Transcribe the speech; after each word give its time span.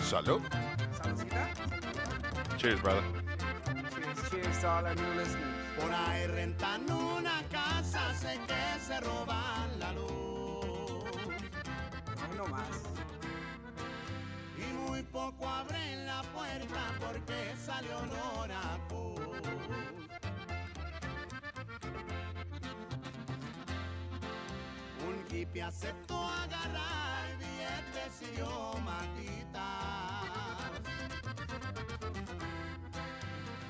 Salud. 0.00 0.40
Saludcita. 0.92 1.48
Cheers, 2.56 2.80
brother. 2.80 3.02
Cheers, 3.94 4.30
cheers 4.30 4.58
to 4.60 4.68
all 4.68 4.86
our 4.86 4.94
new 4.94 5.14
listeners. 5.16 5.56
Por 5.78 5.92
ahí 5.92 6.26
rentan 6.28 6.90
una 6.90 7.42
casa, 7.50 8.14
sé 8.14 8.38
que 8.46 8.80
se 8.80 9.00
roban 9.00 9.78
la 9.80 9.92
luz. 9.92 11.04
No 12.36 12.46
más. 12.46 12.82
Y 14.56 14.72
muy 14.72 15.02
poco 15.02 15.48
porque 16.64 17.54
salió 17.64 18.00
Nora 18.06 18.78
Cruz. 18.88 19.16
Un 25.06 25.24
hippie 25.36 25.62
aceptó 25.62 26.16
agarrar 26.16 27.36
billetes 27.38 28.22
y 28.22 28.36
dio 28.36 28.74
matitas. 28.84 29.66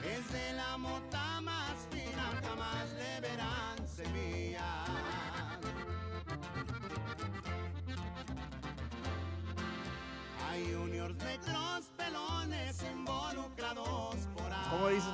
Es 0.04 0.32
de 0.32 0.52
la 0.52 0.78
mota 0.78 1.15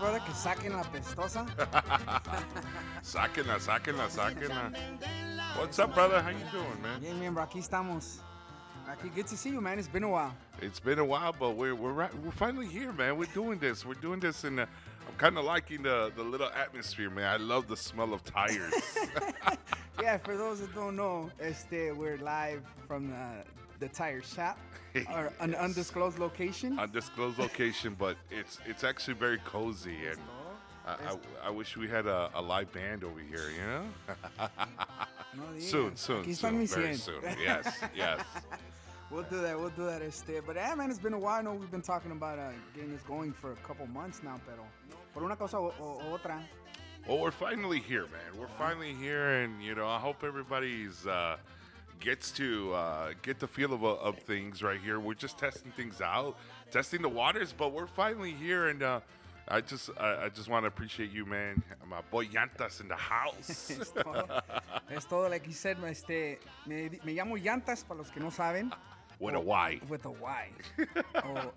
brother? 0.02 0.20
Que 0.20 0.34
saquen 0.34 0.73
la 0.73 0.83
pestosa. 0.83 1.47
Sáquenla, 3.02 3.60
sáquenla, 3.60 4.09
sáquenla. 4.09 4.73
What's 5.57 5.79
up, 5.79 5.95
brother? 5.95 6.21
How 6.21 6.30
you 6.30 6.45
doing, 6.51 6.82
man? 6.82 7.01
Bien, 7.01 7.18
miembro, 7.21 7.43
aquí 7.43 7.59
estamos. 7.60 8.18
Aquí, 8.88 9.15
good 9.15 9.29
to 9.29 9.37
see 9.37 9.51
you, 9.51 9.60
man. 9.60 9.79
It's 9.79 9.87
been 9.87 10.02
a 10.02 10.09
while. 10.09 10.35
It's 10.60 10.80
been 10.80 10.99
a 10.99 11.04
while, 11.04 11.32
but 11.32 11.51
we're 11.51 11.77
we're 11.77 11.93
right, 11.93 12.10
we're 12.24 12.32
finally 12.32 12.66
here, 12.66 12.93
man. 12.93 13.16
We're 13.16 13.32
doing 13.32 13.60
this. 13.60 13.87
We're 13.87 13.95
doing 13.95 14.18
this, 14.18 14.43
and 14.43 14.60
I'm 14.60 14.68
kind 15.18 15.38
of 15.38 15.45
liking 15.45 15.85
the 15.85 16.10
the 16.16 16.24
little 16.24 16.51
atmosphere, 16.51 17.09
man. 17.09 17.27
I 17.27 17.37
love 17.37 17.68
the 17.68 17.77
smell 17.77 18.12
of 18.12 18.24
tires. 18.24 18.74
Yeah, 20.02 20.16
for 20.18 20.37
those 20.37 20.59
that 20.59 20.74
don't 20.74 20.96
know, 20.96 21.30
este, 21.38 21.95
we're 21.95 22.16
live 22.16 22.62
from 22.88 23.10
the, 23.10 23.45
the 23.83 23.88
tire 23.88 24.23
shop, 24.23 24.59
or 25.11 25.33
an 25.41 25.55
undisclosed 25.57 26.19
location. 26.19 26.79
Undisclosed 26.79 27.38
location, 27.38 27.97
but 27.99 28.16
it's 28.30 28.59
it's 28.65 28.85
actually 28.85 29.15
very 29.15 29.39
cozy, 29.45 29.97
and 30.09 30.19
I, 30.87 30.93
I, 30.93 31.49
I 31.49 31.51
wish 31.51 31.77
we 31.77 31.89
had 31.89 32.07
a, 32.07 32.30
a 32.35 32.41
live 32.41 32.73
band 32.73 33.02
over 33.05 33.19
here. 33.21 33.51
You 33.59 33.65
know, 33.71 33.85
No 35.35 35.59
soon, 35.59 35.97
soon, 35.97 36.24
Aquí 36.24 36.37
soon, 36.37 36.66
very 36.66 36.95
soon. 36.97 37.23
Yes, 37.43 37.80
yes. 37.95 38.21
We'll 39.11 39.24
do 39.24 39.43
that. 39.43 39.59
We'll 39.61 39.69
do 39.77 39.85
that. 39.85 40.01
Este, 40.01 40.41
but 40.46 40.57
yeah, 40.57 40.74
man, 40.74 40.89
it's 40.89 40.99
been 40.99 41.13
a 41.13 41.19
while. 41.19 41.39
I 41.41 41.43
know 41.43 41.52
we've 41.52 41.71
been 41.71 41.83
talking 41.83 42.13
about 42.13 42.39
uh, 42.39 42.49
getting 42.74 42.93
this 42.93 43.02
going 43.02 43.30
for 43.30 43.52
a 43.52 43.57
couple 43.57 43.87
months 43.89 44.23
now, 44.23 44.41
pero 44.46 44.65
por 45.13 45.23
una 45.23 45.37
cosa 45.37 45.59
o, 45.59 45.67
o- 45.79 46.01
o 46.01 46.17
otra. 46.17 46.41
Well, 47.07 47.19
we're 47.19 47.30
finally 47.30 47.79
here, 47.79 48.07
man. 48.17 48.41
We're 48.41 48.55
finally 48.57 48.95
here, 48.95 49.43
and 49.43 49.63
you 49.63 49.74
know, 49.74 49.87
I 49.87 49.99
hope 49.99 50.24
everybody's 50.24 51.07
uh, 51.07 51.37
gets 52.03 52.33
to 52.33 52.75
uh, 52.75 53.13
get 53.23 53.39
the 53.39 53.47
feel 53.47 53.73
of, 53.73 53.85
of 53.85 54.19
things 54.19 54.63
right 54.63 54.81
here. 54.85 55.01
We're 55.01 55.15
just 55.15 55.39
testing 55.39 55.73
things 55.73 56.01
out, 56.01 56.37
testing 56.71 57.01
the 57.01 57.09
waters, 57.09 57.55
but 57.57 57.73
we're 57.73 57.87
finally 57.87 58.33
here, 58.33 58.69
and 58.69 58.83
uh, 58.83 59.01
I 59.49 59.61
just 59.61 59.91
I, 59.99 60.25
I 60.25 60.29
just 60.29 60.49
want 60.49 60.65
to 60.65 60.69
appreciate 60.69 61.13
you, 61.13 61.25
man. 61.25 61.63
My 61.89 62.01
boy 62.11 62.27
Yantas 62.27 62.80
in 62.80 62.89
the 62.89 62.97
house. 62.97 63.71
Es 63.80 63.91
todo. 63.91 64.43
es 64.91 65.05
todo. 65.05 65.28
Like 65.28 65.47
you 65.47 65.53
said, 65.53 65.78
este, 65.84 66.39
me, 66.67 66.91
me 67.05 67.15
llamo 67.15 67.37
Llantas, 67.37 67.87
para 67.87 67.99
los 67.99 68.11
que 68.11 68.21
no 68.21 68.31
saben. 68.31 68.73
With 69.19 69.35
a 69.35 69.41
Y. 69.41 69.81
With 69.89 70.05
a 70.05 70.11
Y. 70.11 70.49
o, 71.15 71.53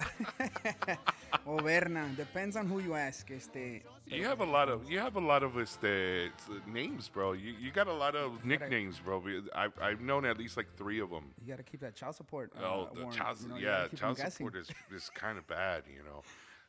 o 1.47 1.57
Berna. 1.57 2.07
Depends 2.15 2.55
on 2.55 2.67
who 2.67 2.79
you 2.79 2.93
ask. 2.93 3.29
Este, 3.31 3.81
You 4.07 4.25
have 4.25 4.39
a 4.39 4.45
lot 4.45 4.69
of 4.69 4.89
you 4.89 4.99
have 4.99 5.15
a 5.15 5.19
lot 5.19 5.41
of 5.43 5.57
este, 5.57 6.31
names, 6.67 7.09
bro. 7.09 7.33
You 7.33 7.53
you 7.59 7.71
got 7.71 7.87
a 7.87 7.93
lot 7.93 8.15
of 8.15 8.45
nicknames, 8.45 8.99
bro. 8.99 9.23
I've 9.55 9.73
I've 9.81 10.01
known 10.01 10.25
at 10.25 10.37
least 10.37 10.57
like 10.57 10.67
three 10.77 10.99
of 10.99 11.09
them. 11.09 11.31
you 11.43 11.47
got 11.51 11.57
to 11.57 11.63
keep 11.63 11.81
that 11.81 11.95
child 11.95 12.15
support. 12.15 12.51
Uh, 12.57 12.63
Oh, 12.65 12.89
the 12.93 13.01
warrant, 13.01 13.17
child, 13.17 13.37
you 13.41 13.47
know, 13.49 13.57
yeah, 13.57 13.87
child 13.95 14.17
support 14.17 14.55
is, 14.55 14.69
is 14.95 15.09
kind 15.13 15.37
of 15.37 15.47
bad, 15.47 15.83
you 15.91 16.03
know. 16.03 16.21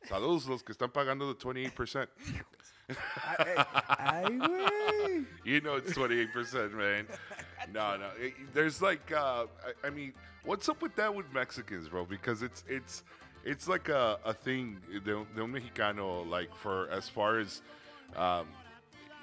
Saludos 0.08 0.48
los 0.48 0.62
que 0.62 0.74
están 0.74 0.92
pagando 0.92 1.26
the 1.28 1.34
28%. 1.34 2.06
Ay, 3.26 4.38
ay. 4.38 5.24
You 5.44 5.60
know 5.60 5.74
it's 5.76 5.92
28%, 5.92 6.72
man. 6.72 7.06
No, 7.72 7.96
no. 7.96 8.10
it- 8.18 8.34
there's 8.54 8.80
like 8.80 9.10
uh 9.12 9.46
I, 9.84 9.86
I 9.88 9.90
mean, 9.90 10.12
what's 10.44 10.68
up 10.68 10.80
with 10.80 10.94
that 10.96 11.14
with 11.14 11.26
Mexicans, 11.34 11.88
bro? 11.88 12.04
Because 12.04 12.42
it's 12.42 12.64
it's 12.68 13.02
it's 13.46 13.66
like 13.68 13.88
a, 13.88 14.18
a 14.24 14.34
thing 14.34 14.76
the, 15.04 15.16
un 15.18 15.52
mexicano 15.52 16.28
like 16.28 16.54
for 16.54 16.88
as 16.90 17.08
far 17.08 17.38
as 17.38 17.62
um 18.16 18.46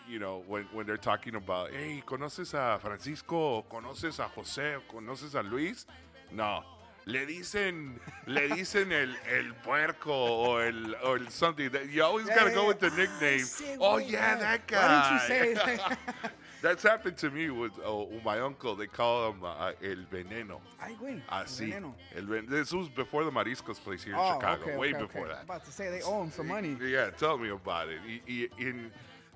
you 0.10 0.20
know, 0.20 0.44
when, 0.48 0.64
when 0.74 0.86
they're 0.86 0.98
talking 0.98 1.36
about, 1.36 1.72
hey, 1.72 2.04
¿conoces 2.06 2.54
a 2.54 2.78
Francisco? 2.78 3.64
¿Conoces 3.72 4.20
a 4.20 4.28
José? 4.36 4.76
¿Conoces 4.94 5.34
a 5.34 5.42
Luis? 5.42 5.86
No. 6.30 6.62
Le 7.06 7.26
dicen, 7.26 7.98
le 8.28 8.50
dicen 8.58 8.92
el, 8.92 9.16
el 9.34 9.54
puerco 9.64 10.12
or 10.12 10.64
el, 10.64 10.96
or 11.06 11.22
something. 11.30 11.70
That 11.70 11.88
you 11.90 12.04
always 12.04 12.28
Yeah, 12.28 12.36
got 12.36 12.44
to 12.44 12.50
yeah, 12.50 12.56
go 12.56 12.68
with 12.68 12.82
the 12.82 12.92
Ah, 12.92 12.98
nickname. 12.98 13.46
oh, 13.80 13.98
yeah, 13.98 14.36
that 14.36 14.68
guy. 14.68 14.78
Why 14.78 15.38
didn't 15.40 15.60
you 15.62 15.78
say? 15.78 15.80
That's 16.64 16.82
happened 16.82 17.18
to 17.18 17.30
me 17.30 17.50
with 17.50 17.74
oh, 17.86 18.08
my 18.24 18.40
uncle. 18.40 18.74
They 18.74 18.88
call 18.88 19.32
him 19.32 19.44
uh, 19.44 19.74
El 19.84 20.06
Veneno. 20.10 20.62
Ay, 20.82 20.96
güey. 20.98 21.22
Así. 21.30 21.70
veneno. 21.70 21.94
El 22.16 22.24
ven- 22.24 22.46
this 22.50 22.72
was 22.72 22.88
before 22.88 23.26
the 23.26 23.32
Mariscos 23.32 23.84
place 23.84 24.02
here 24.02 24.14
in 24.14 24.20
Oh, 24.20 24.36
Chicago. 24.36 24.62
okay, 24.64 24.78
way 24.78 24.94
okay, 24.94 25.02
before 25.04 25.26
okay. 25.26 25.34
that. 25.34 25.44
About 25.44 25.66
to 25.66 25.72
say 25.74 25.90
they 25.90 26.02
owe 26.02 26.24
him 26.24 26.32
some 26.32 26.48
money. 26.48 26.78
Yeah, 26.82 27.10
tell 27.10 27.38
me 27.38 27.50
about 27.50 27.90
it. 27.90 28.00
Y- 28.08 28.22
y- 28.26 28.50
in, 28.66 28.90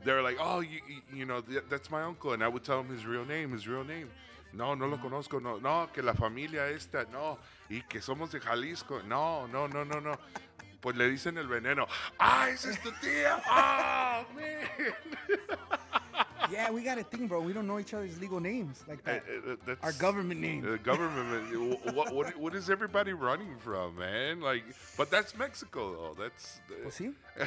they're 0.05 0.21
like, 0.21 0.38
oh, 0.39 0.61
you, 0.61 0.79
you- 1.13 1.25
know, 1.25 1.41
th- 1.41 1.63
that's 1.69 1.91
my 1.91 2.01
uncle, 2.03 2.31
and 2.31 2.41
I 2.41 2.47
would 2.47 2.63
tell 2.63 2.79
him 2.79 2.88
his 2.95 3.05
real 3.05 3.25
name, 3.25 3.51
his 3.51 3.67
real 3.67 3.83
name. 3.83 4.09
No, 4.53 4.73
no 4.73 4.88
lo 4.88 4.95
conozco. 4.97 5.41
No, 5.41 5.57
no, 5.57 5.89
que 5.94 6.01
la 6.01 6.13
familia 6.13 6.69
esta, 6.69 7.05
no, 7.11 7.38
y 7.69 7.81
que 7.89 7.99
somos 7.99 8.31
de 8.31 8.39
Jalisco. 8.39 9.01
No, 9.05 9.47
no, 9.47 9.67
no, 9.67 9.83
no, 9.83 9.99
no. 9.99 10.15
Pues 10.79 10.95
le 10.95 11.09
dicen 11.09 11.38
el 11.38 11.47
veneno. 11.47 11.88
Ah, 12.17 12.47
ese 12.49 12.71
es 12.71 12.81
tu 12.81 12.89
tía. 13.01 13.41
Oh, 13.49 14.25
man. 14.33 14.94
Yeah, 16.51 16.71
we 16.71 16.81
got 16.83 16.97
a 16.97 17.03
thing, 17.03 17.27
bro. 17.27 17.41
We 17.41 17.53
don't 17.53 17.67
know 17.67 17.79
each 17.79 17.93
other's 17.93 18.19
legal 18.19 18.39
names 18.39 18.83
like 18.87 19.03
that. 19.05 19.23
Uh, 19.27 19.51
uh, 19.51 19.55
that's- 19.65 19.83
Our 19.83 19.93
government 19.93 20.39
name. 20.39 20.61
The 20.61 20.77
government. 20.77 21.51
what, 21.95 22.13
what, 22.13 22.35
what 22.37 22.55
is 22.55 22.69
everybody 22.69 23.13
running 23.13 23.55
from, 23.59 23.97
man? 23.97 24.41
Like, 24.41 24.63
but 24.97 25.09
that's 25.09 25.35
Mexico, 25.37 25.91
though. 25.93 26.23
That's. 26.23 26.61
Pues 26.83 26.95
sí. 26.95 27.13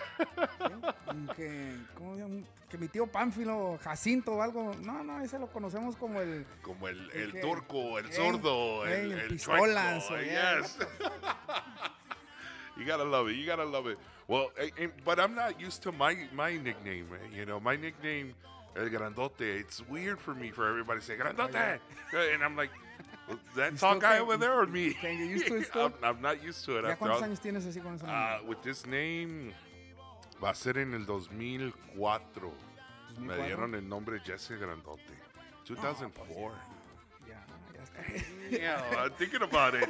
Sí. 1.11 1.35
Que, 1.37 1.77
¿cómo 1.97 2.45
que 2.69 2.79
mi 2.79 2.87
tío 2.89 3.07
Pánfilo, 3.07 3.79
Jacinto 3.83 4.35
o 4.35 4.43
algo. 4.43 4.73
No, 4.83 5.03
no, 5.03 5.21
ese 5.21 5.39
lo 5.39 5.49
conocemos 5.49 5.97
como 5.97 6.21
el. 6.21 6.45
Como 6.63 6.87
el, 6.89 7.11
¿El 7.13 7.21
el 7.23 7.33
qué? 7.33 7.41
turco, 7.41 7.99
el 7.99 8.13
sordo, 8.13 8.87
ey, 8.87 9.11
el, 9.11 9.13
el 9.13 9.29
pistolas, 9.29 10.09
yeah, 10.11 10.61
yes. 10.61 10.79
you 12.77 12.85
gotta 12.87 13.05
love 13.05 13.29
it. 13.29 13.37
You 13.37 13.47
gotta 13.47 13.65
love 13.65 13.87
it. 13.89 13.99
Well, 14.29 14.51
eh, 14.57 14.71
eh, 14.79 14.89
but 15.05 15.19
I'm 15.19 15.35
not 15.35 15.61
used 15.61 15.83
to 15.83 15.93
my 15.93 16.17
my 16.33 16.57
nickname. 16.57 17.07
eh, 17.15 17.37
You 17.37 17.45
know, 17.47 17.59
my 17.59 17.77
nickname, 17.77 18.35
El 18.77 18.89
Grandote. 18.89 19.59
It's 19.61 19.83
weird 19.89 20.19
for 20.21 20.35
me 20.35 20.51
for 20.51 20.69
everybody 20.69 21.01
to 21.01 21.07
say 21.07 21.17
Grandote, 21.17 21.79
and 22.35 22.43
I'm 22.43 22.57
like, 22.57 22.71
that 23.57 23.77
tall 23.79 23.99
guy 23.99 24.19
over 24.19 24.37
there 24.37 24.59
or 24.61 24.67
me? 24.67 24.95
can't 24.95 25.19
get 25.19 25.29
used 25.29 25.47
to 25.47 25.57
it 25.57 25.67
still? 25.67 25.87
I'm, 26.03 26.17
I'm 26.17 26.23
not 26.23 26.43
used 26.43 26.65
to 26.67 26.79
it. 26.79 26.83
¿Ya 26.85 26.91
after 26.91 27.07
cuántos 27.07 27.23
all- 27.23 27.29
años 27.29 27.41
tienes 27.41 27.67
así 27.67 27.81
con 27.81 27.99
Ah, 28.07 28.41
with 28.47 28.63
this 28.63 28.87
name, 28.87 29.53
va 30.43 30.51
a 30.51 30.55
ser 30.55 30.79
en 30.79 30.95
el 30.95 31.05
2004. 31.07 32.53
Me 33.19 33.37
dieron 33.37 33.75
el 33.75 33.87
nombre 33.87 34.21
Jesse 34.21 34.57
Grandote. 34.59 35.15
2004. 35.67 36.53
Ya, 37.29 37.35
ya. 37.75 38.59
Yeah, 38.59 39.03
I'm 39.05 39.11
thinking 39.13 39.43
about 39.43 39.75
it. 39.75 39.89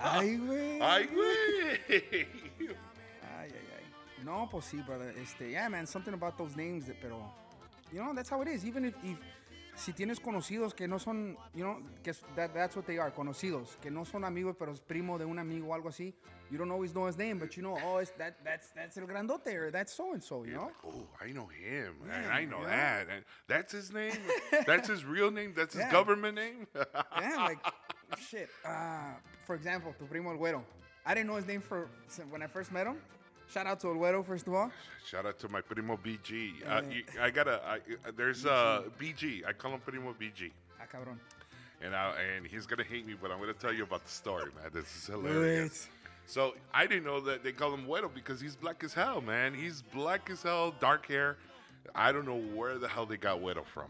Ay, 0.00 0.36
güey. 0.36 0.80
Ay, 0.80 1.06
güey. 1.06 1.80
Ay, 1.90 3.50
ay, 3.50 3.50
ay. 3.50 4.24
No, 4.24 4.48
pues 4.50 4.66
sí, 4.66 4.80
brother. 4.86 5.14
Este, 5.18 5.50
yeah, 5.50 5.68
man, 5.68 5.86
something 5.86 6.14
about 6.14 6.36
those 6.38 6.56
names, 6.56 6.84
pero, 7.00 7.32
you 7.92 8.02
know, 8.02 8.12
that's 8.14 8.28
how 8.28 8.42
it 8.42 8.48
is. 8.48 8.64
Even 8.64 8.84
if, 8.86 8.94
if 9.02 9.16
si 9.76 9.92
tienes 9.92 10.18
conocidos 10.18 10.74
que 10.74 10.88
no 10.88 10.98
son, 10.98 11.36
you 11.54 11.64
know, 11.64 11.78
que 12.02 12.12
that, 12.34 12.54
that's 12.54 12.74
what 12.76 12.86
they 12.86 12.98
are, 12.98 13.10
conocidos, 13.10 13.76
que 13.80 13.90
no 13.90 14.04
son 14.04 14.24
amigos, 14.24 14.56
pero 14.58 14.72
es 14.72 14.80
primo 14.80 15.18
de 15.18 15.26
un 15.26 15.38
amigo 15.38 15.68
o 15.68 15.74
algo 15.74 15.88
así. 15.88 16.14
You 16.50 16.58
don't 16.58 16.70
always 16.70 16.94
know 16.94 17.06
his 17.06 17.18
name, 17.18 17.38
but 17.38 17.56
you 17.56 17.62
know, 17.62 17.76
oh, 17.84 17.96
it's 17.98 18.12
that, 18.12 18.36
that's, 18.44 18.68
that's 18.68 18.96
el 18.96 19.06
grandote, 19.06 19.52
or 19.54 19.70
that's 19.72 19.92
so 19.92 20.12
and 20.12 20.22
so, 20.22 20.44
you 20.44 20.54
know? 20.54 20.70
Oh, 20.86 21.06
I 21.20 21.32
know 21.32 21.46
him. 21.46 21.94
and 22.04 22.24
Yeah, 22.24 22.30
I 22.32 22.44
know 22.44 22.60
yeah. 22.60 22.68
that. 23.04 23.08
And 23.12 23.24
that's 23.48 23.72
his 23.72 23.92
name. 23.92 24.12
that's 24.64 24.88
his 24.88 25.04
real 25.04 25.32
name. 25.32 25.54
That's 25.56 25.74
his 25.74 25.84
government 25.90 26.36
name. 26.36 26.66
Yeah, 27.20 27.36
like, 27.36 27.58
shit. 28.30 28.48
Uh, 28.64 29.14
for 29.44 29.56
example, 29.56 29.92
tu 29.98 30.06
primo 30.06 30.30
el 30.30 30.38
güero. 30.38 30.62
I 31.04 31.14
didn't 31.14 31.26
know 31.26 31.36
his 31.36 31.46
name 31.46 31.60
for 31.60 31.88
when 32.30 32.42
I 32.42 32.46
first 32.46 32.70
met 32.72 32.86
him. 32.86 32.96
Shout 33.52 33.66
out 33.66 33.80
to 33.80 33.86
Alguero, 33.88 34.24
first 34.26 34.46
of 34.46 34.54
all. 34.54 34.70
Shout 35.06 35.24
out 35.24 35.38
to 35.38 35.48
my 35.48 35.60
primo 35.60 35.96
BG. 35.96 36.52
Uh, 36.68 36.82
you, 36.90 37.02
I 37.20 37.30
gotta. 37.30 37.60
I, 37.66 37.76
uh, 37.76 38.10
there's 38.16 38.44
uh, 38.44 38.82
BG. 39.00 39.46
I 39.46 39.52
call 39.52 39.72
him 39.72 39.80
primo 39.80 40.12
BG, 40.20 40.50
Ah, 40.80 40.84
cabrón. 40.92 41.16
and 41.80 41.94
I, 41.94 42.12
and 42.36 42.46
he's 42.46 42.66
gonna 42.66 42.82
hate 42.84 43.06
me, 43.06 43.14
but 43.20 43.30
I'm 43.30 43.38
gonna 43.38 43.52
tell 43.54 43.72
you 43.72 43.84
about 43.84 44.04
the 44.04 44.10
story, 44.10 44.50
man. 44.60 44.70
This 44.72 44.84
is 44.96 45.06
hilarious. 45.06 45.88
So 46.26 46.54
I 46.74 46.86
didn't 46.88 47.04
know 47.04 47.20
that 47.20 47.44
they 47.44 47.52
call 47.52 47.72
him 47.72 47.86
Güero 47.86 48.12
because 48.12 48.40
he's 48.40 48.56
black 48.56 48.82
as 48.82 48.92
hell, 48.92 49.20
man. 49.20 49.54
He's 49.54 49.82
black 49.94 50.28
as 50.28 50.42
hell, 50.42 50.74
dark 50.80 51.06
hair. 51.06 51.36
I 51.94 52.10
don't 52.10 52.26
know 52.26 52.40
where 52.56 52.78
the 52.78 52.88
hell 52.88 53.06
they 53.06 53.16
got 53.16 53.38
Güero 53.40 53.64
from, 53.64 53.86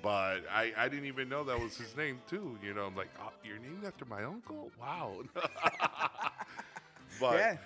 but 0.00 0.42
I, 0.48 0.72
I 0.78 0.88
didn't 0.88 1.06
even 1.06 1.28
know 1.28 1.42
that 1.42 1.58
was 1.58 1.76
his 1.76 1.96
name 1.96 2.20
too. 2.30 2.56
You 2.62 2.72
know, 2.72 2.84
I'm 2.86 2.94
like, 2.94 3.08
oh, 3.20 3.32
you're 3.44 3.58
named 3.58 3.84
after 3.84 4.04
my 4.04 4.22
uncle? 4.22 4.70
Wow. 4.80 5.22
but, 7.22 7.36
Yeah. 7.38 7.56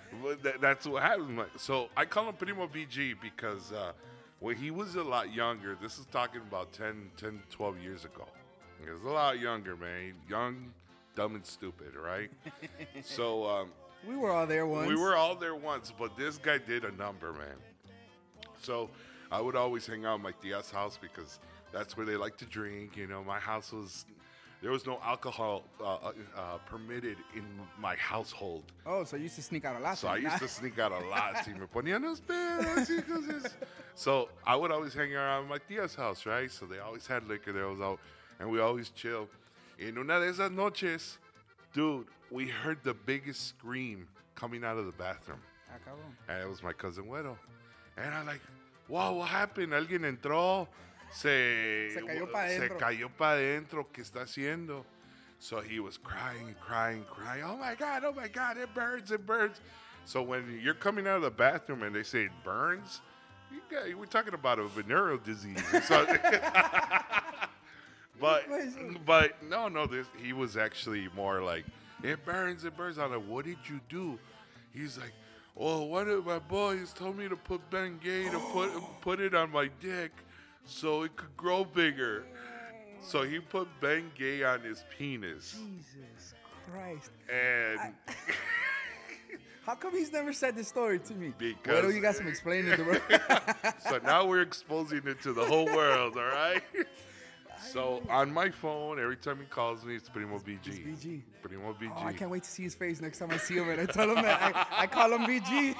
tha- 0.43 0.57
that's 0.61 0.85
what 0.87 1.03
happened. 1.03 1.43
So 1.57 1.89
I 1.97 2.05
call 2.05 2.29
him 2.29 2.35
Primo 2.35 2.67
BG 2.67 3.15
because 3.21 3.71
uh, 3.71 3.91
when 4.39 4.55
he 4.55 4.71
was 4.71 4.95
a 4.95 5.03
lot 5.03 5.33
younger, 5.33 5.77
this 5.81 5.97
is 5.99 6.05
talking 6.11 6.41
about 6.41 6.71
10, 6.73 7.11
10 7.17 7.41
12 7.49 7.79
years 7.81 8.05
ago. 8.05 8.25
He 8.83 8.89
was 8.89 9.03
a 9.03 9.09
lot 9.09 9.39
younger, 9.39 9.75
man. 9.75 10.13
Young, 10.29 10.71
dumb, 11.15 11.35
and 11.35 11.45
stupid, 11.45 11.95
right? 11.95 12.29
so 13.03 13.45
um, 13.47 13.71
We 14.07 14.15
were 14.15 14.31
all 14.31 14.45
there 14.47 14.67
once. 14.67 14.87
we 14.87 14.95
were 14.95 15.15
all 15.15 15.35
there 15.35 15.55
once, 15.55 15.91
but 15.97 16.15
this 16.15 16.37
guy 16.37 16.59
did 16.59 16.85
a 16.85 16.91
number, 16.91 17.33
man. 17.33 17.57
So 18.61 18.89
I 19.31 19.41
would 19.41 19.55
always 19.55 19.85
hang 19.87 20.05
out 20.05 20.15
at 20.15 20.21
my 20.21 20.31
tia's 20.41 20.69
house 20.71 20.97
because 21.01 21.39
that's 21.71 21.97
where 21.97 22.05
they 22.05 22.15
like 22.15 22.37
to 22.37 22.45
drink. 22.45 22.95
You 22.95 23.07
know, 23.07 23.23
my 23.23 23.39
house 23.39 23.71
was 23.73 24.05
there 24.61 24.71
was 24.71 24.85
no 24.85 24.99
alcohol 25.03 25.63
uh, 25.79 25.83
uh, 25.83 26.11
uh, 26.35 26.57
permitted 26.65 27.17
in 27.35 27.45
my 27.79 27.95
household. 27.95 28.63
Oh, 28.85 29.03
so 29.03 29.15
you 29.15 29.23
used 29.23 29.35
to 29.35 29.41
sneak 29.41 29.65
out 29.65 29.79
a 29.79 29.83
lot. 29.83 29.97
So 29.97 30.07
I 30.07 30.17
used 30.17 30.39
to 30.39 30.47
sneak 30.47 30.79
out 30.79 30.91
a 30.91 31.05
lot. 31.07 31.43
Si 31.45 31.53
me 31.53 31.67
ponían 31.73 32.03
los 32.03 32.21
pedos, 32.21 32.87
hijos 32.89 33.51
So 33.93 34.29
I 34.45 34.55
would 34.55 34.71
always 34.71 34.93
hang 34.93 35.13
around 35.13 35.47
my 35.47 35.59
tia's 35.59 35.95
house, 35.95 36.25
right? 36.25 36.51
So 36.51 36.65
they 36.65 36.79
always 36.79 37.05
had 37.05 37.27
liquor. 37.27 37.53
There 37.53 37.67
was 37.67 37.79
all, 37.79 37.99
and 38.39 38.49
we 38.49 38.59
always 38.59 38.89
chill. 38.89 39.27
En 39.79 39.97
una 39.97 40.19
de 40.19 40.31
esas 40.31 40.51
noches, 40.51 41.19
dude, 41.73 42.07
we 42.31 42.47
heard 42.47 42.79
the 42.83 42.93
biggest 42.93 43.47
scream 43.49 44.07
coming 44.33 44.63
out 44.63 44.77
of 44.77 44.85
the 44.87 44.91
bathroom. 44.91 45.39
Ah. 45.69 45.91
And 46.29 46.43
it 46.43 46.49
was 46.49 46.63
my 46.63 46.73
cousin 46.73 47.05
Güero. 47.05 47.37
And 47.97 48.13
I'm 48.13 48.25
like, 48.25 48.41
wow, 48.87 49.13
what 49.13 49.27
happened? 49.27 49.73
Alguien 49.73 50.03
entró, 50.05 50.67
se, 51.11 51.91
Se 51.93 52.01
cayó 52.01 52.31
pa' 52.31 52.47
se 52.47 52.59
dentro. 52.59 52.77
cayó 52.77 53.09
pa' 53.17 53.31
adentro, 53.35 53.85
¿qué 53.93 54.01
está 54.01 54.21
haciendo? 54.21 54.83
So 55.39 55.61
he 55.61 55.79
was 55.79 55.97
crying, 55.97 56.55
crying, 56.59 57.05
crying. 57.09 57.43
Oh 57.43 57.57
my 57.57 57.75
God, 57.75 58.03
oh 58.05 58.11
my 58.13 58.27
God, 58.27 58.57
it 58.57 58.73
burns, 58.73 59.11
it 59.11 59.25
burns. 59.25 59.61
So 60.05 60.21
when 60.23 60.59
you're 60.63 60.73
coming 60.73 61.07
out 61.07 61.17
of 61.17 61.21
the 61.23 61.29
bathroom 61.31 61.83
and 61.83 61.93
they 61.95 62.03
say 62.03 62.23
it 62.23 62.31
burns, 62.43 63.01
you 63.51 63.61
got, 63.69 63.93
we're 63.97 64.05
talking 64.05 64.33
about 64.33 64.57
a 64.59 64.67
venereal 64.67 65.17
disease. 65.17 65.61
or 65.73 65.81
something. 65.81 66.17
but 68.19 68.49
What 68.49 68.61
is 68.61 68.75
it? 68.75 69.05
but 69.05 69.41
no, 69.43 69.67
no, 69.67 69.85
this 69.85 70.07
he 70.21 70.33
was 70.33 70.57
actually 70.57 71.07
more 71.15 71.41
like 71.41 71.65
it 72.03 72.25
burns, 72.25 72.63
it 72.65 72.75
burns. 72.75 72.97
I'm 72.97 73.11
like, 73.11 73.25
what 73.27 73.45
did 73.45 73.57
you 73.69 73.79
do? 73.89 74.17
He's 74.73 74.97
like, 74.97 75.13
oh, 75.55 75.83
one 75.83 76.09
of 76.09 76.25
my 76.25 76.39
boys 76.39 76.93
told 76.93 77.17
me 77.17 77.27
to 77.27 77.35
put 77.35 77.67
Bengay 77.69 78.31
to 78.31 78.39
put 78.51 78.71
put 79.01 79.19
it 79.19 79.35
on 79.35 79.51
my 79.51 79.69
dick 79.79 80.11
so 80.67 81.03
it 81.03 81.15
could 81.15 81.35
grow 81.35 81.63
bigger. 81.63 82.25
So 83.01 83.23
he 83.23 83.39
put 83.39 83.67
Bengay 83.81 84.45
on 84.47 84.61
his 84.61 84.83
penis, 84.97 85.53
Jesus 85.53 86.33
Christ. 86.69 87.11
and 87.31 87.79
How 89.65 89.75
come 89.75 89.93
he's 89.93 90.13
never 90.13 90.31
said 90.31 90.55
this 90.55 90.67
story 90.69 90.99
to 90.99 91.13
me? 91.13 91.33
Because- 91.37 91.83
Güero, 91.83 91.93
you 91.93 92.01
got 92.01 92.15
some 92.15 92.27
explaining 92.27 92.77
to 92.77 92.83
bro. 92.83 92.97
so 93.89 93.99
now 94.03 94.25
we're 94.25 94.41
exposing 94.41 95.01
it 95.05 95.21
to 95.23 95.33
the 95.33 95.43
whole 95.43 95.65
world. 95.65 96.15
All 96.17 96.23
right. 96.23 96.63
So 97.71 98.03
on 98.11 98.31
my 98.31 98.51
phone, 98.51 98.99
every 98.99 99.17
time 99.17 99.39
he 99.39 99.45
calls 99.45 99.83
me, 99.83 99.95
it's 99.95 100.07
Primo 100.07 100.37
BG. 100.37 100.67
It's 100.67 100.77
BG. 101.03 101.21
Primo 101.41 101.73
BG. 101.73 101.91
Oh, 101.97 102.05
I 102.05 102.13
can't 102.13 102.29
wait 102.29 102.43
to 102.43 102.49
see 102.49 102.61
his 102.61 102.75
face 102.75 103.01
next 103.01 103.17
time 103.17 103.31
I 103.31 103.37
see 103.37 103.55
him 103.55 103.67
and 103.69 103.81
I 103.81 103.85
tell 103.87 104.07
him 104.07 104.21
that 104.23 104.39
I, 104.71 104.83
I 104.83 104.87
call 104.87 105.11
him 105.11 105.21
BG. 105.21 105.75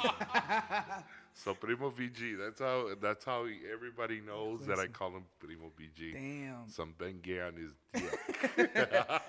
So 1.37 1.53
Primo 1.53 1.91
BG. 1.91 2.35
That's 2.37 2.59
how. 2.59 2.89
That's 2.99 3.23
how 3.23 3.45
he, 3.45 3.59
everybody 3.71 4.21
knows 4.21 4.65
that 4.65 4.79
I 4.79 4.87
call 4.87 5.11
him 5.11 5.23
Primo 5.39 5.71
BG. 5.79 6.13
Damn. 6.13 6.67
Some 6.67 6.93
Bengay 6.97 7.47
on 7.47 7.53
his 7.55 7.73
dick. 8.55 8.71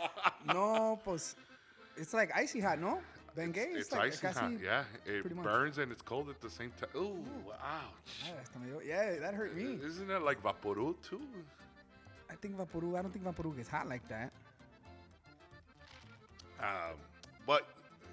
No, 0.47 0.99
pues, 1.05 1.37
it's 1.97 2.15
like 2.15 2.31
icy 2.35 2.61
hot, 2.61 2.81
no? 2.81 3.01
Bengay, 3.37 3.77
it's 3.77 3.93
like 3.93 4.13
icy 4.13 4.27
hot. 4.27 4.53
Yeah, 4.63 4.85
it 5.05 5.21
pretty 5.21 5.37
much. 5.37 5.45
burns 5.45 5.79
and 5.79 5.93
it's 5.93 6.01
cold 6.01 6.31
at 6.31 6.41
the 6.41 6.49
same 6.49 6.73
time. 6.81 6.89
Ooh, 6.97 7.23
ouch. 7.51 8.25
Ah, 8.25 8.33
hasta 8.39 8.59
me 8.59 8.71
dio- 8.71 8.81
Yeah, 8.81 9.19
that 9.21 9.35
hurt 9.35 9.55
me. 9.55 9.79
Isn't 9.85 10.09
that 10.09 10.23
like 10.23 10.43
Vaporu 10.43 10.95
too? 11.07 11.21
I 12.31 12.35
think 12.37 12.57
Vaporu, 12.57 12.99
I 12.99 13.03
don't 13.03 13.13
think 13.13 13.25
Vaporu 13.27 13.55
gets 13.55 13.69
hot 13.69 13.87
like 13.89 14.07
that. 14.09 14.33
Um, 16.61 16.97
but 17.47 17.69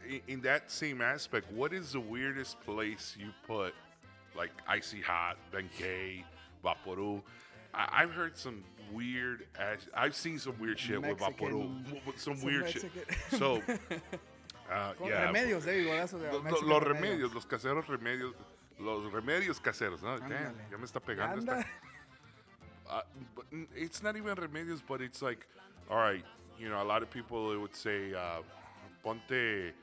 in, 0.08 0.22
in 0.28 0.42
that 0.42 0.70
same 0.70 1.02
aspect, 1.02 1.52
what 1.54 1.74
is 1.74 1.94
the 1.94 2.00
weirdest 2.02 2.60
place 2.62 3.16
you 3.18 3.30
put 3.48 3.74
like 4.36 4.52
icy 4.68 5.02
hot, 5.02 5.38
Bengay, 5.54 6.24
Vaporu? 6.64 7.22
I, 7.74 8.02
I've 8.04 8.12
heard 8.12 8.38
some 8.38 8.64
weird. 8.94 9.46
I've 9.96 10.16
seen 10.16 10.40
some 10.40 10.58
weird 10.60 10.80
shit 10.80 11.02
with 11.02 11.18
Vaporu. 11.18 11.40
Mexican- 11.40 11.84
w- 11.84 12.00
w- 12.00 12.14
Some 12.18 12.36
some 12.38 12.46
weird 12.46 12.70
shit. 12.70 12.92
So, 13.32 13.56
uh, 14.72 14.94
Con 14.94 15.08
yeah. 15.08 15.28
remedios, 15.32 15.66
you 15.76 15.86
go. 15.86 15.92
That's 15.96 16.14
what. 16.14 16.34
Lo- 16.34 16.42
Mexican 16.42 16.70
los 16.70 16.84
remedios, 16.84 17.34
los 17.34 17.46
caseros 17.46 17.86
remedios, 17.88 18.34
los 18.80 19.12
remedios 19.12 19.60
caseros. 19.62 20.02
¿no? 20.04 20.18
Damn, 20.20 20.56
ya 20.72 20.78
me 20.78 20.86
está 20.86 21.00
pegando 21.00 21.38
Anda. 21.40 21.58
esta. 21.60 21.66
Uh, 22.88 23.02
but 23.36 23.46
it's 23.76 24.04
not 24.04 24.16
even 24.16 24.36
remedios, 24.36 24.80
but 24.88 25.02
it's 25.02 25.20
like, 25.24 25.48
all 25.90 25.98
right, 25.98 26.24
you 26.60 26.70
know, 26.70 26.84
a 26.84 26.86
lot 26.86 27.02
of 27.02 27.10
people 27.10 27.60
would 27.60 27.76
say, 27.76 28.14
uh, 28.14 28.42
ponte. 29.04 29.74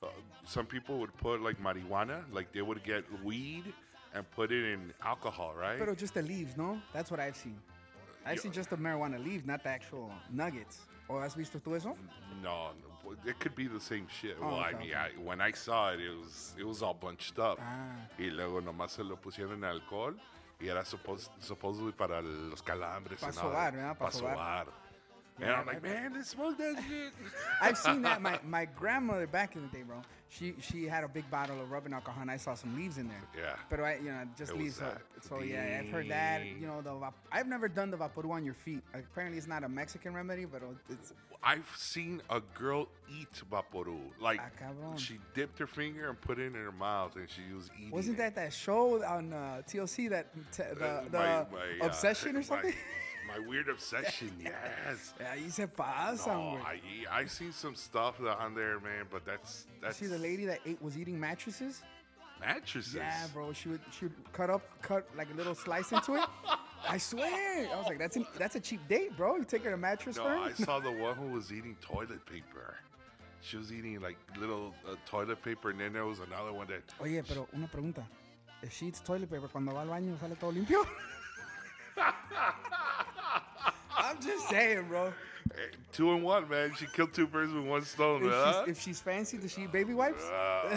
Uh, 0.00 0.06
some 0.44 0.64
people 0.64 0.98
would 1.00 1.12
put 1.16 1.40
like 1.42 1.60
marijuana, 1.60 2.22
like 2.32 2.52
they 2.52 2.62
would 2.62 2.80
get 2.84 3.02
weed 3.24 3.64
and 4.14 4.30
put 4.30 4.50
it 4.52 4.64
in 4.64 4.92
alcohol, 5.04 5.54
right? 5.56 5.78
Pero 5.78 5.94
just 5.94 6.14
the 6.14 6.22
leaves, 6.22 6.56
no? 6.56 6.78
That's 6.92 7.10
what 7.10 7.20
I've 7.20 7.36
seen. 7.36 7.56
I've 8.24 8.38
seen 8.40 8.52
just 8.52 8.70
the 8.70 8.76
marijuana 8.76 9.22
leaves, 9.22 9.44
not 9.44 9.62
the 9.62 9.70
actual 9.70 10.10
nuggets. 10.30 10.80
¿O 11.08 11.18
has 11.20 11.34
visto 11.34 11.58
tú 11.58 11.74
eso? 11.76 11.96
no, 12.42 12.70
no, 12.80 13.16
it 13.26 13.38
could 13.40 13.54
be 13.54 13.66
the 13.66 13.80
same 13.80 14.06
shit. 14.08 14.36
Oh, 14.40 14.46
well, 14.46 14.56
I 14.60 14.72
mean, 14.72 14.90
okay. 14.90 14.94
I, 14.94 15.10
when 15.22 15.40
I 15.40 15.52
saw 15.52 15.90
it, 15.90 16.00
it 16.00 16.16
was 16.16 16.54
it 16.58 16.64
was 16.64 16.82
all 16.82 16.94
bunched 16.94 17.38
up. 17.38 17.58
Ah. 17.60 17.96
Y 18.18 18.30
luego 18.30 18.60
nomás 18.60 18.90
se 18.90 19.02
lo 19.02 19.16
pusieron 19.16 19.54
en 19.54 19.64
alcohol 19.64 20.14
y 20.60 20.68
era 20.68 20.82
suppos- 20.84 21.30
supposedly 21.40 21.92
para 21.92 22.22
los 22.22 22.62
calambres. 22.62 23.18
Pa' 23.20 23.26
and 23.28 23.38
all 23.38 23.42
sobar. 23.42 23.72
¿verdad? 23.72 23.98
Pa' 23.98 24.04
Pa' 24.06 24.10
sobar. 24.12 24.66
And 25.40 25.50
I'm 25.50 25.66
like, 25.66 25.82
man, 25.82 26.12
let's 26.14 26.30
smoke 26.30 26.56
that 26.58 26.76
shit. 26.88 27.12
I've 27.60 27.76
seen 27.78 28.02
that. 28.02 28.20
My, 28.22 28.38
my 28.46 28.66
grandmother 28.66 29.26
back 29.26 29.56
in 29.56 29.62
the 29.62 29.68
day, 29.68 29.82
bro, 29.82 29.96
she 30.28 30.54
she 30.60 30.86
had 30.86 31.04
a 31.04 31.08
big 31.08 31.28
bottle 31.30 31.60
of 31.60 31.70
rubbing 31.70 31.92
alcohol, 31.92 32.22
and 32.22 32.30
I 32.30 32.36
saw 32.36 32.54
some 32.54 32.76
leaves 32.76 32.98
in 32.98 33.08
there. 33.08 33.22
Yeah. 33.36 33.54
But 33.68 33.80
I, 33.80 33.96
you 33.96 34.10
know, 34.10 34.22
just 34.36 34.52
It 34.52 34.56
was 34.56 34.62
leaves. 34.64 34.76
So, 34.76 34.84
that. 34.84 35.00
so 35.24 35.40
yeah, 35.42 35.80
I've 35.82 35.90
heard 35.90 36.08
that. 36.10 36.44
You 36.46 36.66
know, 36.66 36.80
the 36.82 36.90
vap- 36.90 37.14
I've 37.32 37.48
never 37.48 37.66
done 37.68 37.90
the 37.90 37.96
vaporu 37.96 38.30
on 38.30 38.44
your 38.44 38.54
feet. 38.54 38.82
Apparently, 38.94 39.38
it's 39.38 39.48
not 39.48 39.64
a 39.64 39.68
Mexican 39.68 40.14
remedy, 40.14 40.44
but 40.44 40.62
it's 40.90 41.12
I've 41.44 41.68
seen 41.76 42.22
a 42.30 42.40
girl 42.54 42.86
eat 43.10 43.42
Vaporu. 43.50 43.98
Like, 44.20 44.40
Ah, 44.40 44.50
cabrón. 44.64 44.96
she 44.96 45.18
dipped 45.34 45.58
her 45.58 45.66
finger 45.66 46.08
and 46.08 46.20
put 46.20 46.38
it 46.38 46.46
in 46.46 46.54
her 46.54 46.70
mouth 46.70 47.16
and 47.16 47.28
she 47.28 47.52
was 47.52 47.68
eating 47.76 47.90
wasn't 47.90 48.14
it. 48.14 48.18
that 48.18 48.34
that 48.36 48.52
show 48.52 49.02
on 49.02 49.32
uh, 49.32 49.60
TLC 49.68 50.08
that 50.10 50.32
t- 50.52 50.62
the, 50.78 50.86
Uh, 50.86 51.02
the 51.10 51.18
my- 51.18 51.24
my, 51.26 51.44
uh, 51.82 51.86
obsession 51.86 52.30
or 52.36 52.38
my- 52.38 52.42
something? 52.44 52.74
My, 53.32 53.38
weird 53.46 53.68
obsession, 53.68 54.30
yes. 54.40 55.14
yeah, 55.20 55.32
ahí 55.34 55.50
se 55.50 55.66
pasa, 55.66 56.30
No, 56.32 56.58
güey. 56.58 57.06
I 57.10 57.22
I 57.22 57.26
seen 57.26 57.52
some 57.52 57.74
stuff 57.74 58.20
on 58.20 58.54
there, 58.54 58.78
man, 58.80 59.06
but 59.10 59.24
that's 59.24 59.66
that's 59.80 59.96
See 59.96 60.06
the 60.06 60.18
lady 60.18 60.44
that 60.46 60.60
ate 60.66 60.80
was 60.82 60.96
eating 60.96 61.18
mattresses. 61.18 61.82
mattresses. 62.40 62.94
Yeah, 62.94 63.26
bro. 63.32 63.52
She 63.52 63.68
would 63.70 63.80
she 63.90 64.06
would 64.06 64.32
cut 64.32 64.50
up 64.50 64.62
cut 64.82 65.06
like 65.16 65.28
a 65.32 65.36
little 65.36 65.54
slice 65.54 65.92
into 65.92 66.16
it. 66.16 66.24
I 66.88 66.98
swear. 66.98 67.68
I 67.72 67.76
was 67.76 67.86
like, 67.86 67.98
that's 67.98 68.16
an, 68.16 68.26
that's 68.36 68.56
a 68.56 68.60
cheap 68.60 68.80
date, 68.88 69.16
bro. 69.16 69.36
You 69.36 69.44
take 69.44 69.62
her 69.64 69.70
to 69.70 69.76
mattress 69.76 70.16
No, 70.16 70.24
firm. 70.24 70.42
I 70.42 70.52
saw 70.52 70.80
the 70.88 70.90
one 70.90 71.14
who 71.14 71.28
was 71.28 71.52
eating 71.52 71.76
toilet 71.80 72.26
paper. 72.26 72.74
She 73.40 73.56
was 73.56 73.72
eating 73.72 74.00
like 74.00 74.16
little 74.38 74.74
uh, 74.88 74.96
toilet 75.06 75.40
paper, 75.42 75.70
and 75.70 75.80
then 75.80 75.92
there 75.92 76.04
was 76.06 76.18
another 76.20 76.52
one 76.52 76.66
that. 76.68 76.82
Oye, 77.00 77.22
pero 77.26 77.46
una 77.54 77.68
pregunta. 77.68 78.02
If 78.62 78.72
she 78.72 78.86
eats 78.86 79.00
toilet 79.00 79.30
paper, 79.30 79.48
cuando 79.48 79.72
va 79.72 79.80
al 79.82 79.88
baño 79.88 80.18
sale 80.20 80.36
todo 80.38 80.52
limpio. 80.52 80.84
I'm 83.96 84.20
just 84.20 84.48
saying, 84.48 84.86
bro. 84.88 85.12
Two 85.92 86.12
in 86.12 86.22
one, 86.22 86.48
man. 86.48 86.72
She 86.78 86.86
killed 86.86 87.12
two 87.12 87.26
birds 87.26 87.52
with 87.52 87.64
one 87.64 87.84
stone. 87.84 88.24
If, 88.24 88.32
huh? 88.32 88.62
she's, 88.64 88.76
if 88.76 88.82
she's 88.82 89.00
fancy, 89.00 89.36
does 89.38 89.52
she 89.52 89.66
baby 89.66 89.92
wipes? 89.94 90.24
Uh, 90.24 90.76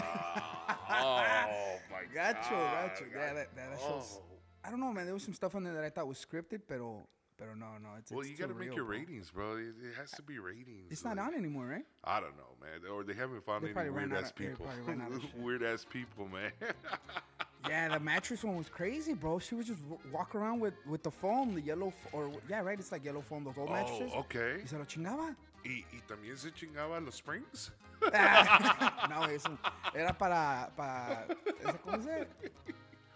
oh 0.90 1.78
my 1.90 2.02
Gacho, 2.14 2.50
God. 2.50 2.90
gacho. 2.90 3.02
Yeah, 3.14 3.34
that, 3.34 3.34
that, 3.34 3.70
that 3.70 3.80
shows. 3.80 4.18
I 4.64 4.70
don't 4.70 4.80
know, 4.80 4.92
man. 4.92 5.04
There 5.04 5.14
was 5.14 5.22
some 5.22 5.34
stuff 5.34 5.54
on 5.54 5.64
there 5.64 5.74
that 5.74 5.84
I 5.84 5.90
thought 5.90 6.06
was 6.06 6.18
scripted, 6.18 6.62
pero 6.68 7.06
Pero 7.38 7.54
no, 7.54 7.66
no, 7.82 7.90
it's 7.98 8.10
Well, 8.10 8.20
it's 8.20 8.30
you 8.30 8.36
got 8.36 8.48
to 8.48 8.54
make 8.54 8.74
your 8.74 8.84
bro. 8.86 8.96
ratings, 8.96 9.30
bro. 9.30 9.56
It, 9.56 9.74
it 9.82 9.94
has 9.98 10.10
to 10.12 10.22
be 10.22 10.38
ratings. 10.38 10.86
It's 10.90 11.04
not 11.04 11.18
on 11.18 11.34
anymore, 11.34 11.66
right? 11.66 11.84
I 12.02 12.18
don't 12.20 12.36
know, 12.36 12.56
man. 12.60 12.90
Or 12.90 13.04
they 13.04 13.12
haven't 13.12 13.44
found 13.44 13.62
They 13.64 13.78
any 13.78 13.90
weird 13.90 14.12
ass 14.12 14.30
of- 14.30 14.36
people. 14.36 14.64
probably 14.64 14.82
ran 14.84 15.02
out 15.02 15.12
of 15.12 15.20
shit. 15.22 15.36
weird 15.36 15.62
ass 15.62 15.84
people, 15.88 16.28
man. 16.28 16.50
Yeah, 17.68 17.88
the 17.88 18.00
mattress 18.00 18.44
one 18.44 18.56
was 18.56 18.68
crazy, 18.68 19.14
bro. 19.14 19.38
She 19.38 19.54
would 19.54 19.66
just 19.66 19.80
walk 20.12 20.34
around 20.34 20.60
with, 20.60 20.74
with 20.86 21.02
the 21.02 21.10
foam, 21.10 21.54
the 21.54 21.60
yellow, 21.60 21.92
or 22.12 22.30
yeah, 22.48 22.60
right. 22.60 22.78
It's 22.78 22.92
like 22.92 23.04
yellow 23.04 23.22
foam, 23.22 23.44
those 23.44 23.54
old 23.58 23.70
mattresses. 23.70 24.12
oh, 24.14 24.20
okay. 24.20 24.60
Y 24.62 24.66
se 24.66 24.76
lo 24.76 24.84
chingaba. 24.84 25.34
Y, 25.64 25.84
y 25.92 26.00
también 26.08 26.36
se 26.38 26.50
chingaba 26.50 27.04
los 27.04 27.16
springs. 27.16 27.70
no, 28.02 29.24
eso 29.24 29.58
era 29.94 30.12
para, 30.12 30.70
para, 30.76 31.26
eso, 31.60 31.78
¿cómo 31.84 32.02
se? 32.04 32.26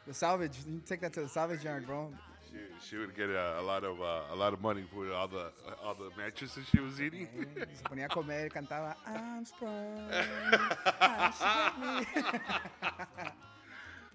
The 0.07 0.15
salvage. 0.15 0.57
You 0.67 0.81
take 0.87 1.01
that 1.03 1.13
to 1.13 1.21
the 1.21 1.29
salvage 1.29 1.63
yard, 1.63 1.87
bro. 1.87 2.11
She, 2.51 2.57
she 2.89 2.97
would 2.97 3.15
get 3.15 3.29
a, 3.29 3.61
a 3.61 3.63
lot 3.63 3.85
of 3.85 4.01
uh, 4.01 4.23
a 4.33 4.35
lot 4.35 4.53
of 4.55 4.61
money 4.61 4.83
for 4.93 5.13
all 5.13 5.29
the 5.29 5.53
all 5.85 5.95
the 5.95 6.11
mattresses 6.17 6.65
she 6.73 6.81
was 6.81 7.01
eating. 7.01 7.29
Eh, 7.39 7.65
Se 7.75 7.83
ponía 7.85 8.07
a 8.07 8.09
comer, 8.09 8.49
cantaba, 8.49 8.97
I'm 9.07 9.45
sprung. 9.45 10.11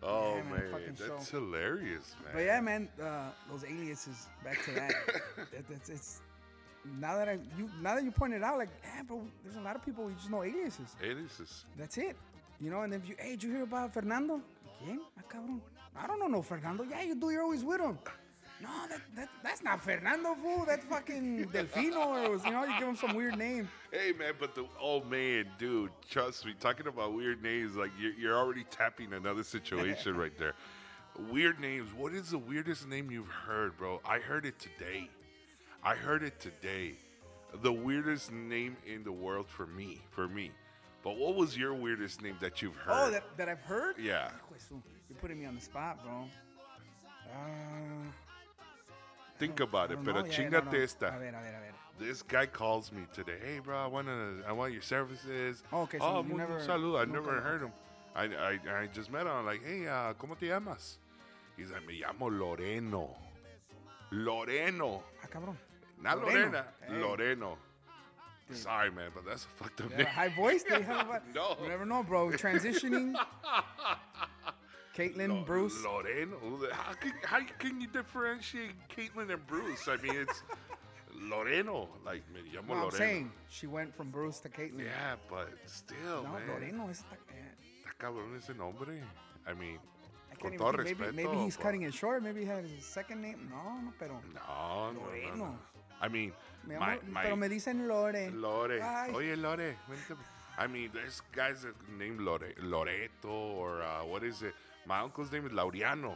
oh 0.03 0.35
Yeah, 0.35 0.43
man, 0.43 0.71
man, 0.71 0.95
that's 0.97 1.29
show. 1.29 1.39
hilarious, 1.39 2.15
man. 2.23 2.33
But 2.33 2.43
yeah, 2.43 2.61
man, 2.61 2.89
uh, 3.01 3.29
those 3.49 3.63
aliases. 3.63 4.27
Back 4.43 4.63
to 4.65 4.71
that. 4.71 4.91
That- 5.51 5.67
that's- 5.69 5.89
it's 5.89 6.21
now 6.99 7.17
that 7.17 7.27
I 7.29 7.39
you 7.57 7.69
now 7.81 7.95
that 7.95 8.03
you 8.03 8.11
pointed 8.11 8.43
out, 8.43 8.57
like, 8.59 8.69
yeah, 8.83 9.01
bro, 9.03 9.21
there's 9.43 9.55
a 9.55 9.61
lot 9.61 9.75
of 9.75 9.83
people 9.83 10.07
who 10.07 10.13
just 10.13 10.29
know 10.29 10.43
aliases. 10.43 10.95
Aliases. 11.03 11.65
That's 11.77 11.97
it. 11.97 12.15
You 12.61 12.69
know, 12.69 12.81
and 12.81 12.93
if 12.93 13.07
you, 13.09 13.15
hey, 13.17 13.31
did 13.31 13.43
you 13.43 13.51
hear 13.51 13.63
about 13.63 13.93
Fernando? 13.93 14.39
¿Quién? 14.83 14.99
Ah, 15.17 15.21
cabrón. 15.27 15.59
I 15.97 16.07
don't 16.07 16.19
know 16.19 16.27
no 16.27 16.41
Fernando. 16.41 16.83
Yeah, 16.83 17.01
you 17.01 17.15
do. 17.15 17.29
You're 17.31 17.41
always 17.43 17.63
with 17.63 17.81
him. 17.81 17.97
No, 18.61 18.69
that, 18.89 19.01
that 19.15 19.29
that's 19.43 19.61
not 19.63 19.81
Fernando, 19.81 20.35
fool. 20.35 20.65
That's 20.65 20.85
fucking 20.85 21.45
Delfino, 21.51 22.29
or 22.29 22.47
you 22.47 22.51
know, 22.53 22.63
you 22.63 22.79
give 22.79 22.87
him 22.87 22.95
some 22.95 23.15
weird 23.15 23.37
name. 23.37 23.67
Hey 23.91 24.13
man, 24.17 24.33
but 24.39 24.55
the 24.55 24.65
oh 24.81 25.03
man, 25.03 25.47
dude, 25.57 25.91
trust 26.09 26.45
me, 26.45 26.53
talking 26.59 26.87
about 26.87 27.13
weird 27.13 27.43
names, 27.43 27.75
like 27.75 27.91
you're, 27.99 28.13
you're 28.13 28.37
already 28.37 28.63
tapping 28.71 29.13
another 29.13 29.43
situation 29.43 30.15
right 30.23 30.37
there. 30.37 30.53
Weird 31.29 31.59
names. 31.59 31.93
What 31.93 32.13
is 32.13 32.31
the 32.31 32.37
weirdest 32.37 32.87
name 32.87 33.11
you've 33.11 33.27
heard, 33.27 33.77
bro? 33.77 34.01
I 34.05 34.19
heard 34.19 34.45
it 34.45 34.57
today. 34.59 35.09
I 35.83 35.95
heard 35.95 36.23
it 36.23 36.39
today. 36.39 36.95
The 37.61 37.71
weirdest 37.71 38.31
name 38.31 38.75
in 38.85 39.03
the 39.03 39.11
world 39.11 39.47
for 39.47 39.65
me, 39.65 40.01
for 40.11 40.27
me. 40.27 40.51
But 41.03 41.17
what 41.17 41.35
was 41.35 41.55
your 41.57 41.73
weirdest 41.73 42.21
name 42.21 42.35
that 42.41 42.61
you've 42.61 42.75
heard? 42.75 42.95
Oh, 42.97 43.11
that, 43.11 43.23
that 43.37 43.47
I've 43.47 43.61
heard. 43.61 43.95
Yeah. 43.99 44.29
Hijo 44.29 44.55
de 44.55 44.59
su- 44.59 44.83
You're 45.09 45.19
putting 45.19 45.39
me 45.39 45.45
on 45.45 45.55
the 45.55 45.61
spot, 45.61 46.03
bro. 46.03 46.27
Uh, 47.31 48.09
Think 49.37 49.59
about 49.59 49.91
it, 49.91 49.99
pero 50.03 50.21
know. 50.21 50.25
Yeah, 50.25 50.31
yeah, 50.41 50.49
chingate 50.49 50.83
esta. 50.83 51.07
A 51.07 51.11
ver, 51.19 51.27
a 51.29 51.31
ver, 51.31 51.37
a 51.37 51.41
ver. 51.59 51.73
This 51.99 52.21
guy 52.23 52.45
calls 52.45 52.91
me 52.91 53.03
today. 53.13 53.37
Hey, 53.43 53.59
bro, 53.59 53.77
I 53.77 53.87
want 53.87 54.07
to. 54.07 54.43
I 54.47 54.51
want 54.51 54.73
your 54.73 54.81
services. 54.81 55.63
Oh, 55.71 55.81
okay, 55.83 55.97
so 55.99 56.05
oh, 56.05 56.25
you 56.27 56.35
never- 56.35 56.59
salud. 56.59 56.99
I 56.99 57.05
never 57.11 57.39
heard 57.41 57.61
him. 57.61 57.71
I, 58.15 58.23
I 58.25 58.59
I 58.83 58.87
just 58.93 59.11
met 59.11 59.21
him. 59.21 59.27
I'm 59.33 59.45
like, 59.45 59.61
hey, 59.65 59.87
uh, 59.87 60.13
¿cómo 60.13 60.37
te 60.39 60.47
llamas? 60.47 60.97
He's 61.57 61.69
like, 61.71 61.85
me 61.85 62.01
llamo 62.01 62.29
Loreno. 62.29 63.09
Loreno, 64.11 65.01
Ah, 65.23 65.27
cabrón. 65.27 65.55
not 66.01 66.17
Loreno. 66.21 66.33
Lorena. 66.51 66.65
Hey. 66.87 66.93
Loreno. 66.95 67.57
Sorry, 68.51 68.91
man, 68.91 69.09
but 69.13 69.25
that's 69.25 69.45
a 69.45 69.63
fucked 69.63 69.81
up 69.81 69.89
Yeah, 69.91 69.97
name. 69.97 70.05
high 70.07 70.29
voice. 70.29 70.63
They 70.63 70.81
have 70.83 71.09
a, 71.09 71.21
No. 71.33 71.57
You 71.63 71.67
never 71.69 71.85
know, 71.85 72.03
bro. 72.03 72.29
Transitioning. 72.29 73.15
Caitlin, 74.95 75.29
Lo- 75.29 75.43
Bruce. 75.45 75.77
Loreno. 75.83 76.71
How 76.71 76.93
can, 76.93 77.13
how 77.23 77.39
can 77.59 77.81
you 77.81 77.87
differentiate 77.87 78.71
Caitlyn 78.89 79.29
and 79.31 79.45
Bruce? 79.45 79.87
I 79.87 79.97
mean, 79.97 80.15
it's 80.15 80.43
Loreno. 81.29 81.87
Like, 82.05 82.23
me 82.33 82.41
llamo 82.53 82.69
No, 82.69 82.73
I'm 82.75 82.89
Loreno. 82.89 82.93
saying 82.97 83.31
she 83.49 83.67
went 83.67 83.93
from 83.93 84.09
Bruce 84.09 84.39
to 84.41 84.49
Caitlin. 84.49 84.85
Yeah, 84.85 85.15
but 85.29 85.49
still, 85.65 86.23
No, 86.23 86.29
man. 86.29 86.41
Loreno 86.49 86.89
is 86.89 87.03
Está 87.03 87.93
cabrón 87.99 88.37
ese 88.37 88.55
nombre. 88.57 89.01
I 89.47 89.53
mean, 89.53 89.79
I 90.31 90.35
can't 90.35 90.53
even 90.53 90.65
think. 90.65 90.97
respeto. 90.97 91.13
Maybe, 91.13 91.27
maybe 91.27 91.37
he's 91.43 91.55
but- 91.57 91.63
cutting 91.63 91.81
it 91.83 91.93
short. 91.93 92.23
Maybe 92.23 92.41
he 92.41 92.47
has 92.47 92.65
a 92.65 92.81
second 92.81 93.21
name. 93.21 93.49
No, 93.51 93.81
no, 93.81 93.93
pero. 93.99 94.21
No, 94.33 94.91
no, 94.91 94.93
no, 94.93 94.99
Loreno. 95.01 95.35
no. 95.37 95.57
I 96.01 96.07
mean, 96.09 96.31
Me 96.67 96.75
my, 96.77 96.95
llamo- 96.97 97.07
my 97.09 97.23
pero 97.23 97.35
me 97.35 97.47
dicen 97.49 97.87
Lore. 97.87 98.29
Lore. 98.33 98.81
Ay. 98.81 99.11
Oye, 99.13 99.35
Lore. 99.35 99.75
vente. 99.89 100.15
I 100.57 100.67
mean, 100.67 100.89
there's 100.93 101.21
guys 101.33 101.63
that 101.63 101.75
named 101.99 102.21
Lore, 102.21 102.53
Loreto 102.63 103.29
or 103.57 103.81
uh, 103.81 104.05
what 104.05 104.23
is 104.23 104.41
it? 104.41 104.53
My 104.85 104.99
uncle's 105.01 105.31
name 105.31 105.45
is 105.45 105.51
Laureano. 105.51 106.15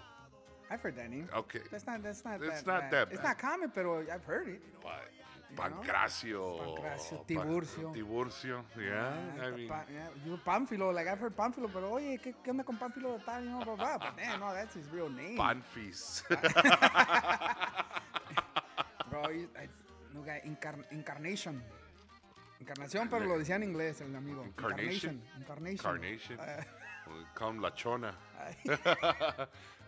I've 0.69 0.81
heard 0.81 0.95
that 0.97 1.09
name. 1.09 1.27
Okay. 1.35 1.61
That's 1.71 1.87
not. 1.87 2.03
That's 2.03 2.23
not. 2.23 2.41
It's 2.43 2.61
that 2.61 2.67
not 2.67 2.91
that 2.91 3.11
It's 3.11 3.23
not 3.23 3.37
common, 3.39 3.71
pero 3.73 4.01
I've 4.01 4.23
heard 4.23 4.47
it. 4.49 4.61
But? 4.81 5.09
Pancracio. 5.55 6.59
Pancracio, 6.59 7.17
Pa- 7.17 7.25
Tiburcio. 7.25 7.91
Tiburcio, 7.91 8.63
yeah. 8.77 9.13
Ah, 9.39 9.45
I 9.45 9.51
mean, 9.51 9.67
pa- 9.67 9.83
yeah, 9.91 10.07
you 10.23 10.37
Pánfilo, 10.45 10.93
like 10.93 11.07
I've 11.07 11.19
heard 11.19 11.35
Pánfilo, 11.35 11.67
pero 11.73 11.89
oye, 11.93 12.19
¿qué, 12.21 12.35
qué 12.43 12.51
onda 12.51 12.63
con 12.63 12.77
Pánfilo 12.77 13.17
de 13.17 13.23
tal? 13.25 13.43
You 13.43 13.49
know, 13.49 13.63
blah, 13.63 13.75
blah. 13.75 13.97
But 13.97 14.15
damn, 14.15 14.39
no, 14.39 14.53
that's 14.53 14.75
his 14.75 14.87
real 14.91 15.09
name. 15.09 15.37
Panfis. 15.37 16.23
Bro, 19.09 19.23
I, 19.23 19.47
I, 19.57 19.67
no 20.13 20.21
guy, 20.21 20.39
Incar-. 20.45 20.85
Encarnación, 22.59 23.09
pero 23.09 23.25
lo 23.25 23.39
decía 23.39 23.55
en 23.55 23.63
inglés 23.63 24.01
el 24.01 24.15
amigo. 24.15 24.43
Incarnation? 24.45 25.21
Encarnation. 25.39 25.77
Carnation. 25.77 26.39
Ah, 26.39 26.63
Come 27.35 27.61
La 27.61 27.69
Chona. 27.71 28.13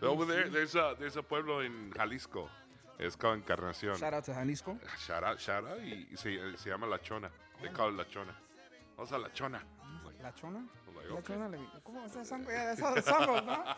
Over 0.02 0.24
there, 0.24 0.48
there's 0.48 0.74
a, 0.74 0.94
there's 0.98 1.16
a 1.16 1.22
pueblo 1.22 1.60
in 1.60 1.92
Jalisco. 1.96 2.48
It's 2.98 3.16
called 3.16 3.44
Encarnación. 3.44 3.98
Shout 3.98 4.14
out 4.14 4.24
to 4.24 4.32
Jalisco. 4.32 4.78
Shout 5.06 5.24
out, 5.24 5.40
shout 5.40 5.64
out, 5.64 5.80
y 5.80 6.06
se, 6.14 6.38
se 6.56 6.70
llama 6.70 6.86
La 6.86 6.98
Chona. 6.98 7.30
They 7.60 7.68
call 7.68 7.88
it 7.90 7.96
La 7.96 8.04
Chona. 8.04 8.34
Vamos 8.96 9.12
a 9.12 9.18
La 9.18 9.28
Chona. 9.34 9.60
La 10.22 10.30
Chona. 10.32 10.62
like, 10.94 11.10
La 11.10 11.18
okay. 11.18 11.34
Chona. 11.34 11.58
¿Cómo 11.84 12.04
es? 12.04 12.30
Yeah, 12.48 12.74
how 12.76 12.94
the 12.94 13.02
song 13.02 13.26
goes, 13.26 13.42
no? 13.44 13.64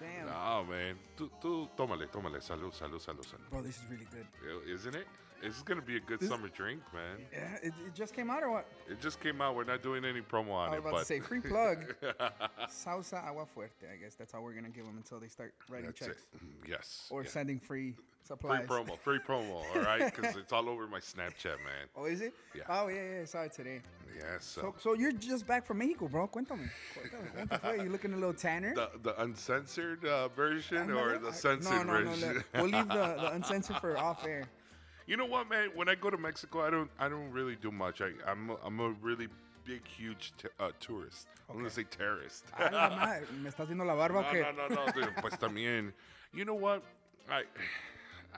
Damn. 0.00 0.26
No, 0.26 0.64
man. 0.64 0.98
Tú, 1.16 1.30
tú, 1.40 1.68
tómale, 1.76 2.06
tómale. 2.06 2.40
Salud, 2.40 2.72
salud, 2.72 2.98
salud, 3.00 3.24
salud. 3.24 3.50
Bro, 3.50 3.62
this 3.62 3.76
is 3.76 3.84
really 3.90 4.06
good. 4.10 4.26
Isn't 4.66 4.94
it? 4.94 5.06
This 5.42 5.56
is 5.56 5.62
going 5.62 5.80
to 5.80 5.86
be 5.86 5.96
a 5.96 6.00
good 6.00 6.22
summer 6.22 6.48
drink, 6.48 6.80
man. 6.92 7.24
Yeah, 7.32 7.56
it, 7.62 7.72
it 7.86 7.94
just 7.94 8.14
came 8.14 8.30
out 8.30 8.42
or 8.42 8.50
what? 8.50 8.66
It 8.88 9.00
just 9.00 9.20
came 9.20 9.40
out. 9.40 9.54
We're 9.56 9.64
not 9.64 9.82
doing 9.82 10.04
any 10.04 10.20
promo 10.20 10.50
on 10.52 10.68
I 10.68 10.70
was 10.70 10.76
it, 10.76 10.78
about 10.80 10.92
but 10.92 10.98
to 11.00 11.04
say 11.06 11.20
free 11.20 11.40
plug. 11.40 11.94
Salsa 12.70 13.24
agua 13.26 13.46
fuerte. 13.56 13.90
I 13.92 13.96
guess 13.96 14.14
that's 14.14 14.32
how 14.32 14.42
we're 14.42 14.52
gonna 14.52 14.68
give 14.68 14.84
them 14.84 14.96
until 14.98 15.18
they 15.18 15.28
start 15.28 15.54
writing 15.70 15.86
that's 15.86 16.02
it. 16.02 16.06
checks 16.08 16.22
Yes. 16.68 17.08
or 17.10 17.22
yeah. 17.22 17.30
sending 17.30 17.58
free 17.58 17.94
supplies. 18.22 18.66
Free 18.66 18.76
promo, 18.76 18.98
free 18.98 19.18
promo, 19.26 19.64
all 19.74 19.82
right? 19.82 20.14
Because 20.14 20.36
it's 20.36 20.52
all 20.52 20.68
over 20.68 20.86
my 20.86 21.00
Snapchat, 21.00 21.56
man. 21.64 21.88
Oh, 21.96 22.04
is 22.04 22.20
it? 22.20 22.34
Yeah. 22.54 22.62
Oh 22.68 22.88
yeah, 22.88 22.96
yeah. 23.14 23.20
I 23.22 23.24
saw 23.24 23.42
it 23.42 23.52
today. 23.52 23.80
Yes. 24.14 24.44
So, 24.44 24.60
So, 24.60 24.74
so 24.78 24.94
you're 24.94 25.12
just 25.12 25.46
back 25.46 25.64
from 25.64 25.78
Mexico, 25.78 26.08
bro? 26.08 26.28
Cuéntame. 26.28 26.68
Cuéntame. 26.94 27.32
¿Cómo 27.34 27.48
te 27.50 27.58
fue? 27.58 27.84
You 27.84 27.90
looking 27.90 28.12
a 28.12 28.16
little 28.16 28.34
tanner? 28.34 28.74
the 28.74 28.90
the 29.02 29.22
uncensored 29.22 30.04
uh, 30.04 30.28
version 30.28 30.90
or 30.90 31.18
the 31.18 31.32
censored 31.32 31.86
no, 31.86 31.92
no, 31.94 32.00
no, 32.02 32.10
version? 32.10 32.44
no. 32.54 32.62
We'll 32.62 32.70
leave 32.70 32.88
the, 32.88 32.94
the 33.20 33.32
uncensored 33.32 33.76
for 33.78 33.96
off 33.96 34.26
air. 34.26 34.44
You 35.06 35.16
know 35.16 35.26
what, 35.26 35.48
man? 35.48 35.70
When 35.74 35.88
I 35.88 35.94
go 35.94 36.10
to 36.10 36.18
Mexico, 36.18 36.60
I 36.60 36.70
don't 36.70 36.90
I 36.98 37.08
don't 37.08 37.30
really 37.32 37.56
do 37.56 37.70
much. 37.70 38.00
I, 38.00 38.10
I'm 38.26 38.50
a, 38.50 38.56
I'm 38.64 38.80
a 38.80 38.90
really 39.02 39.28
big, 39.64 39.86
huge 39.86 40.32
t- 40.38 40.48
uh, 40.58 40.70
tourist. 40.80 41.26
I'm 41.48 41.56
gonna 41.56 41.70
say 41.70 41.84
terrorist. 41.84 42.44
A 42.58 42.70
la 42.70 42.88
¿Me 43.42 43.50
estás 43.50 43.66
haciendo 43.66 43.84
la 43.84 43.94
barba 43.94 44.22
no, 44.22 44.28
qué? 44.28 44.40
no, 44.42 44.68
no, 44.68 44.86
no, 44.86 44.92
dude. 44.92 45.12
Pues 45.20 45.34
también. 45.38 45.92
You 46.32 46.44
know 46.44 46.54
what? 46.54 46.82
I, 47.28 47.42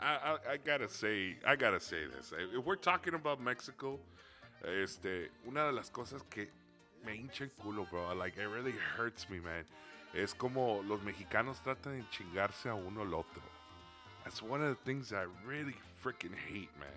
I, 0.01 0.15
I, 0.15 0.53
I 0.53 0.57
gotta 0.57 0.89
say, 0.89 1.37
I 1.47 1.57
gotta 1.57 1.81
say 1.81 2.07
this. 2.07 2.33
If 2.33 2.65
we're 2.65 2.77
talking 2.77 3.15
about 3.15 3.41
Mexico, 3.41 3.99
este, 4.65 5.31
una 5.47 5.67
de 5.67 5.73
las 5.73 5.91
cosas 5.91 6.23
que 6.31 6.49
me 7.05 7.13
hincha 7.17 7.43
el 7.43 7.51
culo, 7.63 7.89
bro. 7.91 8.15
Like 8.15 8.39
it 8.39 8.49
really 8.49 8.75
hurts 8.97 9.29
me, 9.29 9.41
man. 9.41 9.65
Es 10.15 10.35
como 10.35 10.83
los 10.83 11.01
mexicanos 11.03 11.63
tratan 11.63 11.99
de 11.99 12.05
chingarse 12.11 12.69
a 12.69 12.75
uno 12.75 13.03
al 13.03 13.15
otro. 13.15 13.43
That's 14.25 14.43
one 14.43 14.63
of 14.63 14.69
the 14.69 14.85
things 14.85 15.13
I 15.13 15.27
really 15.47 15.75
freaking 16.03 16.35
hate, 16.49 16.71
man. 16.79 16.89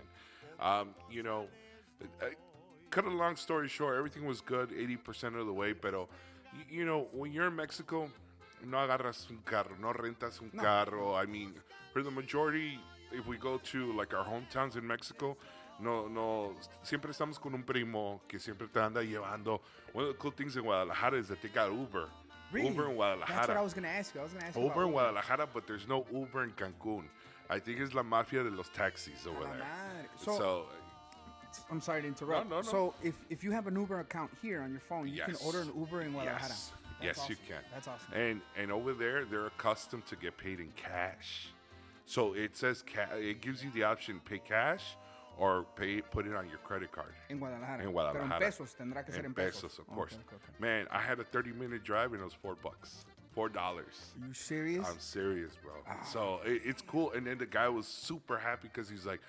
Um, 0.59 0.95
you 1.09 1.23
know, 1.23 1.47
I, 2.21 2.31
cut 2.89 3.05
a 3.05 3.09
long 3.09 3.35
story 3.35 3.67
short, 3.67 3.97
everything 3.97 4.25
was 4.25 4.41
good 4.41 4.69
80% 4.69 5.39
of 5.39 5.45
the 5.45 5.53
way, 5.53 5.73
pero, 5.73 6.07
you, 6.53 6.79
you 6.79 6.85
know, 6.85 7.07
when 7.11 7.33
you're 7.33 7.47
in 7.47 7.55
Mexico, 7.55 8.09
no 8.65 8.77
agarras 8.77 9.29
un 9.29 9.39
carro, 9.45 9.75
no 9.81 9.93
rentas 9.93 10.41
un 10.41 10.51
carro. 10.57 11.13
I 11.13 11.25
mean, 11.25 11.53
for 11.93 12.01
the 12.03 12.11
majority, 12.11 12.79
if 13.11 13.27
we 13.27 13.37
go 13.37 13.57
to 13.57 13.93
like 13.93 14.13
our 14.13 14.25
hometowns 14.25 14.77
in 14.77 14.87
Mexico, 14.87 15.37
no, 15.79 16.07
no, 16.07 16.55
siempre 16.83 17.11
estamos 17.11 17.39
con 17.39 17.53
un 17.53 17.63
primo 17.63 18.21
que 18.27 18.39
siempre 18.39 18.67
te 18.67 18.79
anda 18.79 19.01
llevando. 19.03 19.59
One 19.93 20.05
of 20.05 20.13
the 20.13 20.17
cool 20.17 20.31
things 20.31 20.55
in 20.55 20.63
Guadalajara 20.63 21.17
is 21.17 21.27
that 21.27 21.41
they 21.41 21.49
got 21.49 21.71
Uber. 21.71 22.07
Really? 22.51 22.69
Uber 22.69 22.89
in 22.89 22.95
Guadalajara. 22.95 23.35
That's 23.35 23.47
what 23.49 23.57
I 23.57 23.61
was 23.61 23.73
gonna 23.73 23.87
ask 23.89 24.15
you. 24.15 24.21
I 24.21 24.23
was 24.23 24.33
gonna 24.33 24.45
ask 24.45 24.55
you 24.55 24.63
Uber 24.63 24.83
about 24.83 24.85
en 24.85 24.91
Guadalajara, 24.91 25.47
but 25.53 25.67
there's 25.67 25.87
no 25.87 26.05
Uber 26.13 26.43
in 26.43 26.51
Cancun. 26.51 27.03
I 27.49 27.59
think 27.59 27.79
it's 27.79 27.93
la 27.93 28.03
mafia 28.03 28.43
de 28.43 28.49
los 28.49 28.69
taxis 28.69 29.27
over 29.27 29.47
ah, 29.47 29.53
there. 29.53 29.65
So, 30.17 30.37
So, 30.37 30.65
I'm 31.71 31.81
sorry 31.81 32.01
to 32.01 32.07
interrupt. 32.07 32.49
No, 32.49 32.57
no, 32.57 32.61
no. 32.61 32.69
So 32.69 32.93
if, 33.03 33.15
if 33.29 33.43
you 33.43 33.51
have 33.51 33.67
an 33.67 33.75
Uber 33.75 33.99
account 33.99 34.31
here 34.41 34.61
on 34.61 34.71
your 34.71 34.81
phone, 34.81 35.07
you 35.07 35.21
can 35.21 35.35
order 35.45 35.61
an 35.61 35.71
Uber 35.77 36.01
in 36.01 36.11
Guadalajara. 36.11 36.49
yes, 36.49 36.71
yes, 37.01 37.29
you 37.29 37.35
can. 37.47 37.61
That's 37.73 37.87
awesome. 37.87 38.13
And 38.13 38.41
and 38.57 38.71
over 38.71 38.93
there, 38.93 39.25
they're 39.25 39.47
accustomed 39.47 40.05
to 40.07 40.15
get 40.15 40.37
paid 40.37 40.59
in 40.59 40.71
cash. 40.75 41.49
So 42.05 42.33
it 42.33 42.55
says 42.55 42.83
ca- 42.83 43.15
it 43.15 43.41
gives 43.41 43.63
you 43.63 43.71
the 43.71 43.83
option 43.83 44.21
pay 44.25 44.39
cash 44.39 44.95
or 45.37 45.65
pay 45.75 46.01
put 46.01 46.27
it 46.27 46.35
on 46.35 46.47
your 46.49 46.59
credit 46.59 46.91
card. 46.91 47.13
En 47.29 47.39
Guadalajara. 47.39 47.73
En 47.73 47.79
Pero 47.79 47.89
en 47.89 47.93
Guadalajara. 47.93 48.39
pesos, 48.39 48.75
tendrá 48.75 49.05
que 49.05 49.13
ser 49.13 49.21
In 49.21 49.25
en 49.27 49.33
pesos. 49.33 49.79
of 49.79 49.87
course. 49.87 50.13
Okay, 50.13 50.23
okay, 50.27 50.37
okay. 50.37 50.53
Man, 50.59 50.87
I 50.91 50.99
had 50.99 51.19
a 51.19 51.23
30 51.23 51.51
minute 51.53 51.83
drive 51.83 52.13
and 52.13 52.21
it 52.21 52.25
was 52.25 52.33
four 52.33 52.55
bucks, 52.55 53.05
four 53.35 53.49
dollars. 53.49 54.13
You 54.17 54.33
serious? 54.33 54.87
I'm 54.89 54.99
serious, 54.99 55.51
bro. 55.61 55.73
Ah. 55.87 56.01
So 56.03 56.39
it, 56.45 56.61
it's 56.65 56.81
cool. 56.81 57.11
And 57.11 57.27
then 57.27 57.37
the 57.37 57.45
guy 57.45 57.67
was 57.69 57.85
super 57.85 58.37
happy 58.39 58.69
because 58.73 58.89
he's 58.89 59.05
like, 59.05 59.19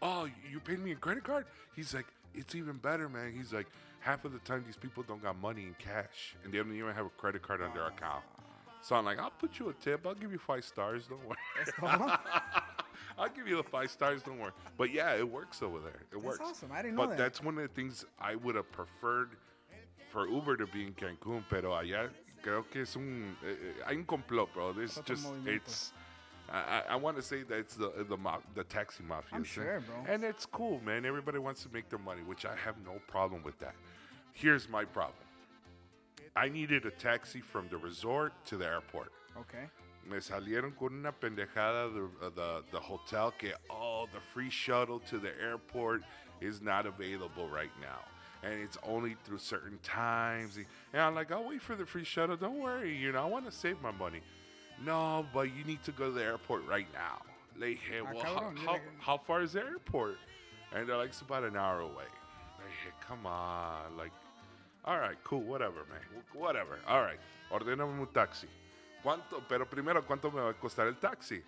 "Oh, 0.00 0.28
you 0.50 0.60
paid 0.60 0.78
me 0.78 0.92
a 0.92 0.94
credit 0.94 1.24
card?" 1.24 1.44
He's 1.76 1.92
like, 1.92 2.06
"It's 2.34 2.54
even 2.54 2.76
better, 2.76 3.08
man." 3.08 3.32
He's 3.36 3.52
like, 3.52 3.66
half 3.98 4.24
of 4.24 4.32
the 4.32 4.38
time 4.38 4.62
these 4.66 4.76
people 4.76 5.02
don't 5.02 5.22
got 5.22 5.38
money 5.38 5.62
in 5.62 5.74
cash 5.78 6.34
and 6.42 6.52
they 6.52 6.58
don't 6.58 6.74
even 6.74 6.94
have 6.94 7.06
a 7.06 7.10
credit 7.10 7.42
card 7.42 7.60
on 7.60 7.74
their 7.74 7.86
account. 7.86 8.24
So 8.82 8.96
I'm 8.96 9.04
like, 9.04 9.18
"I'll 9.18 9.30
put 9.30 9.58
you 9.58 9.68
a 9.68 9.74
tip. 9.74 10.06
I'll 10.06 10.14
give 10.14 10.32
you 10.32 10.38
five 10.38 10.64
stars. 10.64 11.06
Don't 11.08 11.26
worry." 11.26 11.36
I'll 13.18 13.28
give 13.28 13.46
you 13.46 13.56
the 13.56 13.62
five 13.62 13.90
stars. 13.90 14.22
Don't 14.22 14.38
worry. 14.38 14.52
But 14.78 14.92
yeah, 14.92 15.14
it 15.14 15.28
works 15.28 15.62
over 15.62 15.78
there. 15.80 16.00
It 16.12 16.22
works. 16.22 16.38
awesome. 16.42 16.70
I 16.72 16.80
didn't 16.80 16.94
know 16.96 17.02
but 17.02 17.10
that. 17.10 17.18
that's 17.18 17.42
one 17.42 17.58
of 17.58 17.62
the 17.62 17.74
things 17.74 18.06
I 18.18 18.36
would 18.36 18.54
have 18.54 18.70
preferred 18.72 19.30
for 20.10 20.26
Uber 20.26 20.56
to 20.56 20.66
be 20.66 20.84
in 20.84 20.94
Cancun, 20.94 21.44
pero 21.50 21.72
allá 21.72 22.08
creo 22.42 22.64
que 22.70 22.82
es 22.82 22.96
un 22.96 23.36
eh, 23.44 23.50
eh, 23.50 23.82
hay 23.86 23.96
un 23.96 24.04
complot, 24.04 24.52
bro. 24.52 24.72
There's 24.72 24.98
Otro 24.98 25.14
just 25.14 25.26
movimiento. 25.26 25.56
it's. 25.56 25.92
I, 26.52 26.82
I 26.90 26.96
want 26.96 27.16
to 27.16 27.22
say 27.22 27.44
that 27.44 27.58
it's 27.58 27.76
the 27.76 27.92
the 28.08 28.16
ma- 28.16 28.40
the 28.54 28.64
taxi 28.64 29.04
mafia. 29.04 29.36
I'm 29.36 29.44
sure, 29.44 29.80
bro. 29.80 30.12
And 30.12 30.24
it's 30.24 30.46
cool, 30.46 30.80
man. 30.84 31.04
Everybody 31.04 31.38
wants 31.38 31.62
to 31.62 31.68
make 31.72 31.88
their 31.88 32.00
money, 32.00 32.22
which 32.22 32.44
I 32.44 32.56
have 32.64 32.74
no 32.84 33.00
problem 33.06 33.44
with 33.44 33.58
that. 33.60 33.74
Here's 34.32 34.68
my 34.68 34.84
problem. 34.84 35.24
I 36.34 36.48
needed 36.48 36.86
a 36.86 36.90
taxi 36.90 37.40
from 37.40 37.68
the 37.70 37.76
resort 37.76 38.32
to 38.46 38.56
the 38.56 38.66
airport. 38.66 39.12
Okay. 39.38 39.66
Me 40.08 40.16
salieron 40.18 40.76
con 40.76 40.98
una 40.98 41.12
pendejada 41.12 41.92
de, 41.92 42.04
uh, 42.26 42.30
the, 42.34 42.62
the 42.72 42.80
hotel 42.80 43.32
que, 43.36 43.52
oh, 43.68 44.06
the 44.12 44.20
free 44.32 44.50
shuttle 44.50 44.98
to 45.00 45.18
the 45.18 45.30
airport 45.40 46.02
is 46.40 46.60
not 46.62 46.86
available 46.86 47.48
right 47.48 47.70
now. 47.80 48.00
And 48.42 48.54
it's 48.54 48.78
only 48.82 49.16
through 49.24 49.38
certain 49.38 49.78
times. 49.82 50.56
And 50.92 51.02
I'm 51.02 51.14
like, 51.14 51.30
I'll 51.30 51.46
wait 51.46 51.60
for 51.60 51.76
the 51.76 51.84
free 51.84 52.04
shuttle. 52.04 52.36
Don't 52.36 52.58
worry. 52.60 52.96
You 52.96 53.12
know, 53.12 53.22
I 53.22 53.26
want 53.26 53.44
to 53.46 53.52
save 53.52 53.80
my 53.82 53.90
money. 53.90 54.20
No, 54.84 55.26
but 55.34 55.54
you 55.54 55.62
need 55.64 55.82
to 55.84 55.92
go 55.92 56.06
to 56.06 56.12
the 56.12 56.24
airport 56.24 56.66
right 56.66 56.86
now. 56.94 57.20
Le 57.58 57.66
dije, 57.66 58.00
Ah, 58.00 58.10
well, 58.14 58.22
how, 58.24 58.52
how, 58.64 58.78
how 58.98 59.16
far 59.18 59.42
is 59.42 59.52
the 59.52 59.60
airport? 59.60 60.16
And 60.74 60.88
they're 60.88 60.96
like, 60.96 61.10
it's 61.10 61.20
about 61.20 61.44
an 61.44 61.56
hour 61.56 61.80
away. 61.80 62.08
Le 62.58 62.64
dije, 62.64 63.06
come 63.06 63.26
on. 63.26 63.96
Like, 63.98 64.12
all 64.86 64.98
right, 64.98 65.16
cool, 65.24 65.42
whatever, 65.42 65.84
man. 65.90 66.22
Whatever. 66.32 66.78
All 66.88 67.02
right. 67.02 67.18
Ordename 67.52 68.00
un 68.00 68.06
taxi. 68.14 68.46
¿Cuánto? 69.04 69.42
Pero 69.48 69.66
primero, 69.66 70.02
¿cuánto 70.02 70.32
me 70.32 70.40
va 70.40 70.50
a 70.50 70.54
costar 70.54 70.86
el 70.86 70.94
taxi? 70.94 71.42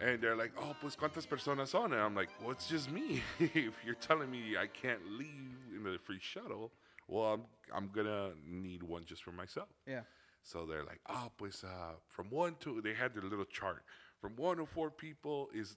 And 0.00 0.20
they're 0.20 0.36
like, 0.36 0.52
oh, 0.58 0.76
pues 0.80 0.94
cuántas 0.96 1.26
personas 1.26 1.68
son? 1.68 1.92
And 1.92 2.00
I'm 2.02 2.14
like, 2.14 2.28
well, 2.40 2.50
it's 2.50 2.68
just 2.68 2.90
me. 2.90 3.22
if 3.38 3.74
you're 3.84 3.94
telling 3.94 4.30
me 4.30 4.56
I 4.58 4.66
can't 4.66 5.00
leave 5.18 5.56
in 5.74 5.84
the 5.84 5.98
free 5.98 6.18
shuttle, 6.20 6.70
well, 7.08 7.34
I'm, 7.34 7.42
I'm 7.74 7.90
gonna 7.94 8.30
need 8.46 8.82
one 8.82 9.04
just 9.04 9.22
for 9.22 9.32
myself. 9.32 9.68
Yeah. 9.86 10.00
So 10.42 10.66
they're 10.66 10.84
like, 10.84 11.00
oh, 11.08 11.30
pues 11.36 11.64
uh, 11.64 11.94
from 12.08 12.26
one 12.30 12.56
to, 12.60 12.80
they 12.82 12.94
had 12.94 13.14
their 13.14 13.22
little 13.22 13.46
chart. 13.46 13.82
From 14.20 14.36
one 14.36 14.58
to 14.58 14.66
four 14.66 14.90
people 14.90 15.48
is 15.54 15.76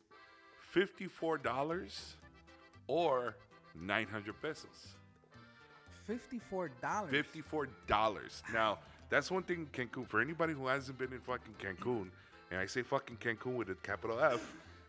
$54 0.75 2.15
or 2.87 3.35
900 3.75 4.41
pesos. 4.41 4.95
Fifty-four 6.05 6.71
dollars. 6.81 7.11
Fifty-four 7.11 7.67
dollars. 7.85 8.41
Now, 8.51 8.79
that's 9.11 9.29
one 9.29 9.43
thing 9.43 9.67
in 9.71 9.87
Cancun. 9.87 10.07
For 10.07 10.21
anybody 10.21 10.53
who 10.53 10.65
hasn't 10.65 10.97
been 10.97 11.13
in 11.13 11.19
fucking 11.19 11.53
Cancun, 11.59 12.09
and 12.51 12.59
I 12.59 12.65
say 12.65 12.81
fucking 12.81 13.17
Cancun 13.17 13.55
with 13.55 13.69
a 13.69 13.75
capital 13.75 14.19
F, 14.19 14.41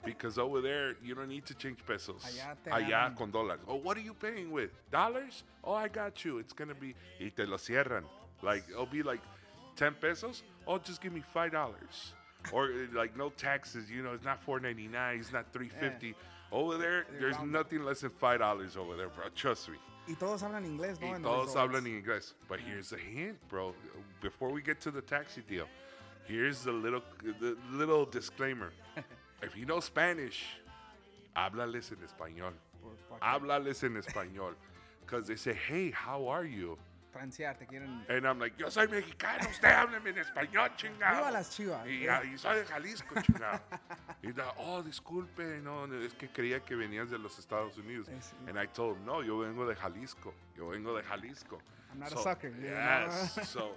because 0.04 0.38
over 0.38 0.60
there 0.60 0.96
you 1.02 1.14
don't 1.14 1.28
need 1.28 1.46
to 1.46 1.54
change 1.54 1.78
pesos. 1.86 2.22
Allá 2.24 2.56
te 2.64 2.70
Allá 2.70 3.16
con 3.16 3.30
dólares. 3.30 3.60
Oh, 3.68 3.76
what 3.76 3.96
are 3.96 4.02
you 4.02 4.14
paying 4.14 4.50
with? 4.50 4.70
Dollars? 4.90 5.44
Oh, 5.62 5.74
I 5.74 5.88
got 5.88 6.24
you. 6.24 6.38
It's 6.38 6.52
gonna 6.52 6.74
be 6.74 6.94
y 7.20 7.30
te 7.34 7.44
lo 7.44 7.56
cierran. 7.56 8.04
Like 8.42 8.64
it'll 8.70 8.86
be 8.86 9.02
like 9.02 9.20
ten 9.76 9.94
pesos. 9.94 10.42
Oh, 10.66 10.78
just 10.78 11.02
give 11.02 11.12
me 11.12 11.22
five 11.32 11.52
dollars. 11.52 12.14
Or 12.52 12.66
uh, 12.66 12.96
like 12.96 13.16
no 13.16 13.30
taxes. 13.30 13.90
You 13.90 14.02
know, 14.02 14.12
it's 14.12 14.24
not 14.24 14.42
four 14.42 14.60
ninety 14.60 14.88
nine. 14.88 15.18
It's 15.20 15.32
not 15.32 15.52
three 15.52 15.68
fifty. 15.68 16.14
Over 16.52 16.78
there, 16.78 17.06
there's 17.20 17.38
nothing 17.44 17.84
less 17.84 18.00
than 18.00 18.10
five 18.10 18.40
dollars 18.40 18.76
over 18.76 18.96
there, 18.96 19.08
bro. 19.08 19.26
Trust 19.36 19.68
me. 19.68 19.76
Y 20.08 20.14
todos 20.14 20.42
hablan 20.42 20.64
inglés, 20.64 21.00
¿no? 21.00 21.08
Y 21.08 21.18
todos 21.22 21.54
hablan 21.54 21.84
inglés. 21.86 22.32
But 22.48 22.58
here's 22.60 22.92
a 22.92 22.96
hint, 22.96 23.36
bro. 23.48 23.74
Before 24.20 24.50
we 24.50 24.62
get 24.62 24.80
to 24.80 24.90
the 24.90 25.02
taxi 25.02 25.42
deal, 25.48 25.68
here's 26.30 26.62
the 26.62 26.72
little 26.72 27.02
the 27.40 27.56
little 27.72 28.06
disclaimer. 28.06 28.72
if 29.42 29.56
you 29.56 29.66
know 29.66 29.80
Spanish, 29.80 30.44
háblales 31.36 31.92
en 31.92 31.98
español. 32.06 32.52
Háblales 33.20 33.82
en 33.84 33.96
español. 33.96 34.54
Because 35.00 35.26
they 35.26 35.34
say, 35.34 35.54
hey, 35.68 35.90
how 35.90 36.28
are 36.28 36.44
you? 36.44 36.78
Transear, 37.12 37.58
te 37.58 37.64
quieren. 37.64 38.04
And 38.08 38.24
I'm 38.24 38.38
like, 38.38 38.52
yo 38.56 38.68
soy 38.68 38.86
mexicano, 38.86 39.48
usted 39.50 39.68
hábleme 39.68 40.10
en 40.10 40.18
español, 40.18 40.70
chingado. 40.76 41.16
Viva 41.16 41.30
las 41.32 41.50
chivas. 41.50 41.84
Y, 41.88 42.06
ah, 42.06 42.22
y 42.22 42.38
soy 42.38 42.58
de 42.58 42.64
Jalisco, 42.66 43.20
chingado. 43.20 43.60
y 44.22 44.30
da, 44.30 44.54
oh, 44.58 44.80
disculpe, 44.82 45.60
no, 45.60 45.92
es 45.96 46.14
que 46.14 46.28
creía 46.28 46.60
que 46.60 46.76
venías 46.76 47.10
de 47.10 47.18
los 47.18 47.36
Estados 47.40 47.76
Unidos. 47.76 48.08
Es- 48.08 48.32
And 48.46 48.56
I 48.56 48.68
told 48.68 48.98
him, 48.98 49.04
no, 49.04 49.24
yo 49.24 49.38
vengo 49.38 49.66
de 49.66 49.74
Jalisco. 49.74 50.32
Yo 50.56 50.68
vengo 50.68 50.96
de 50.96 51.02
Jalisco. 51.02 51.60
I'm 51.90 51.98
not 51.98 52.12
a 52.12 52.18
sucker? 52.18 52.52
Yes. 52.62 53.48
so, 53.48 53.74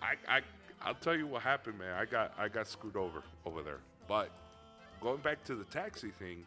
I, 0.00 0.16
I, 0.26 0.42
I'll 0.84 0.94
tell 0.94 1.16
you 1.16 1.26
what 1.26 1.42
happened, 1.42 1.78
man. 1.78 1.94
I 1.94 2.04
got, 2.04 2.32
I 2.38 2.48
got 2.48 2.66
screwed 2.66 2.96
over 2.96 3.22
over 3.46 3.62
there. 3.62 3.80
But 4.08 4.30
going 5.00 5.20
back 5.20 5.44
to 5.44 5.54
the 5.54 5.64
taxi 5.64 6.10
thing, 6.10 6.44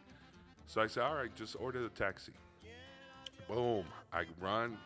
so 0.66 0.80
I 0.80 0.86
said, 0.86 1.04
all 1.04 1.14
right, 1.14 1.34
just 1.34 1.56
order 1.58 1.82
the 1.82 1.88
taxi. 1.88 2.32
Boom. 3.48 3.84
I 4.12 4.24
run. 4.40 4.76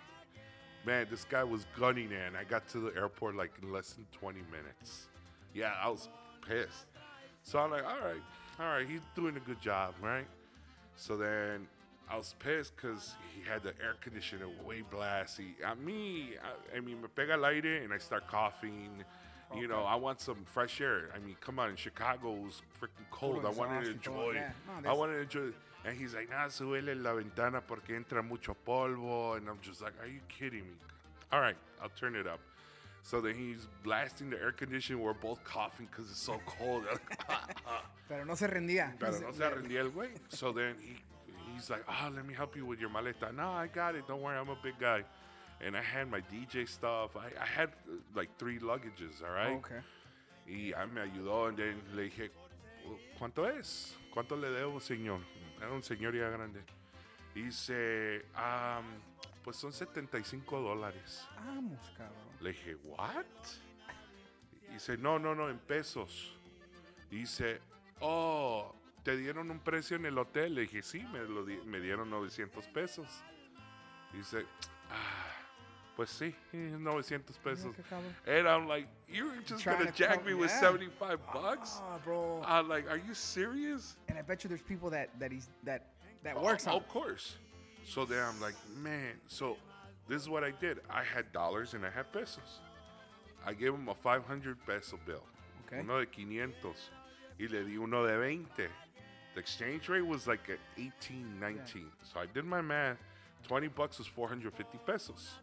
Man, 0.87 1.07
this 1.11 1.25
guy 1.25 1.45
was 1.45 1.67
gunning 1.79 2.11
in. 2.11 2.37
I 2.37 2.45
got 2.45 2.69
to 2.71 2.79
the 2.79 2.97
airport 2.97 3.37
like 3.37 3.53
in 3.63 3.73
less 3.73 3.93
than 3.95 4.07
20 4.19 4.41
minutes. 4.51 5.09
Yeah, 5.55 5.73
I 5.83 5.89
was 5.89 6.09
pissed. 6.47 6.87
So 7.43 7.59
I'm 7.59 7.71
like, 7.71 7.85
all 7.85 7.99
right, 8.05 8.23
all 8.59 8.67
right, 8.67 8.87
he's 8.89 9.01
doing 9.15 9.37
a 9.37 9.41
good 9.41 9.61
job, 9.61 9.95
right? 10.03 10.27
So 10.97 11.17
then 11.17 11.67
I 12.09 12.17
was 12.17 12.35
pissed 12.39 12.77
because 12.77 13.15
he 13.35 13.49
had 13.49 13.63
the 13.63 13.71
air 13.83 13.95
conditioner 14.01 14.47
way 14.65 14.83
blasty. 14.93 15.55
At 15.65 15.79
me, 15.79 16.35
I, 16.43 16.77
I 16.77 16.81
mean, 16.81 17.01
me 17.01 17.09
pega 17.15 17.33
el 17.33 17.45
aire 17.45 17.83
and 17.83 17.93
I 17.93 17.99
start 17.99 18.27
coughing. 18.27 19.05
You 19.57 19.67
know, 19.67 19.83
I 19.83 19.97
want 19.97 20.21
some 20.21 20.45
fresh 20.45 20.81
air. 20.81 21.11
I 21.15 21.19
mean, 21.19 21.37
come 21.41 21.59
on, 21.59 21.71
in 21.71 21.77
Chicago 21.77 22.35
it 22.35 22.43
was 22.43 22.63
freaking 22.81 23.11
cold. 23.11 23.45
I 23.45 23.51
wanted 23.51 23.85
to 23.85 23.91
exhaust 23.91 24.07
y 24.07 24.13
todo, 24.13 24.29
enjoy. 24.29 24.35
yeah. 24.35 24.53
No, 24.85 24.91
I 24.91 24.93
wanted 24.93 25.15
to 25.15 25.21
enjoy. 25.23 25.57
And 25.85 25.99
he's 25.99 26.15
like, 26.15 26.31
nah, 26.31 26.47
súbele 26.49 26.95
la 27.03 27.15
ventana 27.15 27.61
porque 27.67 27.91
entra 27.91 28.23
mucho 28.23 28.55
polvo. 28.67 29.37
And 29.37 29.49
I'm 29.49 29.59
just 29.63 29.81
like, 29.83 29.95
are 30.01 30.07
you 30.07 30.21
kidding 30.29 30.63
me? 30.63 30.77
All 31.33 31.41
right, 31.41 31.57
I'll 31.83 31.91
turn 31.91 32.15
it 32.15 32.27
up. 32.27 32.41
So 33.03 33.21
then 33.21 33.35
he's 33.35 33.67
blasting 33.83 34.31
the 34.31 34.39
air 34.41 34.53
conditioner. 34.53 34.99
We're 34.99 35.15
both 35.15 35.43
coughing 35.43 35.89
because 35.91 36.11
it's 36.11 36.21
so 36.21 36.39
cold. 36.47 36.85
Pero 38.09 38.25
no 38.25 38.35
se 38.35 38.47
rendía. 38.47 38.93
Pero 38.99 39.19
no 39.21 39.33
se 39.33 39.49
rendía 39.49 39.81
el 39.81 39.91
güey. 39.91 40.11
So 40.29 40.53
then 40.53 40.75
he, 40.81 40.97
he's 41.55 41.71
like, 41.71 41.83
oh, 41.89 42.11
let 42.15 42.27
me 42.27 42.35
help 42.35 42.57
you 42.57 42.67
with 42.67 42.79
your 42.79 42.91
maleta. 42.91 43.35
No, 43.35 43.49
I 43.49 43.69
got 43.69 43.95
it. 43.95 44.07
Don't 44.07 44.21
worry, 44.21 44.37
I'm 44.37 44.51
a 44.51 44.57
big 44.63 44.79
guy. 44.79 45.03
And 45.63 45.77
I 45.77 45.83
had 45.83 46.09
my 46.09 46.21
DJ 46.23 46.67
stuff. 46.67 47.17
I, 47.17 47.27
I 47.39 47.47
had 47.47 47.71
like 48.15 48.31
three 48.39 48.59
luggages, 48.59 49.23
all 49.23 49.31
right? 49.35 49.57
Okay. 49.59 49.81
Y 50.47 50.73
ah, 50.73 50.87
me 50.87 51.01
ayudó. 51.03 51.49
And 51.49 51.59
then 51.59 51.83
le 51.95 52.05
dije, 52.09 52.31
¿cuánto 53.19 53.47
es? 53.47 53.95
¿Cuánto 54.13 54.37
le 54.37 54.49
debo, 54.51 54.81
señor? 54.81 55.21
Era 55.59 55.71
un 55.73 55.83
señor 55.83 56.15
ya 56.15 56.31
grande. 56.31 56.61
Y 57.35 57.43
dice, 57.43 58.25
um, 58.35 58.85
pues 59.45 59.57
son 59.57 59.73
75 59.73 60.61
dólares. 60.61 61.29
Vamos, 61.45 61.79
cabrón. 61.97 62.17
Le 62.41 62.51
dije, 62.53 62.75
¿what? 62.83 63.25
Y 64.71 64.73
dice, 64.75 64.97
no, 64.97 65.19
no, 65.19 65.35
no, 65.35 65.51
en 65.51 65.59
pesos. 65.59 66.37
Y 67.11 67.17
dice, 67.17 67.61
oh, 68.01 68.75
¿te 69.03 69.17
dieron 69.17 69.51
un 69.51 69.61
precio 69.61 69.97
en 69.97 70.07
el 70.07 70.17
hotel? 70.17 70.55
Le 70.55 70.63
dije, 70.63 70.83
sí, 70.83 71.05
me, 71.13 71.21
lo 71.21 71.45
di- 71.45 71.61
me 71.67 71.81
dieron 71.81 72.09
900 72.09 72.67
pesos. 72.69 73.07
Y 74.15 74.19
dice, 74.19 74.47
ah, 74.91 75.37
pues 76.01 76.09
sí, 76.19 76.33
900 76.55 77.23
pesos. 77.45 77.75
And 78.27 78.49
I'm 78.49 78.67
like, 78.67 78.87
you're 79.07 79.35
just 79.45 79.65
gonna 79.67 79.93
jack 79.93 80.15
come- 80.21 80.27
me 80.29 80.35
with 80.35 80.51
75 80.51 81.19
bucks? 81.31 81.79
Ah, 81.83 81.99
bro. 82.03 82.43
I'm 82.47 82.69
like, 82.71 82.89
are 82.91 82.97
you 82.97 83.13
serious? 83.13 83.97
And 84.09 84.19
I 84.19 84.23
bet 84.23 84.43
you 84.43 84.49
there's 84.49 84.63
people 84.63 84.89
that 84.91 85.11
that 85.19 85.31
he's 85.31 85.51
that 85.65 85.89
that 86.23 86.41
works 86.41 86.67
Oh, 86.67 86.71
on. 86.71 86.77
Of 86.79 86.89
course. 86.89 87.37
So 87.85 88.07
then 88.07 88.25
I'm 88.25 88.41
like, 88.41 88.55
man. 88.83 89.13
So 89.29 89.59
this 90.09 90.23
is 90.23 90.29
what 90.31 90.43
I 90.43 90.53
did. 90.53 90.81
I 90.89 91.03
had 91.05 91.31
dollars 91.33 91.75
and 91.75 91.85
I 91.85 91.91
had 91.91 92.11
pesos. 92.13 92.61
I 93.45 93.53
gave 93.53 93.75
him 93.75 93.87
a 93.89 93.95
500 93.95 94.57
peso 94.67 94.99
bill. 95.05 95.25
Okay. 95.67 95.81
Uno 95.81 96.01
de 96.01 96.07
500. 96.07 96.75
Y 97.39 97.47
le 97.51 97.65
di 97.65 97.77
uno 97.77 98.07
de 98.07 98.17
20. 98.17 98.47
The 99.35 99.41
exchange 99.41 99.89
rate 99.91 100.07
was 100.07 100.27
like 100.27 100.49
at 100.49 100.59
18, 100.79 101.39
19. 101.39 101.91
So 102.05 102.21
I 102.21 102.27
did 102.27 102.45
my 102.47 102.63
math. 102.63 102.97
20 103.49 103.69
bucks 103.69 103.99
was 103.99 104.07
450 104.07 104.79
pesos. 104.87 105.41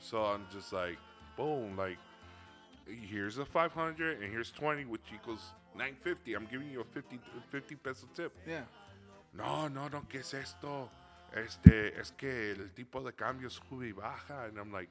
So 0.00 0.22
I'm 0.24 0.46
just 0.52 0.72
like, 0.72 0.98
boom, 1.36 1.76
like, 1.76 1.98
here's 2.86 3.38
a 3.38 3.44
500 3.44 4.22
and 4.22 4.30
here's 4.32 4.50
20, 4.50 4.84
which 4.84 5.02
equals 5.14 5.52
950. 5.74 6.34
I'm 6.34 6.46
giving 6.50 6.70
you 6.70 6.80
a 6.80 6.84
50, 6.84 7.18
50 7.50 7.74
peso 7.76 8.06
tip. 8.14 8.32
Yeah. 8.46 8.62
No, 9.36 9.68
no, 9.68 9.88
no, 9.88 10.02
¿qué 10.08 10.20
es 10.20 10.32
esto? 10.34 10.88
Este, 11.34 11.92
es 11.98 12.12
que 12.16 12.52
el 12.52 12.70
tipo 12.74 13.02
de 13.04 13.12
cambio 13.12 13.50
sube 13.50 13.88
y 13.88 13.92
baja. 13.92 14.46
And 14.46 14.56
I'm 14.58 14.72
like, 14.72 14.88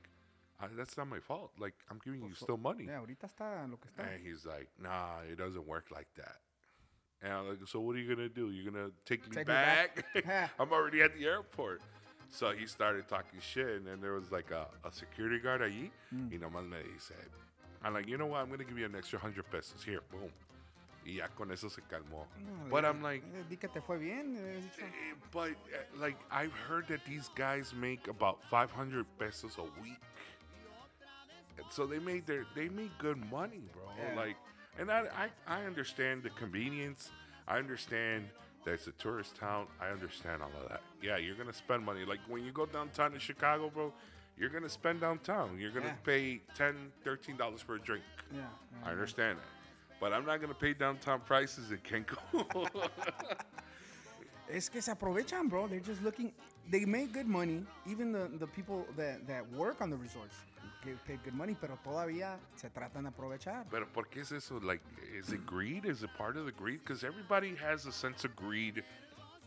"Ah, 0.59 0.67
that's 0.77 0.95
not 0.97 1.07
my 1.07 1.19
fault. 1.19 1.51
Like, 1.57 1.73
I'm 1.89 1.99
giving 2.03 2.21
you 2.21 2.35
still 2.35 2.57
money. 2.57 2.85
Yeah, 2.85 2.99
ahorita 2.99 3.25
está 3.27 3.67
lo 3.69 3.77
que 3.77 3.89
está. 3.89 4.03
And 4.13 4.21
he's 4.23 4.45
like, 4.45 4.69
nah, 4.79 5.21
it 5.29 5.37
doesn't 5.37 5.65
work 5.65 5.85
like 5.91 6.07
that. 6.17 6.37
And 7.23 7.33
I'm 7.33 7.49
like, 7.49 7.57
so 7.67 7.79
what 7.79 7.95
are 7.95 7.99
you 7.99 8.15
gonna 8.15 8.29
do? 8.29 8.51
You're 8.51 8.71
gonna 8.71 8.91
take 9.05 9.27
me 9.27 9.35
Take 9.35 9.47
me 9.47 9.53
back? 9.53 10.05
back. 10.13 10.51
I'm 10.59 10.71
already 10.71 11.01
at 11.01 11.15
the 11.17 11.25
airport. 11.25 11.81
So 12.29 12.51
he 12.51 12.65
started 12.67 13.07
talking 13.07 13.39
shit, 13.39 13.67
and 13.77 13.85
then 13.87 13.99
there 14.01 14.13
was 14.13 14.31
like 14.31 14.51
a, 14.51 14.67
a 14.83 14.91
security 14.91 15.39
guard 15.39 15.61
allí, 15.61 15.89
Mm. 16.13 16.31
y 16.31 16.37
nomás 16.37 16.67
me 16.67 16.77
dice, 16.93 17.13
I'm 17.83 17.93
like, 17.93 18.07
you 18.07 18.17
know 18.17 18.25
what? 18.27 18.41
I'm 18.41 18.49
gonna 18.49 18.63
give 18.63 18.77
you 18.77 18.85
an 18.85 18.95
extra 18.95 19.19
hundred 19.19 19.49
pesos 19.49 19.83
here, 19.83 20.01
boom. 20.11 20.29
Y 21.05 21.13
ya 21.19 21.27
con 21.37 21.51
eso 21.51 21.69
se 21.69 21.81
calmó. 21.89 22.25
No, 22.45 22.69
But 22.69 22.83
le- 22.83 22.89
I'm 22.89 23.01
like, 23.01 23.23
eh, 23.33 23.43
Di 23.49 23.55
que 23.55 23.69
te 23.69 23.79
fue 23.79 23.97
bien. 23.97 24.35
dicho, 24.35 24.81
eh, 24.83 25.13
but 25.31 25.51
like 25.97 26.17
I've 26.29 26.51
heard 26.67 26.87
that 26.89 27.05
these 27.05 27.29
guys 27.35 27.73
make 27.73 28.07
about 28.09 28.43
500 28.49 29.05
pesos 29.17 29.57
a 29.57 29.63
week. 29.81 30.01
And 31.57 31.65
so 31.71 31.85
they 31.87 31.99
made 31.99 32.25
their 32.27 32.45
they 32.55 32.67
made 32.69 32.91
good 32.99 33.17
money, 33.31 33.61
bro. 33.73 33.83
Yeah. 33.97 34.15
Like 34.15 34.35
and 34.77 34.91
I, 34.91 35.05
I 35.47 35.59
I 35.61 35.63
understand 35.65 36.23
the 36.23 36.29
convenience. 36.31 37.09
I 37.47 37.57
understand 37.57 38.25
it's 38.73 38.88
a 38.88 38.91
tourist 38.93 39.36
town. 39.36 39.67
I 39.82 39.88
understand 39.89 40.41
all 40.41 40.51
of 40.62 40.69
that. 40.69 40.82
Yeah, 41.01 41.17
you're 41.17 41.36
gonna 41.36 41.53
spend 41.53 41.84
money. 41.86 42.06
Like 42.06 42.19
when 42.27 42.43
you 42.43 42.51
go 42.51 42.65
downtown 42.65 43.12
to 43.12 43.19
Chicago, 43.19 43.69
bro, 43.73 43.93
you're 44.38 44.49
gonna 44.49 44.69
spend 44.69 45.01
downtown. 45.01 45.58
You're 45.60 45.71
gonna 45.71 45.88
Yeah. 45.88 46.03
pay 46.03 46.41
10 46.56 46.91
dollars 47.38 47.62
for 47.62 47.75
a 47.75 47.80
drink. 47.80 48.03
Yeah. 48.34 48.41
I 48.86 48.91
understand 48.91 49.39
that. 49.39 49.45
But 49.99 50.13
I'm 50.13 50.25
not 50.25 50.41
gonna 50.41 50.53
pay 50.53 50.73
downtown 50.73 51.21
prices 51.21 51.71
in 51.71 51.80
Cancun. 51.80 52.19
Es 54.49 54.69
que 54.69 54.82
se 54.82 54.91
aprovechan, 54.93 55.49
bro. 55.49 55.67
They're 55.67 55.82
just 55.82 56.01
looking. 56.03 56.32
They 56.71 56.86
make 56.86 57.12
good 57.12 57.27
money. 57.27 57.65
Even 57.86 58.12
the, 58.13 58.30
the 58.39 58.47
people 58.47 58.86
that, 58.95 59.27
that 59.27 59.49
work 59.51 59.82
on 59.82 59.89
the 59.89 59.97
resorts 59.97 60.36
get 60.88 61.06
paid 61.06 61.23
good 61.23 61.34
money, 61.34 61.56
pero 61.60 61.78
todavía 61.84 62.38
se 62.56 62.69
tratan 62.69 63.04
de 63.04 63.10
aprovechar. 63.10 63.69
But 63.69 63.93
¿por 63.93 64.06
qué 64.06 64.21
es 64.21 64.32
eso? 64.32 64.60
Like, 64.62 64.82
is 65.17 65.32
it 65.32 65.45
greed? 65.45 65.86
Is 65.86 66.04
it 66.04 66.10
part 66.17 66.38
of 66.38 66.45
the 66.45 66.52
greed? 66.52 66.80
Because 66.84 67.04
everybody 67.04 67.56
has 67.56 67.86
a 67.86 67.91
sense 67.91 68.23
of 68.26 68.36
greed 68.36 68.84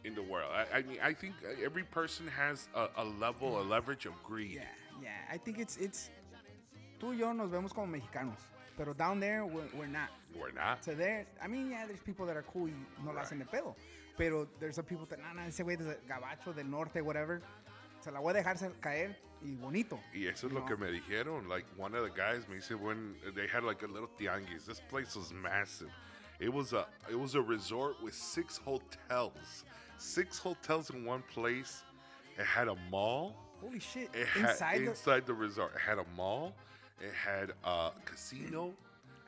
in 0.05 0.15
the 0.15 0.23
world. 0.23 0.51
I, 0.53 0.79
I 0.79 0.83
mean, 0.83 0.99
I 1.03 1.13
think 1.13 1.35
every 1.63 1.85
person 1.85 2.27
has 2.29 2.69
a, 2.75 2.89
a 2.97 3.05
level, 3.05 3.61
a 3.61 3.65
leverage 3.65 4.07
of 4.07 4.13
greed. 4.23 4.55
Yeah, 4.55 4.63
yeah. 5.03 5.33
I 5.33 5.39
think 5.39 5.59
it's 5.59 5.77
it's. 5.77 6.11
Tú 6.99 7.13
y 7.13 7.19
yo 7.19 7.33
nos 7.33 7.51
vemos 7.51 7.73
como 7.73 7.87
mexicanos, 7.87 8.41
pero 8.77 8.93
down 8.93 9.21
there 9.21 9.47
we're, 9.47 9.69
we're 9.75 9.87
not. 9.87 10.11
We're 10.39 10.53
not. 10.53 10.85
So 10.85 10.95
there, 10.95 11.27
I 11.43 11.49
mean, 11.49 11.71
yeah, 11.71 11.87
there's 11.87 12.01
people 12.01 12.27
that 12.27 12.37
are 12.37 12.45
cool 12.53 12.67
y 12.67 12.73
no 13.05 13.13
la 13.13 13.23
hacen 13.23 13.39
de 13.39 13.47
pedo. 13.47 13.75
Pero 14.19 14.47
there's 14.59 14.77
some 14.77 14.85
people 14.85 15.07
that, 15.07 15.19
nah, 15.19 15.33
nah, 15.33 15.49
ese 15.49 15.61
güey 15.61 15.79
de 15.79 15.97
gabacho 16.07 16.55
del 16.55 16.67
norte, 16.67 17.01
whatever, 17.01 17.41
se 18.01 18.11
la 18.11 18.21
voy 18.21 18.31
a 18.31 18.43
dejar 18.43 18.57
caer 18.81 19.17
y 19.43 19.57
bonito. 19.57 19.99
Y 20.15 20.27
eso 20.27 20.47
es 20.47 20.53
you 20.53 20.59
lo 20.59 20.65
que 20.65 20.77
me 20.77 20.91
dijeron. 20.91 21.49
Like, 21.49 21.67
one 21.77 21.95
of 21.95 22.05
the 22.05 22.11
guys 22.11 22.49
me 22.49 22.61
said 22.61 22.81
when 22.81 23.15
they 23.35 23.47
had 23.47 23.65
like 23.65 23.83
a 23.83 23.87
little 23.87 24.11
tianguis. 24.19 24.67
This 24.67 24.81
place 24.89 25.17
was 25.17 25.33
massive. 25.33 25.91
It 26.39 26.53
was 26.53 26.73
a 26.73 26.87
it 27.11 27.19
was 27.19 27.35
a 27.35 27.43
resort 27.43 28.03
with 28.03 28.15
six 28.15 28.57
hotels. 28.59 29.65
Six 29.99 30.39
hotels 30.39 30.91
in 30.91 31.05
one 31.05 31.23
place. 31.33 31.83
It 32.39 32.47
had 32.47 32.69
a 32.69 32.77
mall. 32.91 33.37
Holy 33.61 33.81
shit. 33.81 34.09
It 34.15 34.27
had 34.27 34.79
the, 34.79 34.89
inside 34.89 35.27
the 35.27 35.35
resort. 35.35 35.73
It 35.75 35.81
had 35.81 35.99
a 35.99 36.07
mall. 36.17 36.55
It 36.99 37.13
had 37.13 37.53
a 37.65 37.91
casino. 38.07 38.73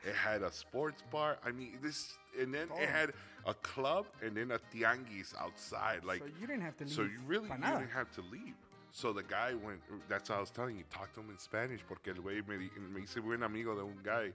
It 0.05 0.15
had 0.15 0.41
a 0.43 0.51
sports 0.51 1.01
bar. 1.11 1.37
I 1.45 1.51
mean, 1.51 1.77
this, 1.81 2.17
and 2.39 2.53
then 2.53 2.67
Oh. 2.71 2.77
it 2.81 2.89
had 2.89 3.13
a 3.45 3.53
club, 3.53 4.05
and 4.21 4.35
then 4.35 4.51
a 4.51 4.59
tianguis 4.73 5.33
outside. 5.39 6.03
Like, 6.03 6.19
so 6.19 6.25
you 6.39 6.47
didn't 6.47 6.61
have 6.63 6.75
to 6.77 6.83
leave. 6.85 6.93
so 6.93 7.03
you 7.03 7.21
really 7.25 7.47
you 7.49 7.55
didn't 7.55 7.89
have 7.91 8.11
to 8.13 8.21
leave. 8.21 8.55
So 8.91 9.11
the 9.13 9.23
guy 9.23 9.53
went. 9.55 9.81
That's 10.09 10.29
how 10.29 10.37
I 10.37 10.39
was 10.41 10.51
telling 10.51 10.77
you. 10.77 10.83
Talk 10.89 11.13
to 11.13 11.21
him 11.21 11.29
in 11.31 11.39
Spanish, 11.39 11.81
porque 11.87 12.09
el 12.09 12.21
güey 12.21 12.41
me, 12.47 12.69
hice 13.01 13.19
buen 13.21 13.41
amigo 13.43 13.75
de 13.75 13.83
un 13.83 13.97
guy, 14.03 14.31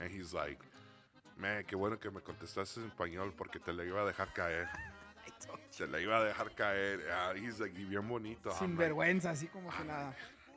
and 0.00 0.10
he's 0.10 0.34
like, 0.34 0.58
"Man, 1.38 1.64
qué 1.64 1.76
bueno 1.76 1.96
que 1.98 2.10
me 2.10 2.20
contestaste 2.20 2.78
en 2.80 2.90
español 2.90 3.32
porque 3.36 3.60
te 3.64 3.72
la 3.72 3.84
iba 3.84 4.02
a 4.02 4.06
dejar 4.12 4.32
caer. 4.34 4.68
Te 5.76 5.86
la 5.86 5.98
iba 6.00 6.18
a 6.18 6.24
dejar 6.24 6.54
caer." 6.54 7.00
Uh, 7.08 7.34
he's 7.34 7.60
like, 7.60 7.72
"Y 7.78 7.84
bien 7.84 8.06
bonito." 8.08 8.50
Sin 8.52 8.70
I'm 8.72 8.76
like, 8.76 8.88
vergüenza, 8.92 9.30
así 9.30 9.46
como 9.50 9.70
que 9.70 9.84
nada. 9.84 10.14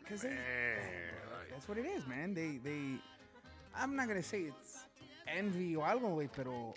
they- 0.10 0.30
Man, 0.30 1.50
That's 1.52 1.68
what 1.70 1.78
it 1.78 1.86
is, 1.86 2.06
man. 2.08 2.34
They, 2.34 2.58
they, 2.58 3.00
I'm 3.78 3.96
not 3.96 4.08
gonna 4.08 4.24
say 4.24 4.42
it's 4.44 4.86
envy 5.28 5.76
o 5.76 5.82
algo, 5.82 6.16
güey, 6.16 6.30
pero 6.36 6.74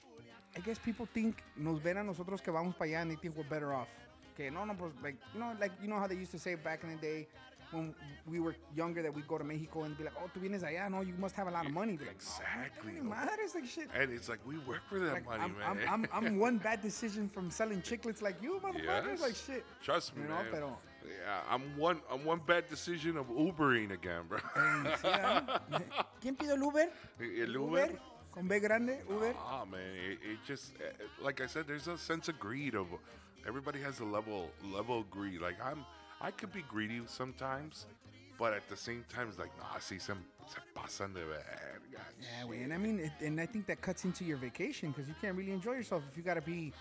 I 0.57 0.61
guess 0.61 0.79
people 0.79 1.07
think, 1.07 1.43
nos 1.57 1.79
ven 1.81 1.99
a 1.99 2.03
nosotros 2.05 2.41
que 2.43 2.53
vamos 2.53 2.75
para 2.77 2.91
allá 2.91 3.03
and 3.03 3.11
they 3.11 3.17
think 3.17 3.37
we're 3.37 3.45
better 3.49 3.73
off. 3.73 3.89
Que 4.37 4.51
no, 4.51 4.65
no, 4.65 4.75
pues, 4.75 4.93
like, 5.03 5.17
you 5.35 5.41
know, 5.41 5.55
like, 5.61 5.73
you 5.81 5.89
know 5.89 5.99
how 5.99 6.07
they 6.07 6.17
used 6.17 6.33
to 6.33 6.39
say 6.39 6.55
back 6.57 6.83
in 6.83 6.91
the 6.91 6.97
day 6.97 7.29
when 7.73 7.95
we 8.27 8.41
were 8.41 8.57
younger 8.75 9.01
that 9.01 9.15
we'd 9.15 9.29
go 9.29 9.39
to 9.39 9.45
Mexico 9.45 9.85
and 9.85 9.97
be 9.97 10.03
like, 10.03 10.13
oh, 10.21 10.29
tú 10.35 10.41
vienes 10.41 10.63
allá, 10.65 10.91
no, 10.91 11.03
you 11.03 11.15
must 11.19 11.37
have 11.37 11.47
a 11.47 11.51
lot 11.53 11.65
of 11.67 11.73
money. 11.73 11.97
Be 11.97 12.05
like, 12.05 12.15
Exactly. 12.17 12.93
no, 13.01 13.05
madres, 13.05 13.55
like 13.55 13.65
shit. 13.67 13.89
And 13.95 14.11
it's 14.13 14.29
like 14.29 14.41
we 14.45 14.59
work 14.59 14.81
for 14.89 14.99
that 14.99 15.13
Like, 15.13 15.25
money, 15.25 15.43
I'm, 15.45 15.57
man. 15.77 15.87
I'm, 15.89 16.07
I'm, 16.13 16.27
I'm 16.27 16.39
one 16.41 16.59
bad 16.69 16.81
decision 16.83 17.29
from 17.29 17.49
selling 17.51 17.81
chiclets 17.81 18.21
like 18.23 18.43
you, 18.43 18.61
motherfuckers. 18.63 19.07
Yes. 19.07 19.21
Like 19.21 19.37
shit. 19.37 19.65
Trust 19.85 20.17
me, 20.17 20.23
You 20.23 20.29
know, 20.31 20.35
man. 20.37 20.47
pero- 20.51 20.79
Yeah, 21.05 21.41
I'm 21.49 21.63
one. 21.77 22.01
I'm 22.11 22.25
one 22.25 22.41
bad 22.47 22.69
decision 22.69 23.17
of 23.17 23.27
Ubering 23.27 23.93
again, 23.93 24.23
bro. 24.29 24.39
¿ah? 24.57 25.61
¿Quién 26.21 26.37
pidió 26.37 26.55
el 26.55 26.63
Uber? 26.63 26.91
El 27.21 27.57
Uber. 27.57 27.99
Con 28.33 28.47
B 28.47 28.61
grande, 28.61 29.01
Uber. 29.09 29.35
Ah 29.39 29.65
man, 29.65 29.81
it, 29.81 30.19
it 30.23 30.39
just 30.47 30.75
uh, 30.77 31.25
like 31.25 31.41
I 31.41 31.47
said, 31.47 31.67
there's 31.67 31.89
a 31.89 31.99
sense 31.99 32.29
of 32.29 32.39
greed 32.39 32.75
of 32.75 32.87
everybody 33.47 33.81
has 33.81 34.01
a 34.01 34.05
level 34.05 34.51
level 34.73 35.01
of 35.01 35.11
greed. 35.11 35.41
Like 35.41 35.57
I'm, 35.65 35.85
I 36.21 36.31
could 36.31 36.53
be 36.53 36.63
greedy 36.63 37.01
sometimes, 37.07 37.87
but 38.39 38.53
at 38.53 38.69
the 38.69 38.77
same 38.77 39.05
time, 39.09 39.29
it's 39.29 39.39
like, 39.39 39.51
nah, 39.59 39.77
I 39.77 39.81
see, 39.81 39.99
some 39.99 40.19
se 40.47 40.59
pasan 40.75 41.15
de 41.15 41.21
verga. 41.21 42.03
Yeah, 42.21 42.63
and 42.63 42.73
I 42.73 42.77
mean, 42.77 43.01
it, 43.01 43.13
and 43.25 43.41
I 43.41 43.47
think 43.47 43.67
that 43.67 43.81
cuts 43.81 44.05
into 44.05 44.25
your 44.25 44.37
vacation 44.37 44.91
because 44.91 45.09
you 45.09 45.15
can't 45.21 45.37
really 45.37 45.53
enjoy 45.53 45.73
yourself 45.73 46.03
if 46.11 46.17
you 46.17 46.23
gotta 46.23 46.43
be, 46.43 46.73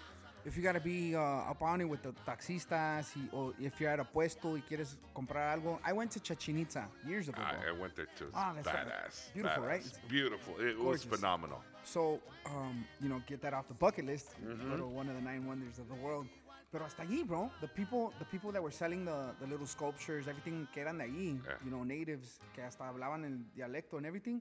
if 0.45 0.55
you 0.55 0.63
gotta 0.63 0.79
be 0.79 1.15
uh, 1.15 1.49
up 1.51 1.61
on 1.61 1.81
it 1.81 1.85
with 1.85 2.01
the 2.01 2.13
taxistas, 2.25 3.15
y, 3.15 3.21
or 3.31 3.53
if 3.59 3.79
you're 3.79 3.89
at 3.89 3.99
a 3.99 4.03
puesto 4.03 4.53
y 4.53 4.61
quieres 4.67 4.95
comprar 5.15 5.53
algo. 5.53 5.79
I 5.85 5.93
went 5.93 6.11
to 6.11 6.19
Chichen 6.19 6.57
Itza 6.59 6.87
years 7.07 7.27
ago. 7.29 7.41
I. 7.41 7.69
I 7.69 7.71
went 7.79 7.95
there 7.95 8.07
too. 8.17 8.29
Ah, 8.33 8.53
that's 8.55 8.67
badass. 8.67 9.33
Beautiful, 9.33 9.63
badass. 9.63 9.67
right? 9.67 9.81
It's 9.85 9.99
Beautiful. 10.07 10.55
It 10.59 10.79
was 10.79 11.03
phenomenal. 11.03 11.61
So, 11.83 12.19
um, 12.45 12.85
you 13.01 13.09
know, 13.09 13.21
get 13.27 13.41
that 13.41 13.53
off 13.53 13.67
the 13.67 13.73
bucket 13.73 14.05
list. 14.05 14.31
Mm-hmm. 14.45 14.69
Go 14.71 14.77
to 14.77 14.85
one 14.85 15.09
of 15.09 15.15
the 15.15 15.21
nine 15.21 15.45
wonders 15.45 15.79
of 15.79 15.87
the 15.87 15.95
world. 15.95 16.27
Pero 16.71 16.85
hasta 16.85 17.01
allí, 17.01 17.25
bro, 17.25 17.49
the 17.61 17.67
people, 17.67 18.13
the 18.19 18.25
people 18.25 18.51
that 18.51 18.61
were 18.61 18.71
selling 18.71 19.03
the, 19.03 19.33
the 19.41 19.47
little 19.47 19.65
sculptures, 19.65 20.27
everything 20.27 20.67
que 20.71 20.83
eran 20.83 20.99
de 20.99 21.05
allí, 21.05 21.39
Yeah. 21.43 21.55
you 21.65 21.71
know, 21.71 21.83
natives 21.83 22.39
que 22.53 22.61
hasta 22.61 22.83
hablaban 22.83 23.25
el 23.25 23.39
dialecto 23.55 23.97
and 23.97 24.05
everything, 24.05 24.39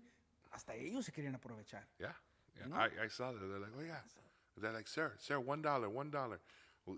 hasta 0.52 0.74
ellos 0.74 1.06
se 1.06 1.12
querían 1.12 1.34
aprovechar. 1.34 1.84
Yeah. 1.98 2.12
yeah. 2.58 2.66
know? 2.66 2.76
I, 2.76 3.04
I 3.04 3.08
saw 3.08 3.32
that. 3.32 3.40
They're 3.40 3.58
like, 3.58 3.72
oh 3.78 3.82
yeah. 3.82 4.00
They're 4.60 4.72
like, 4.72 4.88
sir, 4.88 5.12
sir, 5.18 5.38
one 5.40 5.62
dollar, 5.62 5.88
one 5.88 6.10
dollar. 6.10 6.40
Eh, 6.88 6.92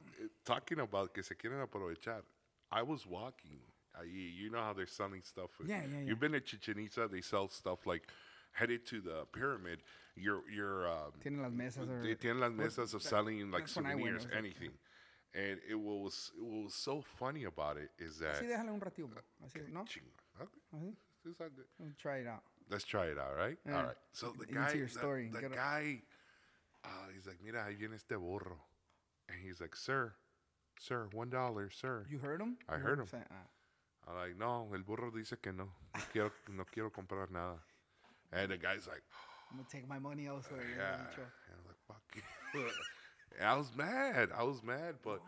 Talking 0.44 0.80
about 0.80 1.12
que 1.14 1.22
se 1.22 1.34
quieren 1.34 1.60
aprovechar. 1.66 2.22
I 2.70 2.82
was 2.82 3.06
walking. 3.06 3.58
ahí, 4.00 4.34
you 4.36 4.50
know 4.50 4.60
how 4.60 4.72
they're 4.72 4.86
selling 4.86 5.22
stuff. 5.22 5.50
Yeah, 5.64 5.78
yeah, 5.82 5.98
yeah. 6.00 6.06
You've 6.06 6.20
been 6.20 6.32
to 6.32 6.40
Chichen 6.40 6.78
Itza. 6.78 7.08
They 7.10 7.20
sell 7.20 7.48
stuff 7.48 7.86
like 7.86 8.06
headed 8.52 8.86
to 8.86 9.00
the 9.00 9.26
pyramid. 9.32 9.80
You're 10.16 10.42
you're. 10.48 10.88
Um, 10.88 11.12
Tienen 11.24 11.42
las 11.42 11.52
mesas. 11.52 11.88
Or, 11.88 12.02
they 12.02 12.14
tienen 12.14 12.40
las 12.40 12.52
mesas 12.52 12.94
of 12.94 13.02
selling 13.02 13.50
like 13.50 13.66
souvenirs, 13.68 14.26
I 14.32 14.38
anything. 14.38 14.70
And 15.34 15.58
it 15.68 15.76
was 15.78 16.32
it 16.36 16.44
was 16.44 16.74
so 16.74 17.02
funny 17.18 17.44
about 17.44 17.76
it 17.76 17.90
is 17.98 18.18
that 18.18 18.36
Así 18.42 18.48
déjale 18.48 18.68
un 18.72 18.80
ratito. 18.80 19.08
Así, 19.44 19.60
¿no? 19.72 19.80
Okay, 19.82 20.92
it's 21.24 21.40
all 21.40 21.48
good. 21.48 21.96
Try 21.98 22.18
it 22.18 22.26
out. 22.26 22.42
Let's 22.70 22.84
try 22.84 23.06
it 23.06 23.18
out, 23.18 23.36
right? 23.36 23.58
Yeah. 23.66 23.76
All 23.76 23.82
right. 23.84 23.96
So 24.12 24.32
the 24.36 24.44
Into 24.44 24.54
guy, 24.54 24.72
your 24.74 24.86
the- 24.86 24.92
story. 24.92 25.30
the, 25.32 25.48
guy, 25.48 26.02
uh, 26.84 26.88
he's 27.14 27.26
like, 27.26 27.40
"Mira, 27.42 27.64
ahí 27.66 27.76
viene 27.78 27.94
este 27.96 28.16
burro," 28.18 28.58
and 29.28 29.38
he's 29.42 29.60
like, 29.60 29.76
"Sir, 29.76 30.14
sir, 30.78 31.08
one 31.12 31.30
dollar, 31.30 31.70
sir." 31.70 32.04
You 32.08 32.18
heard 32.18 32.40
him? 32.40 32.56
I 32.68 32.76
You 32.76 32.82
heard 32.82 32.98
him. 33.00 33.06
ah. 33.30 33.34
I'm 34.08 34.16
like, 34.16 34.36
"No, 34.38 34.68
el 34.74 34.82
burro 34.82 35.10
dice 35.10 35.34
que 35.40 35.52
no, 35.52 35.64
no 35.94 36.00
quiero, 36.12 36.32
no 36.48 36.64
quiero 36.64 36.90
comprar 36.90 37.30
nada," 37.30 37.58
and 38.32 38.50
the 38.50 38.56
guy's 38.58 38.86
like, 38.86 39.02
I'm 39.50 39.56
going 39.58 39.66
to 39.66 39.70
take 39.76 39.88
my 39.88 39.98
money 39.98 40.26
elsewhere. 40.26 40.62
"Yeah," 40.76 40.94
and 40.94 41.56
I'm 41.58 41.66
like, 41.66 41.76
"Fuck." 41.86 42.16
you." 42.54 42.70
I 43.40 43.56
was 43.56 43.70
mad. 43.76 44.30
I 44.36 44.42
was 44.42 44.62
mad, 44.62 44.96
but 45.04 45.20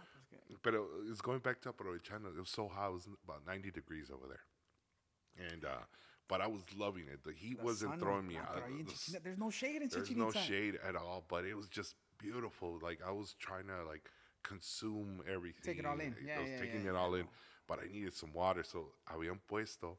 but 0.62 0.74
it- 0.74 0.80
it's 1.08 1.20
going 1.20 1.38
back 1.40 1.60
to 1.62 1.72
aprovechando. 1.72 2.34
It 2.34 2.38
was 2.40 2.50
so 2.50 2.68
hot. 2.68 2.90
It 2.90 2.94
was 2.94 3.08
about 3.24 3.46
90 3.46 3.70
degrees 3.70 4.10
over 4.10 4.26
there, 4.26 5.48
and 5.50 5.64
uh, 5.64 5.84
but 6.28 6.40
I 6.40 6.46
was 6.46 6.62
loving 6.76 7.04
it. 7.12 7.22
The 7.24 7.32
heat 7.32 7.58
The 7.58 7.64
wasn't 7.64 7.98
throwing 7.98 8.26
me 8.26 8.36
out. 8.36 8.54
pero 8.54 8.66
ahí 8.66 8.80
en 8.80 8.86
The 8.86 9.20
There's 9.20 9.38
no 9.38 9.50
shade 9.50 9.82
in 9.82 9.88
There's 9.88 10.08
Chichen 10.08 10.18
no 10.18 10.28
Itza. 10.28 10.38
shade 10.40 10.78
at 10.86 10.96
all, 10.96 11.24
but 11.28 11.44
it 11.44 11.54
was 11.56 11.68
just 11.68 11.96
beautiful. 12.18 12.78
Like 12.82 13.00
I 13.06 13.10
was 13.10 13.34
trying 13.38 13.66
to 13.66 13.84
like 13.84 14.10
consume 14.42 15.22
everything. 15.26 15.62
Take 15.62 15.78
it 15.78 15.86
all 15.86 15.98
in. 16.00 16.14
Yeah, 16.24 16.38
I 16.38 16.40
was 16.40 16.50
yeah, 16.50 16.60
taking 16.60 16.84
yeah, 16.84 16.90
it 16.90 16.96
all 16.96 17.14
in, 17.14 17.26
but 17.66 17.78
I 17.80 17.86
needed 17.92 18.14
some 18.14 18.32
water, 18.32 18.62
so 18.62 18.92
I 19.08 19.14
habían 19.14 19.38
puesto 19.48 19.98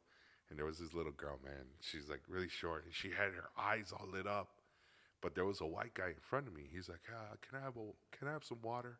and 0.49 0.59
there 0.59 0.65
was 0.65 0.77
this 0.77 0.93
little 0.93 1.11
girl, 1.11 1.39
man. 1.43 1.65
She's 1.81 2.09
like 2.09 2.21
really 2.27 2.47
short, 2.49 2.85
and 2.85 2.93
she 2.93 3.09
had 3.09 3.33
her 3.33 3.49
eyes 3.57 3.91
all 3.91 4.07
lit 4.07 4.27
up. 4.27 4.49
But 5.21 5.35
there 5.35 5.45
was 5.45 5.61
a 5.61 5.65
white 5.65 5.93
guy 5.93 6.09
in 6.09 6.19
front 6.21 6.47
of 6.47 6.53
me. 6.53 6.67
He's 6.71 6.89
like, 6.89 7.01
ah, 7.11 7.35
"Can 7.41 7.57
I 7.59 7.63
have 7.63 7.77
a 7.77 7.91
Can 8.11 8.27
I 8.27 8.33
have 8.33 8.43
some 8.43 8.61
water?" 8.61 8.99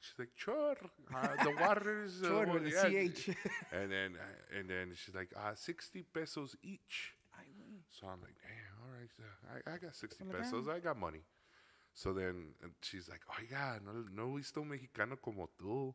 She's 0.00 0.18
like, 0.18 0.30
"Sure." 0.34 0.76
Uh, 1.14 1.44
the 1.44 1.54
water 1.60 2.02
is 2.04 2.22
uh, 2.22 2.28
Sure, 2.28 2.46
well, 2.46 2.54
with 2.60 2.72
a. 2.72 3.10
CH. 3.10 3.28
and 3.72 3.90
then 3.90 4.16
uh, 4.16 4.58
and 4.58 4.68
then 4.68 4.92
she's 4.94 5.14
like, 5.14 5.30
uh, 5.36 5.54
60 5.54 6.04
pesos 6.12 6.56
each. 6.62 7.14
So 7.88 8.06
I'm 8.08 8.20
like, 8.20 8.34
damn, 8.42 8.76
all 8.82 8.92
right, 8.92 9.10
uh, 9.20 9.70
I, 9.70 9.74
I 9.74 9.78
got 9.78 9.94
60 9.94 10.24
Well, 10.24 10.36
pesos. 10.42 10.68
I 10.68 10.80
got 10.80 10.98
money. 10.98 11.22
So 11.94 12.12
then 12.12 12.48
she's 12.82 13.08
like, 13.08 13.20
oiga, 13.30 13.80
no, 13.82 14.04
no 14.14 14.32
he 14.32 14.38
visto 14.42 14.60
un 14.60 14.68
mexicano 14.68 15.16
como 15.22 15.48
tú. 15.58 15.94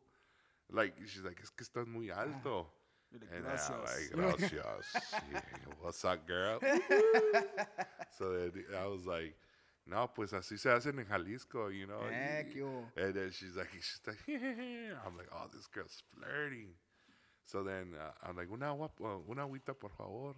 Like, 0.70 0.94
she's 1.06 1.22
like, 1.22 1.38
es 1.42 1.50
que 1.50 1.64
estás 1.64 1.86
muy 1.86 2.10
alto. 2.10 2.66
You're 3.12 3.20
like, 3.20 3.30
and 3.36 3.44
"Gracias." 3.44 4.10
I'm 4.14 4.20
like, 4.26 4.38
gracias. 4.38 5.12
Yeah, 5.32 5.40
What's 5.80 6.04
up, 6.04 6.26
girl? 6.26 6.58
so 8.18 8.32
then 8.32 8.64
I 8.76 8.86
was 8.86 9.06
like, 9.06 9.36
no, 9.86 10.12
pues 10.14 10.32
así 10.32 10.56
se 10.58 10.70
hacen 10.70 10.98
en 10.98 11.06
Jalisco, 11.06 11.70
you 11.70 11.86
know. 11.86 12.00
Heck, 12.08 12.54
yo. 12.54 12.86
And 12.96 13.14
then 13.14 13.30
she's 13.30 13.56
like, 13.56 13.70
she's 13.72 14.00
like, 14.06 14.18
I'm 14.28 15.16
like, 15.16 15.28
oh, 15.32 15.48
this 15.52 15.66
girl's 15.66 16.02
flirting. 16.14 16.74
So 17.44 17.62
then 17.64 17.94
uh, 17.98 18.12
I'm 18.22 18.36
like, 18.36 18.48
una, 18.50 18.66
agua, 18.70 18.90
uh, 19.00 19.18
una 19.28 19.42
agüita, 19.42 19.74
por 19.78 19.90
favor. 19.90 20.34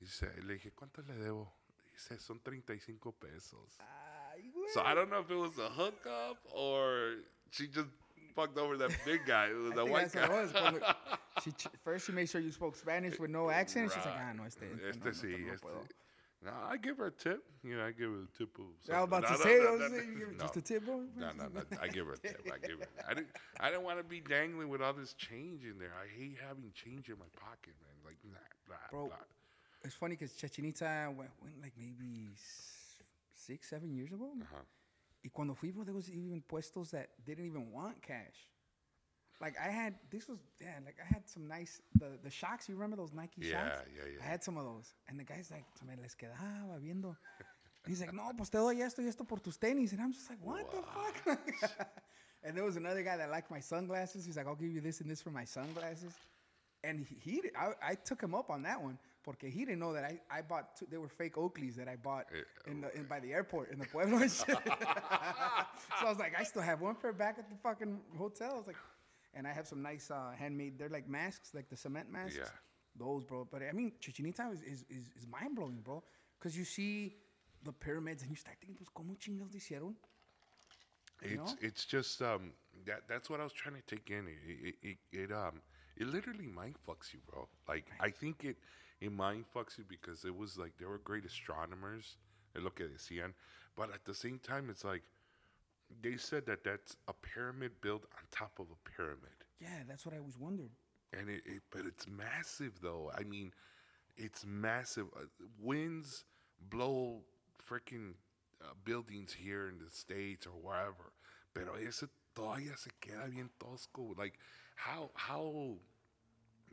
Y 0.00 0.06
dice, 0.06 0.26
le 0.46 0.54
dije, 0.54 0.70
¿cuánto 0.74 1.02
le 1.06 1.14
debo? 1.14 1.48
Dice, 1.92 2.18
son 2.20 2.40
35 2.40 3.12
pesos. 3.18 3.76
Ay. 3.80 4.50
So 4.72 4.80
I 4.82 4.94
don't 4.94 5.10
know 5.10 5.20
if 5.20 5.30
it 5.30 5.36
was 5.36 5.58
a 5.58 5.68
hookup 5.68 6.38
or 6.54 7.16
she 7.50 7.66
just 7.66 7.88
fucked 8.34 8.56
over 8.58 8.76
that 8.78 8.90
big 9.04 9.26
guy, 9.26 9.48
the 9.74 9.84
white 9.84 10.10
guy. 10.12 10.26
was. 10.28 10.52
She 11.44 11.52
first 11.84 12.06
she 12.06 12.12
made 12.12 12.28
sure 12.30 12.40
you 12.40 12.50
spoke 12.52 12.76
Spanish 12.76 13.18
with 13.18 13.30
no 13.30 13.50
accent. 13.60 13.90
She's 13.92 14.04
like, 14.04 14.14
Right. 14.14 14.30
ah, 14.30 14.32
no, 14.32 14.44
este. 14.44 14.62
Este 14.88 15.04
no, 15.04 15.10
sí, 15.10 15.38
no 15.46 15.52
este. 15.52 15.66
No, 16.44 16.50
I 16.68 16.76
give 16.76 16.98
her 16.98 17.06
a 17.06 17.10
tip. 17.12 17.44
You 17.62 17.76
know, 17.76 17.84
I 17.84 17.92
give 17.92 18.10
her 18.10 18.22
a 18.24 18.38
tip 18.38 18.58
of. 18.58 18.64
I 18.92 18.98
was 18.98 19.04
about 19.04 19.28
something. 19.28 19.46
to 19.46 19.48
No, 19.48 19.58
say, 19.58 19.62
no, 19.62 19.68
I 19.68 19.70
was 19.70 19.80
no, 19.80 19.88
saying, 19.88 20.12
no, 20.12 20.12
you 20.12 20.18
give 20.26 20.36
no. 20.36 20.42
just 20.42 20.56
a 20.56 20.62
tip, 20.62 20.84
bro. 20.84 21.00
No, 21.16 21.30
no, 21.38 21.44
no. 21.54 21.62
I 21.80 21.88
give 21.88 22.06
her 22.06 22.14
a 22.14 22.18
tip. 22.18 22.40
I 22.52 22.66
give 22.66 22.78
her. 22.80 22.86
I 23.08 23.14
didn't. 23.14 23.28
I 23.60 23.70
didn't 23.70 23.84
want 23.84 23.98
to 23.98 24.04
be 24.04 24.20
dangling 24.20 24.68
with 24.68 24.82
all 24.82 24.92
this 24.92 25.14
change 25.14 25.62
in 25.64 25.78
there. 25.78 25.92
I 25.94 26.08
hate 26.18 26.36
having 26.46 26.72
change 26.74 27.08
in 27.08 27.14
my 27.18 27.30
pocket, 27.38 27.74
man. 27.80 27.94
Like, 28.04 28.16
nah, 28.24 28.38
blah, 28.66 28.76
Bro, 28.90 29.06
blah. 29.06 29.16
It's 29.84 29.94
funny 29.94 30.16
because 30.16 30.32
Chechenita 30.32 31.14
went, 31.14 31.30
went 31.42 31.60
like 31.62 31.72
maybe 31.78 32.30
six, 33.34 33.68
seven 33.70 33.94
years 33.94 34.12
ago. 34.12 34.30
Uh-huh. 34.40 34.62
Y 35.24 35.30
cuando 35.32 35.54
fui, 35.54 35.70
bro, 35.70 35.84
there 35.84 35.94
was 35.94 36.10
even 36.10 36.42
puestos 36.48 36.90
that 36.90 37.10
didn't 37.24 37.46
even 37.46 37.70
want 37.70 38.02
cash. 38.02 38.48
Like 39.42 39.56
I 39.60 39.70
had, 39.70 39.94
this 40.10 40.28
was, 40.28 40.38
yeah, 40.60 40.78
like 40.84 40.94
I 41.04 41.12
had 41.12 41.28
some 41.28 41.48
nice, 41.48 41.80
the, 41.96 42.16
the 42.22 42.30
Shox, 42.30 42.68
you 42.68 42.76
remember 42.76 42.96
those 42.96 43.12
Nike 43.12 43.40
Yeah, 43.40 43.56
Shox? 43.56 43.72
yeah, 43.96 44.02
yeah. 44.14 44.24
I 44.24 44.26
had 44.26 44.44
some 44.44 44.56
of 44.56 44.64
those. 44.64 44.94
And 45.08 45.18
the 45.18 45.24
guy's 45.24 45.50
like, 45.50 45.64
se 45.78 45.84
me 45.84 45.94
les 46.00 46.14
quedaba 46.14 46.78
viendo. 46.80 47.16
He's 47.88 48.00
like, 48.00 48.14
no, 48.14 48.30
pues 48.36 48.48
te 48.50 48.58
doy 48.58 48.80
esto 48.80 49.02
y 49.02 49.08
esto 49.08 49.24
por 49.24 49.38
tus 49.38 49.56
tenis. 49.58 49.90
And 49.90 50.00
I'm 50.00 50.12
just 50.12 50.30
like, 50.30 50.38
what 50.40 50.70
the 50.70 50.82
fuck? 50.82 51.38
and 52.44 52.56
there 52.56 52.62
was 52.64 52.76
another 52.76 53.02
guy 53.02 53.16
that 53.16 53.30
liked 53.30 53.50
my 53.50 53.58
sunglasses. 53.58 54.24
He's 54.24 54.36
like, 54.36 54.46
I'll 54.46 54.54
give 54.54 54.70
you 54.72 54.80
this 54.80 55.00
and 55.00 55.10
this 55.10 55.20
for 55.20 55.30
my 55.30 55.44
sunglasses. 55.44 56.12
And 56.84 57.04
he, 57.04 57.16
he 57.20 57.42
I, 57.58 57.90
I 57.90 57.94
took 57.96 58.22
him 58.22 58.34
up 58.36 58.48
on 58.50 58.62
that 58.62 58.80
one 58.80 58.96
porque 59.24 59.50
he 59.52 59.64
didn't 59.64 59.80
know 59.80 59.92
that 59.92 60.04
I, 60.04 60.20
I 60.30 60.42
bought, 60.42 60.76
two, 60.76 60.86
they 60.90 60.98
were 60.98 61.08
fake 61.08 61.34
Oakleys 61.34 61.74
that 61.76 61.88
I 61.88 61.96
bought 61.96 62.26
Eh, 62.32 62.70
in 62.70 62.80
the, 62.80 62.94
in, 62.96 63.04
by 63.04 63.18
the 63.20 63.32
airport 63.32 63.72
in 63.72 63.78
the 63.80 63.86
Pueblo 63.86 64.18
and 64.18 64.30
shit. 64.30 64.46
so 64.66 66.06
I 66.06 66.08
was 66.08 66.18
like, 66.18 66.34
I 66.38 66.44
still 66.44 66.62
have 66.62 66.80
one 66.80 66.94
pair 66.94 67.12
back 67.12 67.36
at 67.38 67.48
the 67.48 67.56
fucking 67.56 67.98
hotel. 68.16 68.52
I 68.54 68.56
was 68.56 68.66
like, 68.66 68.76
and 69.34 69.46
I 69.46 69.52
have 69.52 69.66
some 69.66 69.82
nice 69.82 70.10
uh, 70.10 70.32
handmade, 70.38 70.78
they're 70.78 70.88
like 70.88 71.08
masks, 71.08 71.54
like 71.54 71.68
the 71.68 71.76
cement 71.76 72.10
masks. 72.10 72.38
Yeah. 72.38 72.48
Those, 72.98 73.24
bro. 73.24 73.48
But 73.50 73.62
I 73.62 73.72
mean, 73.72 73.92
Chichen 74.00 74.26
Itza 74.26 74.50
is, 74.52 74.60
is, 74.62 74.84
is, 74.90 75.08
is 75.16 75.26
mind 75.30 75.56
blowing, 75.56 75.80
bro. 75.82 76.02
Because 76.38 76.56
you 76.56 76.64
see 76.64 77.16
the 77.64 77.72
pyramids 77.72 78.22
and 78.22 78.30
you 78.30 78.36
start 78.36 78.58
thinking, 78.60 78.76
pues, 78.76 78.88
¿cómo 78.90 79.16
chingados 79.16 79.54
hicieron? 79.54 79.94
It's 81.22 81.36
know? 81.36 81.58
it's 81.60 81.84
just 81.84 82.20
um 82.20 82.52
that 82.84 83.02
that's 83.08 83.30
what 83.30 83.40
I 83.40 83.44
was 83.44 83.52
trying 83.52 83.76
to 83.76 83.82
take 83.82 84.10
in. 84.10 84.26
It 84.26 84.38
it, 84.48 84.74
it, 84.82 84.98
it 85.12 85.32
um 85.32 85.60
it 85.96 86.06
literally 86.06 86.46
mind 86.46 86.74
fucks 86.86 87.12
you, 87.12 87.20
bro. 87.30 87.48
Like 87.68 87.86
I 88.00 88.10
think 88.10 88.44
it 88.44 88.56
it 89.00 89.12
mind 89.12 89.44
fucks 89.54 89.78
you 89.78 89.84
because 89.88 90.24
it 90.24 90.36
was 90.36 90.58
like 90.58 90.72
they 90.78 90.86
were 90.86 90.98
great 90.98 91.24
astronomers. 91.24 92.16
They 92.54 92.60
look 92.60 92.80
at 92.80 92.88
decían, 92.88 93.32
but 93.76 93.94
at 93.94 94.04
the 94.04 94.14
same 94.14 94.38
time, 94.38 94.68
it's 94.68 94.84
like 94.84 95.02
they 96.00 96.16
said 96.16 96.46
that 96.46 96.64
that's 96.64 96.96
a 97.08 97.12
pyramid 97.12 97.72
built 97.80 98.04
on 98.16 98.22
top 98.30 98.58
of 98.58 98.66
a 98.70 98.90
pyramid, 98.90 99.36
Yeah, 99.60 99.82
that's 99.88 100.04
what 100.06 100.14
I 100.14 100.18
always 100.18 100.38
wondered. 100.38 100.70
and 101.12 101.28
it, 101.28 101.42
it 101.46 101.62
but 101.70 101.82
it's 101.86 102.06
massive 102.08 102.80
though. 102.80 103.10
I 103.16 103.22
mean, 103.24 103.52
it's 104.16 104.44
massive. 104.46 105.06
Uh, 105.16 105.26
winds 105.60 106.24
blow 106.70 107.22
freaking 107.68 108.14
uh, 108.62 108.72
buildings 108.84 109.32
here 109.32 109.68
in 109.68 109.78
the 109.78 109.90
states 109.90 110.46
or 110.46 110.52
wherever, 110.52 111.12
pero 111.54 111.74
ese 111.74 112.04
todavía 112.34 112.76
se 112.78 112.90
queda 113.00 113.30
bien 113.30 113.50
tosco. 113.58 114.16
Like 114.16 114.38
how 114.76 115.10
how 115.14 115.76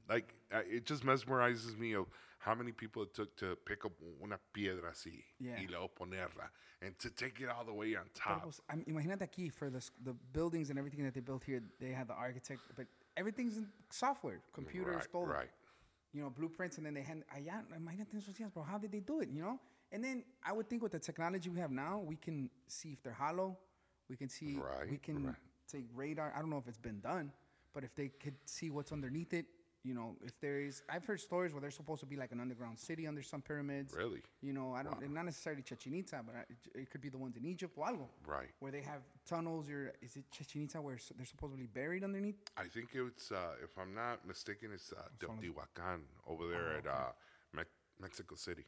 like 0.07 0.33
uh, 0.53 0.61
it 0.69 0.85
just 0.85 1.03
mesmerizes 1.05 1.77
me 1.77 1.93
of 1.93 2.05
how 2.39 2.55
many 2.55 2.71
people 2.71 3.03
it 3.03 3.13
took 3.13 3.35
to 3.37 3.55
pick 3.65 3.85
up 3.85 3.91
una 4.23 4.37
piedra 4.53 4.91
así 4.91 5.23
Yeah. 5.39 5.57
y 5.59 5.67
luego 5.69 5.89
ponerla 5.93 6.49
and 6.81 6.97
to 6.99 7.09
take 7.09 7.39
it 7.41 7.49
all 7.49 7.65
the 7.65 7.73
way 7.73 7.95
on 7.95 8.09
top. 8.13 8.43
pues, 8.43 8.61
I'm, 8.69 8.83
imagínate 8.85 9.21
aquí 9.21 9.51
for 9.51 9.69
the, 9.69 9.81
the 10.03 10.13
buildings 10.33 10.69
and 10.69 10.79
everything 10.79 11.03
that 11.03 11.13
they 11.13 11.19
built 11.21 11.43
here, 11.43 11.61
they 11.79 11.91
had 11.91 12.07
the 12.07 12.13
architect, 12.15 12.61
but 12.75 12.87
everything's 13.17 13.57
in 13.57 13.67
software, 13.89 14.39
computers, 14.53 14.95
right, 14.95 15.11
todo. 15.11 15.25
right. 15.25 15.49
you 16.13 16.21
know, 16.21 16.29
blueprints, 16.29 16.77
and 16.77 16.85
then 16.85 16.93
they 16.93 17.03
hand 17.03 17.23
allá. 17.35 17.61
Imagínate 17.77 18.15
esos 18.17 18.33
días, 18.33 18.51
bro. 18.51 18.63
How 18.63 18.77
did 18.79 18.91
they 18.91 19.01
do 19.01 19.19
it? 19.19 19.29
You 19.29 19.41
know, 19.43 19.59
and 19.91 20.03
then 20.03 20.23
I 20.43 20.53
would 20.53 20.67
think 20.69 20.81
with 20.81 20.91
the 20.93 20.99
technology 20.99 21.49
we 21.49 21.59
have 21.59 21.69
now, 21.71 21.99
we 21.99 22.15
can 22.15 22.49
see 22.67 22.93
if 22.93 23.03
they're 23.03 23.13
hollow. 23.13 23.57
We 24.09 24.15
can 24.15 24.27
see. 24.29 24.57
right, 24.57 24.89
We 24.89 24.97
can 24.97 25.25
right. 25.27 25.35
take 25.71 25.85
radar. 25.93 26.33
I 26.35 26.39
don't 26.39 26.49
know 26.49 26.57
if 26.57 26.67
it's 26.67 26.79
been 26.79 26.99
done, 27.01 27.31
but 27.75 27.83
if 27.83 27.93
they 27.93 28.07
could 28.07 28.33
see 28.45 28.71
what's 28.71 28.91
underneath 28.91 29.33
it, 29.33 29.45
you 29.83 29.93
know, 29.93 30.15
if 30.23 30.39
there 30.41 30.59
is. 30.59 30.83
I've 30.89 31.05
heard 31.05 31.19
stories 31.19 31.53
where 31.53 31.61
there's 31.61 31.75
supposed 31.75 32.01
to 32.01 32.05
be 32.05 32.15
like 32.15 32.31
an 32.31 32.39
underground 32.39 32.77
city 32.77 33.07
under 33.07 33.21
some 33.21 33.41
pyramids. 33.41 33.93
Really? 33.95 34.21
You 34.41 34.53
know, 34.53 34.73
I 34.73 34.83
don't. 34.83 35.11
Not 35.13 35.25
necessarily 35.25 35.61
Chichen 35.61 35.93
Itza, 35.93 36.21
but 36.25 36.35
I- 36.35 36.79
it 36.79 36.89
could 36.89 37.01
be 37.01 37.09
the 37.09 37.17
ones 37.17 37.37
in 37.37 37.45
Egypt 37.45 37.73
or 37.77 37.85
algo. 37.87 38.07
Right. 38.25 38.49
Where 38.59 38.71
they 38.71 38.81
have 38.81 39.01
tunnels, 39.25 39.69
or 39.69 39.93
is 40.01 40.15
it 40.17 40.25
Chichen 40.31 40.63
Itza 40.63 40.81
where 40.81 40.97
they're 41.15 41.25
supposedly 41.25 41.67
buried 41.67 42.03
underneath? 42.03 42.37
I 42.57 42.67
think 42.67 42.89
it's, 42.93 43.31
uh, 43.31 43.55
if 43.63 43.77
I'm 43.77 43.93
not 43.93 44.25
mistaken, 44.27 44.71
it's 44.73 44.91
uh, 44.93 45.01
Teotihuacan 45.19 46.01
over 46.27 46.47
there 46.47 46.73
Oh, 46.73 46.77
at 46.77 46.87
uh, 46.87 47.11
Me- 47.53 47.63
Mexico 47.99 48.35
City. 48.35 48.65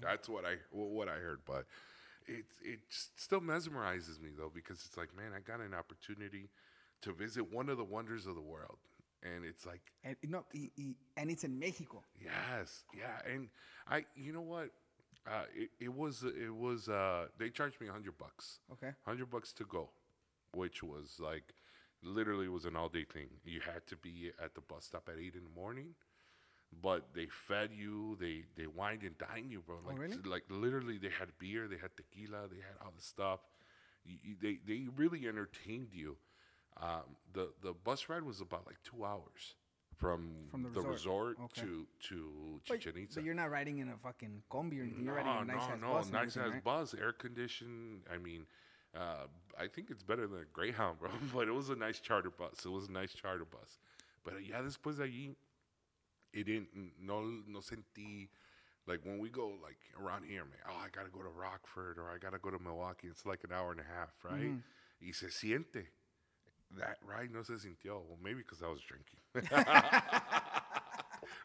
That's 0.00 0.28
what 0.28 0.44
I 0.44 0.56
wh- 0.70 0.92
what 0.92 1.08
I 1.08 1.16
heard, 1.16 1.40
but 1.44 1.66
it 2.26 2.44
it 2.62 2.80
still 2.88 3.40
mesmerizes 3.40 4.20
me 4.20 4.30
though 4.36 4.50
because 4.54 4.84
it's 4.86 4.96
like, 4.96 5.14
man, 5.16 5.32
I 5.36 5.40
got 5.40 5.60
an 5.60 5.74
opportunity 5.74 6.48
to 7.02 7.12
visit 7.12 7.52
one 7.52 7.68
of 7.68 7.76
the 7.78 7.84
wonders 7.84 8.26
of 8.26 8.34
the 8.34 8.40
world, 8.40 8.78
and 9.24 9.44
it's 9.44 9.66
like, 9.66 9.80
And, 10.04 10.16
no, 10.28 10.44
and 11.16 11.30
it's 11.30 11.44
in 11.44 11.58
Mexico. 11.58 12.02
yes, 12.20 12.84
yeah, 12.96 13.20
and 13.32 13.48
I, 13.88 14.04
you 14.14 14.32
know 14.32 14.40
what, 14.42 14.70
uh, 15.26 15.44
it, 15.54 15.70
it 15.80 15.92
was 15.94 16.22
it 16.24 16.54
was 16.54 16.88
uh, 16.88 17.26
they 17.38 17.50
charged 17.50 17.80
me 17.80 17.88
a 17.88 17.92
hundred 17.92 18.18
bucks, 18.18 18.60
Okay. 18.72 18.92
hundred 19.06 19.30
bucks 19.30 19.52
to 19.54 19.64
go, 19.64 19.90
which 20.54 20.82
was 20.82 21.18
like 21.20 21.54
literally 22.02 22.48
was 22.48 22.64
an 22.64 22.76
all 22.76 22.88
day 22.88 23.04
thing. 23.04 23.28
You 23.44 23.60
had 23.60 23.86
to 23.88 23.96
be 23.96 24.30
at 24.42 24.54
the 24.54 24.60
bus 24.60 24.84
stop 24.86 25.08
at 25.08 25.18
eight 25.18 25.34
in 25.34 25.42
the 25.44 25.60
morning. 25.60 25.94
But 26.82 27.14
they 27.14 27.26
fed 27.26 27.70
you, 27.72 28.16
they 28.20 28.44
they 28.56 28.66
wined 28.66 29.02
and 29.02 29.16
dined 29.16 29.50
you, 29.52 29.60
bro. 29.64 29.76
Like, 29.86 29.96
really? 29.98 30.16
like 30.24 30.44
literally, 30.50 30.98
they 30.98 31.08
had 31.10 31.28
beer, 31.38 31.68
they 31.68 31.76
had 31.76 31.96
tequila, 31.96 32.48
they 32.48 32.56
had 32.56 32.76
all 32.84 32.92
the 32.96 33.02
stuff. 33.02 33.40
You, 34.04 34.16
you, 34.22 34.34
they 34.42 34.58
they 34.66 34.88
really 34.96 35.26
entertained 35.28 35.88
you. 35.92 36.16
Um, 36.80 37.16
the 37.32 37.50
the 37.62 37.72
bus 37.72 38.08
ride 38.08 38.22
was 38.24 38.40
about 38.40 38.66
like 38.66 38.76
two 38.82 39.04
hours 39.04 39.54
from, 39.96 40.48
From 40.50 40.62
the 40.64 40.70
the 40.70 40.80
resort. 40.80 41.36
resort, 41.38 41.38
Okay. 41.44 41.60
to 41.62 41.86
to 42.08 42.60
But, 42.68 42.80
Chichen 42.80 43.02
Itza. 43.02 43.14
but 43.20 43.24
you're 43.24 43.34
not 43.34 43.50
riding 43.50 43.78
in 43.78 43.88
a 43.90 43.96
fucking 43.96 44.42
combi 44.50 44.80
or 44.80 44.82
anything. 44.82 45.04
You're 45.04 45.14
No, 45.22 45.30
riding 45.30 45.50
a 45.50 45.54
nice 45.54 45.68
no, 45.68 45.74
ass 45.74 45.80
no, 45.80 45.92
bus. 45.92 46.04
and 46.06 46.12
nice 46.12 46.36
everything, 46.36 46.42
ass 46.42 46.54
right? 46.54 46.64
bus, 46.64 46.94
air 46.94 47.12
conditioned. 47.12 48.02
I 48.12 48.18
mean, 48.18 48.46
uh, 48.94 49.26
I 49.58 49.68
think 49.68 49.90
it's 49.90 50.02
better 50.02 50.26
than 50.26 50.40
a 50.40 50.44
Greyhound, 50.52 50.98
bro. 51.00 51.10
But 51.32 51.46
it 51.48 51.52
was 51.54 51.70
a 51.70 51.76
nice 51.76 52.00
charter 52.00 52.30
bus. 52.30 52.64
It 52.66 52.70
was 52.70 52.88
a 52.88 52.92
nice 52.92 53.12
charter 53.14 53.44
bus. 53.44 53.78
But 54.24 54.34
uh, 54.34 54.38
ya 54.38 54.60
después 54.62 54.96
de 54.96 55.04
allí, 55.04 55.36
it 56.32 56.44
didn't. 56.46 56.68
No, 57.00 57.20
no 57.46 57.60
sentí. 57.60 58.28
Like 58.86 59.00
when 59.04 59.18
we 59.18 59.28
go 59.30 59.46
like 59.62 59.78
around 59.98 60.24
here, 60.24 60.44
man. 60.44 60.58
Oh, 60.68 60.74
I 60.84 60.88
gotta 60.90 61.08
go 61.08 61.22
to 61.22 61.28
Rockford 61.30 61.98
or 61.98 62.10
I 62.10 62.18
gotta 62.18 62.38
go 62.38 62.50
to 62.50 62.58
Milwaukee. 62.58 63.06
It's 63.06 63.24
like 63.24 63.44
an 63.44 63.52
hour 63.52 63.70
and 63.70 63.80
a 63.80 63.84
half, 63.84 64.12
right? 64.24 64.42
Mm-hmm. 64.50 65.06
Y 65.06 65.12
se 65.12 65.28
siente. 65.28 65.86
That 66.78 66.98
ride 67.06 67.30
no 67.32 67.42
se 67.42 67.54
sintió. 67.54 68.02
Well, 68.06 68.18
maybe 68.22 68.40
because 68.42 68.62
I 68.62 68.68
was 68.68 68.80
drinking. 68.80 69.18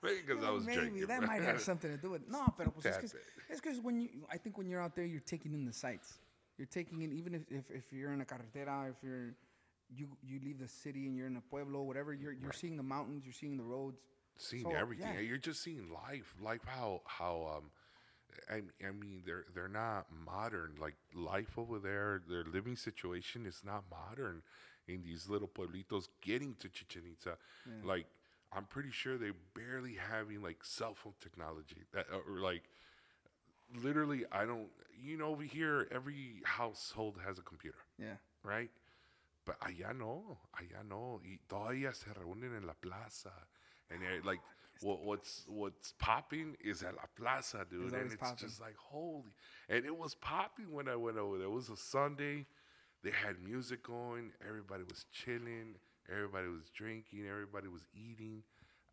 maybe 0.04 0.22
because 0.26 0.44
I 0.44 0.48
Well, 0.48 0.56
was 0.56 0.66
maybe 0.66 0.82
drinking. 0.82 1.08
that 1.08 1.20
bro. 1.20 1.28
might 1.28 1.44
have 1.44 1.62
something 1.62 1.92
to 1.92 1.98
do 1.98 2.12
with. 2.12 2.28
No, 2.30 2.54
pero 2.58 2.72
pues 2.72 2.86
es 2.86 2.96
Tad 2.96 3.04
it's 3.50 3.62
because 3.62 3.80
when 3.82 4.02
you, 4.02 4.10
I 4.32 4.38
think 4.38 4.58
when 4.58 4.68
you're 4.68 4.82
out 4.82 4.96
there, 4.96 5.06
you're 5.06 5.20
taking 5.22 5.54
in 5.54 5.66
the 5.66 5.74
sights. 5.74 6.20
You're 6.58 6.68
taking 6.68 7.02
in 7.02 7.14
even 7.14 7.36
if, 7.36 7.42
if, 7.50 7.72
if 7.72 7.94
you're 7.94 8.12
in 8.12 8.22
a 8.22 8.26
carretera, 8.26 8.90
if 8.90 8.96
you're 9.04 9.36
you 9.96 10.08
you 10.22 10.40
leave 10.44 10.60
the 10.60 10.68
city 10.68 11.08
and 11.08 11.16
you're 11.16 11.28
in 11.28 11.38
a 11.38 11.42
pueblo, 11.42 11.82
whatever. 11.84 12.14
You're 12.14 12.34
you're 12.34 12.54
seeing 12.54 12.78
the 12.78 12.84
mountains, 12.84 13.24
you're 13.26 13.34
seeing 13.34 13.58
the 13.58 13.64
roads. 13.64 14.00
seeing 14.38 14.64
So, 14.64 14.72
everything. 14.72 15.14
yeah. 15.14 15.22
You're 15.22 15.38
just 15.38 15.64
seeing 15.64 15.90
life, 15.92 16.36
like 16.42 16.62
how 16.66 17.02
how 17.06 17.56
um, 17.58 17.72
I 18.50 18.62
I 18.86 18.92
mean 18.92 19.24
they're 19.26 19.46
they're 19.56 19.68
not 19.70 20.08
modern. 20.26 20.76
Like 20.80 20.96
life 21.16 21.58
over 21.58 21.80
there, 21.80 22.22
their 22.28 22.44
living 22.44 22.76
situation 22.76 23.46
is 23.46 23.62
not 23.66 23.86
modern 23.90 24.42
in 24.90 25.04
these 25.04 25.30
little 25.30 25.48
pueblitos. 25.48 26.08
Getting 26.22 26.56
to 26.60 26.68
Chichen 26.70 27.04
Itza, 27.12 27.38
like 27.84 28.08
I'm 28.52 28.66
pretty 28.66 28.92
sure 28.92 29.18
they're 29.18 29.34
barely 29.56 29.94
having 29.96 30.42
like 30.42 30.64
cell 30.66 30.96
phone 30.96 31.14
technology 31.22 31.86
that 31.94 32.08
uh, 32.12 32.18
or 32.28 32.40
like 32.40 32.64
literally 33.84 34.26
I 34.32 34.46
don't. 34.46 34.68
You 35.02 35.18
know, 35.18 35.28
over 35.28 35.44
here 35.44 35.88
every 35.92 36.42
household 36.44 37.18
has 37.26 37.40
a 37.40 37.42
computer 37.42 37.78
Yeah. 37.98 38.18
right? 38.44 38.70
But 39.46 39.58
allá 39.62 39.96
no, 39.98 40.38
allá 40.58 40.84
no. 40.88 41.22
Y 41.24 41.40
todavía 41.48 41.94
se 41.96 42.08
reúnen 42.14 42.58
en 42.58 42.68
la 42.68 42.74
plaza. 42.74 43.32
And 43.90 44.02
they're 44.02 44.22
like, 44.24 44.40
ah, 44.44 44.54
what, 44.82 45.04
what's 45.04 45.46
what's 45.48 45.94
popping 46.00 46.58
is 46.62 46.84
at 46.84 46.96
la 46.96 47.04
plaza, 47.16 47.66
dude. 47.70 47.86
It's 47.86 47.94
and 47.94 48.12
it's 48.12 48.16
popping. 48.18 48.48
just 48.48 48.60
like, 48.60 48.76
holy. 48.78 49.32
And 49.70 49.86
it 49.86 49.96
was 49.98 50.16
popping 50.16 50.72
when 50.72 50.90
I 50.90 50.98
went 50.98 51.18
over 51.18 51.38
there. 51.38 51.48
It 51.48 51.52
was 51.52 51.70
a 51.70 51.78
Sunday. 51.78 52.46
They 53.04 53.12
had 53.12 53.42
music 53.44 53.84
going. 53.84 54.32
Everybody 54.48 54.84
was 54.84 55.06
chilling. 55.12 55.76
Everybody 56.12 56.48
was 56.48 56.70
drinking. 56.76 57.26
Everybody 57.30 57.68
was 57.68 57.86
eating. 57.94 58.44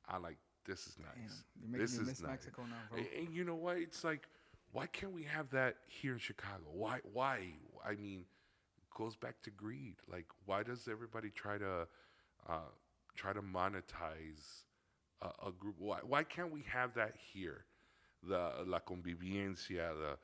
I'm 0.09 0.23
like, 0.23 0.37
this 0.67 0.87
is 0.87 0.97
nice. 0.99 1.43
this 1.73 1.95
is 1.95 2.21
nice. 2.21 2.23
Mexico 2.23 2.63
now, 2.63 2.77
bro. 2.91 2.99
And, 2.99 3.27
and 3.27 3.35
you 3.35 3.45
know 3.45 3.55
what? 3.55 3.79
It's 3.79 4.05
like, 4.05 4.29
why 4.73 4.87
can't 4.87 5.13
we 5.13 5.23
have 5.25 5.51
that 5.51 5.77
here 5.87 6.13
in 6.13 6.19
Chicago? 6.19 6.65
Why? 6.73 7.01
Why? 7.13 7.41
I 7.85 7.95
mean, 7.95 8.25
it 8.79 8.97
goes 8.97 9.17
back 9.17 9.41
to 9.43 9.51
greed. 9.51 9.95
Like, 10.11 10.27
why 10.45 10.63
does 10.63 10.89
everybody 10.91 11.31
try 11.31 11.59
to 11.59 11.87
uh, 12.49 12.71
try 13.17 13.33
to 13.33 13.43
monetize 13.43 14.65
a, 15.23 15.49
a 15.49 15.53
group? 15.59 15.77
Why? 15.79 15.99
Why 16.03 16.25
can't 16.25 16.53
we 16.53 16.65
have 16.69 16.95
that 16.95 17.15
here? 17.33 17.65
The 18.29 18.51
la 18.67 18.81
convivencia, 18.81 19.95
the 19.95 20.19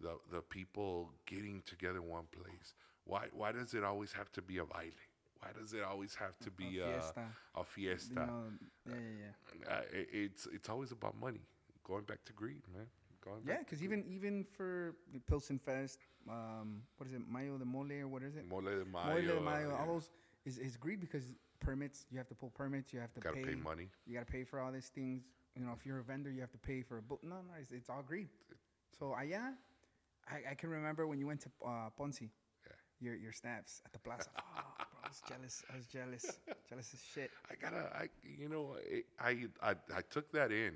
the 0.00 0.18
the 0.30 0.40
people 0.42 1.10
getting 1.26 1.62
together 1.64 1.98
in 1.98 2.08
one 2.08 2.24
place. 2.32 2.74
Why? 3.06 3.26
Why 3.32 3.52
does 3.52 3.74
it 3.74 3.84
always 3.84 4.12
have 4.12 4.30
to 4.32 4.42
be 4.42 4.58
a 4.58 4.64
baile? 4.64 5.00
Why 5.40 5.48
does 5.58 5.72
it 5.72 5.82
always 5.82 6.14
have 6.16 6.38
to 6.40 6.50
be 6.50 6.80
a 6.80 6.86
fiesta. 6.86 7.24
a 7.54 7.64
fiesta? 7.64 8.10
You 8.10 8.26
know, 8.26 8.42
yeah, 8.86 8.94
yeah, 8.94 9.60
yeah. 9.60 9.74
uh, 9.74 9.80
it, 9.92 10.08
it's 10.12 10.46
it's 10.52 10.68
always 10.68 10.92
about 10.92 11.18
money. 11.20 11.44
Going 11.84 12.04
back 12.04 12.24
to 12.24 12.32
greed, 12.32 12.62
man. 12.74 12.86
Going 13.24 13.42
Yeah, 13.46 13.58
because 13.58 13.82
even 13.82 14.04
even 14.08 14.44
for 14.56 14.96
the 15.12 15.20
Pilsen 15.20 15.58
Fest, 15.58 16.00
um, 16.28 16.82
what 16.96 17.06
is 17.08 17.14
it, 17.14 17.22
Mayo 17.30 17.58
de 17.58 17.64
Mole 17.64 17.92
or 18.02 18.08
what 18.08 18.22
is 18.22 18.36
it? 18.36 18.48
Mole 18.48 18.62
de 18.62 18.84
Mayo. 18.84 19.06
Mole 19.06 19.22
de 19.22 19.40
Mayo, 19.40 19.70
uh, 19.70 19.80
all 19.80 19.86
those 19.86 20.10
is, 20.44 20.58
is 20.58 20.76
greed 20.76 21.00
because 21.00 21.34
permits. 21.60 22.06
You 22.10 22.18
have 22.18 22.28
to 22.28 22.34
pull 22.34 22.50
permits. 22.50 22.92
You 22.92 23.00
have 23.00 23.12
to 23.14 23.20
Gotta 23.20 23.36
pay, 23.36 23.44
pay 23.44 23.54
money. 23.54 23.88
You 24.06 24.14
got 24.14 24.26
to 24.26 24.32
pay 24.32 24.44
for 24.44 24.60
all 24.60 24.72
these 24.72 24.90
things. 24.94 25.24
You 25.54 25.64
know, 25.64 25.72
if 25.72 25.86
you're 25.86 25.98
a 25.98 26.02
vendor, 26.02 26.30
you 26.30 26.40
have 26.40 26.52
to 26.52 26.58
pay 26.58 26.82
for 26.82 26.98
a 26.98 27.02
book. 27.02 27.20
No, 27.22 27.36
no, 27.36 27.54
it's, 27.60 27.70
it's 27.70 27.88
all 27.88 28.02
greed. 28.02 28.28
So 28.98 29.14
allá, 29.18 29.54
I, 30.28 30.52
I 30.52 30.54
can 30.54 30.70
remember 30.70 31.06
when 31.06 31.18
you 31.18 31.26
went 31.26 31.40
to 31.42 31.48
uh, 31.66 31.90
Ponce. 31.96 32.20
Your 33.00 33.14
your 33.14 33.32
snaps 33.32 33.82
at 33.84 33.92
the 33.92 33.98
plaza. 33.98 34.30
Oh, 34.38 34.74
bro, 34.78 35.00
I 35.04 35.08
was 35.08 35.22
jealous. 35.28 35.62
I 35.72 35.76
was 35.76 35.86
jealous. 35.86 36.38
jealous 36.68 36.90
as 36.94 37.00
shit. 37.14 37.30
I 37.50 37.54
gotta, 37.54 37.90
I 37.94 38.08
you 38.22 38.48
know, 38.48 38.76
it, 38.84 39.04
I, 39.20 39.46
I 39.62 39.74
I 39.94 40.00
took 40.10 40.32
that 40.32 40.50
in, 40.50 40.72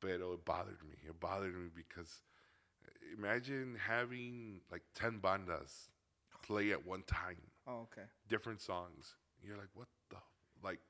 but 0.00 0.10
it 0.10 0.44
bothered 0.44 0.82
me. 0.88 0.96
It 1.06 1.18
bothered 1.20 1.54
me 1.54 1.68
because 1.74 2.22
imagine 3.16 3.76
having 3.86 4.60
like 4.70 4.82
ten 4.94 5.20
bandas 5.20 5.88
play 6.42 6.72
at 6.72 6.84
one 6.86 7.02
time, 7.02 7.36
Oh, 7.66 7.86
okay. 7.92 8.06
different 8.28 8.60
songs. 8.60 9.14
You're 9.44 9.56
like, 9.56 9.70
what 9.74 9.88
the 10.10 10.16
like. 10.64 10.80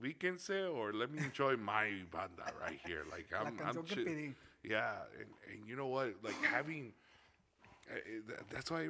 we 0.00 0.12
can 0.14 0.38
say, 0.38 0.62
or 0.62 0.92
let 0.92 1.10
me 1.12 1.18
enjoy 1.18 1.56
my 1.72 1.90
banda 2.12 2.46
right 2.60 2.78
here. 2.86 3.04
Like 3.10 3.26
I'm, 3.38 3.58
I'm 3.66 3.84
chill-. 3.84 4.04
Yeah, 4.62 4.92
and, 5.18 5.28
and 5.50 5.68
you 5.68 5.76
know 5.76 5.88
what? 5.88 6.14
Like 6.22 6.40
having, 6.42 6.92
that's 8.52 8.70
why 8.70 8.88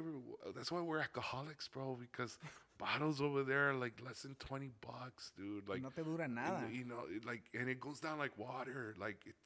that's 0.55 0.71
why 0.71 0.81
we're 0.81 0.99
alcoholics, 0.99 1.67
bro. 1.67 1.97
Because 1.99 2.37
bottles 2.77 3.21
over 3.21 3.43
there 3.43 3.69
are 3.69 3.73
like 3.73 3.93
less 4.05 4.21
than 4.21 4.35
twenty 4.35 4.69
bucks, 4.81 5.31
dude. 5.37 5.67
Like 5.67 5.81
No 5.81 5.89
te 5.89 6.03
dura 6.03 6.27
nada. 6.27 6.63
You 6.71 6.85
know, 6.85 7.03
it, 7.09 7.25
like 7.25 7.43
and 7.53 7.69
it 7.69 7.79
goes 7.79 7.99
down 7.99 8.17
like 8.17 8.37
water. 8.37 8.95
Like 8.99 9.23
it's 9.25 9.45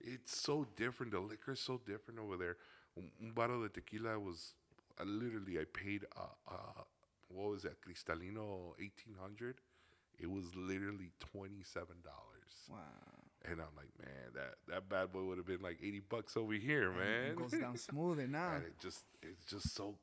it's 0.00 0.38
so 0.38 0.66
different. 0.76 1.12
The 1.12 1.20
liquor 1.20 1.52
is 1.52 1.60
so 1.60 1.80
different 1.86 2.20
over 2.20 2.36
there. 2.36 2.56
Un, 2.96 3.10
un 3.22 3.30
bottle 3.32 3.64
of 3.64 3.72
tequila 3.72 4.18
was 4.18 4.54
uh, 5.00 5.04
literally 5.04 5.58
I 5.58 5.64
paid 5.72 6.04
uh, 6.16 6.50
uh 6.50 6.82
what 7.28 7.50
was 7.50 7.62
that 7.62 7.80
Cristalino 7.82 8.72
eighteen 8.78 9.14
hundred. 9.20 9.56
It 10.18 10.30
was 10.30 10.44
literally 10.54 11.10
twenty 11.20 11.62
seven 11.62 11.96
dollars. 12.02 12.54
Wow. 12.70 13.15
And 13.50 13.60
I'm 13.60 13.74
like, 13.76 13.90
man, 13.98 14.32
that, 14.34 14.54
that 14.68 14.88
bad 14.88 15.12
boy 15.12 15.22
would 15.24 15.38
have 15.38 15.46
been 15.46 15.62
like 15.62 15.78
80 15.82 16.00
bucks 16.08 16.36
over 16.36 16.52
here, 16.54 16.90
man. 16.90 17.30
It 17.32 17.36
goes 17.36 17.52
down 17.52 17.76
smoother 17.76 18.26
now. 18.26 18.54
and 18.56 18.64
it 18.64 18.78
just, 18.80 19.04
it's 19.22 19.44
just 19.44 19.74
so, 19.74 19.94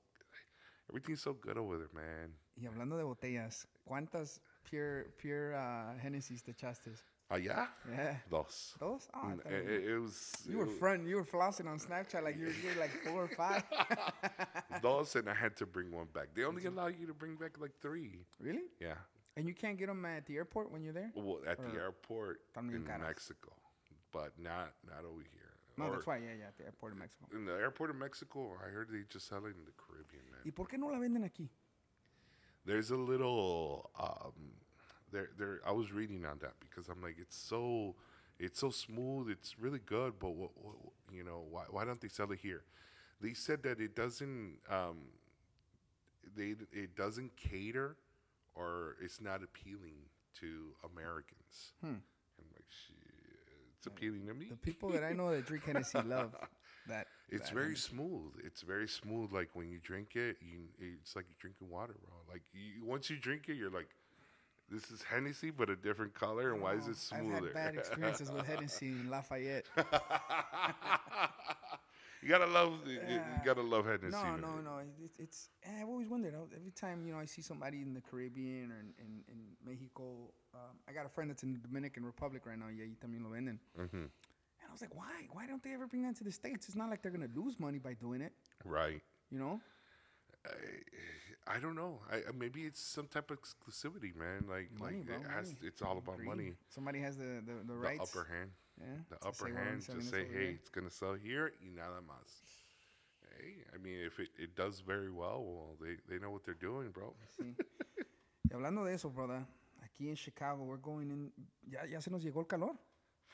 everything's 0.90 1.22
so 1.22 1.34
good 1.34 1.58
over 1.58 1.78
there, 1.78 1.90
man. 1.94 2.30
Y 2.60 2.68
hablando 2.68 2.98
de 2.98 3.04
botellas, 3.04 3.66
¿cuántas 3.90 4.40
pure 4.64 5.08
pure 5.18 5.56
uh, 5.56 5.98
Hennessy's 6.00 6.42
te 6.44 6.52
echaste? 6.54 6.90
Ah, 7.30 7.36
Allá? 7.36 7.68
Yeah. 7.90 8.18
Dos. 8.30 8.76
Those? 8.80 9.08
Oh, 9.16 9.32
It, 9.46 9.52
it, 9.52 9.84
it 9.90 9.98
was. 10.00 10.34
you 10.48 10.58
were 10.60 10.66
it 10.68 10.78
front. 10.78 11.08
You 11.08 11.16
were 11.16 11.24
flossing 11.26 11.68
on 11.68 11.80
Snapchat 11.80 12.24
like 12.24 12.38
you 12.38 12.46
were 12.48 12.54
getting 12.62 12.80
like 12.80 12.92
four 13.04 13.24
or 13.24 13.28
five. 13.30 13.64
was 14.70 14.82
Dos, 14.82 15.16
and 15.16 15.28
I 15.30 15.34
had 15.34 15.56
to 15.58 15.66
bring 15.66 15.92
one 15.92 16.08
back. 16.14 16.28
They 16.36 16.44
only 16.44 16.66
allow 16.66 16.88
you 16.88 17.08
to 17.08 17.14
bring 17.14 17.36
back 17.36 17.60
like 17.60 17.72
three. 17.82 18.20
really? 18.40 18.64
Yeah. 18.80 18.96
And 19.36 19.48
you 19.48 19.54
can't 19.54 19.78
get 19.78 19.88
them 19.88 20.06
at 20.06 20.26
the 20.26 20.36
airport 20.36 20.72
when 20.72 20.84
you're 20.84 20.93
there? 20.93 21.12
Well, 21.15 21.39
at 21.48 21.58
the 21.58 21.80
airport 21.80 22.41
in. 22.58 22.86
Mexico, 23.02 23.52
but 24.12 24.32
not 24.38 24.74
not 24.88 25.06
over 25.06 25.22
here. 25.22 25.50
No, 25.76 25.86
Or 25.86 25.91
that's 25.93 26.06
why. 26.06 26.17
Yeah, 26.17 26.36
yeah, 26.38 26.48
at 26.48 26.58
the 26.58 26.65
airport 26.65 26.93
in 26.93 27.00
Mexico. 27.00 27.26
In 27.34 27.46
the 27.46 27.54
airport 27.54 27.89
of 27.89 27.96
Mexico, 27.96 28.56
I 28.63 28.69
heard 28.69 28.89
they 28.91 29.02
just 29.10 29.28
sell 29.28 29.46
it 29.46 29.56
in 29.56 29.65
the 29.65 29.74
Caribbean, 29.76 30.24
man. 30.32 30.41
¿Y 30.46 30.52
por 30.52 30.67
qué 30.67 30.78
no 30.78 30.88
la 30.88 31.00
venden 31.00 31.24
aquí? 31.24 31.50
there's 32.65 32.91
a 32.91 32.96
little 32.96 33.89
um 34.00 34.54
there 35.12 35.30
there 35.38 35.60
I 35.67 35.72
was 35.72 35.91
reading 35.91 36.26
on 36.26 36.39
that 36.39 36.54
because 36.62 36.88
I'm 36.88 37.02
like 37.02 37.17
it's 37.19 37.36
so 37.36 37.96
it's 38.39 38.60
so 38.60 38.69
smooth 38.69 39.30
it's 39.30 39.60
really 39.60 39.80
good 39.86 40.13
but 40.17 40.30
what, 40.30 40.52
what 40.56 40.76
you 41.12 41.24
know 41.26 41.43
why 41.50 41.63
why 41.69 41.84
don't 41.84 42.00
they 42.00 42.08
sell 42.08 42.32
it 42.32 42.39
here 42.39 42.63
they 43.19 43.34
said 43.34 43.63
that 43.63 43.82
it 43.82 43.96
doesn't 43.98 44.60
um 44.69 45.00
they 46.38 46.56
it 46.72 46.96
doesn't 46.96 47.36
cater 47.36 47.98
or 48.56 48.96
it's 49.02 49.20
not 49.22 49.44
appealing 49.44 50.10
to 50.39 50.74
Americans 50.84 51.74
hmm. 51.82 52.02
I'm 52.38 52.50
like 52.54 52.66
shit 52.70 53.13
it's 53.84 53.88
appealing 53.88 54.26
to 54.28 54.34
me 54.34 54.48
The 54.50 54.56
people 54.56 54.89
that 54.92 55.04
I 55.04 55.12
know 55.12 55.32
that 55.32 55.46
drink 55.46 55.66
Hennessy 55.66 56.00
love 56.06 56.34
that. 56.88 57.08
it's 57.30 57.50
that 57.50 57.54
very 57.54 57.66
Hennessy. 57.66 57.89
smooth. 57.89 58.32
It's 58.46 58.62
very 58.62 58.88
smooth. 58.88 59.34
Like 59.34 59.50
when 59.54 59.70
you 59.70 59.80
drink 59.80 60.16
it, 60.16 60.38
you 60.42 60.70
it's 60.80 61.18
like 61.18 61.26
you're 61.28 61.36
drinking 61.39 61.70
water, 61.70 61.96
bro. 62.02 62.13
Like 62.32 62.44
you, 62.54 62.86
once 62.86 63.10
you 63.10 63.18
drink 63.18 63.50
it, 63.50 63.56
you're 63.56 63.70
like, 63.70 63.89
this 64.70 64.89
is 64.89 65.04
Hennessy, 65.04 65.52
but 65.52 65.70
a 65.70 65.76
different 65.76 66.13
color. 66.13 66.54
And 66.54 66.62
why 66.62 66.76
is 66.76 66.88
it 66.88 66.96
smoother? 66.96 67.36
I've 67.36 67.44
had 67.44 67.54
bad 67.54 67.76
experiences 67.80 68.32
with 68.32 68.46
Hennessy 68.48 68.88
in 68.88 69.10
Lafayette. 69.10 69.66
you 72.24 72.30
gotta 72.30 72.48
love. 72.48 72.74
You, 72.88 72.94
you 72.94 73.22
gotta 73.44 73.62
love 73.62 73.86
Hennessy. 73.86 74.12
No, 74.12 74.24
man. 74.24 74.42
no, 74.42 74.62
no. 74.62 74.78
It, 74.80 75.12
it's. 75.20 75.50
I've 75.68 75.88
always 75.88 76.08
wondered. 76.08 76.34
Every 76.56 76.72
time 76.72 77.06
you 77.06 77.14
know 77.14 77.20
I 77.20 77.26
see 77.26 77.42
somebody 77.42 77.82
in 77.82 77.94
the 77.94 78.02
Caribbean 78.02 78.72
or 78.72 78.80
in, 78.80 78.94
in, 78.98 79.24
in 79.28 79.40
Mexico, 79.66 80.32
um, 80.54 80.78
I 80.88 80.94
got 80.94 81.06
a 81.06 81.10
friend 81.10 81.30
that's 81.30 81.44
in 81.44 81.52
the 81.52 81.60
Dominican 81.60 82.06
Republic 82.06 82.44
right 82.46 82.58
now. 82.58 82.68
Yeah, 82.68 82.86
you 82.86 82.96
también 82.96 83.24
lo 83.24 83.30
venden. 83.30 83.60
Mm-hmm. 83.78 83.98
And 83.98 84.70
I 84.70 84.72
was 84.72 84.82
like, 84.82 84.96
why? 84.96 85.28
Why 85.32 85.46
don't 85.46 85.62
they 85.62 85.74
ever 85.74 85.88
bring 85.88 86.04
that 86.04 86.16
to 86.18 86.24
the 86.24 86.32
states? 86.32 86.68
It's 86.68 86.78
not 86.78 86.90
like 86.90 87.02
they're 87.02 87.12
gonna 87.12 87.34
lose 87.36 87.60
money 87.60 87.80
by 87.80 87.94
doing 87.94 88.22
it. 88.22 88.32
Right. 88.64 89.02
You 89.30 89.40
know? 89.40 89.60
I, 90.46 90.50
I 91.46 91.60
don't 91.60 91.76
know. 91.76 92.00
I, 92.12 92.22
maybe 92.38 92.62
it's 92.62 92.80
some 92.82 93.08
type 93.08 93.30
of 93.32 93.38
exclusivity, 93.40 94.16
man. 94.16 94.46
Like, 94.50 94.70
Money, 94.80 94.98
like 95.00 95.08
bro, 95.08 95.16
it 95.18 95.28
has. 95.36 95.56
It's 95.62 95.82
all 95.82 95.98
about 95.98 96.18
Greed. 96.18 96.28
money. 96.28 96.54
Somebody 96.70 97.00
has 97.02 97.18
the 97.18 97.42
the, 97.46 97.54
the 97.66 97.74
The 97.74 97.78
rights. 97.78 98.00
upper 98.02 98.26
hand. 98.32 98.52
Yeah. 98.80 98.88
The 99.10 99.16
to 99.18 99.28
upper 99.28 99.48
hand. 99.54 99.82
this 99.82 100.10
say, 100.10 100.26
hey, 100.32 100.56
it's 100.60 100.70
gonna 100.70 100.90
sell 100.90 101.14
here. 101.16 101.52
Y 101.62 101.70
nada 101.76 102.02
más. 102.02 102.42
Hey, 103.38 103.66
I 103.74 103.78
mean, 103.78 103.98
if 104.06 104.20
it, 104.20 104.30
it 104.38 104.56
does 104.56 104.80
very 104.82 105.10
well, 105.12 105.44
well, 105.44 105.76
they, 105.82 105.98
they 106.08 106.20
know 106.20 106.32
what 106.32 106.44
they're 106.46 106.54
doing, 106.60 106.92
bro. 106.92 107.14
Sí. 107.40 107.56
Y 108.50 108.54
hablando 108.56 108.86
de 108.86 108.94
eso, 108.94 109.10
brother, 109.10 109.44
aquí 109.84 110.10
en 110.10 110.16
Chicago, 110.16 110.64
we're 110.64 110.78
going 110.82 111.10
in. 111.10 111.32
Ya, 111.70 111.86
ya 111.86 112.00
se 112.00 112.10
nos 112.12 112.24
llegó 112.24 112.39
el 112.39 112.46
calor. 112.48 112.76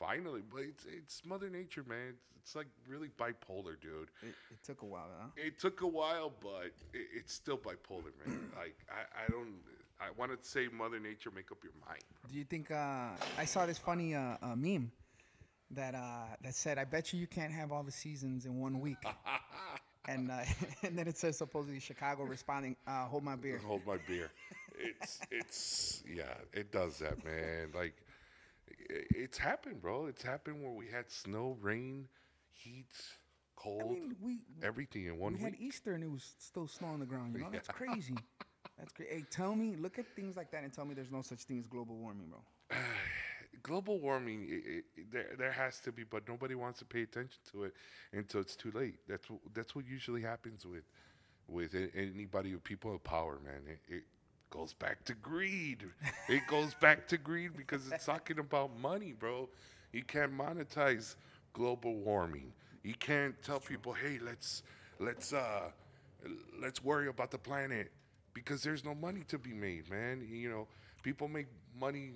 Finally, 0.00 0.40
but 0.50 0.62
it's 0.62 0.86
it's 0.86 1.22
Mother 1.26 1.50
Nature, 1.50 1.84
man. 1.86 2.14
It's, 2.14 2.24
it's 2.42 2.56
like 2.56 2.68
really 2.88 3.10
bipolar, 3.20 3.78
dude. 3.82 4.08
It, 4.22 4.34
it 4.50 4.64
took 4.64 4.80
a 4.80 4.86
while, 4.86 5.10
huh? 5.20 5.28
It 5.36 5.60
took 5.60 5.82
a 5.82 5.86
while, 5.86 6.32
but 6.40 6.72
it, 6.94 7.06
it's 7.14 7.34
still 7.34 7.58
bipolar, 7.58 8.10
man. 8.24 8.50
like 8.56 8.76
I, 8.88 9.24
I 9.24 9.28
don't. 9.30 9.56
I 10.00 10.06
want 10.16 10.32
to 10.32 10.48
say 10.48 10.68
Mother 10.72 10.98
Nature, 10.98 11.30
make 11.36 11.52
up 11.52 11.58
your 11.62 11.74
mind. 11.86 12.00
Do 12.32 12.38
you 12.38 12.44
think 12.44 12.70
uh, 12.70 13.10
I 13.36 13.44
saw 13.44 13.66
this 13.66 13.76
funny 13.76 14.14
uh, 14.14 14.38
uh, 14.40 14.56
meme 14.56 14.90
that 15.72 15.94
uh, 15.94 16.34
that 16.42 16.54
said, 16.54 16.78
"I 16.78 16.84
bet 16.84 17.12
you 17.12 17.20
you 17.20 17.26
can't 17.26 17.52
have 17.52 17.70
all 17.70 17.82
the 17.82 17.92
seasons 17.92 18.46
in 18.46 18.58
one 18.58 18.80
week," 18.80 19.04
and 20.08 20.30
uh, 20.30 20.40
and 20.82 20.96
then 20.96 21.08
it 21.08 21.18
says 21.18 21.36
supposedly 21.36 21.78
Chicago 21.78 22.22
responding, 22.24 22.74
uh, 22.86 23.04
"Hold 23.04 23.22
my 23.22 23.36
beer." 23.36 23.60
Hold 23.66 23.86
my 23.86 23.98
beer. 24.08 24.30
It's 24.78 25.20
it's 25.30 26.02
yeah, 26.10 26.34
it 26.54 26.72
does 26.72 26.98
that, 27.00 27.22
man. 27.22 27.68
Like 27.74 27.94
it's 28.88 29.38
happened, 29.38 29.80
bro. 29.82 30.06
It's 30.06 30.22
happened 30.22 30.62
where 30.62 30.72
we 30.72 30.86
had 30.86 31.10
snow, 31.10 31.56
rain, 31.60 32.08
heat, 32.52 32.92
cold, 33.56 33.82
I 33.82 33.88
mean, 33.88 34.16
we 34.22 34.38
everything 34.62 35.06
in 35.06 35.18
one 35.18 35.34
we 35.34 35.38
had 35.40 35.52
week. 35.52 35.60
Easter 35.62 35.92
and 35.92 36.02
it 36.04 36.10
was 36.10 36.34
still 36.38 36.66
snow 36.66 36.88
on 36.88 37.00
the 37.00 37.06
ground. 37.06 37.34
You 37.34 37.40
know, 37.42 37.50
that's 37.52 37.68
crazy. 37.80 38.14
That's 38.78 38.92
crazy. 38.92 39.10
Hey, 39.12 39.24
tell 39.30 39.54
me, 39.54 39.76
look 39.76 39.98
at 39.98 40.06
things 40.16 40.36
like 40.36 40.50
that 40.52 40.64
and 40.64 40.72
tell 40.72 40.84
me 40.84 40.94
there's 40.94 41.10
no 41.12 41.22
such 41.22 41.40
thing 41.44 41.58
as 41.58 41.66
global 41.66 41.96
warming, 41.96 42.28
bro. 42.28 42.38
Global 43.62 43.98
warming, 44.00 44.48
i 44.50 44.54
i 44.54 44.76
i- 44.78 45.04
there 45.12 45.26
there 45.36 45.52
has 45.52 45.80
to 45.80 45.92
be, 45.92 46.02
but 46.04 46.26
nobody 46.26 46.54
wants 46.54 46.78
to 46.78 46.86
pay 46.86 47.02
attention 47.02 47.38
to 47.52 47.64
it 47.64 47.74
until 48.12 48.40
it's 48.40 48.56
too 48.56 48.70
late. 48.72 48.94
That's 49.06 49.28
what 49.28 49.40
that's 49.52 49.74
what 49.74 49.86
usually 49.86 50.22
happens 50.22 50.64
with 50.64 50.84
with 51.46 51.74
anybody 51.94 52.54
with 52.54 52.64
people 52.64 52.92
with 52.92 53.04
power, 53.04 53.38
man. 53.44 53.60
It, 53.66 53.94
it 53.94 54.02
goes 54.50 54.72
back 54.72 55.04
to 55.04 55.14
greed. 55.14 55.84
it 56.28 56.42
goes 56.48 56.74
back 56.74 57.06
to 57.08 57.16
greed 57.18 57.56
because 57.56 57.90
it's 57.90 58.06
talking 58.06 58.38
about 58.38 58.76
money, 58.78 59.12
bro. 59.12 59.48
You 59.92 60.02
can't 60.04 60.36
monetize 60.36 61.16
global 61.52 61.94
warming. 61.94 62.52
You 62.82 62.94
can't 62.94 63.40
tell 63.42 63.60
people, 63.60 63.92
"Hey, 63.92 64.18
let's 64.20 64.62
let's 64.98 65.32
uh 65.32 65.70
let's 66.60 66.82
worry 66.84 67.08
about 67.08 67.30
the 67.30 67.38
planet," 67.38 67.90
because 68.34 68.62
there's 68.62 68.84
no 68.84 68.94
money 68.94 69.22
to 69.28 69.38
be 69.38 69.52
made, 69.52 69.90
man. 69.90 70.26
You 70.30 70.50
know, 70.50 70.68
people 71.02 71.28
make 71.28 71.46
money 71.78 72.12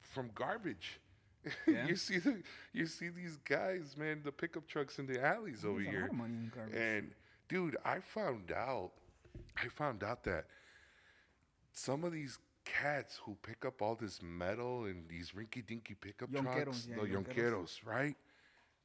from 0.00 0.30
garbage. 0.34 1.00
Yeah. 1.64 1.86
you 1.86 1.94
see 1.94 2.18
the 2.18 2.42
you 2.72 2.86
see 2.86 3.08
these 3.08 3.36
guys, 3.48 3.96
man, 3.96 4.20
the 4.24 4.32
pickup 4.32 4.66
trucks 4.66 4.98
in 4.98 5.06
the 5.06 5.24
alleys 5.24 5.64
over 5.64 5.78
There's 5.78 5.90
here. 5.90 6.00
lot 6.02 6.10
of 6.10 6.16
money 6.16 6.34
in 6.34 6.52
garbage. 6.52 6.74
And 6.74 7.10
dude, 7.48 7.76
I 7.84 8.00
found 8.00 8.50
out, 8.50 8.90
I 9.56 9.68
found 9.68 10.02
out 10.02 10.24
that 10.24 10.46
some 11.76 12.04
of 12.04 12.12
these 12.12 12.38
cats 12.64 13.20
who 13.24 13.36
pick 13.42 13.64
up 13.64 13.80
all 13.82 13.94
this 13.94 14.20
metal 14.22 14.84
and 14.86 15.08
these 15.08 15.32
rinky-dinky 15.32 15.94
pickup 15.94 16.30
Yonqueros, 16.30 16.64
trucks, 16.64 16.88
yeah, 16.90 16.96
the 16.96 17.02
yonqueros. 17.02 17.36
yonqueros, 17.36 17.86
right? 17.86 18.16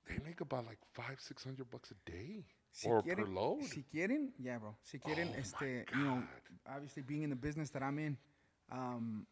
They 0.07 0.17
make 0.25 0.41
about 0.41 0.65
like 0.65 0.79
five, 0.93 1.19
six 1.19 1.43
hundred 1.43 1.69
bucks 1.69 1.91
a 1.91 2.11
day 2.11 2.45
Si 2.71 2.89
or 2.89 3.01
quieren, 3.01 3.15
per 3.15 3.25
load. 3.27 3.63
Si 3.63 3.83
quieren, 3.93 4.29
yeah, 4.39 4.57
bro. 4.57 4.75
Si 4.83 4.99
quieren, 4.99 5.29
Oh 5.33 5.39
este, 5.39 5.85
you 5.95 6.03
know, 6.03 6.23
obviously 6.67 7.01
being 7.01 7.23
in 7.23 7.29
the 7.29 7.35
business 7.35 7.69
that 7.71 7.81
I'm 7.81 7.97
in, 7.97 8.17
um, 8.71 9.25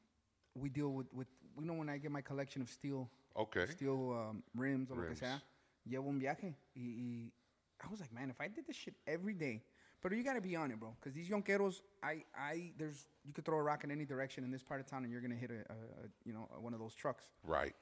we 0.56 0.70
deal 0.70 0.90
with, 0.90 1.08
with, 1.14 1.28
you 1.60 1.66
know, 1.66 1.74
when 1.74 1.90
I 1.90 1.98
get 1.98 2.12
my 2.12 2.22
collection 2.22 2.62
of 2.62 2.70
steel, 2.70 3.10
okay. 3.36 3.66
steel 3.68 4.14
um, 4.14 4.44
rims 4.56 4.90
or 4.90 4.98
lo 4.98 5.08
que 5.08 5.16
sea, 5.16 5.42
llevo 5.90 6.08
un 6.08 6.20
viaje. 6.20 6.56
Y, 6.76 6.82
y 6.82 7.32
I 7.84 7.88
was 7.90 8.00
like, 8.00 8.14
man, 8.14 8.30
if 8.30 8.40
I 8.40 8.48
did 8.48 8.66
this 8.68 8.76
shit 8.76 8.96
every 9.08 9.34
day, 9.34 9.64
but 10.02 10.12
you 10.14 10.24
gotta 10.24 10.42
be 10.42 10.56
on 10.56 10.72
it, 10.72 10.80
bro, 10.80 10.96
because 11.00 11.14
these 11.14 11.30
yonqueros, 11.30 11.82
I, 12.04 12.24
I, 12.38 12.72
there's, 12.78 13.08
you 13.26 13.34
could 13.34 13.46
throw 13.46 13.58
a 13.58 13.62
rock 13.64 13.84
in 13.84 13.92
any 13.92 14.06
direction 14.06 14.44
in 14.44 14.52
this 14.52 14.64
part 14.64 14.80
of 14.80 14.86
town, 14.88 15.04
and 15.04 15.12
you're 15.12 15.22
gonna 15.22 15.36
hit 15.36 15.52
a, 15.52 15.56
a, 15.72 15.76
a 15.76 16.08
you 16.26 16.34
know, 16.34 16.48
one 16.60 16.74
of 16.74 16.80
those 16.80 16.94
trucks. 16.96 17.26
Right. 17.44 17.76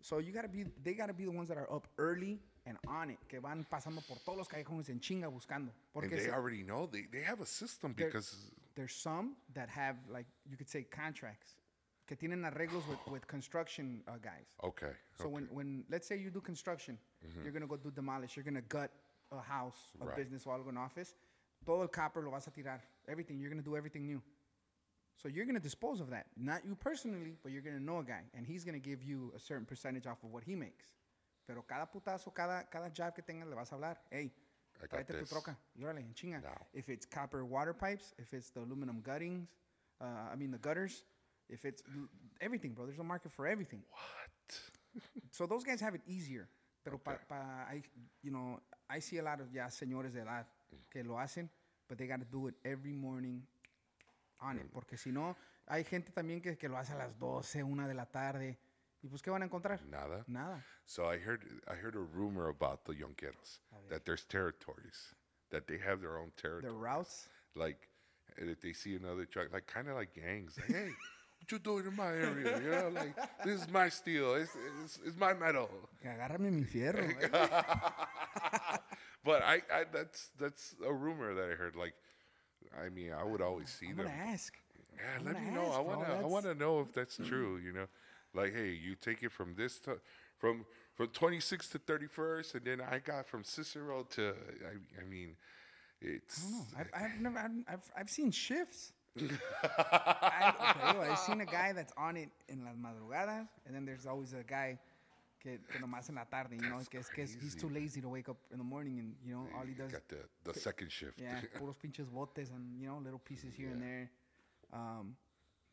So 0.00 0.18
you 0.18 0.32
gotta 0.32 0.48
be, 0.48 0.64
they 0.82 0.94
gotta 0.94 1.12
be 1.12 1.24
the 1.24 1.30
ones 1.30 1.48
that 1.48 1.58
are 1.58 1.70
up 1.72 1.88
early 1.98 2.40
and 2.66 2.76
on 2.86 3.10
it, 3.10 3.18
que 3.28 3.40
van 3.40 3.66
pasando 3.70 4.06
por 4.06 4.16
todos 4.24 4.38
los 4.38 4.48
callejones 4.48 4.88
en 4.90 5.00
chinga 5.00 5.30
buscando. 5.30 5.70
And 5.94 6.10
they 6.10 6.20
se- 6.26 6.30
already 6.30 6.62
know 6.62 6.86
they, 6.90 7.06
they 7.12 7.22
have 7.22 7.40
a 7.40 7.46
system 7.46 7.94
There- 7.96 8.06
because 8.06 8.34
there's 8.74 8.92
some 8.94 9.34
that 9.54 9.68
have 9.68 9.96
like 10.08 10.26
you 10.48 10.56
could 10.56 10.68
say 10.68 10.84
contracts 10.84 11.56
que 12.06 12.16
tienen 12.16 12.44
arreglos 12.50 12.86
with, 12.88 12.98
with 13.10 13.26
construction 13.26 14.02
uh, 14.06 14.12
guys. 14.22 14.46
okay. 14.64 14.92
So 15.20 15.28
when, 15.28 15.48
when 15.50 15.84
let's 15.90 16.06
say 16.06 16.16
you 16.16 16.30
do 16.30 16.40
construction, 16.40 16.96
you're 17.42 17.52
gonna 17.52 17.66
go 17.66 17.76
do 17.76 17.90
demolish, 17.90 18.36
you're 18.36 18.44
gonna 18.44 18.62
gut 18.62 18.90
a 19.32 19.40
house, 19.42 19.76
a 20.00 20.06
Right. 20.06 20.16
business 20.16 20.46
or 20.46 20.58
an 20.68 20.76
office, 20.78 21.14
todo 21.64 21.82
el 21.82 21.88
copper 21.88 22.22
lo 22.22 22.30
vas 22.30 22.46
a 22.46 22.50
tirar, 22.50 22.80
everything. 23.06 23.38
You're 23.38 23.50
gonna 23.50 23.62
do 23.62 23.76
everything 23.76 24.06
new. 24.06 24.22
So 25.16 25.28
you're 25.28 25.46
gonna 25.46 25.60
dispose 25.60 26.00
of 26.00 26.10
that, 26.10 26.26
not 26.36 26.64
you 26.64 26.76
personally, 26.76 27.36
but 27.42 27.50
you're 27.50 27.62
gonna 27.62 27.80
know 27.80 27.98
a 27.98 28.04
guy, 28.04 28.22
and 28.34 28.46
he's 28.46 28.64
gonna 28.64 28.78
give 28.78 29.02
you 29.02 29.32
a 29.34 29.38
certain 29.38 29.66
percentage 29.66 30.06
off 30.06 30.22
of 30.22 30.30
what 30.30 30.44
he 30.44 30.54
makes. 30.54 30.86
Pero 31.46 31.62
cada 31.62 31.86
putazo, 31.86 32.32
cada, 32.32 32.64
cada 32.70 32.90
job 32.90 33.14
que 33.14 33.22
tengas, 33.22 33.48
le 33.48 33.56
vas 33.56 33.72
a 33.72 33.74
hablar, 33.74 33.96
hey, 34.10 34.32
tráete 34.88 35.18
tu 35.18 35.24
troca, 35.24 35.56
y 35.74 35.82
órale, 35.82 36.00
en 36.00 36.14
chinga. 36.14 36.40
Now. 36.42 36.66
If 36.72 36.88
it's 36.88 37.04
copper 37.04 37.44
water 37.44 37.72
pipes, 37.72 38.14
if 38.18 38.32
it's 38.32 38.50
the 38.50 38.60
aluminum 38.60 39.00
guttings, 39.00 39.48
uh, 40.00 40.30
I 40.32 40.36
mean 40.36 40.50
the 40.50 40.58
gutters, 40.58 41.04
if 41.48 41.64
it's 41.64 41.82
everything, 42.40 42.74
bro. 42.74 42.86
There's 42.86 42.98
a 42.98 43.04
market 43.04 43.32
for 43.32 43.46
everything. 43.46 43.82
What? 43.90 44.60
So 45.30 45.46
those 45.46 45.62
guys 45.62 45.80
have 45.80 45.94
it 45.94 46.00
easier. 46.08 46.48
Pero 46.82 46.98
pa, 46.98 47.18
pa, 47.28 47.36
I, 47.70 47.82
you 48.22 48.32
know, 48.32 48.58
I 48.88 48.98
see 48.98 49.18
a 49.18 49.22
lot 49.22 49.40
of 49.40 49.52
ya 49.52 49.68
señores 49.68 50.12
de 50.12 50.22
edad 50.22 50.46
que 50.90 51.02
lo 51.04 51.18
hacen, 51.18 51.50
but 51.88 51.98
they 51.98 52.06
got 52.06 52.18
to 52.20 52.26
do 52.30 52.48
it 52.48 52.54
every 52.64 52.92
morning 52.92 53.42
on 54.40 54.58
it. 54.58 54.70
Porque 54.72 54.96
si 54.96 55.10
no, 55.12 55.36
hay 55.66 55.84
gente 55.84 56.12
también 56.12 56.40
que, 56.40 56.56
que 56.56 56.68
lo 56.68 56.76
hace 56.78 56.92
a 56.92 56.96
las 56.96 57.18
12, 57.18 57.62
una 57.62 57.86
de 57.88 57.94
la 57.94 58.06
tarde. 58.06 58.58
¿Y 59.02 59.08
pues 59.08 59.22
qué 59.22 59.30
van 59.30 59.42
a 59.42 59.44
encontrar? 59.44 59.80
Nada. 59.86 60.24
Nada. 60.26 60.64
So 60.84 61.04
I 61.08 61.18
heard 61.18 61.44
I 61.68 61.74
heard 61.76 61.94
a 61.94 62.00
rumor 62.00 62.48
about 62.48 62.84
the 62.84 62.94
Yonqueros 62.94 63.60
that 63.88 64.04
there's 64.04 64.24
territories 64.24 65.14
that 65.50 65.66
they 65.68 65.78
have 65.78 66.00
their 66.00 66.18
own 66.18 66.32
The 66.34 66.42
territory. 66.42 66.72
routes. 66.74 67.28
Like 67.54 67.88
if 68.36 68.60
they 68.60 68.72
see 68.72 68.96
another 68.96 69.24
truck, 69.24 69.52
like 69.52 69.66
kind 69.66 69.88
of 69.88 69.94
like 69.96 70.14
gangs. 70.14 70.56
Like, 70.58 70.68
hey, 70.76 70.90
what 71.38 71.52
you 71.52 71.58
doing 71.60 71.86
in 71.86 71.94
my 71.94 72.08
area? 72.08 72.58
You 72.60 72.70
know, 72.70 72.88
like 72.92 73.14
this 73.44 73.60
is 73.62 73.68
my 73.70 73.88
steel. 73.88 74.34
It's 74.34 74.50
it's, 74.82 74.98
it's 75.06 75.16
my 75.16 75.32
metal. 75.32 75.68
Que 76.02 76.10
agárrame 76.10 76.50
mi 76.50 76.64
fierro. 76.64 77.06
But 79.24 79.42
I, 79.42 79.62
I 79.72 79.84
that's 79.92 80.28
that's 80.38 80.74
a 80.86 80.92
rumor 80.92 81.34
that 81.34 81.50
I 81.50 81.54
heard. 81.54 81.76
Like, 81.76 81.94
I 82.84 82.88
mean, 82.88 83.12
I 83.12 83.24
would 83.24 83.40
always 83.40 83.68
see 83.68 83.86
I'm 83.88 83.96
them. 83.96 84.06
gonna 84.06 84.16
ask. 84.32 84.54
Yeah, 84.96 85.02
I'm 85.18 85.24
let 85.24 85.34
me 85.34 85.50
gonna 85.50 85.68
know. 85.68 85.72
I 85.72 85.80
wanna 85.80 86.18
I 86.22 86.26
wanna 86.26 86.54
know 86.54 86.80
if 86.80 86.92
that's 86.92 87.16
true. 87.16 87.58
You 87.58 87.72
know, 87.72 87.86
like 88.34 88.54
hey, 88.54 88.70
you 88.70 88.94
take 88.94 89.22
it 89.22 89.32
from 89.32 89.54
this 89.54 89.78
to, 89.80 89.98
from 90.38 90.64
from 90.94 91.08
26th 91.08 91.70
to 91.72 91.78
31st, 91.78 92.54
and 92.56 92.64
then 92.64 92.80
I 92.80 92.98
got 92.98 93.26
from 93.26 93.44
Cicero 93.44 94.04
to 94.10 94.30
I, 94.30 95.00
I 95.00 95.04
mean, 95.08 95.36
it's 96.00 96.44
No, 96.50 96.66
I've, 96.78 96.90
I've 96.94 97.20
never, 97.20 97.38
I've, 97.38 97.50
I've, 97.68 97.92
I've 97.96 98.10
seen 98.10 98.30
shifts. 98.30 98.92
I, 99.20 100.52
okay, 100.70 101.10
I've 101.10 101.18
seen 101.18 101.40
a 101.40 101.46
guy 101.46 101.72
that's 101.72 101.92
on 101.96 102.16
it 102.16 102.30
in 102.48 102.64
las 102.64 102.76
madrugadas, 102.80 103.48
and 103.66 103.74
then 103.74 103.84
there's 103.84 104.06
always 104.06 104.32
a 104.32 104.42
guy 104.44 104.78
que, 105.48 105.58
que 105.72 105.78
nomás 105.78 106.08
en 106.08 106.16
la 106.16 106.24
tarde, 106.24 106.56
you 106.56 106.68
know, 106.68 106.78
que, 106.90 106.98
es, 106.98 107.08
que 107.08 107.22
he's 107.22 107.54
too 107.54 107.68
lazy 107.68 108.00
to 108.00 108.08
wake 108.08 108.28
up 108.28 108.38
in 108.52 108.58
the 108.58 108.64
morning, 108.64 108.98
and 108.98 109.14
you 109.24 109.34
know, 109.34 109.46
all 109.56 109.64
he 109.64 109.72
does, 109.72 109.90
got 109.90 110.06
the 110.08 110.18
the 110.44 110.58
second 110.58 110.90
shift. 110.90 111.20
yeah, 111.20 111.40
puros 111.58 111.76
pinches 111.80 112.08
botes 112.08 112.50
and 112.50 112.80
you 112.80 112.86
know, 112.86 112.98
little 113.02 113.20
pieces 113.20 113.54
here 113.54 113.70
and 113.70 113.82
there. 113.82 114.10
Um, 114.72 115.16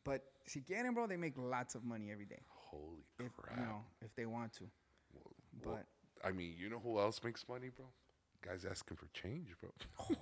but 0.04 0.22
si 0.46 0.60
quieren, 0.60 0.94
bro, 0.94 1.06
they 1.06 1.16
make 1.16 1.34
lots 1.36 1.74
of 1.74 1.84
money 1.84 2.10
every 2.10 2.24
day, 2.26 2.40
Holy 2.48 3.04
if 3.18 3.36
crap! 3.36 3.58
you 3.58 3.64
know, 3.64 3.84
if 4.00 4.14
they 4.14 4.26
want 4.26 4.52
to. 4.54 4.64
Well, 5.12 5.32
but- 5.76 5.86
I 6.24 6.32
mean, 6.32 6.54
you 6.56 6.70
know 6.70 6.78
who 6.78 6.98
else 6.98 7.20
makes 7.22 7.46
money, 7.48 7.68
bro? 7.68 7.86
Guys 8.42 8.64
asking 8.64 8.96
for 8.96 9.08
change, 9.12 9.48
bro. 9.60 9.70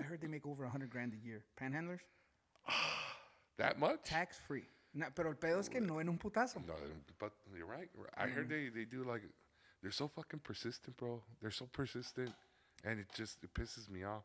I 0.00 0.02
heard 0.02 0.20
they 0.20 0.26
make 0.26 0.46
over 0.46 0.64
a 0.64 0.68
hundred 0.70 0.90
grand 0.90 1.12
a 1.12 1.26
year. 1.26 1.44
Panhandlers, 1.60 2.00
that 3.58 3.78
much? 3.78 4.02
tax 4.04 4.38
free. 4.46 4.64
No, 4.96 5.06
pero 5.14 5.28
el 5.28 5.36
pedo 5.36 5.60
es 5.60 5.68
que 5.68 5.78
no 5.80 6.00
en 6.00 6.08
un 6.08 6.16
putazo. 6.18 6.56
No, 6.66 6.74
but 7.18 7.32
you're 7.54 7.66
right. 7.66 7.90
I 8.16 8.26
heard 8.28 8.48
they, 8.48 8.70
they 8.70 8.86
do 8.86 9.04
like 9.04 9.22
they're 9.82 9.90
so 9.92 10.08
fucking 10.08 10.40
persistent, 10.40 10.96
bro. 10.96 11.22
They're 11.42 11.50
so 11.50 11.66
persistent, 11.70 12.32
and 12.82 12.98
it 12.98 13.06
just 13.14 13.44
it 13.44 13.52
pisses 13.52 13.90
me 13.90 14.04
off 14.04 14.24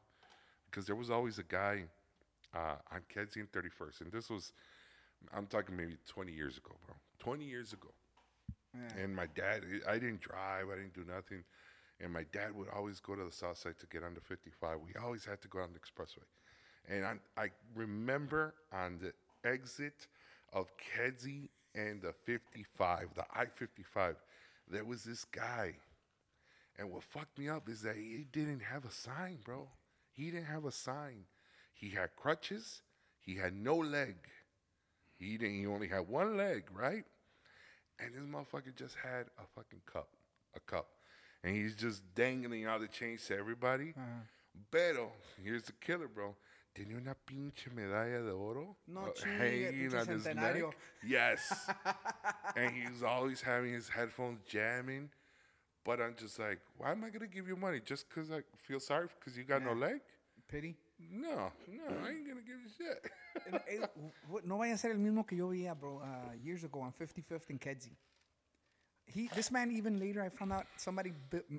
because 0.70 0.86
there 0.86 0.96
was 0.96 1.10
always 1.10 1.40
a 1.40 1.44
guy 1.44 1.84
uh, 2.56 2.76
on 2.90 3.02
Kedzie 3.14 3.42
and 3.42 3.52
31st, 3.52 4.02
and 4.02 4.12
this 4.14 4.30
was 4.30 4.54
I'm 5.34 5.46
talking 5.46 5.76
maybe 5.76 5.98
20 6.08 6.32
years 6.32 6.58
ago, 6.58 6.72
bro. 6.88 6.96
20 7.20 7.44
years 7.44 7.74
ago, 7.74 7.90
Yeah. 8.74 9.04
and 9.04 9.14
my 9.14 9.28
dad 9.36 9.64
I 9.86 10.00
didn't 10.00 10.22
drive, 10.22 10.70
I 10.72 10.76
didn't 10.78 10.94
do 10.94 11.04
nothing, 11.06 11.44
and 12.00 12.14
my 12.14 12.24
dad 12.32 12.56
would 12.56 12.70
always 12.70 13.02
go 13.02 13.14
to 13.16 13.26
the 13.26 13.32
south 13.34 13.58
side 13.58 13.78
to 13.80 13.88
get 13.88 14.04
on 14.06 14.14
the 14.14 14.22
55. 14.22 14.80
We 14.80 14.94
always 15.04 15.26
had 15.26 15.42
to 15.42 15.50
go 15.50 15.60
on 15.60 15.74
the 15.74 15.80
expressway, 15.80 16.24
and 16.88 17.06
I, 17.06 17.16
I 17.36 17.50
remember 17.76 18.54
on 18.72 19.00
the 19.00 19.12
exit 19.44 20.08
of 20.54 20.68
Kedzie 20.78 21.49
and 21.76 22.02
the 22.02 22.14
55, 22.26 23.10
the 23.16 23.26
I-55, 23.34 24.16
there 24.70 24.84
was 24.84 25.04
this 25.04 25.26
guy, 25.26 25.76
and 26.78 26.91
what 26.91 27.04
fucked 27.04 27.38
me 27.38 27.49
up 27.49 27.70
is 27.70 27.82
that 27.82 27.95
he 27.95 28.26
didn't 28.32 28.62
have 28.62 28.86
a 28.86 28.91
sign, 28.91 29.39
bro. 29.43 29.68
He 30.12 30.32
didn't 30.32 30.45
have 30.45 30.66
a 30.66 30.72
sign. 30.72 31.26
He 31.74 31.89
had 31.89 32.16
crutches. 32.16 32.82
He 33.20 33.36
had 33.36 33.56
no 33.56 33.76
leg. 33.76 34.16
He 35.18 35.38
didn't. 35.38 35.60
He 35.60 35.68
only 35.68 35.88
had 35.88 36.08
one 36.08 36.38
leg, 36.38 36.64
right? 36.74 37.06
And 37.99 38.14
this 38.14 38.24
motherfucker 38.24 38.76
just 38.76 38.95
had 38.95 39.28
a 39.38 39.45
fucking 39.56 39.82
cup, 39.86 40.10
a 40.56 40.60
cup, 40.60 40.88
and 41.43 41.56
he's 41.56 41.76
just 41.76 42.02
dangling 42.16 42.66
out 42.66 42.82
the 42.82 42.88
chains 42.88 43.26
to 43.28 43.38
everybody. 43.38 43.93
Uh-huh. 43.95 44.24
Pero 44.72 45.12
here's 45.43 45.64
the 45.64 45.74
killer, 45.74 46.08
bro. 46.08 46.36
Tenía 46.74 46.98
una 46.98 47.14
pinche 47.16 47.70
medalla 47.70 48.22
de 48.22 48.32
oro 48.32 48.78
No 48.88 49.14
hanging 49.24 49.94
on 49.94 50.08
his 50.08 50.26
neck. 50.26 50.36
centenario. 50.36 50.72
Yes, 51.04 51.70
and 52.56 52.72
he's 52.74 53.04
always 53.04 53.42
having 53.42 53.74
his 53.74 53.90
headphones 53.90 54.40
jamming. 54.48 55.10
But 55.84 56.00
I'm 56.00 56.16
just 56.16 56.40
like, 56.40 56.60
why 56.78 56.92
am 56.92 57.04
I 57.04 57.10
gonna 57.10 57.28
give 57.28 57.48
you 57.48 57.56
money 57.58 57.82
just 57.84 58.08
because 58.08 58.32
I 58.32 58.44
feel 58.56 58.80
sorry 58.80 59.08
because 59.20 59.36
you 59.38 59.44
got 59.44 59.64
no 59.64 59.74
leg? 59.74 60.00
Pity. 60.48 60.78
No, 61.12 61.52
no, 61.68 61.84
I 62.06 62.10
ain't 62.12 62.28
gonna 62.28 62.42
give 62.42 62.60
you 62.64 62.70
shit. 62.78 63.12
No 64.46 64.58
vaya 64.58 64.74
a 64.74 64.78
ser 64.78 64.92
el 64.92 64.98
mismo 65.00 65.26
que 65.28 65.38
yo 65.38 65.50
veía, 65.50 65.74
bro, 65.78 65.98
uh, 66.04 66.34
years 66.44 66.64
ago 66.64 66.82
on 66.82 66.92
55th 66.94 67.50
and 67.50 67.60
Kedzie. 67.60 67.96
he 69.06 69.28
this 69.36 69.50
man 69.52 69.72
even 69.72 70.00
later 70.00 70.22
I 70.22 70.30
found 70.30 70.54
out 70.54 70.66
somebody 70.78 71.12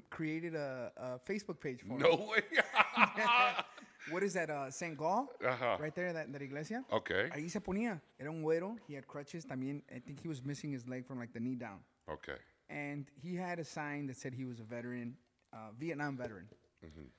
created 0.08 0.54
a, 0.54 0.92
a 0.96 1.18
Facebook 1.30 1.60
page 1.60 1.80
for 1.80 1.94
him. 1.94 1.98
No 1.98 2.28
way. 2.30 2.42
What 4.10 4.22
is 4.22 4.32
that? 4.34 4.50
Uh, 4.50 4.70
Saint 4.70 4.96
Gall, 4.96 5.28
Ajá. 5.44 5.78
right 5.78 5.94
there, 5.94 6.12
that, 6.12 6.32
that 6.32 6.42
iglesia. 6.42 6.84
okay. 6.92 7.30
Ahí 7.34 7.48
se 7.50 7.60
ponía. 7.60 8.00
Era 8.18 8.30
un 8.30 8.42
güero. 8.42 8.76
He 8.88 8.94
had 8.94 9.06
crutches. 9.06 9.44
También, 9.46 9.82
I 9.94 10.00
think 10.00 10.20
he 10.20 10.28
was 10.28 10.42
missing 10.44 10.72
his 10.72 10.86
leg 10.88 11.06
from 11.06 11.18
like 11.18 11.32
the 11.32 11.40
knee 11.40 11.54
down. 11.54 11.78
Okay. 12.10 12.36
And 12.68 13.06
he 13.14 13.36
had 13.36 13.58
a 13.58 13.64
sign 13.64 14.06
that 14.08 14.16
said 14.16 14.34
he 14.34 14.44
was 14.44 14.58
a 14.60 14.64
veteran, 14.64 15.16
uh, 15.52 15.70
Vietnam 15.78 16.16
veteran. 16.16 16.48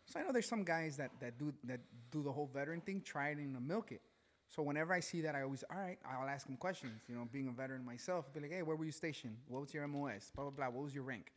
So 0.06 0.20
I 0.20 0.24
know 0.24 0.34
there's 0.34 0.50
some 0.50 0.66
guys 0.66 0.98
that, 0.98 1.12
that 1.22 1.38
do 1.40 1.54
that 1.64 1.80
do 2.12 2.22
the 2.22 2.32
whole 2.32 2.48
veteran 2.54 2.82
thing, 2.82 3.02
try 3.02 3.30
it 3.30 3.38
and 3.38 3.56
milk 3.66 3.94
it. 3.94 4.02
So 4.50 4.62
whenever 4.62 4.94
I 4.94 5.00
see 5.00 5.22
that, 5.22 5.36
I 5.36 5.44
always, 5.44 5.64
all 5.72 5.78
right, 5.80 5.98
I'll 6.06 6.28
ask 6.28 6.48
him 6.50 6.58
questions. 6.58 7.02
You 7.08 7.16
know, 7.16 7.26
being 7.32 7.48
a 7.48 7.52
veteran 7.52 7.86
myself, 7.86 8.32
be 8.34 8.42
like, 8.42 8.52
hey, 8.52 8.62
where 8.62 8.76
were 8.76 8.84
you 8.84 8.92
stationed? 8.92 9.38
What 9.48 9.62
was 9.62 9.74
your 9.74 9.88
MOS? 9.88 10.32
Blah, 10.36 10.44
blah, 10.46 10.52
blah. 10.52 10.70
What 10.70 10.84
was 10.84 10.94
your 10.94 11.06
rank? 11.06 11.32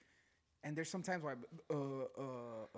And 0.64 0.76
there's 0.76 0.90
sometimes 0.90 1.22
where, 1.22 1.36
I, 1.70 1.72
uh, 1.72 1.76
uh, 1.76 2.22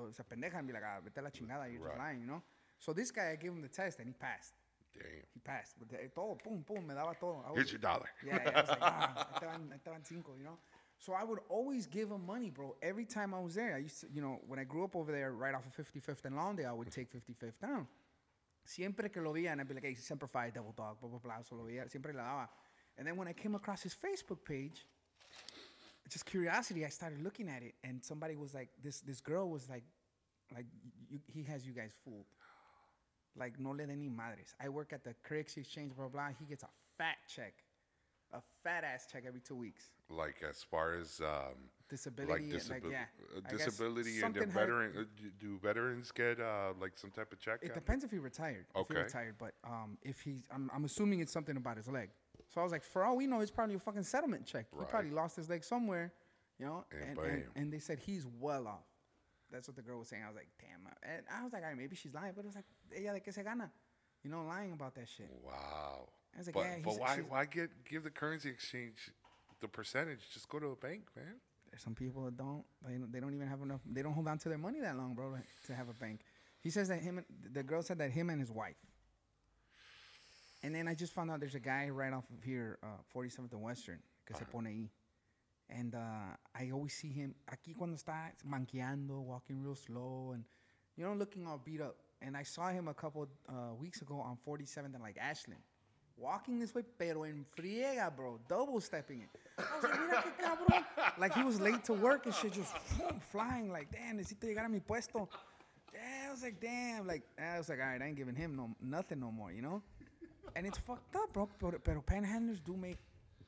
uh, 0.07 0.13
se 0.13 0.23
pendeja 0.31 0.59
and 0.59 0.67
be 0.67 0.75
like, 0.75 0.83
ah, 0.85 1.01
vete 1.03 1.23
la 1.25 1.31
chingada, 1.31 1.73
you're 1.73 1.81
Right. 1.81 1.93
just 1.93 1.99
lying, 1.99 2.21
you 2.21 2.27
know? 2.27 2.43
So 2.79 2.93
this 2.93 3.11
guy, 3.11 3.31
I 3.33 3.37
gave 3.37 3.51
him 3.53 3.61
the 3.63 3.69
test 3.69 3.99
and 3.99 4.07
he 4.09 4.15
passed. 4.15 4.55
Damn. 4.95 5.05
He 5.35 5.41
passed. 5.41 5.75
Todo, 6.15 6.37
pum, 6.43 6.65
pum, 6.67 6.87
me 6.87 6.95
daba 6.95 7.19
todo. 7.19 7.43
I 7.47 7.51
was- 7.51 7.57
Here's 7.59 7.73
your 7.73 7.81
dollar. 7.81 8.07
yeah, 8.27 8.41
yeah, 8.45 8.51
I 8.55 8.61
was 8.61 8.69
like, 8.71 8.79
ah, 8.83 9.29
ahí 9.35 9.41
te 9.41 9.47
van- 9.47 9.73
ahí 9.73 9.85
te 9.85 9.91
cinco, 10.05 10.35
you 10.37 10.45
know? 10.45 10.59
So 11.01 11.13
I 11.13 11.23
would 11.23 11.39
always 11.49 11.87
give 11.87 12.11
him 12.11 12.27
money, 12.27 12.51
bro. 12.51 12.77
Every 12.83 13.05
time 13.05 13.33
I 13.33 13.39
was 13.39 13.55
there, 13.55 13.75
I 13.77 13.79
used 13.79 14.01
to, 14.01 14.09
you 14.13 14.21
know, 14.21 14.41
when 14.49 14.59
I 14.59 14.65
grew 14.65 14.83
up 14.85 14.97
over 14.97 15.13
there, 15.13 15.33
right 15.33 15.55
off 15.55 15.65
of 15.67 15.73
55th 15.75 16.25
and 16.25 16.35
Lawndale, 16.37 16.67
I 16.69 16.73
would 16.73 16.91
take 16.91 17.09
55th 17.13 17.61
down. 17.61 17.87
Siempre 18.65 19.09
que 19.09 19.23
lo 19.23 19.33
veía, 19.33 19.53
and 19.53 19.61
I'd 19.61 19.69
be 19.69 19.75
like, 19.75 19.85
hey, 19.85 19.95
Semper 19.95 20.27
Fi, 20.27 20.51
Devil 20.51 20.73
Dog, 20.77 21.01
blah, 21.01 21.09
blah, 21.09 21.19
blah. 21.21 21.43
So 21.43 21.55
lo 21.55 21.65
veía, 21.65 21.89
siempre 21.89 22.13
le 22.13 22.19
daba. 22.19 22.49
And 22.97 23.07
then 23.07 23.17
when 23.17 23.29
I 23.29 23.33
came 23.33 23.55
across 23.55 23.83
his 23.83 23.95
Facebook 23.95 24.45
page, 24.45 24.85
just 26.11 26.25
curiosity, 26.27 26.85
I 26.85 26.89
started 26.89 27.23
looking 27.23 27.49
at 27.49 27.63
it, 27.63 27.75
and 27.85 28.03
somebody 28.03 28.35
was 28.35 28.53
like, 28.55 28.71
this 28.83 29.01
this 29.03 29.21
girl 29.21 29.49
was 29.49 29.69
like, 29.69 29.85
like, 30.55 30.67
you, 31.09 31.21
he 31.27 31.43
has 31.45 31.65
you 31.67 31.73
guys 31.73 31.93
fooled. 32.05 32.27
Like, 33.37 33.59
no 33.59 33.71
le 33.71 33.87
den 33.87 34.01
ni 34.01 34.09
madres. 34.09 34.55
I 34.61 34.69
work 34.69 34.93
at 34.93 35.05
the 35.05 35.15
currency 35.23 35.61
exchange, 35.61 35.95
blah, 35.97 36.09
blah. 36.09 36.29
He 36.39 36.45
gets 36.45 36.65
a 36.65 36.69
fat 36.97 37.17
check, 37.33 37.55
a 38.33 38.41
fat 38.65 38.85
ass 38.85 39.07
check 39.11 39.25
every 39.27 39.41
two 39.41 39.57
weeks. 39.57 39.91
Like 40.11 40.43
as 40.49 40.63
far 40.63 40.95
as 40.95 41.21
um, 41.21 41.55
Disability, 41.89 42.53
like 42.53 42.61
and, 42.61 42.71
like, 42.71 42.85
yeah. 42.91 43.05
uh, 43.35 43.41
I 43.47 43.51
disability 43.51 44.21
and 44.23 44.35
the 44.35 44.47
veteran. 44.47 44.93
uh, 44.99 45.03
d- 45.17 45.31
do 45.39 45.59
veterans 45.59 46.11
get 46.11 46.39
uh, 46.41 46.73
like 46.81 46.99
some 46.99 47.11
type 47.11 47.33
of 47.33 47.39
check? 47.41 47.61
It 47.63 47.73
depends 47.73 48.05
if 48.05 48.11
he 48.11 48.19
retired. 48.19 48.67
Okay. 48.77 48.95
If 48.95 48.97
he 48.97 49.03
retired, 49.05 49.35
but 49.39 49.53
um, 49.65 49.97
if 50.03 50.21
he's, 50.21 50.43
I'm, 50.51 50.71
I'm 50.75 50.85
assuming 50.85 51.21
it's 51.21 51.33
something 51.33 51.57
about 51.57 51.77
his 51.77 51.89
leg. 51.89 52.11
So 52.53 52.61
I 52.61 52.65
was 52.65 52.73
like, 52.73 52.83
for 52.83 53.05
all 53.05 53.17
we 53.17 53.27
know, 53.27 53.41
it's 53.41 53.51
probably 53.51 53.77
a 53.77 53.79
fucking 53.79 54.03
settlement 54.03 54.45
check. 54.47 54.67
He 54.79 54.85
probably 54.87 55.11
lost 55.11 55.37
his 55.37 55.49
leg 55.49 55.63
somewhere, 55.65 56.13
you 56.59 56.67
know. 56.67 56.85
And 56.91 57.19
And, 57.19 57.19
and, 57.19 57.45
and 57.57 57.73
they 57.73 57.79
said 57.79 57.99
he's 57.99 58.27
well 58.39 58.67
off. 58.67 58.85
That's 59.51 59.67
what 59.69 59.77
the 59.77 59.83
girl 59.83 59.99
was 59.99 60.09
saying. 60.09 60.23
I 60.25 60.29
was 60.29 60.37
like, 60.37 60.49
damn. 60.61 60.87
I- 60.87 61.15
And 61.17 61.27
I 61.35 61.43
was 61.45 61.53
like, 61.53 61.63
all 61.63 61.69
right, 61.69 61.77
maybe 61.79 61.97
she's 61.97 62.15
lying, 62.15 62.33
but 62.35 62.45
it 62.45 62.49
was 62.49 62.57
like, 62.57 62.65
ella 62.97 63.15
de 63.15 63.21
que 63.21 63.33
se 63.33 63.43
gana, 63.43 63.71
you 64.23 64.31
know, 64.31 64.45
lying 64.45 64.73
about 64.73 64.95
that 64.97 65.09
shit. 65.09 65.31
Wow. 65.43 66.09
I 66.35 66.39
was 66.39 66.47
like, 66.47 66.55
but 66.55 66.65
yeah, 66.65 66.77
but 66.85 66.99
why 66.99 67.17
why 67.29 67.45
get 67.47 67.71
give 67.89 68.05
the 68.05 68.11
currency 68.11 68.49
exchange 68.51 69.11
the 69.61 69.69
percentage? 69.69 70.21
Just 70.33 70.49
go 70.49 70.59
to 70.59 70.67
a 70.69 70.77
bank, 70.77 71.05
man. 71.17 71.35
There's 71.71 71.83
some 71.83 71.95
people 71.95 72.25
that 72.25 72.37
don't, 72.37 72.65
they, 72.87 72.95
don't- 72.95 73.13
they 73.13 73.21
don't 73.21 73.35
even 73.35 73.47
have 73.49 73.63
enough, 73.63 73.81
they 73.87 74.03
don't 74.03 74.13
hold 74.15 74.29
on 74.29 74.39
to 74.39 74.49
their 74.49 74.59
money 74.59 74.81
that 74.81 74.97
long, 74.97 75.15
bro, 75.15 75.37
to 75.67 75.75
have 75.75 75.89
a 75.89 75.95
bank. 75.95 76.21
He 76.61 76.71
says 76.71 76.89
that 76.89 77.01
him, 77.01 77.19
and, 77.19 77.27
the 77.53 77.63
girl 77.63 77.83
said 77.83 77.99
that 77.99 78.11
him 78.11 78.31
and 78.31 78.41
his 78.41 78.51
wife. 78.51 78.77
And 80.63 80.75
then 80.75 80.89
I 80.89 80.95
just 80.95 81.13
found 81.13 81.31
out 81.31 81.41
there's 81.41 81.55
a 81.55 81.61
guy 81.61 81.89
right 81.89 82.13
off 82.13 82.25
of 82.37 82.43
here, 82.43 82.79
uh, 82.83 82.87
47th 83.15 83.53
and 83.53 83.63
Western, 83.63 84.01
que 84.27 84.35
se 84.37 84.45
pone 84.51 84.65
ahí. 84.67 84.89
And 85.71 85.95
uh, 85.95 86.35
I 86.55 86.71
always 86.71 86.95
see 86.95 87.09
him 87.13 87.35
aquí 87.51 87.77
cuando 87.77 87.97
está 87.97 88.33
manqueando, 88.47 89.21
walking 89.21 89.63
real 89.63 89.75
slow, 89.75 90.33
and 90.33 90.45
you 90.97 91.05
know, 91.05 91.13
looking 91.13 91.47
all 91.47 91.61
beat 91.63 91.81
up. 91.81 91.97
And 92.23 92.37
I 92.37 92.43
saw 92.43 92.69
him 92.69 92.89
a 92.89 92.95
couple 92.95 93.29
uh, 93.49 93.75
weeks 93.79 94.03
ago 94.03 94.17
on 94.19 94.39
47th 94.47 94.95
and 94.95 95.03
like 95.03 95.17
Ashland, 95.21 95.61
walking 96.17 96.59
this 96.59 96.75
way, 96.75 96.83
pero 96.99 97.23
en 97.25 97.45
friega, 97.57 98.15
bro, 98.15 98.41
double 98.49 98.81
stepping 98.81 99.23
it. 99.23 99.29
I 99.59 99.63
was 99.77 99.85
like, 99.85 100.01
mira 100.01 100.23
qué 100.23 100.45
cabrón. 100.45 100.85
Like 101.19 101.35
he 101.35 101.45
was 101.45 101.61
late 101.61 101.85
to 101.85 101.93
work 101.93 102.27
and 102.27 102.35
shit, 102.35 102.53
just 102.53 102.75
flying. 103.31 103.71
Like, 103.71 103.91
damn, 103.93 104.19
necesito 104.19 104.47
llegar 104.47 104.67
a 104.67 104.69
mi 104.69 104.81
puesto. 104.81 105.29
Yeah, 105.93 106.29
I 106.29 106.31
was 106.31 106.43
like, 106.43 106.61
damn. 106.61 107.07
Like, 107.07 107.23
I 107.39 107.59
was 107.59 107.69
like, 107.69 107.79
all 107.81 107.87
right, 107.87 108.01
I 108.01 108.07
ain't 108.07 108.17
giving 108.17 108.35
him 108.35 108.57
no 108.57 108.71
nothing 108.81 109.21
no 109.21 109.31
more, 109.31 109.53
you 109.53 109.63
know. 109.63 109.83
And 110.57 110.67
it's 110.67 110.79
fucked 110.79 111.15
up, 111.17 111.33
bro. 111.33 111.49
But 111.61 111.85
pero 111.85 112.03
panhandlers 112.03 112.63
do 112.65 112.77
make. 112.77 112.99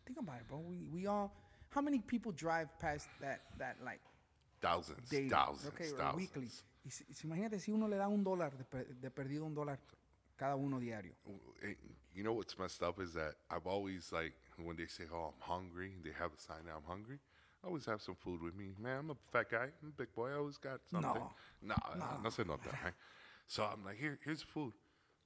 Think 0.06 0.18
about 0.18 0.36
it, 0.36 0.48
bro. 0.48 0.58
We 0.58 0.86
we 0.92 1.06
all. 1.06 1.32
How 1.70 1.80
many 1.80 1.98
people 2.00 2.32
drive 2.32 2.68
past 2.80 3.08
that 3.20 3.40
that 3.58 3.76
like 3.84 4.00
Thousands, 4.60 5.08
daily? 5.08 5.28
thousands, 5.30 5.72
okay, 5.74 5.88
thousands. 5.96 6.16
weekly. 6.16 6.48
Y 6.84 6.90
si, 6.90 7.04
imagínate 7.24 7.58
si 7.60 7.70
uno 7.72 7.86
le 7.86 7.96
da 7.96 8.08
un 8.08 8.22
dólar 8.24 8.50
de, 8.56 8.64
per- 8.64 8.86
de 9.00 9.10
perdido 9.10 9.44
un 9.44 9.54
dólar 9.54 9.78
cada 10.36 10.56
uno 10.56 10.78
diario. 10.78 11.12
Eh, 11.62 11.74
You 12.14 12.24
know 12.24 12.32
what's 12.34 12.58
messed 12.58 12.82
up 12.82 12.98
is 13.00 13.12
that 13.14 13.34
I've 13.50 13.66
always 13.68 14.10
like 14.12 14.34
when 14.58 14.76
they 14.76 14.86
say, 14.88 15.04
"Oh, 15.12 15.28
I'm 15.32 15.40
hungry," 15.40 15.94
they 16.02 16.10
have 16.18 16.32
a 16.34 16.40
sign 16.40 16.64
that 16.66 16.74
I'm 16.74 16.82
hungry. 16.84 17.20
I 17.62 17.68
always 17.68 17.86
have 17.86 18.00
some 18.02 18.16
food 18.16 18.42
with 18.42 18.54
me. 18.56 18.74
Man, 18.78 18.98
I'm 18.98 19.10
a 19.10 19.16
fat 19.30 19.48
guy. 19.50 19.68
I'm 19.82 19.88
a 19.88 19.92
big 19.96 20.12
boy. 20.14 20.30
I 20.30 20.36
always 20.38 20.58
got 20.58 20.80
something. 20.90 21.12
No. 21.12 21.32
no, 21.62 21.76
no, 21.96 22.20
no 22.24 22.30
se 22.30 22.42
nota, 22.44 22.70
right? 22.82 22.94
So 23.46 23.62
I'm 23.64 23.84
like, 23.84 23.96
here, 23.98 24.18
here's 24.24 24.40
the 24.40 24.46
food. 24.46 24.72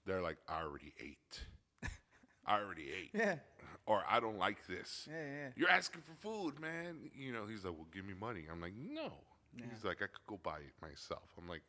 They're 0.05 0.21
like, 0.21 0.37
I 0.49 0.63
already 0.63 0.93
ate. 1.01 1.47
I 2.47 2.61
already 2.61 2.89
ate. 2.91 3.11
Yeah. 3.15 3.37
Or 3.87 4.03
I 4.09 4.21
don't 4.21 4.39
like 4.39 4.67
this. 4.67 5.07
Yeah, 5.11 5.17
yeah. 5.17 5.49
You're 5.57 5.71
asking 5.71 6.03
for 6.03 6.15
food, 6.15 6.59
man. 6.59 7.11
You 7.15 7.33
know, 7.33 7.47
he's 7.47 7.65
like, 7.65 7.75
well, 7.75 7.87
give 7.93 8.05
me 8.05 8.15
money. 8.19 8.45
I'm 8.51 8.61
like, 8.61 8.73
no. 8.77 9.13
Yeah. 9.57 9.67
He's 9.73 9.85
like, 9.85 9.99
I 9.99 10.07
could 10.07 10.27
go 10.27 10.41
buy 10.43 10.59
it 10.59 10.75
myself. 10.81 11.29
I'm 11.39 11.49
like, 11.49 11.63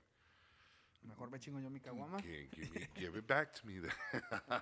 Mejor 1.08 1.30
me 1.30 1.38
chingo 1.38 1.62
yo 1.62 1.70
mi 1.70 1.80
caguama. 1.80 2.18
can't 2.18 2.52
give 2.52 2.74
me 2.74 2.88
give 3.00 3.16
it 3.16 3.28
back 3.28 3.54
to 3.54 3.68
me 3.68 3.76
then. 3.80 4.22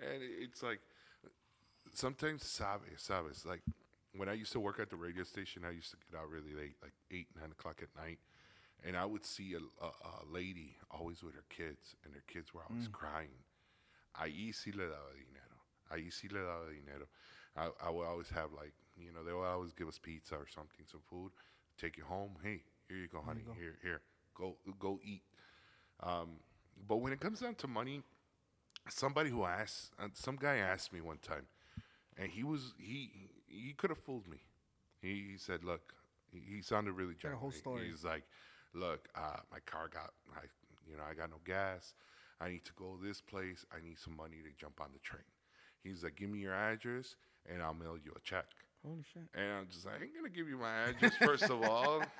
and 0.00 0.22
it's 0.22 0.62
like 0.62 0.80
sometimes 1.94 2.42
sabes, 2.42 3.06
sabes. 3.06 3.44
Like 3.44 3.62
when 4.16 4.28
I 4.28 4.32
used 4.32 4.52
to 4.52 4.60
work 4.60 4.80
at 4.80 4.90
the 4.90 4.96
radio 4.96 5.24
station, 5.24 5.64
I 5.66 5.72
used 5.72 5.90
to 5.90 5.96
get 6.10 6.18
out 6.18 6.30
really 6.30 6.54
late, 6.54 6.76
like 6.82 6.94
eight, 7.10 7.28
nine 7.38 7.50
o'clock 7.50 7.82
at 7.82 7.88
night, 8.00 8.18
and 8.84 8.96
I 8.96 9.04
would 9.04 9.24
see 9.24 9.54
a, 9.54 9.84
a, 9.84 9.88
a 9.88 10.32
lady 10.32 10.76
always 10.90 11.22
with 11.22 11.34
her 11.34 11.44
kids, 11.50 11.96
and 12.04 12.14
her 12.14 12.24
kids 12.26 12.54
were 12.54 12.62
always 12.68 12.88
mm. 12.88 12.92
crying. 12.92 13.44
Ahí 14.14 14.52
sí 14.52 14.72
le 14.74 14.84
daba 14.84 15.12
dinero. 15.14 15.56
Ahí 15.90 16.10
sí 16.10 16.28
le 16.28 16.40
daba 16.40 16.68
dinero. 16.70 17.06
I, 17.56 17.70
I 17.86 17.90
would 17.90 18.06
always 18.06 18.30
have 18.30 18.52
like, 18.52 18.72
you 18.96 19.12
know, 19.12 19.24
they 19.24 19.32
would 19.32 19.44
always 19.46 19.72
give 19.72 19.88
us 19.88 19.98
pizza 19.98 20.34
or 20.36 20.46
something, 20.46 20.84
some 20.90 21.00
food. 21.08 21.32
Take 21.80 21.96
you 21.96 22.04
home. 22.04 22.36
Hey, 22.42 22.62
here 22.88 22.98
you 22.98 23.08
go, 23.08 23.20
honey. 23.20 23.42
Here, 23.58 23.76
here, 23.82 24.00
go, 24.34 24.56
go 24.78 24.98
eat. 25.04 25.22
Um, 26.02 26.40
but 26.86 26.96
when 26.96 27.12
it 27.12 27.20
comes 27.20 27.40
down 27.40 27.54
to 27.56 27.68
money, 27.68 28.02
somebody 28.88 29.30
who 29.30 29.44
asked, 29.44 29.92
uh, 29.98 30.08
some 30.14 30.36
guy 30.36 30.56
asked 30.56 30.92
me 30.92 31.00
one 31.00 31.18
time, 31.18 31.46
and 32.16 32.30
he 32.30 32.44
was 32.44 32.74
he 32.78 33.10
he 33.46 33.72
could 33.72 33.90
have 33.90 33.98
fooled 33.98 34.28
me. 34.28 34.38
He, 35.00 35.26
he 35.32 35.36
said, 35.38 35.64
"Look," 35.64 35.94
he, 36.32 36.56
he 36.56 36.62
sounded 36.62 36.92
really 36.92 37.14
Got 37.20 37.32
a 37.32 37.36
whole 37.36 37.52
story. 37.52 37.88
He's 37.90 38.04
like, 38.04 38.24
"Look, 38.74 39.08
uh, 39.14 39.40
my 39.50 39.58
car 39.66 39.88
got, 39.88 40.12
I, 40.36 40.42
you 40.88 40.96
know, 40.96 41.04
I 41.08 41.14
got 41.14 41.30
no 41.30 41.38
gas. 41.44 41.94
I 42.40 42.48
need 42.50 42.64
to 42.66 42.72
go 42.74 42.96
this 43.02 43.20
place. 43.20 43.64
I 43.72 43.80
need 43.84 43.98
some 43.98 44.16
money 44.16 44.36
to 44.42 44.50
jump 44.58 44.80
on 44.80 44.88
the 44.92 44.98
train." 45.00 45.24
He's 45.82 46.02
like, 46.04 46.16
"Give 46.16 46.30
me 46.30 46.38
your 46.40 46.54
address, 46.54 47.16
and 47.46 47.62
I'll 47.62 47.74
mail 47.74 47.96
you 47.96 48.12
a 48.16 48.20
check." 48.20 48.46
Holy 48.84 49.02
shit. 49.12 49.22
And 49.34 49.52
I'm 49.52 49.68
just 49.68 49.84
like, 49.86 50.00
I 50.00 50.04
ain't 50.04 50.14
gonna 50.14 50.28
give 50.28 50.48
you 50.48 50.56
my 50.58 50.72
address 50.90 51.16
first 51.16 51.44
of 51.50 51.62
all. 51.62 52.02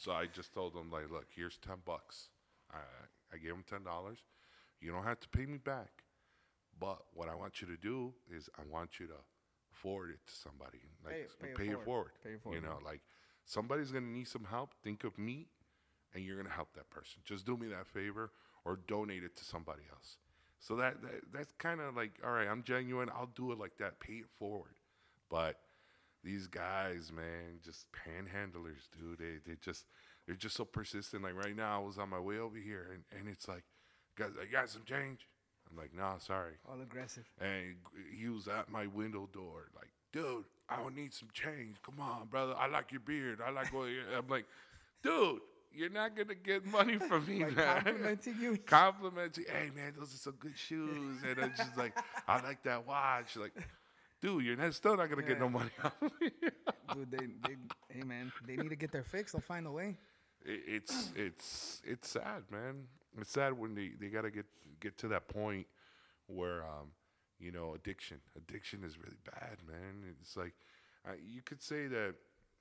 So 0.00 0.12
I 0.12 0.24
just 0.26 0.54
told 0.54 0.74
him 0.74 0.90
like, 0.90 1.10
look, 1.10 1.26
here's 1.34 1.58
ten 1.58 1.76
bucks. 1.84 2.30
I 2.72 2.78
I 3.32 3.36
gave 3.36 3.50
him 3.52 3.64
ten 3.68 3.84
dollars. 3.84 4.18
You 4.80 4.92
don't 4.92 5.04
have 5.04 5.20
to 5.20 5.28
pay 5.28 5.44
me 5.44 5.58
back, 5.58 6.04
but 6.78 7.02
what 7.12 7.28
I 7.28 7.34
want 7.34 7.60
you 7.60 7.66
to 7.68 7.76
do 7.76 8.14
is 8.34 8.48
I 8.58 8.62
want 8.70 8.98
you 8.98 9.06
to 9.08 9.18
forward 9.70 10.10
it 10.10 10.20
to 10.26 10.32
somebody, 10.34 10.80
like 11.04 11.14
Pay 11.14 11.20
it- 11.20 11.30
pay 11.40 11.48
it 11.50 11.56
pay 11.56 11.64
it 11.64 11.84
forward. 11.84 11.84
forward. 11.84 12.10
Pay 12.24 12.30
it 12.30 12.54
You 12.54 12.60
know, 12.66 12.78
like 12.82 13.02
somebody's 13.44 13.90
gonna 13.92 14.06
need 14.06 14.26
some 14.28 14.44
help. 14.44 14.72
Think 14.82 15.04
of 15.04 15.18
me, 15.18 15.48
and 16.14 16.24
you're 16.24 16.36
gonna 16.38 16.54
help 16.54 16.72
that 16.74 16.88
person. 16.88 17.20
Just 17.24 17.44
do 17.44 17.58
me 17.58 17.68
that 17.68 17.86
favor, 17.86 18.32
or 18.64 18.78
donate 18.86 19.24
it 19.24 19.36
to 19.36 19.44
somebody 19.44 19.82
else. 19.90 20.16
So 20.58 20.76
that, 20.76 21.00
that 21.02 21.20
that's 21.32 21.52
kind 21.58 21.80
of 21.80 21.96
like, 21.96 22.12
all 22.24 22.32
right, 22.32 22.48
I'm 22.48 22.62
genuine. 22.62 23.08
I'll 23.10 23.30
do 23.34 23.52
it 23.52 23.58
like 23.58 23.78
that. 23.78 23.98
Pay 24.00 24.14
it 24.14 24.28
forward. 24.38 24.74
But 25.30 25.56
these 26.22 26.46
guys, 26.46 27.10
man, 27.14 27.60
just 27.64 27.86
panhandlers, 27.92 28.88
dude. 28.98 29.18
They 29.18 29.38
they 29.46 29.56
just 29.60 29.86
they're 30.26 30.36
just 30.36 30.56
so 30.56 30.64
persistent. 30.64 31.22
Like 31.22 31.34
right 31.34 31.56
now, 31.56 31.80
I 31.80 31.84
was 31.84 31.98
on 31.98 32.10
my 32.10 32.20
way 32.20 32.38
over 32.38 32.58
here, 32.58 32.88
and, 32.92 33.04
and 33.18 33.28
it's 33.28 33.48
like, 33.48 33.64
guys, 34.16 34.32
I 34.40 34.44
got 34.44 34.68
some 34.68 34.82
change. 34.84 35.26
I'm 35.70 35.76
like, 35.76 35.94
nah, 35.96 36.18
sorry. 36.18 36.54
All 36.68 36.80
aggressive. 36.80 37.24
And 37.40 37.76
he 38.12 38.28
was 38.28 38.48
at 38.48 38.70
my 38.70 38.86
window 38.86 39.28
door, 39.32 39.68
like, 39.74 39.90
dude, 40.12 40.44
I 40.68 40.76
don't 40.76 40.96
need 40.96 41.14
some 41.14 41.28
change. 41.32 41.76
Come 41.82 42.00
on, 42.00 42.26
brother. 42.26 42.54
I 42.58 42.66
like 42.66 42.92
your 42.92 43.00
beard. 43.00 43.40
I 43.44 43.50
like 43.50 43.72
what 43.72 43.88
I'm 44.16 44.28
like, 44.28 44.46
dude, 45.02 45.40
you're 45.72 45.90
not 45.90 46.16
gonna 46.16 46.34
get 46.34 46.64
money 46.66 46.98
from 47.08 47.26
me, 47.26 47.44
Like 47.44 47.56
man. 47.56 47.82
complimenting 47.84 48.36
you. 48.40 48.56
Complimenting, 48.58 49.44
hey 49.48 49.70
man, 49.74 49.94
those 49.98 50.14
are 50.14 50.18
some 50.18 50.34
good 50.38 50.56
shoes. 50.58 51.18
And 51.28 51.38
I'm 51.38 51.52
just 51.56 51.76
like, 51.76 51.96
I 52.28 52.40
like 52.42 52.62
that 52.64 52.86
watch. 52.86 53.36
Like, 53.36 53.52
dude, 54.20 54.44
you're 54.44 54.56
not, 54.56 54.74
still 54.74 54.96
not 54.96 55.08
gonna 55.10 55.22
get 55.22 55.38
no 55.40 55.48
money 55.48 55.70
out 55.82 55.94
of 56.02 56.10
me. 56.20 56.30
Dude, 56.94 57.10
they, 57.12 57.26
they, 57.48 57.56
hey 57.88 58.02
man, 58.02 58.32
they 58.46 58.56
need 58.56 58.70
to 58.70 58.76
get 58.76 58.90
their 58.90 59.04
fix. 59.04 59.32
They'll 59.32 59.40
find 59.40 59.64
a 59.66 59.70
way. 59.70 59.96
it, 60.44 60.60
it's 60.66 61.12
it's 61.14 61.80
it's 61.84 62.08
sad, 62.08 62.42
man. 62.50 62.84
It's 63.20 63.30
sad 63.30 63.56
when 63.56 63.74
they, 63.76 63.92
they 64.00 64.08
gotta 64.08 64.30
get 64.30 64.46
get 64.80 64.98
to 64.98 65.08
that 65.08 65.28
point 65.28 65.66
where 66.26 66.62
um 66.64 66.88
you 67.38 67.52
know 67.52 67.74
addiction 67.74 68.18
addiction 68.36 68.82
is 68.82 68.98
really 68.98 69.18
bad, 69.24 69.58
man. 69.68 70.02
It's 70.20 70.36
like 70.36 70.54
uh, 71.08 71.12
you 71.24 71.42
could 71.42 71.62
say 71.62 71.86
that 71.86 72.14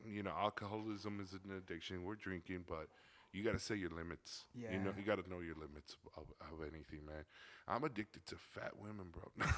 you 0.06 0.24
know 0.24 0.32
alcoholism 0.32 1.20
is 1.22 1.34
an 1.34 1.52
addiction. 1.58 2.04
We're 2.04 2.16
drinking, 2.16 2.66
but 2.68 2.88
you 3.34 3.44
gotta 3.44 3.60
say 3.60 3.76
your 3.76 3.92
limits. 3.92 4.46
Yeah. 4.56 4.72
You 4.74 4.80
know 4.80 4.94
you 4.98 5.04
gotta 5.04 5.28
know 5.30 5.40
your 5.40 5.56
limits 5.56 5.98
of, 6.18 6.24
of 6.42 6.62
anything, 6.62 7.06
man. 7.06 7.24
I'm 7.68 7.84
addicted 7.84 8.26
to 8.28 8.36
fat 8.36 8.72
women, 8.80 9.08
bro. 9.12 9.32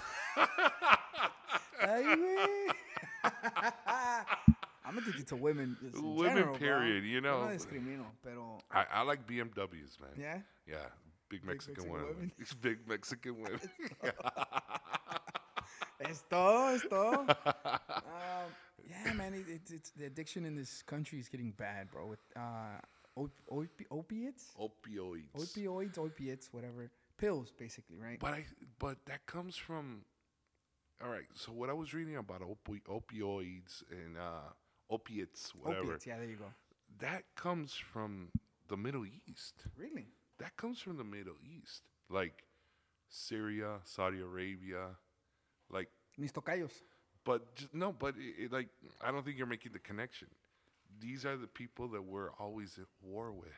I'm 4.92 4.98
addicted 4.98 5.28
to 5.28 5.36
women. 5.36 5.78
Women, 5.94 6.24
general, 6.24 6.46
bro. 6.48 6.56
period, 6.58 7.04
you 7.06 7.22
know. 7.22 7.46
No 7.46 7.56
discrimino, 7.56 8.06
pero 8.24 8.58
I, 8.72 8.86
I 8.94 9.02
like 9.04 9.26
BMWs, 9.26 10.00
man. 10.02 10.10
yeah. 10.20 10.40
Yeah, 10.68 10.78
big 11.30 11.46
Mexican, 11.46 11.76
Mexican 11.76 11.92
women. 11.92 12.08
women. 12.16 12.32
big 12.62 12.88
Mexican 12.88 13.42
women. 13.42 13.60
Es 16.00 16.24
todo, 16.30 16.76
es 16.76 16.82
todo. 16.90 17.26
um, 17.30 18.52
yeah, 18.88 19.14
man, 19.14 19.34
it, 19.34 19.46
it's 19.48 19.72
it's 19.72 19.90
the 19.92 20.06
addiction 20.06 20.46
in 20.46 20.56
this 20.56 20.82
country 20.84 21.20
is 21.20 21.30
getting 21.30 21.52
bad, 21.52 21.90
bro. 21.92 22.08
With 22.08 22.20
uh, 22.36 22.80
op- 23.16 23.42
opi- 23.52 23.88
opiates, 23.92 24.46
Opioids. 24.60 25.32
opioids, 25.36 25.98
opiates, 25.98 26.50
whatever, 26.54 26.90
pills, 27.18 27.52
basically, 27.58 27.98
right? 27.98 28.20
But 28.20 28.34
I 28.34 28.46
but 28.80 28.98
that 29.06 29.26
comes 29.26 29.56
from 29.56 30.04
all 31.04 31.10
right, 31.10 31.26
so 31.34 31.52
what 31.52 31.70
I 31.70 31.74
was 31.74 31.94
reading 31.94 32.18
about 32.18 32.42
opi- 32.42 32.82
opioids 32.88 33.84
and 33.92 34.18
uh, 34.18 34.50
opiates, 34.90 35.54
whatever, 35.56 35.84
Opiates, 35.86 36.06
yeah, 36.08 36.18
there 36.18 36.28
you 36.30 36.36
go. 36.36 36.52
that 37.00 37.24
comes 37.36 37.74
from 37.74 38.30
the 38.68 38.78
Middle 38.78 39.06
East. 39.28 39.56
Really? 39.78 40.08
That 40.38 40.56
comes 40.58 40.80
from 40.80 40.98
the 40.98 41.04
Middle 41.04 41.36
East. 41.44 41.84
Like 42.10 42.44
Syria, 43.10 43.78
Saudi 43.84 44.20
Arabia, 44.22 44.96
like 45.70 45.90
Mis 46.18 46.32
tocayos. 46.32 46.72
But 47.26 47.56
just, 47.56 47.74
no, 47.74 47.92
but 47.92 48.16
it, 48.18 48.46
it, 48.46 48.52
like 48.52 48.68
I 49.02 49.12
don't 49.12 49.24
think 49.26 49.38
you're 49.38 49.48
making 49.48 49.74
the 49.74 49.80
connection. 49.80 50.28
These 51.00 51.26
are 51.26 51.38
the 51.38 51.48
people 51.48 51.88
that 51.90 52.04
we're 52.04 52.32
always 52.40 52.78
at 52.78 52.88
war 53.02 53.32
with. 53.32 53.50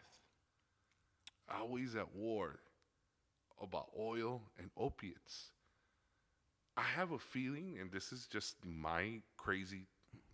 Always 1.53 1.95
at 1.95 2.14
war 2.16 2.59
about 3.61 3.88
oil 3.99 4.41
and 4.57 4.70
opiates. 4.78 5.49
I 6.78 6.82
have 6.82 7.11
a 7.11 7.20
feeling, 7.20 7.78
and 7.80 7.91
this 7.91 8.11
is 8.11 8.28
just 8.28 8.55
my 8.66 9.22
crazy 9.38 9.88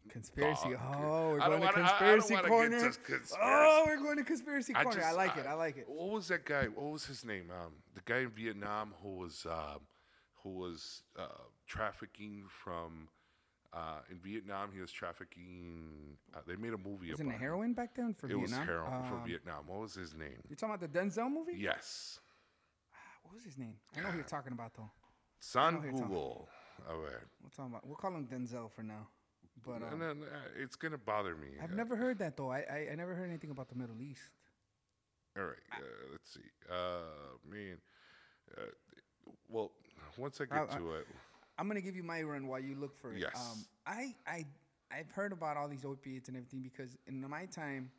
Conspiracy. 0.10 0.70
thought. 0.74 0.96
Oh, 0.98 1.32
we're 1.32 1.40
going 1.40 1.52
to 1.52 1.66
wanna- 1.66 1.66
I- 1.66 1.70
I 1.70 1.74
conspiracy 1.74 2.36
corner. 2.48 2.78
to 2.80 2.84
conspiracy. 2.86 3.36
Oh, 3.42 3.84
we're 3.86 3.98
going 3.98 4.18
to 4.18 4.24
conspiracy 4.24 4.74
corner. 4.74 4.90
I, 4.90 4.94
just- 4.94 5.16
like 5.18 5.38
it. 5.38 5.46
I 5.46 5.54
like 5.54 5.78
it. 5.78 5.86
What 5.88 6.10
was 6.10 6.28
that 6.30 6.46
guy? 6.46 6.66
What 6.66 6.92
was 6.92 7.06
his 7.06 7.26
name? 7.26 7.52
Um, 7.52 7.74
the 7.94 8.02
guy 8.06 8.20
in 8.20 8.30
Vietnam 8.30 8.94
who 9.04 9.18
was 9.18 9.46
um, 9.50 9.82
who 10.44 10.52
was 10.52 11.04
uh, 11.18 11.28
trafficking 11.68 12.44
from 12.48 13.10
uh, 13.74 14.00
in 14.10 14.20
Vietnam. 14.20 14.72
He 14.74 14.82
was 14.82 14.92
trafficking. 14.92 16.18
Uh, 16.34 16.40
they 16.48 16.56
made 16.56 16.74
a 16.74 16.78
movie. 16.78 17.10
Wasn't 17.12 17.28
about 17.28 17.36
it 17.40 17.42
heroin 17.44 17.74
back 17.74 17.96
then 17.96 18.14
for 18.14 18.30
It 18.30 18.36
was 18.40 18.52
Vietnam? 18.52 18.68
heroin 18.68 19.04
for 19.04 19.16
Um, 19.16 19.26
Vietnam. 19.28 19.68
What 19.68 19.80
was 19.80 19.94
his 19.96 20.14
name? 20.16 20.42
You 20.50 20.56
talking 20.56 20.76
about 20.76 20.92
the 20.92 21.00
Denzel 21.00 21.32
movie? 21.32 21.54
Yes, 21.58 22.20
What 23.24 23.36
was 23.36 23.44
his 23.44 23.58
name? 23.58 23.76
I 23.96 24.02
know 24.02 24.08
who 24.10 24.18
you're 24.18 24.26
talking 24.26 24.54
about 24.54 24.74
though. 24.74 24.90
San 25.40 25.82
you're 25.84 25.92
Google. 25.94 26.50
A 26.88 26.96
ver. 26.96 27.22
We're 27.44 27.50
talking 27.50 27.72
about. 27.72 27.86
We'll 27.86 27.96
call 27.96 28.16
him 28.16 28.26
Denzel 28.28 28.72
for 28.72 28.82
now. 28.84 29.08
But 29.66 29.84
um, 29.84 29.94
and 29.94 30.02
then 30.02 30.24
uh, 30.24 30.38
it's 30.58 30.76
gonna 30.76 30.98
bother 30.98 31.36
me. 31.36 31.50
I've 31.62 31.74
Uh, 31.74 31.76
never 31.76 31.96
heard 31.96 32.18
that 32.20 32.38
though. 32.38 32.50
I, 32.50 32.60
I 32.70 32.88
I 32.92 32.96
never 32.96 33.14
heard 33.14 33.28
anything 33.30 33.52
about 33.52 33.68
the 33.70 33.76
Middle 33.76 34.02
East. 34.02 34.32
All 35.38 35.44
right, 35.44 35.58
uh, 35.74 35.84
let's 36.12 36.34
see. 36.34 36.50
Uh, 36.70 37.38
man, 37.48 37.78
uh, 38.58 38.62
well, 39.48 39.72
once 40.18 40.42
I 40.42 40.46
get 40.46 40.58
I- 40.58 40.64
I- 40.74 40.78
to 40.78 40.94
it, 40.96 41.08
I'm 41.60 41.68
gonna 41.68 41.82
give 41.82 41.96
you 41.98 42.04
my 42.04 42.22
run 42.24 42.48
while 42.48 42.60
you 42.62 42.76
look 42.76 42.96
for 42.96 43.12
it. 43.14 43.20
Yes. 43.20 43.36
Um, 43.36 43.66
I 43.86 44.16
I 44.26 44.46
I've 44.92 45.12
heard 45.12 45.34
about 45.34 45.58
all 45.58 45.68
these 45.68 45.84
opiates 45.86 46.30
and 46.30 46.38
everything 46.38 46.62
because 46.64 46.96
in 47.06 47.20
my 47.30 47.46
time, 47.48 47.92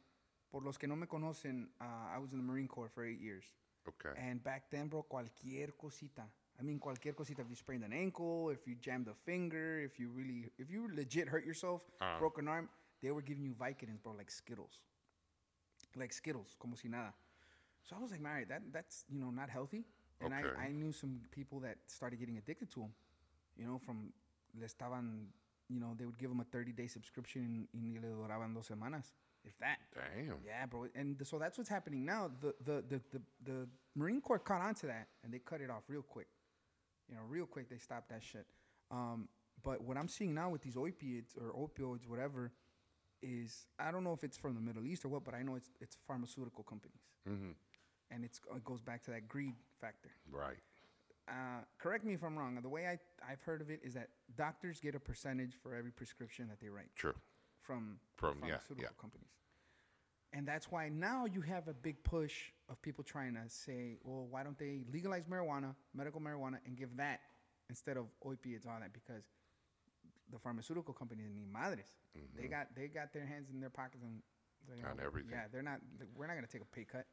por 0.51 0.63
los 0.65 0.79
que 0.79 0.89
no 0.89 0.97
me 0.97 1.07
conocen, 1.07 1.67
uh, 1.81 1.85
I 2.17 2.19
was 2.19 2.33
in 2.33 2.39
the 2.39 2.45
Marine 2.45 2.67
Corps 2.69 2.89
for 2.95 3.05
eight 3.05 3.21
years. 3.21 3.45
okay. 3.87 4.19
And 4.19 4.43
back 4.43 4.71
then, 4.71 4.89
bro, 4.89 5.03
cualquier 5.03 5.69
cosita. 5.79 6.23
I 6.59 6.63
mean, 6.63 6.79
cualquier 6.79 7.13
cosita. 7.13 7.43
If 7.43 7.49
you 7.51 7.57
sprained 7.57 7.85
an 7.85 7.93
ankle, 7.93 8.51
if 8.51 8.67
you 8.67 8.75
jammed 8.81 9.09
a 9.09 9.15
finger, 9.15 9.81
if 9.81 9.99
you 10.01 10.09
really, 10.09 10.51
if 10.59 10.71
you 10.71 10.89
legit 10.95 11.29
hurt 11.29 11.45
yourself, 11.45 11.83
Uh-huh. 12.01 12.19
broke 12.19 12.39
an 12.39 12.49
arm, 12.49 12.69
they 13.03 13.11
were 13.11 13.23
giving 13.23 13.45
you 13.45 13.55
Vicodins, 13.55 14.03
bro, 14.03 14.13
like 14.17 14.31
Skittles. 14.31 14.81
Like 15.97 16.13
Skittles, 16.13 16.57
como 16.59 16.77
si 16.77 16.89
nada. 16.89 17.13
So 17.83 17.97
I 17.97 18.01
was 18.01 18.11
like, 18.11 18.21
man, 18.21 18.47
that 18.49 18.63
that's 18.73 19.05
you 19.09 19.19
know 19.21 19.31
not 19.31 19.49
healthy. 19.51 19.85
And 20.21 20.33
Okay. 20.35 20.49
I, 20.59 20.67
I 20.69 20.73
knew 20.73 20.93
some 20.93 21.21
people 21.31 21.61
that 21.61 21.77
started 21.87 22.19
getting 22.19 22.37
addicted 22.39 22.71
to 22.73 22.81
them. 22.81 22.93
You 23.57 23.67
know, 23.67 23.79
from 23.79 24.13
le 24.59 24.65
estaban, 24.67 25.27
you 25.69 25.81
know, 25.81 25.95
they 25.97 26.05
would 26.07 26.19
give 26.19 26.31
them 26.31 26.41
a 26.41 26.45
30 26.45 26.73
day 26.73 26.87
subscription 26.87 27.69
ni 27.75 27.99
le 27.99 28.09
duraban 28.09 28.55
dos 28.55 28.69
semanas, 28.69 29.13
if 29.45 29.59
that. 29.59 29.79
Damn. 29.95 30.39
Yeah, 30.45 30.67
bro. 30.67 30.87
And 30.95 31.19
th- 31.19 31.29
so 31.29 31.39
that's 31.39 31.59
what's 31.59 31.71
happening 31.71 32.05
now. 32.05 32.31
The, 32.41 32.55
the 32.65 32.83
the 32.89 33.01
the 33.13 33.23
the 33.45 33.69
Marine 33.95 34.21
Corps 34.21 34.39
caught 34.39 34.63
on 34.63 34.75
to 34.77 34.87
that 34.87 35.09
and 35.25 35.33
they 35.33 35.39
cut 35.39 35.61
it 35.61 35.71
off 35.71 35.83
real 35.89 36.03
quick. 36.03 36.29
You 37.09 37.17
know, 37.17 37.23
real 37.29 37.47
quick 37.47 37.69
they 37.69 37.79
stopped 37.79 38.09
that 38.11 38.23
shit. 38.23 38.47
Um, 38.91 39.29
but 39.63 39.83
what 39.83 39.97
I'm 39.97 40.09
seeing 40.09 40.35
now 40.35 40.49
with 40.51 40.63
these 40.63 40.77
opiates 40.77 41.35
or 41.37 41.53
opioids, 41.53 42.07
whatever, 42.09 42.53
is 43.23 43.67
I 43.79 43.91
don't 43.91 44.05
know 44.05 44.13
if 44.15 44.25
it's 44.25 44.39
from 44.39 44.55
the 44.55 44.61
Middle 44.61 44.87
East 44.87 45.05
or 45.05 45.09
what, 45.09 45.25
but 45.25 45.35
I 45.35 45.43
know 45.43 45.57
it's 45.57 45.71
it's 45.81 45.97
pharmaceutical 46.07 46.65
companies, 46.65 47.03
hmm 47.27 47.51
and 48.11 48.25
it's 48.25 48.41
it 48.57 48.65
goes 48.65 48.81
back 48.81 49.03
to 49.05 49.11
that 49.13 49.29
greed 49.29 49.55
factor. 49.81 50.11
Right. 50.31 50.59
Uh, 51.31 51.63
correct 51.79 52.05
me 52.05 52.13
if 52.15 52.25
I'm 52.25 52.37
wrong. 52.37 52.59
The 52.61 52.69
way 52.69 52.87
I 52.87 52.99
I've 53.31 53.41
heard 53.43 53.61
of 53.61 53.71
it 53.71 53.81
is 53.85 53.95
that 53.95 54.09
doctors 54.37 54.81
get 54.81 54.95
a 54.95 55.01
percentage 55.01 55.55
for 55.63 55.75
every 55.75 55.93
prescription 55.93 56.49
that 56.49 56.59
they 56.61 56.69
write 56.69 56.91
True. 56.97 57.15
from 57.63 57.99
From- 58.17 58.41
pharmaceutical 58.41 58.83
yeah. 58.83 58.89
companies. 59.01 59.29
And 60.33 60.47
that's 60.47 60.71
why 60.71 60.89
now 60.89 61.25
you 61.27 61.41
have 61.41 61.67
a 61.69 61.75
big 61.75 62.03
push 62.05 62.53
of 62.69 62.81
people 62.83 63.03
trying 63.03 63.35
to 63.35 63.49
say, 63.49 63.99
well, 64.05 64.27
why 64.31 64.45
don't 64.45 64.57
they 64.59 64.83
legalize 64.93 65.25
marijuana, 65.25 65.75
medical 65.93 66.21
marijuana, 66.21 66.59
and 66.67 66.77
give 66.77 66.97
that 66.99 67.21
instead 67.69 67.97
of 67.97 68.07
opiates, 68.25 68.65
all 68.65 68.79
that? 68.81 68.93
Because 68.93 69.25
the 70.33 70.39
pharmaceutical 70.39 70.95
companies 70.95 71.31
need 71.35 71.53
madres. 71.53 71.97
They 72.37 72.47
got 72.47 72.69
they 72.77 72.87
got 72.87 73.13
their 73.13 73.27
hands 73.27 73.51
in 73.51 73.61
their 73.61 73.71
pockets 73.71 74.03
and 74.03 74.23
they, 74.69 74.75
Mm-hmm. 74.83 74.91
On 74.93 75.01
everything. 75.05 75.31
Yeah, 75.33 75.45
they're 75.51 75.63
not. 75.63 75.81
We're 76.17 76.27
not 76.27 76.35
gonna 76.35 76.47
take 76.47 76.63
a 76.63 76.67
pay 76.67 76.85
cut. 76.85 77.07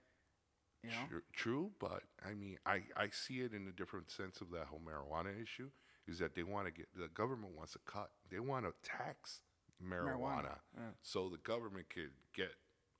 You 0.83 0.91
know. 0.91 0.95
True, 1.09 1.21
true, 1.33 1.71
but 1.79 2.03
I 2.25 2.33
mean, 2.33 2.57
I, 2.65 2.83
I 2.95 3.09
see 3.11 3.41
it 3.41 3.53
in 3.53 3.67
a 3.67 3.71
different 3.71 4.11
sense 4.11 4.41
of 4.41 4.51
that 4.51 4.67
whole 4.67 4.79
marijuana 4.79 5.41
issue. 5.41 5.69
Is 6.07 6.19
that 6.19 6.35
they 6.35 6.43
want 6.43 6.67
to 6.67 6.71
get 6.71 6.87
the 6.95 7.09
government 7.09 7.53
wants 7.57 7.73
to 7.73 7.79
cut. 7.85 8.11
They 8.31 8.39
want 8.39 8.65
to 8.65 8.73
tax 8.81 9.41
marijuana, 9.83 10.17
Marijuana, 10.17 10.55
yeah. 10.75 10.81
so 11.01 11.29
the 11.29 11.37
government 11.37 11.89
could 11.89 12.11
get 12.33 12.51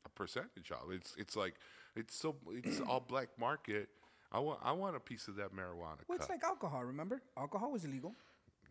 a 0.05 0.09
percentage 0.09 0.71
of 0.71 0.91
it. 0.91 0.95
It's 0.95 1.15
it's 1.17 1.36
like 1.36 1.55
it's 1.95 2.15
so 2.15 2.36
it's 2.51 2.82
all 2.82 2.99
black 3.07 3.30
market. 3.39 3.89
I 4.32 4.39
want 4.39 4.59
I 4.61 4.73
want 4.73 4.95
a 4.95 4.99
piece 4.99 5.28
of 5.28 5.36
that 5.38 5.55
marijuana 5.55 5.99
Well, 6.07 6.17
it's 6.17 6.30
like 6.30 6.43
alcohol. 6.43 6.84
Remember, 6.84 7.21
alcohol 7.38 7.71
was 7.71 7.86
illegal, 7.86 8.13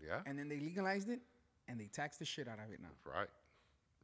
yeah, 0.04 0.20
and 0.26 0.38
then 0.38 0.48
they 0.48 0.60
legalized 0.60 1.08
it, 1.08 1.20
and 1.68 1.80
they 1.80 1.86
taxed 1.86 2.18
the 2.18 2.26
shit 2.26 2.46
out 2.46 2.58
of 2.58 2.72
it 2.72 2.80
now. 2.80 3.10
right. 3.10 3.28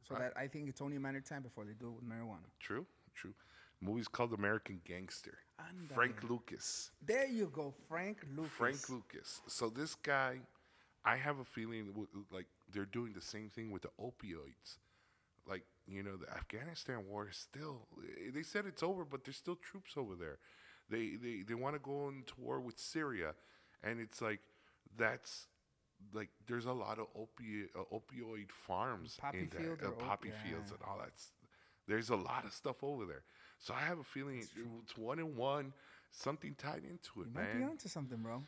So 0.07 0.15
that 0.15 0.33
I 0.35 0.47
think 0.47 0.67
it's 0.67 0.81
only 0.81 0.97
a 0.97 0.99
matter 0.99 1.19
of 1.19 1.25
time 1.25 1.43
before 1.43 1.63
they 1.63 1.73
do 1.73 1.87
it 1.87 1.93
with 1.93 2.03
marijuana. 2.03 2.49
True, 2.59 2.85
true. 3.13 3.33
Movie's 3.81 4.07
called 4.07 4.33
American 4.33 4.81
Gangster. 4.85 5.39
Frank 5.93 6.23
Lucas. 6.29 6.91
There 7.05 7.27
you 7.27 7.51
go, 7.53 7.73
Frank 7.87 8.17
Lucas. 8.35 8.51
Frank 8.51 8.89
Lucas. 8.89 9.41
So 9.47 9.69
this 9.69 9.95
guy, 9.95 10.39
I 11.05 11.17
have 11.17 11.39
a 11.39 11.45
feeling 11.45 11.87
w- 11.87 12.07
like 12.31 12.47
they're 12.71 12.85
doing 12.85 13.13
the 13.13 13.21
same 13.21 13.49
thing 13.49 13.71
with 13.71 13.83
the 13.83 13.89
opioids. 13.99 14.77
Like 15.47 15.63
you 15.87 16.03
know, 16.03 16.15
the 16.15 16.29
Afghanistan 16.33 17.05
war 17.09 17.27
is 17.29 17.37
still. 17.37 17.87
They 18.33 18.43
said 18.43 18.65
it's 18.65 18.83
over, 18.83 19.05
but 19.05 19.23
there's 19.23 19.37
still 19.37 19.55
troops 19.55 19.93
over 19.97 20.15
there. 20.15 20.39
They 20.89 21.15
they 21.21 21.43
they 21.47 21.53
want 21.55 21.75
to 21.75 21.79
go 21.79 22.09
into 22.09 22.33
war 22.37 22.59
with 22.59 22.79
Syria, 22.79 23.33
and 23.83 23.99
it's 23.99 24.21
like 24.21 24.39
that's 24.97 25.47
like 26.13 26.29
there's 26.47 26.65
a 26.65 26.73
lot 26.73 26.99
of 26.99 27.07
opi- 27.15 27.67
uh, 27.75 27.83
opioid 27.93 28.51
farms 28.51 29.17
Poppy 29.19 29.39
in 29.39 29.49
there, 29.49 29.61
fields 29.61 29.83
uh, 29.83 29.87
or 29.87 29.93
op- 29.93 29.99
poppy 29.99 30.31
fields 30.43 30.71
yeah. 30.71 30.75
and 30.75 30.83
all 30.87 30.97
that. 30.99 31.11
There's 31.87 32.09
a 32.09 32.15
lot 32.15 32.45
of 32.45 32.53
stuff 32.53 32.83
over 32.83 33.05
there. 33.05 33.23
So 33.63 33.73
I 33.73 33.79
have 33.87 33.97
a 33.97 34.03
feeling 34.03 34.39
it's, 34.39 34.97
one 34.97 35.19
and 35.19 35.37
one, 35.37 35.71
something 36.11 36.53
tied 36.57 36.81
into 36.83 37.21
it, 37.21 37.27
You 37.27 37.33
man. 37.33 37.45
might 37.45 37.57
be 37.59 37.63
onto 37.63 37.87
something, 37.87 38.17
bro. 38.17 38.43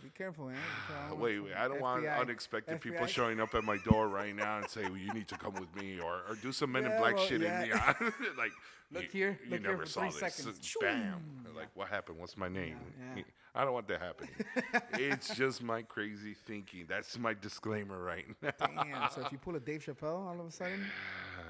Be 0.00 0.10
careful, 0.16 0.46
man. 0.46 0.56
Wait, 1.18 1.40
wait, 1.40 1.54
I 1.54 1.66
don't 1.68 1.80
want 1.80 2.04
FBI. 2.04 2.20
unexpected 2.20 2.80
people 2.80 3.04
showing 3.06 3.40
up 3.40 3.54
at 3.54 3.64
my 3.64 3.76
door 3.78 4.08
right 4.08 4.34
now 4.34 4.58
and 4.58 4.68
say, 4.70 4.82
well, 4.84 4.96
"You 4.96 5.12
need 5.12 5.28
to 5.28 5.36
come 5.36 5.54
with 5.54 5.74
me," 5.76 5.98
or, 6.00 6.22
or 6.28 6.36
do 6.40 6.52
some 6.52 6.72
Men 6.72 6.86
in 6.86 6.96
Black 6.98 7.16
well, 7.16 7.26
shit 7.26 7.42
yeah. 7.42 7.62
in 7.64 7.68
the 7.70 7.76
eye. 7.76 7.94
like, 8.38 8.52
Look 8.92 9.02
you, 9.02 9.08
here, 9.10 9.38
you 9.44 9.50
look 9.50 9.60
here 9.60 9.70
never 9.72 9.82
for 9.82 9.88
saw 9.90 10.04
this. 10.06 10.16
seconds. 10.16 10.74
Bam! 10.80 11.20
Shoo. 11.44 11.54
Like, 11.54 11.68
what 11.74 11.88
happened? 11.88 12.18
What's 12.18 12.36
my 12.38 12.48
name? 12.48 12.76
yeah. 13.16 13.22
I 13.54 13.64
don't 13.64 13.74
want 13.74 13.88
that 13.88 14.00
happening. 14.00 14.30
it's 14.94 15.34
just 15.34 15.60
my 15.60 15.82
crazy 15.82 16.34
thinking. 16.46 16.84
That's 16.88 17.18
my 17.18 17.34
disclaimer 17.34 18.00
right 18.00 18.24
now. 18.42 18.52
Damn. 18.58 19.10
So 19.10 19.22
if 19.26 19.32
you 19.32 19.38
pull 19.38 19.56
a 19.56 19.60
Dave 19.60 19.84
Chappelle 19.84 20.24
all 20.28 20.40
of 20.40 20.46
a 20.46 20.50
sudden, 20.52 20.86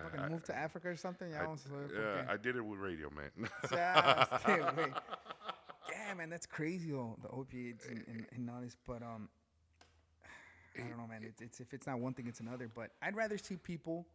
fucking 0.02 0.30
move 0.30 0.44
to 0.44 0.56
Africa 0.56 0.88
or 0.88 0.96
something, 0.96 1.30
yeah, 1.30 1.42
vamos 1.42 1.64
a 1.66 1.68
ver 1.68 1.88
por 1.88 2.00
Yeah, 2.02 2.24
qué. 2.24 2.30
I 2.30 2.36
did 2.36 2.56
it 2.56 2.64
with 2.64 2.78
radio, 2.78 3.10
man. 3.10 3.30
Ya, 3.72 4.26
este, 4.32 4.58
güey. 4.74 4.92
Yeah, 5.90 6.14
man, 6.14 6.30
that's 6.30 6.46
crazy 6.46 6.90
though. 6.90 7.16
The 7.22 7.28
opiates 7.28 7.86
and, 7.86 8.04
and, 8.06 8.26
and 8.34 8.50
all 8.50 8.60
this, 8.60 8.76
but 8.86 9.02
um, 9.02 9.28
I 10.76 10.80
don't 10.88 10.98
know, 10.98 11.06
man. 11.06 11.22
It's, 11.24 11.40
it's 11.40 11.60
if 11.60 11.74
it's 11.74 11.86
not 11.86 11.98
one 11.98 12.14
thing, 12.14 12.26
it's 12.26 12.40
another. 12.40 12.68
But 12.72 12.90
I'd 13.02 13.16
rather 13.16 13.38
see 13.38 13.56
people. 13.56 14.06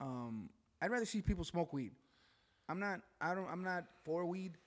Um, 0.00 0.50
I'd 0.82 0.90
rather 0.90 1.06
see 1.06 1.22
people 1.22 1.44
smoke 1.44 1.72
weed. 1.72 1.92
I'm 2.68 2.78
not. 2.78 3.00
I 3.20 3.34
don't. 3.34 3.48
I'm 3.48 3.62
not 3.62 3.84
for 4.04 4.26
weed, 4.26 4.58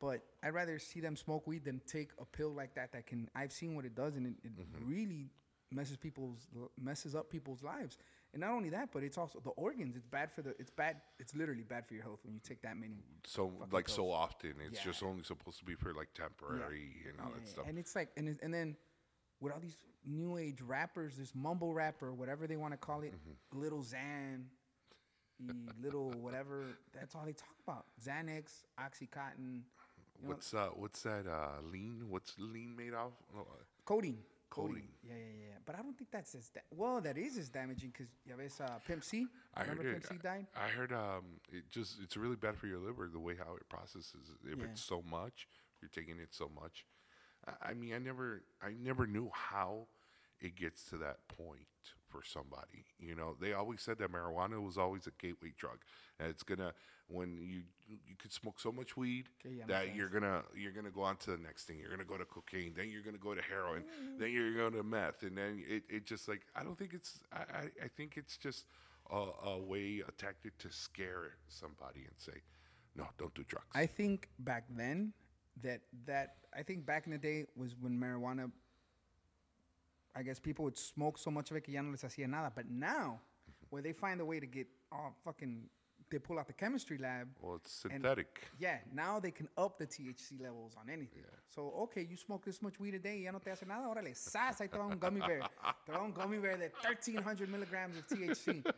but 0.00 0.20
I'd 0.42 0.54
rather 0.54 0.78
see 0.78 1.00
them 1.00 1.16
smoke 1.16 1.46
weed 1.46 1.64
than 1.64 1.80
take 1.86 2.10
a 2.20 2.24
pill 2.24 2.50
like 2.50 2.74
that. 2.74 2.92
That 2.92 3.06
can. 3.06 3.28
I've 3.34 3.52
seen 3.52 3.74
what 3.76 3.84
it 3.84 3.94
does, 3.94 4.16
and 4.16 4.26
it, 4.26 4.34
it 4.44 4.52
really 4.84 5.30
messes 5.70 5.96
people's 5.96 6.48
messes 6.80 7.14
up 7.14 7.30
people's 7.30 7.62
lives. 7.62 7.98
And 8.32 8.40
not 8.40 8.50
only 8.52 8.70
that, 8.70 8.88
but 8.92 9.02
it's 9.02 9.18
also 9.18 9.40
the 9.40 9.50
organs. 9.50 9.94
It's 9.94 10.06
bad 10.06 10.32
for 10.32 10.40
the. 10.40 10.50
It's 10.58 10.70
bad. 10.70 10.96
It's 11.18 11.34
literally 11.34 11.64
bad 11.64 11.86
for 11.86 11.92
your 11.94 12.02
health 12.02 12.20
when 12.24 12.32
you 12.32 12.40
take 12.42 12.62
that 12.62 12.76
many. 12.78 12.96
so, 13.26 13.52
like, 13.70 13.88
so 13.90 14.10
often, 14.10 14.54
it's 14.66 14.78
Yeah. 14.78 14.84
just 14.90 15.02
only 15.02 15.22
supposed 15.22 15.58
to 15.58 15.64
be 15.66 15.74
for 15.74 15.92
like 15.92 16.14
temporary 16.14 17.04
and 17.08 17.20
all 17.20 17.30
that 17.32 17.46
stuff. 17.46 17.66
And 17.68 17.78
it's 17.78 17.94
like, 17.94 18.08
and, 18.16 18.28
it- 18.28 18.40
and 18.42 18.52
then 18.54 18.76
with 19.40 19.52
all 19.52 19.60
these 19.60 19.76
new 20.06 20.38
age 20.38 20.62
rappers, 20.62 21.16
this 21.18 21.34
mumble 21.34 21.74
rapper, 21.74 22.12
whatever 22.14 22.46
they 22.46 22.56
want 22.56 22.72
to 22.72 22.78
call 22.78 23.02
it, 23.02 23.12
Mm-hmm. 23.12 23.60
little 23.60 23.82
Xan, 23.82 24.44
little 25.82 26.10
whatever. 26.12 26.64
That's 26.94 27.14
all 27.14 27.24
they 27.26 27.32
talk 27.34 27.54
about. 27.66 27.84
Xanax, 28.02 28.64
OxyContin, 28.80 29.62
you 30.18 30.22
know, 30.22 30.28
What's 30.28 30.54
uh, 30.54 30.68
what's 30.74 31.02
that 31.02 31.26
uh, 31.26 31.60
lean? 31.70 32.06
What's 32.08 32.34
lean 32.38 32.76
made 32.76 32.94
of? 32.94 33.12
Uh, 33.36 33.42
codeine. 33.84 34.22
Yeah, 35.02 35.14
yeah, 35.14 35.14
yeah. 35.48 35.54
But 35.64 35.76
I 35.76 35.82
don't 35.82 35.96
think 35.96 36.10
that's 36.10 36.34
as 36.34 36.48
da- 36.50 36.60
well. 36.70 37.00
That 37.00 37.16
is 37.18 37.38
as 37.38 37.48
damaging 37.48 37.90
because 37.90 38.12
ya 38.26 38.34
ves, 38.36 38.60
uh, 38.60 38.78
Pimp 38.86 39.02
C. 39.04 39.26
I 39.54 39.62
Remember 39.62 39.82
heard 39.84 39.92
Pimp 40.02 40.04
it. 40.04 40.08
C 40.08 40.14
died. 40.22 40.46
I 40.56 40.68
heard 40.68 40.92
um, 40.92 41.24
it 41.52 41.64
just 41.70 41.98
it's 42.02 42.16
really 42.16 42.36
bad 42.36 42.56
for 42.56 42.66
your 42.66 42.78
liver 42.78 43.08
the 43.12 43.18
way 43.20 43.34
how 43.36 43.54
it 43.56 43.68
processes. 43.68 44.30
If 44.44 44.58
Yeah. 44.58 44.64
it's 44.64 44.82
so 44.82 45.02
much, 45.10 45.46
you're 45.80 45.90
taking 45.90 46.18
it 46.20 46.28
so 46.34 46.48
much. 46.60 46.84
I, 47.46 47.70
I 47.70 47.74
mean, 47.74 47.94
I 47.94 47.98
never 47.98 48.42
I 48.62 48.72
never 48.80 49.06
knew 49.06 49.30
how 49.32 49.86
it 50.40 50.56
gets 50.56 50.84
to 50.90 50.96
that 50.98 51.26
point 51.28 51.66
for 52.08 52.22
somebody. 52.24 52.84
You 52.98 53.14
know, 53.14 53.36
they 53.40 53.52
always 53.52 53.80
said 53.80 53.98
that 53.98 54.10
marijuana 54.12 54.62
was 54.62 54.76
always 54.76 55.06
a 55.06 55.12
gateway 55.18 55.52
drug, 55.56 55.78
and 56.18 56.28
it's 56.28 56.42
gonna 56.42 56.72
when 57.12 57.36
you 57.40 57.62
you 58.08 58.16
could 58.18 58.32
smoke 58.32 58.58
so 58.58 58.72
much 58.72 58.96
weed 58.96 59.26
that 59.66 59.94
you're 59.94 60.08
gonna 60.08 60.42
you're 60.56 60.72
gonna 60.72 60.90
go 60.90 61.02
on 61.02 61.16
to 61.18 61.32
the 61.32 61.36
next 61.36 61.64
thing. 61.64 61.78
You're 61.78 61.90
gonna 61.90 62.04
go 62.04 62.16
to 62.16 62.24
cocaine, 62.24 62.72
then 62.74 62.88
you're 62.90 63.02
gonna 63.02 63.18
go 63.18 63.34
to 63.34 63.42
heroin, 63.42 63.82
Mm. 63.82 64.18
then 64.18 64.30
you're 64.32 64.54
going 64.54 64.72
to 64.72 64.82
meth, 64.82 65.22
and 65.22 65.36
then 65.36 65.62
it, 65.68 65.82
it 65.90 66.06
just 66.06 66.26
like 66.28 66.42
I 66.56 66.62
don't 66.64 66.78
think 66.78 66.94
it's 66.94 67.20
I, 67.32 67.38
I, 67.40 67.62
I 67.84 67.88
think 67.96 68.16
it's 68.16 68.36
just 68.38 68.66
a, 69.10 69.26
a 69.44 69.58
way 69.58 70.02
a 70.06 70.10
tactic 70.12 70.56
to 70.58 70.70
scare 70.72 71.34
somebody 71.48 72.00
and 72.00 72.14
say, 72.16 72.40
no, 72.96 73.06
don't 73.18 73.34
do 73.34 73.44
drugs. 73.44 73.66
I 73.74 73.84
think 73.86 74.28
back 74.38 74.64
then 74.70 75.12
that 75.62 75.80
that 76.06 76.36
I 76.56 76.62
think 76.62 76.86
back 76.86 77.04
in 77.06 77.12
the 77.12 77.18
day 77.18 77.44
was 77.56 77.74
when 77.78 77.92
marijuana. 78.00 78.50
I 80.14 80.22
guess 80.22 80.38
people 80.38 80.64
would 80.66 80.76
smoke 80.78 81.18
so 81.18 81.30
much 81.30 81.50
of 81.50 81.56
it 81.56 81.64
que 81.64 81.72
ya 81.74 81.80
no 81.82 81.90
les 81.90 82.02
hacía 82.02 82.28
nada. 82.28 82.52
But 82.54 82.70
now, 82.70 83.20
where 83.70 83.80
they 83.82 83.92
find 83.92 84.20
a 84.20 84.24
way 84.24 84.40
to 84.40 84.46
get 84.46 84.66
all 84.90 85.14
fucking, 85.24 85.68
they 86.12 86.18
pull 86.18 86.38
out 86.38 86.46
the 86.46 86.52
chemistry 86.52 86.98
lab. 86.98 87.28
well, 87.40 87.56
it's 87.56 87.72
synthetic. 87.72 88.42
Yeah, 88.60 88.78
now 88.94 89.18
they 89.18 89.32
can 89.32 89.48
up 89.56 89.78
the 89.78 89.86
THC 89.86 90.40
levels 90.40 90.74
on 90.80 90.88
anything. 90.88 91.24
So, 91.48 91.72
okay, 91.84 92.06
you 92.08 92.16
smoke 92.16 92.44
this 92.44 92.62
much 92.62 92.78
weed 92.78 92.94
a 92.94 92.98
day, 92.98 93.18
ya 93.18 93.32
no 93.32 93.38
te 93.38 93.50
hace 93.50 93.66
nada, 93.66 93.88
órale, 93.88 94.14
sas, 94.14 94.58
te 94.58 94.68
va 94.68 94.84
un 94.84 94.98
gummy 94.98 95.20
bear. 95.20 95.40
Te 95.86 95.92
va 95.92 96.02
un 96.04 96.12
gummy 96.12 96.38
bear 96.38 96.56
de 96.58 96.70
1,300 96.82 97.48
milligrams 97.50 97.96
of 97.98 98.06
THC. 98.06 98.64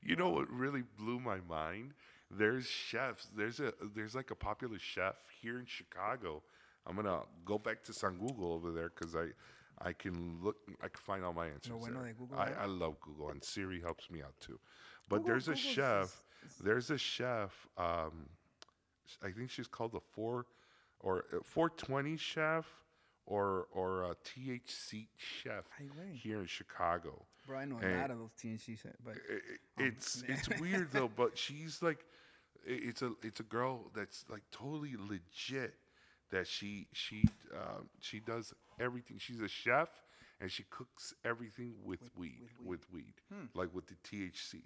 You 0.00 0.14
know 0.14 0.30
what 0.30 0.48
really 0.48 0.84
blew 0.96 1.18
my 1.18 1.38
mind? 1.48 1.92
There's 2.30 2.66
chefs. 2.66 3.26
There's 3.36 3.58
a 3.58 3.74
there's 3.96 4.14
like 4.14 4.30
a 4.30 4.34
popular 4.36 4.78
chef 4.78 5.16
here 5.42 5.58
in 5.58 5.66
Chicago. 5.66 6.42
I'm 6.86 6.94
gonna 6.94 7.22
go 7.44 7.58
back 7.58 7.82
to 7.84 7.92
San 7.92 8.16
Google 8.16 8.52
over 8.52 8.70
there 8.70 8.90
because 8.96 9.16
I 9.16 9.26
I 9.80 9.92
can 9.92 10.38
look 10.40 10.56
I 10.80 10.88
can 10.88 11.00
find 11.00 11.24
all 11.24 11.32
my 11.32 11.46
answers. 11.48 11.72
bueno 11.72 12.00
there. 12.00 12.12
de 12.12 12.14
Google, 12.14 12.38
I, 12.38 12.46
¿verdad? 12.46 12.62
I 12.62 12.66
love 12.66 13.00
Google 13.00 13.30
and 13.30 13.42
Siri 13.42 13.80
helps 13.80 14.08
me 14.08 14.22
out 14.22 14.34
too. 14.40 14.60
But 15.08 15.16
Google- 15.16 15.28
there's 15.28 15.48
a 15.48 15.50
Google's 15.52 15.74
chef. 15.74 16.24
There's 16.62 16.90
a 16.90 16.98
chef. 16.98 17.66
Um, 17.76 18.28
I 19.22 19.30
think 19.30 19.50
she's 19.50 19.68
called 19.68 19.92
the 19.92 20.00
four 20.00 20.46
or 21.00 21.24
uh, 21.32 21.38
420 21.42 22.16
chef 22.16 22.66
or 23.26 23.66
or 23.72 24.02
a 24.04 24.14
THC 24.24 25.06
chef 25.16 25.64
here 26.14 26.40
in 26.40 26.46
Chicago. 26.46 27.24
Bro, 27.46 27.58
I 27.58 27.64
know 27.64 27.78
a 27.82 28.00
lot 28.00 28.10
of 28.10 28.18
those 28.18 28.30
THC, 28.42 28.78
chefs, 28.78 28.96
but 29.04 29.14
I- 29.30 29.34
I- 29.82 29.86
it's 29.86 30.22
it's 30.28 30.48
weird 30.60 30.90
though, 30.92 31.08
but 31.14 31.36
she's 31.38 31.82
like, 31.82 32.04
it's 32.66 33.02
a 33.02 33.12
it's 33.22 33.40
a 33.40 33.44
girl 33.44 33.90
that's 33.94 34.24
like 34.28 34.42
totally 34.50 34.94
legit. 34.96 35.74
That 36.30 36.46
she 36.46 36.88
she 36.92 37.24
um, 37.54 37.88
she 38.00 38.20
does 38.20 38.52
everything. 38.78 39.16
She's 39.18 39.40
a 39.40 39.48
chef 39.48 39.88
and 40.42 40.50
she 40.52 40.64
cooks 40.70 41.14
everything 41.24 41.72
with, 41.82 42.00
weed, 42.16 42.50
with 42.62 42.80
weed, 42.92 43.14
like 43.54 43.74
with 43.74 43.86
the 43.86 43.94
THC. 44.04 44.60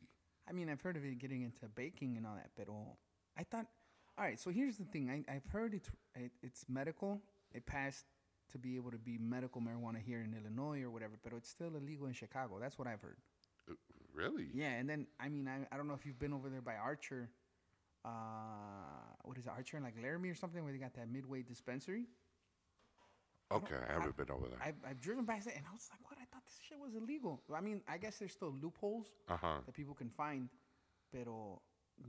I 0.48 0.52
mean, 0.52 0.68
I've 0.68 0.80
heard 0.80 0.96
of 0.96 1.04
it 1.04 1.18
getting 1.18 1.42
into 1.42 1.66
baking 1.74 2.16
and 2.16 2.26
all 2.26 2.34
that, 2.34 2.50
but 2.56 2.68
I 3.38 3.44
thought, 3.44 3.66
all 4.18 4.24
right. 4.24 4.38
So 4.38 4.50
here's 4.50 4.76
the 4.76 4.84
thing: 4.84 5.10
I, 5.10 5.32
I've 5.32 5.46
heard 5.46 5.74
it's 5.74 5.90
it, 6.14 6.32
it's 6.42 6.64
medical. 6.68 7.20
It 7.52 7.66
passed 7.66 8.06
to 8.50 8.58
be 8.58 8.76
able 8.76 8.90
to 8.90 8.98
be 8.98 9.18
medical 9.18 9.60
marijuana 9.60 10.00
here 10.00 10.20
in 10.20 10.34
Illinois 10.34 10.82
or 10.82 10.90
whatever, 10.90 11.14
but 11.22 11.32
it's 11.32 11.48
still 11.48 11.74
illegal 11.76 12.06
in 12.06 12.12
Chicago. 12.12 12.58
That's 12.60 12.78
what 12.78 12.86
I've 12.88 13.00
heard. 13.00 13.16
Really? 14.14 14.48
Yeah, 14.52 14.72
and 14.72 14.88
then 14.88 15.06
I 15.18 15.28
mean, 15.28 15.48
I, 15.48 15.66
I 15.72 15.76
don't 15.76 15.88
know 15.88 15.94
if 15.94 16.04
you've 16.04 16.18
been 16.18 16.32
over 16.32 16.48
there 16.50 16.60
by 16.60 16.74
Archer. 16.74 17.30
Uh, 18.04 18.08
what 19.22 19.38
is 19.38 19.46
it, 19.46 19.50
Archer 19.50 19.76
in 19.76 19.84
like 19.84 19.94
Laramie 20.02 20.28
or 20.28 20.34
something, 20.34 20.62
where 20.64 20.72
they 20.72 20.78
got 20.78 20.94
that 20.94 21.08
Midway 21.10 21.42
dispensary? 21.42 22.06
Okay, 23.56 23.76
I 23.88 23.92
haven't 23.92 24.16
been 24.16 24.30
over 24.30 24.48
there. 24.48 24.58
I've, 24.64 24.74
I've 24.88 25.00
driven 25.00 25.24
by 25.24 25.34
it 25.34 25.46
and 25.46 25.64
I 25.68 25.72
was 25.72 25.88
like, 25.90 26.00
what? 26.08 26.18
I 26.20 26.24
thought 26.32 26.44
this 26.46 26.58
shit 26.66 26.78
was 26.78 26.94
illegal. 26.94 27.42
I 27.54 27.60
mean, 27.60 27.82
I 27.88 27.98
guess 27.98 28.18
there's 28.18 28.32
still 28.32 28.54
loopholes 28.62 29.06
Uh 29.28 29.36
huh. 29.36 29.58
that 29.66 29.74
people 29.74 29.94
can 29.94 30.08
find, 30.08 30.48
pero 31.12 31.60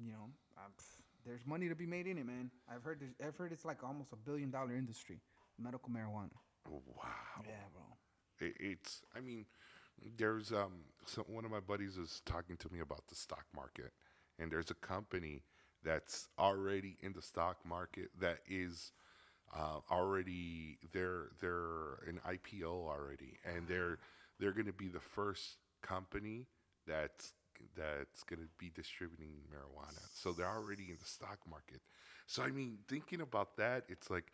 you 0.04 0.12
know, 0.12 0.30
pff, 0.58 1.02
there's 1.26 1.46
money 1.46 1.68
to 1.70 1.76
be 1.76 1.86
made 1.86 2.08
in 2.08 2.18
it, 2.18 2.26
man. 2.26 2.50
I've 2.74 2.84
heard 2.84 3.02
I've 3.26 3.36
heard 3.38 3.52
it's 3.52 3.66
like 3.66 3.84
almost 3.84 4.14
a 4.14 4.16
billion 4.16 4.50
dollar 4.52 4.74
industry, 4.74 5.20
medical 5.60 5.89
marijuana. 5.89 6.38
Wow. 6.70 7.44
Yeah, 7.44 7.52
bro. 7.74 8.48
It, 8.48 8.56
it's. 8.60 9.02
I 9.16 9.20
mean, 9.22 9.46
there's 10.18 10.52
um. 10.52 10.86
So 11.06 11.24
one 11.28 11.46
of 11.46 11.52
my 11.52 11.60
buddies 11.60 11.98
was 11.98 12.22
talking 12.26 12.58
to 12.58 12.70
me 12.72 12.80
about 12.80 13.08
the 13.08 13.16
stock 13.16 13.46
market, 13.56 13.91
and 14.39 14.52
there's 14.52 14.72
a 14.72 14.76
company 14.76 15.44
that's 15.84 16.28
already 16.39 16.98
in 17.02 17.14
the 17.14 17.22
stock 17.22 17.58
market 17.66 18.10
that 18.20 18.39
is 18.48 18.91
uh, 19.58 19.80
already 19.91 20.78
they're 20.91 21.28
they're 21.39 21.99
an 22.08 22.20
IPO 22.28 22.66
already, 22.66 23.38
and 23.45 23.68
they're 23.68 23.99
they're 24.39 24.51
going 24.51 24.66
to 24.66 24.74
be 24.74 24.88
the 24.88 24.99
first 24.99 25.58
company 25.82 26.47
that's 26.88 27.34
that's 27.78 28.24
going 28.24 28.39
to 28.41 28.47
be 28.58 28.72
distributing 28.74 29.30
marijuana. 29.51 30.01
So 30.14 30.32
they're 30.32 30.47
already 30.47 30.86
in 30.89 30.97
the 30.99 31.06
stock 31.06 31.39
market. 31.49 31.82
So 32.26 32.43
I 32.43 32.49
mean, 32.49 32.80
thinking 32.88 33.22
about 33.22 33.58
that, 33.58 33.84
it's 33.89 34.10
like, 34.10 34.32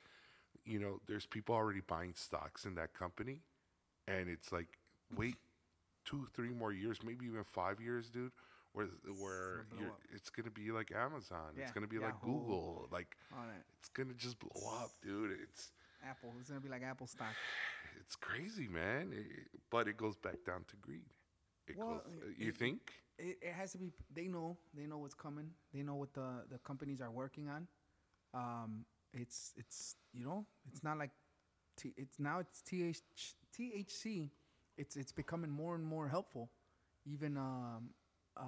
you 0.66 0.80
know, 0.80 1.00
there's 1.08 1.26
people 1.26 1.56
already 1.56 1.82
buying 1.86 2.14
stocks 2.16 2.66
in 2.66 2.76
that 2.76 2.94
company, 2.94 3.42
and 4.08 4.30
it's 4.30 4.52
like, 4.52 4.68
wait, 5.16 5.36
two, 6.06 6.28
three 6.34 6.50
more 6.50 6.72
years, 6.72 7.00
maybe 7.04 7.26
even 7.26 7.44
five 7.44 7.82
years, 7.82 8.10
dude. 8.10 8.32
Where, 8.74 8.86
where 9.18 9.66
you're, 9.80 9.92
it's 10.14 10.30
gonna 10.30 10.52
be 10.52 10.72
like 10.72 10.92
Amazon, 10.96 11.54
Yeah, 11.58 11.64
it's 11.64 11.72
gonna 11.72 11.88
be 11.88 11.96
yeah, 11.98 12.06
like 12.06 12.22
Google, 12.22 12.88
like 12.92 13.18
right. 13.32 13.64
it's 13.80 13.90
gonna 13.90 14.14
just 14.14 14.38
blow 14.40 14.72
up, 14.84 14.92
dude. 15.02 15.38
It's 15.44 15.72
Apple. 16.08 16.34
It's 16.40 16.50
gonna 16.50 16.62
be 16.62 16.70
like 16.70 16.84
Apple 16.84 17.08
stock. 17.08 17.34
it's 18.00 18.16
crazy, 18.16 18.68
man. 18.68 19.12
It- 19.12 19.48
but 19.72 19.88
it 19.88 19.98
goes 19.98 20.16
back 20.18 20.44
down 20.46 20.66
to 20.68 20.76
greed. 20.78 21.06
It 21.68 21.78
Well, 21.78 22.02
goes, 22.06 22.14
it- 22.30 22.38
you 22.38 22.50
it- 22.50 22.58
think? 22.58 22.94
It, 23.18 23.38
it 23.42 23.54
has 23.54 23.72
to 23.74 23.78
be. 23.80 23.92
They 24.14 24.28
know. 24.28 24.58
They 24.74 24.86
know 24.86 25.00
what's 25.00 25.14
coming. 25.16 25.50
They 25.74 25.82
know 25.84 25.96
what 25.96 26.14
the 26.14 26.46
the 26.50 26.58
companies 26.60 27.02
are 27.02 27.12
working 27.12 27.50
on. 27.50 27.68
Um, 28.34 28.86
it's 29.14 29.54
it's 29.58 29.96
you 30.14 30.24
know 30.24 30.46
it's 30.72 30.84
not 30.84 30.98
like 30.98 31.12
T, 31.76 31.94
it's 31.98 32.18
now 32.20 32.40
it's 32.40 32.62
TH, 32.62 33.02
THC. 33.58 34.30
It's 34.78 34.96
it's 34.96 35.12
becoming 35.12 35.50
more 35.52 35.76
and 35.76 35.84
more 35.84 36.08
helpful, 36.08 36.50
even 37.06 37.36
um, 37.36 37.90
uh, 38.40 38.44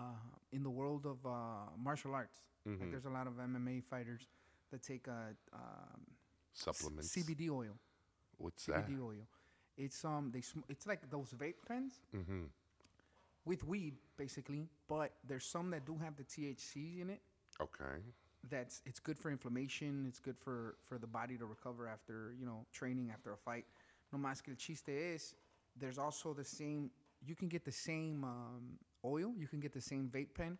in 0.51 0.63
the 0.63 0.69
world 0.69 1.05
of 1.05 1.17
uh, 1.25 1.69
martial 1.77 2.13
arts. 2.15 2.39
Like 2.79 2.91
there's 2.91 3.05
a 3.05 3.09
lot 3.09 3.27
of 3.27 3.33
MMA 3.33 3.83
fighters 3.83 4.27
that 4.71 4.81
take 4.83 5.07
uh, 5.07 5.33
um, 5.53 6.01
Supplements. 6.53 7.15
CBD 7.15 7.49
oil. 7.49 7.75
What's 8.37 8.65
that? 8.67 8.87
CBD 8.87 8.99
oil. 9.01 9.25
It's 9.77 10.03
um 10.05 10.29
they 10.31 10.41
sm- 10.41 10.65
it's 10.69 10.85
like 10.85 11.09
those 11.09 11.29
vape 11.33 11.55
pens 11.67 12.01
Mm-hmm. 12.15 12.43
with 13.45 13.63
weed 13.65 13.95
basically, 14.17 14.67
but 14.87 15.11
there's 15.27 15.45
some 15.45 15.71
that 15.71 15.85
do 15.85 15.97
have 16.03 16.15
the 16.15 16.23
THC 16.23 17.01
in 17.01 17.09
it. 17.09 17.21
Okay. 17.61 18.01
that's 18.49 18.81
it's 18.85 18.99
good 18.99 19.17
for 19.17 19.29
inflammation. 19.31 20.05
It's 20.07 20.19
good 20.19 20.37
for 20.37 20.75
for 20.87 20.97
the 20.97 21.07
body 21.07 21.37
to 21.37 21.45
recover 21.45 21.87
after 21.87 22.33
you 22.39 22.45
know 22.45 22.65
training 22.71 23.11
after 23.11 23.31
a 23.33 23.37
fight. 23.37 23.65
No 24.11 24.19
más 24.19 24.41
que 24.43 24.51
el 24.53 24.57
chiste 24.57 24.89
es 25.15 25.35
there's 25.79 25.97
also 25.97 26.33
the 26.33 26.43
same. 26.45 26.91
You 27.25 27.35
can 27.35 27.47
get 27.47 27.63
the 27.65 27.71
same 27.71 28.23
um, 28.23 28.77
oil. 29.05 29.33
You 29.37 29.47
can 29.47 29.59
get 29.59 29.73
the 29.73 29.81
same 29.81 30.09
vape 30.13 30.33
pen, 30.35 30.57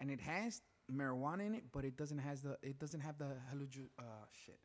and 0.00 0.10
it 0.10 0.20
has 0.20 0.62
marijuana 0.92 1.46
in 1.46 1.54
it, 1.54 1.64
but 1.72 1.84
it 1.84 1.96
doesn't 1.96 2.18
has 2.18 2.42
the 2.42 2.56
it 2.62 2.78
doesn't 2.78 3.00
have 3.00 3.18
the 3.18 3.36
hallucin. 3.52 3.88
Uh, 3.98 4.02
shit. 4.44 4.58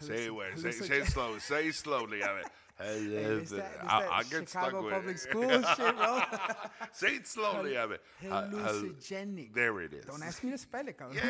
Say 0.00 0.24
it, 0.26 0.32
Hallucin- 0.32 0.58
say, 0.58 0.70
say 0.72 0.98
it 1.00 1.06
slow. 1.06 1.38
Say 1.38 1.66
it 1.68 1.74
slowly. 1.74 2.22
I 2.24 2.34
mean, 2.34 2.44
Hey, 2.78 3.04
it's 3.04 3.50
that, 3.50 3.70
it's 3.82 3.92
I, 3.92 4.08
I 4.08 4.22
get 4.22 4.48
stuck 4.48 4.72
with 4.82 4.90
public 4.92 5.16
it. 5.16 5.20
school 5.20 5.42
shit, 5.76 5.96
bro. 5.96 6.22
say 6.92 7.08
it 7.16 7.26
slowly. 7.28 7.76
I 7.76 7.86
mean, 7.86 7.98
Ha- 8.22 8.28
hal- 8.28 8.48
Hallucinogenic. 8.50 9.52
there 9.54 9.78
it 9.82 9.92
is. 9.92 10.06
Don't 10.06 10.22
ask 10.22 10.42
me 10.42 10.50
to 10.52 10.58
spell 10.58 10.88
it, 10.88 10.96
cabrón. 10.98 11.20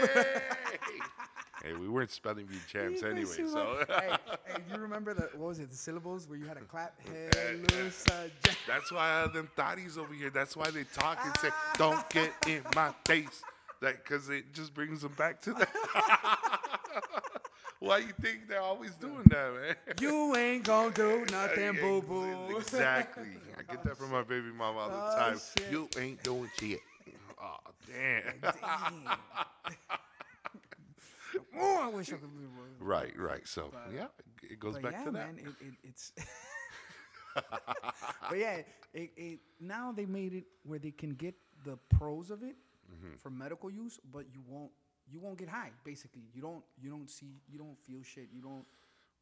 Hey, 1.63 1.75
we 1.75 1.89
weren't 1.89 2.11
spelling 2.11 2.47
bee 2.47 2.57
champs 2.71 3.03
anyway, 3.05 3.45
so 3.47 3.85
hey, 3.89 4.11
hey, 4.47 4.57
you 4.73 4.81
remember 4.81 5.15
the 5.15 5.29
what 5.37 5.49
was 5.49 5.59
it? 5.61 5.71
The 5.71 5.77
syllables 5.77 6.29
where 6.29 6.37
you 6.37 6.47
had 6.47 6.59
to 6.59 6.65
clap. 6.65 6.95
Hallucinogenic. 7.07 8.57
that's 8.67 8.91
why 8.91 8.99
I 9.09 9.21
have 9.21 9.33
them 9.33 9.49
thotties 9.57 9.97
over 9.97 10.13
here. 10.13 10.31
That's 10.31 10.57
why 10.57 10.71
they 10.71 10.83
talk 10.85 11.19
and 11.25 11.37
say, 11.37 11.51
ah. 11.53 11.75
"Don't 11.79 12.11
get 12.11 12.33
in 12.49 12.63
my 12.75 12.91
face," 13.07 13.43
that 13.81 14.03
because 14.03 14.29
it 14.29 14.53
just 14.53 14.75
brings 14.75 15.03
them 15.03 15.13
back 15.17 15.41
to 15.43 15.53
that. 15.55 15.69
why 17.79 17.99
you 17.99 18.13
think 18.21 18.49
they're 18.49 18.61
always 18.61 18.95
doing 18.97 19.23
that, 19.27 19.53
man? 19.55 19.77
You 20.01 20.35
ain't 20.35 20.65
gonna 20.65 20.91
do 20.93 21.25
nothing, 21.31 21.75
boo 21.81 22.03
boo. 22.03 22.57
Exactly. 22.57 23.37
I 23.57 23.63
get 23.73 23.85
that 23.85 23.97
from 23.97 24.11
my 24.11 24.23
baby 24.23 24.51
mama 24.57 24.81
all 24.81 24.89
the 24.89 24.97
Oh, 24.97 25.17
time. 25.17 25.39
shit. 25.59 25.71
You 25.71 25.89
ain't 25.97 26.21
doing 26.25 26.51
shit. 26.59 26.81
Oh, 27.41 27.57
damn. 27.87 28.41
Damn. 28.41 29.17
Oh, 31.59 31.81
I 31.83 31.89
wish 31.89 32.09
I 32.13 32.17
could 32.17 32.31
be 32.39 32.47
right, 32.81 33.13
right. 33.19 33.47
So, 33.47 33.73
yeah, 33.95 34.07
it 34.43 34.59
goes 34.59 34.75
But 34.75 34.83
back 34.83 34.93
yeah, 34.93 35.05
to 35.05 35.11
that. 35.13 35.13
man, 35.13 35.39
it, 35.39 35.67
it, 35.67 35.75
it's. 35.85 36.13
but 38.29 38.39
yeah, 38.39 38.59
it, 38.93 39.11
it, 39.17 39.39
now 39.61 39.93
they 39.93 40.07
made 40.07 40.35
it 40.35 40.45
where 40.65 40.79
they 40.79 40.91
can 40.91 41.11
get 41.15 41.35
the 41.65 41.77
pros 41.97 42.31
of 42.31 42.43
it 42.43 42.57
Mm-hmm. 42.93 43.17
for 43.17 43.31
medical 43.31 43.71
use, 43.71 43.99
but 44.13 44.27
you 44.35 44.43
won't 44.47 44.71
you 45.11 45.19
won't 45.19 45.39
get 45.39 45.49
high. 45.49 45.71
Basically, 45.83 46.25
you 46.35 46.43
don't 46.43 46.63
you 46.79 46.91
don't 46.91 47.09
see 47.09 47.41
you 47.51 47.57
don't 47.59 47.79
feel 47.87 48.03
shit. 48.03 48.29
You 48.35 48.43
don't. 48.43 48.67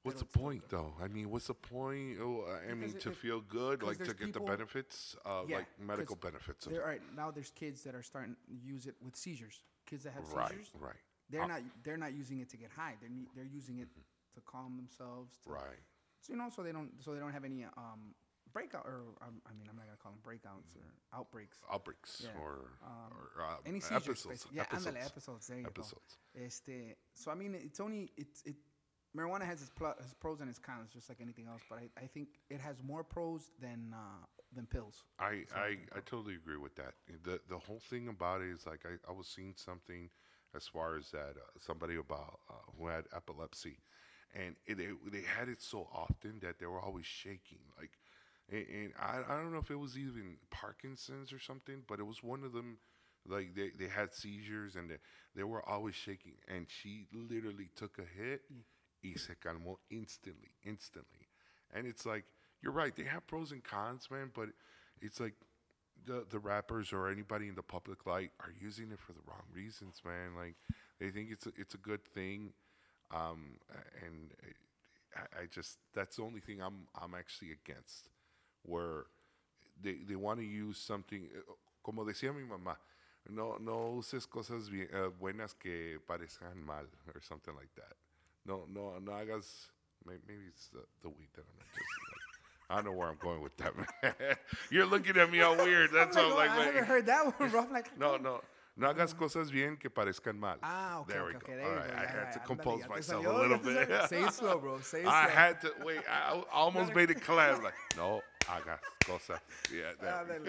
What's 0.02 0.18
the 0.18 0.24
point, 0.26 0.64
though? 0.68 0.92
I 1.00 1.06
mean, 1.06 1.30
what's 1.30 1.46
the 1.46 1.54
point? 1.54 2.18
Oh, 2.20 2.46
I 2.68 2.74
mean, 2.74 2.88
Because 2.88 3.02
to 3.04 3.10
it- 3.10 3.16
feel 3.16 3.40
good, 3.42 3.84
like 3.84 3.98
to 4.02 4.12
get 4.12 4.32
the 4.32 4.40
benefits, 4.40 5.14
uh, 5.24 5.42
Yeah, 5.46 5.58
like 5.58 5.66
medical 5.78 6.16
benefits. 6.16 6.66
All 6.66 6.80
right, 6.80 7.00
now 7.14 7.30
there's 7.30 7.50
kids 7.52 7.82
that 7.84 7.94
are 7.94 8.02
starting 8.02 8.34
to 8.48 8.54
use 8.66 8.86
it 8.86 8.96
with 9.04 9.14
seizures. 9.14 9.60
Kids 9.86 10.02
that 10.02 10.14
have 10.14 10.24
right, 10.32 10.48
seizures, 10.50 10.70
right, 10.80 10.96
they're 11.30 11.42
Uh, 11.42 11.46
not 11.48 11.60
they're 11.82 11.96
not 11.96 12.12
using 12.12 12.40
it 12.40 12.48
to 12.50 12.56
get 12.56 12.70
high. 12.70 12.94
They're 13.00 13.10
they're 13.34 13.44
using 13.60 13.78
it 13.78 13.88
to 14.34 14.40
calm 14.42 14.76
themselves. 14.76 15.38
To, 15.44 15.50
right. 15.50 15.80
So, 16.20 16.32
you 16.32 16.38
know, 16.38 16.50
so 16.50 16.62
they 16.62 16.72
don't 16.72 16.92
so 17.02 17.14
they 17.14 17.20
don't 17.20 17.32
have 17.32 17.44
any 17.44 17.64
um 17.64 18.14
breakout 18.52 18.84
or 18.84 19.02
um, 19.22 19.40
I 19.46 19.52
mean 19.54 19.66
I'm 19.70 19.76
not 19.76 19.86
gonna 19.86 19.96
call 20.02 20.12
them 20.12 20.20
breakouts 20.22 20.74
or 20.76 20.82
outbreaks. 21.18 21.58
Outbreaks 21.72 22.22
Yeah, 22.24 22.40
or, 22.40 22.72
um, 22.84 23.12
or 23.12 23.42
uh, 23.42 23.56
Any 23.64 23.80
seizures, 23.80 24.26
episodes. 24.26 24.44
basi- 24.44 24.54
yeah, 24.54 24.62
episodes. 24.62 24.96
ándale, 24.96 25.06
episodes. 25.06 25.46
There 25.46 25.58
you 25.60 25.66
episodes. 25.66 26.16
go. 26.34 26.40
Este, 26.44 26.96
so 27.14 27.30
I 27.30 27.34
mean, 27.34 27.54
it's 27.54 27.80
only 27.80 28.10
it's 28.16 28.42
it. 28.44 28.56
Marijuana 29.16 29.42
has 29.42 29.60
its, 29.60 29.70
pl- 29.70 29.96
its 29.98 30.14
pros 30.14 30.40
and 30.40 30.48
its 30.48 30.60
cons, 30.60 30.92
just 30.92 31.08
like 31.08 31.20
anything 31.20 31.48
else. 31.48 31.62
But 31.68 31.80
I, 31.80 31.90
I 32.00 32.06
think 32.06 32.28
it 32.48 32.60
has 32.60 32.80
more 32.80 33.02
pros 33.02 33.50
than 33.60 33.92
uh, 33.92 34.24
than 34.54 34.66
pills. 34.66 35.02
I, 35.18 35.44
I, 35.54 35.78
I 35.96 36.00
totally 36.06 36.34
agree 36.36 36.56
with 36.58 36.76
that. 36.76 36.94
The 37.24 37.40
the 37.48 37.58
whole 37.58 37.80
thing 37.80 38.06
about 38.08 38.40
it 38.40 38.50
is 38.50 38.66
like 38.66 38.84
I, 38.86 38.98
I 39.10 39.12
was 39.12 39.26
seeing 39.26 39.54
something 39.56 40.10
as 40.54 40.66
far 40.66 40.96
as 40.96 41.10
that 41.10 41.34
uh, 41.36 41.58
somebody 41.58 41.96
about 41.96 42.40
uh, 42.48 42.54
who 42.78 42.88
had 42.88 43.04
epilepsy, 43.14 43.78
and 44.34 44.56
it, 44.66 44.78
it, 44.78 44.94
they 45.12 45.22
had 45.22 45.48
it 45.48 45.60
so 45.62 45.88
often 45.92 46.38
that 46.42 46.58
they 46.58 46.66
were 46.66 46.80
always 46.80 47.06
shaking. 47.06 47.58
Like, 47.78 47.98
and, 48.50 48.66
and 48.68 48.92
I, 48.98 49.20
I 49.28 49.36
don't 49.36 49.52
know 49.52 49.58
if 49.58 49.70
it 49.70 49.78
was 49.78 49.96
even 49.96 50.36
Parkinson's 50.50 51.32
or 51.32 51.38
something, 51.38 51.82
but 51.88 51.98
it 51.98 52.06
was 52.06 52.22
one 52.22 52.44
of 52.44 52.52
them. 52.52 52.78
Like 53.28 53.54
they, 53.54 53.70
they 53.78 53.88
had 53.88 54.14
seizures 54.14 54.76
and 54.76 54.88
they, 54.88 54.96
they 55.36 55.42
were 55.42 55.68
always 55.68 55.94
shaking. 55.94 56.34
And 56.48 56.66
she 56.68 57.06
literally 57.12 57.68
took 57.76 57.98
a 57.98 58.02
hit, 58.02 58.42
y 59.04 59.12
se 59.16 59.34
calmó 59.44 59.76
instantly, 59.90 60.52
instantly. 60.64 61.28
And 61.72 61.86
it's 61.86 62.06
like 62.06 62.24
you're 62.62 62.72
right. 62.72 62.94
They 62.94 63.04
have 63.04 63.26
pros 63.26 63.52
and 63.52 63.62
cons, 63.62 64.08
man. 64.10 64.30
But 64.34 64.48
it's 65.00 65.20
like 65.20 65.34
the 66.06 66.24
the 66.30 66.38
rappers 66.38 66.92
or 66.92 67.08
anybody 67.08 67.48
in 67.48 67.54
the 67.54 67.62
public 67.62 68.06
light 68.06 68.30
are 68.40 68.52
using 68.60 68.90
it 68.92 69.00
for 69.00 69.12
the 69.12 69.20
wrong 69.26 69.44
reasons, 69.54 70.02
man. 70.04 70.34
Like 70.36 70.56
they 70.98 71.10
think 71.10 71.30
it's 71.30 71.46
a, 71.46 71.52
it's 71.56 71.74
a 71.74 71.78
good 71.78 72.04
thing, 72.04 72.52
um, 73.14 73.58
and 74.04 74.32
I, 75.16 75.42
I 75.42 75.46
just 75.50 75.78
that's 75.94 76.16
the 76.16 76.22
only 76.22 76.40
thing 76.40 76.60
I'm 76.62 76.86
I'm 77.00 77.14
actually 77.14 77.52
against, 77.52 78.10
where 78.62 79.06
they 79.82 79.98
they 80.06 80.16
want 80.16 80.40
to 80.40 80.46
use 80.46 80.78
something 80.78 81.28
eh, 81.34 81.52
como 81.82 82.04
decía 82.04 82.34
mi 82.34 82.42
mamá. 82.42 82.76
No, 83.28 83.58
no 83.60 83.96
uses 83.98 84.26
cosas 84.26 84.70
eh, 84.72 85.10
buenas 85.20 85.54
que 85.54 85.98
parezcan 86.08 86.64
mal 86.64 86.86
or 87.14 87.20
something 87.20 87.54
like 87.54 87.74
that. 87.76 87.94
No, 88.46 88.64
no, 88.72 88.98
no 88.98 89.12
hagas. 89.12 89.70
Maybe 90.06 90.48
it's 90.48 90.68
the, 90.68 90.80
the 91.02 91.10
weed 91.10 91.28
that 91.34 91.44
I'm 91.44 91.66
just. 91.74 92.09
I 92.70 92.76
don't 92.76 92.84
know 92.84 92.92
where 92.92 93.08
I'm 93.08 93.16
going 93.20 93.42
with 93.42 93.56
that, 93.56 93.72
man. 94.02 94.14
You're 94.70 94.86
looking 94.86 95.16
at 95.16 95.30
me 95.30 95.40
all 95.40 95.56
weird. 95.56 95.90
That's 95.92 96.16
I'm 96.16 96.26
all 96.30 96.36
like, 96.36 96.50
like, 96.50 96.50
oh, 96.50 96.52
I 96.52 96.56
man. 96.58 96.66
haven't 96.66 96.84
heard 96.86 97.06
that 97.06 97.38
one, 97.40 97.50
bro. 97.50 97.60
I'm 97.62 97.72
like, 97.72 97.90
No, 97.98 98.16
no. 98.16 98.40
No 98.76 98.86
hagas 98.94 99.12
cosas 99.14 99.50
bien 99.50 99.76
que 99.76 99.90
parezcan 99.90 100.38
mal. 100.38 100.56
Ah, 100.62 101.00
okay, 101.00 101.12
there 101.12 101.24
we 101.24 101.34
okay, 101.34 101.52
go. 101.52 101.56
there 101.56 101.66
All 101.68 101.74
right, 101.74 101.88
go. 101.90 101.96
I 101.96 102.06
had 102.06 102.32
to 102.32 102.38
compose 102.38 102.88
myself 102.88 103.26
a 103.26 103.28
little 103.30 103.58
bit. 103.58 103.90
Say 104.08 104.22
it 104.22 104.32
slow, 104.32 104.58
bro. 104.58 104.80
Say 104.80 105.00
it 105.00 105.02
slow. 105.02 105.10
I 105.10 105.28
had 105.28 105.60
to 105.62 105.72
wait. 105.84 105.98
I 106.08 106.40
almost 106.52 106.94
made 106.94 107.10
it 107.10 107.20
collab. 107.20 107.62
Like, 107.62 107.74
no, 107.96 108.22
hagas 108.46 108.78
cosas. 109.04 109.40
Yeah, 109.74 109.90
Ah, 110.00 110.22
there 110.26 110.40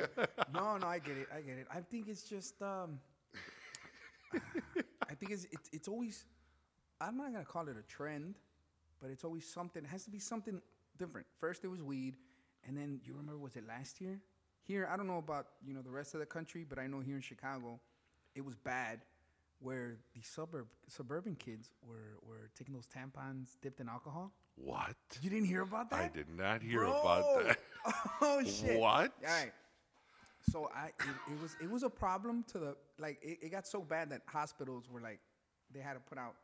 no, 0.54 0.78
no, 0.78 0.88
I 0.88 1.00
get 1.00 1.18
it. 1.18 1.28
I 1.36 1.42
get 1.42 1.58
it. 1.58 1.68
I 1.74 1.80
think 1.82 2.08
it's 2.08 2.24
just 2.24 2.62
um 2.62 3.00
I 5.10 5.14
think 5.16 5.32
it's 5.32 5.46
it's 5.52 5.70
it's 5.74 5.88
always 5.88 6.26
I'm 7.02 7.18
not 7.18 7.34
gonna 7.34 7.44
call 7.44 7.68
it 7.68 7.76
a 7.78 7.82
trend, 7.84 8.36
but 9.02 9.10
it's 9.10 9.24
always 9.26 9.46
something. 9.52 9.84
It 9.84 9.90
has 9.90 10.06
to 10.06 10.12
be 10.12 10.20
something 10.20 10.62
different. 11.02 11.28
First 11.40 11.64
it 11.64 11.68
was 11.68 11.82
weed, 11.82 12.16
and 12.68 12.78
then 12.78 13.02
you 13.04 13.14
remember 13.14 13.40
was 13.40 13.56
it 13.56 13.68
last 13.68 14.00
year? 14.00 14.20
Here, 14.64 14.88
I 14.92 14.96
don't 14.96 15.08
know 15.08 15.18
about 15.18 15.48
you 15.66 15.74
know 15.74 15.82
the 15.82 15.90
rest 15.90 16.14
of 16.14 16.20
the 16.20 16.26
country, 16.26 16.66
but 16.68 16.78
I 16.78 16.88
know 16.88 17.00
here 17.00 17.16
in 17.16 17.22
Chicago, 17.22 17.80
it 18.36 18.46
was 18.46 18.56
bad, 18.56 19.02
where 19.60 19.98
the 20.14 20.22
suburb 20.22 20.68
suburban 20.88 21.36
kids 21.36 21.72
were 21.82 22.20
were 22.22 22.50
taking 22.58 22.74
those 22.74 22.88
tampons 22.88 23.58
dipped 23.62 23.80
in 23.80 23.90
alcohol. 23.90 24.32
What? 24.56 24.96
You 25.22 25.30
didn't 25.30 25.48
hear 25.48 25.64
about 25.64 25.90
that? 25.90 26.00
I 26.00 26.08
did 26.14 26.30
not 26.30 26.62
hear 26.62 26.82
Bro. 26.82 27.00
about 27.00 27.44
that. 27.46 27.58
oh 28.22 28.44
shit! 28.44 28.80
What? 28.80 29.12
All 29.28 29.34
right. 29.34 29.52
So 30.52 30.70
I 30.76 30.88
it, 30.88 31.34
it 31.34 31.42
was 31.42 31.56
it 31.62 31.70
was 31.70 31.84
a 31.84 31.90
problem 31.90 32.44
to 32.52 32.60
the 32.60 32.76
like 33.00 33.20
it, 33.24 33.40
it 33.42 33.50
got 33.50 33.66
so 33.66 33.82
bad 33.82 34.12
that 34.12 34.22
hospitals 34.28 34.86
were 34.90 35.02
like 35.02 35.20
they 35.74 35.80
had 35.80 35.94
to 35.94 36.00
put 36.00 36.20
out 36.20 36.36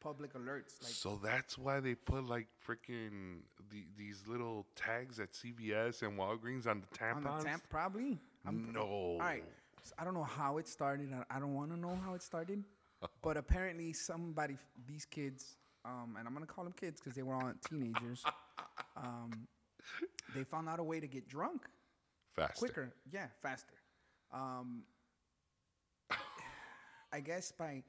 public 0.00 0.34
alerts 0.34 0.82
like 0.82 0.92
So 0.92 1.20
that's 1.22 1.58
why 1.58 1.80
they 1.80 1.94
put 1.94 2.26
like 2.26 2.46
freaking 2.66 3.40
the, 3.70 3.84
these 3.96 4.22
little 4.26 4.66
tags 4.74 5.20
at 5.20 5.32
CVS 5.32 6.02
and 6.02 6.18
Walgreens 6.18 6.66
on 6.66 6.80
the 6.80 6.98
tampons. 6.98 7.26
on 7.26 7.38
the 7.38 7.44
tamp 7.44 7.62
probably. 7.68 8.18
I'm, 8.46 8.72
no. 8.72 8.82
all 8.82 9.18
right. 9.18 9.44
So 9.82 9.94
I 9.98 10.04
don't 10.04 10.14
know 10.14 10.24
how 10.24 10.58
it 10.58 10.68
started. 10.68 11.10
I, 11.12 11.36
I 11.36 11.40
don't 11.40 11.54
want 11.54 11.70
to 11.70 11.78
know 11.78 11.98
how 12.04 12.14
it 12.14 12.22
started, 12.22 12.64
but 13.22 13.36
apparently 13.36 13.92
somebody 13.92 14.56
these 14.86 15.04
kids 15.04 15.56
um, 15.84 16.16
and 16.18 16.26
I'm 16.26 16.34
gonna 16.34 16.46
call 16.46 16.64
them 16.64 16.74
kids 16.78 17.00
because 17.00 17.16
they 17.16 17.22
were 17.22 17.34
all 17.34 17.52
teenagers. 17.68 18.22
um, 18.96 19.46
they 20.34 20.44
found 20.44 20.68
out 20.68 20.78
a 20.78 20.84
way 20.84 21.00
to 21.00 21.06
get 21.06 21.28
drunk 21.28 21.62
Faster. 22.36 22.58
quicker. 22.58 22.92
Yeah, 23.10 23.26
faster. 23.40 23.74
Um, 24.32 24.82
I 27.12 27.20
guess 27.20 27.52
by 27.52 27.82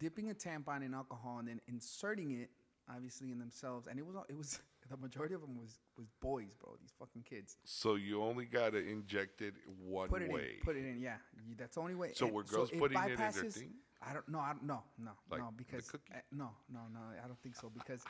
dipping 0.00 0.30
a 0.30 0.34
tampon 0.34 0.84
in 0.84 0.94
alcohol 0.94 1.38
and 1.38 1.46
then 1.46 1.60
inserting 1.68 2.32
it, 2.32 2.50
obviously 2.92 3.30
in 3.30 3.38
themselves, 3.38 3.86
and 3.86 3.98
it 4.00 4.04
was 4.04 4.16
it 4.28 4.36
was 4.36 4.58
the 4.90 4.96
majority 4.96 5.34
of 5.34 5.42
them 5.42 5.56
was 5.56 5.78
was 5.96 6.08
boys, 6.20 6.48
bro. 6.60 6.74
These 6.80 6.92
fucking 6.98 7.22
kids. 7.22 7.56
So 7.64 7.94
you 7.94 8.22
only 8.22 8.46
got 8.46 8.72
to 8.72 8.78
inject 8.78 9.42
it 9.42 9.54
one 9.80 10.08
Put 10.08 10.22
it 10.22 10.32
way. 10.32 10.56
in. 10.58 10.64
Put 10.64 10.76
it 10.76 10.84
in. 10.84 10.98
Yeah, 11.00 11.16
you, 11.46 11.54
that's 11.56 11.76
the 11.76 11.80
only 11.82 11.94
way. 11.94 12.10
So 12.14 12.26
And 12.26 12.34
were 12.34 12.42
girls 12.42 12.70
putting 12.70 12.98
it 12.98 13.10
in 13.10 13.16
their 13.16 13.28
bypasses- 13.30 13.54
thing? 13.54 13.74
I 14.02 14.14
don't. 14.14 14.26
No. 14.28 14.38
I 14.40 14.52
don't. 14.54 14.64
No. 14.64 14.82
No. 14.98 15.10
Like 15.30 15.40
no. 15.40 15.50
Because 15.56 15.88
uh, 15.94 16.16
no. 16.32 16.50
No. 16.72 16.80
No. 16.92 17.00
I 17.22 17.26
don't 17.28 17.38
think 17.42 17.54
so. 17.54 17.68
Because 17.72 18.02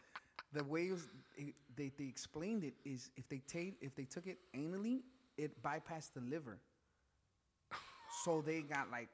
the 0.52 0.62
way 0.64 0.86
it 0.86 0.92
was, 0.92 1.08
it, 1.36 1.54
they 1.76 1.90
they 1.98 2.04
explained 2.04 2.62
it 2.62 2.74
is 2.84 3.10
if 3.16 3.28
they 3.28 3.38
take 3.48 3.76
if 3.80 3.94
they 3.96 4.04
took 4.04 4.28
it 4.28 4.38
anally, 4.56 5.00
it 5.36 5.60
bypassed 5.62 6.12
the 6.14 6.20
liver. 6.20 6.60
So 8.24 8.40
they 8.40 8.60
got 8.62 8.90
like. 8.90 9.08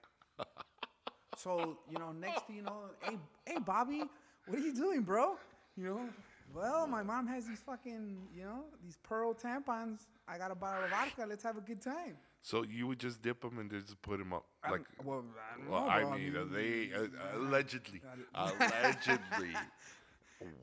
So 1.37 1.78
you 1.91 1.99
know, 1.99 2.12
next 2.12 2.47
thing 2.47 2.57
you 2.57 2.62
know, 2.62 2.91
hey, 3.01 3.18
hey, 3.47 3.59
Bobby, 3.59 4.03
what 4.47 4.59
are 4.59 4.62
you 4.62 4.74
doing, 4.74 5.03
bro? 5.03 5.37
You 5.76 5.84
know, 5.84 6.09
well, 6.55 6.87
my 6.87 7.03
mom 7.03 7.26
has 7.26 7.47
these 7.47 7.61
fucking, 7.61 8.28
you 8.34 8.45
know, 8.45 8.64
these 8.82 8.97
pearl 9.03 9.34
tampons. 9.34 10.07
I 10.28 10.39
got 10.39 10.51
a 10.51 10.55
bottle 10.55 10.84
of 10.84 10.91
vodka. 10.91 11.26
Let's 11.28 11.43
have 11.45 11.57
a 11.57 11.61
good 11.61 11.80
time. 11.82 12.16
So 12.43 12.62
you 12.64 12.87
would 12.87 12.99
just 12.99 13.22
dip 13.22 13.41
them 13.43 13.59
and 13.59 13.70
just 13.70 14.01
put 14.03 14.18
them 14.18 14.32
up, 14.32 14.45
I'm- 14.64 14.72
like. 14.72 14.87
well, 15.05 15.24
I 15.53 15.57
don't 15.59 15.70
Well, 15.70 15.82
know, 15.82 15.89
I 15.89 16.01
bro. 16.01 16.11
mean, 16.18 16.37
uh, 16.37 16.45
mean, 16.45 16.53
they 16.53 16.93
uh, 16.95 17.03
uh, 17.03 17.39
allegedly, 17.39 18.01
allegedly. 18.34 19.53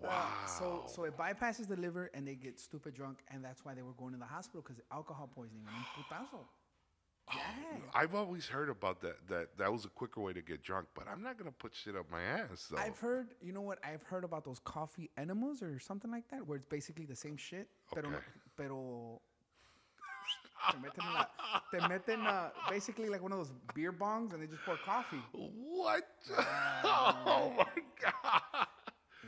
Wow. 0.01 0.27
Uh, 0.43 0.47
So, 0.47 0.83
so 0.87 1.03
it 1.05 1.17
bypasses 1.17 1.67
the 1.67 1.75
liver 1.77 2.09
and 2.13 2.27
they 2.27 2.35
get 2.35 2.59
stupid 2.59 2.93
drunk, 2.93 3.19
and 3.31 3.43
that's 3.43 3.63
why 3.65 3.73
they 3.73 3.81
were 3.81 3.93
going 3.93 4.13
to 4.13 4.19
the 4.19 4.25
hospital 4.25 4.61
because 4.61 4.79
alcohol 4.91 5.29
poisoning. 5.33 5.63
I 7.29 7.35
mean, 7.35 7.43
putazo. 7.65 7.79
Yeah. 7.93 7.99
I've 8.01 8.15
always 8.15 8.47
heard 8.47 8.69
about 8.69 9.01
that. 9.01 9.27
That 9.29 9.57
that 9.57 9.71
was 9.71 9.85
a 9.85 9.89
quicker 9.89 10.21
way 10.21 10.33
to 10.33 10.41
get 10.41 10.61
drunk, 10.63 10.87
but 10.93 11.07
I'm 11.07 11.21
not 11.23 11.37
gonna 11.37 11.51
put 11.51 11.73
shit 11.75 11.95
up 11.95 12.09
my 12.11 12.21
ass 12.21 12.67
though. 12.69 12.77
I've 12.77 12.99
heard, 12.99 13.27
you 13.41 13.53
know 13.53 13.61
what? 13.61 13.79
I've 13.83 14.03
heard 14.03 14.23
about 14.23 14.43
those 14.43 14.59
coffee 14.59 15.09
enemas 15.17 15.61
or 15.61 15.79
something 15.79 16.11
like 16.11 16.27
that, 16.31 16.45
where 16.47 16.57
it's 16.57 16.65
basically 16.65 17.05
the 17.05 17.15
same 17.15 17.37
shit, 17.37 17.67
Okay. 17.91 18.01
pero 18.01 18.19
pero 18.57 19.21
te 20.71 20.77
meten, 20.77 21.03
en 21.05 21.13
la, 21.13 21.25
te 21.71 21.77
meten 21.87 22.25
uh, 22.25 22.49
basically 22.69 23.09
like 23.09 23.21
one 23.21 23.31
of 23.31 23.37
those 23.37 23.51
beer 23.73 23.91
bongs 23.91 24.33
and 24.33 24.41
they 24.41 24.47
just 24.47 24.63
pour 24.65 24.77
coffee. 24.85 25.21
what? 25.33 26.03
oh 26.37 27.53
my 27.57 27.81
god! 28.01 28.67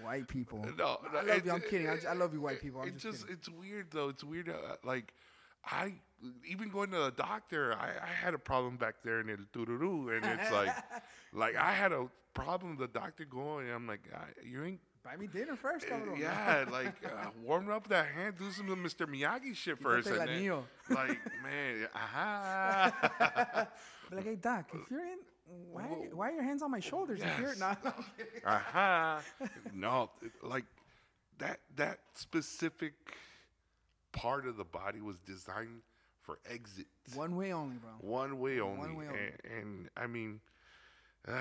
White 0.02 0.28
people. 0.28 0.60
No, 0.78 1.00
no, 1.14 1.20
I 1.20 1.24
love 1.24 1.46
you. 1.46 1.52
I'm 1.52 1.62
kidding. 1.62 1.88
I, 1.90 1.98
I 2.10 2.14
love 2.14 2.34
you, 2.34 2.42
white 2.42 2.62
people. 2.62 2.82
I'm 2.82 2.90
It's 2.90 3.02
just, 3.04 3.22
just, 3.22 3.30
it's 3.32 3.50
weird 3.50 3.88
though. 3.92 4.10
It's 4.10 4.24
weird. 4.24 4.50
Uh, 4.50 4.76
like, 4.84 5.14
I 5.72 5.94
even 6.48 6.70
going 6.70 6.90
to 6.92 6.98
the 6.98 7.12
doctor, 7.12 7.74
I, 7.74 7.90
I 8.04 8.08
had 8.08 8.34
a 8.34 8.40
problem 8.40 8.78
back 8.78 8.96
there 9.04 9.20
in 9.20 9.30
El 9.30 9.38
Tururu, 9.54 10.16
and 10.16 10.26
it's 10.26 10.52
like, 10.52 10.76
like 11.34 11.56
I 11.56 11.72
had 11.74 11.92
a 11.92 12.08
problem. 12.34 12.78
The 12.78 12.88
doctor 12.88 13.26
going, 13.26 13.68
and 13.68 13.76
I'm 13.76 13.88
like, 13.88 14.02
I, 14.14 14.26
you 14.48 14.64
ain't. 14.64 14.80
Buy 15.04 15.18
me 15.18 15.28
dinner 15.28 15.56
first, 15.56 15.86
uh, 15.92 15.98
yeah, 16.18 16.66
like 16.72 16.96
uh, 17.06 17.30
warm 17.44 17.70
up 17.70 17.88
that 17.90 18.08
hand, 18.08 18.40
do 18.40 18.50
some 18.50 18.66
Mr. 18.68 19.06
Miyagi 19.06 19.56
shit 19.56 19.78
first, 19.78 20.08
and 20.08 20.28
then, 20.28 20.64
like 20.90 21.20
man, 21.44 21.88
aha, 21.94 23.68
like, 24.12 24.24
hey, 24.24 24.36
doc, 24.36 24.66
if 24.74 24.90
you're 24.90 25.02
in, 25.06 25.20
why, 25.72 25.84
why 26.12 26.30
are 26.30 26.34
your 26.34 26.42
hands 26.42 26.64
on 26.64 26.72
my 26.72 26.80
shoulders? 26.80 27.22
If 27.22 27.38
you're 27.40 27.50
Yes. 27.50 27.60
not, 27.60 27.78
aha, 28.48 29.22
no, 29.76 30.10
like 30.42 30.66
that 31.38 31.60
that 31.76 32.00
specific 32.16 32.94
part 34.16 34.48
of 34.48 34.58
the 34.58 34.64
body 34.64 35.02
was 35.02 35.20
designed 35.20 35.82
for 36.22 36.40
exit. 36.50 36.88
one 37.14 37.36
way 37.36 37.54
only, 37.54 37.76
bro. 37.78 37.92
One 38.00 38.40
way 38.40 38.60
only. 38.60 38.80
One 38.80 38.96
way 38.96 39.06
only. 39.08 39.20
And, 39.20 39.60
and 39.62 39.90
I 39.96 40.08
mean, 40.08 40.40
uh, 41.28 41.34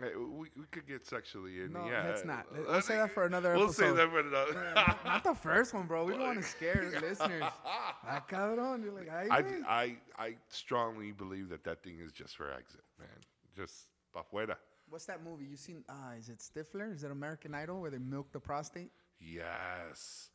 we, 0.00 0.48
we 0.56 0.64
could 0.70 0.86
get 0.86 1.06
sexually 1.06 1.60
in. 1.60 1.72
No, 1.72 1.86
yeah, 1.86 2.04
let's 2.06 2.24
not. 2.24 2.46
Let's, 2.52 2.66
we'll 2.66 2.80
say 2.80 2.96
that 2.96 3.12
for 3.12 3.24
another 3.24 3.54
We'll 3.54 3.72
say 3.72 3.92
that 3.92 4.10
for 4.10 4.20
another. 4.20 4.72
not 5.04 5.24
the 5.24 5.34
first 5.34 5.74
one, 5.74 5.86
bro. 5.86 6.04
We 6.04 6.12
don't 6.12 6.22
want 6.22 6.42
to 6.42 6.48
scare 6.48 6.90
the 6.92 7.00
listeners. 7.06 7.42
Ah, 7.42 8.24
cabrón. 8.30 8.82
You're 8.82 8.92
like, 8.92 9.10
I. 9.10 9.44
I, 9.68 9.96
I 10.18 10.34
strongly 10.48 11.12
believe 11.12 11.48
that 11.50 11.64
that 11.64 11.82
thing 11.82 11.98
is 12.04 12.12
just 12.12 12.36
for 12.36 12.52
exit, 12.52 12.82
man. 12.98 13.08
Just 13.56 13.88
pa 14.12 14.22
fuera. 14.32 14.56
What's 14.88 15.06
that 15.06 15.24
movie? 15.24 15.46
You 15.46 15.56
seen? 15.56 15.84
Ah, 15.88 16.12
is 16.18 16.28
it 16.28 16.38
Stifler? 16.38 16.92
Is 16.92 17.04
it 17.04 17.10
American 17.10 17.54
Idol 17.54 17.80
where 17.80 17.90
they 17.90 17.98
milk 17.98 18.32
the 18.32 18.40
prostate? 18.40 18.90
Yes. 19.20 20.30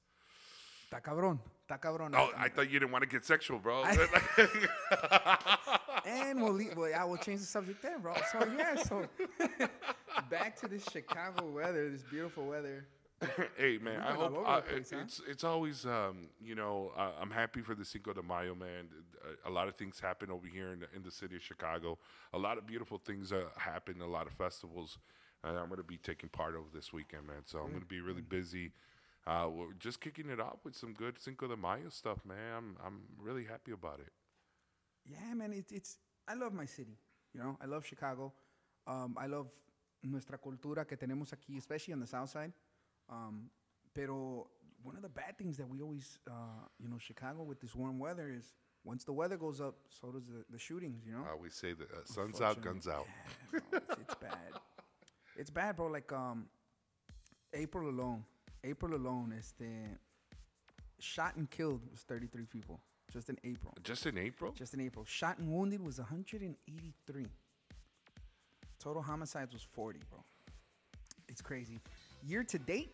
Ta 0.89 0.99
cabrón. 0.99 1.39
Ta 1.67 1.77
cabrón. 1.77 2.13
Oh, 2.15 2.31
I 2.35 2.49
thought 2.49 2.69
you 2.69 2.79
didn't 2.79 2.91
want 2.91 3.03
to 3.03 3.09
get 3.09 3.25
sexual, 3.25 3.59
bro. 3.59 3.83
and 6.05 6.41
we'll 6.41 6.53
leave, 6.53 6.75
well, 6.75 6.91
I 6.97 7.03
will 7.03 7.17
change 7.17 7.41
the 7.41 7.45
subject 7.45 7.81
there, 7.81 7.99
bro. 7.99 8.15
So 8.31 8.47
yeah, 8.57 8.75
so 8.75 9.05
back 10.29 10.59
to 10.61 10.67
this 10.67 10.83
Chicago 10.91 11.45
weather, 11.45 11.89
this 11.89 12.03
beautiful 12.03 12.45
weather. 12.45 12.85
hey 13.57 13.77
man, 13.77 13.99
I 13.99 14.13
hope 14.13 14.31
over 14.31 14.55
the 14.55 14.61
place, 14.61 14.91
huh? 14.91 14.99
it's 15.03 15.21
it's 15.27 15.43
always 15.43 15.85
um, 15.85 16.29
you 16.41 16.55
know 16.55 16.93
uh, 16.97 17.11
I'm 17.21 17.29
happy 17.29 17.61
for 17.61 17.75
the 17.75 17.83
Cinco 17.83 18.13
de 18.13 18.23
Mayo, 18.23 18.55
man. 18.55 18.87
A, 19.45 19.49
a 19.49 19.51
lot 19.51 19.67
of 19.67 19.75
things 19.75 19.99
happen 19.99 20.31
over 20.31 20.47
here 20.47 20.71
in 20.71 20.79
the, 20.79 20.87
in 20.95 21.03
the 21.03 21.11
city 21.11 21.35
of 21.35 21.41
Chicago. 21.41 21.97
A 22.33 22.37
lot 22.37 22.57
of 22.57 22.65
beautiful 22.65 22.97
things 22.97 23.33
uh, 23.33 23.43
happen. 23.57 24.01
A 24.01 24.07
lot 24.07 24.25
of 24.25 24.33
festivals, 24.33 24.97
and 25.43 25.57
I'm 25.57 25.67
going 25.67 25.77
to 25.77 25.83
be 25.83 25.97
taking 25.97 26.29
part 26.29 26.55
of 26.55 26.71
this 26.73 26.93
weekend, 26.93 27.27
man. 27.27 27.41
So 27.45 27.59
I'm 27.59 27.69
going 27.69 27.81
to 27.81 27.85
be 27.85 27.99
really 27.99 28.21
busy. 28.21 28.71
Uh, 29.29 29.47
we're 29.47 29.73
just 29.77 30.01
kicking 30.01 30.27
it 30.29 30.39
off 30.39 30.57
with 30.63 30.75
some 30.75 30.91
good 30.93 31.21
Cinco 31.21 31.47
de 31.47 31.55
Mayo 31.55 31.89
stuff, 31.89 32.17
man. 32.25 32.35
I'm 32.57 32.77
I'm 32.83 33.01
really 33.21 33.45
happy 33.45 33.71
about 33.71 33.99
it. 33.99 34.11
Yeah, 35.05 35.35
man, 35.35 35.53
it, 35.53 35.65
it's. 35.71 35.97
I 36.27 36.33
love 36.33 36.51
my 36.51 36.65
city. 36.65 36.97
You 37.33 37.41
know, 37.41 37.55
I 37.61 37.67
love 37.67 37.85
Chicago. 37.85 38.33
Um, 38.87 39.15
I 39.19 39.27
love 39.27 39.47
nuestra 40.01 40.39
cultura 40.39 40.87
que 40.87 40.97
tenemos 40.97 41.31
aquí, 41.31 41.57
especially 41.59 41.93
on 41.93 41.99
the 41.99 42.07
south 42.07 42.31
side. 42.31 42.53
Um, 43.07 43.51
pero 43.93 44.47
one 44.81 44.95
of 44.95 45.03
the 45.03 45.09
bad 45.09 45.37
things 45.37 45.57
that 45.57 45.69
we 45.69 45.79
always, 45.81 46.17
uh, 46.27 46.65
you 46.79 46.89
know, 46.89 46.97
Chicago 46.97 47.43
with 47.43 47.59
this 47.59 47.75
warm 47.75 47.99
weather 47.99 48.31
is 48.35 48.55
once 48.83 49.03
the 49.03 49.13
weather 49.13 49.37
goes 49.37 49.61
up, 49.61 49.75
so 49.89 50.11
does 50.11 50.25
the, 50.25 50.43
the 50.49 50.57
shootings. 50.57 51.05
You 51.05 51.13
know, 51.13 51.25
I 51.27 51.33
always 51.33 51.53
say 51.53 51.73
the 51.73 51.83
uh, 51.85 52.03
sun's 52.05 52.41
out, 52.41 52.61
guns 52.61 52.87
out. 52.87 53.05
Yeah, 53.53 53.59
bro, 53.69 53.79
it's, 53.79 54.01
it's 54.01 54.15
bad. 54.15 54.51
It's 55.37 55.49
bad, 55.51 55.75
bro. 55.75 55.87
Like 55.87 56.11
um, 56.11 56.47
April 57.53 57.89
alone, 57.89 58.23
April 58.63 58.95
alone, 58.95 59.33
este, 59.37 59.97
shot 60.99 61.35
and 61.35 61.49
killed 61.49 61.81
was 61.91 62.01
33 62.01 62.45
people 62.45 62.79
just 63.11 63.29
in 63.29 63.37
April. 63.43 63.73
Just 63.83 64.05
in 64.05 64.17
April. 64.17 64.53
Just 64.53 64.73
in 64.73 64.81
April. 64.81 65.05
Shot 65.07 65.37
and 65.39 65.51
wounded 65.51 65.83
was 65.83 65.97
183. 65.97 67.25
Total 68.79 69.01
homicides 69.01 69.53
was 69.53 69.63
40, 69.73 69.99
bro. 70.09 70.19
It's 71.27 71.41
crazy. 71.41 71.79
Year 72.25 72.43
to 72.43 72.59
date, 72.59 72.91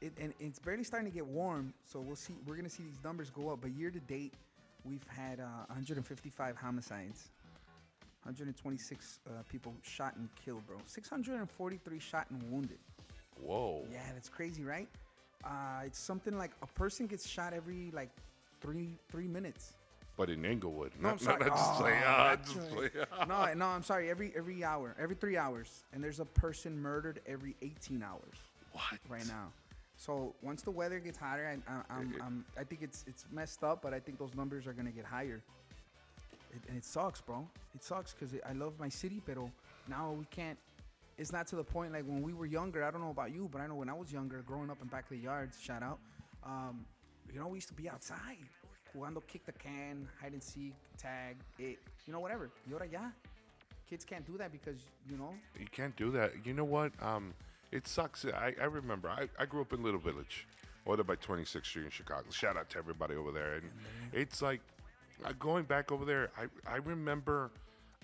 it, 0.00 0.12
and 0.20 0.32
it's 0.38 0.58
barely 0.58 0.84
starting 0.84 1.10
to 1.10 1.14
get 1.14 1.26
warm, 1.26 1.72
so 1.84 2.00
we'll 2.00 2.16
see. 2.16 2.34
We're 2.46 2.56
gonna 2.56 2.68
see 2.68 2.82
these 2.82 3.02
numbers 3.02 3.30
go 3.30 3.50
up. 3.50 3.60
But 3.60 3.72
year 3.72 3.90
to 3.90 4.00
date, 4.00 4.34
we've 4.84 5.06
had 5.08 5.40
uh, 5.40 5.64
155 5.68 6.56
homicides, 6.56 7.30
126 8.22 9.20
uh, 9.26 9.42
people 9.48 9.74
shot 9.82 10.16
and 10.16 10.28
killed, 10.44 10.66
bro. 10.66 10.76
643 10.86 11.98
shot 11.98 12.26
and 12.30 12.42
wounded. 12.50 12.78
Whoa. 13.42 13.84
Yeah, 13.92 14.00
that's 14.14 14.28
crazy, 14.28 14.64
right? 14.64 14.88
Uh, 15.44 15.82
it's 15.84 15.98
something 15.98 16.36
like 16.36 16.50
a 16.62 16.66
person 16.66 17.06
gets 17.06 17.26
shot 17.28 17.52
every 17.52 17.90
like 17.92 18.10
three 18.60 18.98
three 19.10 19.28
minutes. 19.28 19.74
But 20.16 20.30
in 20.30 20.44
Englewood, 20.46 20.92
No, 20.98 21.10
not, 21.10 21.12
I'm 21.12 21.18
sorry. 21.18 21.40
not 21.40 22.42
just 22.46 22.58
Oh, 22.72 22.88
just 22.88 23.28
no, 23.28 23.52
no, 23.54 23.66
I'm 23.66 23.82
sorry. 23.82 24.08
Every 24.10 24.32
every 24.34 24.64
hour, 24.64 24.96
every 24.98 25.14
three 25.14 25.36
hours, 25.36 25.84
and 25.92 26.02
there's 26.02 26.20
a 26.20 26.24
person 26.24 26.80
murdered 26.80 27.20
every 27.26 27.54
18 27.60 28.02
hours 28.02 28.36
What? 28.72 28.98
right 29.08 29.26
now. 29.28 29.52
So 29.98 30.34
once 30.42 30.62
the 30.62 30.70
weather 30.70 30.98
gets 31.00 31.18
hotter, 31.18 31.46
I, 31.46 31.72
I, 31.72 31.82
I'm, 31.98 32.14
I'm, 32.22 32.44
I 32.58 32.64
think 32.64 32.82
it's 32.82 33.04
it's 33.06 33.26
messed 33.30 33.62
up, 33.62 33.82
but 33.82 33.92
I 33.94 34.00
think 34.00 34.18
those 34.18 34.34
numbers 34.34 34.66
are 34.66 34.72
gonna 34.72 34.90
get 34.90 35.04
higher. 35.04 35.42
It, 36.54 36.62
and 36.68 36.76
it 36.76 36.84
sucks, 36.84 37.20
bro. 37.20 37.46
It 37.74 37.82
sucks 37.84 38.14
because 38.14 38.34
I 38.48 38.52
love 38.52 38.72
my 38.80 38.88
city, 38.88 39.20
but 39.26 39.36
now 39.88 40.12
we 40.18 40.24
can't. 40.30 40.58
It's 41.18 41.32
not 41.32 41.46
to 41.48 41.56
the 41.56 41.64
point 41.64 41.92
like 41.92 42.04
when 42.04 42.22
we 42.22 42.34
were 42.34 42.46
younger. 42.46 42.84
I 42.84 42.90
don't 42.90 43.00
know 43.00 43.10
about 43.10 43.32
you, 43.32 43.48
but 43.50 43.60
I 43.60 43.66
know 43.66 43.74
when 43.76 43.88
I 43.88 43.94
was 43.94 44.12
younger, 44.12 44.42
growing 44.42 44.70
up 44.70 44.82
in 44.82 44.88
back 44.88 45.04
of 45.04 45.10
the 45.10 45.16
yards. 45.16 45.58
Shout 45.60 45.82
out. 45.82 45.98
Um, 46.44 46.84
you 47.32 47.40
know, 47.40 47.48
we 47.48 47.56
used 47.56 47.68
to 47.68 47.74
be 47.74 47.88
outside, 47.88 48.38
jugando 48.94 49.26
kick 49.26 49.44
the 49.46 49.52
can, 49.52 50.06
hide 50.20 50.32
and 50.32 50.42
seek, 50.42 50.74
tag, 50.96 51.36
it, 51.58 51.78
you 52.06 52.12
know, 52.12 52.20
whatever. 52.20 52.50
Y 52.66 52.72
ahora 52.72 52.86
ya, 52.86 53.00
kids 53.88 54.04
can't 54.04 54.26
do 54.26 54.36
that 54.38 54.52
because 54.52 54.76
you 55.08 55.16
know. 55.16 55.34
You 55.58 55.66
can't 55.70 55.96
do 55.96 56.10
that. 56.12 56.32
You 56.44 56.52
know 56.52 56.64
what? 56.64 56.92
Um, 57.02 57.34
it 57.72 57.88
sucks. 57.88 58.24
I, 58.24 58.54
I 58.60 58.64
remember. 58.64 59.08
I, 59.08 59.28
I 59.38 59.46
grew 59.46 59.60
up 59.60 59.72
in 59.72 59.82
Little 59.82 60.00
Village, 60.00 60.46
over 60.86 61.02
by 61.02 61.16
26th 61.16 61.64
Street 61.66 61.84
in 61.84 61.90
Chicago. 61.90 62.30
Shout 62.30 62.56
out 62.56 62.70
to 62.70 62.78
everybody 62.78 63.14
over 63.14 63.32
there. 63.32 63.54
And 63.54 63.70
it's 64.12 64.40
like 64.42 64.60
uh, 65.24 65.32
going 65.38 65.64
back 65.64 65.90
over 65.90 66.04
there. 66.04 66.30
I 66.38 66.46
I 66.70 66.76
remember, 66.76 67.50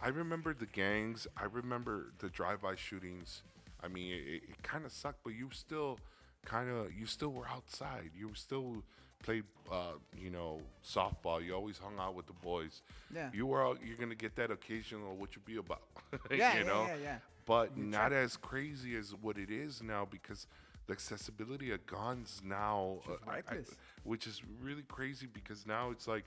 I 0.02 0.08
remember 0.08 0.52
the 0.54 0.66
gangs. 0.66 1.26
I 1.36 1.44
remember 1.44 2.12
the 2.18 2.28
drive-by 2.28 2.74
shootings. 2.76 3.42
I 3.82 3.88
mean, 3.88 4.12
it, 4.12 4.42
it 4.50 4.62
kind 4.62 4.84
of 4.84 4.92
sucked, 4.92 5.22
but 5.24 5.34
you 5.34 5.48
still 5.52 5.98
kind 6.44 6.68
of 6.70 6.92
you 6.92 7.06
still 7.06 7.28
were 7.30 7.46
outside. 7.48 8.10
You 8.18 8.30
still 8.34 8.82
played, 9.22 9.44
uh, 9.70 9.92
you 10.18 10.30
know, 10.30 10.60
softball. 10.84 11.44
You 11.44 11.54
always 11.54 11.78
hung 11.78 11.98
out 12.00 12.14
with 12.14 12.26
the 12.26 12.32
boys. 12.32 12.82
Yeah. 13.14 13.30
You 13.32 13.46
were 13.46 13.64
out, 13.64 13.78
you're 13.84 13.96
gonna 13.96 14.14
get 14.16 14.34
that 14.36 14.50
occasional 14.50 15.14
what 15.16 15.34
you 15.36 15.42
be 15.44 15.56
about. 15.56 15.82
Yeah, 16.30 16.52
you 16.54 16.60
yeah, 16.60 16.66
know. 16.66 16.86
yeah, 16.86 16.96
yeah. 17.02 17.16
But 17.46 17.76
not 17.76 18.12
as 18.12 18.36
crazy 18.36 18.96
as 18.96 19.14
what 19.20 19.38
it 19.38 19.50
is 19.50 19.82
now 19.82 20.06
because 20.08 20.46
the 20.86 20.92
accessibility 20.92 21.70
of 21.72 21.84
guns 21.86 22.40
now, 22.44 22.98
uh, 23.08 23.30
I- 23.30 23.54
I- 23.54 23.64
which 24.04 24.26
is 24.26 24.42
really 24.60 24.82
crazy 24.88 25.26
because 25.32 25.66
now 25.66 25.90
it's 25.90 26.06
like 26.08 26.24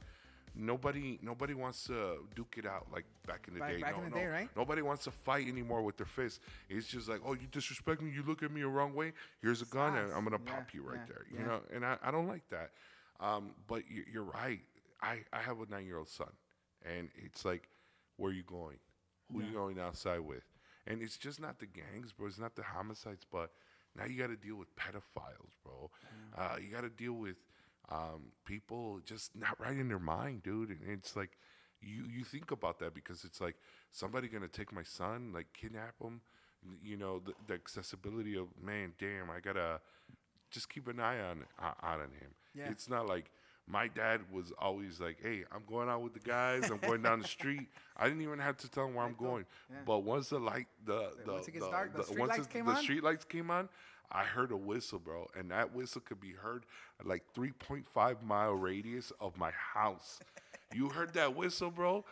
nobody 0.53 1.17
nobody 1.21 1.53
wants 1.53 1.85
to 1.85 2.17
duke 2.35 2.55
it 2.57 2.65
out 2.65 2.87
like 2.93 3.05
back 3.27 3.45
in 3.47 3.53
the 3.55 3.59
Back- 3.59 3.71
day. 3.73 3.81
back 3.81 3.97
no, 3.97 4.03
in 4.03 4.09
the 4.09 4.15
no. 4.15 4.21
day, 4.21 4.27
right? 4.27 4.49
Nobody 4.55 4.81
wants 4.81 5.03
to 5.05 5.11
fight 5.11 5.47
anymore 5.47 5.81
with 5.81 5.97
their 5.97 6.05
fists. 6.05 6.39
It's 6.69 6.87
just 6.87 7.07
like, 7.09 7.21
oh, 7.25 7.33
you 7.33 7.47
disrespect 7.51 8.01
me, 8.01 8.11
you 8.11 8.23
look 8.23 8.43
at 8.43 8.51
me 8.51 8.61
the 8.61 8.67
wrong 8.67 8.93
way. 8.93 9.13
Here's 9.41 9.61
a 9.61 9.65
gun, 9.65 9.95
and 9.95 10.13
I'm 10.13 10.23
gonna 10.23 10.39
Yeah, 10.45 10.51
pop 10.53 10.73
you 10.73 10.83
right 10.83 10.99
yeah, 11.01 11.05
there. 11.07 11.25
You 11.31 11.39
yeah. 11.39 11.45
know, 11.45 11.59
and 11.73 11.85
I, 11.85 11.97
I 12.03 12.11
don't 12.11 12.27
like 12.27 12.47
that. 12.49 12.71
Um, 13.19 13.51
but 13.67 13.83
you, 13.89 14.03
you're 14.11 14.23
right. 14.23 14.59
I, 15.01 15.19
I 15.31 15.39
have 15.39 15.59
a 15.61 15.65
nine 15.69 15.85
year 15.85 15.97
old 15.97 16.09
son, 16.09 16.31
and 16.85 17.09
it's 17.23 17.45
like, 17.45 17.69
where 18.17 18.31
are 18.31 18.33
you 18.33 18.43
going? 18.43 18.77
Who 19.31 19.39
are 19.39 19.43
you 19.43 19.53
going 19.53 19.79
outside 19.79 20.19
with? 20.19 20.43
And 20.87 21.01
it's 21.01 21.17
just 21.17 21.39
not 21.41 21.57
the 21.59 21.65
gangs, 21.65 22.11
bro. 22.11 22.27
It's 22.27 22.37
not 22.37 22.55
the 22.55 22.61
homicides, 22.63 23.25
but 23.31 23.49
now 23.97 24.05
you 24.05 24.19
got 24.19 24.27
to 24.27 24.35
deal 24.35 24.55
with 24.55 24.67
pedophiles, 24.75 25.55
bro. 25.63 25.89
Uh, 26.37 26.57
you 26.61 26.67
got 26.71 26.81
to 26.81 26.89
deal 26.89 27.13
with 27.13 27.37
um, 27.89 28.31
people 28.45 28.99
just 29.05 29.35
not 29.35 29.59
right 29.59 29.77
in 29.77 29.87
their 29.87 29.99
mind, 29.99 30.43
dude. 30.43 30.69
And 30.69 30.79
it's 30.89 31.15
like, 31.15 31.37
you 31.81 32.03
you 32.11 32.23
think 32.23 32.51
about 32.51 32.79
that 32.79 32.93
because 32.93 33.23
it's 33.23 33.39
like 33.39 33.55
somebody 33.91 34.27
gonna 34.27 34.47
take 34.47 34.73
my 34.73 34.83
son, 34.83 35.31
like 35.33 35.47
kidnap 35.53 35.95
him. 36.01 36.21
You 36.83 36.97
know 36.97 37.19
the, 37.19 37.33
the 37.47 37.53
accessibility 37.53 38.35
of 38.35 38.47
man, 38.61 38.93
damn, 38.97 39.29
I 39.29 39.39
gotta 39.39 39.79
just 40.49 40.69
keep 40.69 40.87
an 40.87 40.99
eye 40.99 41.19
on 41.19 41.45
uh, 41.61 41.73
on 41.83 41.99
him. 41.99 42.33
Yeah. 42.55 42.71
It's 42.71 42.89
not 42.89 43.07
like 43.07 43.29
my 43.67 43.87
dad 43.87 44.21
was 44.31 44.51
always 44.59 44.99
like, 44.99 45.17
"Hey, 45.21 45.43
I'm 45.51 45.63
going 45.67 45.89
out 45.89 46.01
with 46.01 46.13
the 46.13 46.19
guys. 46.19 46.69
I'm 46.69 46.77
going 46.77 47.01
down 47.01 47.21
the 47.21 47.27
street." 47.27 47.67
I 47.97 48.05
didn't 48.07 48.21
even 48.21 48.39
have 48.39 48.57
to 48.57 48.69
tell 48.69 48.85
him 48.87 48.95
where 48.95 49.05
I'm 49.05 49.15
go. 49.15 49.25
going. 49.25 49.45
Yeah. 49.69 49.77
But 49.85 49.99
once 49.99 50.29
the 50.29 50.39
light, 50.39 50.67
the 50.85 51.11
the 51.25 51.33
once 51.33 51.47
it 51.47 51.51
gets 51.51 51.67
dark, 51.67 51.93
the 51.93 52.19
once 52.19 52.29
lights 52.31 52.47
came 52.47 52.65
the 52.65 52.71
on? 52.71 52.81
street 52.83 53.03
lights 53.03 53.25
came 53.25 53.49
on. 53.51 53.69
I 54.11 54.23
heard 54.23 54.51
a 54.51 54.57
whistle, 54.57 54.99
bro, 54.99 55.27
and 55.37 55.51
that 55.51 55.73
whistle 55.73 56.01
could 56.01 56.19
be 56.21 56.31
heard 56.31 56.65
at 56.99 57.05
like 57.07 57.23
3.5 57.35 58.21
mile 58.23 58.53
radius 58.53 59.11
of 59.19 59.37
my 59.37 59.51
house. 59.51 60.19
you 60.73 60.89
heard 60.89 61.13
that 61.13 61.35
whistle, 61.35 61.71
bro? 61.71 62.05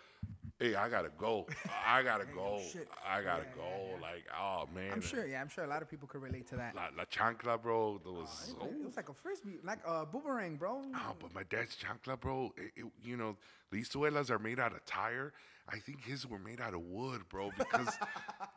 Hey, 0.59 0.75
I 0.75 0.87
gotta 0.87 1.09
go. 1.17 1.47
I 1.85 2.03
gotta 2.03 2.25
go. 2.25 2.61
shit. 2.71 2.87
I 3.05 3.21
gotta 3.21 3.43
Yeah, 3.43 3.55
go. 3.55 3.63
yeah, 3.67 3.95
yeah. 3.95 4.01
Like, 4.01 4.23
oh 4.39 4.69
man. 4.73 4.91
I'm 4.93 5.01
sure. 5.01 5.25
Yeah, 5.25 5.41
I'm 5.41 5.49
sure 5.49 5.63
a 5.63 5.67
lot 5.67 5.81
of 5.81 5.89
people 5.89 6.07
could 6.07 6.21
relate 6.21 6.47
to 6.49 6.55
that. 6.57 6.75
La, 6.75 6.83
la 6.97 7.03
chancla, 7.05 7.61
bro. 7.61 7.99
Oh, 8.05 8.11
was. 8.11 8.49
It 8.51 8.57
was, 8.63 8.71
it 8.81 8.85
was 8.85 8.95
like 8.95 9.09
a 9.09 9.13
frisbee, 9.13 9.57
like 9.63 9.79
a 9.85 10.05
boomerang, 10.05 10.55
bro. 10.55 10.81
Oh, 10.95 11.15
but 11.19 11.33
my 11.33 11.43
dad's 11.43 11.75
chancla, 11.75 12.19
bro. 12.19 12.53
It, 12.55 12.71
it, 12.77 12.85
you 13.03 13.17
know, 13.17 13.35
these 13.71 13.89
suelas 13.89 14.29
are 14.31 14.39
made 14.39 14.59
out 14.59 14.71
of 14.73 14.85
tire. 14.85 15.33
I 15.69 15.77
think 15.79 16.03
his 16.03 16.27
were 16.27 16.39
made 16.39 16.59
out 16.59 16.73
of 16.73 16.81
wood, 16.81 17.21
bro, 17.29 17.49
because 17.57 17.87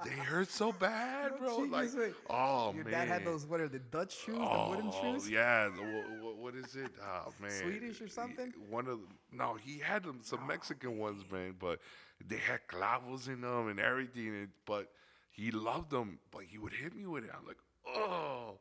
they 0.04 0.10
hurt 0.10 0.50
so 0.50 0.72
bad, 0.72 1.38
bro. 1.38 1.58
chingues, 1.60 1.70
Like, 1.70 1.88
wait. 1.96 2.14
oh 2.28 2.72
Your 2.74 2.84
man. 2.84 2.92
dad 2.92 3.08
had 3.08 3.24
those. 3.24 3.46
What 3.46 3.60
are 3.60 3.68
the 3.68 3.78
Dutch 3.78 4.16
shoes? 4.24 4.36
Oh, 4.38 4.70
the 4.72 4.76
wooden 4.84 4.92
shoes. 5.00 5.30
yeah. 5.30 5.68
the- 5.68 5.82
wha- 5.82 6.24
wha- 6.30 6.34
what 6.42 6.54
is 6.56 6.74
it? 6.74 6.90
Oh 7.00 7.32
man. 7.40 7.50
Swedish 7.62 8.00
or 8.00 8.08
something? 8.08 8.52
One 8.68 8.88
of 8.88 8.98
the, 9.00 9.06
no, 9.36 9.54
he 9.54 9.78
had 9.78 10.02
them 10.02 10.18
some 10.22 10.46
Mexican 10.46 10.98
ones, 10.98 11.22
man, 11.30 11.54
but 11.58 11.78
they 12.26 12.36
had 12.38 12.60
clavos 12.68 13.28
in 13.28 13.40
them 13.40 13.68
and 13.68 13.78
everything. 13.78 14.48
But 14.66 14.90
he 15.30 15.50
loved 15.52 15.90
them, 15.90 16.18
but 16.32 16.42
he 16.42 16.58
would 16.58 16.72
hit 16.72 16.94
me 16.94 17.06
with 17.06 17.24
it. 17.24 17.30
I'm 17.38 17.46
like, 17.46 17.58
oh. 17.86 18.58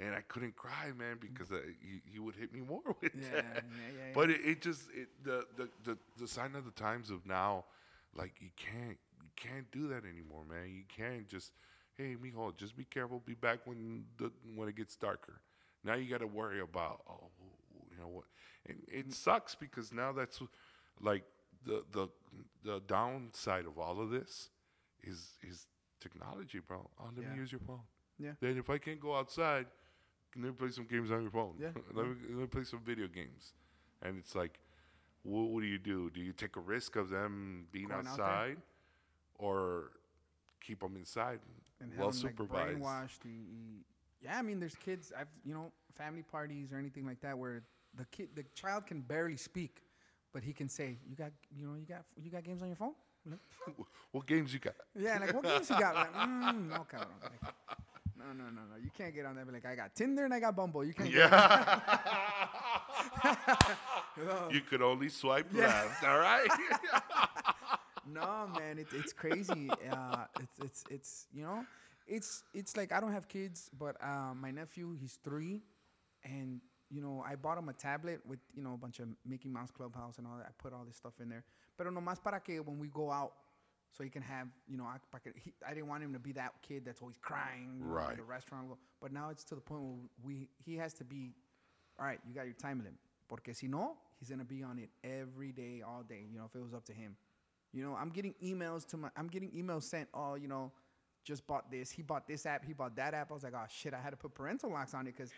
And 0.00 0.14
I 0.14 0.20
couldn't 0.28 0.54
cry, 0.54 0.92
man, 0.96 1.16
because 1.20 1.50
uh, 1.50 1.58
he, 1.82 2.02
he 2.12 2.20
would 2.20 2.36
hit 2.36 2.52
me 2.52 2.60
more 2.60 2.82
with 3.00 3.12
Yeah, 3.16 3.28
that. 3.34 3.44
yeah, 3.44 3.50
yeah, 3.54 3.62
yeah. 4.08 4.12
But 4.14 4.30
it, 4.30 4.40
it 4.44 4.60
just 4.62 4.82
it, 4.94 5.08
the, 5.24 5.44
the 5.56 5.68
the 5.84 5.98
the 6.20 6.28
sign 6.28 6.54
of 6.54 6.64
the 6.64 6.70
times 6.70 7.10
of 7.10 7.26
now, 7.26 7.64
like 8.18 8.34
you 8.40 8.50
can't 8.56 8.98
you 9.22 9.30
can't 9.36 9.70
do 9.70 9.88
that 9.88 10.04
anymore, 10.04 10.44
man. 10.48 10.68
You 10.68 10.82
can't 10.88 11.28
just 11.28 11.52
hey, 11.96 12.16
mijo, 12.22 12.56
just 12.56 12.76
be 12.76 12.84
careful. 12.84 13.22
Be 13.24 13.34
back 13.34 13.60
when 13.64 14.04
the 14.18 14.30
when 14.54 14.68
it 14.68 14.76
gets 14.76 14.96
darker. 14.96 15.40
Now 15.84 15.94
you 15.94 16.10
got 16.10 16.20
to 16.20 16.26
worry 16.26 16.60
about 16.60 17.02
oh, 17.08 17.30
you 17.90 17.98
know 17.98 18.08
what, 18.08 18.24
and 18.66 18.78
it 18.88 19.08
mm. 19.08 19.14
sucks 19.14 19.54
because 19.54 19.92
now 19.92 20.12
that's 20.12 20.40
like 21.00 21.22
the 21.64 21.84
the 21.92 22.08
the 22.64 22.80
downside 22.86 23.66
of 23.66 23.78
all 23.78 24.00
of 24.00 24.10
this 24.10 24.50
is 25.02 25.38
is 25.42 25.66
technology, 26.00 26.60
bro. 26.60 26.90
Oh, 26.98 27.10
let 27.16 27.24
Yeah. 27.24 27.32
me 27.32 27.36
use 27.36 27.52
your 27.52 27.60
phone. 27.60 27.82
Yeah. 28.18 28.32
Then 28.40 28.58
if 28.58 28.68
I 28.68 28.78
can't 28.78 29.00
go 29.00 29.14
outside, 29.14 29.66
let 30.36 30.44
me 30.44 30.52
play 30.52 30.70
some 30.70 30.86
games 30.86 31.10
on 31.10 31.22
your 31.22 31.30
phone. 31.30 31.56
Yeah. 31.58 31.70
let, 31.94 32.06
me, 32.06 32.14
let 32.28 32.38
me 32.38 32.46
play 32.46 32.64
some 32.64 32.80
video 32.80 33.06
games. 33.06 33.54
And 34.02 34.18
it's 34.18 34.34
like, 34.34 34.58
what, 35.28 35.48
what 35.50 35.60
do 35.60 35.66
you 35.66 35.78
do? 35.78 36.10
Do 36.10 36.20
you 36.20 36.32
take 36.32 36.56
a 36.56 36.60
risk 36.60 36.96
of 36.96 37.08
them 37.10 37.66
being 37.72 37.88
Going 37.88 38.06
out 38.06 38.12
outside, 38.20 38.56
or 39.38 39.90
keep 40.60 40.80
them 40.80 40.96
inside, 40.96 41.40
and 41.80 41.90
well 41.96 42.08
have 42.08 42.16
'em, 42.16 42.22
like, 42.22 42.32
supervised? 42.32 42.78
brainwashed. 42.80 43.20
yeah, 44.20 44.38
I 44.38 44.42
mean, 44.42 44.58
there's 44.60 44.74
kids. 44.76 45.12
I've 45.18 45.28
you 45.44 45.54
know 45.54 45.70
family 45.94 46.22
parties 46.22 46.72
or 46.72 46.78
anything 46.78 47.04
like 47.06 47.20
that 47.20 47.36
where 47.38 47.62
the 47.94 48.04
kid, 48.06 48.28
the 48.34 48.44
child 48.54 48.86
can 48.86 49.00
barely 49.00 49.36
speak, 49.36 49.82
but 50.32 50.42
he 50.42 50.52
can 50.52 50.68
say, 50.68 50.98
"You 51.08 51.16
got, 51.16 51.32
you 51.56 51.66
know, 51.66 51.74
you 51.76 51.86
got, 51.86 52.04
you 52.16 52.30
got 52.30 52.42
games 52.44 52.62
on 52.62 52.68
your 52.68 52.76
phone." 52.76 52.94
What 54.12 54.26
games 54.26 54.52
you 54.54 54.58
got? 54.58 54.74
yeah, 54.94 55.18
like 55.18 55.34
what 55.34 55.44
games 55.44 55.68
you 55.68 55.78
got? 55.78 55.94
Like, 55.94 56.12
mm, 56.14 56.68
no, 56.70 56.86
cabrón. 56.90 57.20
Like, 57.22 57.54
no, 58.16 58.32
no, 58.32 58.44
no, 58.44 58.62
no. 58.70 58.76
You 58.82 58.90
can't 58.96 59.14
get 59.14 59.26
on 59.26 59.36
that. 59.36 59.46
Be 59.46 59.52
like, 59.52 59.66
I 59.66 59.74
got 59.76 59.94
Tinder 59.94 60.24
and 60.24 60.32
I 60.32 60.40
got 60.40 60.56
Bumble. 60.56 60.82
You 60.84 60.94
can't. 60.94 61.10
get- 61.12 61.30
Yeah. 61.30 61.80
No. 64.26 64.48
you 64.50 64.60
could 64.60 64.82
only 64.82 65.08
swipe 65.08 65.46
Yeah. 65.54 65.66
left. 65.66 66.04
All 66.04 66.18
right. 66.18 66.48
No, 68.10 68.46
man, 68.56 68.78
it's 68.78 68.94
it's 68.94 69.12
crazy. 69.12 69.76
Uh, 69.90 70.24
it's 70.38 70.58
it's 70.58 70.84
it's 70.88 71.26
you 71.32 71.42
know, 71.42 71.66
it's 72.06 72.42
it's 72.54 72.74
like 72.76 72.90
I 72.90 73.00
don't 73.00 73.12
have 73.12 73.28
kids, 73.28 73.70
but 73.78 73.96
uh, 74.02 74.32
my 74.34 74.50
nephew 74.50 74.94
he's 74.98 75.18
three, 75.22 75.60
and 76.24 76.60
you 76.90 77.02
know 77.02 77.22
I 77.26 77.34
bought 77.36 77.58
him 77.58 77.68
a 77.68 77.74
tablet 77.74 78.20
with 78.26 78.38
you 78.54 78.62
know 78.62 78.72
a 78.72 78.76
bunch 78.78 79.00
of 79.00 79.08
Mickey 79.26 79.48
Mouse 79.50 79.70
Clubhouse 79.70 80.16
and 80.16 80.26
all 80.26 80.38
that. 80.38 80.46
I 80.48 80.52
put 80.56 80.72
all 80.72 80.84
this 80.86 80.96
stuff 80.96 81.20
in 81.20 81.28
there, 81.28 81.44
pero 81.76 81.90
nomás 81.90 82.22
para 82.22 82.40
que 82.40 82.62
when 82.62 82.78
we 82.78 82.88
go 82.88 83.10
out, 83.10 83.32
so 83.92 84.02
he 84.02 84.08
can 84.08 84.22
have 84.22 84.48
you 84.66 84.78
know 84.78 84.84
I, 84.84 84.96
he, 85.44 85.52
I 85.68 85.74
didn't 85.74 85.88
want 85.88 86.02
him 86.02 86.14
to 86.14 86.18
be 86.18 86.32
that 86.32 86.54
kid 86.66 86.86
that's 86.86 87.02
always 87.02 87.18
crying 87.18 87.82
Right. 87.82 88.12
at 88.12 88.16
the 88.16 88.22
restaurant. 88.22 88.68
But 89.02 89.12
now 89.12 89.28
it's 89.28 89.44
to 89.44 89.54
the 89.54 89.60
point 89.60 89.82
where 89.82 89.96
we 90.24 90.48
he 90.64 90.76
has 90.76 90.94
to 90.94 91.04
be, 91.04 91.34
all 91.98 92.06
right, 92.06 92.20
you 92.26 92.34
got 92.34 92.46
your 92.46 92.54
time 92.54 92.78
limit, 92.78 92.94
porque 93.28 93.54
si 93.54 93.66
no, 93.68 93.98
he's 94.18 94.28
gonna 94.28 94.44
be 94.44 94.62
on 94.62 94.78
it 94.78 94.90
every 95.04 95.52
day, 95.52 95.82
all 95.86 96.02
day. 96.02 96.24
You 96.30 96.38
know, 96.38 96.44
if 96.44 96.54
it 96.54 96.62
was 96.62 96.74
up 96.74 96.84
to 96.86 96.92
him. 96.92 97.16
You 97.72 97.84
know, 97.84 97.94
I'm 97.94 98.08
getting 98.08 98.34
emails 98.42 98.86
to 98.88 98.96
my, 98.96 99.10
I'm 99.16 99.28
getting 99.28 99.50
emails 99.50 99.82
sent. 99.84 100.08
Oh, 100.14 100.34
you 100.36 100.48
know, 100.48 100.72
just 101.24 101.46
bought 101.46 101.70
this. 101.70 101.90
He 101.90 102.02
bought 102.02 102.26
this 102.26 102.46
app. 102.46 102.64
He 102.64 102.72
bought 102.72 102.96
that 102.96 103.12
app. 103.14 103.30
I 103.30 103.34
was 103.34 103.42
like, 103.42 103.52
oh 103.54 103.64
shit, 103.68 103.92
I 103.92 104.00
had 104.00 104.10
to 104.10 104.16
put 104.16 104.34
parental 104.34 104.70
locks 104.70 104.94
on 104.94 105.06
it 105.06 105.14
because, 105.16 105.30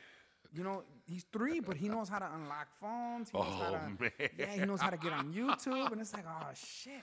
you 0.55 0.62
know, 0.62 0.85
he's 1.07 1.24
three, 1.33 1.59
but 1.59 1.76
he 1.76 1.89
knows 1.89 2.09
how 2.09 2.18
to 2.20 2.28
unlock 2.35 2.68
phones. 2.81 3.31
He 3.31 3.39
knows 3.39 3.47
how 3.61 3.70
Oh, 3.70 3.72
to, 3.72 4.01
man. 4.01 4.31
yeah, 4.39 4.55
he 4.55 4.64
knows 4.64 4.81
how 4.81 4.91
to 4.91 4.97
get 4.97 5.12
on 5.12 5.33
YouTube, 5.33 5.91
and 5.91 6.01
it's 6.01 6.12
like, 6.14 6.24
oh 6.28 6.49
shit, 6.55 7.03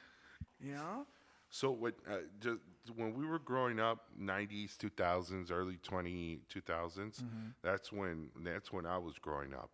you 0.61 0.73
know. 0.73 1.05
So 1.49 1.71
what? 1.71 1.95
Uh, 2.09 2.17
just 2.41 2.59
when 2.95 3.13
we 3.13 3.25
were 3.25 3.39
growing 3.39 3.79
up, 3.79 4.05
'90s, 4.19 4.77
2000s, 4.77 5.51
early 5.51 5.77
20 5.83 6.39
2000s. 6.53 7.23
That's 7.63 7.91
when 7.91 8.29
that's 8.43 8.71
when 8.71 8.85
I 8.85 8.97
was 8.97 9.17
growing 9.17 9.53
up. 9.53 9.69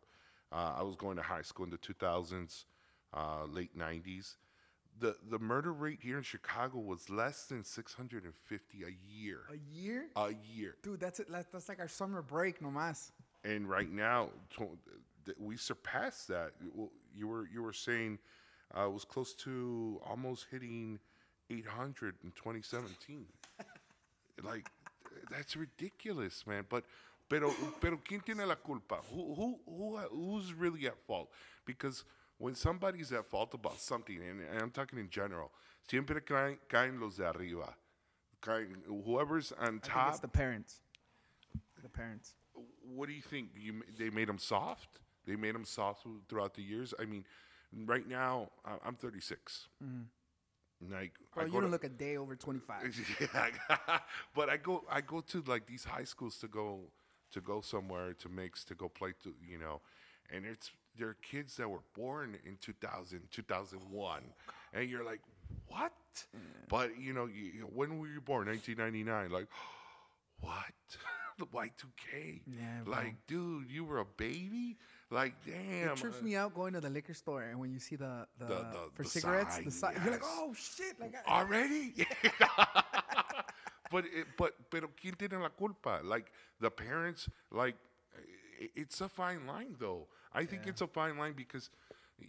Uh, 0.54 0.74
I 0.78 0.84
was 0.84 0.96
going 0.96 1.16
to 1.18 1.24
high 1.24 1.42
school 1.42 1.66
in 1.66 1.72
the 1.72 1.78
2000s, 1.78 2.66
uh, 3.14 3.46
late 3.46 3.76
'90s. 3.78 4.36
The 5.00 5.16
the 5.30 5.40
murder 5.40 5.74
rate 5.74 6.00
here 6.02 6.18
in 6.18 6.24
Chicago 6.24 6.78
was 6.78 7.10
less 7.10 7.46
than 7.46 7.64
650 7.64 8.84
a 8.84 8.88
year. 9.12 9.40
A 9.52 9.58
year, 9.76 10.06
A 10.16 10.30
year. 10.54 10.76
dude. 10.84 11.00
That's 11.00 11.20
it. 11.20 11.28
That's, 11.32 11.68
like 11.68 11.80
our 11.80 11.88
summer 11.88 12.22
break, 12.22 12.60
nomás. 12.62 13.12
and 13.44 13.68
right 13.68 13.92
now 13.92 14.30
we 15.40 15.58
surpassed 15.58 16.28
that. 16.28 16.52
You 17.16 17.28
were 17.28 17.48
you 17.52 17.64
were 17.64 17.74
saying 17.74 18.20
uh, 18.78 18.86
it 18.86 18.92
was 18.94 19.06
close 19.06 19.34
to 19.36 20.00
almost 20.06 20.46
hitting 20.52 21.00
800 21.50 22.16
in 22.24 22.32
2017. 22.32 23.26
like 24.44 24.70
that's 25.32 25.56
ridiculous, 25.56 26.46
man. 26.46 26.66
But 26.70 26.84
pero 27.30 27.52
pero 27.80 27.98
quién 27.98 28.22
tiene 28.22 28.46
la 28.46 28.56
culpa? 28.56 29.02
Who 29.12 29.34
who 29.34 29.60
who 29.66 29.98
who's 30.12 30.54
really 30.54 30.88
at 30.88 30.98
fault? 31.06 31.30
Because 31.66 32.04
when 32.38 32.56
somebody's 32.56 33.12
at 33.12 33.26
fault 33.26 33.54
about 33.54 33.80
something, 33.80 34.18
and, 34.18 34.42
and 34.42 34.62
I'm 34.62 34.72
talking 34.72 35.00
in 35.00 35.10
general, 35.10 35.52
siempre 35.90 36.20
caen, 36.22 36.58
caen 36.70 37.00
los 37.00 37.18
de 37.18 37.26
arriba. 37.26 37.76
Caen, 38.42 38.84
whoever's 39.06 39.54
on 39.54 39.80
I 39.84 39.88
top 39.88 40.10
it's 40.10 40.20
the 40.20 40.28
parents. 40.28 40.82
The 41.82 41.90
parents. 41.90 42.36
what 42.96 43.08
do 43.08 43.14
you 43.14 43.22
think? 43.22 43.50
You 43.56 43.82
they 43.98 44.10
made 44.10 44.28
them 44.28 44.38
soft. 44.40 45.00
They 45.26 45.36
made 45.36 45.56
them 45.56 45.66
soft 45.66 46.06
throughout 46.28 46.54
the 46.54 46.62
years. 46.62 46.94
I 47.00 47.06
mean, 47.06 47.26
right 47.86 48.08
now 48.08 48.50
I'm 48.86 48.96
36. 48.96 49.70
Mm-hmm. 49.84 50.94
Like 50.94 51.14
Well, 51.36 51.46
I 51.46 51.48
you 51.48 51.62
don't 51.62 51.72
look 51.72 51.86
a 51.86 51.90
day 51.90 52.18
over 52.18 52.36
25. 52.36 53.18
yeah, 53.22 54.00
but 54.36 54.50
I 54.50 54.58
go 54.58 54.84
I 54.92 55.02
go 55.02 55.22
to 55.22 55.44
like 55.48 55.66
these 55.66 55.86
high 55.86 56.04
schools 56.04 56.38
to 56.40 56.48
go 56.48 56.82
to 57.34 57.42
go 57.42 57.62
somewhere 57.62 58.14
to 58.14 58.30
mix 58.30 58.64
to 58.66 58.76
go 58.76 58.90
play 58.90 59.12
to 59.24 59.34
you 59.48 59.58
know, 59.60 59.82
and 60.34 60.46
it's 60.46 60.72
they're 60.98 61.16
kids 61.22 61.58
that 61.58 61.70
were 61.70 61.82
born 61.96 62.38
in 62.46 62.58
2000 62.62 63.22
2001, 63.32 64.22
and 64.74 64.90
you're 64.90 65.04
like 65.04 65.22
what? 65.68 65.92
But 66.70 66.98
you 67.00 67.14
know, 67.14 67.26
you, 67.26 67.68
when 67.74 68.00
were 68.00 68.08
you 68.08 68.22
born? 68.22 68.48
1999. 68.48 69.32
Like 69.32 69.48
what? 70.40 70.54
the 71.40 71.46
Y2K. 71.48 72.42
Yeah, 72.46 72.82
like 72.86 73.16
dude, 73.28 73.70
you 73.72 73.84
were 73.86 74.00
a 74.00 74.06
baby. 74.06 74.78
Like 75.10 75.34
damn. 75.46 75.90
It 75.90 75.96
trips 75.98 76.20
uh, 76.22 76.24
me 76.24 76.36
out 76.36 76.54
going 76.56 76.74
to 76.74 76.82
the 76.82 76.90
liquor 76.90 77.14
store 77.14 77.44
and 77.44 77.60
when 77.60 77.72
you 77.72 77.80
see 77.80 77.96
the 77.96 78.28
the, 78.40 78.46
The- 78.46 78.54
the- 78.56 78.90
for 78.94 79.04
the 79.04 79.10
cigarettes, 79.10 79.58
the 79.58 79.72
sign, 79.72 79.96
si- 79.96 80.02
you're 80.04 80.12
like, 80.14 80.22
oh 80.24 80.54
shit, 80.58 81.00
like 81.00 81.14
I, 81.28 81.40
already. 81.42 81.94
but 83.94 84.06
it, 84.06 84.28
but 84.38 84.54
pero 84.70 84.90
quién 85.02 85.16
tiene 85.18 85.40
la 85.42 85.50
culpa? 85.50 86.02
Like 86.04 86.32
the 86.60 86.70
parents. 86.70 87.30
Like 87.52 87.76
it's 88.76 89.02
a 89.02 89.08
fine 89.08 89.46
line 89.48 89.76
though. 89.80 90.08
I 90.34 90.46
think 90.46 90.64
it's 90.66 90.82
a 90.82 90.88
fine 90.88 91.18
line 91.18 91.34
because 91.34 91.70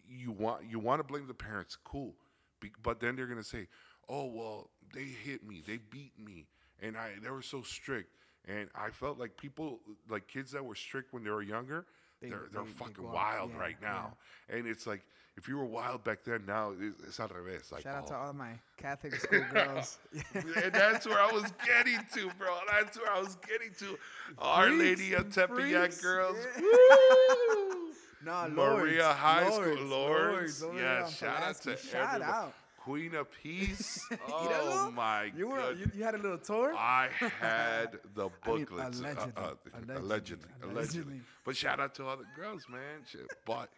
you 0.08 0.30
want 0.30 0.64
you 0.70 0.78
want 0.78 1.00
to 1.00 1.04
blame 1.04 1.26
the 1.26 1.34
parents. 1.34 1.76
Cool, 1.82 2.14
Be, 2.60 2.70
but 2.82 3.00
then 3.00 3.16
they're 3.16 3.26
gonna 3.26 3.42
say, 3.42 3.66
oh 4.08 4.26
well, 4.26 4.70
they 4.94 5.04
hit 5.04 5.46
me, 5.46 5.62
they 5.66 5.78
beat 5.90 6.12
me, 6.18 6.46
and 6.80 6.96
I 6.96 7.12
they 7.22 7.30
were 7.30 7.42
so 7.42 7.62
strict. 7.62 8.10
And 8.46 8.68
I 8.74 8.90
felt 8.90 9.18
like 9.18 9.38
people, 9.38 9.80
like 10.10 10.28
kids 10.28 10.52
that 10.52 10.62
were 10.62 10.74
strict 10.74 11.14
when 11.14 11.24
they 11.24 11.30
were 11.30 11.42
younger, 11.42 11.86
They- 12.24 12.30
they're 12.30 12.48
they're 12.52 12.62
they- 12.62 12.68
they 12.68 12.74
fucking 12.74 13.04
out, 13.06 13.14
wild 13.14 13.50
yeah, 13.52 13.60
right 13.60 13.76
now, 13.82 14.16
and 14.48 14.66
it's 14.66 14.86
like 14.86 15.02
if 15.36 15.48
you 15.48 15.56
were 15.56 15.64
wild 15.64 16.04
back 16.04 16.22
then, 16.24 16.44
now 16.46 16.72
it's, 16.78 17.00
it's 17.08 17.20
al 17.20 17.28
revés. 17.28 17.72
Like, 17.72 17.82
Shout 17.82 17.96
out 17.96 18.04
oh. 18.06 18.08
to 18.08 18.14
oh. 18.14 18.18
all 18.18 18.32
my 18.32 18.52
Catholic 18.76 19.14
school 19.20 19.44
girls. 19.52 19.98
and 20.34 20.72
that's 20.72 21.06
where 21.06 21.20
I 21.20 21.32
was 21.32 21.52
getting 21.66 21.98
to, 22.14 22.30
bro. 22.38 22.56
That's 22.70 22.98
where 22.98 23.12
I 23.12 23.20
was 23.20 23.36
getting 23.36 23.72
to. 23.80 23.98
Our 24.38 24.68
Freaks, 24.68 25.00
Lady 25.00 25.14
of 25.14 25.28
Tepeyac 25.30 26.00
girls. 26.02 26.36
yeah. 26.56 26.62
Woo! 26.62 27.88
no, 28.24 28.48
Maria 28.48 29.02
Lords, 29.02 29.18
High 29.18 29.50
School, 29.50 29.84
Lords, 29.86 30.62
Lords. 30.62 30.78
Yeah, 30.80 31.08
shout 31.08 31.42
out 31.42 31.60
to. 31.62 31.76
Shout 31.76 32.14
everybody. 32.14 32.24
out. 32.24 32.54
Queen 32.84 33.14
of 33.14 33.26
Peace. 33.42 34.04
You 34.10 34.18
oh 34.28 34.90
my 34.94 35.32
You 35.36 35.48
were 35.48 35.56
god. 35.58 35.78
you, 35.78 35.90
you 35.94 36.04
had 36.04 36.14
a 36.14 36.18
little 36.18 36.38
tour. 36.38 36.74
I 36.76 37.08
had 37.18 37.98
the 38.14 38.28
I 38.44 38.48
mean, 38.50 38.64
booklets. 38.66 39.00
uh, 39.00 39.04
allegedly, 39.04 39.32
uh, 39.36 39.54
allegedly, 39.98 39.98
allegedly, 39.98 39.98
allegedly, 40.00 40.48
allegedly. 40.62 41.20
But 41.44 41.56
shout 41.56 41.80
out 41.80 41.94
to 41.96 42.06
all 42.06 42.16
the 42.16 42.26
girls, 42.40 42.66
man. 42.68 42.98
But 43.46 43.68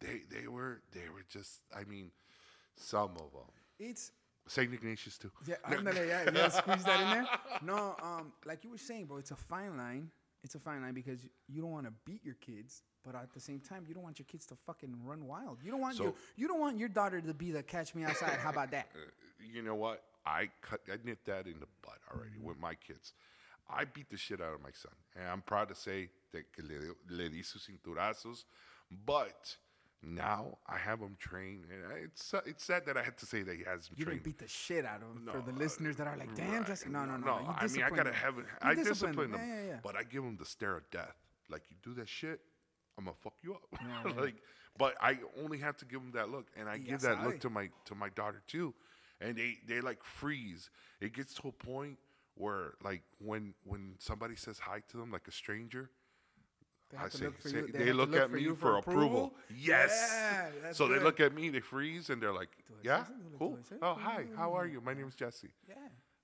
they 0.00 0.22
they 0.30 0.46
were 0.46 0.82
they 0.92 1.08
were 1.12 1.24
just. 1.28 1.62
I 1.74 1.84
mean, 1.84 2.10
some 2.76 3.10
of 3.24 3.32
them. 3.32 3.50
It's 3.78 4.12
Saint 4.46 4.72
Ignatius 4.72 5.18
too. 5.18 5.32
yeah, 5.46 5.56
ándale, 5.68 6.06
yeah, 6.06 6.30
yeah, 6.32 6.48
squeeze 6.48 6.84
that 6.84 7.00
in 7.00 7.10
there. 7.10 7.26
No, 7.62 7.96
um, 8.02 8.32
like 8.44 8.62
you 8.64 8.70
were 8.70 8.78
saying, 8.78 9.06
bro, 9.06 9.16
it's 9.18 9.30
a 9.30 9.36
fine 9.36 9.76
line. 9.76 10.10
It's 10.44 10.54
a 10.54 10.58
fine 10.58 10.82
line 10.82 10.92
because 10.92 11.20
you 11.48 11.62
don't 11.62 11.70
want 11.72 11.86
to 11.86 11.92
beat 12.04 12.22
your 12.22 12.34
kids, 12.34 12.82
but 13.02 13.14
at 13.14 13.32
the 13.32 13.40
same 13.40 13.60
time, 13.60 13.84
you 13.88 13.94
don't 13.94 14.02
want 14.02 14.18
your 14.18 14.26
kids 14.26 14.44
to 14.46 14.54
fucking 14.66 14.94
run 15.02 15.26
wild. 15.26 15.58
You 15.64 15.70
don't 15.70 15.80
want 15.80 15.98
your 15.98 16.12
you 16.36 16.46
don't 16.46 16.60
want 16.60 16.78
your 16.78 16.90
daughter 16.90 17.20
to 17.22 17.32
be 17.32 17.50
the 17.50 17.62
catch 17.62 17.94
me 17.94 18.04
outside. 18.04 18.38
How 18.38 18.50
about 18.50 18.70
that? 18.72 18.88
Uh, 18.96 19.46
you 19.52 19.62
know 19.62 19.74
what? 19.74 20.02
I 20.24 20.48
cut, 20.62 20.80
I 20.88 20.96
nipped 21.04 21.26
that 21.26 21.46
in 21.46 21.60
the 21.60 21.66
butt 21.82 21.98
already 22.12 22.38
with 22.40 22.58
my 22.58 22.74
kids. 22.74 23.12
I 23.68 23.84
beat 23.84 24.08
the 24.10 24.16
shit 24.16 24.40
out 24.40 24.54
of 24.54 24.62
my 24.62 24.70
son, 24.72 24.92
and 25.16 25.28
I'm 25.28 25.42
proud 25.42 25.68
to 25.68 25.74
say 25.74 26.08
that 26.32 26.44
le, 26.58 26.94
le 27.10 27.28
di 27.30 27.42
sus 27.42 27.68
cinturazos. 27.68 28.44
But 29.06 29.56
now 30.06 30.58
I 30.66 30.76
have 30.78 31.00
him 31.00 31.16
trained, 31.18 31.64
and 31.70 31.80
it's 32.04 32.34
it's 32.46 32.64
sad 32.64 32.84
that 32.86 32.96
I 32.96 33.02
had 33.02 33.16
to 33.18 33.26
say 33.26 33.42
that 33.42 33.56
he 33.56 33.64
has 33.64 33.88
him 33.88 33.94
You 33.98 34.04
trained. 34.04 34.22
didn't 34.22 34.24
beat 34.24 34.38
the 34.38 34.48
shit 34.48 34.84
out 34.84 35.02
of 35.02 35.08
him 35.16 35.28
for 35.30 35.40
the 35.50 35.56
listeners 35.58 35.96
that 35.96 36.06
are 36.06 36.16
like, 36.16 36.34
damn, 36.34 36.50
Right. 36.58 36.66
Jesse. 36.66 36.88
No, 36.88 37.04
no, 37.04 37.16
no. 37.16 37.26
no. 37.26 37.38
you 37.40 37.46
I 37.56 37.66
mean, 37.68 37.82
I 37.82 37.90
gotta 37.90 38.12
have. 38.12 38.36
You 38.36 38.44
I 38.62 38.74
discipline 38.74 39.30
them, 39.32 39.40
Yeah, 39.40 39.54
yeah, 39.60 39.66
yeah. 39.68 39.78
but 39.82 39.96
I 39.96 40.02
give 40.02 40.22
him 40.24 40.36
the 40.36 40.44
stare 40.44 40.76
of 40.76 40.88
death. 40.90 41.14
Like 41.48 41.62
you 41.70 41.76
do 41.82 41.94
that 42.00 42.08
shit, 42.08 42.40
I'm 42.98 43.04
gonna 43.04 43.16
fuck 43.22 43.34
you 43.42 43.54
up. 43.54 44.16
Like, 44.16 44.36
but 44.76 44.94
I 45.00 45.18
only 45.42 45.58
have 45.58 45.76
to 45.78 45.84
give 45.84 46.00
him 46.00 46.12
that 46.14 46.30
look, 46.30 46.46
and 46.56 46.68
I 46.68 46.74
Ya 46.76 46.84
give 46.92 47.00
that 47.02 47.18
sabe. 47.18 47.24
look 47.26 47.40
to 47.40 47.50
my 47.50 47.70
to 47.86 47.94
my 47.94 48.08
daughter 48.10 48.42
too, 48.46 48.74
and 49.20 49.36
they 49.36 49.58
they 49.66 49.80
like 49.80 50.02
freeze. 50.04 50.70
It 51.00 51.12
gets 51.14 51.34
to 51.34 51.48
a 51.48 51.52
point 51.52 51.98
where 52.34 52.74
like 52.82 53.02
when 53.18 53.54
when 53.64 53.94
somebody 53.98 54.36
says 54.36 54.58
hi 54.58 54.82
to 54.88 54.96
them 54.96 55.10
like 55.12 55.28
a 55.28 55.32
stranger. 55.32 55.90
They 56.90 56.98
I 56.98 57.08
say, 57.08 57.24
look 57.26 57.40
for 57.40 57.48
say- 57.48 57.56
you- 57.56 57.66
they, 57.68 57.78
have 57.78 57.86
to 57.88 57.94
look, 57.94 58.14
at 58.14 58.30
for 58.30 58.36
me 58.36 58.48
for, 58.54 58.76
approval. 58.78 59.34
Yes. 59.56 59.90
Yeah, 60.12 60.72
so 60.72 60.86
they 60.88 60.98
look 60.98 61.20
at 61.20 61.34
me, 61.34 61.48
they 61.48 61.60
freeze, 61.60 62.10
and 62.10 62.22
they're 62.22 62.32
like, 62.32 62.50
Do 62.68 62.74
"Yeah, 62.82 63.04
something? 63.04 63.16
Do 63.30 63.34
I 63.34 63.38
cool. 63.38 63.58
Oh, 63.82 63.94
hi. 63.94 64.26
How 64.36 64.52
are 64.54 64.66
you? 64.66 64.80
My 64.80 64.94
name's 64.94 65.14
Jesse." 65.14 65.50
Yeah. 65.68 65.74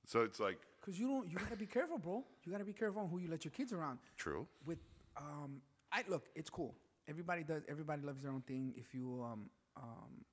So 0.07 0.23
it's 0.23 0.41
like 0.41 0.59
Cause 0.85 0.99
you 0.99 1.07
don't, 1.07 1.31
you 1.31 1.37
gotta 1.37 1.57
be 1.57 1.67
careful, 1.67 1.99
bro. 1.99 2.25
You 2.45 2.53
gotta 2.53 2.65
be 2.65 2.73
careful 2.73 3.03
on 3.03 3.09
who 3.09 3.19
you 3.19 3.29
let 3.29 3.45
your 3.45 3.53
kids 3.53 3.73
around. 3.73 3.99
true. 4.17 4.47
With, 4.65 4.79
um, 5.17 5.61
I 5.93 6.05
look, 6.09 6.29
it's 6.35 6.51
cool. 6.51 6.75
Everybody 7.09 7.43
does. 7.43 7.63
Everybody 7.69 8.03
loves 8.03 8.23
their 8.23 8.31
own 8.31 8.43
thing. 8.43 8.73
If 8.77 8.95
you 8.95 9.23
um, 9.31 9.51
um, 9.77 10.25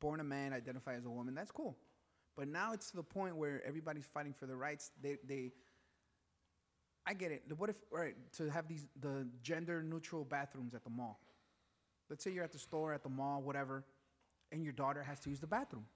born 0.00 0.20
a 0.20 0.24
man, 0.24 0.52
identify 0.52 0.94
as 0.94 1.04
a 1.04 1.10
woman, 1.10 1.34
that's 1.34 1.50
cool. 1.50 1.76
But 2.36 2.46
now 2.48 2.72
it's 2.72 2.90
to 2.90 2.96
the 2.96 3.02
point 3.02 3.36
where 3.36 3.62
everybody's 3.66 4.04
fighting 4.06 4.32
for 4.32 4.46
their 4.46 4.56
rights. 4.56 4.92
They, 5.02 5.16
they. 5.26 5.52
I 7.08 7.14
get 7.14 7.32
it. 7.32 7.42
What 7.56 7.70
if, 7.70 7.76
all 7.90 7.98
right, 8.00 8.14
to 8.36 8.50
have 8.50 8.68
these 8.68 8.86
the 9.00 9.26
gender 9.42 9.82
neutral 9.82 10.24
bathrooms 10.24 10.74
at 10.74 10.84
the 10.84 10.90
mall? 10.90 11.18
Let's 12.10 12.22
say 12.22 12.30
you're 12.30 12.44
at 12.44 12.52
the 12.52 12.58
store, 12.58 12.92
at 12.92 13.02
the 13.02 13.08
mall, 13.08 13.40
whatever, 13.40 13.82
and 14.52 14.62
your 14.62 14.74
daughter 14.74 15.02
has 15.02 15.18
to 15.20 15.30
use 15.30 15.40
the 15.40 15.46
bathroom. 15.46 15.86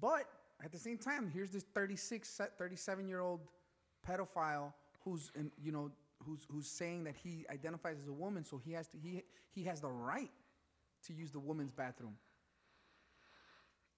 But 0.00 0.24
at 0.64 0.72
the 0.72 0.78
same 0.78 0.98
time, 0.98 1.30
here's 1.32 1.50
this 1.52 1.64
36, 1.74 2.40
37 2.58 3.08
year 3.08 3.20
old 3.20 3.40
pedophile 4.06 4.72
who's, 5.04 5.30
in, 5.36 5.52
you 5.62 5.70
know, 5.70 5.90
who's, 6.24 6.40
who's 6.50 6.66
saying 6.66 7.04
that 7.04 7.14
he 7.16 7.46
identifies 7.50 7.96
as 8.02 8.08
a 8.08 8.12
woman, 8.12 8.44
so 8.44 8.60
he 8.64 8.72
has 8.72 8.88
to, 8.88 8.98
he, 8.98 9.22
he 9.54 9.62
has 9.64 9.80
the 9.80 9.88
right 9.90 10.30
to 11.06 11.12
use 11.12 11.30
the 11.30 11.38
woman's 11.38 11.70
bathroom. 11.70 12.14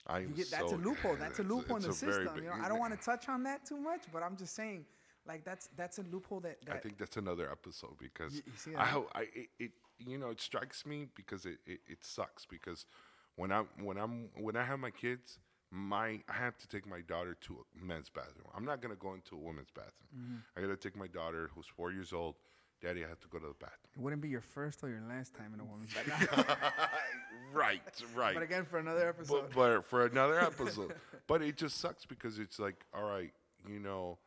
I 0.07 0.23
get, 0.23 0.51
that's 0.51 0.71
so- 0.71 0.77
a 0.77 0.79
loophole. 0.79 1.17
That's 1.17 1.39
a 1.39 1.43
loophole 1.53 1.77
in 1.77 1.83
the 1.83 1.89
it's 1.89 2.03
a 2.03 2.07
very 2.07 2.25
system. 2.25 2.35
big- 2.35 2.45
You 2.45 2.51
know, 2.51 2.57
I 2.65 2.69
don't 2.69 2.79
want 2.79 2.99
to 2.99 3.05
touch 3.05 3.29
on 3.29 3.43
that 3.45 3.65
too 3.65 3.79
much, 3.79 4.03
but 4.13 4.23
I'm 4.23 4.37
just 4.37 4.55
saying, 4.55 4.85
like 5.31 5.45
that's 5.45 5.69
that's 5.77 5.99
a 5.99 6.05
loophole 6.13 6.41
that, 6.41 6.57
that 6.67 6.75
I 6.77 6.79
think 6.79 6.99
that's 6.99 7.17
another 7.17 7.47
episode 7.51 7.97
because 7.99 8.35
You- 8.35 8.73
you 8.73 8.79
I 8.79 8.87
hope 8.95 9.09
I 9.15 9.23
it, 9.43 9.49
it 9.65 9.71
you 9.99 10.19
know 10.19 10.31
it 10.31 10.41
strikes 10.41 10.85
me 10.85 11.07
because 11.15 11.43
it, 11.47 11.59
it, 11.67 11.81
it 11.95 12.01
sucks 12.17 12.47
because 12.47 12.85
when 13.37 13.51
I'm 13.53 13.67
when 13.89 13.97
I'm 14.05 14.15
when 14.47 14.57
I 14.57 14.65
have 14.65 14.79
my 14.79 14.91
kids 14.91 15.39
my 15.71 16.09
I 16.29 16.33
have 16.47 16.57
to 16.59 16.67
take 16.75 16.85
my 16.95 17.01
daughter 17.13 17.35
to 17.47 17.51
a 17.61 17.85
men's 17.91 18.11
bathroom. 18.11 18.49
I'm 18.57 18.65
not 18.65 18.81
gonna 18.83 18.97
go 19.07 19.15
into 19.15 19.37
a 19.37 19.39
women's 19.39 19.71
bathroom. 19.71 20.11
Mm-hmm. 20.19 20.37
I 20.57 20.61
gotta 20.63 20.77
take 20.77 20.97
my 20.97 21.07
daughter 21.07 21.51
who's 21.55 21.67
four 21.77 21.93
years 21.93 22.13
old. 22.13 22.35
Daddy, 22.83 23.05
I 23.05 23.09
have 23.09 23.21
to 23.21 23.29
go 23.29 23.39
to 23.39 23.47
the 23.47 23.61
bathroom. 23.67 23.91
it 23.95 24.01
wouldn't 24.01 24.23
be 24.23 24.31
your 24.31 24.41
first 24.41 24.83
or 24.83 24.89
your 24.89 25.03
last 25.09 25.35
time 25.35 25.53
in 25.55 25.61
a 25.61 25.65
woman's 25.65 25.93
bathroom. 25.95 26.47
right, 27.53 27.83
right. 28.15 28.35
but 28.35 28.43
again, 28.43 28.65
for 28.65 28.79
another 28.79 29.09
episode. 29.09 29.51
but, 29.51 29.55
but 29.55 29.87
for 29.87 30.07
another 30.07 30.41
episode. 30.51 30.95
but 31.27 31.43
it 31.43 31.57
just 31.57 31.79
sucks 31.79 32.07
because 32.07 32.39
it's 32.39 32.59
like, 32.59 32.77
all 32.95 33.05
right, 33.05 33.33
you 33.69 33.79
know, 33.79 34.19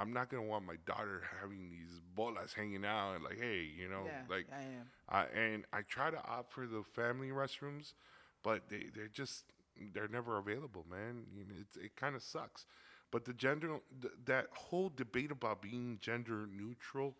I'm 0.00 0.12
not 0.14 0.30
gonna 0.30 0.44
want 0.44 0.66
my 0.66 0.76
daughter 0.86 1.22
having 1.40 1.70
these 1.70 2.00
bolas 2.16 2.54
hanging 2.54 2.84
out 2.86 3.14
and 3.16 3.24
like, 3.24 3.38
hey, 3.38 3.68
you 3.76 3.88
know, 3.88 4.04
yeah, 4.06 4.22
like, 4.34 4.46
yeah, 4.50 4.60
yeah. 4.60 4.84
I, 5.10 5.24
and 5.38 5.64
I 5.72 5.82
try 5.82 6.10
to 6.10 6.18
opt 6.28 6.52
for 6.52 6.66
the 6.66 6.82
family 6.94 7.28
restrooms, 7.28 7.94
but 8.42 8.68
they 8.70 8.86
they're 8.94 9.08
just 9.08 9.44
they're 9.94 10.08
never 10.08 10.38
available, 10.38 10.86
man. 10.90 11.24
You 11.36 11.44
know, 11.44 11.54
it's, 11.60 11.76
it 11.76 11.96
kind 11.96 12.16
of 12.16 12.22
sucks. 12.22 12.66
But 13.12 13.24
the 13.26 13.34
gender, 13.34 13.78
th- 14.00 14.14
that 14.26 14.46
whole 14.52 14.92
debate 14.94 15.30
about 15.32 15.62
being 15.62 15.98
gender 16.00 16.46
neutral, 16.50 17.16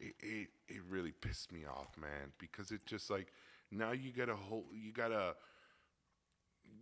it, 0.00 0.14
it 0.20 0.48
it 0.68 0.82
really 0.88 1.12
pissed 1.12 1.52
me 1.52 1.64
off, 1.66 1.96
man. 2.00 2.32
Because 2.38 2.70
it 2.72 2.86
just 2.86 3.10
like 3.10 3.32
now 3.70 3.92
you 3.92 4.12
gotta 4.12 4.36
hold, 4.36 4.66
you 4.72 4.92
gotta 4.92 5.34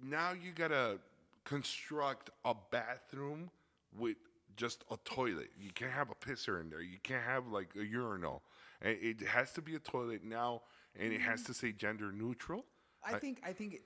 now 0.03 0.33
you 0.33 0.53
gotta 0.53 0.99
construct 1.45 2.31
a 2.45 2.55
bathroom 2.71 3.51
with 3.99 4.17
just 4.57 4.85
a 4.91 4.97
toilet. 5.05 5.51
You 5.59 5.71
can't 5.73 5.93
have 5.93 6.11
a 6.11 6.15
pisser 6.15 6.61
in 6.61 6.71
there. 6.71 6.81
You 6.81 6.99
can't 7.03 7.25
have 7.25 7.49
like 7.49 7.71
a 7.79 7.85
urinal. 7.85 8.43
It 8.83 9.21
has 9.23 9.53
to 9.53 9.63
be 9.63 9.75
a 9.75 9.79
toilet 9.79 10.25
now, 10.25 10.63
and 10.99 11.13
it 11.13 11.21
has 11.21 11.43
to 11.45 11.55
say 11.55 11.73
gender 11.73 12.13
neutral. 12.13 12.65
I 13.05 13.19
think 13.19 13.41
I 13.45 13.53
think 13.53 13.81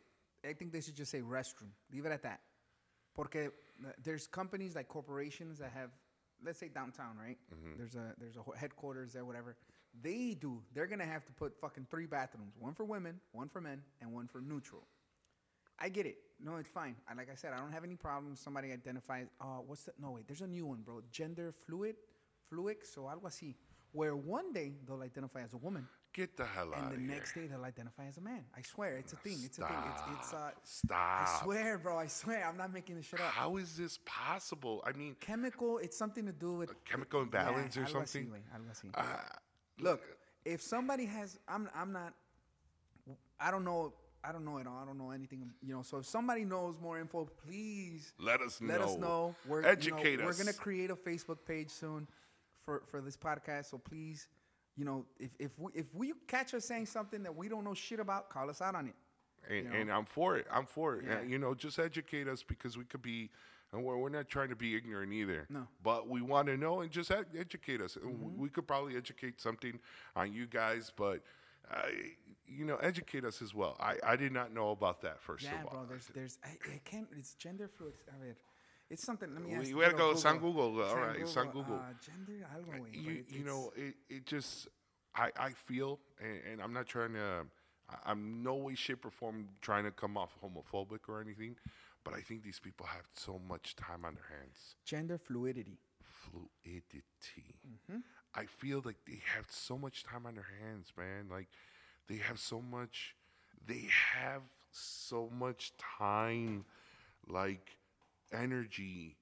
I 0.49 0.53
think 0.53 0.73
they 0.73 0.81
should 0.81 0.97
just 0.97 1.11
say 1.11 1.21
restroom. 1.21 1.71
Leave 1.93 2.07
it 2.07 2.13
at 2.13 2.23
that. 2.23 2.41
Porque 3.15 3.37
uh, 3.85 3.91
there's 4.03 4.27
companies 4.27 4.75
like 4.75 4.89
corporations 4.89 5.59
that 5.59 5.73
have, 5.73 5.91
let's 6.45 6.59
say 6.59 6.69
downtown, 6.69 7.17
right? 7.17 7.39
There's 7.77 7.95
a 7.95 8.15
there's 8.19 8.37
a 8.37 8.59
headquarters 8.59 9.13
there, 9.13 9.25
whatever. 9.25 9.57
They 10.03 10.37
do. 10.41 10.63
They're 10.75 10.89
gonna 10.89 11.07
have 11.07 11.25
to 11.27 11.33
put 11.33 11.59
fucking 11.61 11.87
three 11.91 12.07
bathrooms: 12.07 12.55
one 12.59 12.75
for 12.75 12.85
women, 12.85 13.21
one 13.33 13.49
for 13.49 13.61
men, 13.61 13.83
and 14.01 14.13
one 14.13 14.27
for 14.27 14.41
neutral. 14.41 14.87
I 15.79 15.89
get 15.89 16.07
it. 16.07 16.19
No, 16.43 16.57
it's 16.57 16.69
fine. 16.69 16.97
I, 17.09 17.15
like 17.15 17.29
I 17.31 17.35
said, 17.37 17.53
I 17.53 17.59
don't 17.59 17.73
have 17.73 17.85
any 17.85 17.97
problem. 17.97 18.37
Somebody 18.37 18.73
identifies. 18.73 19.27
Uh, 19.41 19.61
what's 19.67 19.85
the? 19.85 19.93
No, 20.01 20.13
wait. 20.13 20.27
There's 20.27 20.41
a 20.43 20.47
new 20.47 20.67
one, 20.67 20.83
bro. 20.83 21.01
Gender 21.11 21.53
fluid, 21.67 21.97
fluix, 22.51 22.97
or 22.97 23.11
algo 23.11 23.25
así. 23.27 23.55
Where 23.93 24.17
one 24.17 24.53
day 24.53 24.73
they'll 24.87 25.03
identify 25.03 25.43
as 25.43 25.53
a 25.53 25.57
woman, 25.57 25.87
Get 26.13 26.37
the 26.37 26.45
hell 26.45 26.73
out 26.75 26.83
and 26.83 26.93
the 26.95 26.99
here. 27.01 27.09
next 27.15 27.35
day 27.35 27.47
they'll 27.47 27.65
identify 27.65 28.07
as 28.07 28.19
a 28.19 28.21
man. 28.21 28.45
I 28.57 28.63
swear, 28.63 28.97
it's 28.97 29.13
a 29.13 29.17
thing. 29.17 29.39
It's 29.45 29.59
a 29.59 29.67
thing. 29.67 29.77
It's 29.93 30.03
it's 30.19 30.33
uh. 30.33 30.51
Stop. 30.65 30.99
I 30.99 31.41
swear, 31.43 31.79
bro. 31.79 31.99
I 31.99 32.07
swear. 32.09 32.45
I'm 32.49 32.57
not 32.57 32.73
making 32.73 32.97
this 32.97 33.07
shit 33.07 33.21
up. 33.21 33.27
How 33.33 33.57
is 33.57 33.77
this 33.77 33.99
possible? 34.05 34.83
I 34.85 34.93
mean, 34.93 35.15
Chemical. 35.21 35.79
It's 35.79 35.97
something 35.97 36.27
to 36.27 36.33
do 36.33 36.55
with 36.55 36.73
chemical 36.85 37.23
imbalance 37.23 37.77
yeah, 37.77 37.83
or 37.83 37.87
algo 37.87 38.03
así, 38.03 38.13
something. 38.13 38.27
güey, 38.31 38.43
algo 38.55 38.71
así. 38.71 38.91
Ah, 38.95 39.39
Look, 39.81 40.03
if 40.45 40.61
somebody 40.61 41.07
has, 41.07 41.39
I'm 41.49 41.69
I'm 41.75 41.93
not. 41.93 42.15
I 43.41 43.51
don't 43.51 43.65
know. 43.65 43.93
I 44.27 44.33
don't 44.33 44.45
know 44.45 44.59
it 44.59 44.67
all. 44.67 44.79
I 44.83 44.87
don't 44.87 44.99
know 44.99 45.11
anything. 45.11 45.51
You 45.63 45.75
know. 45.75 45.83
So 45.83 45.99
if 45.99 46.07
somebody 46.07 46.45
knows 46.45 46.77
more 46.81 46.99
info, 46.99 47.29
please 47.47 48.13
let 48.19 48.41
us 48.41 48.61
know. 48.61 48.73
let 48.73 48.81
us 48.81 48.97
know. 48.97 49.35
We're 49.47 49.59
you 49.59 49.63
know, 49.63 49.69
Educate 49.69 50.21
us. 50.21 50.27
We're 50.27 50.45
gonna 50.45 50.57
create 50.57 50.91
a 50.91 50.97
Facebook 50.97 51.39
page 51.47 51.71
soon 51.71 52.09
for 52.65 52.83
for 52.87 53.01
this 53.01 53.17
podcast. 53.17 53.67
So 53.71 53.79
please, 53.79 54.29
you 54.77 54.85
know, 54.85 55.05
if 55.19 55.31
if 55.39 55.59
we 55.59 55.73
if 55.75 55.87
we 55.95 56.13
catch 56.27 56.55
us 56.55 56.65
saying 56.65 56.87
something 56.87 57.23
that 57.23 57.35
we 57.35 57.49
don't 57.49 57.65
know 57.65 57.75
shit 57.75 58.01
about, 58.01 58.31
call 58.31 58.49
us 58.49 58.61
out 58.63 58.75
on 58.75 58.87
it. 58.87 58.95
and, 59.49 59.57
you 59.57 59.71
know? 59.71 59.77
and 59.77 59.93
I'm 59.93 60.05
for 60.05 60.37
it. 60.37 60.47
I'm 60.51 60.67
for 60.67 60.97
it. 60.97 61.05
Yeah. 61.07 61.19
Uh, 61.19 61.23
you 61.23 61.39
know, 61.39 61.55
just 61.55 61.79
educate 61.79 62.29
us 62.29 62.43
because 62.43 62.79
we 62.79 62.85
could 62.85 63.03
be, 63.03 63.31
and 63.73 63.85
we're, 63.85 63.99
we're 63.99 64.09
not 64.09 64.29
trying 64.29 64.49
to 64.49 64.57
be 64.57 64.75
ignorant 64.75 65.13
either. 65.13 65.47
No. 65.51 65.67
But 65.83 66.09
we 66.09 66.23
want 66.23 66.47
to 66.49 66.57
know 66.57 66.81
and 66.81 66.91
just 66.91 67.11
ed- 67.11 67.27
educate 67.39 67.81
us. 67.83 67.97
Mm-hmm. 68.03 68.41
We 68.41 68.49
could 68.49 68.67
probably 68.67 68.97
educate 68.97 69.41
something 69.41 69.79
on 70.17 70.33
you 70.33 70.47
guys, 70.47 70.91
but, 70.97 71.21
uh, 71.71 71.83
you 72.47 72.65
know, 72.65 72.77
educate 72.77 73.25
us 73.25 73.41
as 73.43 73.55
well. 73.55 73.77
I, 73.81 73.97
I 74.07 74.17
did 74.17 74.33
not 74.33 74.53
know 74.53 74.71
about 74.71 75.01
that, 75.03 75.21
first 75.21 75.45
Yeah, 75.45 75.61
of 75.61 75.67
all. 75.67 75.73
Yeah, 75.73 75.79
bro. 75.81 75.87
There's 75.89 76.07
there's 76.15 76.39
I, 76.45 76.51
I 76.75 76.81
can't. 76.85 77.09
It's 77.19 77.35
gender 77.35 77.69
fluid. 77.69 77.95
A 78.09 78.19
ver, 78.25 78.35
it's 78.91 79.03
something. 79.03 79.33
Let 79.35 79.43
me 79.45 79.55
ask. 79.55 79.67
We- 79.69 79.75
we 79.75 79.83
gotta 79.83 79.97
go 79.97 80.15
San 80.15 80.39
Google. 80.39 80.81
All 80.83 80.97
right, 80.97 81.27
San 81.29 81.47
Google. 81.47 81.77
Uh, 81.77 81.93
gender 82.05 82.47
algo, 82.55 82.79
güey, 82.79 82.83
but 82.83 82.95
you, 82.95 83.11
it- 83.13 83.27
you 83.31 83.45
know, 83.45 83.73
it, 83.77 83.95
it 84.09 84.27
just, 84.27 84.69
I, 85.15 85.31
I 85.39 85.51
feel, 85.51 85.99
and, 86.21 86.41
and 86.53 86.63
I'm 86.63 86.73
not 86.73 86.87
trying 86.87 87.15
to, 87.15 87.47
I- 87.89 88.11
I'm 88.11 88.43
no 88.43 88.55
way, 88.57 88.75
shape, 88.75 89.05
or 89.07 89.11
form 89.11 89.49
trying 89.63 89.85
to 89.85 89.91
come 89.91 90.17
off 90.17 90.37
homophobic 90.43 91.09
or 91.09 91.21
anything, 91.21 91.57
but 92.05 92.15
I 92.15 92.21
think 92.21 92.43
these 92.43 92.61
people 92.61 92.87
have 92.87 93.07
so 93.15 93.41
much 93.49 93.75
time 93.77 94.05
on 94.05 94.15
their 94.15 94.39
hands. 94.39 94.77
Gender 94.85 95.19
fluidity. 95.19 95.79
Fluidity. 96.03 97.57
I 98.35 98.47
feel 98.47 98.83
like 98.85 98.97
they 99.07 99.21
have 99.37 99.47
so 99.49 99.79
much 99.79 100.03
time 100.05 100.27
on 100.27 100.35
their 100.35 100.47
hands, 100.63 100.93
man. 100.97 101.29
Like 101.31 101.49
they 102.09 102.17
have 102.17 102.39
so 102.39 102.61
much, 102.61 103.15
they 103.67 103.87
have 104.15 104.43
so 104.71 105.31
much 105.37 105.73
time, 105.79 106.65
like 107.29 107.77
energy 108.33 109.17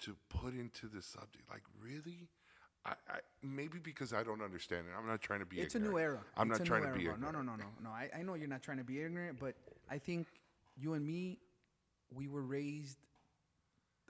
to 0.00 0.16
put 0.28 0.54
into 0.54 0.88
the 0.88 1.02
subject. 1.02 1.44
Like 1.48 1.62
really, 1.82 2.28
I, 2.84 2.90
I 3.08 3.18
maybe 3.42 3.78
because 3.78 4.12
I 4.12 4.22
don't 4.22 4.42
understand 4.42 4.86
it. 4.88 4.98
I'm 4.98 5.06
not 5.06 5.20
trying 5.20 5.40
to 5.40 5.46
be. 5.46 5.60
It's 5.60 5.74
a 5.74 5.78
new 5.78 5.98
era. 5.98 6.18
I'm 6.36 6.50
It's 6.50 6.58
not 6.58 6.66
trying 6.66 6.82
to 6.82 6.92
be. 6.92 7.04
bro. 7.04 7.16
No, 7.16 7.28
ignorant. 7.28 7.46
no, 7.46 7.52
no, 7.52 7.56
no, 7.56 7.64
no. 7.84 7.90
I, 7.90 8.10
I 8.18 8.22
know 8.22 8.34
you're 8.34 8.48
not 8.48 8.62
trying 8.62 8.78
to 8.78 8.84
be 8.84 9.00
ignorant, 9.00 9.38
but 9.38 9.54
I 9.88 9.98
think 9.98 10.26
you 10.76 10.94
and 10.94 11.06
me, 11.06 11.38
we 12.12 12.26
were 12.28 12.42
raised. 12.42 12.98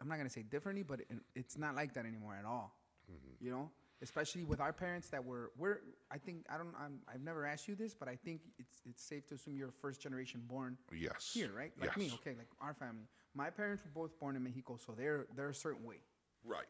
I'm 0.01 0.09
not 0.09 0.17
gonna 0.17 0.31
say 0.31 0.43
differently, 0.43 0.83
but 0.83 1.01
it, 1.01 1.09
it's 1.35 1.59
not 1.59 1.75
like 1.75 1.93
that 1.95 2.07
anymore 2.07 2.35
at 2.39 2.47
all. 2.47 2.73
Mm-hmm. 3.11 3.45
You 3.45 3.51
know, 3.51 3.71
especially 4.02 4.44
with 4.44 4.60
our 4.60 4.72
parents 4.72 5.09
that 5.10 5.24
were 5.24 5.51
we're. 5.59 5.81
I 6.10 6.18
think 6.18 6.44
I 6.52 6.56
don't. 6.56 6.74
I'm, 6.78 7.01
I've 7.12 7.22
never 7.22 7.47
asked 7.47 7.68
you 7.68 7.74
this, 7.74 7.94
but 7.94 8.09
I 8.09 8.16
think 8.16 8.40
it's 8.59 8.81
it's 8.89 9.02
safe 9.02 9.27
to 9.28 9.35
assume 9.35 9.56
you're 9.56 9.70
first 9.81 10.01
generation 10.01 10.43
born 10.47 10.77
Yes. 10.93 11.31
here, 11.35 11.51
right? 11.56 11.72
Like 11.81 11.97
me, 11.97 12.10
okay, 12.14 12.35
like 12.36 12.48
our 12.60 12.74
family. 12.74 13.05
My 13.35 13.51
parents 13.51 13.82
were 13.85 13.90
both 14.02 14.18
born 14.18 14.36
in 14.36 14.43
Mexico, 14.43 14.77
so 14.85 14.93
they're 14.97 15.27
they're 15.36 15.51
a 15.51 15.55
certain 15.55 15.85
way. 15.85 15.97
Right. 16.44 16.66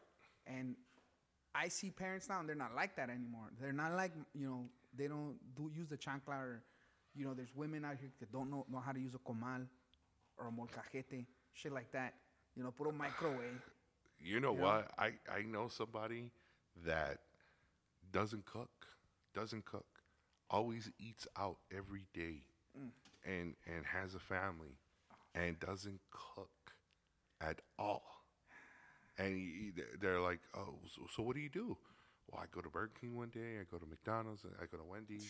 And 0.47 0.75
I 1.55 1.67
see 1.67 1.89
parents 1.89 2.29
now, 2.29 2.39
and 2.39 2.47
they're 2.47 2.55
not 2.55 2.75
like 2.75 2.95
that 2.95 3.09
anymore. 3.09 3.51
They're 3.59 3.73
not 3.73 3.93
like 3.95 4.11
you 4.33 4.47
know 4.47 4.65
they 4.95 5.07
don't 5.07 5.35
do 5.55 5.71
use 5.73 5.87
the 5.89 5.97
chancla 5.97 6.35
or 6.37 6.63
you 7.15 7.25
know 7.25 7.33
there's 7.33 7.55
women 7.55 7.85
out 7.85 7.97
here 7.99 8.09
that 8.19 8.31
don't 8.31 8.49
know 8.49 8.65
know 8.71 8.79
how 8.79 8.91
to 8.91 8.99
use 8.99 9.15
a 9.15 9.19
comal 9.19 9.65
or 10.37 10.47
a 10.47 10.51
molcajete, 10.51 11.25
shit 11.53 11.71
like 11.71 11.91
that. 11.91 12.13
You 12.55 12.63
know, 12.63 12.71
puro 12.71 12.91
microwave. 12.91 13.61
You 14.19 14.39
know 14.39 14.53
Yeah. 14.53 14.61
what? 14.61 14.91
I, 14.99 15.13
I 15.33 15.41
know 15.43 15.67
somebody 15.67 16.31
that 16.85 17.19
doesn't 18.11 18.45
cook, 18.45 18.69
doesn't 19.33 19.65
cook, 19.65 19.85
always 20.49 20.89
eats 20.99 21.27
out 21.37 21.57
every 21.75 22.05
day, 22.13 22.43
mm. 22.77 22.89
and 23.25 23.55
and 23.65 23.85
has 23.85 24.15
a 24.15 24.19
family, 24.19 24.77
and 25.35 25.59
doesn't 25.59 25.99
cook 26.11 26.49
at 27.39 27.59
all. 27.79 28.03
And 29.17 29.35
he- 29.35 29.73
they're 29.99 30.19
like, 30.19 30.39
oh, 30.55 30.75
so, 30.95 31.01
so 31.15 31.23
what 31.23 31.35
do 31.35 31.41
you 31.41 31.49
do? 31.49 31.77
Well, 32.31 32.41
I 32.41 32.45
go 32.53 32.61
to 32.61 32.69
Burger 32.69 32.91
King 32.99 33.15
one 33.17 33.29
day, 33.29 33.59
I 33.59 33.63
go 33.69 33.77
to 33.77 33.85
McDonald's, 33.85 34.43
I 34.61 34.65
go 34.65 34.77
to 34.77 34.83
Wendy's, 34.83 35.29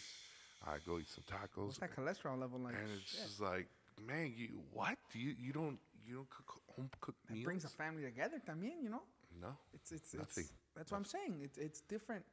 I 0.65 0.77
go 0.85 0.99
eat 0.99 1.09
some 1.09 1.23
tacos, 1.23 1.65
What's 1.65 1.77
that 1.79 1.95
cholesterol 1.95 2.39
level 2.39 2.59
like? 2.59 2.75
and 2.75 2.87
it's 2.95 3.11
Shit. 3.11 3.21
just 3.25 3.41
like, 3.41 3.67
man, 4.07 4.33
you 4.35 4.49
what? 4.71 4.97
You 5.13 5.33
you 5.39 5.51
don't 5.51 5.79
you 6.05 6.15
don't 6.15 6.29
cook 6.29 6.61
home 6.75 6.89
cooked 6.99 7.29
meals. 7.29 7.41
It 7.41 7.45
brings 7.45 7.65
a 7.65 7.69
family 7.69 8.03
together 8.03 8.39
también, 8.47 8.81
you 8.83 8.89
know? 8.89 9.01
no. 9.41 9.49
It's 9.73 9.91
it's 9.91 10.13
Nothing. 10.13 10.43
it's 10.43 10.53
that's 10.75 10.91
what 10.91 10.97
I'm 10.97 11.05
saying. 11.05 11.39
It's 11.43 11.57
it's 11.57 11.81
different. 11.81 12.23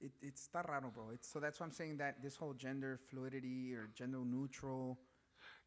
It 0.00 0.12
it's 0.20 0.48
está 0.48 0.66
raro, 0.68 0.90
bro. 0.90 1.10
It's 1.12 1.28
so 1.28 1.38
that's 1.40 1.60
why 1.60 1.66
I'm 1.66 1.72
saying 1.72 1.98
that 1.98 2.22
this 2.22 2.36
whole 2.36 2.54
gender 2.54 2.98
fluidity 3.10 3.74
or 3.74 3.88
gender 3.94 4.18
neutral, 4.24 4.98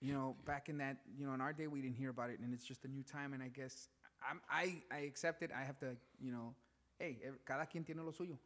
you 0.02 0.14
know, 0.14 0.36
back 0.46 0.68
in 0.70 0.78
that, 0.80 0.98
you 1.18 1.26
know, 1.26 1.34
in 1.34 1.42
our 1.42 1.54
day 1.54 1.68
we 1.68 1.82
didn't 1.82 1.96
hear 1.96 2.10
about 2.10 2.30
it, 2.30 2.40
and 2.40 2.54
it's 2.54 2.66
just 2.66 2.84
a 2.86 2.88
new 2.88 3.04
time. 3.04 3.34
And 3.34 3.42
I 3.42 3.48
guess 3.48 3.88
I'm, 4.30 4.42
I 4.50 4.82
I 4.92 5.00
accept 5.02 5.42
it. 5.42 5.52
I 5.56 5.64
have 5.64 5.80
to, 5.80 5.96
you 6.20 6.32
know, 6.32 6.54
hey, 7.00 7.18
cada 7.46 7.66
quien 7.66 7.84
tiene 7.86 8.04
lo 8.06 8.12
suyo. 8.12 8.38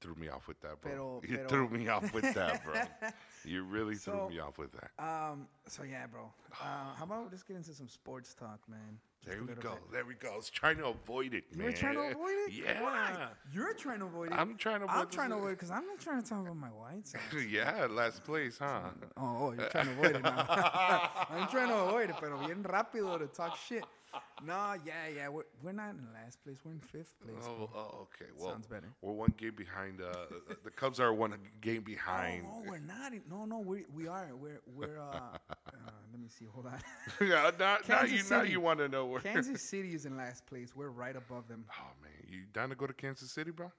threw 0.00 0.14
me 0.16 0.28
off 0.28 0.46
with 0.48 0.60
that, 0.60 0.80
bro. 0.80 0.90
Pero- 0.92 1.20
you 1.28 1.36
pero- 1.36 1.48
threw 1.48 1.68
me 1.70 1.88
off 1.88 2.12
with 2.12 2.34
that, 2.34 2.64
bro. 2.64 2.74
you 3.44 3.62
really 3.64 3.94
So- 3.96 4.12
threw 4.12 4.28
me 4.30 4.38
off 4.40 4.58
with 4.58 4.72
that. 4.72 4.90
Um. 4.98 5.48
So 5.66 5.82
yeah, 5.84 6.06
bro. 6.06 6.32
Uh, 6.52 6.94
how 6.96 7.04
about 7.04 7.28
let's 7.30 7.42
get 7.42 7.56
into 7.56 7.72
some 7.74 7.88
sports 7.88 8.34
talk, 8.34 8.60
man. 8.68 8.98
There 9.26 9.40
we 9.40 9.54
go. 9.54 9.70
bit. 9.70 9.92
There 9.92 10.04
we 10.04 10.14
go. 10.14 10.32
I 10.32 10.36
was 10.36 10.50
trying 10.50 10.76
to 10.78 10.86
avoid 10.86 11.34
it, 11.34 11.44
man. 11.54 11.64
You're 11.64 11.72
trying 11.72 11.94
to 11.94 12.00
avoid 12.00 12.34
it. 12.46 12.52
Yeah. 12.52 12.82
Why? 12.82 13.28
You're 13.52 13.74
trying 13.74 13.98
to 13.98 14.04
avoid 14.06 14.32
it. 14.32 14.38
I'm 14.38 14.56
trying 14.56 14.80
to 14.80 14.84
avoid 14.84 14.96
I'm 14.96 15.08
trying 15.08 15.30
to 15.30 15.36
avoid 15.36 15.48
it 15.50 15.58
because 15.58 15.70
I'm 15.70 15.86
not 15.86 15.98
trying 15.98 16.22
to 16.22 16.28
talk 16.28 16.42
about 16.42 16.56
my 16.56 16.68
white 16.68 17.06
Sox. 17.06 17.24
yeah, 17.50 17.86
last 17.90 18.22
place, 18.24 18.58
huh? 18.58 18.80
Oh, 19.16 19.36
oh, 19.38 19.52
you're 19.52 19.68
trying 19.68 19.86
to 19.86 19.92
avoid 19.92 20.16
it 20.16 20.22
now. 20.22 20.46
I'm 21.30 21.48
trying 21.48 21.68
to 21.68 21.76
avoid 21.76 22.10
it, 22.10 22.16
pero 22.20 22.38
bien 22.46 22.62
rápido 22.62 23.18
to 23.18 23.26
talk 23.26 23.56
shit. 23.56 23.84
No, 24.44 24.74
yeah, 24.84 24.92
yeah, 25.14 25.28
we're, 25.28 25.44
we're 25.62 25.72
not 25.72 25.90
in 25.90 26.06
last 26.14 26.42
place. 26.44 26.56
We're 26.64 26.72
in 26.72 26.80
fifth 26.80 27.12
place. 27.20 27.44
Oh, 27.44 27.68
oh, 27.74 28.06
okay. 28.06 28.30
Well, 28.38 28.52
Sounds 28.52 28.66
better. 28.66 28.88
We're 29.02 29.12
one 29.12 29.34
game 29.36 29.54
behind. 29.56 30.00
Uh, 30.00 30.12
the 30.64 30.70
Cubs 30.70 31.00
are 31.00 31.12
one 31.12 31.34
game 31.60 31.82
behind. 31.82 32.44
Oh, 32.46 32.62
no, 32.62 32.70
we're 32.70 32.78
not. 32.78 33.12
In, 33.12 33.22
no, 33.28 33.44
no, 33.44 33.58
we 33.58 33.84
we 33.94 34.06
are. 34.08 34.30
We're 34.34 34.60
we're. 34.74 34.98
Uh, 35.00 35.16
uh, 35.16 35.90
let 36.16 36.22
me 36.22 36.28
see. 36.30 36.46
Hold 36.46 36.66
on. 36.66 36.80
yeah, 37.28 37.50
now, 37.58 37.76
now 37.86 38.02
you 38.04 38.16
now 38.16 38.40
City. 38.40 38.52
you 38.52 38.60
want 38.60 38.78
to 38.78 38.88
know 38.88 39.04
where. 39.04 39.20
Kansas 39.20 39.60
City 39.70 39.94
is 39.94 40.06
in 40.06 40.16
last 40.16 40.46
place. 40.46 40.74
We're 40.74 40.88
right 40.88 41.14
above 41.14 41.46
them. 41.46 41.64
Oh 41.70 41.92
man, 42.02 42.12
you 42.26 42.44
down 42.54 42.70
to 42.70 42.74
go 42.74 42.86
to 42.86 42.94
Kansas 42.94 43.30
City, 43.30 43.50
bro? 43.50 43.70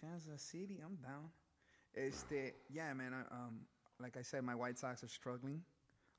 Kansas 0.00 0.42
City, 0.42 0.80
I'm 0.84 0.96
down. 0.96 1.30
It's 1.94 2.22
the 2.24 2.52
yeah, 2.68 2.92
man. 2.92 3.12
I, 3.14 3.34
um, 3.34 3.60
like 4.00 4.16
I 4.16 4.22
said, 4.22 4.42
my 4.42 4.54
White 4.54 4.78
Sox 4.78 5.04
are 5.04 5.08
struggling 5.08 5.62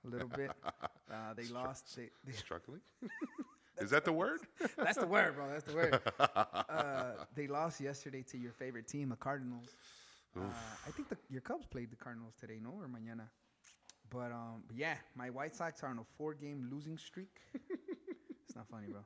a 0.06 0.10
little 0.10 0.30
bit. 0.30 0.52
Uh, 1.10 1.34
they 1.38 1.46
lost. 1.46 1.96
They, 1.96 2.10
they, 2.26 2.34
Struggling? 2.34 2.82
Is 3.80 3.92
that 3.92 4.04
the 4.04 4.12
word? 4.12 4.42
That's 4.78 4.98
the 4.98 5.08
word, 5.08 5.36
bro. 5.36 5.48
That's 5.50 5.64
the 5.64 5.74
word. 5.74 6.02
Uh, 6.20 7.24
they 7.34 7.48
lost 7.48 7.80
yesterday 7.80 8.24
to 8.24 8.38
your 8.38 8.52
favorite 8.52 8.90
team, 8.90 9.08
the 9.08 9.16
Cardinals. 9.16 9.70
Uh, 10.36 10.42
I 10.86 10.92
think 10.92 11.08
the, 11.08 11.16
your 11.30 11.40
Cubs 11.40 11.66
played 11.66 11.90
the 11.90 11.96
Cardinals 11.96 12.34
today, 12.38 12.60
no, 12.62 12.72
or 12.72 12.90
mañana. 12.90 13.30
But 14.10 14.32
um, 14.32 14.64
but 14.68 14.78
yeah, 14.78 14.96
my 15.16 15.30
White 15.30 15.56
Sox 15.56 15.84
are 15.84 15.88
on 15.88 16.00
a 16.00 16.04
four-game 16.18 16.70
losing 16.72 16.98
streak. 16.98 17.40
it's 17.54 18.56
not 18.56 18.68
funny, 18.70 18.88
bro. 18.88 19.02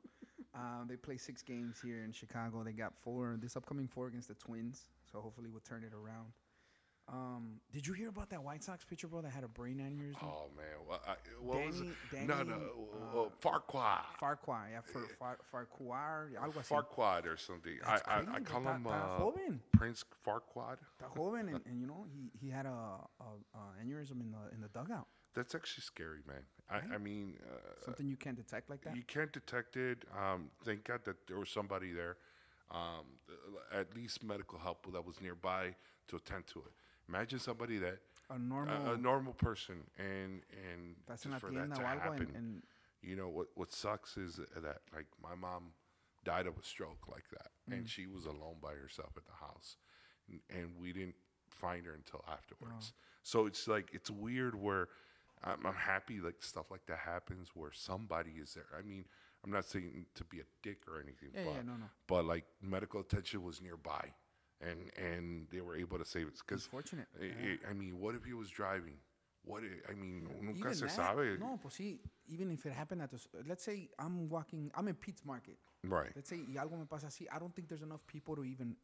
Um, 0.54 0.86
they 0.88 0.96
play 0.96 1.18
six 1.18 1.42
games 1.42 1.80
here 1.84 2.04
in 2.04 2.12
Chicago. 2.12 2.64
They 2.64 2.74
got 2.74 2.94
four 3.02 3.38
this 3.42 3.56
upcoming 3.56 3.88
four 3.88 4.08
against 4.08 4.28
the 4.28 4.36
Twins. 4.36 4.86
So 5.12 5.20
hopefully 5.20 5.50
we'll 5.50 5.62
turn 5.62 5.84
it 5.84 5.94
around. 5.94 6.28
Um, 7.10 7.60
did 7.74 7.86
you 7.86 7.94
hear 7.94 8.08
about 8.10 8.30
that 8.30 8.42
White 8.42 8.64
Sox 8.64 8.86
pitcher, 8.86 9.08
bro, 9.08 9.22
that 9.22 9.32
had 9.32 9.44
a 9.44 9.48
brain 9.48 9.78
aneurysm? 9.80 10.24
Oh 10.24 10.46
man, 10.56 10.66
what, 10.86 11.02
I, 11.06 11.16
what 11.42 11.66
was 11.66 11.82
it? 11.82 11.88
Danny- 12.12 12.28
no, 12.28 12.44
no, 12.44 12.56
uh, 12.56 13.22
uh, 13.24 13.30
Farquaad. 13.42 14.06
Farquhar, 14.20 14.70
yeah, 14.72 14.80
Far, 14.82 15.02
Far, 15.20 15.38
Farquhar, 15.52 16.30
algo 16.42 16.54
así. 16.60 16.70
Farquaad 16.70 17.26
or 17.26 17.36
something. 17.38 17.74
I, 17.86 18.00
I, 18.08 18.20
I 18.36 18.40
call 18.40 18.62
him 18.62 18.84
Ta- 18.84 19.16
uh, 19.16 19.20
joven. 19.20 19.60
Prince 19.74 20.06
Farquaad. 20.26 20.78
Está 21.02 21.14
joven, 21.16 21.50
and, 21.50 21.62
and 21.66 21.82
you 21.82 21.88
know 21.88 22.06
he, 22.14 22.30
he 22.40 22.50
had 22.50 22.66
a, 22.66 22.70
a, 22.70 23.24
a 23.56 23.84
aneurysm 23.86 24.22
in 24.22 24.32
the 24.32 24.56
in 24.56 24.62
the 24.62 24.70
dugout. 24.70 25.08
That's 25.34 25.54
actually 25.56 25.84
scary, 25.84 26.20
man. 26.28 26.44
I, 26.70 26.96
I 26.96 26.98
mean, 26.98 27.36
uh, 27.46 27.58
Something 27.86 28.08
you 28.08 28.16
can't 28.18 28.36
detect 28.38 28.70
like 28.70 28.82
that. 28.84 28.96
you 28.96 29.04
can't 29.04 29.32
detect 29.34 29.76
it. 29.76 30.06
Um, 30.18 30.50
thank 30.64 30.86
God 30.86 31.02
that 31.06 31.28
there 31.28 31.38
was 31.38 31.50
somebody 31.50 31.92
there, 31.92 32.18
um, 32.70 33.06
at 33.74 33.94
least 33.96 34.24
medical 34.24 34.60
help 34.60 34.90
that 34.94 35.06
was 35.06 35.20
nearby 35.22 35.76
to 36.08 36.16
attend 36.18 36.48
to 36.48 36.60
it. 36.60 36.72
Imagine 37.14 37.40
somebody 37.40 37.78
that 37.80 37.98
A 38.30 38.40
normal. 38.40 38.88
a, 38.88 38.94
a 38.94 38.98
normal 38.98 39.34
person 39.34 39.76
and 39.98 40.42
and 40.70 40.96
Estás 41.10 41.24
just 41.30 41.40
for 41.42 41.52
that 41.52 41.76
to 41.76 41.82
happen. 41.86 42.14
and, 42.22 42.36
and 42.36 42.64
you 43.02 43.16
know 43.16 43.30
what 43.30 43.48
what 43.56 43.72
sucks 43.74 44.16
is 44.18 44.36
that 44.56 44.80
like 44.96 45.08
my 45.22 45.36
mom 45.36 45.74
died 46.24 46.48
of 46.48 46.58
a 46.58 46.64
stroke 46.64 47.08
like 47.08 47.28
that 47.32 47.48
Mm. 47.70 47.74
and 47.74 47.90
she 47.90 48.06
was 48.08 48.26
alone 48.26 48.58
by 48.62 48.74
herself 48.74 49.12
at 49.18 49.26
the 49.26 49.38
house 49.48 49.76
and, 50.30 50.40
and 50.50 50.70
we 50.80 50.92
didn't 50.94 51.16
find 51.50 51.86
her 51.86 51.94
until 51.94 52.24
afterwards 52.32 52.94
Oh. 52.94 53.00
so 53.24 53.46
it's 53.46 53.68
like 53.68 53.90
it's 53.94 54.10
weird 54.10 54.56
where 54.56 54.88
I'm, 55.44 55.66
I'm 55.66 55.76
happy 55.76 56.20
like 56.20 56.42
stuff 56.42 56.72
like 56.72 56.86
that 56.88 57.00
happens 57.00 57.50
where 57.56 57.72
somebody 57.74 58.32
is 58.44 58.54
there 58.56 58.66
i 58.78 58.82
mean 58.82 59.06
i'm 59.44 59.52
not 59.52 59.66
saying 59.66 60.06
to 60.16 60.24
be 60.24 60.40
a 60.40 60.48
dick 60.64 60.80
or 60.88 61.00
anything 61.02 61.30
Yeah, 61.36 61.44
but, 61.46 61.54
yeah, 61.56 61.62
no, 61.72 61.74
no. 61.74 61.90
but 62.08 62.26
like 62.26 62.46
medical 62.62 63.00
attention 63.02 63.44
was 63.44 63.62
nearby 63.62 64.06
and 64.62 64.92
and 64.98 65.48
they 65.52 65.62
were 65.62 65.76
able 65.76 65.98
to 65.98 66.06
save 66.06 66.28
it 66.28 66.34
because 66.46 66.66
fortunate, 66.68 67.08
I, 67.20 67.70
I 67.70 67.74
mean 67.74 68.00
what 68.00 68.16
if 68.16 68.24
he 68.24 68.34
was 68.34 68.50
driving 68.50 68.96
what 69.44 69.64
i, 69.64 69.92
I 69.92 69.96
mean 69.96 70.28
nunca 70.42 70.60
even 70.60 70.74
se 70.76 70.86
that, 70.86 70.92
sabe 70.92 71.38
no, 71.40 71.58
pues 71.62 71.74
sí, 71.76 72.00
even 72.28 72.52
if 72.52 72.66
it 72.66 72.74
happened 72.74 73.02
at 73.02 73.10
the, 73.12 73.20
let's 73.48 73.64
say 73.64 73.90
I'm 73.98 74.30
walking, 74.30 74.72
I'm 74.76 74.88
in 74.88 74.96
Pete's 74.96 75.26
Market. 75.26 75.58
right 75.84 76.12
Let's 76.16 76.30
say 76.30 76.38
y 76.48 76.58
algo 76.62 76.78
me 76.78 76.86
pasa 76.86 77.08
así. 77.08 77.26
I 77.32 77.40
don't 77.40 77.54
think 77.56 77.68
there's 77.68 77.82
enough 77.82 78.06
people 78.06 78.36
to 78.36 78.44
even 78.44 78.76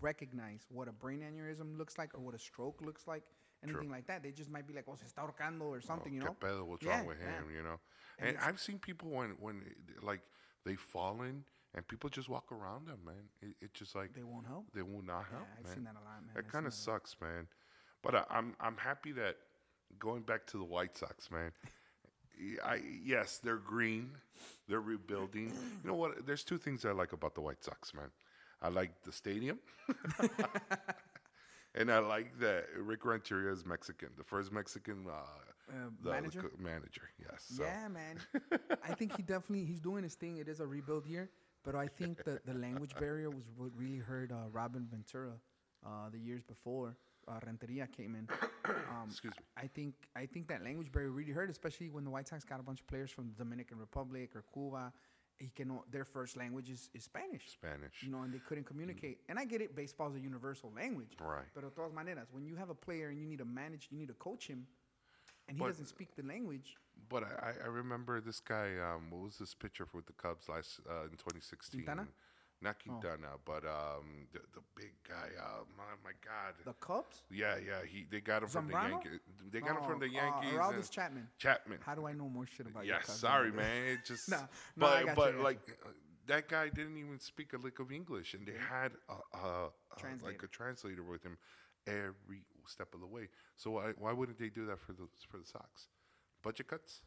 recognize 0.00 0.66
what 0.68 0.88
a 0.88 0.92
brain 0.92 1.20
aneurysm 1.20 1.78
looks 1.78 1.96
like 1.96 2.14
or 2.14 2.20
what 2.20 2.34
a 2.34 2.38
stroke 2.38 2.80
looks 2.82 3.06
like, 3.06 3.22
anything 3.62 3.90
like 3.90 4.06
that. 4.08 4.22
They 4.22 4.30
just 4.32 4.50
might 4.50 4.66
be 4.66 4.74
like, 4.74 4.84
oh, 4.88 4.96
se 4.96 5.06
está 5.06 5.22
ahorcando 5.22 5.62
or 5.62 5.76
oh, 5.76 5.80
something, 5.80 6.12
you 6.12 6.20
¿Qué 6.20 6.24
know? 6.26 6.36
pedo? 6.38 6.64
What's 6.66 6.84
Yeah, 6.84 6.98
wrong 6.98 7.06
with 7.06 7.18
yeah. 7.20 7.38
him? 7.38 7.44
You 7.56 7.62
know, 7.62 7.80
and 8.18 8.36
I've 8.38 8.60
seen 8.60 8.78
people 8.78 9.08
when 9.10 9.36
when 9.40 9.62
like 10.02 10.20
they've 10.64 10.80
fallen 10.80 11.44
and 11.74 11.86
people 11.88 12.08
just 12.10 12.28
walk 12.28 12.50
around 12.52 12.86
them, 12.86 12.98
man. 13.04 13.28
It, 13.42 13.56
it 13.60 13.74
just 13.74 13.94
like 13.94 14.14
They 14.14 14.22
won't 14.22 14.46
help. 14.46 14.66
they 14.74 14.82
will 14.82 15.02
not 15.02 15.26
Yeah, 15.30 15.38
help, 15.38 15.48
I've 15.58 15.64
man. 15.66 15.74
seen 15.74 15.84
that 15.84 15.94
a 15.94 16.04
lot, 16.04 16.22
man. 16.24 16.34
That 16.34 16.50
kind 16.50 16.66
of 16.66 16.74
sucks, 16.74 17.16
man. 17.20 17.46
But 18.02 18.14
I, 18.14 18.24
I'm 18.30 18.54
I'm 18.60 18.76
happy 18.76 19.12
that 19.12 19.36
going 19.98 20.22
back 20.22 20.46
to 20.48 20.58
the 20.58 20.64
White 20.64 20.96
Sox, 20.96 21.30
man. 21.30 21.52
I 22.64 22.80
yes, 23.04 23.38
they're 23.42 23.56
green, 23.56 24.10
they're 24.68 24.80
rebuilding. 24.80 25.52
You 25.82 25.88
know 25.88 25.94
what? 25.94 26.26
There's 26.26 26.42
two 26.44 26.58
things 26.58 26.84
I 26.84 26.90
like 26.92 27.12
about 27.12 27.34
the 27.34 27.40
White 27.40 27.62
Sox, 27.64 27.94
man. 27.94 28.10
I 28.62 28.68
like 28.68 29.02
the 29.04 29.12
stadium, 29.12 29.58
And 31.76 31.90
I 31.90 31.98
like 31.98 32.38
that 32.38 32.66
Rick 32.78 33.04
Renteria 33.04 33.52
is 33.52 33.66
Mexican, 33.66 34.08
the 34.16 34.22
first 34.22 34.52
Mexican 34.52 35.06
uh, 35.08 35.12
Uh, 35.12 35.72
the- 35.72 36.04
the 36.04 36.10
manager? 36.10 36.42
co- 36.42 36.50
manager, 36.62 37.08
yes. 37.18 37.44
So. 37.56 37.64
Yeah, 37.64 37.88
man. 37.88 38.18
I 38.84 38.92
think 38.94 39.16
he 39.16 39.22
definitely 39.34 39.64
he's 39.64 39.80
doing 39.80 40.02
his 40.04 40.14
thing. 40.14 40.36
It 40.36 40.48
is 40.48 40.60
a 40.60 40.66
rebuild 40.66 41.06
year, 41.06 41.30
but 41.64 41.74
I 41.74 41.86
think 41.86 42.24
that 42.24 42.46
the 42.46 42.54
language 42.66 42.94
barrier 42.98 43.30
was 43.30 43.44
what 43.56 43.70
really 43.76 43.98
hurt 43.98 44.30
uh, 44.30 44.48
Robin 44.52 44.86
Ventura 44.90 45.32
uh, 45.84 46.10
the 46.10 46.18
years 46.18 46.42
before 46.42 46.96
uh, 47.28 47.40
Renteria 47.44 47.86
came 47.86 48.14
in. 48.14 48.28
Um, 48.66 49.10
Excuse 49.10 49.34
me. 49.36 49.44
I 49.58 49.66
think 49.66 49.94
I 50.16 50.24
think 50.24 50.48
that 50.48 50.64
language 50.64 50.90
barrier 50.90 51.10
really 51.10 51.32
hurt, 51.32 51.50
especially 51.50 51.90
when 51.90 52.02
the 52.02 52.08
White 52.08 52.28
Sox 52.28 52.44
got 52.44 52.60
a 52.60 52.62
bunch 52.62 52.80
of 52.80 52.86
players 52.86 53.10
from 53.10 53.26
the 53.26 53.34
Dominican 53.34 53.78
Republic 53.78 54.30
or 54.34 54.42
Cuba. 54.54 54.90
He 55.36 55.48
can 55.48 55.78
their 55.90 56.06
first 56.06 56.34
language 56.34 56.70
is, 56.70 56.88
is 56.94 57.04
Spanish. 57.04 57.50
Spanish. 57.50 58.02
You 58.02 58.10
know, 58.10 58.22
and 58.22 58.32
they 58.32 58.38
couldn't 58.38 58.64
communicate. 58.64 59.18
And 59.28 59.38
I 59.38 59.44
get 59.44 59.60
it, 59.60 59.76
baseball 59.76 60.08
is 60.08 60.16
a 60.16 60.20
universal 60.20 60.72
language. 60.74 61.12
Right. 61.20 61.44
But 61.54 61.64
de 61.64 61.70
todas 61.70 61.92
maneras, 61.92 62.28
when 62.32 62.46
you 62.46 62.56
have 62.56 62.70
a 62.70 62.74
player 62.74 63.08
and 63.08 63.18
you 63.18 63.26
need 63.26 63.38
to 63.38 63.44
manage, 63.44 63.88
you 63.90 63.98
need 63.98 64.08
to 64.08 64.14
coach 64.14 64.46
him, 64.46 64.66
and 65.48 65.56
he 65.56 65.60
But- 65.62 65.68
doesn't 65.68 65.86
speak 65.86 66.14
the 66.16 66.22
language. 66.22 66.76
But 67.08 67.24
I, 67.24 67.52
I- 67.64 67.66
remember 67.68 68.20
this 68.20 68.40
guy. 68.40 68.78
Um, 68.78 69.10
what 69.10 69.22
was 69.22 69.36
this 69.38 69.54
pitcher 69.54 69.86
with 69.92 70.06
the 70.06 70.12
Cubs 70.14 70.48
last 70.48 70.80
uh, 70.88 71.04
in 71.04 71.10
2016? 71.10 71.80
Quintana? 71.82 72.08
Not 72.62 72.82
Quintana, 72.82 73.28
but 73.44 73.64
um, 73.66 74.26
the, 74.32 74.38
the 74.54 74.62
big 74.74 74.92
guy. 75.06 75.28
Uh, 75.38 75.64
my, 75.76 75.84
my 76.02 76.12
God. 76.24 76.54
The 76.64 76.72
Cubs? 76.74 77.22
yeah, 77.30 77.56
yeah. 77.56 77.84
He 77.86 78.06
they 78.10 78.20
got 78.20 78.42
him 78.42 78.48
from 78.48 78.68
the 78.68 78.72
Yankees. 78.74 79.20
They 79.52 79.60
got 79.60 79.76
him 79.76 79.84
from 79.84 79.98
the 80.00 80.06
Oh, 80.06 80.08
Yankees. 80.08 80.50
Uh, 80.54 80.62
Aroldis 80.62 80.90
Chapman. 80.90 81.28
Chapman. 81.36 81.78
How 81.84 81.94
do 81.94 82.06
I 82.06 82.12
know 82.12 82.28
more 82.28 82.46
shit 82.46 82.66
about 82.66 82.86
Cubs 82.88 83.12
sorry, 83.12 83.50
than 83.50 83.58
I 83.60 83.62
do? 83.62 83.68
man. 83.68 83.86
It 83.92 83.98
just 84.06 84.30
No, 84.30 84.38
no, 84.38 84.46
but 84.76 84.86
I 84.86 85.00
got 85.02 85.08
you, 85.10 85.14
but 85.16 85.32
got 85.32 85.44
like 85.44 85.58
uh, 85.84 85.88
that 86.26 86.48
guy 86.48 86.68
didn't 86.70 86.96
even 86.96 87.18
speak 87.20 87.52
a 87.52 87.58
lick 87.58 87.80
of 87.80 87.92
English, 87.92 88.32
and 88.32 88.46
they 88.46 88.54
had 88.70 88.92
a, 89.10 89.36
a, 89.36 89.68
a 89.68 90.24
like 90.24 90.42
a 90.42 90.46
translator 90.46 91.02
with 91.02 91.22
him 91.22 91.36
every 91.86 92.44
step 92.68 92.94
of 92.94 93.00
the 93.00 93.06
way. 93.06 93.28
So 93.56 93.70
why 93.72 93.92
why 93.98 94.12
wouldn't 94.12 94.38
they 94.38 94.48
do 94.48 94.66
that 94.66 94.80
for 94.80 94.92
the 94.92 95.06
for 95.28 95.38
the 95.38 95.44
Sox? 95.46 95.88
Budget 96.42 96.68
cuts. 96.68 97.00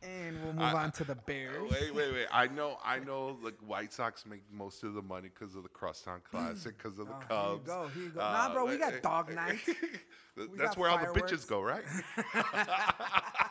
And 0.00 0.42
we'll 0.42 0.52
move 0.52 0.74
on 0.74 0.92
to 0.92 1.04
the 1.04 1.16
Bears. 1.16 1.70
Wait, 1.70 1.94
wait, 1.94 2.12
wait! 2.12 2.26
I 2.32 2.46
know, 2.46 2.78
I 2.84 2.98
know. 3.00 3.36
Like 3.42 3.56
White 3.66 3.92
Sox 3.92 4.24
make 4.24 4.42
most 4.50 4.84
of 4.84 4.94
the 4.94 5.02
money 5.02 5.28
because 5.28 5.54
of 5.56 5.64
the 5.64 5.68
Crosstown 5.68 6.20
Classic, 6.30 6.76
because 6.76 6.98
of 6.98 7.08
the 7.08 7.14
Oh, 7.14 7.18
here 7.18 7.50
you 7.52 7.58
Cubs. 7.58 7.66
go, 7.66 7.88
here 7.94 8.02
you 8.04 8.10
go. 8.10 8.20
Uh, 8.20 8.32
nah, 8.32 8.54
bro, 8.54 8.64
we 8.66 8.78
got 8.78 9.02
dog 9.02 9.34
nights. 9.34 9.68
That's 10.36 10.56
got 10.56 10.76
where 10.78 10.90
all 10.90 10.98
the 10.98 11.20
bitches 11.20 11.46
go, 11.46 11.60
right? 11.60 11.82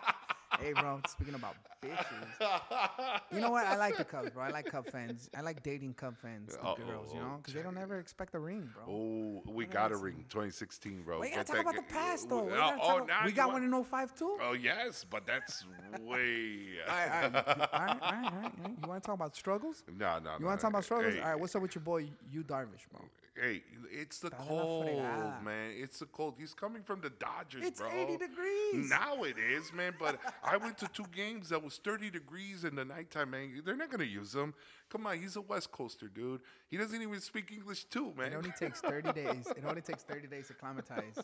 hey, 0.59 0.73
bro, 0.73 0.99
speaking 1.07 1.35
about 1.35 1.55
bitches. 1.83 3.21
You 3.31 3.39
know 3.39 3.51
what? 3.51 3.65
I 3.67 3.75
like 3.77 3.97
the 3.97 4.03
Cubs, 4.03 4.31
bro. 4.31 4.43
I 4.43 4.49
like 4.49 4.65
Cub 4.65 4.87
fans. 4.89 5.29
I 5.37 5.41
like 5.41 5.63
dating 5.63 5.93
Cub 5.93 6.17
fans, 6.17 6.55
the 6.55 6.83
girls, 6.83 7.13
you 7.13 7.19
know? 7.19 7.35
Because 7.37 7.53
they 7.53 7.61
don't 7.61 7.77
ever 7.77 7.99
expect 7.99 8.35
a 8.35 8.39
ring, 8.39 8.69
bro. 8.73 8.83
Oh, 8.87 9.51
we 9.51 9.65
got 9.65 9.91
a 9.91 9.97
ring, 9.97 10.25
2016, 10.29 11.03
bro. 11.03 11.19
We 11.19 11.29
gotta 11.29 11.39
Get 11.39 11.47
talk 11.47 11.61
about 11.61 11.75
the 11.75 11.81
past, 11.83 12.25
uh, 12.25 12.29
though. 12.29 12.43
We, 12.43 12.53
Oh, 12.53 12.77
oh, 12.81 12.97
about- 13.03 13.25
we 13.25 13.31
got 13.31 13.51
want- 13.51 13.63
one 13.63 13.63
in 13.63 13.83
05, 13.83 14.15
too? 14.15 14.37
Oh 14.41 14.53
yes, 14.53 15.05
but 15.09 15.25
that's 15.25 15.65
way. 16.01 16.77
All 16.87 16.95
right, 16.95 17.09
all 17.23 17.31
right, 17.31 17.33
all 17.33 17.43
right, 17.43 17.59
all 17.71 17.79
right, 17.79 18.01
all 18.01 18.41
right. 18.41 18.51
You 18.81 18.87
want 18.87 19.03
to 19.03 19.07
talk 19.07 19.15
about 19.15 19.35
struggles? 19.35 19.83
No, 19.87 20.19
no. 20.19 20.31
You 20.39 20.45
want 20.45 20.59
to 20.59 20.61
talk 20.61 20.71
about 20.71 20.83
struggles? 20.83 21.13
Hey, 21.15 21.21
All 21.21 21.29
right, 21.29 21.39
what's 21.39 21.55
up 21.55 21.61
with 21.61 21.75
your 21.75 21.83
boy, 21.83 22.09
you 22.31 22.43
Darvish, 22.43 22.87
bro? 22.91 23.01
Hey, 23.39 23.63
it's 23.91 24.19
the 24.19 24.29
Está 24.29 24.47
cold, 24.47 25.43
man. 25.43 25.71
It's 25.75 25.99
the 25.99 26.05
cold. 26.05 26.35
He's 26.37 26.53
coming 26.53 26.83
from 26.83 27.01
the 27.01 27.09
Dodgers, 27.09 27.61
bro. 27.61 27.67
It's 27.67 27.79
bro. 27.79 27.89
80 27.91 28.17
degrees. 28.17 28.89
Now 28.89 29.23
it 29.23 29.37
is, 29.37 29.71
man. 29.73 29.93
But 29.99 30.19
I 30.43 30.57
went 30.57 30.77
to 30.79 30.87
two 30.87 31.05
games 31.15 31.49
that 31.49 31.63
was 31.63 31.77
30 31.83 32.09
degrees 32.09 32.63
in 32.63 32.75
the 32.75 32.85
nighttime, 32.85 33.31
man. 33.31 33.61
They're 33.65 33.75
not 33.75 33.89
gonna 33.91 34.03
use 34.03 34.33
him. 34.35 34.53
Come 34.89 35.05
on, 35.07 35.19
he's 35.19 35.35
a 35.35 35.41
West 35.41 35.71
Coaster, 35.71 36.07
dude. 36.07 36.41
He 36.69 36.77
doesn't 36.77 37.01
even 37.01 37.19
speak 37.21 37.51
English, 37.51 37.85
too, 37.85 38.13
man. 38.17 38.33
It 38.33 38.35
only 38.35 38.53
takes 38.57 38.79
30 38.81 39.11
days. 39.13 39.47
It 39.55 39.63
only 39.67 39.81
takes 39.81 40.03
30 40.03 40.27
days 40.27 40.47
to 40.47 40.53
acclimatize, 40.53 41.15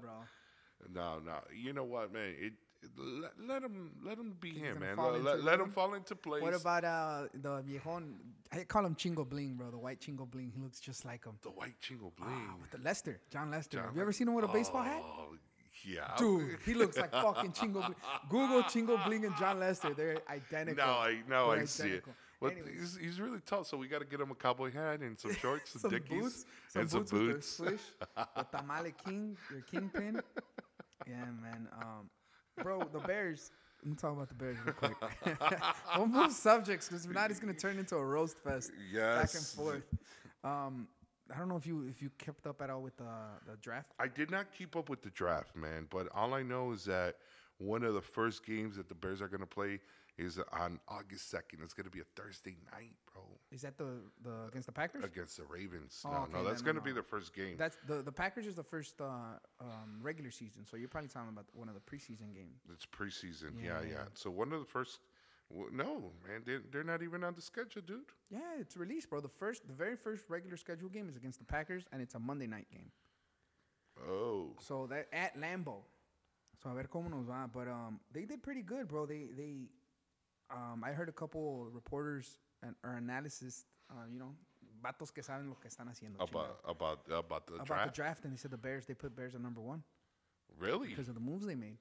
bro. 0.00 0.10
No, 0.94 1.18
no. 1.18 1.38
You 1.52 1.72
know 1.72 1.84
what, 1.84 2.12
man? 2.12 2.34
It- 2.38 2.52
let, 2.96 3.32
let 3.46 3.62
him 3.62 3.90
let 4.04 4.18
him 4.18 4.34
be 4.40 4.50
him, 4.50 4.80
man. 4.80 4.96
Let, 4.96 5.22
let, 5.22 5.44
let 5.44 5.60
him 5.60 5.68
fall 5.70 5.94
into 5.94 6.14
place. 6.14 6.42
What 6.42 6.54
about 6.54 6.84
uh 6.84 7.22
the 7.34 7.62
viejon? 7.62 8.14
I 8.52 8.64
call 8.64 8.86
him 8.86 8.94
Chingo 8.94 9.28
Bling, 9.28 9.54
bro. 9.56 9.70
The 9.70 9.78
white 9.78 10.00
Chingo 10.00 10.30
Bling. 10.30 10.52
He 10.54 10.60
looks 10.62 10.80
just 10.80 11.04
like 11.04 11.24
him. 11.24 11.34
the 11.42 11.50
white 11.50 11.74
chingo 11.82 12.12
Ah, 12.20 12.24
bling? 12.24 12.60
with 12.62 12.70
the 12.70 12.78
Lester, 12.78 13.20
Jon 13.30 13.50
Lester. 13.50 13.78
John 13.78 13.86
Have 13.86 13.96
you 13.96 14.02
ever 14.02 14.12
seen 14.12 14.28
him 14.28 14.34
with 14.34 14.44
a 14.44 14.48
baseball 14.48 14.82
hat? 14.82 15.02
Oh, 15.02 15.34
yeah. 15.84 16.14
Dude, 16.16 16.58
he 16.64 16.74
looks 16.74 16.96
like 16.96 17.12
fucking 17.12 17.52
Chingo 17.52 17.84
Bling. 17.84 17.94
Google 18.28 18.62
Chingo 18.64 19.04
Bling 19.04 19.24
and 19.26 19.36
Jon 19.36 19.60
Lester. 19.60 19.92
They're 19.94 20.18
identical. 20.30 20.84
No, 20.86 20.92
I 20.92 21.18
no, 21.28 21.50
They're 21.50 21.62
I 21.62 21.64
see 21.66 21.82
it. 21.82 21.86
identical. 21.86 22.14
But 22.40 22.54
he's, 22.72 22.96
he's 22.96 23.20
really 23.20 23.40
tall, 23.44 23.64
so 23.64 23.76
we 23.76 23.88
got 23.88 23.98
to 23.98 24.04
get 24.06 24.20
him 24.20 24.30
a 24.30 24.34
cowboy 24.36 24.70
hat 24.72 25.00
and 25.00 25.18
some 25.18 25.34
shorts, 25.34 25.72
some, 25.72 25.80
some 25.82 25.90
dickies, 25.90 26.20
boots, 26.22 26.46
some 26.68 26.82
and 26.82 26.90
boots, 26.90 27.10
some 27.10 27.18
with 27.18 27.32
boots. 27.32 27.56
the 27.56 27.64
swish, 27.66 27.80
the 28.36 28.42
tamale 28.58 28.94
king, 29.04 29.36
your 29.50 29.60
kingpin. 29.62 30.20
Yeah, 31.06 31.24
man. 31.40 31.68
Um, 31.80 32.10
bro, 32.62 32.82
the 32.92 33.00
Bears. 33.00 33.50
Let 33.82 33.90
me 33.90 33.96
talk 33.96 34.12
about 34.12 34.28
the 34.28 34.34
Bears 34.34 34.56
real 34.64 34.74
quick. 34.74 34.96
we'll 35.96 36.06
move 36.06 36.32
subjects 36.32 36.88
because 36.88 37.06
not, 37.06 37.30
it's 37.30 37.38
gonna 37.38 37.54
turn 37.54 37.78
into 37.78 37.96
a 37.96 38.04
roast 38.04 38.38
fest. 38.38 38.72
Back 38.94 39.34
and 39.34 39.44
forth. 39.44 39.84
Um, 40.42 40.88
I 41.34 41.38
don't 41.38 41.48
know 41.48 41.56
if 41.56 41.66
you 41.66 41.86
if 41.88 42.00
you 42.02 42.10
kept 42.18 42.46
up 42.46 42.60
at 42.62 42.70
all 42.70 42.82
with 42.82 42.96
the 42.96 43.04
the 43.46 43.56
draft. 43.60 43.92
I 43.98 44.08
did 44.08 44.30
not 44.30 44.46
keep 44.56 44.76
up 44.76 44.88
with 44.88 45.02
the 45.02 45.10
draft, 45.10 45.54
man, 45.54 45.86
but 45.90 46.08
all 46.14 46.34
I 46.34 46.42
know 46.42 46.72
is 46.72 46.84
that 46.86 47.16
one 47.58 47.82
of 47.84 47.94
the 47.94 48.00
first 48.00 48.46
games 48.46 48.76
that 48.76 48.88
the 48.88 48.94
Bears 48.94 49.20
are 49.20 49.28
going 49.28 49.40
to 49.40 49.46
play 49.46 49.80
is 50.18 50.38
on 50.52 50.80
August 50.88 51.32
2nd. 51.32 51.62
It's 51.62 51.72
going 51.74 51.84
to 51.86 51.90
be 51.90 52.00
a 52.00 52.10
Thursday 52.20 52.56
night, 52.72 52.94
bro, 53.12 53.22
Is 53.50 53.62
that 53.62 53.78
the 53.78 54.02
the 54.22 54.46
against 54.48 54.66
the 54.66 54.72
Packers? 54.72 55.04
against 55.04 55.36
the 55.36 55.44
Ravens. 55.44 56.02
Oh, 56.04 56.10
no, 56.10 56.16
okay, 56.22 56.32
no, 56.34 56.44
that's 56.44 56.60
going 56.62 56.74
to 56.76 56.80
no, 56.80 56.84
be 56.84 56.92
the 56.92 57.02
first 57.02 57.32
game. 57.34 57.56
That's 57.56 57.76
the 57.86 58.02
the 58.02 58.12
Packers 58.12 58.46
is 58.46 58.54
the 58.56 58.64
first 58.64 59.00
uh, 59.00 59.38
um, 59.60 60.00
regular 60.02 60.30
season, 60.30 60.66
so 60.66 60.76
you're 60.76 60.88
probably 60.88 61.08
talking 61.08 61.30
about 61.30 61.46
one 61.54 61.68
of 61.68 61.74
the 61.74 61.80
preseason 61.90 62.34
games. 62.34 62.60
It's 62.72 62.84
preseason. 62.86 63.52
Yeah, 63.56 63.80
Yeah, 63.80 63.80
yeah. 63.82 63.92
yeah. 63.92 64.04
So 64.14 64.30
one 64.30 64.52
of 64.52 64.60
the 64.60 64.66
first. 64.76 65.00
w 65.50 65.70
no, 65.72 66.12
man, 66.26 66.42
they're, 66.44 66.62
they're 66.70 66.84
not 66.92 67.00
even 67.02 67.24
on 67.24 67.34
the 67.34 67.40
schedule, 67.40 67.80
dude. 67.90 68.10
Yeah, 68.28 68.60
it's 68.60 68.76
released, 68.76 69.08
bro. 69.08 69.20
The 69.20 69.34
first, 69.42 69.60
the 69.66 69.72
very 69.84 69.96
first 69.96 70.22
regular 70.28 70.58
schedule 70.58 70.90
game 70.90 71.08
is 71.08 71.16
against 71.16 71.38
the 71.38 71.46
Packers, 71.46 71.84
and 71.92 72.02
it's 72.02 72.14
a 72.14 72.18
Monday 72.18 72.46
night 72.46 72.68
game. 72.70 72.90
Oh, 74.06 74.52
So 74.60 74.86
that 74.88 75.06
at 75.12 75.36
Lambeau. 75.40 75.82
So 76.62 76.70
a 76.70 76.74
ver 76.74 76.88
cómo 76.88 77.08
nos 77.10 77.24
va. 77.26 77.48
But 77.52 77.68
um, 77.68 78.00
they 78.12 78.24
did 78.26 78.42
pretty 78.42 78.62
good, 78.62 78.88
bro. 78.88 79.06
They 79.06 79.30
they, 79.36 79.70
um, 80.50 80.82
I 80.84 80.92
heard 80.92 81.08
a 81.08 81.12
couple 81.12 81.66
reporters 81.72 82.38
and 82.62 82.74
or 82.84 82.96
analysts, 82.96 83.64
uh, 83.90 84.04
you 84.10 84.18
know, 84.18 84.34
vatos 84.82 85.12
que 85.12 85.22
saben 85.22 85.48
lo 85.48 85.56
que 85.60 85.68
están 85.70 85.88
haciendo. 85.88 86.20
about 86.20 86.60
about 86.66 87.00
about 87.10 87.46
the 87.46 87.54
about 87.54 87.66
draft. 87.66 87.86
the 87.86 87.92
draft, 87.94 88.24
and 88.24 88.32
they 88.32 88.36
said 88.38 88.50
the 88.50 88.56
Bears 88.58 88.86
they 88.86 88.94
put 88.94 89.14
Bears 89.14 89.34
at 89.34 89.40
number 89.40 89.60
one 89.60 89.82
Really? 90.58 90.88
because 90.88 91.08
of 91.08 91.14
the 91.14 91.20
moves 91.20 91.46
they 91.46 91.54
made. 91.54 91.78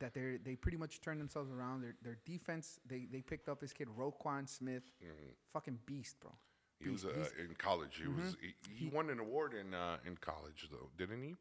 That 0.00 0.14
they 0.14 0.38
they 0.42 0.54
pretty 0.54 0.76
much 0.78 1.00
turned 1.00 1.20
themselves 1.20 1.50
around. 1.50 1.82
Their 1.82 1.96
their 2.02 2.18
defense 2.24 2.78
they 2.86 3.06
they 3.10 3.20
picked 3.22 3.48
up 3.48 3.60
this 3.60 3.72
kid 3.72 3.88
Roquan 3.98 4.48
Smith, 4.48 4.84
fucking 5.52 5.78
beast, 5.86 6.20
bro. 6.20 6.30
Mm-hmm. 6.30 6.84
He 6.84 6.90
was 6.92 7.04
uh, 7.04 7.26
in 7.40 7.54
college. 7.58 7.96
He 8.00 8.06
was 8.08 8.36
Mm-hmm. 8.36 8.46
he, 8.78 8.84
he 8.84 8.90
won 8.94 9.10
an 9.10 9.18
award 9.18 9.54
in 9.54 9.74
uh, 9.74 9.96
in 10.06 10.16
college 10.16 10.68
though, 10.70 10.90
didn't 10.96 11.22
he? 11.22 11.34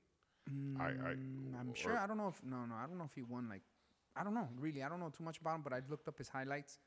I, 0.79 0.85
I 0.85 0.89
Mm, 1.15 1.59
I'm 1.59 1.69
or- 1.71 1.75
sure. 1.75 1.97
I 1.99 2.07
don't 2.07 2.17
know 2.17 2.29
if 2.29 2.41
no, 2.43 2.65
no. 2.65 2.73
I 2.75 2.87
don't 2.87 2.97
know 2.97 3.03
if 3.03 3.13
he 3.13 3.21
won. 3.21 3.47
Like, 3.49 3.61
I 4.19 4.23
don't 4.23 4.33
know. 4.33 4.47
Really, 4.59 4.83
I 4.83 4.89
don't 4.89 4.99
know 4.99 5.09
too 5.09 5.23
much 5.23 5.39
about 5.39 5.55
him. 5.55 5.61
But 5.61 5.73
I 5.73 5.81
looked 5.89 6.07
up 6.07 6.17
his 6.17 6.29
highlights. 6.29 6.79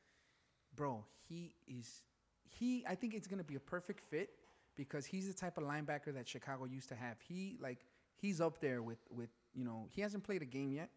Bro, 0.74 1.04
he 1.28 1.54
is. 1.66 2.02
He. 2.48 2.84
I 2.88 2.94
think 2.94 3.14
it's 3.14 3.26
gonna 3.26 3.44
be 3.44 3.56
a 3.56 3.60
perfect 3.60 4.00
fit 4.00 4.30
because 4.76 5.04
he's 5.06 5.26
the 5.26 5.34
type 5.34 5.58
of 5.58 5.64
linebacker 5.64 6.12
that 6.14 6.28
Chicago 6.28 6.64
used 6.64 6.88
to 6.88 6.94
have. 6.94 7.16
He 7.20 7.56
like 7.60 7.84
he's 8.16 8.40
up 8.40 8.60
there 8.60 8.82
with 8.82 8.98
with 9.10 9.30
you 9.54 9.64
know 9.64 9.86
he 9.90 10.00
hasn't 10.00 10.24
played 10.24 10.42
a 10.42 10.46
game 10.46 10.72
yet, 10.72 10.90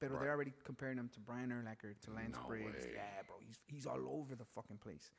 but 0.00 0.10
Right. 0.10 0.20
they're 0.22 0.30
already 0.32 0.52
comparing 0.64 0.98
him 0.98 1.08
to 1.14 1.20
Brian 1.20 1.50
Urlacher 1.50 1.98
to 2.04 2.10
Lance 2.12 2.36
No 2.40 2.48
Briggs. 2.48 2.84
way. 2.84 2.92
Yeah, 2.94 3.22
bro. 3.26 3.36
He's 3.40 3.58
he's 3.66 3.86
all 3.86 4.00
over 4.08 4.34
the 4.34 4.44
fucking 4.44 4.78
place. 4.78 5.10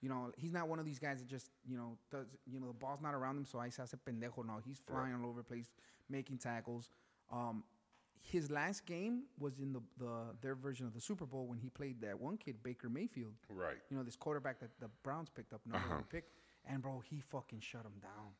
You 0.00 0.08
know, 0.08 0.30
he's 0.36 0.52
not 0.52 0.68
one 0.68 0.78
of 0.78 0.84
these 0.84 1.00
guys 1.00 1.18
that 1.18 1.26
just, 1.26 1.50
you 1.66 1.76
know, 1.76 1.98
does, 2.08 2.28
you 2.46 2.60
know, 2.60 2.68
the 2.68 2.72
ball's 2.72 3.00
not 3.00 3.14
around 3.14 3.36
him, 3.36 3.44
so 3.44 3.58
I 3.58 3.68
se 3.68 3.82
hace 3.82 3.96
pendejo. 4.06 4.46
No, 4.46 4.60
he's 4.64 4.78
flying 4.78 5.12
all 5.12 5.28
over 5.28 5.38
the 5.40 5.44
place, 5.44 5.72
making 6.08 6.38
tackles. 6.38 6.88
Um, 7.32 7.64
his 8.22 8.50
last 8.50 8.84
game 8.86 9.22
was 9.38 9.58
in 9.58 9.72
the, 9.72 9.80
the 9.98 10.10
their 10.40 10.54
version 10.54 10.86
of 10.86 10.94
the 10.94 11.00
Super 11.00 11.26
Bowl 11.26 11.46
when 11.46 11.58
he 11.58 11.68
played 11.70 12.00
that 12.02 12.18
one 12.20 12.36
kid, 12.36 12.56
Baker 12.62 12.88
Mayfield. 12.88 13.34
right. 13.48 13.76
You 13.90 13.96
know, 13.96 14.02
this 14.02 14.16
quarterback 14.16 14.60
that 14.60 14.70
the 14.80 14.88
Browns 15.02 15.28
picked 15.30 15.52
up, 15.52 15.60
number 15.66 15.78
Uh-huh. 15.86 15.94
one 15.96 16.04
pick. 16.04 16.24
And, 16.66 16.82
bro, 16.82 17.00
he 17.08 17.20
fucking 17.20 17.60
shut 17.60 17.82
him 17.86 17.98
down. 18.02 18.32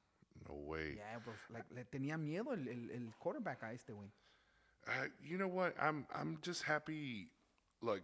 No 0.48 0.54
way. 0.54 0.94
Yeah, 0.96 1.18
bro. 1.24 1.32
Like, 1.52 1.64
le 1.74 1.84
tenía 1.84 2.18
miedo 2.18 2.52
el, 2.52 2.68
el, 2.68 2.90
el 2.94 3.12
quarterback 3.18 3.62
a 3.62 3.72
este, 3.72 3.92
güey. 3.92 4.10
Uh, 4.86 5.08
you 5.22 5.36
know 5.38 5.48
what? 5.48 5.74
I'm 5.80 6.06
I'm 6.14 6.38
just 6.42 6.62
happy, 6.62 7.28
like 7.82 8.02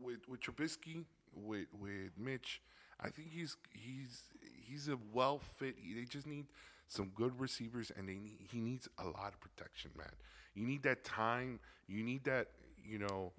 with 0.00 0.26
with 0.28 0.40
Trubisky, 0.40 1.04
with 1.34 1.66
with 1.78 2.10
Mitch. 2.18 2.60
I 3.00 3.08
think 3.10 3.28
he's 3.30 3.56
he's 3.72 4.22
he's 4.66 4.88
a 4.88 4.98
well 5.12 5.38
fit. 5.58 5.76
They 5.76 6.04
just 6.04 6.26
need 6.26 6.46
some 6.88 7.10
good 7.14 7.38
receivers, 7.40 7.90
and 7.96 8.08
they 8.08 8.18
need 8.18 8.38
he 8.50 8.60
needs 8.60 8.88
a 8.98 9.04
lot 9.04 9.32
of 9.34 9.40
protection, 9.40 9.92
man. 9.96 10.12
You 10.54 10.66
need 10.66 10.82
that 10.84 11.04
time. 11.04 11.60
You 11.88 12.02
need 12.02 12.24
that. 12.24 12.48
You 12.86 12.98
know, 12.98 13.32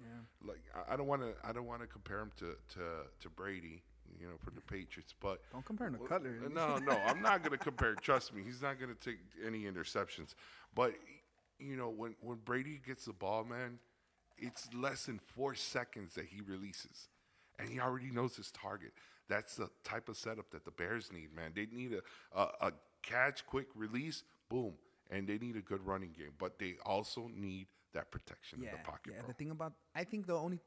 like 0.44 0.62
I, 0.74 0.94
I 0.94 0.96
don't 0.96 1.06
want 1.06 1.22
to 1.22 1.32
I 1.48 1.52
don't 1.52 1.66
want 1.66 1.80
to 1.80 1.86
compare 1.86 2.18
him 2.20 2.32
to 2.38 2.56
to 2.74 2.80
to 3.20 3.28
Brady. 3.30 3.82
you 4.20 4.26
know, 4.26 4.34
from 4.42 4.54
the 4.54 4.60
Patriots. 4.62 5.14
But 5.20 5.40
Don't 5.52 5.64
compare 5.64 5.86
him 5.88 5.94
to 5.94 6.00
Well, 6.00 6.08
Cutler. 6.08 6.36
uh, 6.44 6.48
No, 6.48 6.78
no, 6.78 6.98
I'm 7.06 7.20
not 7.22 7.42
going 7.42 7.56
to 7.56 7.62
compare. 7.64 7.94
Trust 8.00 8.34
me, 8.34 8.42
he's 8.44 8.62
not 8.62 8.78
going 8.80 8.92
to 8.94 8.98
take 9.00 9.18
any 9.46 9.64
interceptions. 9.64 10.34
But 10.74 10.94
you 11.60 11.76
know, 11.76 11.88
when 11.90 12.16
when 12.20 12.38
Brady 12.44 12.80
gets 12.84 13.04
the 13.04 13.12
ball, 13.12 13.44
man, 13.44 13.78
it's 14.36 14.68
less 14.74 15.06
than 15.06 15.18
four 15.18 15.54
seconds 15.54 16.14
that 16.14 16.26
he 16.26 16.40
releases, 16.40 17.08
and 17.58 17.68
he 17.70 17.78
already 17.80 18.10
knows 18.10 18.34
his 18.36 18.50
target. 18.50 18.92
That's 19.28 19.54
the 19.56 19.70
type 19.84 20.08
of 20.08 20.16
setup 20.16 20.50
that 20.50 20.64
the 20.64 20.70
Bears 20.72 21.10
need, 21.12 21.34
man. 21.34 21.52
They 21.54 21.66
need 21.70 21.92
a 21.94 22.02
a, 22.38 22.68
a 22.68 22.72
catch, 23.02 23.46
quick 23.46 23.66
release, 23.76 24.24
boom, 24.48 24.74
and 25.10 25.26
they 25.26 25.38
need 25.38 25.56
a 25.56 25.60
good 25.60 25.84
running 25.84 26.12
game. 26.16 26.32
But 26.38 26.58
they 26.58 26.76
also 26.84 27.30
need 27.34 27.66
that 27.94 28.10
protection 28.10 28.60
in 28.60 28.70
the 28.70 28.78
pocket, 28.84 29.14
yeah. 29.14 29.20
bro. 29.20 29.28
The 29.28 29.34
thing 29.34 29.50
about 29.50 29.72
I 29.94 30.04
think 30.04 30.26
the 30.26 30.34
only, 30.34 30.60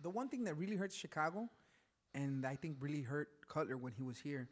the 0.00 0.10
one 0.10 0.28
thing 0.28 0.44
that 0.44 0.56
really 0.56 0.76
hurts 0.76 0.94
Chicago, 0.94 1.48
and 2.14 2.46
I 2.46 2.56
think 2.56 2.76
really 2.80 3.02
hurt 3.02 3.28
Cutler 3.48 3.76
when 3.76 3.92
he 3.92 4.02
was 4.02 4.18
here, 4.18 4.48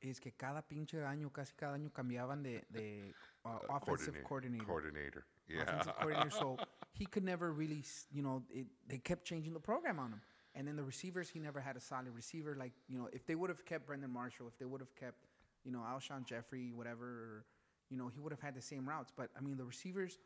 is 0.00 0.18
que 0.18 0.32
cada 0.36 0.62
pinche 0.62 0.94
año, 0.94 1.32
casi 1.32 1.52
cada 1.56 1.78
año 1.78 1.90
cambiaban 1.92 2.42
de, 2.42 2.62
de 2.72 3.14
uh, 3.44 3.58
offensive 3.68 4.14
coordinator. 4.24 4.64
Coordinator. 4.64 4.66
coordinator. 4.66 5.24
Yeah. 5.48 5.62
offensive 5.62 5.94
coordinator. 5.98 6.30
So 6.30 6.56
he 6.92 7.06
could 7.06 7.24
never 7.24 7.52
really, 7.52 7.84
you 8.12 8.22
know, 8.22 8.42
it, 8.50 8.66
they 8.88 8.98
kept 8.98 9.24
changing 9.24 9.52
the 9.52 9.60
program 9.60 9.98
on 9.98 10.12
him. 10.12 10.20
And 10.54 10.68
then 10.68 10.76
the 10.76 10.84
receivers, 10.84 11.30
he 11.30 11.38
never 11.38 11.60
had 11.60 11.76
a 11.76 11.80
solid 11.80 12.14
receiver. 12.14 12.54
Like, 12.58 12.72
you 12.86 12.98
know, 12.98 13.08
if 13.12 13.26
they 13.26 13.34
would 13.34 13.48
have 13.48 13.64
kept 13.64 13.86
Brandon 13.86 14.10
Marshall, 14.10 14.48
if 14.48 14.58
they 14.58 14.66
would 14.66 14.82
have 14.82 14.94
kept, 14.96 15.24
you 15.64 15.72
know, 15.72 15.78
Alshon 15.78 16.26
Jeffery, 16.26 16.72
whatever, 16.74 17.46
you 17.92 17.98
know, 17.98 18.08
he 18.08 18.18
would 18.18 18.32
have 18.32 18.40
had 18.40 18.54
the 18.54 18.62
same 18.62 18.88
routes. 18.88 19.12
But 19.14 19.28
I 19.36 19.40
mean, 19.42 19.56
the 19.58 19.64
receivers 19.64 20.18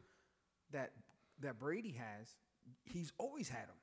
that 0.73 0.93
that 1.41 1.59
Brady 1.59 1.93
has, 1.99 2.37
he's 2.85 3.13
always 3.19 3.49
had 3.49 3.67
them. 3.69 3.77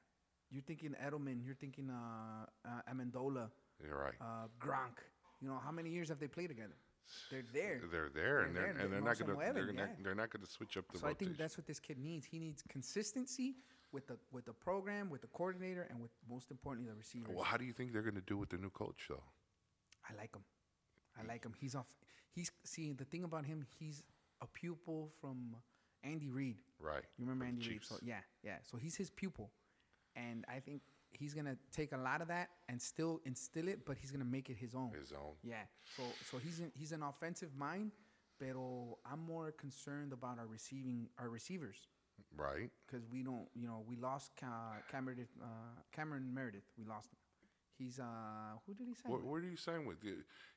You're 0.49 0.63
thinking 0.63 0.95
Edelman, 1.05 1.43
you're 1.43 1.55
thinking 1.55 1.89
uh, 1.89 2.45
uh, 2.65 2.93
Amendola, 2.93 3.49
You're 3.83 3.97
right. 3.97 4.13
uh, 4.21 4.47
Gronk. 4.59 4.97
You 5.41 5.49
know, 5.49 5.59
how 5.63 5.71
many 5.71 5.89
years 5.89 6.07
have 6.09 6.19
they 6.19 6.27
played 6.27 6.47
together? 6.47 6.77
They're 7.29 7.43
there. 7.51 7.81
they're 7.91 8.09
there, 8.13 8.39
and 8.43 8.55
They're 8.55 8.63
they're, 8.63 8.71
and 8.71 8.93
they're 8.93 9.01
No 9.01 9.07
not 9.07 9.19
gonna 9.19 9.53
they're, 9.53 9.73
not, 9.73 9.89
they're 10.03 10.15
not 10.15 10.29
gonna 10.29 10.45
switch 10.45 10.77
up 10.77 10.85
the 10.91 10.99
So 10.99 11.07
I 11.07 11.13
think 11.13 11.37
that's 11.37 11.57
what 11.57 11.67
this 11.67 11.79
kid 11.79 11.97
needs. 11.97 12.25
He 12.25 12.39
needs 12.39 12.63
consistency 12.69 13.55
with 13.91 14.07
the 14.07 14.17
with 14.31 14.45
the 14.45 14.53
program, 14.53 15.09
with 15.09 15.21
the 15.21 15.27
coordinator, 15.27 15.85
and 15.89 15.99
with 16.01 16.11
most 16.29 16.49
importantly 16.49 16.89
the 16.89 16.95
receivers. 16.97 17.35
Well, 17.35 17.43
how 17.43 17.57
do 17.57 17.65
you 17.65 17.73
think 17.73 17.91
they're 17.91 18.01
going 18.01 18.15
to 18.15 18.21
do 18.21 18.37
with 18.37 18.49
the 18.49 18.57
new 18.57 18.69
coach, 18.69 19.07
though? 19.09 19.23
I 20.09 20.15
like 20.15 20.33
him. 20.33 20.43
I 21.21 21.25
like 21.27 21.43
him. 21.45 21.53
He's 21.59 21.75
off. 21.75 21.87
He's 22.31 22.51
see 22.63 22.93
the 22.93 23.05
thing 23.05 23.23
about 23.23 23.45
him. 23.45 23.65
He's 23.79 24.03
a 24.41 24.47
pupil 24.47 25.11
from 25.21 25.55
Andy 26.03 26.29
Reid. 26.29 26.57
Right. 26.79 27.03
You 27.17 27.25
remember 27.25 27.45
Andy 27.45 27.67
Reid? 27.69 27.83
So 27.83 27.95
yeah, 28.03 28.21
yeah. 28.43 28.57
So 28.63 28.77
he's 28.77 28.95
his 28.95 29.09
pupil, 29.09 29.51
and 30.15 30.45
I 30.47 30.59
think 30.59 30.81
he's 31.11 31.33
gonna 31.33 31.57
take 31.71 31.91
a 31.93 31.97
lot 31.97 32.21
of 32.21 32.27
that 32.29 32.49
and 32.69 32.81
still 32.81 33.21
instill 33.25 33.67
it, 33.67 33.85
but 33.85 33.97
he's 33.97 34.11
gonna 34.11 34.25
make 34.25 34.49
it 34.49 34.57
his 34.57 34.73
own. 34.75 34.91
His 34.99 35.11
own. 35.11 35.33
Yeah. 35.43 35.63
So 35.95 36.03
so 36.29 36.37
he's 36.39 36.59
in, 36.59 36.71
he's 36.73 36.91
an 36.91 37.03
offensive 37.03 37.55
mind, 37.55 37.91
pero 38.39 38.97
I'm 39.05 39.19
more 39.19 39.51
concerned 39.51 40.11
about 40.13 40.39
our 40.39 40.47
receiving 40.47 41.07
our 41.19 41.29
receivers 41.29 41.87
Right. 42.35 42.69
because 42.85 43.05
we 43.07 43.21
don't, 43.23 43.47
you 43.55 43.67
know, 43.67 43.83
we 43.87 43.95
lost 43.95 44.31
Ca- 44.39 44.81
Cameron 44.91 45.27
uh, 45.41 45.45
Cameron 45.91 46.33
Meredith. 46.33 46.65
We 46.77 46.85
lost 46.85 47.09
him. 47.11 47.17
He's 47.77 47.99
uh, 47.99 48.03
who 48.65 48.73
did 48.73 48.87
he 48.87 48.93
sign? 48.93 49.11
Where, 49.11 49.19
with? 49.19 49.27
where 49.29 49.41
do 49.41 49.47
you 49.47 49.57
sign 49.57 49.85
with? 49.85 49.97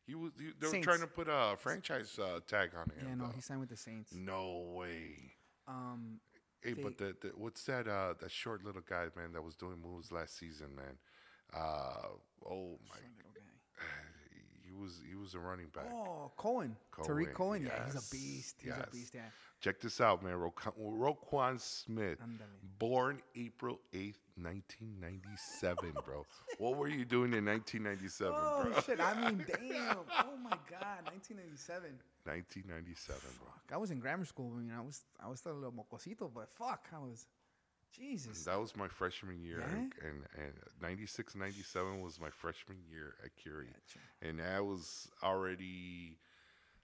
He 0.07 0.15
was. 0.15 0.33
You, 0.39 0.53
they 0.61 0.79
were 0.79 0.83
trying 0.85 1.01
to 1.01 1.07
put 1.07 1.29
a 1.29 1.57
franchise 1.59 2.19
uh, 2.19 2.41
tag 2.47 2.71
on 2.77 2.91
him. 2.91 3.09
yeah, 3.09 3.15
no, 3.15 3.25
though. 3.27 3.33
he 3.35 3.41
signed 3.41 3.61
with 3.61 3.71
the 3.71 3.77
Saints. 3.77 4.13
No 4.15 4.65
way. 4.75 5.33
Um, 5.67 6.21
Hey, 6.63 6.73
They- 6.73 6.83
but 6.83 6.99
the, 6.99 7.15
the 7.21 7.29
what's 7.37 7.63
that? 7.65 7.87
Uh, 7.87 8.15
that 8.21 8.31
short 8.31 8.65
little 8.65 8.83
guy, 8.89 9.07
man, 9.17 9.33
that 9.33 9.43
was 9.43 9.55
doing 9.55 9.77
moves 9.81 10.11
last 10.11 10.37
season, 10.39 10.75
man. 10.75 10.99
Uh, 11.55 12.09
oh 12.49 12.79
my, 12.89 12.97
some 12.97 13.15
little 13.19 13.33
guy. 13.35 13.85
he 14.65 14.66
was 14.81 15.01
he 15.09 15.15
was 15.17 15.35
a 15.35 15.39
running 15.39 15.67
back. 15.75 15.87
Oh, 15.93 16.31
Cohen, 16.37 16.77
Cohen, 16.91 17.07
Tarik 17.07 17.35
Cohen. 17.35 17.63
Yeah, 17.65 17.85
he's 17.87 17.95
a 17.95 18.11
beast. 18.11 18.57
He's 18.59 18.69
yes. 18.69 18.87
a 18.87 18.91
beast. 18.91 19.15
Yeah. 19.15 19.21
Check 19.61 19.81
this 19.81 20.01
out, 20.01 20.23
man. 20.23 20.35
Roquan, 20.35 20.73
Roquan 20.79 21.61
Smith, 21.61 22.19
born 22.79 23.21
April 23.35 23.81
eighth, 23.95 24.21
nineteen 24.37 24.95
ninety 25.01 25.37
seven, 25.37 25.93
bro. 26.05 26.27
what 26.59 26.77
were 26.77 26.89
you 26.89 27.05
doing 27.05 27.33
in 27.33 27.45
nineteen 27.45 27.83
ninety 27.83 28.09
seven, 28.09 28.35
Oh 28.37 28.65
bro? 28.71 28.81
shit! 28.83 29.01
I 29.01 29.15
mean, 29.29 29.45
damn. 29.69 29.97
Oh 30.19 30.37
my 30.43 30.57
God, 30.71 31.05
nineteen 31.07 31.39
ninety 31.39 31.57
seven. 31.57 31.93
1997, 32.27 33.21
bro. 33.39 33.49
I 33.73 33.79
was 33.79 33.93
in 33.93 34.01
grammar 34.01 34.25
school. 34.25 34.53
I 34.57 34.61
mean, 34.61 34.73
I 34.77 34.81
was 34.81 35.05
I 35.25 35.29
was 35.29 35.39
still 35.39 35.53
a 35.53 35.55
little 35.55 35.73
mocosito, 35.73 36.29
but 36.35 36.49
fuck, 36.59 36.89
I 36.93 36.99
was. 36.99 37.27
Jesus. 37.97 38.45
That 38.45 38.61
was 38.61 38.77
my 38.77 38.89
freshman 38.89 39.43
year, 39.43 39.61
and, 39.61 39.93
Yeah? 40.03 40.09
and 40.09 40.27
and 40.37 40.55
96, 40.83 41.35
97 41.35 42.01
was 42.01 42.21
my 42.21 42.31
freshman 42.31 42.79
year 42.89 43.15
at 43.25 43.35
Curie, 43.37 43.67
Gotcha. 43.67 43.99
and 44.23 44.41
I 44.41 44.61
was 44.61 45.09
already, 45.23 46.19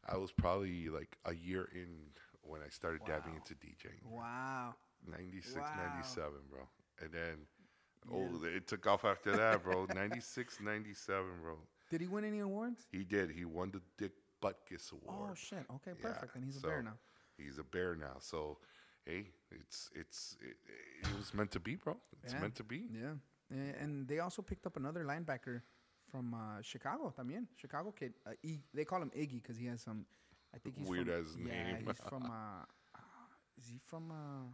I 0.08 0.16
was 0.16 0.32
probably 0.32 0.88
like 0.88 1.16
a 1.24 1.34
year 1.34 1.68
in 1.74 2.12
when 2.42 2.60
I 2.62 2.68
started 2.70 3.02
dabbing 3.06 3.34
into 3.34 3.54
DJing. 3.54 4.02
Wow. 4.10 4.74
96, 5.06 5.56
Wow. 5.56 5.74
97, 5.94 6.32
bro, 6.50 6.60
and 7.00 7.12
then. 7.12 7.46
Oh, 8.12 8.44
it 8.44 8.66
took 8.66 8.86
off 8.88 9.04
after 9.04 9.30
that, 9.36 9.62
bro. 9.62 9.86
96, 9.94 10.60
97, 10.60 11.24
bro. 11.40 11.56
Did 11.88 12.00
he 12.00 12.08
win 12.08 12.24
any 12.24 12.40
awards? 12.40 12.86
He 12.90 13.04
did. 13.04 13.30
He 13.30 13.44
won 13.44 13.70
the 13.70 13.80
Dick 13.96 14.12
Butkus 14.42 14.92
oh, 14.92 14.98
Award. 15.06 15.30
Oh 15.30 15.34
shit. 15.34 15.64
Okay, 15.76 15.92
Yeah, 16.00 16.08
perfect. 16.08 16.34
And 16.34 16.44
he's 16.44 16.56
a 16.56 16.60
bear 16.60 16.82
now. 16.82 16.94
He's 17.38 17.58
a 17.58 17.64
bear 17.64 17.94
now. 17.94 18.16
So, 18.18 18.58
hey, 19.06 19.26
it's 19.50 19.90
it's 19.94 20.36
it, 20.40 20.56
it 21.06 21.16
was 21.16 21.32
meant 21.34 21.50
to 21.52 21.60
be, 21.60 21.76
bro. 21.76 21.96
It's 22.22 22.32
Yeah. 22.34 22.40
meant 22.40 22.54
to 22.56 22.64
be. 22.64 22.88
Yeah. 22.92 23.14
And 23.50 24.08
they 24.08 24.18
also 24.20 24.40
picked 24.42 24.66
up 24.66 24.76
another 24.78 25.04
linebacker 25.04 25.60
from 26.10 26.32
uh, 26.34 26.62
Chicago 26.62 27.12
también. 27.16 27.46
Chicago 27.56 27.92
kid. 27.92 28.14
Uh, 28.26 28.30
I, 28.44 28.58
they 28.72 28.84
call 28.84 29.02
him 29.02 29.10
Iggy 29.16 29.42
because 29.42 29.56
he 29.58 29.66
has 29.66 29.82
some. 29.82 30.06
I 30.54 30.58
think 30.58 30.76
he's 30.78 30.88
Weird 30.88 31.08
from, 31.08 31.20
as 31.20 31.26
Yeah, 31.36 31.72
name. 31.72 31.84
he's 31.86 32.00
from. 32.08 32.24
Uh, 32.24 32.64
uh, 32.94 33.58
is 33.58 33.66
he 33.68 33.78
from? 33.86 34.10
Uh, 34.10 34.48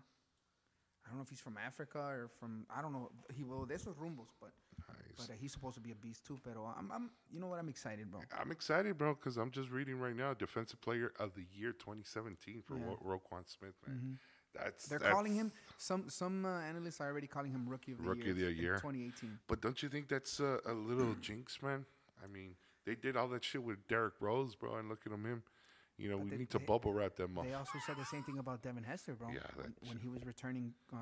I 1.04 1.10
don't 1.10 1.18
know 1.18 1.22
if 1.22 1.30
he's 1.30 1.40
from 1.40 1.56
Africa 1.64 1.98
or 2.00 2.28
from. 2.40 2.66
I 2.76 2.82
don't 2.82 2.92
know. 2.92 3.10
He 3.34 3.44
well, 3.44 3.64
de 3.66 3.74
esos 3.74 3.94
rumbos, 3.96 4.28
but 4.40 4.50
Nice. 4.88 5.16
but 5.16 5.30
uh, 5.30 5.36
he's 5.38 5.52
supposed 5.52 5.74
to 5.76 5.80
be 5.80 5.92
a 5.92 5.94
beast 5.94 6.24
too. 6.26 6.38
But 6.42 6.56
I'm, 6.76 6.90
I'm. 6.92 7.10
You 7.32 7.38
know 7.40 7.46
what? 7.46 7.58
I'm 7.60 7.68
excited, 7.68 8.10
bro. 8.10 8.20
I'm 8.40 8.50
excited, 8.50 8.98
bro, 8.98 9.14
because 9.14 9.36
I'm 9.36 9.50
just 9.52 9.70
reading 9.70 9.98
right 10.00 10.16
now, 10.16 10.34
Defensive 10.34 10.80
Player 10.80 11.12
of 11.20 11.34
the 11.34 11.44
Year 11.56 11.72
2017 11.72 12.62
for 12.66 12.74
Yeah. 12.76 12.80
Mm-hmm. 12.82 13.08
Ro- 13.08 13.20
Roquan 13.20 13.48
Smith, 13.48 13.74
man. 13.86 14.18
That's 14.54 14.86
They're 14.86 14.98
that's- 14.98 15.14
calling 15.14 15.34
him. 15.34 15.52
Some 15.76 16.08
some 16.08 16.44
uh, 16.44 16.60
analysts 16.60 17.00
are 17.00 17.06
already 17.08 17.26
calling 17.28 17.52
him 17.52 17.68
rookie 17.68 17.92
of 17.92 17.98
the 17.98 18.04
Rookie 18.08 18.22
year. 18.22 18.30
of 18.32 18.38
the 18.38 18.46
in 18.48 18.56
year. 18.56 18.74
2018. 18.76 19.38
But 19.46 19.60
don't 19.60 19.80
you 19.82 19.88
think 19.88 20.08
that's 20.08 20.40
a, 20.40 20.58
a 20.66 20.72
little 20.72 21.14
jinx, 21.20 21.62
man? 21.62 21.84
I 22.22 22.26
mean, 22.26 22.54
they 22.84 22.94
did 22.96 23.16
all 23.16 23.28
that 23.28 23.44
shit 23.44 23.62
with 23.62 23.86
Derrick 23.86 24.14
Rose, 24.20 24.54
bro, 24.56 24.76
and 24.76 24.88
look 24.88 25.00
at 25.06 25.12
him. 25.12 25.24
him. 25.24 25.42
You 25.96 26.10
know, 26.10 26.16
we 26.16 26.30
they- 26.30 26.36
need 26.38 26.50
to 26.50 26.58
they- 26.58 26.64
bubble 26.64 26.92
wrap 26.92 27.14
them 27.16 27.38
up. 27.38 27.44
They 27.44 27.54
also 27.54 27.78
said 27.86 27.96
the 27.96 28.04
same 28.04 28.22
thing 28.24 28.38
about 28.38 28.62
Devin 28.62 28.82
Hester, 28.84 29.14
bro. 29.14 29.28
Yeah, 29.28 29.40
when, 29.54 29.74
when 29.86 29.98
he 29.98 30.08
was 30.08 30.24
returning 30.24 30.72
uh, 30.92 30.96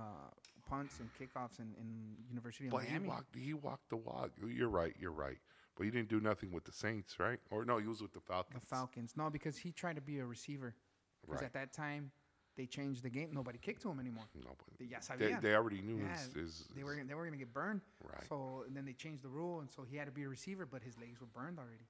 punts 0.68 1.01
and 1.01 1.09
kickoffs 1.18 1.59
in, 1.59 1.74
in 1.81 2.16
University 2.28 2.66
of 2.66 2.73
But 2.73 2.85
he 2.85 2.98
walked. 2.98 3.35
He 3.36 3.55
walked 3.55 3.89
the 3.90 3.97
walk. 3.97 4.31
You're 4.47 4.68
right. 4.68 4.94
You're 4.98 5.12
right. 5.12 5.39
But 5.77 5.85
he 5.85 5.90
didn't 5.90 6.09
do 6.09 6.20
nothing 6.20 6.52
with 6.52 6.64
the 6.64 6.73
Saints, 6.73 7.18
right? 7.20 7.39
Or 7.51 7.64
no, 7.66 7.77
he 7.78 7.86
was 7.86 8.01
with 8.02 8.12
the 8.14 8.20
Falcons. 8.20 8.60
the 8.60 8.66
Falcons. 8.66 9.12
No, 9.16 9.28
because 9.31 9.59
he 9.59 9.73
tried 9.73 9.97
to 9.97 10.02
be 10.02 10.18
a 10.18 10.24
receiver. 10.27 10.74
Because 11.23 11.40
Right. 11.40 11.47
at 11.47 11.52
that 11.55 11.73
time, 11.74 12.10
they 12.57 12.66
changed 12.66 13.03
the 13.03 13.11
game. 13.11 13.31
Nobody 13.33 13.59
kicked 13.59 13.83
to 13.83 13.91
him 13.91 14.01
anymore. 14.01 14.24
No, 14.35 14.51
but 14.57 14.78
They, 15.19 15.49
they, 15.49 15.55
already 15.55 15.83
knew 15.83 15.99
Yeah, 15.99 16.16
his, 16.16 16.33
his, 16.33 16.65
they 16.74 16.83
were 16.83 16.97
they 17.07 17.15
were 17.15 17.24
gonna 17.24 17.37
get 17.37 17.53
burned. 17.53 17.83
Right. 18.03 18.24
So 18.28 18.65
and 18.66 18.74
then 18.74 18.85
they 18.85 18.93
changed 18.93 19.23
the 19.23 19.28
rule, 19.28 19.61
and 19.61 19.70
so 19.70 19.85
he 19.89 19.97
had 19.97 20.07
to 20.07 20.12
be 20.12 20.24
a 20.24 20.28
receiver, 20.28 20.66
but 20.66 20.83
his 20.83 20.99
legs 20.99 21.20
were 21.20 21.27
burned 21.27 21.59
already. 21.59 21.87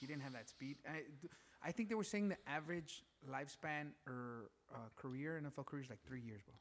He 0.00 0.06
didn't 0.06 0.22
have 0.22 0.32
that 0.32 0.48
speed. 0.48 0.76
I, 0.88 1.02
I 1.62 1.72
think 1.72 1.88
they 1.88 1.94
were 1.94 2.04
saying 2.04 2.28
the 2.28 2.36
average 2.46 3.02
lifespan 3.28 3.90
or 4.06 4.50
uh, 4.72 4.78
career 4.96 5.40
NFL 5.42 5.66
career 5.66 5.82
is 5.82 5.90
like 5.90 6.02
three 6.06 6.20
years, 6.20 6.40
bro. 6.42 6.54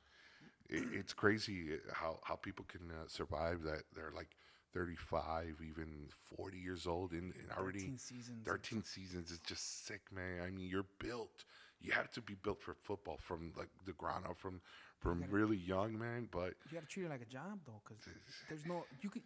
it, 0.70 0.84
it's 0.94 1.14
crazy 1.14 1.74
uh, 1.74 1.94
how 1.94 2.20
how 2.24 2.36
people 2.36 2.66
can 2.68 2.90
uh, 2.92 3.08
survive 3.08 3.64
that 3.64 3.84
they're 3.96 4.14
like 4.16 4.36
35 4.74 5.56
even 5.68 5.88
40 6.36 6.58
years 6.58 6.86
old 6.88 7.12
and, 7.12 7.34
and 7.40 7.52
already 7.58 7.80
13 7.80 7.98
seasons. 7.98 8.46
13 8.46 8.84
seasons 8.84 9.32
is 9.32 9.40
just 9.40 9.88
sick 9.88 10.02
man 10.14 10.42
i 10.46 10.50
mean 10.52 10.68
you're 10.68 10.86
built 11.00 11.46
you 11.82 11.92
have 11.92 12.10
to 12.12 12.22
be 12.22 12.36
built 12.44 12.62
for 12.62 12.74
football 12.74 13.18
from 13.22 13.54
like 13.58 13.70
the 13.86 13.94
ground 13.94 14.26
up 14.26 14.38
from 14.38 14.62
from 15.00 15.24
really 15.30 15.58
young 15.58 15.98
man 15.98 16.28
but 16.32 16.54
You 16.66 16.74
got 16.74 16.82
to 16.82 16.88
treat 16.88 17.06
it 17.06 17.10
like 17.10 17.22
a 17.22 17.26
job 17.26 17.60
though, 17.66 17.82
because 17.84 18.04
there's 18.50 18.66
no 18.66 18.86
you 19.02 19.10
could 19.10 19.22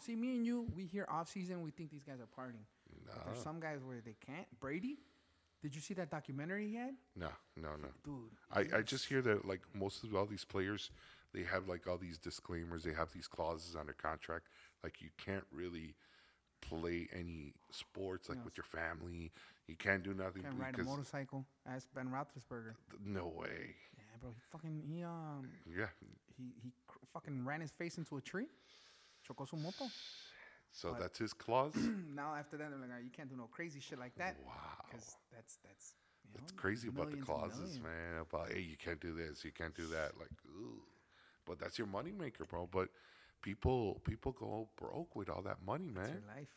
see 0.00 0.14
me 0.16 0.36
and 0.36 0.44
you. 0.46 0.66
We 0.76 0.86
hear 0.86 1.06
off 1.10 1.28
season, 1.28 1.62
we 1.62 1.70
think 1.70 1.90
these 1.90 2.04
guys 2.04 2.16
are 2.20 2.42
partying. 2.42 2.64
But 3.06 3.26
there's 3.26 3.42
some 3.42 3.60
guys 3.60 3.80
where 3.84 4.00
they 4.04 4.16
can't. 4.24 4.46
Brady, 4.60 4.98
did 5.62 5.74
you 5.74 5.80
see 5.80 5.94
that 5.94 6.10
documentary 6.10 6.68
he 6.68 6.76
had, 6.76 6.94
no 7.16 7.28
no 7.56 7.70
no 7.80 7.88
dude? 8.04 8.30
I, 8.52 8.78
I 8.78 8.82
just 8.82 9.06
hear 9.06 9.22
that 9.22 9.46
like 9.46 9.60
most 9.74 10.04
of 10.04 10.14
all 10.14 10.26
these 10.26 10.44
players 10.44 10.90
they 11.32 11.42
have 11.44 11.68
like 11.68 11.86
all 11.86 11.96
these 11.98 12.18
disclaimers 12.18 12.82
they 12.82 12.92
have 12.92 13.12
these 13.12 13.28
clauses 13.28 13.76
on 13.76 13.86
their 13.86 13.94
contract 13.94 14.46
like 14.82 15.00
you 15.00 15.08
can't 15.16 15.44
really 15.52 15.94
play 16.60 17.08
any 17.14 17.54
sports 17.70 18.28
like 18.28 18.44
with 18.44 18.56
your 18.56 18.64
family 18.64 19.32
you 19.70 19.76
can't 19.76 20.02
do 20.02 20.12
nothing 20.14 20.42
Can't 20.42 20.58
ride 20.58 20.78
a 20.78 20.82
motorcycle. 20.84 21.44
Ask 21.74 21.86
Ben 21.94 22.08
Roethlisberger. 22.08 22.74
no 23.04 23.26
way 23.40 23.74
Yeah, 23.96 24.04
bro. 24.20 24.30
He 24.38 24.40
fucking 24.52 24.82
he 24.90 25.04
um 25.04 25.48
yeah 25.80 25.86
he 26.36 26.44
he 26.62 26.72
cr- 26.86 26.98
fucking 27.12 27.44
ran 27.44 27.60
his 27.60 27.70
face 27.70 27.96
into 27.98 28.16
a 28.16 28.20
tree. 28.20 28.48
Chocó 29.26 29.48
su 29.48 29.56
moto. 29.56 29.84
So 30.72 30.90
But- 30.90 31.00
that's 31.00 31.18
his 31.18 31.32
clause. 31.32 31.74
now 32.20 32.34
after 32.34 32.56
that, 32.58 32.70
they're 32.70 32.78
like, 32.78 32.88
"All 32.90 32.96
right, 32.96 33.04
you 33.04 33.10
can't 33.10 33.28
do 33.28 33.36
no 33.36 33.48
crazy 33.56 33.80
shit 33.80 33.98
like 33.98 34.14
that. 34.16 34.36
Wow. 34.46 34.54
Because 34.90 35.16
that's 35.34 35.58
that's. 35.64 35.94
You 36.32 36.38
It's 36.44 36.52
know, 36.52 36.58
crazy 36.60 36.88
about 36.88 37.10
the 37.10 37.16
clauses, 37.16 37.80
man. 37.80 38.20
About 38.20 38.52
hey, 38.52 38.60
you 38.60 38.76
can't 38.76 39.00
do 39.00 39.12
this, 39.12 39.44
you 39.44 39.50
can't 39.60 39.74
do 39.74 39.86
that. 39.88 40.16
Like, 40.18 40.30
ooh. 40.46 40.80
but 41.44 41.58
that's 41.58 41.76
your 41.76 41.88
moneymaker, 41.88 42.48
bro. 42.48 42.68
But 42.70 42.88
people, 43.42 44.00
people 44.04 44.30
go 44.32 44.68
broke 44.76 45.16
with 45.16 45.28
all 45.28 45.42
that 45.42 45.58
money, 45.66 45.86
It's 45.88 45.96
man. 45.96 46.08
your 46.22 46.36
life. 46.36 46.54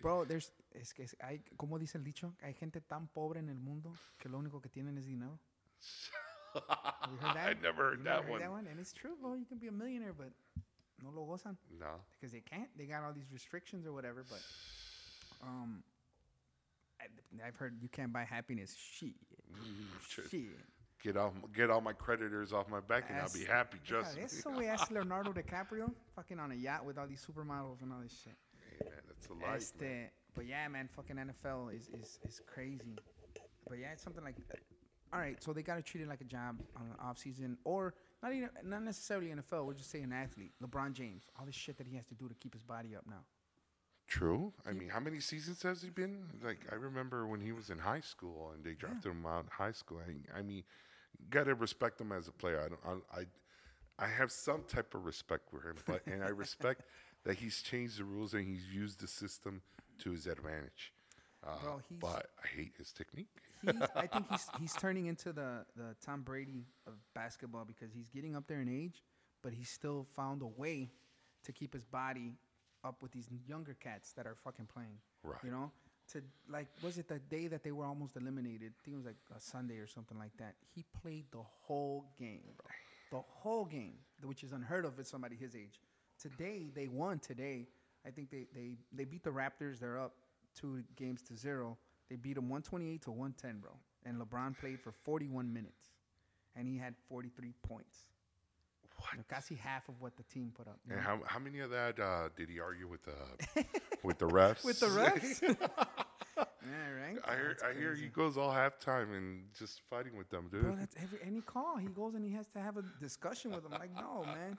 Bro, 0.00 0.24
there's, 0.26 0.52
es 0.72 0.92
que 0.92 1.06
hay, 1.20 1.40
como 1.56 1.78
dice 1.78 1.96
el 1.96 2.04
dicho, 2.04 2.34
hay 2.42 2.54
gente 2.54 2.80
tan 2.80 3.08
pobre 3.08 3.40
en 3.40 3.48
el 3.48 3.58
mundo 3.58 3.92
que 4.18 4.28
lo 4.28 4.38
único 4.38 4.60
que 4.60 4.68
tienen 4.68 4.98
es 4.98 5.06
dinero. 5.06 5.38
Have 6.54 7.20
heard 7.20 7.34
that? 7.34 7.48
I 7.48 7.54
never 7.62 7.90
heard 7.90 8.04
that 8.04 8.20
never 8.20 8.30
one. 8.32 8.40
that 8.40 8.50
one? 8.50 8.66
And 8.66 8.78
it's 8.78 8.92
true, 8.92 9.16
bro. 9.20 9.34
You 9.34 9.46
can 9.46 9.58
be 9.58 9.68
a 9.68 9.72
millionaire, 9.72 10.12
but 10.12 10.32
no 11.02 11.10
lo 11.10 11.24
gozan 11.24 11.56
No, 11.80 12.00
because 12.12 12.32
they 12.32 12.40
can't. 12.40 12.68
They 12.76 12.84
got 12.84 13.02
all 13.04 13.12
these 13.12 13.30
restrictions 13.32 13.86
or 13.86 13.92
whatever. 13.92 14.24
But 14.28 14.40
um, 15.42 15.82
I, 17.00 17.46
I've 17.46 17.56
heard 17.56 17.78
you 17.80 17.88
can't 17.88 18.12
buy 18.12 18.24
happiness. 18.24 18.76
Shit, 18.76 19.14
shit. 20.08 20.30
shit. 20.30 20.48
get 21.02 21.16
off, 21.16 21.32
get 21.54 21.70
all 21.70 21.80
my 21.80 21.92
creditors 21.92 22.52
off 22.52 22.68
my 22.68 22.80
back, 22.80 23.04
and 23.08 23.18
I'll 23.18 23.32
be 23.32 23.44
happy. 23.44 23.78
Trust 23.84 24.14
de 24.14 24.20
me. 24.20 24.24
Eso, 24.26 24.50
güey. 24.50 24.90
Leonardo 24.90 25.32
DiCaprio 25.32 25.90
fucking 26.14 26.38
on 26.38 26.52
a 26.52 26.54
yacht 26.54 26.84
with 26.84 26.98
all 26.98 27.06
these 27.06 27.24
supermodels 27.24 27.82
and 27.82 27.92
all 27.92 28.00
this 28.02 28.20
shit. 28.24 28.34
Hey, 28.70 28.84
man, 28.84 29.11
that's 29.28 29.72
a 29.72 29.78
life. 29.78 29.80
man. 29.80 30.08
But 30.34 30.46
yeah, 30.46 30.66
man, 30.68 30.88
fucking 30.94 31.16
NFL 31.16 31.74
is, 31.76 31.88
is, 31.88 32.18
is 32.26 32.40
crazy. 32.46 32.96
But 33.68 33.78
yeah, 33.78 33.92
it's 33.92 34.02
something 34.02 34.24
like, 34.24 34.36
all 35.12 35.20
right, 35.20 35.42
so 35.42 35.52
they 35.52 35.62
got 35.62 35.76
to 35.76 35.82
treat 35.82 36.00
it 36.00 36.08
like 36.08 36.20
a 36.20 36.24
job 36.24 36.60
on 36.76 36.88
the 36.88 37.02
off 37.02 37.18
season, 37.18 37.58
or 37.64 37.94
not 38.22 38.32
even 38.32 38.48
not 38.64 38.82
necessarily 38.82 39.28
NFL. 39.28 39.66
We'll 39.66 39.74
just 39.74 39.90
say 39.90 40.00
an 40.00 40.12
athlete, 40.12 40.52
LeBron 40.62 40.92
James, 40.92 41.24
all 41.38 41.44
this 41.44 41.54
shit 41.54 41.76
that 41.78 41.86
he 41.86 41.96
has 41.96 42.06
to 42.06 42.14
do 42.14 42.28
to 42.28 42.34
keep 42.34 42.54
his 42.54 42.62
body 42.62 42.96
up 42.96 43.04
now. 43.06 43.24
True. 44.08 44.52
I 44.66 44.72
mean, 44.72 44.88
how 44.88 45.00
many 45.00 45.20
seasons 45.20 45.62
has 45.62 45.82
he 45.82 45.90
been? 45.90 46.24
Like, 46.44 46.66
I 46.70 46.74
remember 46.74 47.26
when 47.26 47.40
he 47.40 47.52
was 47.52 47.70
in 47.70 47.78
high 47.78 48.00
school 48.00 48.52
and 48.54 48.64
they 48.64 48.74
drafted 48.74 49.12
him 49.12 49.24
out 49.24 49.44
in 49.44 49.50
high 49.50 49.72
school. 49.72 50.00
I, 50.06 50.38
I 50.38 50.42
mean, 50.42 50.64
you 51.18 51.26
got 51.30 51.44
to 51.44 51.54
respect 51.54 52.00
him 52.00 52.12
as 52.12 52.28
a 52.28 52.32
player. 52.32 52.60
I 52.60 52.68
don't. 52.68 53.02
I, 53.14 53.20
I, 53.20 53.24
I 54.04 54.08
have 54.08 54.32
some 54.32 54.64
type 54.66 54.94
of 54.94 55.04
respect 55.04 55.48
for 55.50 55.60
him, 55.66 55.76
but 55.86 56.02
and 56.06 56.22
I 56.22 56.28
respect 56.28 56.82
that 57.24 57.36
he's 57.36 57.62
changed 57.62 57.98
the 57.98 58.04
rules 58.04 58.34
and 58.34 58.46
he's 58.46 58.66
used 58.72 59.00
the 59.00 59.06
system 59.08 59.62
to 60.00 60.10
his 60.10 60.26
advantage. 60.26 60.92
Uh, 61.44 61.56
Bro, 61.62 61.80
he's- 61.88 62.00
but 62.00 62.30
I 62.42 62.46
hate 62.56 62.72
his 62.78 62.92
technique. 62.92 63.28
He's, 63.62 63.74
I 63.94 64.06
think 64.06 64.26
he's 64.30 64.48
he's 64.60 64.72
turning 64.74 65.06
into 65.06 65.32
the 65.32 65.64
the 65.76 65.94
Tom 66.04 66.22
Brady 66.22 66.66
of 66.86 66.94
basketball 67.14 67.64
because 67.64 67.92
he's 67.92 68.08
getting 68.08 68.34
up 68.36 68.46
there 68.48 68.60
in 68.60 68.68
age, 68.68 69.02
but 69.42 69.52
he's 69.52 69.68
still 69.70 70.06
found 70.16 70.42
a 70.42 70.46
way 70.46 70.90
to 71.44 71.52
keep 71.52 71.72
his 71.72 71.84
body 71.84 72.34
up 72.84 73.02
with 73.02 73.12
these 73.12 73.28
younger 73.46 73.74
cats 73.74 74.12
that 74.12 74.26
are 74.26 74.34
fucking 74.44 74.66
playing. 74.72 74.98
Right. 75.22 75.38
You 75.44 75.50
know, 75.52 75.70
to 76.12 76.22
like 76.48 76.66
was 76.82 76.98
it 76.98 77.06
the 77.08 77.18
day 77.20 77.46
that 77.48 77.62
they 77.62 77.70
were 77.72 77.84
almost 77.86 78.16
eliminated? 78.16 78.72
I 78.76 78.84
think 78.84 78.94
it 78.94 78.98
was 78.98 79.06
like 79.06 79.16
a 79.36 79.40
Sunday 79.40 79.78
or 79.78 79.86
something 79.86 80.18
like 80.18 80.36
that. 80.38 80.54
He 80.74 80.84
played 81.02 81.26
the 81.32 81.42
whole 81.66 82.06
game. 82.18 82.54
The 83.12 83.20
whole 83.28 83.64
game, 83.66 83.94
which 84.24 84.42
is 84.42 84.52
unheard 84.52 84.84
of 84.84 84.96
with 84.96 85.06
somebody 85.06 85.36
his 85.36 85.54
age. 85.54 85.78
Today 86.22 86.70
they 86.72 86.86
won. 86.86 87.18
Today, 87.18 87.66
I 88.06 88.10
think 88.10 88.30
they 88.30 88.46
they 88.54 88.76
they 88.92 89.04
beat 89.04 89.24
the 89.24 89.30
Raptors. 89.30 89.80
They're 89.80 89.98
up 89.98 90.14
two 90.54 90.84
games 90.96 91.20
to 91.22 91.36
zero. 91.36 91.76
They 92.08 92.16
beat 92.16 92.34
them 92.34 92.48
128 92.48 93.02
to 93.02 93.10
110, 93.10 93.58
bro. 93.58 93.70
And 94.04 94.20
LeBron 94.20 94.58
played 94.58 94.80
for 94.80 94.92
41 94.92 95.52
minutes, 95.52 95.88
and 96.54 96.68
he 96.68 96.76
had 96.76 96.94
43 97.08 97.54
points. 97.66 98.06
What? 98.96 99.26
Casi 99.28 99.54
half 99.56 99.88
of 99.88 100.00
what 100.00 100.16
the 100.16 100.22
team 100.24 100.52
put 100.54 100.68
up. 100.68 100.78
And 100.88 101.00
how, 101.00 101.20
how 101.24 101.38
many 101.38 101.60
of 101.60 101.70
that 101.70 101.98
uh, 101.98 102.28
did 102.36 102.48
he 102.48 102.60
argue 102.60 102.86
with 102.86 103.00
the 103.04 103.64
with 104.04 104.18
the 104.18 104.28
refs? 104.28 104.64
With 104.64 104.78
the 104.78 104.86
refs? 104.86 105.42
yeah, 105.42 106.90
right. 107.00 107.18
I 107.26 107.34
hear 107.34 107.56
I 107.68 107.76
hear 107.76 107.94
he 107.96 108.06
goes 108.06 108.36
all 108.36 108.52
halftime 108.52 109.16
and 109.16 109.44
just 109.58 109.80
fighting 109.90 110.16
with 110.16 110.28
them, 110.30 110.48
dude. 110.52 110.62
Bro, 110.62 110.76
that's 110.76 110.94
every 111.02 111.18
any 111.26 111.40
call 111.40 111.78
he 111.78 111.88
goes 111.88 112.14
and 112.14 112.24
he 112.24 112.32
has 112.32 112.46
to 112.48 112.60
have 112.60 112.76
a 112.76 112.84
discussion 113.00 113.50
with 113.50 113.64
them. 113.64 113.72
Like, 113.72 113.90
no, 113.96 114.24
man. 114.24 114.56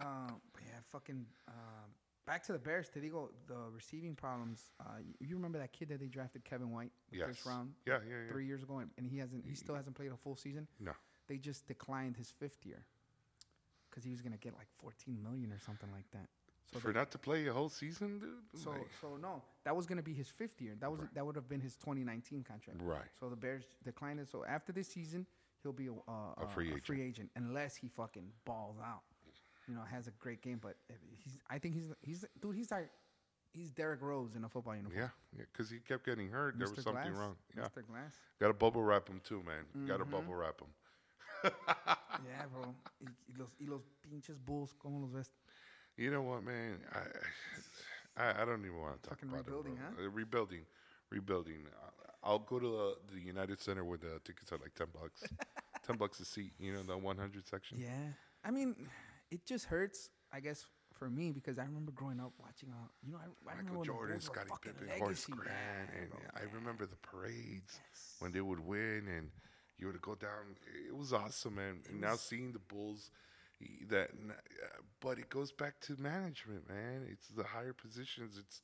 Um, 0.00 0.40
fucking. 0.94 1.26
Um, 1.48 1.90
back 2.26 2.42
to 2.44 2.52
the 2.52 2.58
Bears. 2.58 2.88
did 2.88 3.02
Te 3.02 3.08
digo, 3.10 3.28
the 3.48 3.56
receiving 3.74 4.14
problems. 4.14 4.70
Uh, 4.80 4.84
you, 5.20 5.28
you 5.28 5.36
remember 5.36 5.58
that 5.58 5.72
kid 5.72 5.88
that 5.88 6.00
they 6.00 6.06
drafted, 6.06 6.44
Kevin 6.44 6.70
White, 6.70 6.92
the 7.10 7.18
yes. 7.18 7.26
first 7.28 7.46
round, 7.46 7.72
Yeah, 7.86 7.98
yeah, 8.08 8.16
yeah. 8.26 8.32
three 8.32 8.46
years 8.46 8.62
ago, 8.62 8.78
and, 8.78 8.90
and 8.96 9.06
he 9.06 9.18
hasn't. 9.18 9.44
He 9.46 9.54
still 9.54 9.74
hasn't 9.74 9.96
played 9.96 10.12
a 10.12 10.16
full 10.16 10.36
season. 10.36 10.66
No. 10.80 10.92
They 11.26 11.36
just 11.38 11.66
declined 11.66 12.16
his 12.16 12.30
fifth 12.30 12.64
year 12.64 12.84
because 13.90 14.04
he 14.04 14.10
was 14.10 14.20
gonna 14.20 14.36
get 14.36 14.54
like 14.54 14.68
14 14.80 15.22
million 15.22 15.52
or 15.52 15.58
something 15.58 15.90
like 15.92 16.10
that. 16.12 16.28
So 16.72 16.80
For 16.80 16.88
they- 16.92 16.98
not 16.98 17.10
to 17.12 17.18
play 17.18 17.46
a 17.46 17.52
whole 17.52 17.68
season, 17.68 18.18
dude. 18.18 18.60
so 18.62 18.70
Like, 18.70 18.90
so 19.00 19.16
no, 19.16 19.42
that 19.64 19.74
was 19.76 19.86
gonna 19.86 20.02
be 20.02 20.12
his 20.12 20.28
fifth 20.28 20.60
year. 20.60 20.74
That 20.80 20.90
was 20.90 21.00
that 21.14 21.24
would 21.24 21.36
have 21.36 21.48
been 21.48 21.60
his 21.60 21.76
2019 21.76 22.42
contract. 22.42 22.80
right. 22.82 23.08
So 23.20 23.28
the 23.30 23.36
Bears 23.36 23.64
declined 23.84 24.20
it. 24.20 24.28
So 24.28 24.44
after 24.44 24.72
this 24.72 24.88
season, 24.88 25.26
he'll 25.62 25.72
be 25.72 25.86
a, 25.86 25.92
uh, 25.92 26.34
A 26.42 26.46
free 26.48 26.78
free 26.80 27.00
agent 27.02 27.30
unless 27.36 27.76
he 27.76 27.88
fucking 27.88 28.28
balls 28.44 28.76
out. 28.84 29.02
You 29.68 29.74
know, 29.74 29.80
has 29.90 30.06
a 30.08 30.12
great 30.18 30.42
game, 30.42 30.58
but 30.60 30.76
he's. 31.22 31.38
I 31.48 31.58
think 31.58 31.74
he's 31.74 31.92
he's 32.02 32.24
dude. 32.42 32.54
He's 32.54 32.70
like 32.70 32.90
he's 33.52 33.70
Derrick 33.70 34.02
Rose 34.02 34.34
in 34.36 34.44
a 34.44 34.48
football 34.48 34.76
uniform. 34.76 34.98
Yeah, 35.00 35.08
yeah, 35.36 35.44
because 35.52 35.70
he 35.70 35.78
kept 35.78 36.04
getting 36.04 36.28
hurt. 36.30 36.58
There 36.58 36.68
was 36.68 36.78
Mr. 36.78 36.82
something 36.84 37.12
Glass, 37.12 37.18
wrong. 37.18 37.36
Yeah, 37.56 37.62
Mr. 37.64 37.86
Glass. 37.86 38.14
got 38.40 38.48
to 38.48 38.52
bubble 38.54 38.82
wrap 38.82 39.08
him 39.08 39.20
too, 39.24 39.42
man. 39.46 39.86
Got 39.88 39.98
to 39.98 40.04
bubble 40.04 40.34
wrap 40.34 40.60
him. 40.60 40.68
Yeah, 42.24 42.46
bro. 42.52 42.74
y, 43.02 43.08
y 43.28 43.34
los, 43.38 43.48
y 43.60 43.66
los 43.68 43.82
pinches 44.02 44.38
Bulls, 44.38 44.72
¿cómo 44.82 45.00
los 45.00 45.10
ves? 45.10 45.30
You 45.96 46.10
know 46.10 46.22
what, 46.22 46.42
man? 46.44 46.78
I, 46.92 48.22
I, 48.22 48.42
I 48.42 48.44
don't 48.44 48.64
even 48.64 48.80
want 48.80 49.02
to 49.02 49.08
talk 49.08 49.18
Fucking 49.18 49.28
about 49.28 49.46
rebuilding, 49.46 49.72
it. 49.74 49.78
huh? 49.98 50.04
Uh, 50.06 50.10
rebuilding, 50.10 50.60
rebuilding. 51.10 51.66
Uh, 51.82 51.90
I'll 52.22 52.38
go 52.38 52.58
to 52.58 52.66
the, 53.10 53.14
the 53.16 53.20
United 53.20 53.60
Center 53.60 53.84
where 53.84 53.98
the 53.98 54.20
tickets 54.24 54.52
are 54.52 54.58
like 54.58 54.74
ten 54.74 54.86
bucks, 54.94 55.24
ten 55.86 55.96
bucks 55.96 56.18
a 56.20 56.24
seat. 56.24 56.52
You 56.58 56.72
know, 56.74 56.82
the 56.82 56.96
one 56.96 57.18
hundred 57.18 57.46
section. 57.46 57.78
Yeah. 57.80 58.12
I 58.44 58.50
mean, 58.50 58.74
it 59.30 59.44
just 59.46 59.66
hurts, 59.66 60.10
I 60.32 60.40
guess, 60.40 60.64
for 60.98 61.10
me 61.10 61.32
because 61.32 61.58
I 61.58 61.64
remember 61.64 61.92
growing 61.92 62.20
up 62.20 62.32
watching, 62.38 62.70
uh, 62.70 62.86
you 63.02 63.12
know, 63.12 63.18
I, 63.18 63.50
I 63.50 63.52
remember 63.56 63.72
Michael 63.80 63.84
Jordan, 63.84 64.16
Bulls 64.16 64.28
were 64.28 64.34
Scottie 64.34 64.48
fucking 64.50 64.72
Pippen, 64.74 64.98
Horace 64.98 65.26
Grant, 65.26 65.90
and 66.00 66.10
bro, 66.10 66.20
I 66.36 66.42
remember 66.54 66.86
the 66.86 66.96
parades 66.96 67.80
Yes. 67.90 68.16
when 68.20 68.32
they 68.32 68.40
would 68.40 68.60
win, 68.60 69.08
and 69.08 69.30
you 69.78 69.86
would 69.88 70.00
go 70.00 70.14
down. 70.14 70.56
It 70.88 70.96
was 70.96 71.12
awesome, 71.12 71.56
man. 71.56 71.80
And 71.88 72.00
now 72.00 72.14
seeing 72.16 72.52
the 72.52 72.60
Bulls, 72.60 73.10
that, 73.88 74.10
uh, 74.10 74.32
but 75.00 75.18
it 75.18 75.28
goes 75.30 75.50
back 75.52 75.80
to 75.82 75.96
management, 76.00 76.68
man. 76.68 77.06
It's 77.10 77.28
the 77.28 77.42
higher 77.44 77.72
positions. 77.72 78.36
It's 78.38 78.62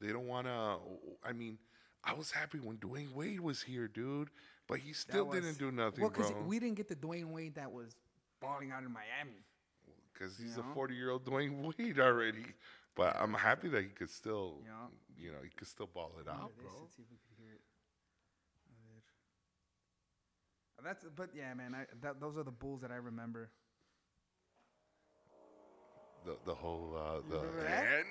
they 0.00 0.08
don't 0.12 0.26
want 0.28 0.46
to. 0.46 0.76
I 1.24 1.32
mean, 1.32 1.58
I 2.04 2.14
was 2.14 2.30
happy 2.30 2.58
when 2.58 2.76
Dwyane 2.78 3.12
Wade 3.12 3.40
was 3.40 3.62
here, 3.62 3.88
dude, 3.88 4.30
but 4.68 4.78
he 4.78 4.92
still 4.92 5.26
was- 5.26 5.40
didn't 5.40 5.58
do 5.58 5.72
nothing, 5.72 6.00
Well, 6.02 6.10
because 6.10 6.32
we 6.46 6.58
didn't 6.60 6.76
get 6.76 6.88
the 6.88 6.96
Dwyane 6.96 7.30
Wade 7.32 7.54
that 7.56 7.72
was 7.72 7.96
balling 8.40 8.70
out 8.72 8.82
in 8.84 8.92
Miami. 8.92 9.44
Because 10.22 10.36
he's 10.36 10.56
you 10.56 10.62
a 10.62 10.74
forty-year-old 10.74 11.24
Dwyane 11.24 11.74
Wade 11.78 11.98
already. 11.98 12.44
But 12.94 13.16
I'm 13.18 13.34
happy 13.34 13.68
that 13.68 13.82
he 13.82 13.88
could 13.88 14.10
still, 14.10 14.58
Yeah. 14.64 14.72
you 15.16 15.32
know, 15.32 15.38
he 15.42 15.48
could 15.50 15.66
still 15.66 15.86
ball 15.92 16.12
it 16.20 16.28
out, 16.28 16.52
bro. 16.56 16.66
Let's 16.80 16.94
see 16.94 17.02
if 17.02 17.10
we 17.10 17.16
can 17.16 17.44
hear 17.44 17.54
it. 17.54 17.60
A 20.78 20.82
ver. 20.82 20.88
That's 20.88 21.04
but 21.16 21.30
yeah, 21.34 21.54
man. 21.54 21.74
I, 21.74 21.86
that, 22.02 22.20
those 22.20 22.36
are 22.36 22.44
the 22.44 22.50
Bulls 22.52 22.82
that 22.82 22.90
I 22.92 22.96
remember. 22.96 23.50
The 26.24 26.36
the 26.44 26.54
whole 26.54 26.94
uh, 26.96 27.20
the 27.28 27.38
and. 27.66 28.06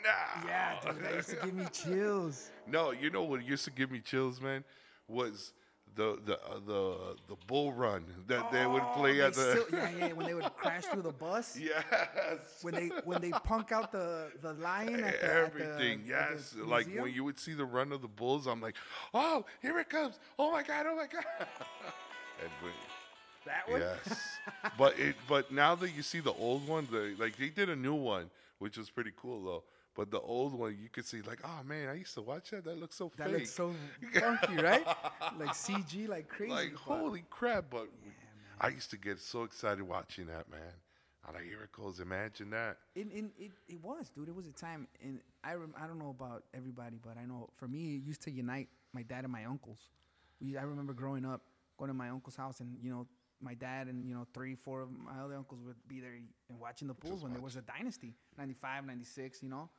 Yeah, 0.45 0.79
dude, 0.83 1.03
that 1.03 1.15
used 1.15 1.29
to 1.29 1.35
give 1.37 1.53
me 1.53 1.65
chills. 1.71 2.49
no, 2.67 2.91
you 2.91 3.09
know 3.09 3.23
what 3.23 3.45
used 3.45 3.63
to 3.65 3.71
give 3.71 3.89
me 3.89 3.99
chills, 4.01 4.41
man, 4.41 4.65
was 5.07 5.53
the 5.95 6.17
the 6.25 6.35
uh, 6.39 6.59
the 6.65 7.15
the 7.27 7.35
bull 7.47 7.73
run 7.73 8.05
that 8.27 8.51
they 8.51 8.65
would 8.65 8.81
Oh, 8.81 8.93
play 8.95 9.15
they 9.17 9.21
at 9.23 9.33
the. 9.33 9.51
still- 9.51 9.65
yeah, 9.79 9.91
yeah. 9.97 10.13
When 10.13 10.25
they 10.25 10.33
would 10.33 10.53
crash 10.55 10.85
through 10.85 11.01
the 11.01 11.11
bus. 11.11 11.57
yes. 11.59 11.79
When 12.61 12.73
they 12.75 12.87
when 13.03 13.21
they 13.21 13.31
punk 13.31 13.71
out 13.71 13.91
the 13.91 14.31
the 14.41 14.53
lion 14.53 15.03
at 15.03 15.19
the, 15.19 15.33
Everything, 15.33 15.99
at 16.01 16.05
the, 16.05 16.09
yes. 16.35 16.49
the 16.51 16.63
like 16.63 16.87
when 16.95 17.13
you 17.13 17.23
would 17.23 17.39
see 17.39 17.53
the 17.53 17.65
run 17.65 17.91
of 17.91 18.01
the 18.01 18.07
bulls, 18.07 18.47
I'm 18.47 18.61
like, 18.61 18.75
oh, 19.13 19.45
here 19.61 19.77
it 19.79 19.89
comes! 19.89 20.17
Oh 20.39 20.51
my 20.51 20.63
god! 20.63 20.85
Oh 20.87 20.95
my 20.95 21.07
god! 21.07 21.25
and 22.41 22.51
we- 22.63 22.69
that 23.45 23.67
one. 23.69 23.81
Yes, 23.81 24.37
but 24.77 24.97
it 24.99 25.15
but 25.27 25.51
now 25.51 25.73
that 25.75 25.89
you 25.91 26.03
see 26.03 26.19
the 26.19 26.33
old 26.33 26.67
one, 26.67 26.87
the 26.91 27.15
like 27.17 27.37
they 27.37 27.49
did 27.49 27.69
a 27.69 27.75
new 27.75 27.95
one, 27.95 28.29
which 28.59 28.77
was 28.77 28.89
pretty 28.89 29.11
cool 29.17 29.43
though. 29.43 29.63
But 29.93 30.09
the 30.09 30.19
old 30.21 30.53
one, 30.53 30.77
you 30.81 30.87
could 30.89 31.05
see 31.05 31.21
like, 31.21 31.39
oh 31.43 31.63
man, 31.65 31.89
I 31.89 31.95
used 31.95 32.13
to 32.13 32.21
watch 32.21 32.51
that. 32.51 32.63
That 32.63 32.79
looks 32.79 32.95
so 32.95 33.11
That 33.17 33.27
fake. 33.29 33.39
looks 33.39 33.51
so 33.51 33.73
funky, 34.13 34.55
right? 34.55 34.85
Like 35.37 35.49
CG, 35.49 36.07
like 36.07 36.29
crazy. 36.29 36.53
like 36.53 36.71
but- 36.73 36.79
holy 36.97 37.23
crap! 37.29 37.65
But 37.69 37.87
I 38.59 38.69
used 38.69 38.89
to 38.91 38.97
get 38.97 39.19
so 39.19 39.43
excited 39.43 39.81
watching 39.83 40.27
that, 40.27 40.49
man. 40.49 40.61
I'm 41.27 41.35
like, 41.35 41.43
here 41.43 41.61
it 41.63 41.71
goes. 41.71 41.99
Imagine 41.99 42.49
that. 42.51 42.77
It, 42.95 43.07
it, 43.13 43.25
it, 43.37 43.51
it 43.67 43.83
was, 43.83 44.09
dude. 44.09 44.27
It 44.29 44.35
was 44.35 44.47
a 44.47 44.51
time, 44.53 44.87
and 45.03 45.19
I 45.43 45.53
rem- 45.53 45.75
I 45.79 45.85
don't 45.87 45.99
know 45.99 46.09
about 46.09 46.43
everybody, 46.53 46.97
but 47.03 47.15
I 47.21 47.25
know 47.25 47.49
for 47.57 47.67
me, 47.67 47.97
it 47.97 48.03
used 48.07 48.21
to 48.23 48.31
unite 48.31 48.69
my 48.93 49.03
dad 49.03 49.23
and 49.25 49.31
my 49.31 49.45
uncles. 49.45 49.79
We, 50.41 50.57
I 50.57 50.63
remember 50.63 50.93
growing 50.93 51.25
up, 51.25 51.41
going 51.77 51.89
to 51.89 51.93
my 51.93 52.09
uncle's 52.09 52.35
house, 52.35 52.59
and 52.59 52.75
you 52.81 52.89
know, 52.89 53.05
my 53.39 53.53
dad 53.53 53.85
and 53.87 54.03
you 54.07 54.15
know, 54.15 54.25
three, 54.33 54.55
four 54.55 54.81
of 54.81 54.89
my 54.91 55.21
other 55.23 55.35
uncles 55.35 55.59
would 55.65 55.75
be 55.87 55.99
there 55.99 56.13
and 56.49 56.59
watching 56.59 56.87
the 56.87 56.93
Bulls 56.95 57.21
when 57.23 57.33
there 57.33 57.41
was 57.41 57.55
a 57.55 57.61
dynasty, 57.61 58.15
95, 58.39 58.85
96, 58.87 59.43
you 59.43 59.49
know, 59.49 59.69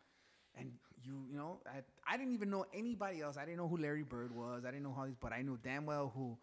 and 0.57 0.71
you 1.05 1.15
you 1.31 1.37
know 1.37 1.59
I, 1.67 1.83
I 2.07 2.17
didn't 2.17 2.35
even 2.35 2.51
know 2.51 2.65
anybody 2.75 3.21
else. 3.23 3.37
I 3.37 3.45
didn't 3.45 3.59
know 3.59 3.69
who 3.69 3.77
Larry 3.79 4.03
Bird 4.05 4.35
was. 4.35 4.65
I 4.65 4.71
didn't 4.71 4.85
know 4.85 4.93
how 4.95 5.07
these, 5.07 5.17
but 5.21 5.33
I 5.33 5.43
knew 5.43 5.59
damn 5.63 5.87
well 5.87 6.13
who 6.15 6.37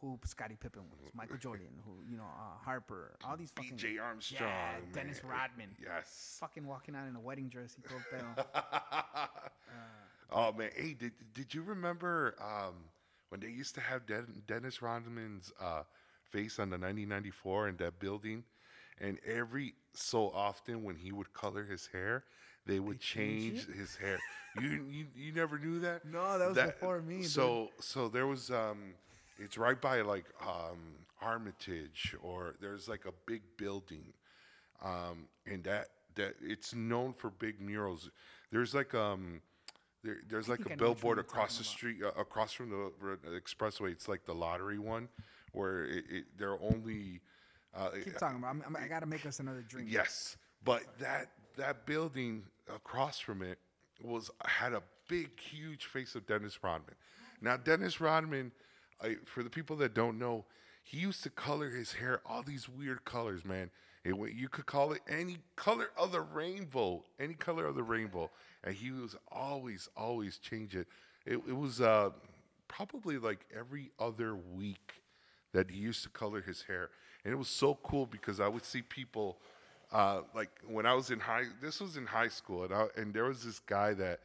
who 0.00 0.18
Scottie 0.24 0.56
Pippen 0.58 0.82
was, 0.90 1.10
Michael 1.14 1.36
Jordan, 1.36 1.66
who 1.84 1.92
you 2.10 2.16
know 2.16 2.24
uh, 2.24 2.56
Harper, 2.64 3.16
all 3.22 3.36
these 3.36 3.50
fucking 3.50 3.72
B.J. 3.76 3.98
Armstrong, 3.98 4.48
yeah, 4.50 4.76
Dennis. 4.94 5.20
Rodman, 5.22 5.68
Yes. 5.82 6.38
fucking 6.40 6.66
walking 6.66 6.96
out 6.96 7.06
in 7.06 7.14
a 7.16 7.20
wedding 7.20 7.48
dress. 7.50 7.76
He 7.76 7.82
told 7.82 8.00
Pedro. 8.10 8.46
oh 10.30 10.52
man, 10.52 10.70
hey, 10.74 10.94
did 10.94 11.12
did 11.34 11.52
you 11.54 11.62
remember 11.62 12.34
um, 12.40 12.74
when 13.28 13.40
they 13.40 13.48
used 13.48 13.74
to 13.74 13.80
have 13.80 14.06
Den- 14.06 14.42
Dennis 14.46 14.80
Rodman's 14.82 15.52
uh, 15.60 15.82
face 16.30 16.58
on 16.58 16.70
the 16.70 16.74
1994 16.78 17.68
in 17.68 17.76
that 17.76 17.98
building, 17.98 18.44
and 19.00 19.18
every 19.26 19.74
so 19.94 20.30
often 20.30 20.82
when 20.82 20.96
he 20.96 21.12
would 21.12 21.32
color 21.32 21.64
his 21.64 21.88
hair, 21.92 22.24
they 22.70 22.80
would 22.80 23.00
change 23.00 23.66
change 23.66 23.78
his 23.78 23.96
hair. 23.96 24.18
You, 24.60 24.86
you 24.90 25.06
you 25.16 25.32
never 25.32 25.58
knew 25.58 25.80
that? 25.80 26.04
No, 26.12 26.38
that 26.38 26.48
was 26.48 26.56
before 26.56 27.00
me, 27.00 27.18
dude. 27.18 27.26
So 27.26 27.70
so 27.80 28.08
there 28.08 28.26
was 28.26 28.50
um, 28.50 28.94
it's 29.38 29.56
right 29.58 29.80
by 29.80 30.00
like 30.00 30.26
um, 30.40 30.78
Armitage, 31.22 32.16
or 32.22 32.54
there's 32.60 32.88
like 32.88 33.04
a 33.06 33.12
big 33.26 33.42
building 33.56 34.12
um, 34.82 35.26
and 35.46 35.64
that 35.64 35.88
that 36.16 36.34
it's 36.42 36.74
known 36.74 37.12
for 37.12 37.30
big 37.30 37.60
murals. 37.60 38.10
There's 38.50 38.74
like 38.74 38.94
um, 38.94 39.42
there, 40.02 40.18
there's 40.28 40.48
like 40.48 40.60
a 40.60 40.62
I 40.62 40.64
which 40.64 40.70
one 40.70 40.78
billboard 40.78 41.18
across 41.18 41.58
the 41.58 41.64
street, 41.64 41.98
uh, 42.02 42.20
across 42.20 42.52
from 42.52 42.70
the, 42.70 42.92
the 43.22 43.40
expressway. 43.40 43.92
It's 43.92 44.08
like 44.08 44.24
the 44.24 44.34
lottery 44.34 44.78
one, 44.78 45.08
where 45.52 45.84
it, 45.84 46.04
it, 46.10 46.24
they're 46.38 46.60
only. 46.60 47.20
Uh, 47.74 47.90
Keep 48.04 48.18
talking 48.18 48.38
about. 48.38 48.50
I'm, 48.50 48.64
I'm, 48.66 48.76
I 48.76 48.88
gotta 48.88 49.06
make 49.06 49.26
us 49.26 49.38
another 49.40 49.62
drink. 49.62 49.88
Yes, 49.90 50.36
but 50.64 50.82
that 50.98 51.28
that 51.56 51.86
building 51.86 52.44
across 52.74 53.18
from 53.18 53.42
it 53.42 53.58
was 54.02 54.30
had 54.44 54.72
a 54.72 54.82
big, 55.08 55.38
huge 55.38 55.86
face 55.86 56.14
of 56.14 56.26
Dennis 56.26 56.62
Rodman. 56.62 56.94
Now, 57.40 57.56
Dennis 57.56 58.00
Rodman, 58.00 58.52
I, 59.02 59.16
for 59.24 59.42
the 59.42 59.50
people 59.50 59.76
that 59.76 59.94
don't 59.94 60.18
know, 60.18 60.44
he 60.82 60.98
used 60.98 61.22
to 61.24 61.30
color 61.30 61.70
his 61.70 61.92
hair 61.92 62.20
all 62.26 62.42
these 62.42 62.68
weird 62.68 63.04
colors, 63.04 63.44
man. 63.44 63.70
It, 64.04 64.14
you 64.34 64.48
could 64.48 64.66
call 64.66 64.92
it 64.92 65.02
any 65.08 65.38
color 65.56 65.90
of 65.96 66.12
the 66.12 66.22
rainbow, 66.22 67.04
any 67.18 67.34
color 67.34 67.66
of 67.66 67.74
the 67.74 67.82
rainbow, 67.82 68.30
and 68.64 68.74
he 68.74 68.90
was 68.90 69.14
always, 69.30 69.88
always 69.96 70.38
change 70.38 70.74
it. 70.74 70.86
It, 71.26 71.34
it 71.46 71.56
was 71.56 71.80
uh, 71.80 72.10
probably 72.66 73.18
like 73.18 73.46
every 73.56 73.90
other 73.98 74.34
week 74.34 75.02
that 75.52 75.70
he 75.70 75.78
used 75.78 76.02
to 76.04 76.08
color 76.08 76.40
his 76.40 76.62
hair, 76.62 76.88
and 77.24 77.32
it 77.32 77.36
was 77.36 77.48
so 77.48 77.78
cool 77.82 78.06
because 78.06 78.40
I 78.40 78.48
would 78.48 78.64
see 78.64 78.80
people, 78.80 79.38
uh, 79.92 80.22
like 80.34 80.50
when 80.66 80.86
I 80.86 80.94
was 80.94 81.10
in 81.10 81.20
high. 81.20 81.44
This 81.60 81.80
was 81.80 81.96
in 81.96 82.06
high 82.06 82.28
school, 82.28 82.64
and 82.64 82.74
I, 82.74 82.86
and 82.96 83.12
there 83.12 83.24
was 83.24 83.44
this 83.44 83.58
guy 83.58 83.94
that 83.94 84.20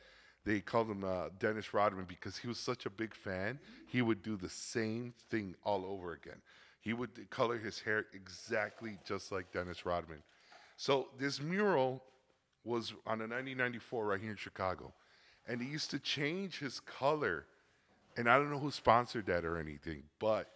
they 0.46 0.60
called 0.60 0.90
him 0.90 1.04
uh, 1.04 1.30
Dennis 1.40 1.74
Rodman 1.74 2.06
because 2.08 2.38
he 2.38 2.48
was 2.48 2.60
such 2.60 2.86
a 2.86 2.90
big 2.90 3.14
fan. 3.16 3.60
He 3.88 4.02
would 4.02 4.22
do 4.22 4.38
the 4.38 4.50
same 4.50 5.14
thing 5.30 5.56
all 5.64 5.86
over 5.86 6.14
again. 6.14 6.42
He 6.82 6.94
would 6.94 7.30
color 7.32 7.58
his 7.58 7.80
hair 7.80 8.06
exactly 8.14 9.00
just 9.08 9.32
like 9.32 9.52
Dennis 9.52 9.86
Rodman. 9.86 10.22
So 10.78 11.08
this 11.18 11.42
mural 11.42 12.04
was 12.64 12.92
on 13.08 13.22
a 13.22 13.28
1994 13.28 14.06
right 14.06 14.22
here 14.22 14.32
in 14.32 14.38
Chicago, 14.38 14.94
and 15.48 15.62
he 15.62 15.68
used 15.68 15.90
to 15.92 16.00
change 16.00 16.60
his 16.60 16.80
color 16.80 17.46
and 18.18 18.30
I 18.30 18.38
don't 18.38 18.50
know 18.50 18.60
who 18.60 18.72
sponsored 18.72 19.26
that 19.28 19.46
or 19.46 19.58
anything, 19.58 20.04
but 20.20 20.52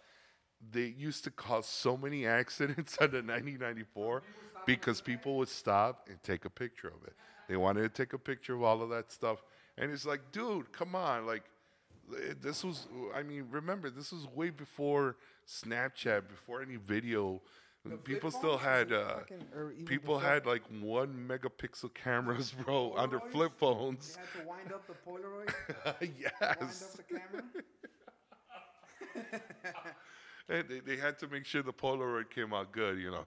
they 0.72 0.86
used 0.86 1.24
to 1.24 1.30
cause 1.30 1.66
so 1.66 1.96
many 1.96 2.26
accidents 2.40 2.96
on 3.00 3.10
the 3.10 3.18
1994 3.18 4.22
because 4.66 5.00
people 5.00 5.36
would 5.38 5.48
stop 5.48 6.08
and 6.10 6.22
take 6.22 6.44
a 6.44 6.50
picture 6.50 6.88
of 6.88 7.02
it. 7.06 7.14
They 7.48 7.56
wanted 7.56 7.82
to 7.82 7.88
take 7.88 8.12
a 8.12 8.18
picture 8.18 8.54
of 8.54 8.62
all 8.62 8.82
of 8.82 8.90
that 8.90 9.10
stuff, 9.12 9.42
and 9.76 9.90
it's 9.90 10.04
like, 10.06 10.20
dude, 10.32 10.70
come 10.72 10.94
on, 10.94 11.26
like. 11.26 11.44
eh, 12.14 12.34
This 12.40 12.62
was, 12.64 12.86
I 13.14 13.22
mean, 13.22 13.46
remember, 13.50 13.90
this 13.90 14.12
was 14.12 14.26
way 14.34 14.50
before 14.50 15.16
Snapchat, 15.48 16.28
before 16.28 16.62
any 16.62 16.76
video. 16.76 17.40
People 18.04 18.30
still 18.30 18.58
had, 18.58 18.92
uh, 18.92 19.20
fucking- 19.20 19.86
people 19.86 20.18
had 20.18 20.44
like 20.44 20.62
one 20.80 21.26
megapixel 21.28 21.94
cameras, 21.94 22.52
bro, 22.64 22.92
on 22.92 23.08
their 23.10 23.20
flip 23.20 23.52
phones. 23.56 24.18
You 24.18 24.22
had 24.22 24.42
to 24.42 24.48
wind 24.48 24.72
up 24.72 24.86
the 24.86 24.92
Polaroid, 25.10 25.54
wind 26.00 26.14
yes. 26.20 26.98
up 26.98 27.06
the 30.48 30.62
they, 30.68 30.80
they 30.80 30.96
had 30.96 31.18
to 31.20 31.28
make 31.28 31.46
sure 31.46 31.62
the 31.62 31.72
Polaroid 31.72 32.28
came 32.30 32.52
out 32.52 32.70
good, 32.70 32.98
you 32.98 33.10
know. 33.10 33.24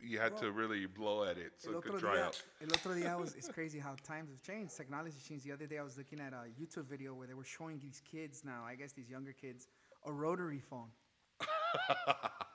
You 0.00 0.18
had 0.18 0.36
to 0.38 0.52
really 0.52 0.86
blow 0.86 1.24
at 1.24 1.36
it 1.38 1.52
so 1.58 1.70
it 1.78 1.82
could 1.82 1.98
dry 1.98 2.20
out. 2.20 2.40
el 2.62 2.68
otro 2.68 2.94
día 2.94 3.18
was, 3.20 3.34
it's 3.34 3.48
crazy 3.48 3.78
how 3.78 3.94
times 4.04 4.30
have 4.30 4.42
changed. 4.42 4.76
Technology 4.76 5.16
changed. 5.26 5.44
The 5.44 5.52
other 5.52 5.66
day 5.66 5.78
I 5.78 5.82
was 5.82 5.96
looking 5.98 6.20
at 6.20 6.32
a 6.32 6.44
YouTube 6.60 6.86
video 6.86 7.14
where 7.14 7.26
they 7.26 7.34
were 7.34 7.44
showing 7.44 7.78
these 7.78 8.00
kids 8.10 8.44
now, 8.44 8.64
I 8.66 8.74
guess 8.74 8.92
these 8.92 9.10
younger 9.10 9.32
kids, 9.32 9.66
a 10.06 10.12
rotary 10.12 10.60
phone. 10.60 10.88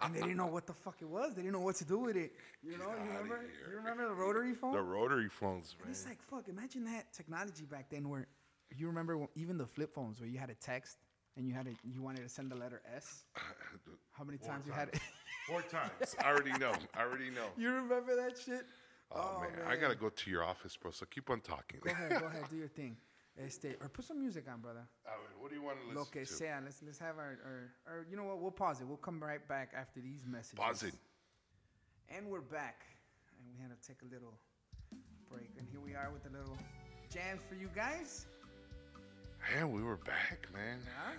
and 0.01 0.13
they 0.13 0.21
didn't 0.21 0.37
know 0.37 0.47
what 0.47 0.65
the 0.65 0.73
fuck 0.73 1.01
it 1.01 1.07
was. 1.07 1.33
They 1.35 1.41
didn't 1.41 1.53
know 1.53 1.59
what 1.59 1.75
to 1.77 1.85
do 1.85 1.99
with 1.99 2.15
it. 2.17 2.33
You 2.63 2.77
know, 2.77 2.89
you 2.91 3.07
remember? 3.11 3.39
You 3.69 3.77
remember 3.77 4.07
the 4.07 4.15
rotary 4.15 4.53
phone? 4.53 4.73
The 4.73 4.81
rotary 4.81 5.29
phones, 5.29 5.75
And 5.77 5.85
man. 5.85 5.91
it's 5.91 6.05
like, 6.05 6.21
fuck, 6.23 6.47
imagine 6.47 6.83
that 6.85 7.13
technology 7.13 7.65
back 7.65 7.89
then 7.89 8.09
where 8.09 8.27
you 8.75 8.87
remember 8.87 9.27
even 9.35 9.57
the 9.57 9.67
flip 9.67 9.93
phones 9.93 10.19
where 10.19 10.29
you 10.29 10.39
had 10.39 10.49
a 10.49 10.55
text 10.55 10.97
and 11.37 11.47
you 11.47 11.53
had 11.53 11.65
to, 11.65 11.71
you 11.83 12.01
wanted 12.01 12.23
to 12.23 12.29
send 12.29 12.49
the 12.51 12.55
letter 12.55 12.81
S. 12.95 13.23
How 14.11 14.23
many 14.23 14.37
times 14.37 14.65
you 14.65 14.71
had 14.73 14.89
it? 14.89 14.99
Four 15.47 15.61
times. 15.63 16.15
I 16.23 16.29
already 16.29 16.51
know. 16.59 16.73
I 16.95 17.01
already 17.03 17.29
know. 17.29 17.47
you 17.57 17.69
remember 17.71 18.15
that 18.15 18.37
shit? 18.37 18.65
Oh, 19.11 19.41
man. 19.41 19.67
I 19.67 19.75
got 19.75 19.89
to 19.89 19.95
go 19.95 20.09
to 20.09 20.31
your 20.31 20.43
office, 20.43 20.75
bro, 20.77 20.91
so 20.91 21.05
keep 21.05 21.29
on 21.29 21.41
talking. 21.41 21.79
Go 21.83 21.91
ahead, 21.91 22.09
go 22.21 22.27
ahead, 22.27 22.43
do 22.49 22.55
your 22.55 22.67
thing. 22.67 22.97
Este, 23.43 23.65
or 23.81 23.89
put 23.89 24.05
some 24.05 24.19
music 24.19 24.45
on, 24.51 24.61
brother. 24.61 24.87
What 25.39 25.49
do 25.49 25.55
you 25.55 25.63
want 25.63 25.77
to 25.81 25.87
Lo 25.95 26.01
listen 26.01 26.13
que 26.13 26.25
to? 26.25 26.31
sea. 26.33 26.45
Let's 26.63 26.81
let's 26.85 26.99
have 26.99 27.17
our, 27.17 27.37
our, 27.43 27.71
our 27.87 28.05
you 28.09 28.15
know 28.15 28.23
what? 28.25 28.39
We'll 28.39 28.51
pause 28.51 28.79
it. 28.79 28.87
We'll 28.87 28.97
come 28.97 29.21
right 29.23 29.45
back 29.47 29.71
after 29.75 29.99
these 30.01 30.21
messages. 30.27 30.59
Pause 30.59 30.83
it. 30.83 30.93
And 32.15 32.27
we're 32.29 32.41
back. 32.41 32.85
And 33.39 33.47
we 33.51 33.59
had 33.59 33.69
to 33.71 33.87
take 33.87 33.97
a 34.03 34.13
little 34.13 34.33
break. 35.31 35.49
And 35.57 35.67
here 35.71 35.79
we 35.83 35.95
are 35.95 36.11
with 36.13 36.25
a 36.31 36.37
little 36.37 36.55
jam 37.11 37.39
for 37.49 37.55
you 37.55 37.69
guys. 37.75 38.27
Man, 39.55 39.71
we 39.71 39.81
were 39.81 39.97
back, 39.97 40.47
man. 40.53 40.77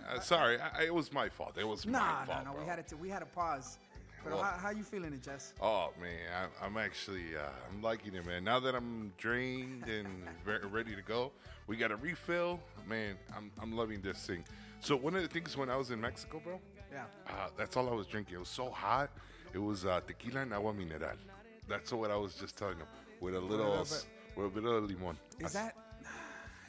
Yeah? 0.09 0.15
Uh, 0.17 0.21
sorry, 0.21 0.59
I, 0.61 0.83
I- 0.83 0.85
it 0.85 0.95
was 0.95 1.13
my 1.13 1.29
fault. 1.29 1.59
It 1.59 1.67
was 1.67 1.85
my 1.85 1.99
Nah, 1.99 2.25
fault, 2.25 2.29
nah, 2.29 2.45
no. 2.45 2.53
bro. 2.57 2.63
We 2.63 2.69
had 2.69 2.87
to 2.89 2.97
we 2.97 3.09
had 3.09 3.19
to 3.21 3.27
pause. 3.27 3.79
But 4.25 4.33
Well- 4.33 4.43
how, 4.43 4.57
how 4.59 4.71
you 4.71 4.83
feeling 4.83 5.13
it, 5.13 5.23
Jess? 5.23 5.53
Oh 5.61 5.91
man, 6.01 6.19
I, 6.61 6.65
I'm 6.65 6.77
actually 6.77 7.37
uh, 7.37 7.51
I'm 7.71 7.83
liking 7.83 8.15
it, 8.15 8.25
man. 8.27 8.43
Now 8.45 8.59
that 8.61 8.75
I'm 8.75 9.13
drained 9.19 9.85
and 9.89 10.09
re- 10.45 10.59
ready 10.71 10.95
to 10.97 11.03
go, 11.03 11.31
we 11.67 11.77
got 11.77 11.91
a 11.93 11.97
refill, 11.97 12.59
man. 12.89 13.17
I'm 13.37 13.51
I'm 13.61 13.77
loving 13.77 14.01
this 14.01 14.27
thing. 14.27 14.45
So 14.81 14.97
one 14.97 15.15
of 15.15 15.23
the 15.23 15.29
things 15.29 15.57
when 15.57 15.69
I 15.71 15.77
was 15.77 15.91
in 15.91 16.01
Mexico, 16.01 16.41
bro, 16.45 16.61
Yeah. 16.93 17.05
uh, 17.29 17.49
that's 17.57 17.77
all 17.77 17.89
I 17.89 17.95
was 17.95 18.07
drinking. 18.07 18.35
It 18.37 18.39
was 18.39 18.49
so 18.49 18.71
hot. 18.71 19.11
It 19.53 19.59
was 19.59 19.85
uh, 19.85 20.01
tequila 20.07 20.41
and 20.41 20.53
agua 20.55 20.73
mineral. 20.73 21.17
That's 21.69 21.93
what 21.93 22.11
I 22.11 22.17
was 22.17 22.35
just 22.35 22.57
telling 22.57 22.79
them 22.79 22.89
with 23.21 23.35
a 23.35 23.41
little 23.41 23.71
little 23.71 23.87
with 24.37 24.57
a 24.57 24.61
little 24.61 24.81
limon. 24.81 25.17
Is 25.39 25.53
that 25.53 25.77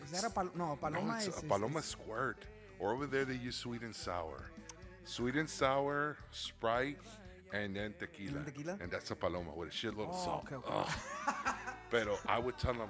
is 0.04 0.12
that 0.12 0.26
a 0.26 0.30
pal- 0.30 0.52
no? 0.56 0.72
A 0.74 0.78
paloma 0.78 1.14
no, 1.14 1.18
is, 1.18 1.28
a 1.28 1.46
paloma 1.46 1.80
is- 1.80 1.86
squirt. 1.86 2.46
Or 2.80 2.92
over 2.94 3.08
there 3.08 3.24
they 3.24 3.36
use 3.36 3.56
sweet 3.56 3.82
and 3.84 3.96
sour, 3.96 4.52
sweet 5.06 5.36
and 5.38 5.50
sour, 5.50 6.18
Sprite, 6.32 6.98
and 7.54 7.76
then 7.76 7.94
tequila. 8.00 8.34
then 8.34 8.46
tequila? 8.46 8.78
And 8.82 8.92
that's 8.92 9.12
a 9.12 9.16
paloma 9.16 9.52
with 9.56 9.70
a 9.70 9.72
shitload 9.72 10.10
of 10.10 10.16
Oh, 10.16 10.24
salt. 10.26 10.44
okay, 10.48 10.56
okay. 10.56 10.74
Ugh. 10.74 11.56
Pero 11.92 12.18
I 12.28 12.40
would 12.40 12.58
tell 12.58 12.74
them 12.74 12.90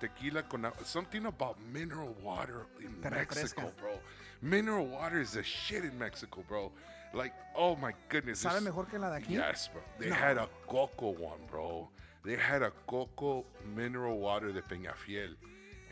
tequila 0.00 0.42
con 0.42 0.66
something 0.84 1.26
about 1.26 1.56
mineral 1.72 2.14
water 2.22 2.66
in 2.80 2.94
Te 3.02 3.10
Mexico, 3.10 3.72
bro. 3.80 3.98
Mineral 4.42 4.86
water 4.86 5.20
is 5.20 5.36
a 5.36 5.42
shit 5.42 5.84
in 5.84 5.98
Mexico, 5.98 6.44
bro. 6.46 6.70
Like, 7.14 7.32
oh 7.56 7.76
my 7.76 7.92
goodness. 8.08 8.40
¿Sabe 8.42 8.60
mejor 8.62 8.84
que 8.90 8.98
la 8.98 9.10
de 9.10 9.20
aquí? 9.24 9.30
Yes, 9.30 9.68
bro. 9.72 9.80
They 9.98 10.10
No. 10.10 10.14
had 10.14 10.36
a 10.36 10.48
coco 10.66 11.10
one, 11.12 11.40
bro. 11.50 11.88
They 12.24 12.36
had 12.36 12.62
a 12.62 12.72
coco 12.86 13.44
mineral 13.74 14.18
water 14.18 14.52
de 14.52 14.60
Peñafiel. 14.60 15.34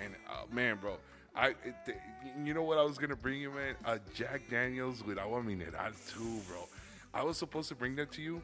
And 0.01 0.14
uh, 0.28 0.44
man, 0.52 0.76
bro, 0.81 0.98
I 1.35 1.51
it, 1.64 1.97
you 2.44 2.52
know 2.52 2.62
what 2.62 2.76
I 2.78 2.82
was 2.82 2.98
gonna 2.98 3.16
bring 3.16 3.40
you, 3.40 3.51
man? 3.52 3.76
A 3.86 3.98
Jack 4.12 4.43
Daniels 4.51 5.02
with 5.05 5.18
agua 5.18 5.43
mineral 5.43 5.93
too, 6.09 6.40
bro. 6.48 6.68
I 7.14 7.22
was 7.22 7.36
supposed 7.38 7.68
to 7.68 7.74
bring 7.74 7.94
that 7.96 8.10
to 8.12 8.22
you. 8.22 8.42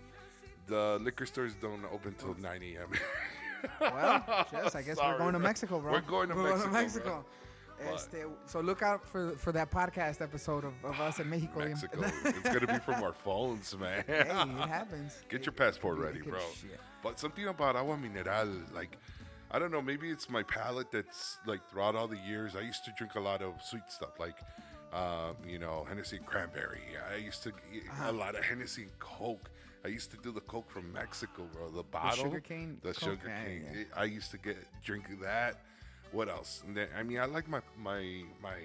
The 0.66 0.98
liquor 1.02 1.26
stores 1.26 1.54
don't 1.60 1.84
open 1.92 2.14
till 2.18 2.34
9 2.38 2.62
a.m. 2.62 2.88
Well, 3.78 4.46
Jess, 4.50 4.74
I 4.74 4.80
guess 4.80 4.96
Sorry, 4.96 5.12
we're 5.12 5.18
going 5.18 5.32
to 5.34 5.38
bro. 5.38 5.48
Mexico, 5.48 5.80
bro. 5.80 5.92
We're 5.92 6.00
going 6.00 6.28
to 6.30 6.34
We're 6.34 6.44
Mexico, 6.54 6.70
Mexico. 6.72 7.04
bro. 7.04 7.24
But- 7.78 7.94
Este, 7.94 8.16
so 8.46 8.60
look 8.60 8.82
out 8.82 9.06
for 9.06 9.32
for 9.36 9.52
that 9.52 9.70
podcast 9.70 10.20
episode 10.22 10.64
of, 10.64 10.72
of 10.84 10.98
us 11.00 11.18
in 11.18 11.28
Mexico. 11.30 11.58
Mexico. 11.68 12.02
it's 12.02 12.42
gonna 12.42 12.66
be 12.66 12.78
from 12.78 13.02
our 13.02 13.12
phones, 13.14 13.74
man. 13.78 14.04
hey, 14.06 14.20
it 14.20 14.26
happens. 14.68 15.22
Get 15.30 15.44
your 15.46 15.52
passport 15.52 15.98
It- 15.98 16.00
it 16.00 16.04
ready, 16.06 16.20
bro. 16.22 16.38
shit. 16.54 16.78
But 17.02 17.18
something 17.18 17.46
about 17.48 17.76
agua 17.76 17.96
mineral, 17.98 18.48
like, 18.74 18.96
I 19.50 19.58
don't 19.58 19.70
know, 19.72 19.80
maybe 19.82 20.10
it's 20.10 20.28
my 20.30 20.42
palate 20.42 20.90
that's 20.92 21.38
like 21.46 21.60
throughout 21.70 21.96
all 21.96 22.06
the 22.08 22.18
years. 22.28 22.54
I 22.56 22.60
used 22.60 22.84
to 22.86 22.92
drink 22.98 23.14
a 23.14 23.20
lot 23.20 23.40
of 23.42 23.54
sweet 23.62 23.84
stuff, 23.88 24.18
like, 24.20 24.36
um, 24.92 25.36
you 25.46 25.58
know, 25.58 25.84
Hennessy 25.88 26.18
cranberry. 26.24 26.80
I 27.12 27.16
used 27.16 27.42
to 27.44 27.50
eat 27.72 27.84
Uh-huh. 27.90 28.10
a 28.10 28.12
lot 28.12 28.34
of 28.34 28.44
Hennessy 28.44 28.88
Coke. 28.98 29.50
I 29.84 29.88
used 29.88 30.10
to 30.10 30.16
do 30.18 30.30
the 30.32 30.40
Coke 30.42 30.70
from 30.70 30.92
Mexico, 30.92 31.48
bro. 31.52 31.70
The 31.70 31.82
bottle, 31.82 32.24
sugar 32.24 32.40
cane 32.40 32.78
the 32.82 32.92
Coke? 32.92 32.98
sugar 33.20 33.32
cane. 33.44 33.64
yeah. 33.74 33.84
I 33.96 34.04
used 34.04 34.30
to 34.32 34.38
get 34.38 34.56
drink 34.84 35.04
that. 35.22 35.62
What 36.12 36.28
else? 36.28 36.62
I 36.98 37.02
mean, 37.02 37.18
I 37.18 37.24
like 37.26 37.48
my 37.48 37.60
my 37.78 38.22
my 38.42 38.56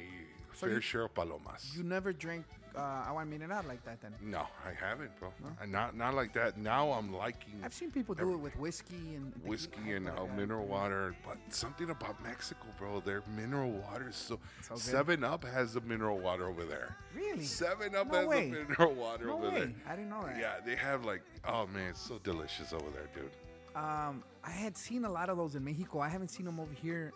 So 0.53 0.65
fair 0.67 0.75
you- 0.75 0.81
share 0.81 1.05
of 1.05 1.13
palomas. 1.13 1.73
You 1.77 1.83
never 1.83 2.11
drank 2.11 2.45
uh, 2.77 3.05
agua 3.09 3.25
mineral 3.25 3.63
like 3.67 3.83
that 3.85 4.01
then? 4.01 4.13
no, 4.21 4.47
I 4.65 4.71
haven't, 4.73 5.11
bro. 5.19 5.31
I- 5.61 5.65
Not 5.65 5.95
not 5.95 6.13
like 6.13 6.33
that. 6.33 6.57
Now 6.57 6.91
I'm 6.91 7.13
liking 7.13 7.55
I've 7.63 7.73
seen 7.73 7.91
people 7.91 8.15
do 8.15 8.33
it 8.33 8.37
with 8.39 8.55
whiskey 8.57 9.15
and 9.15 9.31
whiskey 9.43 9.93
and 9.93 10.07
uh, 10.09 10.25
mineral 10.35 10.65
water, 10.65 11.15
but 11.25 11.37
something 11.49 11.89
about 11.89 12.21
Mexico, 12.23 12.65
bro. 12.77 12.99
Their 12.99 13.23
mineral 13.35 13.71
water 13.71 14.09
is 14.09 14.15
so. 14.15 14.39
So. 14.61 14.75
Seven 14.75 15.23
Up 15.23 15.43
has 15.45 15.73
the 15.73 15.81
mineral 15.81 16.17
water 16.19 16.47
over 16.47 16.63
there. 16.65 16.95
Really? 17.15 17.43
Seven 17.43 17.95
Up 17.95 18.11
No 18.11 18.19
has 18.19 18.27
way. 18.27 18.49
the 18.51 18.57
mineral 18.65 18.93
water 18.93 19.25
No 19.27 19.33
over 19.37 19.49
way. 19.49 19.59
there. 19.59 19.73
I 19.87 19.95
didn't 19.95 20.09
know 20.09 20.23
that. 20.25 20.37
Yeah, 20.39 20.55
they 20.65 20.75
have 20.75 21.05
like, 21.05 21.21
oh 21.47 21.67
man, 21.67 21.89
it's 21.89 22.01
so 22.01 22.19
delicious 22.23 22.73
over 22.73 22.89
there, 22.93 23.09
dude. 23.15 23.31
Um, 23.75 24.23
I 24.43 24.51
had 24.51 24.77
seen 24.77 25.03
a 25.05 25.09
lot 25.11 25.29
of 25.29 25.37
those 25.37 25.55
in 25.55 25.63
Mexico. 25.65 25.99
I 25.99 26.07
haven't 26.09 26.29
seen 26.29 26.45
them 26.45 26.59
over 26.59 26.73
here. 26.73 27.11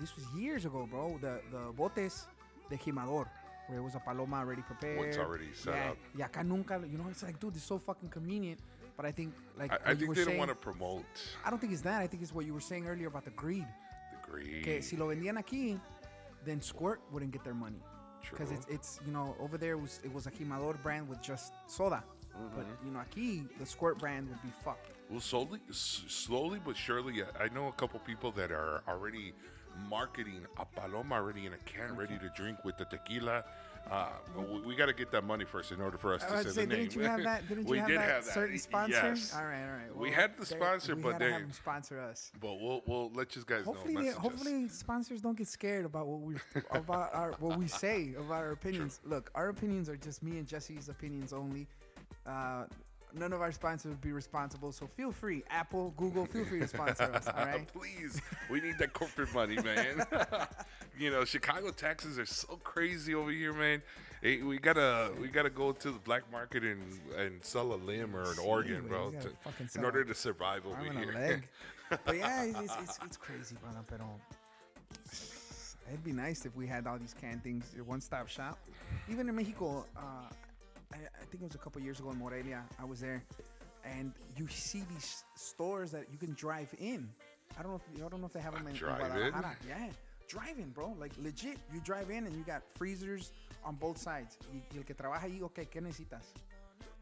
This 0.00 0.14
was 0.16 0.24
years 0.36 0.64
ago, 0.64 0.86
bro. 0.90 1.18
The 1.20 1.40
the 1.52 1.72
botes 1.72 2.26
de 2.68 2.76
jimador, 2.76 3.26
where 3.68 3.78
it 3.78 3.82
was 3.82 3.94
a 3.94 4.00
paloma 4.00 4.36
already 4.36 4.62
prepared. 4.62 5.16
already 5.18 5.48
set 5.54 5.74
yeah. 5.74 5.90
up. 5.90 5.96
Yeah, 6.16 6.28
acá 6.28 6.44
nunca. 6.44 6.80
You 6.90 6.98
know, 6.98 7.06
it's 7.10 7.22
like, 7.22 7.38
dude, 7.40 7.56
it's 7.56 7.64
so 7.64 7.78
fucking 7.78 8.08
convenient. 8.08 8.60
But 8.96 9.06
I 9.06 9.12
think, 9.12 9.34
like, 9.58 9.72
I, 9.72 9.90
I 9.90 9.94
think 9.94 10.14
they 10.14 10.24
don't 10.24 10.36
want 10.38 10.50
to 10.50 10.54
promote 10.54 11.04
I 11.44 11.50
don't 11.50 11.58
think 11.58 11.72
it's 11.72 11.82
that. 11.82 12.00
I 12.00 12.06
think 12.06 12.22
it's 12.22 12.32
what 12.32 12.46
you 12.46 12.54
were 12.54 12.60
saying 12.60 12.86
earlier 12.86 13.08
about 13.08 13.24
the 13.24 13.30
greed. 13.30 13.66
the 14.12 14.30
greed. 14.30 14.62
Que 14.64 14.80
si 14.82 14.96
lo 14.96 15.08
vendían 15.08 15.36
aquí, 15.36 15.80
then 16.44 16.60
Squirt 16.60 17.00
wouldn't 17.10 17.32
get 17.32 17.42
their 17.42 17.54
money. 17.54 17.80
Because 18.30 18.52
it's 18.52 18.66
it's 18.70 19.00
you 19.04 19.12
know 19.12 19.34
over 19.40 19.58
there 19.58 19.72
it 19.72 19.80
was 19.80 20.00
it 20.04 20.12
was 20.12 20.26
a 20.26 20.30
Jimador 20.30 20.80
brand 20.82 21.08
with 21.08 21.20
just 21.20 21.52
soda, 21.66 22.02
but 22.56 22.64
Mm-hmm. 22.64 22.86
you 22.86 22.92
know 22.92 23.00
aquí 23.00 23.44
the 23.58 23.66
Squirt 23.66 23.98
brand 23.98 24.28
would 24.30 24.40
be 24.42 24.48
fucked. 24.64 24.90
Well, 25.10 25.20
slowly, 25.20 25.60
slowly 25.70 26.58
but 26.64 26.76
surely, 26.76 27.22
I 27.38 27.48
know 27.52 27.68
a 27.68 27.72
couple 27.72 28.00
people 28.00 28.32
that 28.32 28.50
are 28.50 28.82
already 28.88 29.34
marketing 29.88 30.40
a 30.58 30.64
paloma 30.64 31.14
already 31.16 31.46
in 31.46 31.52
a 31.54 31.58
can, 31.58 31.96
ready 31.96 32.18
to 32.18 32.28
drink 32.36 32.64
with 32.64 32.76
the 32.76 32.84
tequila. 32.86 33.44
Uh, 33.90 34.08
we, 34.50 34.60
we 34.60 34.74
got 34.74 34.86
to 34.86 34.94
get 34.94 35.10
that 35.12 35.24
money 35.24 35.44
first 35.44 35.70
in 35.70 35.78
order 35.80 35.98
for 35.98 36.14
us 36.14 36.22
I 36.24 36.42
to 36.42 36.44
say 36.44 36.48
say, 36.54 36.64
the 36.64 36.74
name. 36.74 36.78
didn't 36.88 36.94
you 36.96 37.02
have 37.02 37.22
that? 37.22 37.46
Didn't 37.48 37.66
we 37.66 37.76
you 37.76 37.80
have 37.82 37.88
did 37.90 37.98
that 37.98 38.08
have 38.08 38.24
that. 38.24 38.32
certain 38.32 38.58
sponsor? 38.58 38.92
Yes. 38.92 39.34
All 39.36 39.44
right, 39.44 39.60
all 39.62 39.72
right. 39.76 39.94
We 39.94 40.10
had 40.10 40.38
the 40.38 40.46
sponsor, 40.46 40.96
but 40.96 41.18
they- 41.18 41.32
have 41.32 41.54
sponsor 41.54 42.00
us. 42.00 42.32
But 42.40 42.60
we'll 42.62 42.82
we'll 42.86 43.10
let 43.12 43.36
you 43.36 43.42
guys 43.46 43.66
Hopefully, 43.66 43.92
know. 43.94 44.02
they, 44.02 44.08
hopefully 44.12 44.68
sponsors 44.68 45.20
don't 45.20 45.36
get 45.36 45.48
scared 45.48 45.84
about 45.84 46.06
what 46.06 46.20
we 46.22 46.36
about 46.70 47.14
our 47.14 47.32
what 47.40 47.58
we 47.58 47.68
say 47.68 48.14
about 48.18 48.42
our 48.42 48.52
opinions. 48.58 49.00
Look, 49.04 49.30
our 49.34 49.50
opinions 49.50 49.90
are 49.90 49.96
just 49.96 50.22
me 50.22 50.38
and 50.38 50.46
Jesse's 50.46 50.88
opinions 50.88 51.34
only. 51.34 51.66
Uh, 52.26 52.64
none 53.14 53.32
of 53.32 53.40
our 53.40 53.52
sponsors 53.52 53.90
would 53.90 54.00
be 54.00 54.12
responsible. 54.12 54.72
So 54.72 54.86
feel 54.86 55.12
free, 55.12 55.44
Apple, 55.50 55.94
Google, 55.96 56.26
feel 56.26 56.44
free 56.44 56.60
to 56.60 56.68
sponsor 56.68 57.04
us. 57.04 57.26
All 57.28 57.34
right. 57.44 57.66
Please, 57.72 58.20
we 58.50 58.60
need 58.60 58.78
that 58.78 58.92
corporate 58.92 59.32
money, 59.32 59.56
man. 59.56 60.04
you 60.98 61.10
know, 61.10 61.24
Chicago 61.24 61.70
taxes 61.70 62.18
are 62.18 62.26
so 62.26 62.58
crazy 62.62 63.14
over 63.14 63.30
here, 63.30 63.52
man. 63.52 63.82
Hey, 64.22 64.42
we 64.42 64.58
gotta 64.58 65.12
we 65.20 65.28
gotta 65.28 65.50
go 65.50 65.72
to 65.72 65.90
the 65.90 65.98
black 65.98 66.22
market 66.32 66.64
and 66.64 66.82
and 67.16 67.44
sell 67.44 67.74
a 67.74 67.76
limb 67.76 68.16
or 68.16 68.32
an 68.32 68.38
organ, 68.38 68.86
bro, 68.88 69.10
gotta 69.10 69.30
in 69.78 69.84
order 69.84 70.04
to 70.04 70.14
survive 70.14 70.66
over 70.66 70.82
here. 70.82 71.42
but 72.06 72.16
yeah, 72.16 72.44
it's, 72.44 72.58
it's, 72.58 72.76
it's, 72.82 72.98
it's 73.04 73.16
crazy, 73.16 73.56
brother. 73.62 73.80
Pero 73.86 74.08
it'd 75.88 76.04
be 76.04 76.12
nice 76.12 76.46
if 76.46 76.56
we 76.56 76.66
had 76.66 76.86
all 76.86 76.98
these 76.98 77.14
canned 77.20 77.42
things, 77.42 77.74
a 77.78 77.84
one-stop 77.84 78.28
shop. 78.28 78.58
Even 79.10 79.28
in 79.28 79.36
Mexico, 79.36 79.84
uh, 79.96 80.00
I, 80.92 80.96
I 80.96 81.24
think 81.26 81.42
it 81.42 81.46
was 81.46 81.54
a 81.54 81.58
couple 81.58 81.80
years 81.80 82.00
ago 82.00 82.10
in 82.10 82.18
Morelia. 82.18 82.62
I 82.80 82.84
was 82.84 83.00
there, 83.00 83.22
and 83.84 84.12
you 84.36 84.46
see 84.48 84.82
these 84.92 85.24
stores 85.34 85.90
that 85.92 86.06
you 86.10 86.18
can 86.18 86.34
drive 86.34 86.72
in. 86.78 87.08
I 87.58 87.62
don't 87.62 87.72
know. 87.72 87.80
If, 87.94 88.04
I 88.04 88.08
don't 88.08 88.20
know 88.20 88.26
if 88.26 88.32
they 88.32 88.40
have 88.40 88.54
them 88.54 88.66
in, 88.66 88.74
in? 88.74 88.80
Guadalajara. 88.80 89.56
Yeah, 89.68 89.88
drive 90.28 90.58
in, 90.58 90.70
bro. 90.70 90.94
Like 90.98 91.12
legit, 91.22 91.58
you 91.72 91.80
drive 91.80 92.10
in 92.10 92.26
and 92.26 92.34
you 92.36 92.42
got 92.44 92.62
freezers 92.76 93.32
on 93.64 93.76
both 93.76 93.98
sides. 93.98 94.38
Y, 94.52 94.60
y 94.72 94.78
el 94.78 94.84
que 94.84 94.94
trabaja 94.94 95.26
ahí, 95.26 95.42
okay, 95.42 95.66
¿qué 95.66 95.80
necesitas? 95.80 96.32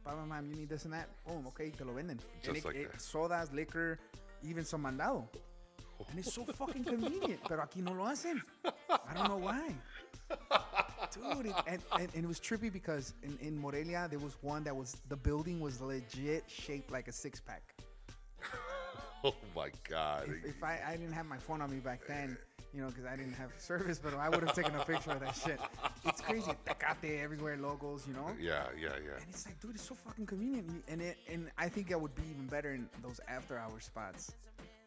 Papa, 0.05 0.27
mom, 0.27 0.47
you 0.49 0.57
need 0.57 0.69
this 0.69 0.85
and 0.85 0.93
that. 0.93 1.09
Boom, 1.27 1.47
okay, 1.47 1.71
te 1.71 1.85
lo 1.85 1.93
venden. 1.93 2.11
And 2.11 2.21
Just 2.43 2.65
like 2.65 2.91
that. 2.91 3.01
Sodas, 3.01 3.53
liquor, 3.53 3.99
even 4.43 4.65
some 4.65 4.83
mandado. 4.83 5.29
And 6.11 6.19
it's 6.19 6.33
so 6.33 6.45
fucking 6.45 6.85
convenient. 6.85 7.41
Pero 7.47 7.63
aquí 7.63 7.81
no 7.83 7.93
lo 7.93 8.05
hacen. 8.05 8.43
I 8.65 9.15
don't 9.15 9.29
know 9.29 9.37
why. 9.37 9.73
Dude, 11.15 11.47
it, 11.47 11.55
and, 11.67 11.83
and, 11.99 12.09
and 12.15 12.25
it 12.25 12.29
was 12.29 12.41
trippy 12.41 12.73
because 12.73 13.15
in, 13.23 13.39
in 13.41 13.59
Morelia, 13.59 14.09
there 14.09 14.19
was 14.19 14.37
one 14.43 14.65
that 14.65 14.75
was, 14.75 14.97
the 15.09 15.17
building 15.17 15.61
was 15.61 15.81
legit 15.81 16.45
shaped 16.49 16.91
like 16.91 17.09
a 17.09 17.13
six 17.13 17.41
pack. 17.41 17.63
oh 19.25 19.35
my 19.55 19.71
god! 19.89 20.25
If, 20.27 20.57
if 20.57 20.65
I, 20.65 20.81
I 20.87 20.93
didn't 20.93 21.13
have 21.13 21.27
my 21.27 21.39
phone 21.39 21.61
on 21.61 21.71
me 21.71 21.79
back 21.79 22.01
then, 22.07 22.37
you 22.75 22.81
know, 22.81 22.89
because 22.89 23.05
I 23.05 23.17
didn't 23.17 23.35
have 23.35 23.53
service, 23.59 23.99
but 23.99 24.15
I 24.15 24.29
would 24.29 24.43
have 24.43 24.55
taken 24.55 24.75
a 24.75 24.85
picture 24.85 25.11
of 25.11 25.21
that 25.21 25.37
shit. 25.37 25.61
It's 26.05 26.21
crazy. 26.21 26.51
Tecate 26.67 27.23
everywhere, 27.23 27.57
logos, 27.57 28.07
you 28.07 28.15
know? 28.15 28.31
yeah, 28.41 28.65
yeah, 28.81 28.89
yeah. 29.05 29.21
And 29.21 29.27
it's 29.29 29.47
like, 29.47 29.61
dude, 29.61 29.75
it's 29.75 29.87
so 29.87 29.95
fucking 29.95 30.27
convenient. 30.27 30.85
And 30.89 31.03
it, 31.03 31.19
and 31.31 31.51
I 31.59 31.69
think 31.69 31.89
that 31.91 32.01
would 32.01 32.15
be 32.15 32.23
even 32.31 32.47
better 32.47 32.73
in 32.75 32.89
those 33.03 33.21
after 33.29 33.59
hour 33.59 33.79
spots. 33.81 34.33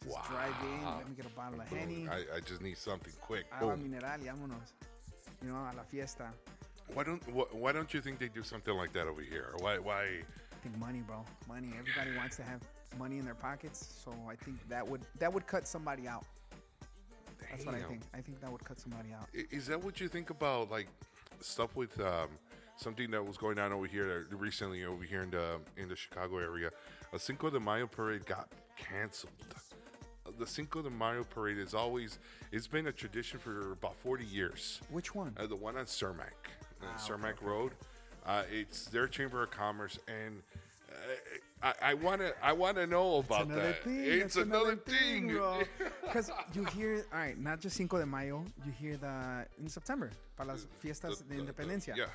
Just 0.04 0.30
drive 0.30 0.54
in, 0.62 0.86
let 0.86 1.10
me 1.10 1.16
get 1.16 1.26
a 1.26 1.30
bottle 1.30 1.60
of 1.60 1.68
Henny, 1.68 2.08
I, 2.08 2.38
I 2.38 2.40
just 2.40 2.62
need 2.62 2.78
something 2.78 3.14
quick. 3.22 3.46
agua 3.52 3.76
mineral, 3.76 4.20
vámonos. 4.20 4.74
You 5.46 5.52
know, 5.52 5.58
a 5.58 5.74
la 5.78 5.84
fiesta. 5.84 6.32
Why 6.94 7.04
don't 7.04 7.22
wh- 7.26 7.54
Why 7.56 7.72
don't 7.72 7.94
you 7.94 8.02
think 8.02 8.18
they 8.20 8.30
do 8.30 8.42
something 8.42 8.74
like 8.76 8.92
that 8.94 9.06
over 9.08 9.22
here? 9.22 9.54
Why 9.60 9.78
Why? 9.78 10.02
I 10.04 10.56
think 10.64 10.76
money, 10.80 11.02
bro. 11.06 11.24
Money. 11.48 11.72
Everybody 11.78 12.18
wants 12.18 12.36
to 12.38 12.44
have 12.44 12.62
money 12.98 13.20
in 13.20 13.26
their 13.26 13.36
pockets, 13.36 14.02
so 14.04 14.12
I 14.28 14.36
think 14.36 14.58
that 14.70 14.88
would 14.88 15.02
that 15.20 15.32
would 15.32 15.46
cut 15.46 15.68
somebody 15.68 16.08
out. 16.08 16.26
That's 17.52 17.64
what 17.66 17.76
I 17.76 17.82
think. 17.82 18.02
I 18.14 18.22
think 18.22 18.42
that 18.42 18.52
would 18.52 18.64
cut 18.66 18.80
somebody 18.80 19.10
out. 19.14 19.28
I- 19.36 19.46
Is 19.52 19.68
that 19.68 19.82
what 19.84 20.00
you 20.02 20.08
think 20.08 20.32
about 20.32 20.72
like 20.72 20.88
stuff 21.42 21.76
with 21.76 22.00
um, 22.02 22.30
something 22.76 23.12
that 23.12 23.24
was 23.24 23.38
going 23.38 23.60
on 23.60 23.72
over 23.72 23.86
here 23.86 24.26
uh, 24.32 24.36
recently 24.36 24.84
over 24.84 25.04
here 25.04 25.22
in 25.22 25.30
the 25.30 25.60
in 25.78 25.90
the 25.90 25.96
Chicago 25.96 26.40
area? 26.40 26.72
A 27.14 27.20
Cinco 27.20 27.52
de 27.52 27.60
Mayo 27.60 27.86
parade 27.86 28.26
got 28.26 28.50
canceled. 28.78 29.32
The 30.40 30.48
Cinco 30.48 30.82
de 30.82 30.90
Mayo 30.90 31.24
parade 31.24 31.58
is 31.60 31.74
always 31.74 32.20
it's 32.52 32.68
been 32.68 32.88
a 32.88 32.92
tradition 32.92 33.40
for 33.40 33.72
about 33.74 33.96
40 33.98 34.26
years. 34.26 34.82
Which 34.90 35.14
one? 35.14 35.36
Uh, 35.38 35.46
the 35.46 35.56
one 35.56 35.78
on 35.78 35.86
Cermak, 35.86 36.20
uh, 36.82 36.86
Ah, 36.86 36.96
okay, 36.96 37.14
Cermak 37.14 37.34
okay, 37.38 37.46
Road. 37.46 37.72
Uh, 38.26 38.42
it's 38.52 38.86
their 38.86 39.08
Chamber 39.08 39.44
of 39.44 39.52
Commerce, 39.52 40.00
and 40.08 40.42
uh, 41.62 41.74
I 41.82 41.94
want 41.94 42.22
to 42.22 42.34
I 42.44 42.54
want 42.54 42.76
to 42.78 42.88
know 42.88 43.18
about 43.18 43.46
another 43.46 43.62
that. 43.62 43.84
thing. 43.84 44.00
It's 44.04 44.34
that's 44.34 44.48
another 44.48 44.76
thing. 44.76 45.28
Because 46.04 46.32
you 46.54 46.66
hear, 46.66 47.06
all 47.14 47.20
right, 47.20 47.38
not 47.40 47.60
just 47.60 47.76
Cinco 47.78 48.00
de 48.00 48.06
Mayo, 48.06 48.44
you 48.66 48.72
hear 48.72 48.98
the 48.98 49.46
in 49.62 49.70
September 49.70 50.10
para 50.38 50.48
las 50.48 50.66
fiestas 50.80 51.20
The- 51.20 51.36
de 51.36 51.36
the- 51.36 51.52
Independencia. 51.54 51.96
yeah. 51.96 52.06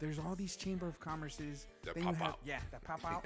There's 0.00 0.18
all 0.18 0.34
these 0.34 0.56
chamber 0.56 0.88
of 0.88 0.98
commerces. 0.98 1.66
That 1.84 1.94
pop 1.94 2.14
have, 2.16 2.28
out. 2.30 2.38
Yeah, 2.44 2.58
that 2.72 2.82
pop 2.82 3.04
out. 3.06 3.24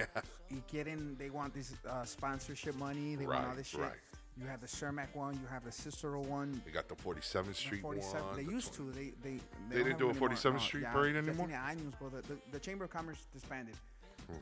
Y 0.51 0.61
quieren, 0.71 1.17
they 1.17 1.31
want 1.31 1.55
this 1.55 1.73
uh, 1.89 2.05
sponsorship 2.05 2.75
money. 2.75 3.15
They 3.15 3.25
want 3.25 3.39
all 3.39 3.45
Right, 3.47 3.57
this 3.57 3.67
shit. 3.67 3.79
right. 3.81 3.91
You 4.39 4.45
have 4.47 4.61
the 4.61 4.67
Cermak 4.67 5.15
one. 5.15 5.33
You 5.35 5.47
have 5.51 5.63
the 5.63 5.71
Cicero 5.71 6.21
one. 6.21 6.61
They 6.65 6.71
got 6.71 6.87
the 6.87 6.95
47th 6.95 7.45
the 7.47 7.53
Street 7.53 7.81
47 7.81 8.25
one. 8.27 8.35
They 8.37 8.43
the 8.43 8.51
used 8.51 8.73
20 8.75 8.91
to. 8.91 8.97
They 8.99 9.05
they 9.23 9.37
They 9.69 9.75
don't 9.77 9.85
didn't 9.85 9.99
do 9.99 10.09
a 10.09 10.13
them 10.13 10.23
anymore. 10.23 10.29
47th 10.37 10.53
No, 10.53 10.59
Street 10.59 10.85
parade 10.93 11.13
ya 11.15 11.19
anymore? 11.21 11.47
tiene 11.47 11.57
años, 11.59 11.99
bro. 11.99 12.09
The, 12.09 12.21
the, 12.21 12.37
the 12.51 12.59
Chamber 12.59 12.85
of 12.85 12.91
Commerce 12.91 13.25
disbanded. 13.33 13.75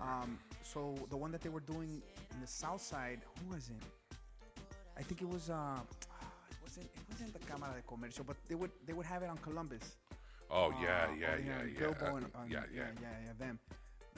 Um, 0.01 0.37
so 0.63 0.95
the 1.09 1.17
one 1.17 1.31
that 1.31 1.41
they 1.41 1.49
were 1.49 1.59
doing 1.61 2.01
in 2.33 2.41
the 2.41 2.47
South 2.47 2.81
Side, 2.81 3.21
who 3.39 3.53
was 3.55 3.69
it? 3.69 4.17
I 4.97 5.01
think 5.03 5.21
it 5.21 5.29
was. 5.29 5.49
Uh, 5.49 5.79
it 6.49 6.57
wasn't. 6.61 6.85
It 6.87 7.01
wasn't 7.11 7.33
the 7.33 7.39
Cámara 7.39 7.75
de 7.75 7.81
Comercio, 7.83 8.25
but 8.25 8.35
they 8.49 8.55
would 8.55 8.71
they 8.85 8.93
would 8.93 9.05
have 9.05 9.23
it 9.23 9.29
on 9.29 9.37
Columbus. 9.37 9.95
Oh 10.49 10.71
Uh, 10.71 10.73
yeah, 10.81 11.07
yeah, 11.19 11.35
yeah, 11.37 11.63
yeah. 11.63 11.79
Bilbo 11.79 12.15
and, 12.17 12.25
on- 12.35 12.49
yeah, 12.49 12.63
yeah, 12.73 12.81
yeah. 12.81 12.91
yeah, 13.01 13.07
yeah, 13.27 13.33
them. 13.37 13.59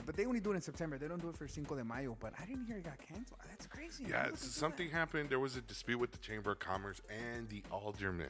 But 0.06 0.16
they 0.16 0.24
only 0.26 0.40
do 0.40 0.52
it 0.52 0.54
in 0.56 0.60
September. 0.62 0.96
They 0.98 1.08
don't 1.08 1.20
do 1.20 1.28
it 1.28 1.36
for 1.36 1.46
Cinco 1.48 1.76
de 1.76 1.84
Mayo. 1.84 2.16
But 2.20 2.32
I 2.40 2.46
didn't 2.46 2.66
hear 2.66 2.76
it 2.78 2.84
got 2.84 2.98
canceled. 2.98 3.40
That's 3.48 3.66
crazy. 3.66 4.04
Yeah, 4.08 4.22
would 4.24 4.30
they 4.30 4.34
s- 4.34 4.40
do 4.42 4.48
something 4.48 4.90
happened. 4.90 5.28
There 5.30 5.40
was 5.40 5.56
a 5.56 5.60
dispute 5.60 5.98
with 5.98 6.12
the 6.12 6.18
Chamber 6.18 6.52
of 6.52 6.58
Commerce 6.58 7.00
and 7.10 7.48
the 7.48 7.62
alderman. 7.70 8.28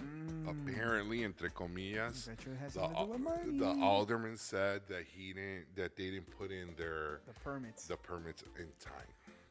Mm. 0.00 0.48
Apparently, 0.68 1.22
entre 1.22 1.50
comillas, 1.50 2.26
Bet 2.26 2.44
you 2.44 2.52
it 2.52 2.58
has 2.58 2.74
the, 2.74 2.80
something 2.80 2.96
to 2.96 3.04
do 3.06 3.12
with 3.12 3.26
al- 3.28 3.36
money. 3.46 3.58
the 3.78 3.84
alderman 3.84 4.36
said 4.36 4.82
that 4.88 5.04
he 5.04 5.32
didn't, 5.32 5.66
that 5.76 5.94
they 5.96 6.10
didn't 6.10 6.30
put 6.36 6.50
in 6.50 6.70
their 6.76 7.20
The 7.26 7.34
permits. 7.44 7.86
the 7.86 7.96
permits 7.96 8.42
in 8.58 8.66
time. 8.80 9.06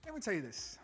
Let 0.05 0.15
me 0.15 0.19
tell 0.19 0.33
you 0.33 0.41
this. 0.41 0.77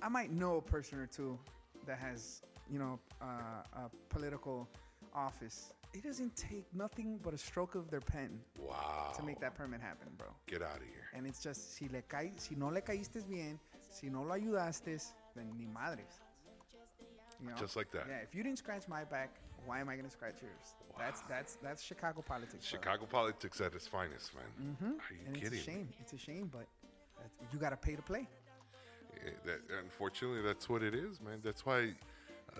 I 0.00 0.08
might 0.08 0.32
know 0.32 0.56
a 0.56 0.62
person 0.62 0.98
or 0.98 1.06
two 1.06 1.38
that 1.86 1.98
has, 1.98 2.42
you 2.68 2.80
know, 2.80 2.98
uh, 3.20 3.26
a 3.74 3.90
political 4.08 4.68
office. 5.14 5.72
It 5.94 6.02
doesn't 6.02 6.34
take 6.36 6.64
nothing 6.74 7.18
but 7.22 7.34
a 7.34 7.38
stroke 7.38 7.74
of 7.74 7.90
their 7.90 8.00
pen 8.00 8.40
Wow. 8.58 9.12
to 9.16 9.22
make 9.22 9.40
that 9.40 9.54
permit 9.54 9.80
happen, 9.80 10.08
bro. 10.16 10.28
Get 10.46 10.62
out 10.62 10.76
of 10.76 10.82
here. 10.84 11.06
And 11.14 11.26
it's 11.26 11.42
just, 11.42 11.74
si, 11.74 11.88
le 11.88 12.00
cae, 12.02 12.32
si 12.36 12.54
no 12.54 12.68
le 12.68 12.80
caíste 12.80 13.22
bien, 13.28 13.60
si 13.90 14.08
no 14.08 14.22
lo 14.22 14.34
ayudaste, 14.34 15.12
then 15.34 15.52
ni 15.58 15.66
madres. 15.66 16.20
You 17.40 17.48
know? 17.50 17.56
Just 17.56 17.76
like 17.76 17.90
that. 17.92 18.06
Yeah, 18.08 18.18
if 18.22 18.34
you 18.34 18.42
didn't 18.42 18.58
scratch 18.58 18.88
my 18.88 19.04
back, 19.04 19.34
why 19.66 19.80
am 19.80 19.88
I 19.88 19.96
gonna 19.96 20.08
scratch 20.10 20.40
yours? 20.40 20.74
That's 20.98 21.20
that's 21.28 21.56
that's 21.62 21.82
Chicago 21.82 22.22
politics. 22.22 22.70
bro. 22.70 22.78
Chicago 22.80 23.06
politics 23.06 23.60
at 23.60 23.74
its 23.74 23.86
finest, 23.86 24.32
man. 24.34 24.76
Mhm. 24.80 24.98
Are 24.98 25.14
you 25.14 25.26
and 25.26 25.34
kidding? 25.36 25.52
it's 25.58 25.62
a 25.68 25.70
shame. 25.70 25.88
It's 26.00 26.12
a 26.14 26.18
shame, 26.18 26.46
but 26.50 26.66
that's, 27.18 27.52
you 27.52 27.58
gotta 27.58 27.76
pay 27.76 27.96
to 27.96 28.02
play. 28.02 28.26
Eh, 29.24 29.30
That, 29.44 29.60
unfortunately, 29.84 30.42
that's 30.42 30.68
what 30.68 30.82
it 30.82 30.94
is, 30.94 31.20
man. 31.20 31.40
That's 31.42 31.64
why 31.66 31.94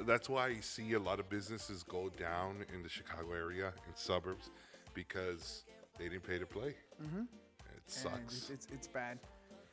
That's 0.00 0.28
why 0.28 0.48
you 0.48 0.62
see 0.62 0.92
a 0.94 0.98
lot 0.98 1.20
of 1.20 1.28
businesses 1.28 1.82
go 1.82 2.10
down 2.18 2.64
in 2.74 2.82
the 2.82 2.88
Chicago 2.88 3.32
area 3.32 3.72
in 3.86 3.94
suburbs 3.94 4.50
because 4.94 5.64
they 5.98 6.08
didn't 6.08 6.24
pay 6.24 6.38
to 6.38 6.46
play. 6.46 6.74
Mm-hmm. 7.02 7.22
It 7.22 7.82
sucks. 7.86 8.34
It's, 8.34 8.50
it's, 8.50 8.66
it's 8.72 8.86
bad. 8.86 9.18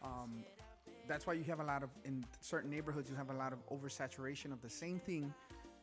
Um, 0.04 0.44
that's 1.08 1.26
why 1.26 1.34
you 1.34 1.44
have 1.46 1.60
a 1.60 1.64
lot 1.64 1.84
of 1.84 1.90
in 2.06 2.24
certain 2.40 2.70
neighborhoods 2.70 3.10
you 3.10 3.16
have 3.16 3.30
a 3.32 3.34
lot 3.34 3.52
of 3.52 3.60
oversaturation 3.70 4.52
of 4.52 4.62
the 4.62 4.70
same 4.70 5.00
thing 5.00 5.34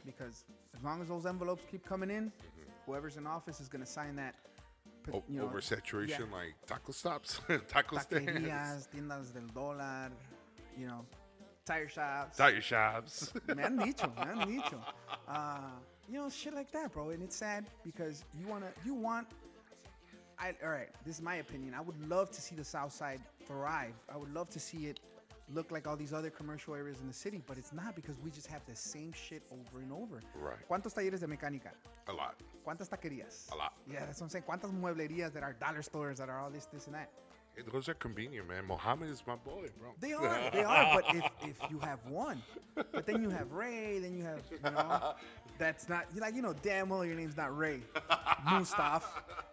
because 0.04 0.44
as 0.74 0.82
long 0.84 1.02
as 1.02 1.08
those 1.08 1.26
envelopes 1.26 1.64
keep 1.70 1.84
coming 1.84 2.10
in, 2.10 2.32
whoever's 2.86 3.16
in 3.16 3.26
office 3.26 3.60
is 3.60 3.68
going 3.68 3.84
to 3.84 3.90
sign 3.90 4.16
that. 4.16 4.34
Mm-hmm. 5.08 5.16
O- 5.16 5.24
you 5.28 5.40
know, 5.40 5.46
oversaturation, 5.46 6.20
yeah. 6.30 6.36
like 6.36 6.54
taco 6.66 6.92
stops, 6.92 7.40
taco 7.68 7.98
stands, 7.98 8.88
tiendas 8.94 9.32
del 9.32 9.48
dólar, 9.54 10.10
you 10.78 10.86
know, 10.86 11.04
tire 11.66 11.88
shops. 11.88 12.36
tire 12.36 12.60
shops. 12.60 13.32
me 13.54 13.62
han 13.62 13.76
dicho, 13.76 14.12
me 14.16 14.24
han 14.24 14.48
dicho. 14.48 14.80
Uh, 15.28 15.58
you 16.08 16.14
know, 16.18 16.28
shit 16.30 16.54
like 16.54 16.70
that, 16.72 16.92
bro. 16.92 17.10
And 17.10 17.22
it's 17.22 17.36
sad 17.36 17.66
because 17.84 18.24
you 18.38 18.46
wanna, 18.46 18.68
you 18.84 18.94
want. 18.94 19.26
I 20.38 20.54
all 20.62 20.70
right. 20.70 20.88
This 21.04 21.16
is 21.16 21.22
my 21.22 21.36
opinion. 21.36 21.74
I 21.74 21.80
would 21.80 22.08
love 22.08 22.30
to 22.30 22.40
see 22.40 22.54
the 22.54 22.64
South 22.64 22.92
Side 22.92 23.20
thrive. 23.46 23.94
I 24.12 24.16
would 24.16 24.32
love 24.32 24.48
to 24.50 24.60
see 24.60 24.86
it 24.86 25.00
look 25.54 25.70
like 25.70 25.86
all 25.86 25.96
these 25.96 26.12
other 26.12 26.30
commercial 26.30 26.74
areas 26.74 27.00
in 27.00 27.06
the 27.06 27.14
city, 27.14 27.42
but 27.46 27.56
it's 27.56 27.72
not 27.72 27.94
because 27.94 28.16
we 28.22 28.30
just 28.30 28.46
have 28.48 28.62
the 28.66 28.74
same 28.74 29.12
shit 29.12 29.42
over 29.52 29.82
and 29.82 29.92
over. 29.92 30.20
Right. 30.34 30.56
¿Cuántos 30.68 30.92
talleres 30.94 31.20
de 31.20 31.26
mecánica? 31.26 31.70
a 32.08 32.12
lot. 32.12 32.34
¿Cuántas 32.64 32.88
taquerías? 32.88 33.50
A 33.52 33.56
lot. 33.56 33.72
Yeah, 33.90 34.00
that's 34.00 34.20
what 34.20 34.26
I'm 34.26 34.30
saying. 34.30 34.44
¿Cuántas 34.44 34.72
mueblerías 34.72 35.32
that 35.32 35.42
are 35.42 35.54
dollar 35.54 35.82
stores 35.82 36.18
that 36.18 36.28
are 36.28 36.40
all 36.40 36.50
this, 36.50 36.66
this, 36.66 36.86
and 36.86 36.94
that? 36.94 37.10
Those 37.72 37.88
are 37.88 37.94
convenient, 37.94 38.48
man. 38.48 38.66
Mohammed 38.66 39.08
is 39.08 39.22
my 39.26 39.36
boy, 39.36 39.68
bro. 39.80 39.90
They 39.98 40.12
are, 40.12 40.50
they 40.52 40.62
are. 40.62 40.94
But 40.94 41.14
if, 41.14 41.24
if 41.42 41.70
you 41.70 41.78
have 41.78 41.98
one, 42.06 42.42
but 42.74 43.06
then 43.06 43.22
you 43.22 43.30
have 43.30 43.52
Ray, 43.52 43.98
then 43.98 44.16
you 44.16 44.24
have, 44.24 44.40
you 44.50 44.58
know, 44.62 45.14
that's 45.58 45.88
not, 45.88 46.06
you 46.14 46.20
like, 46.20 46.34
you 46.34 46.42
know, 46.42 46.54
damn 46.62 46.88
well 46.90 47.04
your 47.04 47.14
name's 47.14 47.36
not 47.36 47.56
Ray, 47.56 47.80
Mustaf, 48.46 49.02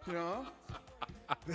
you 0.06 0.12
know. 0.12 0.46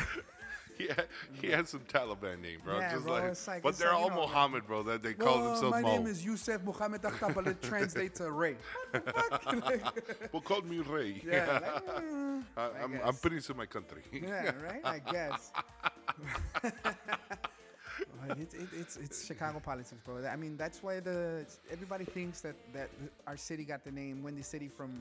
He 0.83 0.87
had, 0.87 1.07
he 1.41 1.47
had 1.47 1.67
some 1.67 1.81
Taliban 1.81 2.41
name, 2.41 2.59
bro. 2.63 2.79
Yeah, 2.79 2.93
Just 2.93 3.03
bro, 3.03 3.13
like, 3.13 3.23
it's 3.25 3.47
like- 3.49 3.61
but 3.63 3.69
it's 3.69 3.79
they're 3.79 3.89
like, 3.91 3.97
you 3.99 4.03
all 4.05 4.09
know, 4.11 4.15
Mohammed, 4.27 4.65
bro. 4.65 4.81
That 4.83 5.03
they 5.03 5.13
call 5.13 5.37
Well, 5.39 5.45
themselves 5.51 5.71
my 5.71 5.81
Mo. 5.81 5.97
name 5.97 6.07
is 6.07 6.23
Yusuf 6.23 6.63
Muhammad 6.63 7.01
Akhtar, 7.01 7.35
but 7.35 7.45
it 7.47 7.61
translates 7.71 8.19
to 8.19 8.31
Ray. 8.31 8.55
What 8.91 9.05
the 9.05 9.11
fuck? 9.11 9.45
Like, 9.65 10.33
well, 10.33 10.41
call 10.41 10.61
me 10.61 10.77
Ray. 10.79 11.21
yeah, 11.25 11.51
like, 11.51 11.85
mm, 12.01 12.43
I, 12.55 12.61
I 12.61 12.65
I'm, 12.83 12.93
I'm 12.93 12.99
guess. 13.11 13.19
putting 13.19 13.41
to 13.41 13.53
my 13.55 13.65
country. 13.65 14.03
yeah, 14.13 14.51
right. 14.63 14.81
I 14.85 14.99
guess. 14.99 15.51
It's, 18.37 18.53
it, 18.53 18.67
it's 18.77 18.95
it's 18.97 19.25
Chicago 19.25 19.59
politics, 19.59 19.99
bro. 20.05 20.25
I 20.25 20.35
mean, 20.35 20.55
that's 20.55 20.81
why 20.83 20.99
the 20.99 21.45
everybody 21.71 22.05
thinks 22.05 22.41
that 22.41 22.55
that 22.73 22.89
our 23.27 23.35
city 23.37 23.63
got 23.65 23.83
the 23.83 23.91
name 23.91 24.21
Windy 24.23 24.43
City 24.43 24.67
from 24.69 24.91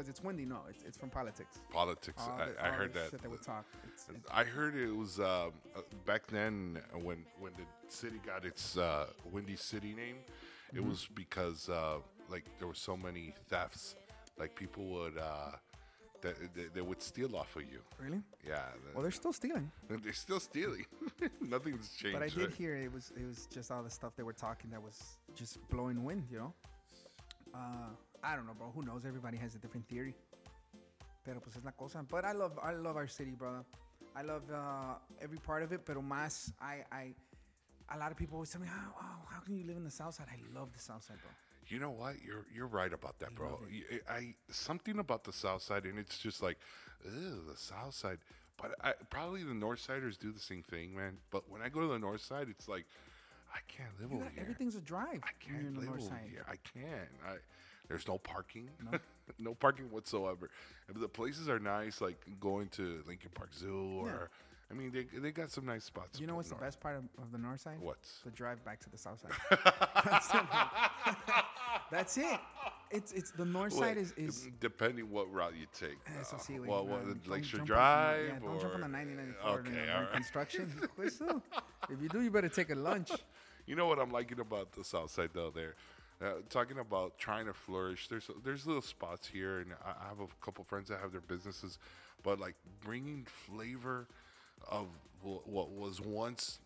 because 0.00 0.08
it's 0.08 0.22
windy. 0.24 0.46
No, 0.46 0.60
it's, 0.68 0.82
it's 0.84 0.96
from 0.96 1.10
politics. 1.10 1.58
Politics. 1.70 2.22
The- 2.24 2.62
I, 2.64 2.68
I 2.68 2.70
heard 2.70 2.94
the 2.94 3.00
that. 3.00 3.10
Shit 3.10 3.22
that 3.22 3.42
talk. 3.42 3.66
It's, 3.92 4.06
it's, 4.08 4.26
I 4.32 4.44
heard 4.44 4.74
it 4.74 4.90
was 4.96 5.20
um, 5.20 5.52
uh, 5.76 5.80
back 6.06 6.26
then 6.28 6.80
uh, 6.94 6.98
when 6.98 7.26
when 7.38 7.52
the 7.52 7.64
city 7.88 8.18
got 8.24 8.44
its 8.46 8.78
uh, 8.78 9.06
Windy 9.30 9.56
City 9.56 9.94
name. 9.94 10.16
It 10.72 10.76
Mm-hmm. 10.76 10.88
was 10.88 11.08
because 11.14 11.68
uh, 11.68 11.96
like 12.28 12.44
there 12.58 12.68
were 12.68 12.74
so 12.74 12.96
many 12.96 13.34
thefts. 13.48 13.96
Like 14.38 14.54
people 14.54 14.84
would 14.86 15.18
uh, 15.18 15.50
that 16.22 16.36
they, 16.54 16.66
they 16.72 16.80
would 16.80 17.02
steal 17.02 17.36
off 17.36 17.56
of 17.56 17.62
you. 17.62 17.80
really? 17.98 18.22
Yeah, 18.46 18.60
Well, 18.94 19.02
they're 19.02 19.10
still 19.10 19.32
stealing. 19.32 19.70
they're 19.88 20.12
still 20.12 20.38
stealing. 20.40 20.86
Nothing's 21.40 21.90
changed. 21.96 22.14
But 22.18 22.22
I 22.22 22.28
did 22.28 22.38
right? 22.38 22.54
hear 22.54 22.76
it 22.76 22.92
was 22.92 23.12
it 23.20 23.26
was 23.26 23.46
just 23.52 23.70
all 23.72 23.82
the 23.82 23.90
stuff 23.90 24.14
they 24.16 24.22
were 24.22 24.32
talking 24.32 24.70
that 24.70 24.82
was 24.82 24.98
just 25.34 25.58
blowing 25.68 26.04
wind, 26.04 26.24
you 26.30 26.38
know. 26.38 26.54
Uh, 27.52 27.90
I 28.22 28.36
don't 28.36 28.46
know, 28.46 28.54
bro. 28.54 28.70
Who 28.74 28.82
knows? 28.82 29.04
Everybody 29.06 29.36
has 29.38 29.54
a 29.54 29.58
different 29.58 29.88
theory. 29.88 30.14
Pero 31.24 31.40
pues 31.40 31.56
es 31.56 31.64
la 31.64 31.72
cosa. 31.72 32.02
But 32.08 32.24
I 32.24 32.32
love 32.32 32.58
I 32.62 32.72
love 32.72 32.96
our 32.96 33.06
city, 33.08 33.30
brother. 33.32 33.64
I 34.16 34.22
love 34.22 34.42
uh, 34.52 34.94
every 35.20 35.38
part 35.38 35.62
of 35.62 35.72
it. 35.72 35.84
Pero 35.84 36.02
más, 36.02 36.52
I 36.60 36.84
I 36.92 37.14
a 37.92 37.98
lot 37.98 38.10
of 38.10 38.16
people 38.16 38.36
always 38.36 38.50
tell 38.50 38.60
me, 38.60 38.66
how 38.68 38.92
oh, 39.00 39.26
how 39.28 39.40
can 39.40 39.56
you 39.56 39.64
live 39.66 39.76
in 39.76 39.84
the 39.84 39.90
South 39.90 40.14
Side? 40.14 40.26
I 40.30 40.58
love 40.58 40.72
the 40.72 40.80
South 40.80 41.02
Side, 41.04 41.16
bro. 41.22 41.30
You 41.68 41.78
know 41.78 41.90
what? 41.90 42.16
You're 42.24 42.46
you're 42.52 42.66
right 42.66 42.92
about 42.92 43.18
that, 43.20 43.34
bro. 43.34 43.50
love 43.50 43.60
Y- 43.70 44.00
I, 44.08 44.34
something 44.50 44.98
about 44.98 45.24
the 45.24 45.32
South 45.32 45.62
Side, 45.62 45.84
and 45.84 45.98
it's 45.98 46.18
just 46.18 46.42
like, 46.42 46.58
ew, 47.04 47.42
the 47.50 47.56
South 47.56 47.94
Side. 47.94 48.18
But 48.60 48.74
I, 48.82 48.92
probably 49.08 49.42
the 49.44 49.54
North 49.54 49.80
Siders 49.80 50.16
do 50.18 50.32
the 50.32 50.40
same 50.40 50.62
thing, 50.62 50.94
man. 50.94 51.18
But 51.30 51.48
when 51.48 51.62
I 51.62 51.68
go 51.68 51.80
to 51.80 51.86
the 51.86 51.98
North 51.98 52.20
Side, 52.22 52.48
it's 52.50 52.68
like, 52.68 52.86
I 53.54 53.58
can't 53.68 53.88
live 54.00 54.10
You 54.10 54.16
over 54.16 54.24
got- 54.24 54.32
here. 54.34 54.42
everything's 54.42 54.74
a 54.76 54.80
drive. 54.80 55.20
I 55.22 55.30
when 55.46 55.48
you're 55.48 55.56
in 55.60 55.62
can't 55.62 55.74
the 55.74 55.80
live 55.80 55.88
North 55.90 56.00
over 56.02 56.10
Side. 56.10 56.28
here. 56.30 56.44
I 56.48 56.56
can't. 56.76 57.08
I 57.26 57.36
there's 57.90 58.06
no 58.08 58.16
parking. 58.18 58.70
No, 59.38 59.54
parking 59.60 59.90
whatsoever. 59.90 60.48
The 60.94 61.08
places 61.08 61.48
are 61.48 61.58
nice, 61.58 62.00
like 62.00 62.18
going 62.40 62.68
to 62.68 63.02
Lincoln 63.06 63.30
Park 63.34 63.50
Zoo, 63.52 63.98
or 64.00 64.06
Yeah. 64.08 64.26
I 64.70 64.74
mean, 64.74 64.92
they 64.92 65.04
they 65.18 65.32
got 65.32 65.50
some 65.50 65.66
nice 65.66 65.82
spots. 65.84 66.20
You 66.20 66.28
know 66.28 66.36
what's 66.36 66.48
the 66.50 66.54
north. 66.54 66.62
best 66.64 66.80
part 66.80 66.96
of, 66.96 67.02
of 67.20 67.32
the 67.32 67.38
North 67.38 67.60
Side? 67.60 67.78
What's 67.80 68.20
The 68.24 68.30
drive 68.30 68.64
back 68.64 68.78
to 68.80 68.88
the 68.90 68.96
South 68.98 69.20
Side. 69.20 69.32
That's 70.04 70.32
it. 70.34 70.42
That's 71.90 72.16
it. 72.18 72.40
It's 72.92 73.10
it's 73.12 73.32
the 73.32 73.44
North 73.44 73.72
Well, 73.72 73.82
Side 73.82 73.96
is 73.98 74.12
is 74.16 74.48
depending 74.60 75.10
what 75.10 75.32
route 75.32 75.54
you 75.58 75.66
take. 75.76 75.98
Uh, 76.06 76.22
sí, 76.38 76.58
güey. 76.60 76.66
well, 76.68 76.86
what, 76.86 77.00
Um, 77.02 77.20
Lakeshore 77.26 77.64
Drive. 77.64 78.28
Yeah, 78.28 78.38
don't 78.38 78.60
jump 78.60 78.74
on 78.74 78.80
or- 78.80 78.84
the 78.84 78.88
99 78.88 79.34
Okay, 79.44 79.70
okay, 79.70 79.92
all 79.92 80.02
right. 80.02 80.12
construction. 80.12 80.72
If 81.88 82.00
you 82.00 82.08
do, 82.08 82.20
you 82.22 82.30
better 82.30 82.48
take 82.48 82.70
a 82.70 82.74
lunch. 82.76 83.10
You 83.66 83.74
know 83.74 83.86
what 83.86 83.98
I'm 83.98 84.10
liking 84.12 84.38
about 84.40 84.70
the 84.72 84.84
South 84.84 85.10
Side 85.10 85.30
though? 85.34 85.50
There, 85.50 85.74
uh, 86.22 86.32
talking 86.48 86.78
about 86.78 87.18
trying 87.18 87.46
to 87.46 87.52
flourish. 87.54 88.08
There's 88.08 88.30
there's 88.44 88.66
little 88.66 88.82
spots 88.82 89.26
here, 89.26 89.60
and 89.60 89.72
I 89.84 90.08
have 90.08 90.20
a 90.20 90.26
couple 90.44 90.64
friends 90.64 90.88
that 90.88 91.00
have 91.00 91.12
their 91.12 91.20
businesses, 91.22 91.78
but 92.22 92.38
like 92.38 92.54
bringing 92.80 93.26
flavor 93.46 94.06
of 94.68 94.86
what 95.22 95.70
was 95.70 96.00
once 96.00 96.60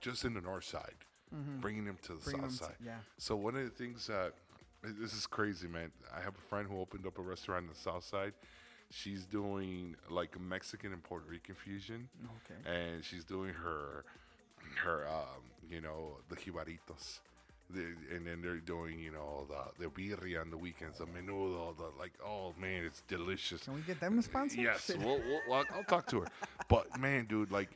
just 0.00 0.24
in 0.24 0.34
the 0.34 0.40
North 0.40 0.64
Side, 0.64 0.94
bringing 1.60 1.84
them 1.84 1.98
to 2.02 2.12
the 2.14 2.18
Mm-hmm. 2.30 2.40
South 2.42 2.52
Side. 2.52 2.76
to- 2.78 2.84
yeah. 2.84 2.98
So 3.18 3.36
one 3.36 3.56
of 3.56 3.64
the 3.64 3.70
things 3.70 4.06
that 4.06 4.34
this 4.82 5.12
is 5.14 5.26
crazy, 5.26 5.66
man. 5.68 5.90
I 6.16 6.20
have 6.20 6.34
a 6.36 6.48
friend 6.48 6.68
who 6.68 6.78
opened 6.80 7.06
up 7.06 7.18
a 7.18 7.22
restaurant 7.22 7.64
in 7.64 7.68
the 7.70 7.74
South 7.78 8.04
Side. 8.04 8.32
She's 8.90 9.24
doing 9.26 9.96
like 10.08 10.38
Mexican 10.40 10.92
and 10.92 11.02
Puerto 11.02 11.26
Rican 11.28 11.54
fusion, 11.54 12.08
Okay. 12.46 12.70
and 12.70 13.04
she's 13.04 13.24
doing 13.24 13.52
her 13.54 14.04
her 14.84 15.06
um, 15.08 15.42
you 15.70 15.80
know 15.80 16.18
the 16.28 16.36
jibaritos. 16.36 17.20
The, 17.70 17.80
and 18.14 18.26
then 18.26 18.40
they're 18.40 18.56
doing, 18.56 18.98
you 18.98 19.10
know, 19.12 19.46
the 19.48 19.84
the 19.84 19.90
birria 19.90 20.40
on 20.40 20.50
the 20.50 20.56
weekends, 20.56 20.98
the 20.98 21.04
menudo, 21.04 21.76
the 21.76 21.90
like. 21.98 22.12
Oh 22.24 22.54
man, 22.58 22.84
it's 22.84 23.02
delicious. 23.02 23.64
Can 23.64 23.74
we 23.74 23.82
get 23.82 24.00
them 24.00 24.18
a 24.18 24.22
sponsor? 24.22 24.60
Yes, 24.60 24.90
we'll, 24.98 25.20
we'll, 25.46 25.64
I'll 25.74 25.84
talk 25.84 26.06
to 26.08 26.20
her. 26.22 26.26
But 26.68 26.98
man, 26.98 27.26
dude, 27.26 27.50
like, 27.52 27.68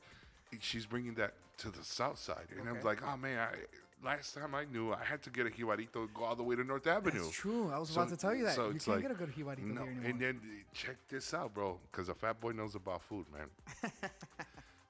she's 0.60 0.86
bringing 0.86 1.14
that 1.14 1.34
to 1.58 1.70
the 1.70 1.84
south 1.84 2.18
side, 2.18 2.46
and 2.58 2.66
I'm 2.68 2.82
like, 2.82 3.02
oh 3.06 3.16
man, 3.18 3.38
I, 3.38 4.06
last 4.06 4.34
time 4.34 4.54
I 4.54 4.64
knew, 4.64 4.94
I 4.94 5.04
had 5.04 5.22
to 5.24 5.30
get 5.30 5.46
a 5.46 5.50
jibarito 5.50 5.96
and 5.96 6.14
go 6.14 6.24
all 6.24 6.36
the 6.36 6.42
way 6.42 6.56
to 6.56 6.64
North 6.64 6.86
Avenue. 6.86 7.20
That's 7.24 7.30
true. 7.30 7.70
I 7.70 7.78
was 7.78 7.90
So- 7.90 8.00
about 8.00 8.10
to 8.10 8.16
tell 8.16 8.34
you 8.34 8.44
that. 8.44 8.54
so 8.54 8.68
you 8.68 8.80
can't 8.80 8.88
like, 8.88 9.02
get 9.02 9.10
a 9.10 9.14
good 9.14 9.34
jibarito 9.36 9.74
No, 9.74 9.82
and 9.82 10.18
then 10.18 10.40
check 10.72 10.96
this 11.10 11.34
out, 11.34 11.52
bro, 11.52 11.78
because 11.90 12.08
a 12.08 12.14
fat 12.14 12.40
boy 12.40 12.52
knows 12.52 12.74
about 12.74 13.02
food, 13.02 13.26
man. 13.30 13.90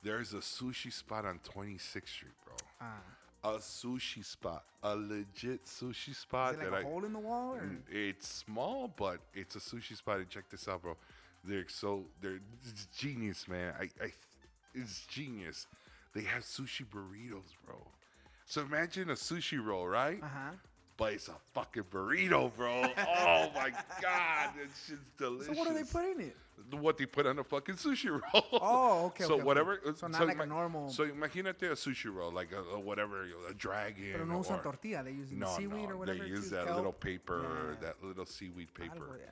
There's 0.03 0.33
a 0.33 0.39
sushi 0.39 0.93
spot 0.93 1.25
on 1.27 1.41
26th 1.41 2.09
Street, 2.09 2.33
bro. 2.45 2.55
Ah. 2.81 3.01
A 3.45 3.55
sushi 3.59 4.25
spot, 4.25 4.63
a 4.85 4.95
legit 4.95 5.65
sushi 5.67 6.15
spot 6.15 6.55
Is 6.55 6.61
it 6.61 6.63
like 6.63 6.71
that 6.71 6.77
a 6.77 6.81
I. 6.81 6.83
hole 6.85 7.05
in 7.05 7.13
the 7.13 7.19
wall? 7.19 7.55
Or? 7.57 7.61
Mm, 7.63 7.79
It's 7.91 8.29
small, 8.29 8.93
but 8.97 9.19
it's 9.35 9.57
a 9.57 9.59
sushi 9.59 9.97
spot. 9.97 10.19
And 10.19 10.29
check 10.29 10.45
this 10.49 10.69
out, 10.69 10.83
bro. 10.83 10.97
They're 11.45 11.67
so 11.69 12.05
they're 12.21 12.39
it's 12.65 12.87
genius, 12.97 13.49
man. 13.49 13.75
I, 13.81 13.85
I 14.03 14.13
it's 14.75 15.05
genius. 15.07 15.67
They 16.15 16.23
have 16.23 16.43
sushi 16.45 16.85
burritos, 16.87 17.51
bro. 17.67 17.77
So 18.47 18.61
imagine 18.63 19.11
a 19.11 19.15
sushi 19.15 19.65
roll, 19.65 19.89
right? 19.89 20.23
Uh 20.23 20.27
huh. 20.27 20.51
But 20.97 21.15
it's 21.15 21.27
a 21.29 21.35
fucking 21.53 21.85
burrito, 21.91 22.55
bro. 22.55 22.83
oh 22.97 23.51
my 23.57 23.71
god, 24.01 24.51
that 24.55 24.69
shit's 24.87 25.01
delicious. 25.19 25.47
So 25.49 25.53
what 25.55 25.67
do 25.67 25.75
they 25.75 25.83
put 25.83 26.05
in 26.05 26.21
it? 26.29 26.37
What 26.71 26.97
they 26.97 27.07
put 27.07 27.27
on 27.27 27.39
a 27.39 27.45
fucking 27.45 27.75
sushi 27.75 28.09
roll. 28.11 28.45
Oh, 28.53 29.07
okay, 29.07 29.25
So 29.29 29.33
okay, 29.33 29.35
okay. 29.35 29.43
whatever. 29.43 29.79
So 29.95 30.07
not 30.07 30.27
like 30.27 30.39
a 30.41 30.47
normal- 30.47 30.89
So 30.91 31.07
imagínate 31.07 31.63
a 31.63 31.75
sushi 31.77 32.13
roll, 32.15 32.33
like 32.33 32.51
a, 32.53 32.61
a 32.77 32.81
whatever, 32.81 33.27
a 33.49 33.53
dragon. 33.55 34.13
Pero 34.13 34.25
no 34.25 34.39
usan 34.41 34.59
or- 34.59 34.63
tortilla. 34.63 35.03
They 35.03 35.11
use 35.13 35.31
no, 35.33 35.49
seaweed 35.57 35.89
no, 35.89 35.91
or 35.91 35.97
whatever. 35.99 36.19
They 36.21 36.27
use 36.27 36.49
that 36.51 36.65
kelp. 36.65 36.77
little 36.77 36.93
paper, 36.93 37.77
Yeah. 37.81 37.89
that 37.89 38.03
little 38.05 38.25
seaweed 38.27 38.73
paper. 38.73 39.19
Yeah. 39.21 39.27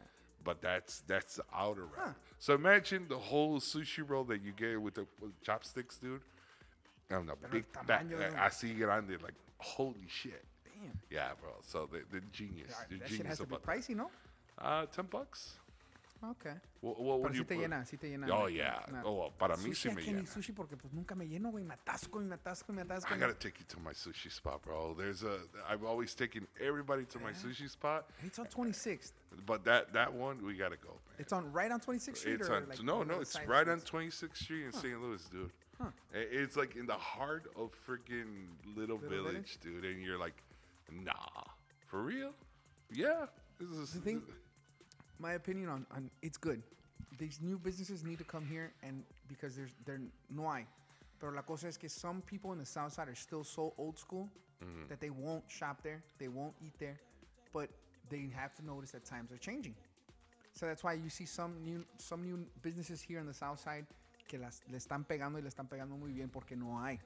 But 0.44 0.60
that's 0.60 1.00
that's 1.06 1.36
the 1.36 1.44
outer 1.54 1.84
wrap. 1.84 2.06
Huh. 2.08 2.12
So 2.38 2.54
imagine 2.54 3.06
the 3.08 3.18
whole 3.18 3.60
sushi 3.60 4.02
roll 4.08 4.24
that 4.24 4.42
you 4.42 4.52
get 4.52 4.80
with 4.80 4.94
the 4.94 5.06
with 5.20 5.32
chopsticks, 5.42 5.96
dude. 5.98 6.20
And 7.10 7.28
the 7.28 7.36
big 7.50 7.64
fat, 7.72 7.86
tamaño 8.06 8.18
de- 8.18 8.36
así 8.36 8.76
grande, 8.78 9.20
like 9.22 9.34
holy 9.58 10.06
shit. 10.08 10.44
Damn. 10.64 10.98
Yeah, 11.10 11.30
bro. 11.40 11.50
So 11.62 11.88
they, 11.92 12.00
they're 12.10 12.22
genius. 12.32 12.68
Yeah, 12.70 12.76
They're 12.88 12.98
that 13.00 13.08
shit 13.08 13.26
has 13.26 13.38
to 13.38 13.44
be 13.44 13.54
about 13.54 13.64
that. 13.66 13.70
pricey, 13.76 13.94
no? 13.96 14.10
Uh, 14.58 14.86
ten 14.86 15.06
bucks. 15.06 15.54
What, 16.20 17.00
what 17.00 17.22
Pero 17.22 17.34
sí 17.34 17.44
te 17.46 17.54
put? 17.54 17.62
llena, 17.62 17.84
sí 17.86 17.96
te 17.98 18.08
llena. 18.10 18.26
Oh 18.30 18.46
yeah. 18.48 18.84
nah. 18.92 19.02
Oh, 19.04 19.30
para 19.38 19.56
mí 19.56 19.74
sí 19.74 19.88
I 19.90 19.94
me 19.94 20.02
llena. 20.02 20.26
sushi 20.26 20.52
porque 20.54 20.76
pues 20.76 20.92
nunca 20.92 21.14
me 21.14 21.26
lleno, 21.26 21.50
güey. 21.50 21.64
Me 21.64 21.74
atasco 21.74 22.20
y 22.20 22.24
me 22.24 22.34
atasco 22.36 22.72
y 22.72 22.76
me 22.76 22.82
atasco. 22.82 23.14
I 23.14 23.18
gotta 23.18 23.34
take 23.34 23.58
you 23.58 23.64
to 23.68 23.80
my 23.80 23.92
sushi 23.92 24.30
spot, 24.30 24.62
bro. 24.62 24.94
There's 24.94 25.22
a. 25.22 25.38
I've 25.68 25.84
always 25.84 26.14
taken 26.14 26.46
everybody 26.60 27.04
to 27.06 27.18
my 27.20 27.32
sushi 27.32 27.68
spot, 27.68 28.06
It's 28.24 28.38
on 28.38 28.46
26th. 28.46 29.12
but 29.46 29.64
that 29.64 29.92
that 29.92 30.12
one 30.12 30.44
we 30.44 30.54
gotta 30.54 30.76
go. 30.76 30.88
Man. 30.90 31.16
It's 31.18 31.32
on 31.32 31.52
right 31.52 31.70
on 31.70 31.80
26th 31.80 32.16
Street. 32.18 32.40
It's 32.40 32.48
or 32.48 32.56
on 32.56 32.68
like 32.68 32.82
no 32.82 33.02
no. 33.02 33.20
It's 33.20 33.36
right 33.46 33.68
on 33.68 33.80
26th 33.80 34.36
Street 34.36 34.64
in 34.66 34.72
St. 34.72 35.00
Louis, 35.00 35.22
dude. 35.30 35.50
I- 35.80 35.88
It's 36.12 36.56
like 36.56 36.76
in 36.76 36.86
the 36.86 36.92
heart 36.98 37.46
of 37.56 37.70
freaking 37.86 38.48
little, 38.76 38.98
Little 38.98 39.08
village, 39.08 39.58
dude, 39.62 39.84
and 39.86 40.02
you're 40.02 40.18
like, 40.18 40.36
nah, 40.92 41.14
for 41.86 42.02
real? 42.02 42.32
Yeah. 42.92 43.26
This 43.58 43.70
is 43.70 43.92
The 43.94 44.00
thing, 44.00 44.22
my 45.20 45.34
opinion 45.34 45.68
on, 45.68 45.86
on 45.94 46.10
it's 46.22 46.38
good. 46.38 46.62
These 47.18 47.40
new 47.42 47.58
businesses 47.58 48.02
need 48.04 48.18
to 48.18 48.24
come 48.24 48.46
here, 48.46 48.72
and 48.82 49.02
because 49.28 49.54
there's 49.56 49.74
there 49.84 50.00
no 50.30 50.50
hay. 50.50 50.66
Pero 51.20 51.32
la 51.32 51.42
cosa 51.42 51.68
es 51.68 51.76
que 51.76 51.88
some 51.88 52.22
people 52.22 52.52
in 52.52 52.58
the 52.58 52.64
south 52.64 52.92
side 52.94 53.08
are 53.08 53.14
still 53.14 53.44
so 53.44 53.74
old 53.76 53.98
school 53.98 54.28
Mm-hmm. 54.62 54.88
that 54.90 55.00
they 55.00 55.08
won't 55.08 55.42
shop 55.48 55.82
there, 55.82 56.02
they 56.18 56.28
won't 56.28 56.52
eat 56.62 56.74
there, 56.78 57.00
but 57.50 57.70
they 58.10 58.28
have 58.36 58.54
to 58.56 58.62
notice 58.62 58.90
that 58.90 59.06
times 59.06 59.32
are 59.32 59.38
changing. 59.38 59.74
So 60.52 60.66
that's 60.66 60.84
why 60.84 60.92
you 60.92 61.08
see 61.08 61.24
some 61.24 61.64
new 61.64 61.82
some 61.96 62.22
new 62.22 62.44
businesses 62.60 63.00
here 63.00 63.20
on 63.20 63.26
the 63.26 63.32
south 63.32 63.58
side 63.58 63.86
que 64.28 64.38
las 64.38 64.60
le 64.70 64.76
están 64.76 65.06
pegando 65.06 65.38
y 65.38 65.40
le 65.40 65.48
están 65.48 65.66
pegando 65.66 65.98
muy 65.98 66.12
bien 66.12 66.28
porque 66.28 66.56
no 66.58 66.76
hay. 66.76 66.98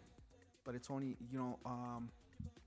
But 0.64 0.74
it's 0.74 0.90
only 0.90 1.16
you 1.30 1.38
know 1.38 1.58
um, 1.64 2.10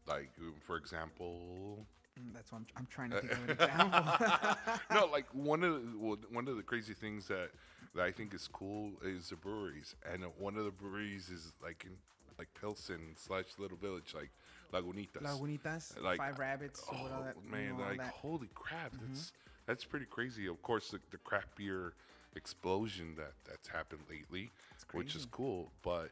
like, 0.07 0.29
for 0.65 0.77
example, 0.77 1.85
that's 2.33 2.51
what 2.51 2.59
I'm, 2.59 2.65
I'm 2.77 2.87
trying 2.89 3.11
to 3.11 3.19
think 3.19 3.31
of 3.33 3.43
an 3.43 3.49
example. 3.59 4.75
no, 4.93 5.05
like 5.07 5.25
one 5.33 5.63
of 5.63 5.73
the, 5.73 5.97
well, 5.97 6.17
one 6.31 6.47
of 6.47 6.55
the 6.57 6.63
crazy 6.63 6.93
things 6.93 7.27
that 7.27 7.49
that 7.95 8.03
I 8.03 8.11
think 8.11 8.33
is 8.33 8.47
cool 8.47 8.91
is 9.03 9.29
the 9.29 9.35
breweries, 9.35 9.95
and 10.11 10.23
uh, 10.23 10.27
one 10.37 10.57
of 10.57 10.65
the 10.65 10.71
breweries 10.71 11.29
is 11.29 11.53
like 11.63 11.83
in 11.85 11.91
like 12.37 12.47
Pilsen 12.59 13.15
slash 13.15 13.45
Little 13.57 13.77
Village, 13.77 14.13
like 14.15 14.29
Lagunitas. 14.73 15.23
Lagunitas, 15.23 16.01
Like, 16.03 16.17
Five 16.17 16.37
Rabbits, 16.37 16.83
or 16.87 16.95
Oh 16.95 17.15
all 17.15 17.23
that, 17.23 17.35
you 17.43 17.51
man, 17.51 17.71
all 17.73 17.79
like 17.79 17.97
that. 17.97 18.07
Mm-hmm. 18.07 18.27
holy 18.27 18.49
crap, 18.53 18.93
that's 19.05 19.31
that's 19.65 19.83
pretty 19.85 20.05
crazy. 20.05 20.47
Of 20.47 20.61
course, 20.61 20.91
the, 20.91 20.99
the 21.11 21.17
craft 21.17 21.55
beer 21.55 21.93
explosion 22.35 23.15
that 23.17 23.31
that's 23.47 23.67
happened 23.67 24.01
lately, 24.09 24.51
which 24.93 25.15
is 25.15 25.25
cool. 25.25 25.71
But 25.81 26.09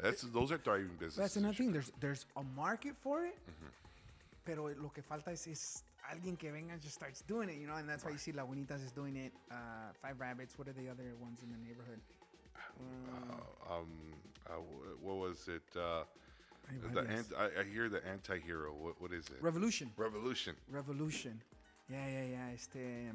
that's 0.00 0.22
those 0.22 0.50
are 0.50 0.58
thriving 0.58 0.90
businesses. 0.98 1.18
That's 1.18 1.36
another 1.36 1.54
thing. 1.54 1.72
There's 1.72 1.92
there's 2.00 2.26
a 2.36 2.42
market 2.56 2.94
for 3.00 3.24
it, 3.24 3.36
Mm-hmm. 3.48 3.66
Pero 4.48 4.68
lo 4.80 4.88
que 4.88 5.02
falta 5.02 5.30
es, 5.30 5.46
es 5.46 5.84
alguien 6.10 6.34
que 6.38 6.50
venga 6.50 6.72
and 6.72 6.80
just 6.80 6.94
starts 6.94 7.22
doing 7.28 7.50
it, 7.50 7.56
you 7.60 7.66
know. 7.66 7.76
And 7.76 7.86
that's 7.86 8.02
why 8.02 8.12
you 8.12 8.16
see 8.16 8.32
Lagunitas 8.32 8.82
is 8.82 8.92
doing 8.92 9.14
it. 9.16 9.32
Uh, 9.50 9.92
Five 10.00 10.18
Rabbits. 10.18 10.58
What 10.58 10.68
are 10.68 10.72
the 10.72 10.88
other 10.88 11.14
ones 11.20 11.42
in 11.42 11.50
the 11.50 11.58
neighborhood? 11.58 12.00
Uh, 12.56 13.74
um, 13.74 13.90
uh, 14.48 14.54
what 15.02 15.16
was 15.16 15.48
it? 15.48 15.68
Uh, 15.76 16.04
the 16.80 16.88
varias. 16.88 17.30
ant- 17.30 17.38
I, 17.38 17.60
I 17.60 17.64
hear 17.64 17.90
the 17.90 18.00
anti-hero. 18.06 18.72
What 18.72 18.94
what 19.02 19.12
is 19.12 19.26
it? 19.26 19.36
Revolution. 19.42 19.90
Revolution. 19.98 20.54
Revolution. 20.70 21.42
Yeah, 21.90 22.06
yeah, 22.08 22.24
yeah. 22.30 22.54
Este, 22.54 23.12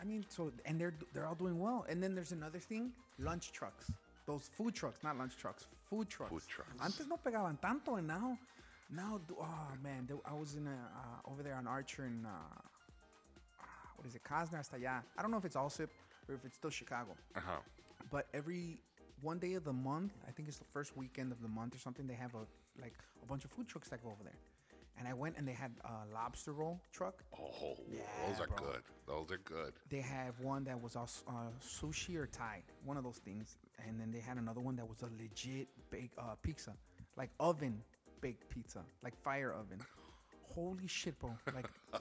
I 0.00 0.04
mean, 0.04 0.24
so 0.30 0.52
and 0.64 0.80
they're 0.80 0.94
they're 1.12 1.26
all 1.26 1.34
doing 1.34 1.58
well. 1.58 1.84
And 1.90 2.02
then 2.02 2.14
there's 2.14 2.32
another 2.32 2.60
thing: 2.60 2.92
lunch 3.18 3.52
trucks. 3.52 3.92
Those 4.24 4.48
food 4.56 4.74
trucks, 4.74 5.02
not 5.04 5.18
lunch 5.18 5.36
trucks, 5.36 5.66
food 5.90 6.08
trucks. 6.08 6.30
Food 6.30 6.48
trucks. 6.48 6.76
Antes 6.82 7.06
no 7.06 7.18
pegaban 7.18 7.60
tanto, 7.60 7.96
and 7.96 8.06
now, 8.08 8.38
now, 8.90 9.20
oh 9.40 9.68
man, 9.82 10.08
I 10.24 10.34
was 10.34 10.54
in 10.54 10.66
a 10.66 10.70
uh, 10.70 11.30
over 11.30 11.42
there 11.42 11.54
on 11.56 11.66
Archer 11.66 12.04
and 12.04 12.26
uh, 12.26 12.28
what 13.96 14.06
is 14.06 14.14
it, 14.14 14.22
Kostner 14.24 14.56
hasta 14.58 14.76
allá. 14.76 15.02
I 15.16 15.22
don't 15.22 15.30
know 15.30 15.38
if 15.38 15.44
it's 15.44 15.56
Alsip 15.56 15.88
or 16.28 16.34
if 16.34 16.44
it's 16.44 16.56
still 16.56 16.70
Chicago. 16.70 17.16
Uh 17.34 17.40
huh. 17.46 17.56
But 18.10 18.26
every 18.34 18.80
one 19.22 19.38
day 19.38 19.54
of 19.54 19.64
the 19.64 19.72
month, 19.72 20.12
I 20.28 20.30
think 20.30 20.48
it's 20.48 20.58
the 20.58 20.64
first 20.72 20.96
weekend 20.96 21.32
of 21.32 21.42
the 21.42 21.48
month 21.48 21.74
or 21.74 21.78
something, 21.78 22.06
they 22.06 22.14
have 22.14 22.34
a 22.34 22.46
like 22.80 22.94
a 23.22 23.26
bunch 23.26 23.44
of 23.44 23.50
food 23.50 23.66
trucks 23.68 23.88
that 23.88 24.02
go 24.02 24.10
over 24.10 24.22
there. 24.22 24.38
And 24.98 25.06
I 25.06 25.12
went 25.12 25.36
and 25.36 25.46
they 25.46 25.52
had 25.52 25.72
a 25.84 26.12
lobster 26.14 26.52
roll 26.52 26.80
truck. 26.92 27.22
Oh, 27.38 27.76
Yeah, 27.92 28.00
those 28.28 28.40
are 28.40 28.46
bro. 28.46 28.56
good. 28.72 28.82
Those 29.06 29.30
are 29.30 29.38
good. 29.38 29.74
They 29.90 30.00
have 30.00 30.40
one 30.40 30.64
that 30.64 30.80
was 30.80 30.96
also 30.96 31.22
uh, 31.28 31.32
sushi 31.62 32.16
or 32.16 32.26
Thai, 32.26 32.62
one 32.84 32.96
of 32.96 33.04
those 33.04 33.18
things. 33.18 33.58
And 33.86 34.00
then 34.00 34.10
they 34.10 34.20
had 34.20 34.38
another 34.38 34.60
one 34.60 34.76
that 34.76 34.88
was 34.88 35.02
a 35.02 35.10
legit 35.22 35.68
big 35.90 36.10
uh, 36.16 36.34
pizza, 36.42 36.72
like 37.16 37.30
oven 37.40 37.82
baked 38.20 38.48
pizza, 38.48 38.80
like 39.02 39.16
fire 39.22 39.52
oven. 39.52 39.78
Holy 40.54 40.86
shit, 40.86 41.18
bro! 41.18 41.30
Like, 41.54 41.68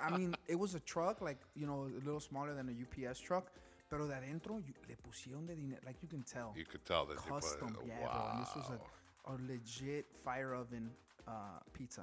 I 0.00 0.16
mean, 0.16 0.34
it 0.48 0.58
was 0.58 0.74
a 0.74 0.80
truck, 0.80 1.20
like 1.20 1.38
you 1.54 1.66
know, 1.66 1.88
a 1.94 2.04
little 2.04 2.20
smaller 2.20 2.54
than 2.54 2.68
a 2.68 3.06
UPS 3.08 3.18
truck, 3.20 3.50
pero 3.90 4.06
de 4.06 4.14
adentro 4.14 4.62
you, 4.66 4.74
le 4.88 4.96
pusieron 4.96 5.46
de 5.46 5.54
dinero, 5.54 5.80
like 5.84 5.96
you 6.02 6.08
can 6.08 6.22
tell. 6.22 6.54
You 6.56 6.64
could 6.64 6.84
tell 6.84 7.04
that 7.06 7.18
custom, 7.18 7.68
they 7.68 7.74
put. 7.74 7.86
yeah, 7.86 8.00
wow. 8.06 8.12
bro. 8.12 8.30
And 8.32 8.46
this 8.46 8.56
was 8.56 8.70
a, 8.70 9.32
a 9.32 9.34
legit 9.52 10.06
fire 10.24 10.54
oven 10.54 10.90
uh, 11.28 11.60
pizza. 11.72 12.02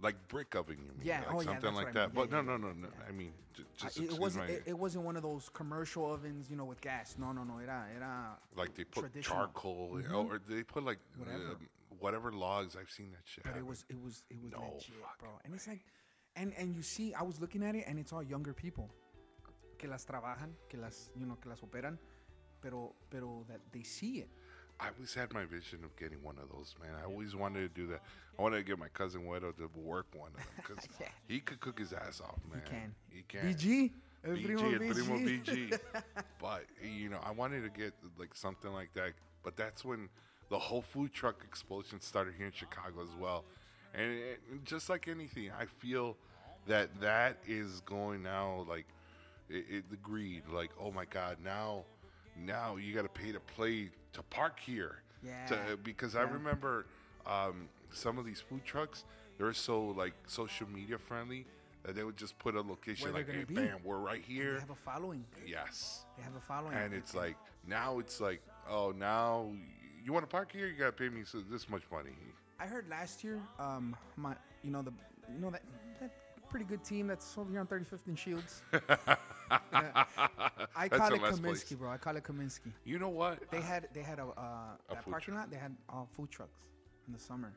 like 0.00 0.16
brick 0.28 0.54
oven, 0.54 0.76
you 0.80 0.92
mean? 0.92 1.00
Yeah, 1.02 1.20
Like 1.26 1.34
oh, 1.34 1.42
something 1.42 1.60
that's 1.62 1.76
like 1.76 1.92
that. 1.94 2.14
But 2.14 2.30
Yeah, 2.30 2.40
no, 2.42 2.52
yeah, 2.52 2.56
no, 2.56 2.56
no, 2.56 2.68
yeah, 2.68 2.82
no. 2.82 2.88
yeah. 2.88 3.08
I 3.08 3.12
mean, 3.12 3.32
j- 3.54 3.64
Uh, 3.84 4.14
it, 4.14 4.18
wasn't. 4.18 4.50
It, 4.50 4.62
it 4.66 4.78
wasn't 4.78 5.04
one 5.04 5.16
of 5.16 5.22
those 5.22 5.48
commercial 5.48 6.10
ovens, 6.10 6.48
you 6.50 6.56
know, 6.56 6.64
with 6.64 6.80
gas. 6.80 7.16
No, 7.18 7.32
no, 7.32 7.42
no. 7.44 7.58
Era, 7.58 7.86
era. 7.94 8.38
like 8.56 8.74
they 8.74 8.84
put. 8.84 9.06
Mm-hmm. 9.06 9.20
charcoal, 9.20 10.00
oh, 10.12 10.26
or 10.26 10.40
they 10.48 10.62
put 10.62 10.84
like 10.84 10.98
Whatever. 11.16 11.38
um, 11.38 11.68
whatever 12.00 12.32
logs. 12.32 12.76
I've 12.76 12.90
seen 12.90 13.10
that 13.12 13.22
shit. 13.24 13.44
But 13.44 13.56
it 13.56 13.66
was, 13.66 13.84
it 13.88 14.00
was, 14.02 14.24
it 14.30 14.38
was 14.42 14.52
No 14.52 14.60
legit, 14.74 14.94
bro. 15.18 15.30
And 15.44 15.54
it's 15.54 15.66
like, 15.66 15.84
and 16.36 16.52
and 16.58 16.74
you 16.74 16.82
see, 16.82 17.14
I 17.14 17.22
was 17.22 17.40
looking 17.40 17.62
at 17.62 17.74
it, 17.74 17.84
and 17.86 17.98
it's 17.98 18.12
all 18.12 18.22
younger 18.22 18.52
people, 18.52 18.90
que 19.78 19.88
las 19.88 20.04
trabajan, 20.04 20.50
que 20.68 20.78
las, 20.78 21.10
you 21.16 21.26
know, 21.26 21.36
que 21.40 21.50
las 21.50 21.60
operan, 21.60 21.98
pero, 22.60 22.94
pero 23.10 23.44
that 23.48 23.60
they 23.72 23.82
see 23.82 24.18
it. 24.20 24.28
I 24.80 24.90
always 24.94 25.12
had 25.12 25.32
my 25.34 25.44
vision 25.44 25.82
of 25.82 25.96
getting 25.96 26.22
one 26.22 26.36
of 26.40 26.48
those, 26.50 26.74
man. 26.80 26.94
I 27.00 27.04
always 27.04 27.34
wanted 27.34 27.74
to 27.74 27.80
do 27.80 27.88
that. 27.88 28.00
I 28.38 28.42
wanted 28.42 28.58
to 28.58 28.62
get 28.62 28.78
my 28.78 28.86
cousin 28.88 29.22
Wedo 29.22 29.56
to 29.56 29.68
work 29.74 30.06
one 30.14 30.28
of 30.28 30.36
them 30.36 30.46
because 30.56 30.84
Yeah. 31.00 31.08
he 31.26 31.40
could 31.40 31.58
cook 31.58 31.80
his 31.80 31.92
ass 31.92 32.20
off, 32.20 32.38
man. 32.48 32.62
He 32.64 32.70
can. 32.70 32.94
He 33.10 33.22
can. 33.26 33.54
BG, 33.54 33.90
el 34.24 34.36
BG, 34.36 34.44
primo 34.44 34.70
el 34.70 34.92
primo 34.94 35.14
BG. 35.18 35.70
BG. 35.70 35.78
but 36.40 36.64
you 36.80 37.08
know, 37.08 37.18
I 37.24 37.32
wanted 37.32 37.62
to 37.64 37.70
get 37.70 37.92
like 38.16 38.36
something 38.36 38.72
like 38.72 38.94
that. 38.94 39.14
But 39.42 39.56
that's 39.56 39.84
when 39.84 40.08
the 40.50 40.58
whole 40.58 40.82
food 40.82 41.12
truck 41.12 41.42
explosion 41.44 42.00
started 42.00 42.34
here 42.36 42.46
in 42.46 42.52
Chicago 42.52 43.02
as 43.02 43.14
well. 43.20 43.44
And, 43.94 44.18
and 44.50 44.64
just 44.64 44.88
like 44.88 45.08
anything, 45.08 45.50
I 45.58 45.66
feel 45.66 46.16
that 46.66 47.00
that 47.00 47.38
is 47.46 47.80
going 47.80 48.22
now. 48.22 48.66
Like 48.68 48.86
it, 49.48 49.64
it, 49.68 49.90
the 49.90 49.96
greed. 49.96 50.42
Like 50.52 50.70
oh 50.80 50.90
my 50.90 51.04
God, 51.04 51.38
now 51.42 51.84
now 52.36 52.76
you 52.76 52.94
got 52.94 53.02
to 53.02 53.08
pay 53.08 53.32
to 53.32 53.40
play 53.40 53.90
to 54.12 54.22
park 54.24 54.58
here. 54.60 55.02
Yeah. 55.24 55.46
To, 55.46 55.76
because 55.82 56.14
I 56.14 56.22
remember 56.22 56.86
um, 57.26 57.68
some 57.92 58.18
of 58.18 58.24
these 58.24 58.40
food 58.40 58.64
trucks, 58.64 59.04
they're 59.38 59.52
so 59.52 59.82
like 59.82 60.14
social 60.26 60.68
media 60.68 60.98
friendly 60.98 61.46
that 61.84 61.94
they 61.94 62.04
would 62.04 62.16
just 62.16 62.38
put 62.38 62.54
a 62.54 62.60
location 62.60 63.04
Where 63.04 63.22
like, 63.22 63.30
hey, 63.32 63.44
be. 63.44 63.54
bam, 63.54 63.78
we're 63.84 63.98
right 63.98 64.22
here. 64.26 64.54
They 64.54 64.60
have 64.60 64.70
a 64.70 64.74
following. 64.74 65.24
Yes. 65.46 66.04
They 66.16 66.22
have 66.22 66.36
a 66.36 66.40
following. 66.40 66.74
And 66.76 66.94
it's 66.94 67.14
like 67.14 67.36
now 67.66 67.98
it's 67.98 68.20
like, 68.20 68.42
oh, 68.70 68.92
now 68.96 69.46
you 70.08 70.14
want 70.14 70.24
to 70.24 70.30
park 70.34 70.50
here? 70.50 70.66
You 70.66 70.72
gotta 70.72 70.92
pay 70.92 71.10
me 71.10 71.22
so 71.22 71.42
this 71.50 71.68
much 71.68 71.82
money. 71.92 72.12
I 72.58 72.66
heard 72.66 72.88
last 72.88 73.22
year, 73.22 73.42
um, 73.58 73.94
my, 74.16 74.34
you 74.62 74.70
know 74.70 74.80
the, 74.80 74.92
you 75.30 75.38
know 75.38 75.50
that 75.50 75.62
that 76.00 76.10
pretty 76.48 76.64
good 76.64 76.82
team 76.82 77.06
that's 77.06 77.36
over 77.36 77.50
here 77.50 77.60
on 77.60 77.66
35th 77.66 78.06
and 78.06 78.18
Shields. 78.18 78.62
Yeah. 78.72 78.78
I 80.74 80.88
That's 80.88 80.96
call 80.96 81.12
it 81.12 81.20
Comiskey, 81.20 81.42
place. 81.42 81.72
bro. 81.72 81.90
I 81.90 81.98
call 81.98 82.16
it 82.16 82.24
Comiskey. 82.24 82.72
You 82.84 82.98
know 82.98 83.10
what? 83.10 83.50
They 83.50 83.60
had 83.60 83.88
they 83.92 84.00
had 84.00 84.18
a, 84.18 84.24
uh, 84.24 84.30
A 84.30 84.94
that 84.94 85.04
food 85.04 85.10
parking 85.10 85.34
lot. 85.34 85.50
They 85.50 85.58
had 85.58 85.76
uh, 85.90 86.04
food 86.16 86.30
trucks 86.30 86.58
in 87.06 87.12
the 87.12 87.18
summer. 87.18 87.52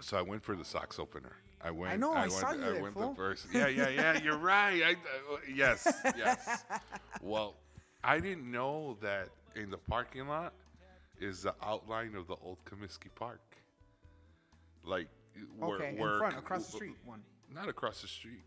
So 0.00 0.16
I 0.16 0.22
went 0.22 0.42
for 0.42 0.56
the 0.56 0.64
Sox 0.64 0.98
opener. 0.98 1.36
I 1.62 1.70
went. 1.70 2.00
know, 2.00 2.12
I 2.12 2.22
went, 2.22 2.32
saw 2.32 2.52
you 2.52 2.64
I 2.64 2.70
there, 2.70 2.82
went 2.82 2.94
fool. 2.94 3.10
the 3.10 3.14
first. 3.14 3.46
Yeah, 3.52 3.68
yeah, 3.68 3.88
yeah. 3.90 4.22
You're 4.22 4.38
right. 4.38 4.82
I, 4.82 4.92
uh, 4.92 5.36
yes, 5.54 5.86
yes. 6.16 6.64
Well, 7.22 7.54
I 8.02 8.18
didn't 8.18 8.50
know 8.50 8.98
that 9.02 9.28
in 9.54 9.70
the 9.70 9.78
parking 9.78 10.26
lot 10.26 10.52
is 11.20 11.42
the 11.42 11.54
outline 11.62 12.14
of 12.14 12.26
the 12.26 12.36
old 12.42 12.58
Comiskey 12.64 13.14
Park. 13.14 13.40
Like 14.84 15.08
where, 15.58 15.76
Okay, 15.76 15.94
where 15.98 16.12
in 16.14 16.18
front, 16.18 16.38
across 16.38 16.66
the 16.66 16.72
street, 16.72 16.96
one. 17.04 17.22
Not 17.52 17.68
across 17.68 18.02
the 18.02 18.08
street. 18.08 18.42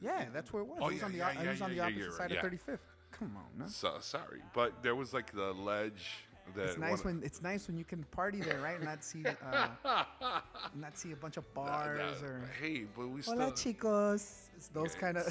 Yeah, 0.00 0.26
that's 0.32 0.52
where 0.52 0.62
it 0.62 0.68
was. 0.68 0.78
Oh, 0.80 0.88
it 0.88 0.92
was 0.92 0.98
yeah, 0.98 1.04
on 1.04 1.12
the, 1.12 1.18
yeah, 1.18 1.28
o- 1.28 1.30
it 1.30 1.44
yeah, 1.44 1.50
was 1.50 1.62
on 1.62 1.70
the 1.70 1.80
opposite 1.80 2.12
side 2.12 2.30
right, 2.30 2.44
of 2.44 2.52
yeah. 2.52 2.74
35th. 2.74 2.78
Come 3.12 3.36
on, 3.36 3.58
no? 3.58 3.66
So 3.66 3.94
sorry, 4.00 4.42
but 4.54 4.82
there 4.82 4.94
was 4.94 5.14
like 5.14 5.32
the 5.32 5.52
ledge 5.52 6.26
that. 6.54 6.64
It's 6.64 6.78
nice 6.78 7.04
when 7.04 7.22
it's 7.24 7.42
nice 7.42 7.66
when 7.66 7.78
you 7.78 7.84
can 7.84 8.04
party 8.10 8.40
there, 8.40 8.60
right? 8.60 8.82
Not 8.82 9.02
see 9.02 9.24
uh, 9.24 9.68
not 10.74 10.96
see 10.98 11.12
a 11.12 11.16
bunch 11.16 11.36
of 11.36 11.52
bars 11.54 12.20
nah, 12.20 12.28
or 12.28 12.50
hey, 12.60 12.84
but 12.96 13.08
we 13.08 13.22
still. 13.22 13.38
hola 13.38 13.52
chicos. 13.52 14.48
It's 14.56 14.68
those 14.68 14.94
kind 14.94 15.16
of. 15.16 15.24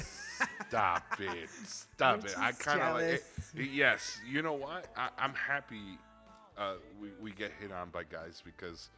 Stop 0.68 1.04
it. 1.20 1.48
Stop 1.66 2.24
it. 2.24 2.34
I 2.36 2.52
kind 2.52 2.80
of 2.80 2.94
like 2.96 3.04
it. 3.56 3.70
Yes. 3.72 4.18
You 4.28 4.42
know 4.42 4.54
what? 4.54 4.86
I, 4.96 5.10
I'm 5.18 5.34
happy 5.34 5.98
uh, 6.58 6.74
we, 7.00 7.08
we 7.20 7.30
get 7.32 7.52
hit 7.60 7.72
on 7.72 7.90
by 7.90 8.02
guys 8.04 8.42
because 8.44 8.88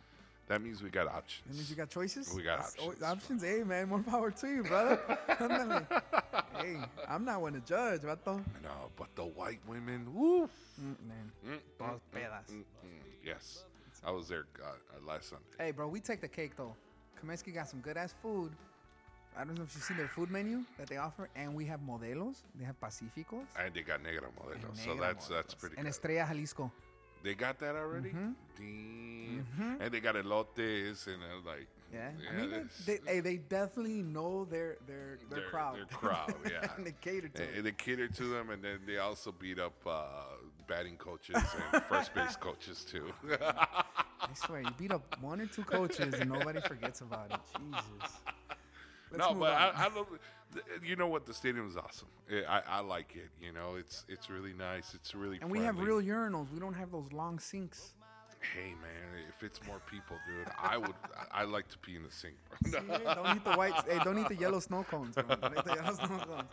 That 0.49 0.63
means 0.63 0.83
we 0.83 0.89
got 0.91 1.09
options. 1.09 1.45
That 1.47 1.55
means 1.57 1.71
you 1.71 1.77
got 1.77 1.91
choices. 1.91 2.33
We 2.35 2.43
got 2.43 2.59
That's 2.59 2.79
options. 2.79 3.03
options. 3.03 3.43
Hey 3.43 3.63
man, 3.65 3.89
more 3.89 4.03
power 4.03 4.31
to 4.31 4.47
you, 4.49 4.63
brother. 4.63 4.99
Ándale. 5.29 5.87
hey, 6.57 6.77
I'm 7.09 7.25
not 7.25 7.41
one 7.43 7.53
to 7.53 7.61
judge, 7.61 8.01
vato. 8.03 8.43
No, 8.63 8.71
but 8.97 9.09
the 9.15 9.25
white 9.25 9.61
women, 9.69 10.07
woo. 10.15 10.49
Mm, 10.81 10.97
man. 11.07 11.33
Mm, 11.47 11.59
Todas 11.79 12.01
mm, 12.01 12.15
pedas. 12.17 12.51
mm, 12.53 12.59
mm. 12.85 13.03
Yes, 13.25 13.65
I 14.07 14.11
was 14.11 14.29
there 14.29 14.47
uh, 14.65 14.71
last 15.07 15.29
Sunday. 15.31 15.45
Hey, 15.59 15.71
bro, 15.73 15.87
we 15.89 16.01
take 16.01 16.21
the 16.21 16.29
cake 16.29 16.57
though. 16.57 16.75
Comiskey 17.21 17.53
got 17.53 17.69
some 17.69 17.81
good 17.81 17.97
ass 17.97 18.15
food. 18.23 18.53
I 19.37 19.45
don't 19.45 19.57
know 19.57 19.65
if 19.65 19.75
you 19.75 19.81
see 19.83 19.95
their 19.95 20.09
food 20.09 20.31
menu 20.31 20.65
that 20.79 20.89
they 20.89 20.97
offer, 20.97 21.29
and 21.37 21.55
we 21.55 21.65
have 21.67 21.81
modelos. 21.81 22.39
They 22.59 22.65
have 22.65 22.81
Pacificos. 22.81 23.47
And 23.59 23.75
they 23.75 23.83
got 23.83 24.03
negra 24.03 24.29
modelos, 24.41 24.65
and 24.69 24.77
so 24.77 24.91
negra 24.93 25.07
that's 25.09 25.29
that's 25.29 25.55
pretty 25.55 25.77
And 25.77 25.85
good. 25.85 25.91
Estrella 25.91 26.27
Jalisco. 26.33 26.73
They 27.23 27.35
got 27.35 27.59
that 27.61 27.75
already. 27.77 28.11
Mhm. 28.11 28.35
Damn. 28.57 29.47
Mhm. 29.59 29.81
And 29.81 29.93
they 29.93 30.01
got 30.01 30.15
elotes 30.15 31.07
and 31.07 31.23
uh, 31.23 31.49
like 31.51 31.67
Yeah, 31.93 32.11
Yeah, 32.23 32.31
I 32.31 32.33
mean, 32.35 32.71
they, 32.87 32.97
they, 32.99 33.21
they 33.21 33.37
definitely 33.39 34.03
know 34.03 34.45
their 34.45 34.77
their 34.87 35.19
their, 35.31 35.41
Their- 35.41 35.49
crowd. 35.51 35.77
their 35.77 35.87
crowd, 35.87 36.35
yeah. 36.51 36.71
and 36.77 36.87
they 36.87 36.95
cater 37.01 37.29
to. 37.29 37.43
and, 37.43 37.57
and 37.57 37.67
they 37.67 37.73
cater 37.73 38.09
to 38.09 38.25
them, 38.25 38.51
and 38.51 38.63
then 38.63 38.81
they 38.87 38.99
also 38.99 39.33
beat 39.33 39.59
up 39.59 39.75
uh, 39.87 40.03
batting 40.67 40.97
coaches 40.97 41.37
and 41.73 41.83
first 41.85 42.13
base 42.15 42.37
coaches 42.41 42.85
too. 42.85 43.11
I 43.41 44.35
swear, 44.35 44.61
you 44.63 44.71
beat 44.79 44.93
up 44.93 45.17
one 45.23 45.41
or 45.41 45.47
two 45.47 45.65
coaches 45.65 46.13
and 46.15 46.31
nobody 46.31 46.61
forgets 46.61 47.01
about 47.01 47.31
it. 47.33 47.41
Jesus. 47.59 48.17
Let's 49.11 49.19
no, 49.25 49.35
but 49.35 49.53
I, 49.53 49.69
on. 49.69 49.75
I 49.77 49.89
love. 49.97 50.07
You 50.85 50.97
know 50.97 51.09
what? 51.09 51.27
The 51.27 51.35
stadium 51.35 51.69
is 51.69 51.77
awesome. 51.77 52.09
I, 52.49 52.63
I 52.69 52.81
like 52.81 53.17
it. 53.17 53.31
You 53.41 53.53
know, 53.53 53.77
it's 53.79 54.05
it's 54.09 54.31
really 54.31 54.53
nice. 54.53 54.95
It's 54.95 55.15
really 55.15 55.39
and 55.41 55.51
we 55.51 55.61
have 55.61 55.79
real 55.79 56.01
urinals. 56.01 56.53
We 56.53 56.59
don't 56.59 56.75
have 56.75 56.91
those 56.91 57.13
long 57.13 57.39
sinks. 57.39 57.95
Hey 58.41 58.71
man, 58.81 59.25
if 59.29 59.43
it's 59.43 59.65
more 59.67 59.81
people, 59.91 60.17
dude, 60.27 60.47
I 60.63 60.77
would. 60.77 60.95
I, 61.33 61.43
I 61.43 61.45
like 61.45 61.69
to 61.69 61.79
pee 61.79 61.97
in 61.97 62.05
the 62.05 62.11
sink, 62.11 62.35
See, 62.65 62.71
don't 62.73 63.37
eat 63.37 63.45
the 63.45 63.55
white. 63.55 63.75
Hey, 63.89 63.99
don't 64.05 64.19
eat 64.19 64.29
the 64.29 64.37
yellow 64.37 64.61
snow 64.61 64.85
cones. 64.85 65.15
Bro. 65.17 65.25
Don't 65.25 65.59
eat 65.59 65.65
the 65.65 65.75
yellow 65.75 65.95
snow 65.95 66.19
cones. 66.19 66.49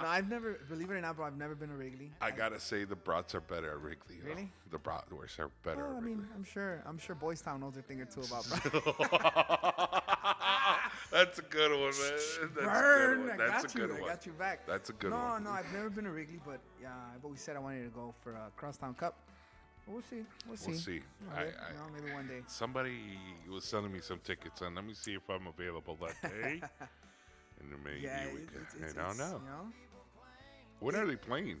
No, 0.00 0.06
I've 0.06 0.28
never. 0.28 0.60
Believe 0.68 0.90
it 0.90 0.94
or 0.94 1.00
not, 1.00 1.16
bro, 1.16 1.26
I've 1.26 1.36
never 1.36 1.54
been 1.54 1.68
to 1.68 1.74
Wrigley. 1.74 2.10
I 2.20 2.30
gotta 2.30 2.58
say 2.58 2.84
the 2.84 2.96
brats 2.96 3.34
are 3.34 3.40
better 3.40 3.70
at 3.70 3.80
Wrigley. 3.80 4.16
though. 4.22 4.30
Really? 4.30 4.50
The 4.70 4.78
bratwursts 4.78 5.38
are 5.38 5.50
better. 5.62 5.84
Well, 5.84 5.92
at 5.92 5.96
I 5.96 6.00
Wrigley. 6.00 6.16
mean, 6.16 6.26
I'm 6.34 6.44
sure. 6.44 6.82
I'm 6.86 6.98
sure 6.98 7.14
Boys 7.14 7.42
Town 7.42 7.60
knows 7.60 7.76
a 7.76 7.82
thing 7.82 8.00
or 8.00 8.06
two 8.06 8.22
about. 8.22 8.46
brats. 9.10 10.06
That's 11.12 11.38
a 11.38 11.42
good 11.42 11.70
one, 11.70 11.80
man. 11.80 11.92
That's 11.92 12.36
a 12.36 12.46
good 12.46 12.54
Burn! 12.64 13.28
one. 13.28 13.40
I 13.40 13.46
got 13.46 13.64
a 13.64 13.68
good 13.78 13.90
you. 13.90 13.96
I 13.96 14.00
one. 14.00 14.10
got 14.10 14.26
you 14.26 14.32
back. 14.32 14.66
That's 14.66 14.90
a 14.90 14.92
good 14.94 15.10
no, 15.10 15.16
one. 15.16 15.44
No, 15.44 15.50
no, 15.50 15.56
I've 15.56 15.72
never 15.72 15.90
been 15.90 16.04
to 16.04 16.10
Wrigley, 16.10 16.40
but 16.44 16.60
yeah, 16.80 16.88
I've 17.14 17.24
always 17.24 17.40
said 17.40 17.56
I 17.56 17.60
wanted 17.60 17.84
to 17.84 17.90
go 17.90 18.14
for 18.22 18.32
a 18.32 18.50
Crosstown 18.56 18.94
Cup. 18.94 19.16
We'll 19.86 20.02
see. 20.02 20.24
We'll 20.48 20.56
see. 20.56 20.70
We'll 20.70 20.78
see. 20.80 21.00
I- 21.32 21.42
I- 21.42 21.44
know, 21.44 21.86
maybe 21.94 22.12
one 22.12 22.26
day. 22.26 22.42
Somebody 22.48 22.98
was 23.48 23.64
sending 23.64 23.92
me 23.92 24.00
some 24.00 24.18
tickets, 24.18 24.60
and 24.62 24.74
let 24.74 24.84
me 24.84 24.94
see 24.94 25.14
if 25.14 25.28
I'm 25.30 25.46
available 25.46 25.96
that 25.96 26.20
day. 26.42 26.60
and 27.60 27.84
maybe 27.84 28.00
Yeah, 28.00 28.24
we 28.32 28.40
can. 28.40 28.48
it's, 28.62 28.74
it's, 28.74 28.98
I 28.98 29.02
don't 29.08 29.18
know. 29.18 29.40
You 29.44 29.50
know 29.50 29.72
When 30.80 30.96
are 30.96 31.06
they 31.06 31.16
playing? 31.16 31.58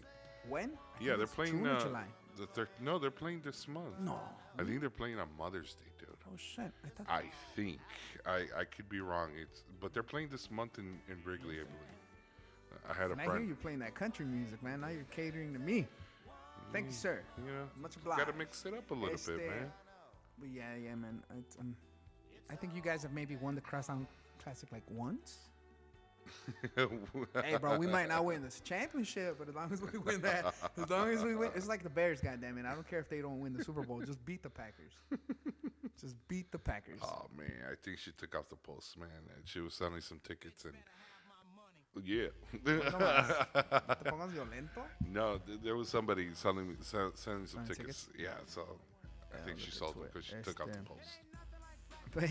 when? 0.48 0.70
I 1.00 1.04
Yeah, 1.04 1.16
they're 1.16 1.26
playing 1.26 1.64
uh, 1.66 1.80
July. 1.80 2.04
the 2.36 2.46
third. 2.46 2.68
No, 2.80 2.98
they're 2.98 3.10
playing 3.12 3.42
this 3.44 3.68
month. 3.68 3.94
No. 4.00 4.18
I 4.58 4.64
think 4.64 4.80
they're 4.80 4.90
playing 4.90 5.18
on 5.20 5.28
Mother's 5.38 5.74
Day, 5.74 5.90
dude. 5.98 6.08
Oh 6.28 6.36
shit! 6.36 6.72
I 6.84 6.88
thought. 6.88 7.06
I 7.08 7.22
think 7.54 7.78
I 8.26 8.46
I 8.58 8.64
could 8.64 8.88
be 8.88 9.00
wrong. 9.00 9.30
It's 9.40 9.62
but 9.80 9.92
they're 9.92 10.02
playing 10.02 10.28
this 10.30 10.50
month 10.50 10.78
in, 10.78 10.98
in 11.08 11.18
Wrigley, 11.24 11.56
I 11.60 11.64
believe. 11.64 12.88
I 12.88 12.92
had 12.94 13.10
a 13.10 13.20
I 13.20 13.24
hear 13.24 13.40
you 13.40 13.54
playing 13.54 13.78
that 13.80 13.94
country 13.94 14.24
music, 14.24 14.62
man. 14.62 14.80
Now 14.80 14.88
you're 14.88 15.04
catering 15.10 15.52
to 15.52 15.58
me. 15.58 15.86
Thank 16.72 16.86
you, 16.86 16.92
sir. 16.92 17.22
You 17.44 17.52
know, 17.52 17.68
Much 17.80 17.96
obliged. 17.96 18.18
gotta 18.18 18.36
mix 18.36 18.64
it 18.66 18.74
up 18.74 18.90
a 18.90 18.94
little 18.94 19.14
Este, 19.14 19.26
bit, 19.28 19.48
man. 19.48 19.72
But 20.38 20.48
yeah, 20.50 20.74
yeah, 20.82 20.94
man. 20.94 21.22
It's, 21.38 21.56
um, 21.58 21.74
I 22.50 22.54
think 22.56 22.74
you 22.74 22.82
guys 22.82 23.02
have 23.02 23.12
maybe 23.12 23.36
won 23.36 23.54
the 23.54 23.60
Crosstown 23.60 24.06
Classic 24.42 24.70
like 24.72 24.82
once. 24.90 25.38
hey, 26.76 27.56
bro, 27.60 27.78
we 27.78 27.86
might 27.86 28.08
not 28.08 28.24
win 28.24 28.42
this 28.42 28.60
championship, 28.60 29.36
but 29.38 29.48
as 29.48 29.54
long 29.54 29.72
as 29.72 29.80
we 29.80 29.98
win 29.98 30.20
that, 30.22 30.54
as 30.76 30.90
long 30.90 31.08
as 31.10 31.22
we 31.22 31.36
win, 31.36 31.50
it's 31.54 31.68
like 31.68 31.84
the 31.84 31.90
Bears, 31.90 32.20
goddamn 32.20 32.58
it. 32.58 32.66
I 32.66 32.74
don't 32.74 32.88
care 32.88 32.98
if 32.98 33.08
they 33.08 33.20
don't 33.20 33.40
win 33.40 33.52
the 33.52 33.62
Super 33.62 33.82
Bowl. 33.82 34.00
Just 34.00 34.24
beat 34.24 34.42
the 34.42 34.50
Packers. 34.50 34.92
Just 36.00 36.16
beat 36.28 36.50
the 36.50 36.58
Packers. 36.58 36.98
Oh 37.02 37.26
man, 37.38 37.52
I 37.70 37.74
think 37.82 37.98
she 37.98 38.10
took 38.10 38.34
off 38.34 38.48
the 38.48 38.56
post, 38.56 38.98
man, 38.98 39.08
and 39.36 39.46
she 39.46 39.60
was 39.60 39.74
selling 39.74 40.00
some 40.00 40.20
tickets 40.26 40.64
and 40.64 40.74
yeah. 42.04 42.28
No 42.64 43.94
te 43.94 44.10
pongas 44.10 44.30
violento. 44.32 44.82
no, 45.10 45.38
there 45.62 45.76
was 45.76 45.88
somebody 45.88 46.28
selling 46.34 46.68
me 46.68 46.74
sell, 46.80 47.12
selling 47.14 47.46
some 47.46 47.60
Selling 47.66 47.74
tickets. 47.74 48.08
Yeah, 48.18 48.30
so 48.46 48.62
I 49.32 49.38
think 49.46 49.58
she 49.58 49.70
sold 49.70 49.94
them 49.94 50.04
it. 50.04 50.12
because 50.12 50.26
she 50.26 50.34
took 50.42 50.60
out 50.60 50.72
the 50.72 50.78
post. 50.80 51.20
But, 52.14 52.30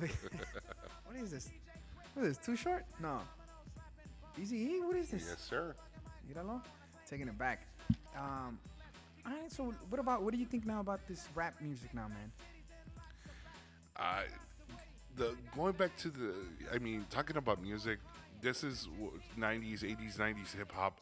but 0.00 0.10
what 1.06 1.16
is 1.16 1.30
this? 1.30 1.50
What 2.14 2.26
is 2.26 2.36
this? 2.36 2.44
Too 2.46 2.56
short? 2.56 2.84
No. 3.00 3.20
Easy 4.40 4.56
E? 4.56 4.80
What 4.82 4.96
is 4.96 5.10
this? 5.10 5.26
Yes, 5.28 5.40
sir. 5.40 5.74
You 6.28 6.34
Míralo. 6.34 6.60
Taking 7.08 7.28
it 7.28 7.38
back. 7.38 7.66
Um, 8.16 8.58
all 9.24 9.32
right. 9.32 9.50
So 9.50 9.72
what 9.88 10.00
about 10.00 10.22
what 10.22 10.32
do 10.34 10.38
you 10.38 10.44
think 10.46 10.66
now 10.66 10.80
about 10.80 11.00
this 11.08 11.28
rap 11.34 11.54
music 11.62 11.94
now, 11.94 12.08
man? 12.08 12.30
I 13.96 14.24
the 15.16 15.34
going 15.56 15.72
back 15.72 15.96
to 15.98 16.08
the 16.08 16.34
I 16.72 16.78
mean 16.78 17.06
talking 17.10 17.36
about 17.36 17.62
music 17.62 17.98
this 18.44 18.62
is 18.62 18.88
90s 19.38 19.80
80s 19.82 20.16
90s 20.18 20.54
hip 20.56 20.70
hop 20.70 21.00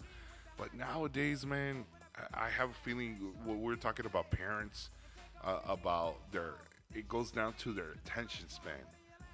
but 0.57 0.73
nowadays 0.75 1.45
man 1.45 1.85
I- 2.35 2.49
have 2.49 2.71
a 2.71 2.75
feeling 2.85 3.19
what 3.45 3.59
we're 3.59 3.75
talking 3.77 4.07
about 4.07 4.31
parents 4.31 4.91
uh, 5.45 5.59
about 5.67 6.17
their 6.31 6.55
it 6.95 7.09
goes 7.09 7.31
down 7.31 7.55
to 7.55 7.73
their 7.73 7.91
attention 7.93 8.49
span. 8.49 8.85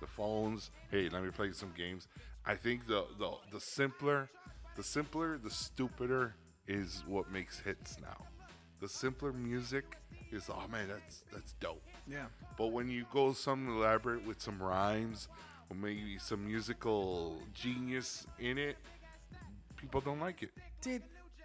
The 0.00 0.06
phones 0.06 0.70
hey 0.90 1.08
let 1.08 1.22
me 1.24 1.30
play 1.30 1.52
some 1.52 1.72
games. 1.76 2.06
I 2.46 2.54
think 2.54 2.86
the 2.86 3.04
the 3.18 3.30
the 3.52 3.60
simpler 3.60 4.30
the 4.76 4.82
simpler 4.82 5.38
the 5.38 5.50
stupider 5.50 6.34
is 6.66 7.02
what 7.06 7.30
makes 7.32 7.58
hits 7.58 7.96
now. 8.00 8.24
The 8.80 8.88
simpler 8.88 9.32
music 9.32 9.96
is 10.30 10.48
oh 10.48 10.66
man 10.70 10.86
that's 10.88 11.24
that's 11.32 11.52
dope. 11.60 11.82
Yeah. 12.06 12.26
but 12.56 12.68
when 12.68 12.88
you 12.88 13.04
go 13.12 13.32
some 13.34 13.68
elaborate 13.68 14.24
with 14.26 14.40
some 14.40 14.62
rhymes 14.62 15.28
maybe 15.76 16.18
some 16.18 16.44
musical 16.46 17.38
genius 17.54 18.26
in 18.38 18.58
it, 18.58 18.76
people 19.76 20.00
don't 20.00 20.20
like 20.20 20.42
it. 20.42 20.50
Did 20.80 21.02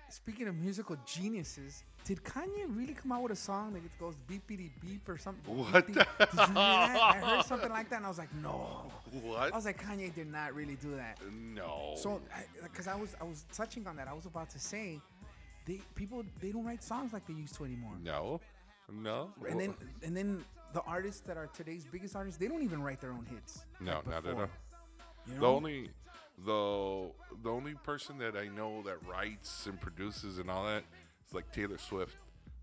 speaking 0.10 0.48
of 0.48 0.56
musical 0.56 0.96
geniuses, 1.06 1.84
did 2.06 2.24
Kanye 2.24 2.66
really 2.68 2.94
come 2.94 3.12
out 3.12 3.24
with 3.24 3.32
a 3.32 3.36
song 3.36 3.74
that 3.74 3.84
it 3.84 3.92
goes 4.00 4.16
beepity 4.30 4.70
beep 4.82 5.08
or 5.08 5.18
something? 5.18 5.56
What 5.58 5.88
Did, 5.88 5.96
the- 5.96 6.08
did 6.20 6.34
you 6.34 6.38
hear 6.46 6.54
that? 6.54 7.00
I 7.02 7.18
heard 7.18 7.46
something 7.52 7.70
like 7.70 7.90
that, 7.90 7.98
and 7.98 8.06
I 8.06 8.10
was 8.10 8.18
like, 8.18 8.34
no. 8.36 8.92
What? 9.22 9.52
I 9.54 9.56
was 9.56 9.66
like, 9.66 9.82
Kanye 9.82 10.14
did 10.14 10.32
not 10.32 10.54
really 10.54 10.76
do 10.76 10.96
that. 10.96 11.18
No. 11.32 11.94
So, 11.96 12.22
because 12.62 12.88
I, 12.88 12.96
was 12.96 13.16
I 13.22 13.24
was 13.24 13.46
touching 13.54 13.88
on 13.88 13.96
that, 13.96 14.08
I 14.08 14.14
was 14.14 14.26
about 14.26 14.50
to 14.52 14.60
say, 14.60 15.00
they 15.66 15.80
people 15.96 16.26
they 16.42 16.52
don't 16.52 16.66
write 16.66 16.84
songs 16.84 17.14
like 17.14 17.26
they 17.26 17.34
used 17.34 17.56
to 17.56 17.64
anymore. 17.64 17.94
no, 18.04 18.42
no. 18.92 19.30
And 19.50 19.60
then 19.60 19.74
and 20.04 20.16
then 20.16 20.44
the 20.74 20.82
artists 20.82 21.22
that 21.22 21.38
are 21.38 21.48
today's 21.48 21.86
biggest 21.86 22.16
artists, 22.16 22.40
they 22.40 22.48
don't 22.48 22.64
even 22.64 22.82
write 22.82 23.00
their 23.00 23.12
own 23.12 23.26
hits. 23.26 23.66
no, 23.80 23.96
like 24.06 24.08
not 24.08 24.26
at 24.26 24.36
all. 24.36 24.48
You 25.28 25.40
The 25.40 25.48
only 25.48 25.90
the 26.46 27.12
the 27.44 27.50
only 27.50 27.76
person 27.76 28.18
that 28.18 28.36
I 28.36 28.48
know 28.48 28.82
that 28.84 28.98
writes 29.08 29.68
and 29.68 29.80
produces 29.80 30.40
and 30.40 30.50
all 30.50 30.66
that 30.66 30.84
is 31.28 31.34
like 31.34 31.52
Taylor 31.52 31.78
Swift. 31.78 32.16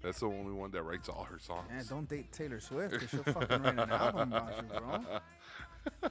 That's 0.02 0.20
the 0.20 0.26
only 0.26 0.52
one 0.52 0.70
that 0.72 0.82
writes 0.82 1.08
all 1.08 1.24
her 1.24 1.38
songs. 1.38 1.68
Man, 1.70 1.84
don't 1.88 2.08
date 2.08 2.32
Taylor 2.32 2.58
Swift 2.58 2.92
because 2.94 3.10
she'll 3.10 3.22
fucking 3.22 3.62
write 3.62 3.78
an 3.78 3.90
album 3.90 4.32
about 4.32 4.56
you, 4.56 4.80
bro. 4.80 5.20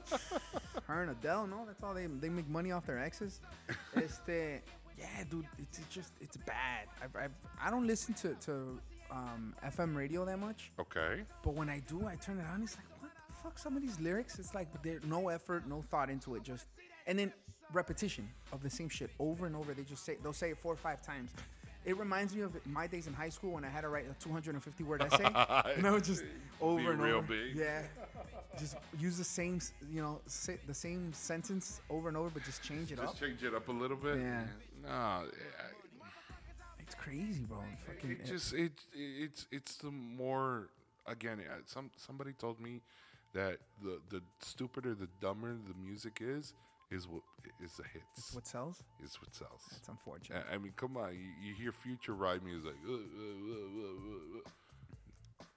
Her 0.86 1.02
and 1.02 1.10
Adele, 1.12 1.46
no, 1.46 1.64
that's 1.66 1.82
all 1.82 1.94
they 1.94 2.06
they 2.06 2.28
make 2.28 2.48
money 2.48 2.72
off 2.72 2.86
their 2.86 2.98
exes. 2.98 3.40
Este, 3.96 4.62
yeah, 4.98 5.06
dude, 5.30 5.46
it's, 5.58 5.78
it's 5.78 5.88
just 5.94 6.12
it's 6.20 6.36
bad. 6.38 6.86
I've, 7.02 7.14
I've 7.16 7.32
I 7.60 7.70
don't 7.70 7.86
listen 7.86 8.14
to 8.14 8.34
to 8.46 8.80
um, 9.10 9.54
FM 9.64 9.94
radio 9.96 10.24
that 10.24 10.38
much, 10.38 10.70
Okay. 10.78 11.22
but 11.42 11.54
when 11.54 11.68
I 11.68 11.80
do, 11.80 12.06
I 12.06 12.14
turn 12.16 12.38
it 12.38 12.46
on. 12.52 12.62
It's 12.62 12.76
like, 12.76 12.86
what 13.00 13.10
the 13.28 13.34
fuck? 13.42 13.58
Some 13.58 13.76
of 13.76 13.82
these 13.82 13.98
lyrics, 14.00 14.38
it's 14.38 14.54
like 14.54 14.68
there's 14.82 15.04
no 15.04 15.28
effort, 15.28 15.66
no 15.68 15.82
thought 15.90 16.10
into 16.10 16.34
it, 16.36 16.42
just 16.42 16.66
and 17.06 17.18
then 17.18 17.32
repetition 17.72 18.28
of 18.52 18.62
the 18.62 18.70
same 18.70 18.88
shit 18.88 19.10
over 19.18 19.46
and 19.46 19.54
over. 19.56 19.74
They 19.74 19.82
just 19.84 20.04
say 20.04 20.16
they'll 20.22 20.32
say 20.32 20.50
it 20.50 20.58
four 20.58 20.72
or 20.72 20.76
five 20.76 21.02
times. 21.02 21.30
It 21.86 21.96
reminds 21.96 22.34
me 22.34 22.42
of 22.42 22.54
my 22.66 22.86
days 22.86 23.06
in 23.06 23.14
high 23.14 23.30
school 23.30 23.52
when 23.52 23.64
I 23.64 23.68
had 23.70 23.80
to 23.82 23.88
write 23.88 24.04
a 24.04 24.12
250 24.22 24.84
word 24.84 25.00
essay. 25.02 25.24
and 25.76 25.86
I 25.86 25.90
would 25.90 26.04
just 26.04 26.24
over 26.60 26.78
Be 26.82 26.86
and 26.88 27.00
real 27.00 27.16
over. 27.16 27.26
big. 27.26 27.56
Yeah. 27.56 27.82
Just 28.58 28.76
use 28.98 29.16
the 29.16 29.24
same, 29.24 29.60
you 29.90 30.02
know, 30.02 30.20
the 30.66 30.74
same 30.74 31.10
sentence 31.14 31.80
over 31.88 32.08
and 32.08 32.18
over, 32.18 32.28
but 32.28 32.44
just 32.44 32.62
change 32.62 32.92
it 32.92 32.98
up. 32.98 33.06
Just 33.06 33.20
change 33.22 33.42
it 33.42 33.54
up 33.54 33.68
a 33.68 33.72
little 33.72 33.96
bit. 33.96 34.18
Yeah. 34.18 34.42
No, 34.82 35.22
It's 36.90 36.98
crazy, 37.00 37.44
bro. 37.44 37.58
Fucking, 37.86 38.10
it 38.10 38.24
just 38.24 38.52
it 38.52 38.72
it's 38.92 39.46
it's 39.52 39.76
the 39.76 39.92
more 39.92 40.70
again 41.06 41.38
some 41.66 41.90
somebody 41.96 42.32
told 42.32 42.58
me 42.60 42.82
that 43.32 43.58
the 43.80 44.00
the 44.10 44.20
stupider 44.40 44.94
the 44.94 45.06
dumber 45.20 45.52
the 45.54 45.74
music 45.80 46.18
is 46.20 46.52
is 46.90 47.06
what 47.06 47.22
is 47.62 47.74
the 47.76 47.84
hits 47.84 48.04
it's 48.18 48.34
what 48.34 48.44
sells. 48.46 48.82
is 49.04 49.20
what 49.22 49.32
sells 49.32 49.62
That's 49.70 49.88
unfortunate. 49.88 50.44
I- 50.50 50.54
I 50.54 50.58
mean 50.58 50.72
come 50.74 50.96
on 50.96 51.12
you, 51.14 51.30
you 51.48 51.54
hear 51.54 51.70
future 51.70 52.14
ride 52.14 52.42
music 52.42 52.74
uh, 52.84 52.92
uh, 52.92 52.96
uh, 52.96 53.82
uh, 53.84 54.38
uh. 54.38 54.50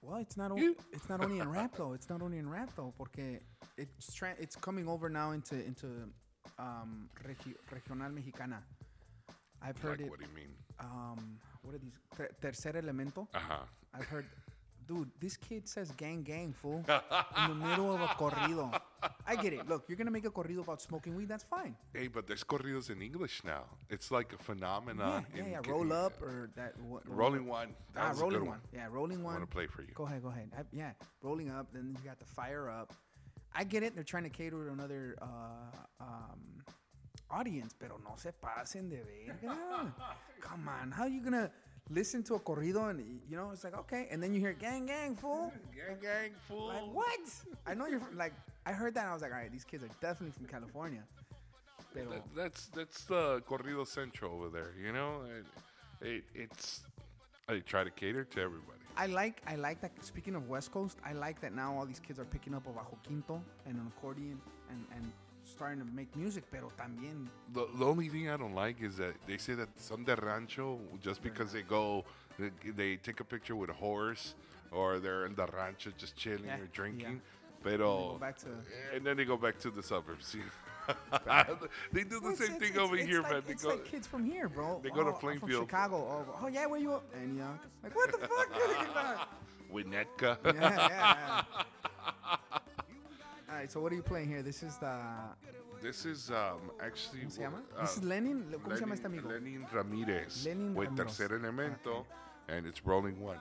Well, 0.02 0.18
it's 0.20 0.36
not. 0.36 0.52
O- 0.52 0.56
You- 0.56 0.76
it's 0.92 1.08
not 1.08 1.20
only 1.24 1.40
in 1.40 1.48
rap 1.50 1.72
though. 1.76 1.94
It's 1.94 2.08
not 2.08 2.22
only 2.22 2.38
in 2.38 2.48
rap 2.48 2.70
though, 2.76 2.92
porque 2.96 3.40
it's 3.76 4.14
tra- 4.14 4.36
it's 4.38 4.54
coming 4.54 4.86
over 4.86 5.08
now 5.08 5.32
into 5.32 5.56
into 5.66 5.86
um, 6.60 7.08
regi- 7.26 7.56
regional 7.72 8.10
mexicana. 8.10 8.62
I've 9.64 9.78
heard 9.78 9.98
Like, 9.98 10.06
it. 10.06 10.10
what 10.10 10.18
do 10.20 10.26
you 10.26 10.34
mean? 10.36 10.52
Um, 10.78 11.38
what 11.62 11.74
are 11.74 11.78
these? 11.78 11.98
Ter- 12.16 12.30
tercer 12.42 12.74
elemento. 12.74 13.26
Uh 13.34 13.38
huh. 13.38 13.56
I've 13.94 14.04
heard. 14.06 14.26
Dude, 14.86 15.10
this 15.18 15.38
kid 15.38 15.66
says 15.66 15.90
gang 15.92 16.22
gang 16.22 16.52
fool 16.52 16.84
in 17.38 17.48
the 17.48 17.54
middle 17.54 17.90
of 17.94 18.02
a 18.02 18.06
corrido. 18.08 18.78
I 19.26 19.34
get 19.34 19.54
it. 19.54 19.66
Look, 19.66 19.84
you're 19.88 19.96
gonna 19.96 20.10
make 20.10 20.26
a 20.26 20.30
corrido 20.30 20.58
about 20.60 20.82
smoking 20.82 21.16
weed. 21.16 21.26
That's 21.28 21.42
fine. 21.44 21.74
Hey, 21.94 22.08
but 22.08 22.26
there's 22.26 22.44
corridos 22.44 22.90
in 22.90 23.00
English 23.00 23.42
now. 23.44 23.64
It's 23.88 24.10
like 24.10 24.34
a 24.34 24.36
phenomenon. 24.36 25.24
yeah, 25.34 25.44
yeah. 25.52 25.60
Ca- 25.60 25.70
Roll 25.70 25.90
up 25.90 26.20
or 26.20 26.50
that. 26.56 26.78
What, 26.82 27.08
Rolling 27.08 27.46
one. 27.46 27.68
That 27.94 28.14
ah, 28.14 28.20
rolling 28.20 28.30
good 28.40 28.40
one. 28.42 28.50
one. 28.50 28.60
Yeah, 28.74 28.88
rolling 28.90 29.22
one. 29.22 29.36
I 29.36 29.38
want 29.38 29.50
to 29.50 29.54
play 29.56 29.66
for 29.66 29.80
you. 29.80 29.88
Go 29.94 30.04
ahead, 30.04 30.22
go 30.22 30.28
ahead. 30.28 30.50
I, 30.58 30.62
yeah, 30.70 30.90
rolling 31.22 31.50
up. 31.50 31.68
Then 31.72 31.96
you 31.98 32.04
got 32.10 32.18
the 32.18 32.26
fire 32.26 32.68
up. 32.68 32.92
I 33.54 33.64
get 33.64 33.82
it. 33.84 33.94
They're 33.94 34.04
trying 34.04 34.24
to 34.24 34.28
cater 34.30 34.66
to 34.66 34.72
another 34.72 35.16
uh, 35.22 36.04
um, 36.04 36.62
audience, 37.30 37.74
pero 37.78 37.98
no 38.02 38.16
se 38.16 38.32
pasen 38.32 38.88
de 38.88 39.02
verga. 39.02 39.36
Come 40.40 40.68
on, 40.68 40.90
how 40.90 41.04
are 41.04 41.08
you 41.08 41.22
gonna 41.22 41.50
listen 41.90 42.22
to 42.22 42.34
a 42.34 42.40
corrido 42.40 42.88
and 42.88 43.20
you 43.28 43.36
know 43.36 43.50
it's 43.52 43.64
like 43.64 43.76
okay, 43.76 44.08
and 44.10 44.22
then 44.22 44.32
you 44.34 44.40
hear 44.40 44.52
gang 44.52 44.86
gang 44.86 45.16
fool. 45.16 45.52
Gang, 45.74 45.98
gang, 46.00 46.30
fool. 46.48 46.68
Like 46.68 46.94
what? 46.94 47.20
I 47.66 47.74
know 47.74 47.86
you're 47.86 48.00
from, 48.00 48.16
like 48.16 48.32
I 48.66 48.72
heard 48.72 48.94
that 48.94 49.02
and 49.02 49.10
I 49.10 49.12
was 49.14 49.22
like, 49.22 49.32
all 49.32 49.38
right, 49.38 49.52
these 49.52 49.64
kids 49.64 49.82
are 49.84 49.90
definitely 50.00 50.32
from 50.32 50.46
California. 50.46 51.02
Pero 51.92 52.10
That, 52.10 52.22
that's 52.34 52.66
that's 52.68 53.04
the 53.04 53.40
corrido 53.48 53.86
central 53.86 54.34
over 54.34 54.48
there. 54.48 54.74
You 54.82 54.92
know, 54.92 55.22
it, 56.02 56.06
it, 56.06 56.24
it's 56.34 56.82
I 57.48 57.58
try 57.58 57.84
to 57.84 57.90
cater 57.90 58.24
to 58.24 58.40
everybody. 58.40 58.80
I 58.96 59.06
like 59.06 59.42
I 59.46 59.56
like 59.56 59.80
that. 59.80 59.92
Speaking 60.04 60.34
of 60.34 60.48
West 60.48 60.72
Coast, 60.72 60.98
I 61.04 61.12
like 61.12 61.40
that 61.40 61.54
now 61.54 61.76
all 61.76 61.84
these 61.86 62.00
kids 62.00 62.18
are 62.18 62.24
picking 62.24 62.54
up 62.54 62.66
a 62.66 62.70
bajo 62.70 62.96
quinto 63.06 63.42
and 63.66 63.76
an 63.76 63.86
accordion 63.96 64.40
and 64.70 64.84
and 64.96 65.12
starting 65.44 65.78
to 65.80 65.86
make 65.92 66.14
music. 66.16 66.44
Pero 66.50 66.70
también 66.76 67.28
The, 67.52 67.66
the 67.78 67.84
only 67.84 68.08
thing 68.08 68.28
I 68.30 68.36
don't 68.36 68.54
like 68.54 68.80
is 68.82 68.96
that 68.96 69.14
they 69.26 69.36
say 69.38 69.54
that 69.54 69.68
son 69.76 70.04
de 70.04 70.16
rancho 70.16 70.78
just 71.02 71.22
because 71.22 71.52
they 71.52 71.62
go, 71.62 72.04
they, 72.38 72.50
they 72.76 72.96
take 72.96 73.20
a 73.20 73.24
picture 73.24 73.54
with 73.56 73.70
a 73.70 73.74
horse 73.74 74.34
or 74.72 74.98
they're 74.98 75.26
in 75.26 75.34
the 75.34 75.46
rancho 75.46 75.90
just 75.96 76.16
chilling 76.16 76.46
Yeah, 76.46 76.58
or 76.58 76.66
drinking. 76.72 77.20
yeah. 77.22 77.30
Pero, 77.62 78.20
and 78.94 79.06
then 79.06 79.16
they 79.16 79.24
go 79.24 79.38
back 79.38 79.58
to 79.60 79.70
the 79.70 79.82
suburbs. 79.82 80.36
they 81.92 82.04
do 82.04 82.20
the 82.20 82.32
it's- 82.32 82.38
same 82.38 82.56
it's- 82.56 82.58
thing 82.60 82.70
it's- 82.72 82.78
over 82.78 82.96
here, 82.96 83.22
like, 83.22 83.32
man. 83.32 83.42
They 83.46 83.52
It's 83.54 83.62
go, 83.62 83.70
like 83.70 83.84
kids 83.86 84.06
from 84.06 84.22
here, 84.24 84.50
bro. 84.50 84.80
they 84.82 84.90
go 84.90 85.02
to 85.02 85.10
Oh, 85.10 85.12
from 85.14 85.38
Plainfield. 85.38 85.62
Chicago. 85.64 85.96
Oh, 85.96 86.38
oh, 86.42 86.48
yeah, 86.48 86.66
where 86.66 86.78
you? 86.78 87.00
Antioch. 87.18 87.60
Like 87.82 87.96
what 87.96 88.12
the 88.12 88.18
fuck? 88.18 88.48
yeah, 88.54 89.24
Winnetka. 89.72 90.36
yeah, 90.44 90.88
yeah. 90.88 91.42
All 93.54 93.60
right, 93.60 93.70
so 93.70 93.78
what 93.80 93.92
are 93.92 93.94
you 93.94 94.02
playing 94.02 94.26
here? 94.28 94.42
This 94.42 94.64
is 94.64 94.78
the. 94.78 94.98
This 95.80 96.04
is 96.04 96.28
um, 96.30 96.72
actually. 96.80 97.20
¿Cómo 97.20 97.30
se 97.30 97.40
llama? 97.42 97.62
uh, 97.78 97.82
This 97.82 97.98
is 97.98 98.02
Lenin. 98.02 98.42
¿Cómo 98.50 98.74
se 98.76 98.80
llama 98.80 98.94
Lenin, 98.96 98.98
este 98.98 99.06
amigo? 99.06 99.28
Lenin 99.28 99.66
Ramirez. 99.72 100.44
Lenin 100.44 100.74
with. 100.74 100.88
Tercer 100.96 101.30
Elemento. 101.30 102.04
And 102.48 102.66
it's 102.66 102.84
Rolling 102.84 103.20
One. 103.20 103.38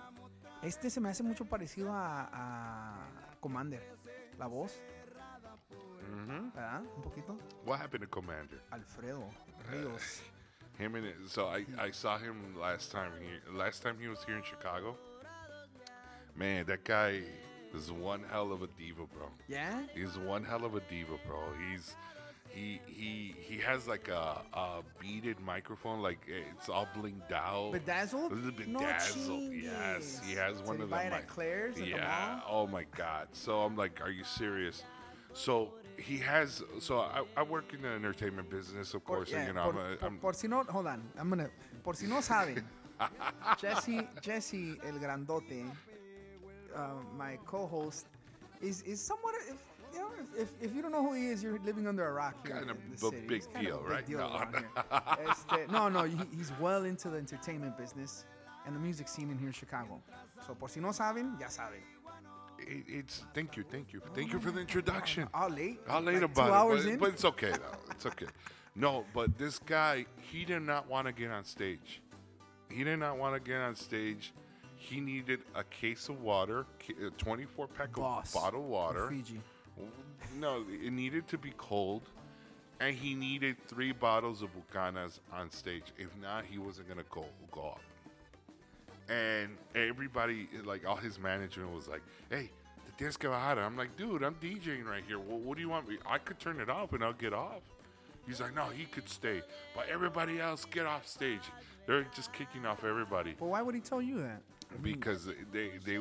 Este 0.61 0.91
se 0.91 0.99
me 1.01 1.09
hace 1.09 1.23
mucho 1.23 1.45
parecido 1.45 1.91
a, 1.91 2.29
a 2.31 3.07
Komander. 3.41 3.81
La 4.37 4.45
voz, 4.45 4.79
hmm 6.05 6.49
¿verdad? 6.53 6.83
Un 6.95 7.01
poquito. 7.01 7.35
What 7.65 7.79
happened 7.79 8.03
to 8.03 8.07
Komander? 8.07 8.59
Alfredo 8.71 9.23
Ríos. 9.71 10.21
Him 10.77 10.93
and 10.93 11.07
so 11.27 11.47
I, 11.47 11.65
I 11.79 11.89
saw 11.89 12.19
him 12.19 12.55
last 12.59 12.91
time 12.91 13.13
here. 13.19 13.41
Last 13.57 13.81
time 13.81 13.95
he 13.99 14.07
was 14.07 14.23
here 14.25 14.37
in 14.37 14.43
Chicago. 14.43 14.95
Man, 16.35 16.65
that 16.67 16.83
guy 16.83 17.21
is 17.73 17.91
one 17.91 18.23
hell 18.31 18.51
of 18.51 18.61
a 18.61 18.67
diva, 18.77 19.03
bro. 19.13 19.27
Yeah? 19.47 19.81
He's 19.95 20.17
one 20.17 20.43
hell 20.43 20.65
of 20.65 20.75
a 20.75 20.79
diva, 20.81 21.13
bro. 21.27 21.39
He's 21.71 21.95
he 22.49 22.79
he 22.85 23.35
he 23.39 23.57
has 23.59 23.87
like 23.87 24.09
a, 24.09 24.41
a 24.53 24.81
beaded 24.99 25.39
microphone, 25.39 26.01
like 26.01 26.19
eh, 26.29 26.41
it's 26.55 26.69
all 26.69 26.87
blinged 26.95 27.31
out. 27.31 27.71
Bedazzled? 27.73 28.31
A 28.31 28.35
little 28.35 28.51
bit 28.51 28.67
No. 28.67 28.79
Yes, 28.81 29.15
he 30.25 30.33
has 30.35 30.55
chingues. 30.57 30.65
one 30.67 30.77
Did 30.77 30.83
of 30.83 30.89
buy 30.91 31.03
them. 31.05 31.13
it 31.13 31.15
at 31.15 31.27
Claire's 31.27 31.75
at 31.77 31.83
the 31.83 31.89
yeah. 31.89 32.39
Oh 32.47 32.67
my 32.67 32.85
god. 32.95 33.27
So 33.31 33.61
I'm 33.61 33.75
like, 33.75 34.01
are 34.01 34.11
you 34.11 34.23
serious? 34.23 34.83
So 35.33 35.73
he 35.97 36.17
has. 36.19 36.63
So 36.79 36.99
I, 36.99 37.23
I 37.35 37.41
work 37.43 37.73
in 37.73 37.81
the 37.81 37.87
entertainment 37.89 38.49
business, 38.51 38.93
of 38.93 39.03
Por- 39.03 39.17
course. 39.17 39.31
yeah, 39.31 39.39
and, 39.39 39.47
you 39.47 39.53
know, 39.53 39.71
por, 39.71 39.81
I'm, 39.81 39.97
por- 39.97 40.07
I'm 40.07 40.17
por 40.19 40.33
si 40.33 40.47
no, 40.47 40.63
hold 40.63 40.87
on, 40.87 41.01
I'm 41.19 41.29
gonna, 41.29 41.49
por 41.83 41.95
si 41.95 42.05
no 42.05 42.17
saben, 42.21 42.63
Jesse, 43.59 44.07
Jesse, 44.21 44.77
el 44.85 44.99
grandote, 44.99 45.65
uh, 46.75 46.87
my 47.17 47.37
co-host, 47.45 48.07
is 48.61 48.81
is 48.83 49.01
somewhat, 49.01 49.35
if, 49.49 49.57
you 49.93 49.99
know, 49.99 50.09
if, 50.19 50.41
if, 50.41 50.49
if 50.69 50.75
you 50.75 50.81
don't 50.81 50.91
know 50.91 51.03
who 51.03 51.13
he 51.13 51.27
is, 51.27 51.43
you're 51.43 51.59
living 51.59 51.87
under 51.87 52.07
a 52.07 52.13
rock 52.13 52.35
here 52.45 52.55
Kind 52.55 52.65
in 52.65 52.69
of 52.71 52.77
the 52.99 53.07
a 53.07 53.09
city. 53.11 53.27
big 53.27 53.53
kind 53.53 53.65
deal, 53.65 53.75
of 53.75 53.81
a 53.81 53.83
big 53.83 53.91
right? 53.91 54.07
deal 54.07 54.17
No. 54.19 54.25
around. 54.37 54.65
Este, 55.29 55.71
no, 55.71 55.89
no, 55.89 56.03
he, 56.03 56.17
he's 56.35 56.51
well 56.59 56.85
into 56.85 57.09
the 57.09 57.17
entertainment 57.17 57.77
business 57.77 58.25
and 58.65 58.75
the 58.75 58.79
music 58.79 59.07
scene 59.07 59.29
in 59.29 59.37
here 59.37 59.47
in 59.47 59.53
Chicago. 59.53 60.01
So, 60.47 60.55
por 60.55 60.69
si 60.69 60.79
no 60.79 60.89
saben, 60.89 61.39
ya 61.39 61.47
saben. 61.47 61.81
it, 62.59 62.83
it's 62.87 63.23
thank 63.33 63.57
you, 63.57 63.63
thank 63.69 63.91
you, 63.93 64.01
thank 64.13 64.31
you 64.31 64.39
for 64.39 64.51
the 64.51 64.61
introduction. 64.61 65.27
All 65.33 65.49
late. 65.49 65.79
I'll 65.89 66.01
late 66.01 66.15
like 66.21 66.23
about 66.31 66.47
two 66.47 66.53
it, 66.53 66.55
hours 66.55 66.83
but, 66.85 66.91
in. 66.93 66.99
but 66.99 67.09
it's 67.09 67.25
okay 67.25 67.51
though. 67.51 67.77
It's 67.91 68.05
okay. 68.05 68.27
No, 68.75 69.05
but 69.13 69.37
this 69.37 69.59
guy, 69.59 70.05
he 70.31 70.45
did 70.45 70.61
not 70.63 70.89
want 70.89 71.05
to 71.07 71.13
get 71.13 71.29
on 71.29 71.43
stage. 71.45 72.01
He 72.71 72.83
did 72.83 72.97
not 72.97 73.17
want 73.17 73.35
to 73.35 73.39
get 73.39 73.59
on 73.61 73.75
stage. 73.75 74.33
He 74.89 74.99
needed 74.99 75.39
a 75.55 75.63
case 75.63 76.09
of 76.09 76.21
water, 76.21 76.65
a 77.01 77.07
uh, 77.07 77.09
24 77.17 77.67
pack 77.67 77.93
Boss 77.93 78.35
of 78.35 78.41
bottled 78.41 78.67
water. 78.67 79.07
Fiji. 79.07 79.39
No, 80.37 80.65
it 80.69 80.91
needed 80.91 81.25
to 81.29 81.37
be 81.37 81.53
cold, 81.57 82.01
and 82.81 82.93
he 82.93 83.15
needed 83.15 83.55
three 83.67 83.93
bottles 83.93 84.41
of 84.41 84.49
Bucanas 84.53 85.19
on 85.31 85.49
stage. 85.49 85.93
If 85.97 86.09
not, 86.21 86.43
he 86.43 86.57
wasn't 86.57 86.89
gonna 86.89 87.05
go 87.09 87.25
go 87.51 87.61
up. 87.61 87.81
And 89.09 89.55
everybody, 89.73 90.49
like 90.65 90.85
all 90.85 90.97
his 90.97 91.17
management, 91.17 91.71
was 91.71 91.87
like, 91.87 92.01
"Hey, 92.29 92.51
the 92.85 93.03
tienes 93.03 93.17
que 93.17 93.29
bajar." 93.29 93.59
I'm 93.59 93.77
like, 93.77 93.95
"Dude, 93.95 94.21
I'm 94.21 94.35
DJing 94.35 94.85
right 94.85 95.03
here. 95.07 95.17
What, 95.17 95.39
what 95.39 95.55
do 95.55 95.61
you 95.61 95.69
want 95.69 95.87
me? 95.87 95.97
I 96.05 96.17
could 96.17 96.39
turn 96.39 96.59
it 96.59 96.69
off 96.69 96.91
and 96.91 97.03
I'll 97.03 97.13
get 97.13 97.33
off." 97.33 97.61
He's 98.27 98.41
like, 98.41 98.53
"No, 98.53 98.65
he 98.65 98.83
could 98.83 99.07
stay, 99.07 99.41
but 99.75 99.87
everybody 99.87 100.41
else 100.41 100.65
get 100.65 100.85
off 100.85 101.07
stage." 101.07 101.49
They're 101.85 102.05
just 102.15 102.31
kicking 102.31 102.65
off 102.65 102.83
everybody 102.83 103.35
Well, 103.39 103.49
why 103.49 103.61
would 103.61 103.75
he 103.75 103.81
tell 103.81 104.01
you 104.01 104.21
that? 104.21 104.41
Because 104.81 105.25
they 105.51 105.71
they 105.85 105.97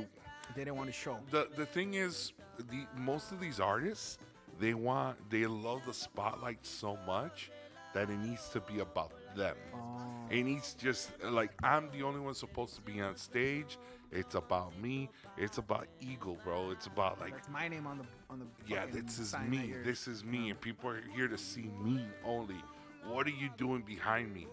They 0.54 0.64
didn't 0.64 0.76
want 0.76 0.88
to 0.88 0.92
show. 0.92 1.18
the 1.30 1.48
the 1.56 1.66
thing 1.66 1.94
is 1.94 2.32
the 2.58 2.86
most 2.96 3.32
of 3.32 3.40
these 3.40 3.60
artists 3.60 4.18
they 4.60 4.74
want 4.74 5.16
they 5.30 5.46
love 5.46 5.80
the 5.86 5.94
spotlight 5.94 6.64
so 6.66 6.98
much 7.06 7.50
that 7.94 8.08
it 8.10 8.18
needs 8.18 8.48
to 8.50 8.60
be 8.60 8.80
about 8.80 9.12
them 9.36 9.56
Oh. 9.74 10.26
it 10.30 10.42
needs 10.44 10.74
just 10.74 11.10
like 11.24 11.50
i'm 11.62 11.88
the 11.90 12.02
only 12.02 12.20
one 12.20 12.34
supposed 12.34 12.74
to 12.76 12.82
be 12.82 13.00
on 13.00 13.16
stage 13.16 13.78
it's 14.10 14.34
about 14.34 14.78
me 14.78 15.08
it's 15.38 15.56
about 15.56 15.86
Eagle, 16.00 16.36
bro 16.44 16.70
it's 16.70 16.86
about 16.86 17.18
like 17.18 17.32
That's 17.32 17.48
my 17.48 17.66
name 17.68 17.86
on 17.86 17.96
the 17.98 18.04
on 18.30 18.38
the. 18.40 18.46
yeah 18.66 18.84
this 18.92 19.18
is 19.18 19.34
me 19.48 19.72
this 19.82 20.06
is 20.06 20.22
me 20.22 20.50
and 20.50 20.60
people 20.60 20.90
are 20.90 21.00
here 21.16 21.28
to 21.28 21.38
see 21.38 21.70
me 21.82 22.04
only 22.24 22.60
what 23.08 23.26
are 23.26 23.30
you 23.30 23.48
doing 23.56 23.80
behind 23.82 24.32
me 24.34 24.46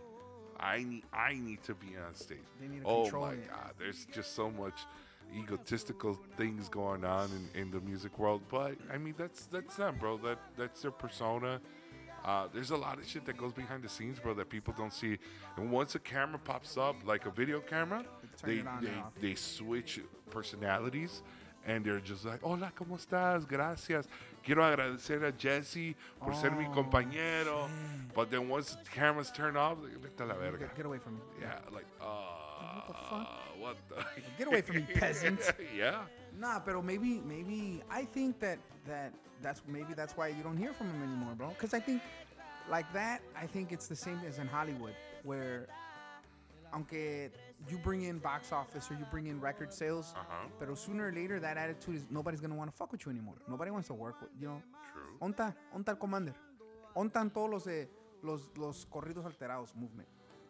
i 0.60 0.84
need 0.84 1.04
i 1.14 1.34
need 1.34 1.62
to 1.64 1.74
be 1.74 1.96
on 2.06 2.14
stage. 2.16 2.38
They 2.60 2.68
need 2.68 2.82
to 2.82 2.88
oh 2.88 3.02
control 3.04 3.26
my 3.28 3.34
it. 3.34 3.50
god 3.50 3.74
there's 3.78 4.06
just 4.14 4.36
so 4.36 4.50
much 4.50 4.86
egotistical 5.36 6.20
things 6.38 6.70
going 6.70 7.06
on 7.06 7.30
in, 7.54 7.62
in 7.62 7.72
the 7.72 7.80
music 7.82 8.18
world 8.18 8.42
but 8.50 8.76
i 8.92 8.98
mean 8.98 9.14
that's 9.18 9.46
that's 9.46 9.76
them 9.76 9.96
bro. 10.00 10.18
That 10.18 10.40
that's 10.58 10.82
their 10.82 10.92
persona. 10.92 11.62
Uh, 12.26 12.48
there's 12.54 12.72
a 12.72 12.76
lot 12.76 12.98
of 13.00 13.08
shit 13.08 13.26
that 13.26 13.38
goes 13.38 13.54
behind 13.54 13.82
the 13.82 13.88
scenes, 13.88 14.20
bro, 14.20 14.34
that 14.34 14.50
people 14.50 14.74
don't 14.78 14.92
see. 14.92 15.18
And 15.56 15.72
once 15.72 15.96
a 15.96 16.00
camera 16.00 16.38
pops 16.38 16.78
up, 16.78 16.96
like 17.06 17.26
a 17.26 17.32
video 17.32 17.62
camera, 17.62 18.04
Turn 18.38 18.50
they 18.82 18.88
they, 18.88 19.30
they 19.30 19.36
switch 19.36 20.02
personalities, 20.30 21.24
and 21.70 21.86
they're 21.86 22.00
just 22.00 22.26
like, 22.26 22.42
"Hola, 22.42 22.72
cómo 22.76 22.98
estás? 22.98 23.48
Gracias. 23.48 24.08
Quiero 24.44 24.64
agradecer 24.64 25.24
a 25.24 25.32
Jesse 25.32 25.96
por 26.20 26.34
ser 26.34 26.52
mi 26.52 26.66
Oh, 26.66 26.72
compañero." 26.74 27.68
shit. 27.68 28.14
But 28.16 28.32
then 28.32 28.50
once 28.50 28.76
the 28.76 28.90
cameras 28.90 29.32
turn 29.32 29.56
off, 29.56 29.78
like, 29.84 29.98
vete 30.02 30.28
la 30.28 30.34
verga. 30.36 30.66
Get, 30.66 30.76
get 30.78 30.86
away 30.86 30.98
from 30.98 31.16
me. 31.16 31.22
Yeah, 31.42 31.60
like, 31.72 31.86
uh, 32.02 32.88
the 32.88 32.94
fuck? 32.94 33.28
What 33.60 33.78
the? 33.90 33.96
Get 34.38 34.48
away 34.48 34.62
from 34.62 34.78
me, 34.78 34.82
peasant. 34.96 35.40
yeah. 35.78 36.02
Nah, 36.38 36.60
but 36.60 36.82
maybe 36.84 37.22
maybe 37.26 37.84
I 37.92 38.06
think 38.06 38.40
that 38.40 38.58
that 38.88 39.14
that's 39.42 39.62
maybe 39.68 39.94
that's 39.94 40.16
why 40.18 40.30
you 40.30 40.42
don't 40.44 40.58
hear 40.58 40.74
from 40.74 40.88
him 40.90 41.04
anymore, 41.04 41.36
bro. 41.36 41.50
Because 41.50 41.74
I 41.74 41.80
think 41.82 42.02
like 42.70 42.92
that, 42.94 43.22
I 43.36 43.46
think 43.46 43.72
it's 43.72 43.88
the 43.88 43.96
same 43.96 44.20
as 44.28 44.40
in 44.40 44.48
Hollywood, 44.48 44.96
where 45.24 45.68
aunque 46.74 47.30
you 47.68 47.78
bring 47.78 48.04
in 48.04 48.20
box 48.20 48.52
office 48.52 48.90
or 48.90 48.94
you 48.96 49.06
bring 49.12 49.28
in 49.28 49.40
record 49.42 49.74
sales, 49.74 50.14
Uh-huh. 50.16 50.48
but 50.60 50.78
sooner 50.78 51.08
or 51.08 51.12
later 51.12 51.40
that 51.40 51.58
attitude 51.58 51.96
is 51.96 52.06
nobody's 52.10 52.40
gonna 52.40 52.56
want 52.56 52.70
to 52.72 52.76
fuck 52.78 52.92
with 52.92 53.06
you 53.06 53.12
anymore. 53.12 53.36
Nobody 53.48 53.72
wants 53.72 53.88
to 53.90 53.94
work 53.94 54.22
with 54.22 54.30
you 54.40 54.48
know. 54.48 54.62
True. 54.94 55.18
Onta, 55.22 55.54
onta 55.74 55.90
el 55.92 55.98
Komander. 55.98 56.34
Ontan 56.96 57.32
todos 57.34 57.50
los 57.50 57.64
de 57.66 57.88
los 58.24 58.48
los 58.58 58.86
corridos 58.86 59.26
alterados 59.26 59.76
movement, 59.76 60.08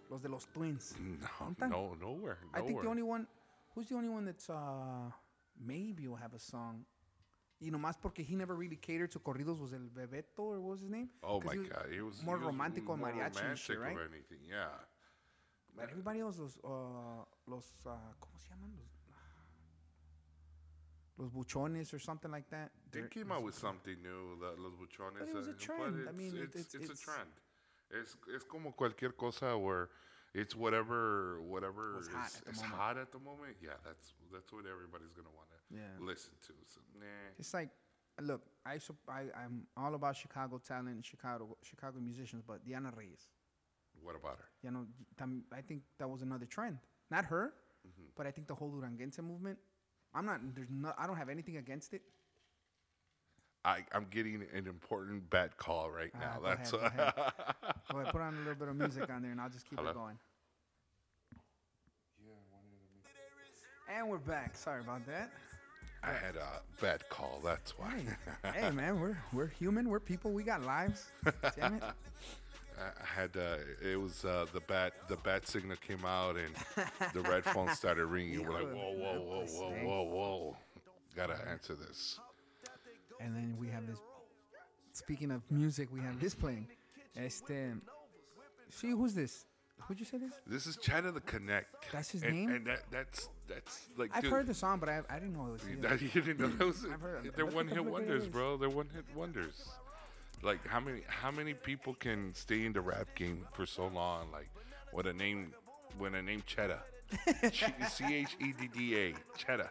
los 0.09 0.21
de 0.21 0.29
los 0.29 0.45
twins. 0.53 0.95
No, 0.99 1.27
Ontan. 1.47 1.69
no, 1.69 1.95
nowhere. 1.95 2.37
I 2.53 2.61
think 2.61 2.81
the 2.81 2.87
only 2.87 3.03
one, 3.03 3.27
who's 3.75 3.87
the 3.89 3.95
only 3.95 4.09
one 4.09 4.25
that's 4.25 4.49
uh 4.49 5.09
maybe 5.59 6.07
will 6.07 6.15
have 6.15 6.33
a 6.33 6.39
song. 6.39 6.85
You 7.61 7.71
know, 7.71 7.77
más 7.77 7.97
porque 8.01 8.19
he 8.23 8.35
never 8.37 8.55
really 8.55 8.77
catered 8.77 9.11
to 9.11 9.19
corridos 9.19 9.59
was 9.59 9.73
el 9.73 9.89
Bebeto 9.93 10.39
or 10.39 10.61
what 10.61 10.71
was 10.71 10.79
his 10.79 10.89
name? 10.89 11.09
Oh 11.21 11.41
my 11.41 11.53
he 11.53 11.59
was 11.59 11.67
God, 11.67 11.85
he 11.91 11.99
was 12.01 12.23
more 12.23 12.37
he 12.39 12.45
was 12.45 12.53
romantico 12.53 12.95
more 12.97 13.11
mariachi 13.11 13.41
and 13.49 13.57
shit, 13.59 13.77
romantic 13.77 13.97
right? 13.97 13.97
or 13.97 14.03
anything. 14.13 14.39
Yeah. 14.49 14.67
But 15.75 15.89
everybody 15.89 16.19
else, 16.19 16.39
los, 16.39 16.57
uh, 16.63 17.23
los, 17.47 17.65
uh, 17.85 17.89
¿cómo 18.19 18.37
se 18.39 18.49
llaman? 18.49 18.71
Los, 18.77 18.89
los 21.17 21.29
buchones 21.31 21.93
or 21.93 21.99
something 21.99 22.31
like 22.31 22.49
that. 22.49 22.71
They 22.91 23.01
They're- 23.01 23.09
came 23.09 23.31
out 23.31 23.43
with 23.43 23.55
something 23.55 23.95
new, 24.01 24.37
the, 24.39 24.55
los 24.61 24.73
buchones. 24.75 25.19
But 25.19 25.29
it 25.29 25.35
was 25.35 25.47
a 25.47 25.51
uh, 25.51 25.53
trend. 25.57 25.95
I 26.05 26.09
it's, 26.09 26.17
mean, 26.17 26.35
it- 26.35 26.43
it's, 26.43 26.55
it's- 26.55 26.75
it's, 26.75 26.83
it's- 26.85 27.01
a 27.01 27.03
trend. 27.05 27.29
Es, 27.91 28.15
es 28.35 28.43
como 28.43 28.71
cualquier 28.73 29.13
cosa 29.17 29.57
where 29.57 29.89
it's 30.35 30.55
whatever 30.55 31.41
whatever 31.41 31.97
is, 31.99 32.07
hot 32.07 32.27
at 32.37 32.45
the 32.45 32.51
is 32.51 32.57
moment. 32.57 32.75
hot 32.75 32.97
at 32.99 33.11
the 33.11 33.17
moment. 33.19 33.57
Yeah, 33.63 33.71
that's 33.83 34.13
that's 34.31 34.53
what 34.53 34.65
everybody's 34.67 35.11
gonna 35.11 35.33
want 35.35 35.49
to 35.49 35.75
Yeah. 35.75 35.97
listen 35.99 36.33
to. 36.45 36.53
So, 36.67 36.81
nah. 36.99 37.05
It's 37.39 37.51
like, 37.51 37.69
look, 38.21 38.43
I, 38.63 38.77
I 39.07 39.21
I'm 39.43 39.65
all 39.75 39.95
about 39.95 40.15
Chicago 40.17 40.59
talent, 40.59 41.03
Chicago 41.03 41.57
Chicago 41.63 41.99
musicians, 41.99 42.43
but 42.45 42.63
Diana 42.63 42.93
Reyes, 42.95 43.27
What 44.03 44.15
about 44.15 44.37
her? 44.39 44.45
you 44.63 44.71
know, 44.71 44.85
tam- 45.17 45.43
I 45.53 45.61
think 45.61 45.81
that 45.99 46.09
was 46.09 46.21
another 46.21 46.45
trend. 46.45 46.77
Not 47.11 47.25
her, 47.25 47.53
Mm-hmm. 47.87 48.07
but 48.17 48.27
I 48.27 48.31
think 48.31 48.47
the 48.47 48.55
whole 48.55 48.69
Duranguense 48.69 49.17
movement. 49.21 49.57
I'm 50.13 50.25
not. 50.25 50.41
There's 50.53 50.69
no. 50.69 50.91
I 50.97 51.07
don't 51.07 51.15
have 51.15 51.29
anything 51.29 51.57
against 51.57 51.93
it. 51.93 52.01
I, 53.63 53.85
I'm 53.93 54.05
getting 54.11 54.35
an 54.53 54.67
important 54.67 55.29
bad 55.29 55.55
call 55.57 55.89
right 55.89 56.11
Ah, 56.15 56.19
now. 56.19 56.39
go 56.39 56.45
That's 56.47 56.73
ahead, 56.73 56.91
go 56.97 57.01
ahead. 57.03 57.13
Go 57.91 57.97
ahead, 57.99 58.11
put 58.11 58.21
on 58.21 58.33
a 58.33 58.37
little 58.39 58.55
bit 58.55 58.67
of 58.69 58.75
music 58.75 59.09
on 59.09 59.21
there, 59.21 59.31
and 59.31 59.39
I'll 59.41 59.49
just 59.49 59.69
keep 59.69 59.79
Hello? 59.79 59.91
it 59.91 59.95
going. 59.95 60.17
And 63.93 64.07
we're 64.07 64.17
back. 64.17 64.55
Sorry 64.55 64.81
about 64.81 65.05
that. 65.07 65.31
I 66.03 66.11
had 66.11 66.35
a 66.35 66.61
bad 66.81 67.07
call. 67.09 67.41
That's 67.43 67.77
why. 67.77 67.91
Hey, 68.43 68.61
hey, 68.61 68.71
man, 68.71 68.99
we're 68.99 69.17
we're 69.33 69.47
human. 69.47 69.89
We're 69.89 69.99
people. 69.99 70.31
We 70.31 70.43
got 70.43 70.63
lives. 70.63 71.07
Damn 71.57 71.75
it. 71.75 71.83
I 72.79 73.05
had 73.05 73.35
uh, 73.35 73.57
it 73.81 73.99
was 73.99 74.23
uh, 74.25 74.45
the 74.53 74.61
bat 74.61 74.93
the 75.07 75.17
bat 75.17 75.47
signal 75.47 75.77
came 75.77 76.05
out 76.05 76.37
and 76.37 76.55
the 77.13 77.21
red 77.21 77.43
phone 77.53 77.69
started 77.75 78.05
ringing. 78.05 78.45
We're 78.45 78.53
like, 78.53 78.67
Hijo 78.67 78.75
whoa, 78.75 78.93
whoa, 78.93 79.19
whoa, 79.19 79.45
whoa, 79.45 79.83
whoa, 79.83 80.03
whoa. 80.03 80.57
Gotta 81.15 81.37
answer 81.49 81.75
this. 81.75 82.19
And 83.19 83.35
then 83.35 83.57
we 83.59 83.67
have 83.67 83.85
this. 83.87 83.97
Speaking 84.93 85.31
of 85.31 85.41
music, 85.49 85.89
we 85.91 85.99
have 86.01 86.19
this 86.19 86.33
playing. 86.33 86.67
Este. 87.15 87.75
See, 88.69 88.91
who's 88.91 89.13
this? 89.13 89.45
Who'd 89.87 89.99
you 89.99 90.05
say 90.05 90.17
this? 90.17 90.33
This 90.45 90.67
is 90.67 90.77
China 90.77 91.11
the 91.11 91.21
Connect. 91.21 91.91
That's 91.91 92.11
his 92.11 92.23
and, 92.23 92.35
name? 92.35 92.49
And 92.49 92.67
that 92.67 92.83
that's 92.91 93.29
that's 93.47 93.89
like 93.97 94.11
I've 94.13 94.23
dude, 94.23 94.31
heard 94.31 94.47
the 94.47 94.53
song, 94.53 94.79
but 94.79 94.89
I, 94.89 95.01
I 95.09 95.15
didn't 95.15 95.33
know 95.33 95.47
it 95.47 95.51
was 95.53 95.63
him. 95.63 95.81
That, 95.81 96.01
you 96.15 96.21
didn't 96.21 96.39
know 96.39 96.47
that 96.47 96.65
was 96.65 96.85
I've 96.85 97.01
heard 97.01 97.25
of- 97.25 97.35
they're 97.35 97.45
one 97.45 97.67
hit 97.67 97.83
wonders, 97.97 98.27
bro. 98.27 98.57
They're 98.57 98.69
one 98.69 98.89
hit 98.93 99.05
wonders. 99.15 99.69
Like 100.41 100.65
how 100.67 100.79
many 100.79 101.01
how 101.07 101.31
many 101.31 101.53
people 101.53 101.93
can 101.93 102.33
stay 102.33 102.65
in 102.65 102.73
the 102.73 102.81
rap 102.81 103.07
game 103.15 103.45
for 103.53 103.65
so 103.65 103.87
long? 103.87 104.31
Like 104.31 104.49
what 104.91 105.05
a 105.05 105.13
name 105.13 105.53
with 105.99 106.15
a 106.15 106.21
name 106.21 106.43
Cheddar. 106.45 106.79
C 107.89 108.05
H 108.05 108.37
E 108.39 108.53
D 108.57 108.69
D 108.73 108.97
A 108.97 109.13
Cheddar. 109.37 109.69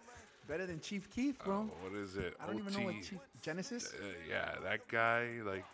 Better 0.48 0.66
than 0.66 0.80
Chief 0.80 1.10
Keef, 1.10 1.38
bro. 1.38 1.70
what 1.82 1.92
is 1.92 2.16
it? 2.16 2.34
I 2.40 2.46
don't 2.46 2.58
even 2.58 2.72
know 2.72 2.86
what 2.86 2.94
OT. 2.94 3.02
Chief 3.02 3.18
Genesis. 3.42 3.92
Uh, 3.92 4.04
yeah, 4.26 4.54
that 4.64 4.88
guy, 4.88 5.28
like, 5.44 5.64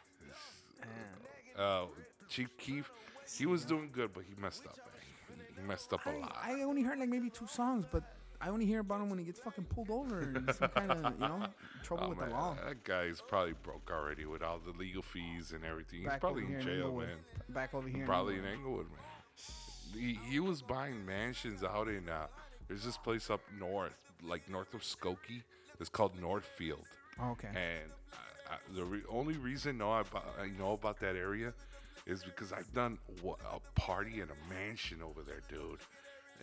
uh, 1.56 1.84
Chief 2.28 2.48
Keef, 2.58 2.90
he 3.38 3.46
was 3.46 3.64
doing 3.64 3.90
good, 3.92 4.12
but 4.12 4.24
he 4.28 4.34
messed 4.42 4.66
up, 4.66 4.76
man. 4.76 5.46
He 5.56 5.62
messed 5.62 5.92
up 5.92 6.04
a 6.06 6.10
lot. 6.10 6.36
I 6.42 6.62
only 6.62 6.82
heard 6.82 6.98
like 6.98 7.08
maybe 7.08 7.30
two 7.30 7.46
songs, 7.46 7.86
but 7.90 8.13
I 8.44 8.48
only 8.50 8.66
hear 8.66 8.80
about 8.80 9.00
him 9.00 9.08
when 9.08 9.18
he 9.18 9.24
gets 9.24 9.40
fucking 9.40 9.64
pulled 9.64 9.90
over 9.90 10.20
and 10.20 10.54
some 10.54 10.68
kind 10.68 10.90
of 10.90 11.14
you 11.14 11.18
know 11.20 11.46
trouble 11.82 12.04
Oh, 12.04 12.08
with 12.10 12.18
man, 12.18 12.28
the 12.28 12.34
law. 12.34 12.56
That 12.66 12.84
guy's 12.84 13.22
probably 13.26 13.54
broke 13.62 13.90
already 13.90 14.26
with 14.26 14.42
all 14.42 14.58
the 14.64 14.76
legal 14.78 15.02
fees 15.02 15.52
and 15.52 15.64
everything. 15.64 16.00
He's 16.00 16.08
Back 16.08 16.20
probably 16.20 16.44
in 16.44 16.56
in 16.56 16.60
jail, 16.60 16.72
Englewood. 16.86 17.06
man. 17.08 17.16
Back 17.48 17.72
over 17.74 17.88
here. 17.88 18.04
Probably 18.04 18.36
in. 18.38 18.44
Englewood, 18.44 18.86
man. 18.90 19.00
He, 19.94 20.18
he 20.30 20.40
was 20.40 20.60
buying 20.60 21.06
mansions 21.06 21.62
out 21.62 21.88
in, 21.88 22.08
uh, 22.08 22.26
there's 22.68 22.84
this 22.84 22.96
place 22.98 23.30
up 23.30 23.40
north, 23.58 23.92
like 24.22 24.48
north 24.50 24.74
of 24.74 24.82
Skokie. 24.82 25.42
It's 25.80 25.88
called 25.88 26.12
Northfield. 26.20 26.84
Oh, 27.20 27.30
okay. 27.32 27.48
And 27.48 27.90
I, 28.12 28.54
I, 28.54 28.56
the 28.74 28.84
re- 28.84 29.02
only 29.08 29.36
reason 29.38 29.78
know 29.78 29.92
about, 29.94 30.24
I 30.40 30.48
know 30.58 30.72
about 30.72 30.98
that 31.00 31.14
area 31.16 31.54
is 32.06 32.22
because 32.24 32.52
I've 32.52 32.70
done 32.74 32.98
a 33.24 33.80
party 33.80 34.20
in 34.20 34.28
a 34.28 34.52
mansion 34.52 34.98
over 35.02 35.22
there, 35.22 35.40
dude. 35.48 35.78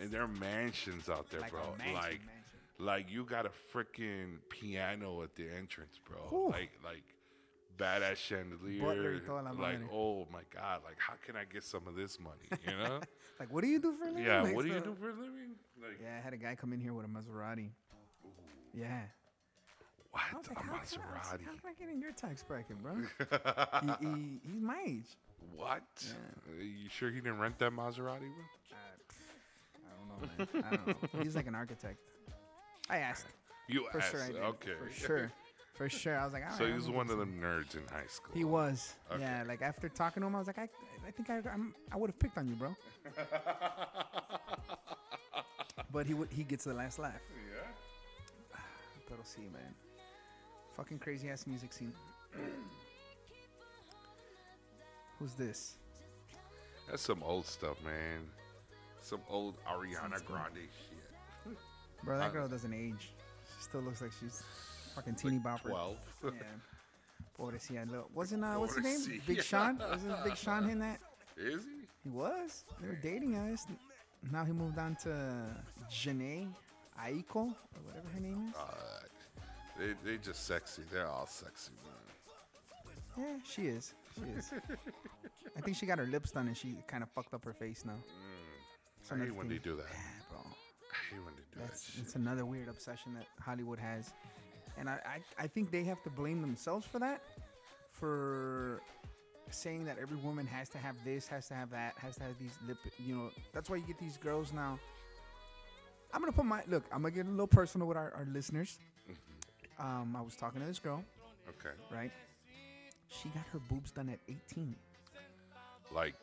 And 0.00 0.10
there 0.10 0.22
are 0.22 0.28
mansions 0.28 1.08
out 1.08 1.30
there, 1.30 1.40
Like 1.40 1.50
bro. 1.52 1.60
mansion, 1.78 1.94
like, 1.94 2.04
mansion. 2.04 2.26
like 2.78 3.06
you 3.10 3.24
got 3.24 3.46
a 3.46 3.50
freaking 3.74 4.38
piano 4.48 5.22
at 5.22 5.34
the 5.36 5.44
entrance, 5.56 5.98
bro. 6.08 6.18
Whew. 6.30 6.50
Like, 6.50 6.70
like 6.84 7.02
badass 7.78 8.16
chandelier. 8.16 8.80
Butler 8.82 9.12
y 9.14 9.18
toda 9.26 9.42
la 9.42 9.50
like, 9.52 9.78
oh 9.92 10.26
my 10.32 10.42
god, 10.54 10.80
like 10.84 10.96
how 10.98 11.14
can 11.24 11.36
I 11.36 11.44
get 11.44 11.64
some 11.64 11.86
of 11.86 11.94
this 11.94 12.18
money? 12.20 12.48
You 12.66 12.76
know? 12.82 13.00
Like, 13.40 13.52
what 13.52 13.62
do 13.62 13.66
you 13.68 13.80
do 13.80 13.92
for 13.92 14.04
a 14.04 14.08
living? 14.08 14.24
yeah. 14.24 14.42
Like, 14.42 14.54
What 14.54 14.64
do 14.64 14.70
you 14.72 14.78
do 14.78 14.94
for 14.94 15.08
a 15.08 15.14
living? 15.14 15.56
Like, 15.80 15.98
Yeah, 16.00 16.16
I 16.16 16.20
had 16.22 16.32
a 16.32 16.36
guy 16.36 16.54
come 16.54 16.72
in 16.72 16.80
here 16.80 16.92
with 16.92 17.06
a 17.06 17.08
Maserati. 17.08 17.70
Yeah. 18.72 19.00
what? 20.12 20.22
Like, 20.48 20.56
a 20.58 20.60
how, 20.60 20.62
can 20.62 20.70
I- 20.70 20.78
Maserati? 20.84 21.44
how 21.44 21.52
can 21.52 21.70
I 21.70 21.72
get 21.76 21.88
in 21.88 22.00
your 22.00 22.12
tax 22.12 22.42
bracket, 22.44 22.80
bro? 22.82 22.94
he, 24.00 24.06
he, 24.06 24.40
he's 24.52 24.62
my 24.62 24.80
age. 24.86 25.06
What? 25.56 25.82
Uh, 26.06 26.62
You 26.62 26.88
sure 26.88 27.10
he 27.10 27.16
didn't 27.16 27.38
rent 27.40 27.58
that 27.58 27.72
Maserati, 27.72 28.20
bro? 28.30 28.44
I 28.70 28.91
don't 30.36 30.54
know. 30.54 30.62
I 30.70 30.76
don't 30.76 30.86
know. 30.86 30.94
He's 31.22 31.36
like 31.36 31.46
an 31.46 31.54
architect. 31.54 31.98
I 32.90 32.98
asked. 32.98 33.26
You 33.68 33.86
For 33.90 33.98
asked. 34.00 34.10
sure 34.10 34.22
I 34.22 34.26
did. 34.28 34.36
Okay. 34.36 34.72
For 34.78 34.90
sure. 34.92 35.32
For 35.74 35.88
sure. 35.88 36.18
I 36.18 36.24
was 36.24 36.32
like, 36.32 36.44
all 36.44 36.56
So 36.56 36.64
right, 36.64 36.70
he 36.70 36.76
was 36.76 36.90
one 36.90 37.08
of 37.10 37.16
do 37.16 37.16
them 37.16 37.40
nerds 37.42 37.74
in 37.74 37.82
high 37.90 38.06
school. 38.08 38.34
He 38.34 38.44
was. 38.44 38.94
Okay. 39.10 39.22
Yeah, 39.22 39.44
like 39.46 39.62
after 39.62 39.88
talking 39.88 40.20
to 40.20 40.26
him, 40.26 40.34
I 40.36 40.38
was 40.38 40.46
like, 40.46 40.58
I, 40.58 40.68
I 41.06 41.10
think 41.10 41.30
I, 41.30 41.40
I'm, 41.52 41.74
I 41.90 41.96
would 41.96 42.10
have 42.10 42.18
picked 42.18 42.36
on 42.38 42.46
you, 42.48 42.54
bro. 42.54 42.76
but 45.92 46.06
he 46.06 46.14
would, 46.14 46.28
he 46.30 46.44
gets 46.44 46.64
the 46.64 46.74
last 46.74 46.98
laugh. 46.98 47.12
Yeah. 47.50 48.58
Pero 49.08 49.20
sí, 49.24 49.50
man. 49.52 49.74
Fucking 50.76 50.98
crazy 50.98 51.30
ass 51.30 51.46
music 51.46 51.72
scene. 51.72 51.92
Who's 55.18 55.34
this? 55.34 55.76
That's 56.90 57.02
some 57.02 57.22
old 57.22 57.46
stuff, 57.46 57.76
man. 57.84 58.28
Some 59.02 59.20
old 59.28 59.56
Ariana 59.66 60.24
Grande 60.24 60.68
shit. 60.78 61.56
Bro, 62.04 62.18
that 62.18 62.30
Uh, 62.30 62.32
girl 62.32 62.48
doesn't 62.48 62.72
age. 62.72 63.12
She 63.56 63.62
still 63.64 63.80
looks 63.80 64.00
like 64.00 64.12
she's 64.18 64.42
fucking 64.94 65.16
teeny 65.16 65.38
bopper. 65.38 65.70
Twelve. 65.70 65.96
Yeah. 66.24 66.30
Pobrecilla. 67.38 67.90
Look, 67.90 68.10
Wasn't 68.14 68.44
uh, 68.44 68.54
what's 68.54 68.76
his 68.76 69.08
name? 69.08 69.22
Big 69.26 69.42
Sean. 69.42 69.78
Wasn't 69.78 70.24
Big 70.24 70.36
Sean 70.36 70.68
in 70.70 70.78
that? 70.80 71.00
Is 71.36 71.64
he? 71.64 71.70
He 72.04 72.10
was. 72.10 72.64
They 72.80 72.88
were 72.88 72.94
dating, 72.96 73.32
guess. 73.32 73.66
Now 74.30 74.44
he 74.44 74.52
moved 74.52 74.78
on 74.78 74.96
to 75.02 75.08
Jhené 75.90 76.48
Aiko, 77.00 77.36
or 77.36 77.54
whatever 77.86 78.08
her 78.14 78.20
name 78.20 78.48
is. 78.50 78.54
Uh, 78.54 79.00
they 79.78 79.94
they 80.04 80.18
just 80.18 80.46
sexy. 80.46 80.82
They're 80.92 81.08
all 81.08 81.26
sexy, 81.26 81.72
man. 81.84 83.24
Yeah, 83.26 83.36
she 83.44 83.62
is. 83.66 83.94
She 84.14 84.22
is. 84.38 84.52
I 85.56 85.60
think 85.60 85.76
she 85.76 85.86
got 85.86 85.98
her 85.98 86.06
lips 86.06 86.30
done 86.30 86.46
and 86.46 86.56
she 86.56 86.76
kind 86.86 87.02
of 87.02 87.10
fucked 87.10 87.34
up 87.34 87.44
her 87.44 87.52
face 87.52 87.84
now. 87.84 87.98
I 89.14 89.24
hate 89.24 89.34
when 89.34 89.48
they 89.48 89.58
do 89.58 89.76
that. 89.76 89.86
Yeah, 89.90 89.98
bro. 90.30 90.40
I 90.40 91.14
hate 91.14 91.24
when 91.24 91.34
they 91.34 91.42
do 91.54 91.60
That's 91.60 91.84
that 91.86 91.92
shit. 91.92 92.02
it's 92.04 92.14
another 92.14 92.44
weird 92.44 92.68
obsession 92.68 93.14
that 93.14 93.26
Hollywood 93.40 93.78
has, 93.78 94.12
and 94.78 94.88
I, 94.88 94.98
I 95.38 95.44
I 95.44 95.46
think 95.46 95.70
they 95.70 95.84
have 95.84 96.02
to 96.04 96.10
blame 96.10 96.40
themselves 96.40 96.86
for 96.86 96.98
that, 96.98 97.22
for 97.90 98.80
saying 99.50 99.84
that 99.84 99.98
every 100.00 100.16
woman 100.16 100.46
has 100.46 100.68
to 100.70 100.78
have 100.78 100.96
this, 101.04 101.28
has 101.28 101.46
to 101.48 101.54
have 101.54 101.70
that, 101.70 101.94
has 101.98 102.16
to 102.16 102.22
have 102.22 102.38
these 102.38 102.56
lip. 102.66 102.78
You 102.98 103.14
know, 103.16 103.30
that's 103.52 103.68
why 103.68 103.76
you 103.76 103.82
get 103.86 103.98
these 103.98 104.16
girls 104.16 104.52
now. 104.52 104.78
I'm 106.14 106.20
gonna 106.20 106.32
put 106.32 106.44
my 106.44 106.62
look. 106.68 106.84
I'm 106.92 107.02
gonna 107.02 107.14
get 107.14 107.26
a 107.26 107.30
little 107.30 107.46
personal 107.46 107.86
with 107.86 107.96
our, 107.96 108.12
our 108.16 108.26
listeners. 108.32 108.78
Um, 109.78 110.14
I 110.16 110.20
was 110.20 110.36
talking 110.36 110.60
to 110.60 110.66
this 110.66 110.78
girl, 110.78 111.02
Okay. 111.48 111.74
right? 111.90 112.12
She 113.08 113.28
got 113.30 113.44
her 113.52 113.58
boobs 113.68 113.90
done 113.90 114.08
at 114.10 114.18
18. 114.28 114.74
Like 115.92 116.14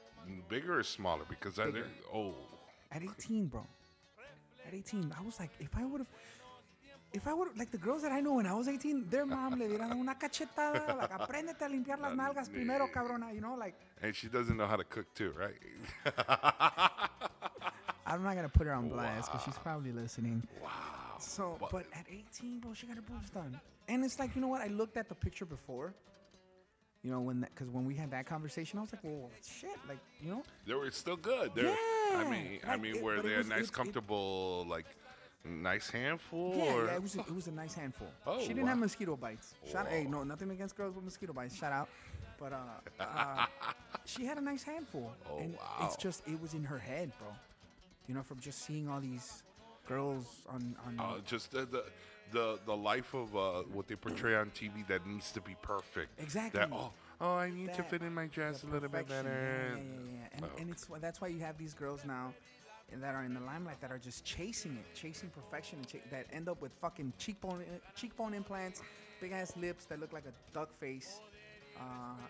bigger 0.48 0.78
or 0.80 0.84
smaller? 0.84 1.24
Because 1.30 1.60
I 1.60 1.66
Bigger. 1.66 1.80
they're 1.82 1.90
oh 2.14 2.34
At 2.92 3.04
18, 3.04 3.46
bro. 3.48 3.66
At 4.68 4.74
18, 4.74 5.14
I 5.18 5.22
was 5.24 5.40
like, 5.40 5.52
if 5.60 5.70
I 5.78 5.86
would 5.86 6.00
have, 6.02 6.08
if 7.14 7.28
I 7.28 7.34
would 7.34 7.58
like 7.58 7.72
the 7.72 7.78
girls 7.78 8.02
that 8.04 8.12
I 8.12 8.20
know 8.20 8.34
when 8.34 8.46
I 8.46 8.54
was 8.54 8.68
18, 8.68 9.08
their 9.10 9.26
mom 9.26 9.60
le 9.60 9.68
dieran 9.68 9.94
una 10.00 10.16
cachetada, 10.16 10.96
like, 10.98 11.12
apréndete 11.12 11.62
a 11.66 11.70
limpiar 11.70 12.00
las 12.00 12.14
nalgas 12.16 12.50
primero, 12.54 12.88
cabrona, 12.92 13.34
you 13.34 13.42
know, 13.42 13.56
like, 13.56 13.74
and 14.02 14.16
she 14.16 14.28
doesn't 14.28 14.58
know 14.58 14.68
how 14.68 14.76
to 14.76 14.84
cook 14.84 15.12
too, 15.16 15.34
right? 15.38 15.56
I'm 18.06 18.24
not 18.24 18.36
gonna 18.36 18.50
put 18.50 18.66
her 18.68 18.74
on 18.74 18.90
blast 18.90 19.32
because 19.32 19.44
she's 19.46 19.58
probably 19.58 19.92
listening. 19.92 20.44
wow. 20.64 20.70
So, 21.20 21.58
But- 21.60 21.72
but 21.72 21.86
at 21.94 22.06
18, 22.10 22.60
bro, 22.60 22.74
she 22.74 22.88
got 22.88 22.96
her 22.96 23.02
boobs 23.02 23.30
done, 23.30 23.60
and 23.88 24.04
it's 24.04 24.20
like, 24.20 24.36
you 24.36 24.42
know 24.42 24.48
what? 24.48 24.62
I 24.62 24.68
looked 24.68 24.98
at 24.98 25.10
the 25.10 25.16
picture 25.16 25.46
before. 25.46 25.94
You 27.02 27.12
know 27.12 27.22
when 27.22 27.40
that 27.42 27.56
because 27.56 27.70
when 27.70 27.86
we 27.86 27.96
had 27.96 28.12
that 28.12 28.26
conversation, 28.26 28.78
I 28.78 28.82
was 28.82 28.92
like, 28.92 29.02
"Well, 29.06 29.30
shit!" 29.42 29.70
Like, 29.88 30.00
you 30.22 30.32
know, 30.32 30.44
They 30.68 30.74
were 30.74 30.92
still 30.92 31.16
good. 31.16 31.52
They're, 31.56 31.74
I 32.16 32.24
mean, 32.30 32.60
I 32.66 32.72
like 32.72 32.82
mean, 32.82 32.96
it- 32.96 33.04
it 33.04 33.24
they're 33.24 33.38
was- 33.38 33.48
nice, 33.48 33.60
it- 33.60 33.64
it- 33.66 33.74
comfortable, 33.74 34.66
like, 34.70 34.86
nice 35.46 35.90
handful? 35.90 36.54
Yeah, 36.56 36.64
or? 36.74 36.86
yeah, 36.86 36.96
it 36.96 37.02
was 37.02 37.16
a, 37.16 37.20
it 37.22 37.36
was 37.36 37.48
a 37.48 37.52
nice 37.52 37.74
handful. 37.74 38.08
Oh, 38.28 38.40
she 38.42 38.50
didn't 38.50 38.68
have 38.68 38.78
mosquito 38.78 39.16
bites. 39.16 39.54
Shout 39.72 39.88
hey, 39.88 40.06
no, 40.06 40.24
nothing 40.24 40.52
against 40.52 40.76
girls 40.76 40.96
with 40.96 41.04
mosquito 41.06 41.34
bites. 41.34 41.56
Shout 41.56 41.72
out, 41.72 41.90
but 42.40 42.54
uh, 42.54 42.58
uh 43.00 43.46
she 44.06 44.26
had 44.26 44.38
a 44.38 44.42
nice 44.42 44.64
handful. 44.64 45.12
Oh, 45.30 45.38
and 45.40 45.54
wow. 45.56 45.60
It's 45.84 45.96
just 45.96 46.28
it 46.28 46.40
was 46.42 46.54
in 46.54 46.64
her 46.64 46.78
head, 46.78 47.12
bro. 47.20 47.30
You 48.08 48.16
know, 48.16 48.24
from 48.24 48.40
just 48.40 48.64
seeing 48.66 48.90
all 48.90 49.00
these 49.00 49.44
girls 49.88 50.26
on 50.50 50.76
on. 50.86 51.00
Uh, 51.00 51.20
just 51.26 51.52
the, 51.52 51.66
the 51.66 51.86
the 52.32 52.60
the 52.66 52.76
life 52.76 53.14
of 53.14 53.36
uh, 53.36 53.64
what 53.74 53.88
they 53.88 53.96
portray 53.96 54.36
on 54.36 54.48
TV 54.52 54.86
that 54.88 55.06
needs 55.08 55.32
to 55.32 55.42
be 55.42 55.56
perfect. 55.62 56.20
Exactly. 56.20 56.60
That 56.60 56.70
oh 56.74 56.92
oh 57.22 57.36
I 57.36 57.50
need 57.50 57.74
to 57.74 57.84
fit 57.84 58.02
in 58.02 58.14
my 58.14 58.28
dress 58.28 58.64
a 58.64 58.68
little 58.68 58.90
bit 58.90 59.08
better. 59.08 59.30
Yeah, 59.30 59.78
yeah, 59.78 59.84
yeah, 59.84 60.20
yeah. 60.22 60.28
And, 60.34 60.46
Oh. 60.46 60.58
and 60.60 60.70
it's 60.72 60.88
that's 61.00 61.22
why 61.22 61.28
you 61.28 61.40
have 61.40 61.58
these 61.58 61.74
girls 61.74 62.06
now 62.06 62.34
that 62.92 63.14
are 63.14 63.24
in 63.24 63.34
the 63.34 63.40
limelight 63.42 63.80
that 63.82 63.92
are 63.92 64.00
just 64.00 64.26
chasing 64.26 64.76
it, 64.78 64.96
chasing 64.96 65.30
perfection, 65.30 65.78
and 65.80 65.88
cha- 65.88 66.00
that 66.10 66.26
end 66.34 66.50
up 66.50 66.60
with 66.62 66.72
fucking 66.74 67.14
cheekbone 67.18 67.64
cheekbone 67.96 68.34
implants, 68.34 68.82
big 69.22 69.32
ass 69.32 69.56
lips 69.58 69.86
that 69.86 70.00
look 70.00 70.14
like 70.14 70.26
a 70.26 70.54
duck 70.54 70.74
face. 70.80 71.20
Uh, 71.78 71.82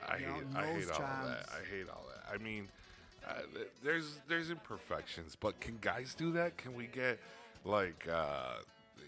I 0.07 0.18
hate 0.18 0.28
know, 0.28 0.60
I 0.60 0.66
nose 0.74 0.84
hate 0.86 0.91
all 0.91 0.99
that. 0.99 1.45
I 1.49 1.76
hate 1.76 1.90
all 1.90 2.06
that. 2.14 2.34
I 2.34 2.38
mean, 2.44 2.68
uh, 3.28 3.34
th- 3.53 3.68
there's 3.84 4.20
there's 4.28 4.49
imperfections, 4.52 5.36
but 5.40 5.60
can 5.60 5.78
guys 5.82 6.14
do 6.14 6.32
that? 6.34 6.57
Can 6.57 6.74
we 6.76 6.88
get 6.88 7.20
like 7.66 8.07
uh, 8.11 8.56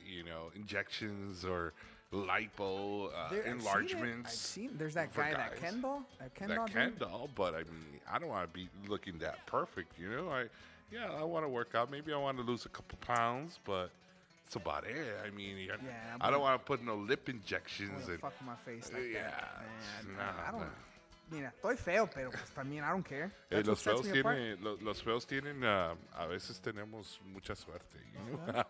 you 0.06 0.24
know 0.24 0.52
injections 0.56 1.44
or 1.46 1.74
lipo 2.14 3.08
uh, 3.14 3.30
There- 3.30 3.40
I've 3.40 3.44
seen 3.46 3.52
enlargements? 3.54 4.30
I've 4.30 4.36
seen. 4.36 4.70
There's 4.78 4.94
that 4.96 5.14
guy, 5.14 5.32
that 5.32 5.52
guys. 5.52 5.60
Ken 5.60 5.82
doll, 5.82 6.04
that 6.20 6.36
Ken 6.36 6.48
that 6.50 6.56
doll. 6.56 6.68
dude. 6.68 7.00
doll, 7.00 7.30
but 7.36 7.54
I 7.56 7.60
mean, 7.60 8.00
I 8.12 8.20
don't 8.20 8.30
want 8.30 8.52
to 8.52 8.54
be 8.60 8.70
looking 8.88 9.18
that 9.20 9.46
perfect, 9.46 9.98
you 10.00 10.10
know. 10.10 10.30
I, 10.30 10.46
yeah, 10.92 11.10
I 11.18 11.24
want 11.24 11.46
to 11.46 11.50
work 11.50 11.74
out. 11.76 11.90
Maybe 11.90 12.12
I 12.14 12.18
want 12.18 12.38
to 12.38 12.44
lose 12.44 12.66
a 12.66 12.70
couple 12.70 12.98
pounds, 13.00 13.60
but 13.66 13.90
it's 14.46 14.56
about 14.58 14.86
it. 14.86 14.98
I 15.26 15.30
mean, 15.30 15.58
Yeah, 15.58 15.76
I 16.20 16.30
don't 16.30 16.42
want 16.42 16.60
to 16.60 16.66
put 16.66 16.84
no 16.84 16.96
lip 16.96 17.30
injections 17.30 18.08
and 18.10 18.20
fuck 18.20 18.34
my 18.46 18.56
face 18.66 18.92
like 18.94 19.04
yeah, 19.14 19.24
that. 19.30 19.62
Man, 20.06 20.18
nah, 20.18 20.48
I 20.48 20.52
don't. 20.52 20.60
nah. 20.62 20.66
Mira, 21.32 21.50
estoy 21.50 21.78
feo, 21.78 22.10
pero 22.14 22.30
pues 22.30 22.50
también 22.52 22.84
I 22.84 22.90
don't 22.90 23.08
care. 23.08 23.32
Eh, 23.50 23.64
los 23.64 23.82
feos 23.82 24.04
me 24.06 24.20
apart. 24.20 24.36
tienen, 24.38 24.64
lo- 24.64 24.76
los 24.82 25.02
feos 25.02 25.26
tienen, 25.26 25.64
ah, 25.64 25.96
a 26.14 26.26
veces 26.28 26.60
tenemos 26.62 27.22
mucha 27.24 27.56
suerte. 27.56 27.98
you 28.14 28.36
know? 28.38 28.64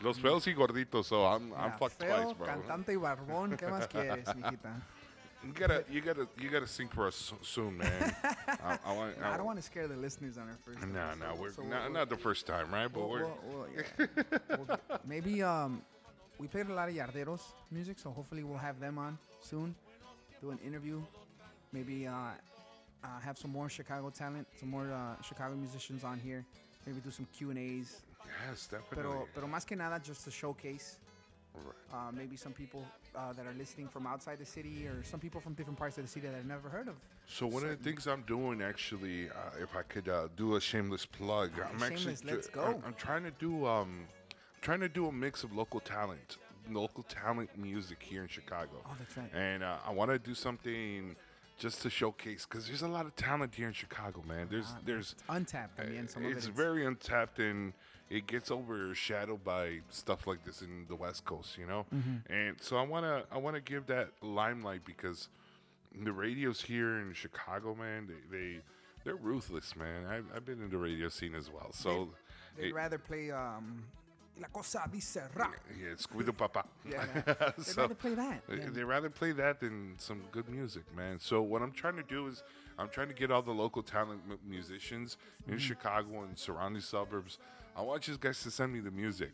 los 0.00 0.18
feos 0.18 0.46
y 0.46 0.54
gorditos, 0.54 1.06
so 1.06 1.26
I'm, 1.26 1.52
I'm 1.52 1.72
fucked 1.78 1.98
feo, 1.98 2.22
twice, 2.22 2.34
bro. 2.38 2.46
cantante 2.46 2.92
y 2.92 2.96
barbón, 2.96 3.56
¿qué 3.56 3.66
más 3.66 3.86
quieres, 3.86 4.34
mijita? 4.34 4.80
You 5.44 5.52
gotta, 5.52 5.84
you 5.90 6.00
gotta, 6.00 6.26
you 6.38 6.50
gotta 6.50 6.66
sing 6.66 6.88
for 6.88 7.06
us 7.06 7.14
so- 7.14 7.38
soon, 7.42 7.76
man. 7.76 8.16
I, 8.24 8.78
I 8.84 8.92
want, 8.96 9.22
I 9.22 9.36
don't 9.36 9.44
want 9.46 9.58
to 9.58 9.62
scare 9.62 9.86
the 9.86 9.94
listeners 9.96 10.38
on 10.38 10.48
our 10.48 10.56
first. 10.64 10.80
No, 10.86 11.14
no, 11.14 11.34
we're 11.38 11.52
so 11.52 11.62
not, 11.62 11.82
we'll- 11.84 11.92
not 11.92 12.08
the 12.08 12.16
first 12.16 12.46
time, 12.46 12.72
right? 12.72 12.90
But 12.90 13.06
we'll- 13.08 13.38
we're. 13.46 14.08
We'll- 14.56 14.78
maybe 15.04 15.42
um, 15.42 15.82
we 16.38 16.48
played 16.48 16.68
a 16.68 16.74
lot 16.74 16.88
of 16.88 16.94
Yarderos 16.94 17.42
music, 17.70 17.98
so 17.98 18.10
hopefully 18.10 18.42
we'll 18.42 18.56
have 18.58 18.80
them 18.80 18.96
on 18.98 19.18
soon. 19.40 19.74
Do 20.40 20.50
an 20.50 20.58
interview, 20.66 21.00
maybe 21.76 22.06
uh, 22.06 22.12
uh, 22.12 23.20
have 23.20 23.36
some 23.38 23.52
more 23.52 23.68
Chicago 23.68 24.10
talent, 24.10 24.46
some 24.58 24.70
more 24.70 24.88
uh, 24.92 25.22
Chicago 25.22 25.54
musicians 25.54 26.04
on 26.04 26.18
here. 26.18 26.44
Maybe 26.86 27.00
do 27.00 27.10
some 27.10 27.26
Q 27.36 27.50
and 27.50 27.58
A's. 27.58 28.00
yes, 28.48 28.66
definitely. 28.66 28.96
Pero, 28.96 29.28
pero 29.34 29.46
más 29.46 29.66
que 29.66 29.76
nada, 29.76 30.00
just 30.02 30.24
to 30.24 30.30
showcase. 30.30 30.98
Right. 31.54 31.74
Uh, 31.92 32.12
maybe 32.12 32.36
some 32.36 32.52
people 32.52 32.84
uh, 33.14 33.32
that 33.32 33.46
are 33.46 33.54
listening 33.58 33.88
from 33.88 34.06
outside 34.06 34.38
the 34.38 34.44
city, 34.44 34.86
or 34.86 35.02
some 35.02 35.18
people 35.18 35.40
from 35.40 35.54
different 35.54 35.78
parts 35.78 35.96
of 35.98 36.04
the 36.04 36.10
city 36.10 36.26
that 36.26 36.36
I've 36.36 36.46
never 36.46 36.68
heard 36.68 36.88
of. 36.88 36.94
So 37.26 37.46
one 37.46 37.62
of 37.64 37.70
the 37.70 37.82
things 37.82 38.06
I'm 38.06 38.22
doing, 38.22 38.62
actually, 38.62 39.28
uh, 39.30 39.62
if 39.62 39.74
I 39.74 39.82
could 39.82 40.08
uh, 40.08 40.28
do 40.36 40.56
a 40.56 40.60
shameless 40.60 41.06
plug, 41.06 41.50
I'm 41.58 41.82
actually 41.82 42.16
let's 42.24 42.46
go. 42.46 42.62
I'm, 42.62 42.82
I'm 42.86 42.94
trying 42.94 43.24
to 43.24 43.32
do 43.32 43.66
um, 43.66 44.06
trying 44.60 44.80
to 44.80 44.88
do 44.88 45.06
a 45.06 45.12
mix 45.12 45.44
of 45.44 45.56
local 45.56 45.80
talent, 45.80 46.36
local 46.70 47.04
talent 47.04 47.50
music 47.56 48.02
here 48.02 48.22
in 48.22 48.28
Chicago. 48.28 48.82
Oh, 48.84 48.94
that's 48.98 49.16
right. 49.16 49.34
And 49.34 49.62
uh, 49.62 49.76
I 49.86 49.92
want 49.92 50.10
to 50.10 50.18
do 50.18 50.34
something 50.34 51.16
just 51.58 51.82
to 51.82 51.90
showcase 51.90 52.46
because 52.48 52.66
there's 52.66 52.82
a 52.82 52.88
lot 52.88 53.06
of 53.06 53.16
talent 53.16 53.54
here 53.54 53.66
in 53.66 53.72
Chicago, 53.72 54.22
man. 54.26 54.46
There's 54.50 54.72
there's 54.84 55.14
Untapped, 55.28 55.80
I 55.80 55.86
mean, 55.86 56.08
some 56.08 56.24
of 56.24 56.30
it 56.30 56.36
it's 56.36 56.46
is- 56.46 56.50
very 56.52 56.84
untapped 56.86 57.38
and 57.38 57.72
it 58.08 58.26
gets 58.26 58.50
overshadowed 58.52 59.42
by 59.42 59.80
stuff 59.90 60.26
like 60.26 60.44
this 60.44 60.62
in 60.62 60.86
the 60.88 60.94
West 60.94 61.24
Coast, 61.24 61.58
you 61.58 61.66
know. 61.66 61.86
Mm-hmm. 61.94 62.32
And 62.32 62.56
so 62.60 62.76
I 62.76 62.82
wanna 62.82 63.24
I 63.32 63.38
wanna 63.38 63.60
give 63.60 63.86
that 63.86 64.10
limelight 64.22 64.84
because 64.84 65.28
the 65.98 66.12
radios 66.12 66.60
here 66.60 66.98
in 66.98 67.12
Chicago, 67.14 67.74
man, 67.74 68.06
they, 68.30 68.36
they 68.36 68.60
they're 69.04 69.16
ruthless, 69.16 69.74
man. 69.76 70.04
I've, 70.06 70.26
I've 70.34 70.44
been 70.44 70.60
in 70.62 70.68
the 70.70 70.76
radio 70.78 71.08
scene 71.08 71.34
as 71.34 71.50
well, 71.50 71.72
so 71.72 72.10
They'd 72.56 72.66
it- 72.68 72.74
rather 72.74 72.98
play 72.98 73.30
um, 73.30 73.84
La 74.40 74.48
Cosa 74.48 74.88
Dice 74.92 75.18
Ra. 75.34 75.50
yeah, 75.80 75.94
Squiddo 75.96 76.36
Papa. 76.36 76.64
Yeah, 76.88 77.04
yeah. 77.14 77.34
They'd 77.56 77.64
So- 77.64 77.82
rather 77.82 77.94
play 77.94 78.14
that. 78.14 78.42
They- 78.46 78.56
than- 78.56 78.74
They 78.74 78.84
rather 78.84 79.10
play 79.10 79.32
that 79.32 79.60
than 79.60 79.94
some 79.98 80.22
good 80.30 80.48
music, 80.48 80.84
man. 80.94 81.18
So 81.20 81.40
what 81.42 81.62
I'm 81.62 81.72
trying 81.72 81.96
to 81.96 82.02
do 82.02 82.26
is 82.26 82.42
I'm 82.78 82.88
trying 82.90 83.08
to 83.08 83.14
get 83.14 83.30
all 83.30 83.42
the 83.42 83.52
local 83.54 83.82
talent 83.82 84.20
mu- 84.28 84.36
musicians 84.46 85.16
Mm-hmm. 85.42 85.52
in 85.54 85.58
Chicago 85.58 86.22
and 86.24 86.38
surrounding 86.38 86.82
suburbs. 86.82 87.38
I 87.76 87.82
want 87.82 88.08
you 88.08 88.16
guys 88.18 88.42
to 88.42 88.50
send 88.50 88.72
me 88.72 88.80
the 88.80 88.90
music. 88.90 89.32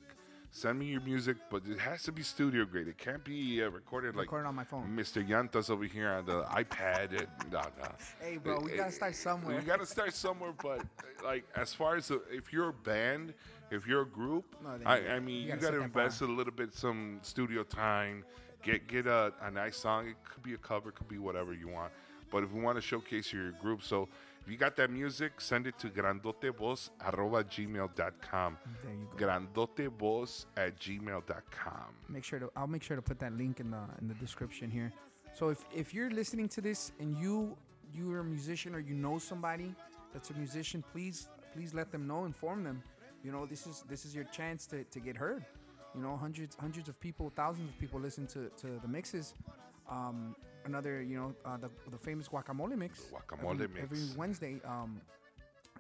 Send 0.54 0.78
me 0.78 0.84
your 0.86 1.00
music, 1.00 1.38
but 1.50 1.62
it 1.66 1.78
has 1.78 2.02
to 2.02 2.12
be 2.12 2.22
studio 2.22 2.66
grade. 2.66 2.86
It 2.86 2.98
can't 2.98 3.24
be 3.24 3.62
uh, 3.62 3.70
recorded 3.70 4.14
like 4.14 4.24
Recorded 4.26 4.48
on 4.48 4.54
my 4.54 4.64
phone. 4.64 4.86
Mr. 4.94 5.26
Yantas 5.26 5.70
over 5.70 5.84
here 5.84 6.10
on 6.10 6.26
the 6.26 6.42
iPad. 6.42 7.18
And, 7.18 7.26
no, 7.50 7.60
no. 7.62 7.88
Hey, 8.20 8.36
bro, 8.36 8.60
we 8.60 8.72
Eh, 8.72 8.76
gotta 8.76 8.88
eh, 8.88 8.92
start 8.92 9.16
somewhere. 9.16 9.56
We 9.56 9.62
gotta 9.62 9.86
start 9.86 10.12
somewhere, 10.12 10.52
but 10.62 10.82
like 11.24 11.44
as 11.56 11.72
far 11.72 11.96
as 11.96 12.08
the, 12.08 12.20
if 12.30 12.52
you're 12.52 12.68
a 12.68 12.72
band, 12.74 13.32
if 13.72 13.86
you're 13.86 14.02
a 14.02 14.06
group, 14.06 14.44
No, 14.62 14.78
I, 14.84 14.98
I 15.16 15.20
mean, 15.20 15.36
you 15.36 15.40
you, 15.42 15.48
gotta 15.48 15.60
gotta, 15.60 15.78
that 15.78 15.92
bar. 15.92 16.02
invest 16.04 16.20
a 16.20 16.26
little 16.26 16.52
bit 16.52 16.74
some 16.74 17.18
studio 17.22 17.62
time. 17.64 18.24
Get 18.62 18.86
get 18.86 19.06
a, 19.06 19.32
a 19.42 19.50
nice 19.50 19.76
song. 19.76 20.08
It 20.08 20.16
could 20.28 20.42
be 20.42 20.54
a 20.54 20.58
cover, 20.58 20.90
it 20.90 20.94
could 20.94 21.08
be 21.08 21.18
whatever 21.18 21.52
you 21.52 21.68
want. 21.68 21.92
But 22.30 22.44
if 22.44 22.52
we 22.52 22.60
want 22.62 22.76
to 22.76 22.82
showcase 22.82 23.32
your 23.32 23.50
group, 23.52 23.82
so 23.82 24.08
if 24.44 24.50
you 24.50 24.56
got 24.56 24.74
that 24.76 24.90
music, 24.90 25.40
send 25.40 25.66
it 25.66 25.78
to 25.78 25.88
grandotevoz 25.88 26.90
arroba 27.00 27.44
gmail.com. 27.44 28.58
You. 28.84 29.08
Grandotevoz 29.26 30.46
at 30.56 30.78
gmail.com. 30.80 31.84
Make 32.08 32.24
sure 32.24 32.38
to. 32.38 32.50
I'll 32.56 32.66
make 32.66 32.82
sure 32.82 32.96
to 32.96 33.02
put 33.02 33.18
that 33.20 33.32
link 33.36 33.60
in 33.60 33.70
the 33.70 33.82
in 34.00 34.08
the 34.08 34.14
description 34.14 34.70
here. 34.70 34.92
So 35.34 35.48
if 35.48 35.64
if 35.74 35.94
you're 35.94 36.10
listening 36.10 36.48
to 36.50 36.60
this 36.60 36.92
and 37.00 37.16
you 37.18 37.56
you're 37.94 38.20
a 38.20 38.24
musician 38.24 38.74
or 38.74 38.80
you 38.80 38.94
know 38.94 39.18
somebody 39.18 39.74
that's 40.12 40.30
a 40.30 40.34
musician, 40.34 40.82
please 40.92 41.28
please 41.52 41.74
let 41.74 41.90
them 41.92 42.06
know, 42.06 42.24
inform 42.24 42.64
them. 42.64 42.82
You 43.24 43.32
know, 43.32 43.46
this 43.46 43.66
is 43.66 43.84
this 43.88 44.04
is 44.04 44.14
your 44.14 44.24
chance 44.24 44.66
to, 44.66 44.84
to 44.84 45.00
get 45.00 45.16
heard. 45.16 45.44
You 45.94 46.02
know, 46.02 46.16
hundreds 46.16 46.56
hundreds 46.56 46.88
of 46.88 46.98
people, 47.00 47.30
thousands 47.36 47.68
of 47.68 47.78
people 47.78 48.00
listen 48.00 48.26
to, 48.28 48.50
to 48.62 48.78
the 48.80 48.88
mixes. 48.88 49.34
Um, 49.90 50.34
another, 50.64 51.02
you 51.02 51.16
know, 51.18 51.34
uh, 51.44 51.56
the 51.56 51.70
the 51.90 51.98
famous 51.98 52.28
guacamole 52.28 52.76
mix. 52.76 53.00
Guacamole 53.12 53.52
every, 53.54 53.68
mix. 53.68 53.82
every 53.82 54.00
Wednesday. 54.16 54.60
Um, 54.64 55.00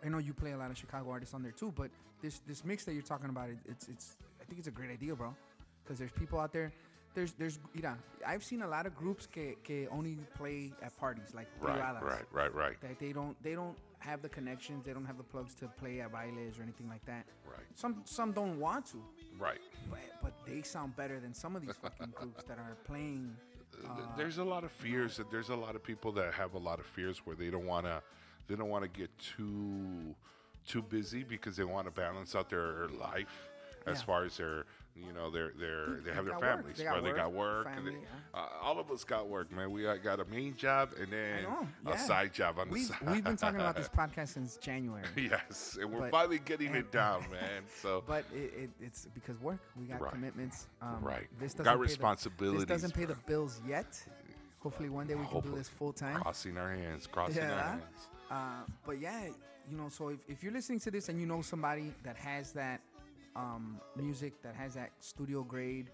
I 0.04 0.08
know 0.08 0.18
you 0.18 0.34
play 0.34 0.52
a 0.52 0.56
lot 0.56 0.70
of 0.70 0.76
Chicago 0.76 1.10
artists 1.10 1.34
on 1.34 1.42
there 1.42 1.52
too, 1.52 1.72
but 1.74 1.90
this 2.20 2.40
this 2.46 2.64
mix 2.64 2.84
that 2.84 2.92
you're 2.92 3.02
talking 3.02 3.30
about, 3.30 3.48
it, 3.50 3.58
it's 3.68 3.88
it's 3.88 4.16
I 4.40 4.44
think 4.44 4.58
it's 4.58 4.68
a 4.68 4.72
great 4.72 4.90
idea, 4.90 5.14
bro. 5.14 5.34
Because 5.82 5.98
there's 5.98 6.12
people 6.12 6.38
out 6.38 6.52
there. 6.52 6.72
There's 7.14 7.32
there's 7.32 7.58
mira, 7.74 7.98
I've 8.26 8.42
seen 8.42 8.62
a 8.62 8.68
lot 8.68 8.86
of 8.86 8.96
groups 8.96 9.26
que, 9.26 9.56
que 9.64 9.86
only 9.90 10.18
play 10.34 10.72
at 10.82 10.96
parties 10.96 11.34
like 11.34 11.46
Right, 11.60 11.74
privadas. 11.74 12.02
right, 12.02 12.24
right, 12.32 12.54
right. 12.54 12.80
That 12.80 12.98
they 12.98 13.12
don't 13.12 13.36
they 13.42 13.54
don't 13.54 13.76
have 14.02 14.20
the 14.22 14.28
connections, 14.28 14.84
they 14.84 14.92
don't 14.92 15.04
have 15.04 15.16
the 15.16 15.22
plugs 15.22 15.54
to 15.56 15.68
play 15.68 16.00
at 16.00 16.12
bailes 16.12 16.58
or 16.58 16.62
anything 16.62 16.88
like 16.88 17.04
that. 17.06 17.24
Right. 17.48 17.60
Some 17.74 18.02
some 18.04 18.32
don't 18.32 18.58
want 18.58 18.86
to, 18.86 19.02
Right. 19.38 19.60
but, 19.90 20.00
but 20.22 20.32
they 20.46 20.62
sound 20.62 20.96
better 20.96 21.20
than 21.20 21.32
some 21.34 21.56
of 21.56 21.62
these 21.62 21.76
fucking 21.76 22.12
groups 22.14 22.42
that 22.44 22.58
are 22.58 22.76
playing. 22.84 23.36
Th- 23.72 23.84
uh, 23.90 24.16
there's 24.16 24.38
a 24.38 24.44
lot 24.44 24.64
of 24.64 24.72
fears 24.72 25.16
that 25.16 25.30
there's 25.30 25.48
a 25.50 25.56
lot 25.56 25.76
of 25.76 25.82
people 25.84 26.12
that 26.12 26.34
have 26.34 26.54
a 26.54 26.58
lot 26.58 26.78
of 26.80 26.86
fears 26.86 27.18
where 27.24 27.36
they 27.36 27.50
don't 27.50 27.66
want 27.66 27.86
to 27.86 28.02
they 28.48 28.56
don't 28.56 28.68
want 28.68 28.82
to 28.84 28.88
get 29.00 29.10
too 29.18 30.14
too 30.66 30.82
busy 30.82 31.22
because 31.22 31.56
they 31.56 31.64
want 31.64 31.86
to 31.86 31.90
balance 31.92 32.34
out 32.34 32.48
their 32.50 32.88
life 32.88 33.50
as 33.86 33.98
Yeah. 33.98 34.04
far 34.04 34.24
as 34.24 34.36
their 34.36 34.64
you 34.94 35.12
know 35.12 35.30
they're 35.30 35.52
they're 35.58 36.00
they 36.04 36.12
have 36.12 36.26
their 36.26 36.38
families 36.38 36.76
They 36.76 36.84
got 36.84 37.02
they 37.02 37.12
got 37.12 37.32
work 37.32 37.64
family, 37.64 37.92
they, 37.92 37.98
uh, 38.38 38.46
all 38.60 38.78
of 38.78 38.90
us 38.90 39.04
got 39.04 39.26
work 39.28 39.50
man 39.50 39.70
we 39.70 39.86
uh, 39.86 39.96
got 39.96 40.20
a 40.20 40.24
main 40.26 40.54
job 40.54 40.90
and 41.00 41.10
then 41.10 41.44
know, 41.44 41.66
a 41.92 41.98
side 41.98 42.32
job 42.34 42.58
on 42.58 42.68
the 42.68 42.74
We've, 42.74 42.86
side 42.86 42.98
we've 43.10 43.24
been 43.24 43.36
talking 43.36 43.60
about 43.60 43.74
this 43.76 43.88
podcast 43.96 44.28
since 44.28 44.56
January. 44.58 45.04
yes 45.16 45.78
and 45.80 45.90
we're 45.90 46.00
But- 46.00 46.10
finally 46.10 46.40
getting 46.44 46.74
it 46.74 46.92
down 46.92 47.22
man 47.30 47.62
so 47.80 48.04
But 48.06 48.24
it, 48.34 48.52
it, 48.64 48.70
it's 48.80 49.06
because 49.14 49.40
work. 49.40 49.60
We 49.80 49.86
got 49.86 50.00
Right. 50.00 50.12
commitments. 50.12 50.66
Um, 50.82 50.98
Right. 51.02 51.26
This 51.40 51.54
Got 51.54 51.64
doesn't 51.64 51.72
pay 51.72 51.76
the- 51.78 51.82
responsibilities, 51.82 52.60
this 52.60 52.68
doesn't 52.82 52.94
pay 52.94 53.04
the 53.06 53.14
bills 53.26 53.60
yet. 53.66 54.02
Hopefully, 54.60 54.90
one 54.90 55.06
day 55.06 55.14
we 55.14 55.26
can 55.26 55.40
do 55.40 55.54
this 55.56 55.68
full 55.68 55.92
time. 55.92 56.20
crossing 56.20 56.56
our 56.58 56.70
hands 56.70 57.06
crossing 57.06 57.42
our 57.42 57.58
hands 57.62 57.82
Uh, 58.30 58.62
but 58.86 59.00
yeah, 59.00 59.24
you 59.70 59.76
know, 59.76 59.88
so 59.88 60.08
if, 60.10 60.18
if 60.28 60.42
you're 60.42 60.52
listening 60.52 60.80
to 60.80 60.90
this 60.90 61.08
and 61.08 61.18
you 61.18 61.26
know 61.26 61.40
somebody 61.42 61.92
that 62.04 62.16
has 62.16 62.52
that 62.52 62.80
um, 63.36 63.80
music, 63.96 64.42
that 64.42 64.54
has 64.54 64.74
that 64.74 64.90
studio 65.00 65.42
grade 65.42 65.90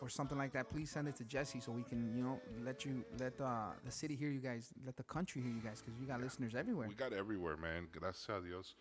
or 0.00 0.08
something 0.08 0.38
like 0.38 0.52
that, 0.52 0.70
please 0.70 0.90
send 0.90 1.08
it 1.08 1.16
to 1.16 1.24
Jesse 1.24 1.60
so 1.60 1.72
we 1.72 1.82
can, 1.82 2.14
you 2.16 2.22
know, 2.22 2.40
let 2.64 2.84
you 2.86 3.04
let 3.18 3.38
uh, 3.40 3.72
the 3.84 3.90
city 3.92 4.16
hear 4.16 4.30
you 4.30 4.40
guys, 4.40 4.72
let 4.86 4.96
the 4.96 5.02
country 5.02 5.42
hear 5.42 5.52
you 5.52 5.60
guys, 5.60 5.82
because 5.84 6.00
you 6.00 6.06
got 6.06 6.20
listeners 6.20 6.54
everywhere. 6.54 6.88
We 6.88 6.94
got 6.94 7.12
everywhere, 7.12 7.56
man. 7.58 7.86
Gracias 7.92 8.28
a 8.30 8.40
Dios. 8.40 8.74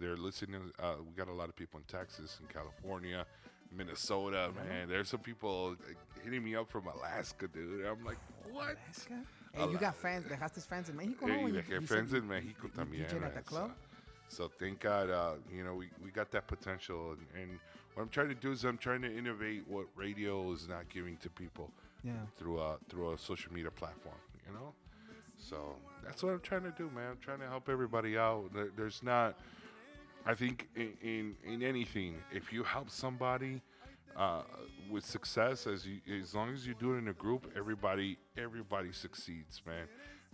they're 0.00 0.16
listening. 0.16 0.72
Uh, 0.78 0.94
we 1.06 1.12
got 1.14 1.28
a 1.28 1.32
lot 1.32 1.48
of 1.48 1.54
people 1.54 1.78
in 1.78 1.84
Texas 1.86 2.38
and 2.40 2.48
California, 2.48 3.24
Minnesota. 3.70 4.50
Man, 4.68 4.88
there's 4.88 5.08
some 5.08 5.20
people 5.20 5.76
hitting 6.24 6.42
me 6.42 6.56
up 6.56 6.68
from 6.68 6.86
Alaska, 6.88 7.46
dude. 7.46 7.86
I'm 7.86 8.04
like, 8.04 8.18
what? 8.50 8.76
Alaska? 8.86 9.14
Hey, 9.52 9.70
you 9.70 9.78
got 9.78 9.94
fans, 9.94 10.24
dejaste 10.24 10.66
fans 10.66 10.88
in 10.88 10.96
Mexico, 10.96 11.26
no? 11.26 11.34
Hey, 11.34 11.46
You- 11.46 11.62
you 11.68 11.80
friends 11.86 12.12
in 12.12 12.26
Mexico 12.26 12.66
también. 12.74 13.06
DJ'd 13.08 13.22
at 13.22 13.34
the 13.36 13.42
club? 13.42 13.70
So, 14.28 14.50
thank 14.58 14.80
God, 14.80 15.10
uh, 15.10 15.34
you 15.54 15.62
know, 15.64 15.74
we, 15.74 15.88
we 16.02 16.10
got 16.10 16.30
that 16.32 16.46
potential. 16.46 17.12
And, 17.12 17.42
and 17.42 17.58
what 17.94 18.02
I'm 18.02 18.08
trying 18.08 18.28
to 18.28 18.34
do 18.34 18.50
is 18.52 18.64
I'm 18.64 18.78
trying 18.78 19.02
to 19.02 19.16
innovate 19.16 19.62
what 19.68 19.86
radio 19.94 20.50
is 20.52 20.66
not 20.68 20.88
giving 20.88 21.16
to 21.18 21.30
people 21.30 21.70
Yeah. 22.02 22.12
through 22.36 22.58
a 22.60 22.76
through 22.88 23.12
a 23.12 23.18
social 23.18 23.52
media 23.52 23.70
platform. 23.70 24.16
You 24.46 24.54
know, 24.54 24.72
so 25.38 25.76
that's 26.04 26.22
what 26.22 26.32
I'm 26.32 26.40
trying 26.40 26.64
to 26.64 26.70
do, 26.76 26.90
man. 26.94 27.10
I'm 27.12 27.18
trying 27.18 27.38
to 27.40 27.48
help 27.48 27.68
everybody 27.68 28.18
out. 28.18 28.52
There, 28.52 28.68
there's 28.76 29.02
not. 29.02 29.38
I 30.26 30.34
think 30.34 30.68
in, 30.74 30.92
in 31.02 31.36
in 31.44 31.62
anything, 31.62 32.16
if 32.32 32.52
you 32.52 32.62
help 32.64 32.90
somebody 32.90 33.60
uh, 34.16 34.42
with 34.90 35.04
success, 35.04 35.66
as 35.66 35.86
you 35.86 36.00
as 36.20 36.34
long 36.34 36.52
as 36.52 36.66
you 36.66 36.74
do 36.74 36.94
it 36.94 36.98
in 36.98 37.08
a 37.08 37.12
group, 37.12 37.52
everybody 37.56 38.18
everybody 38.36 38.90
succeeds, 38.92 39.62
man. 39.66 39.86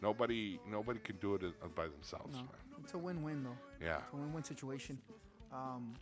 Nobody 0.02 0.58
nobody 0.70 0.98
can 1.00 1.16
do 1.16 1.34
it 1.34 1.42
uh, 1.44 1.68
by 1.74 1.86
themselves, 1.88 2.34
No, 2.34 2.40
man. 2.42 2.48
it's 2.82 2.94
a 2.94 2.98
win-win 2.98 3.44
though. 3.44 3.56
Yeah. 3.84 3.98
It's 3.98 4.12
a 4.12 4.16
win-win 4.16 4.44
situation. 4.44 4.98
Um, 5.52 5.94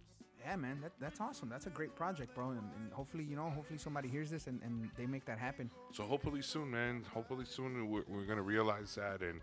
yeah, 0.45 0.55
man, 0.55 0.79
that, 0.83 0.93
that's 1.01 1.21
awesome. 1.21 1.49
That's 1.49 1.67
a 1.67 1.71
great 1.71 1.97
project, 1.97 2.33
bro. 2.35 2.51
And, 2.51 2.61
and 2.77 2.93
hopefully, 2.93 3.25
you 3.25 3.35
know, 3.35 3.51
hopefully 3.51 3.79
somebody 3.79 4.09
hears 4.09 4.31
this 4.31 4.47
and, 4.47 4.63
and 4.63 4.89
they 4.97 5.05
make 5.05 5.25
that 5.25 5.39
happen. 5.39 5.69
So 5.93 6.05
hopefully 6.05 6.43
soon, 6.43 6.71
man. 6.71 7.05
Hopefully 7.13 7.45
soon 7.45 7.91
we're, 7.91 8.05
we're 8.09 8.25
gonna 8.25 8.43
realize 8.43 8.95
that, 8.95 9.21
and 9.21 9.41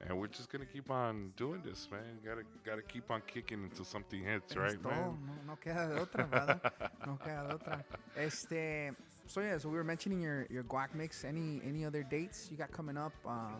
and 0.00 0.16
we're 0.18 0.28
just 0.28 0.48
gonna 0.50 0.64
keep 0.64 0.90
on 0.90 1.32
doing 1.36 1.60
this, 1.64 1.88
man. 1.92 2.00
Gotta 2.24 2.44
gotta 2.64 2.82
keep 2.82 3.10
on 3.10 3.20
kicking 3.26 3.62
until 3.64 3.84
something 3.84 4.22
hits, 4.24 4.56
right, 4.56 4.82
man? 4.82 5.18
No, 5.46 5.52
no 5.52 5.58
queda 5.62 5.88
de 5.94 6.00
otra, 6.00 6.30
brother. 6.30 6.60
no 7.06 7.18
queda 7.22 7.48
de 7.48 7.54
otra. 7.58 7.84
Este, 8.16 8.94
so 9.26 9.40
yeah, 9.42 9.58
so 9.58 9.68
we 9.68 9.76
were 9.76 9.84
mentioning 9.84 10.20
your 10.22 10.46
your 10.50 10.64
guac 10.64 10.94
mix. 10.94 11.24
Any 11.24 11.60
any 11.62 11.84
other 11.84 12.02
dates 12.02 12.48
you 12.50 12.56
got 12.56 12.72
coming 12.72 12.96
up? 12.96 13.12
Uh, 13.26 13.56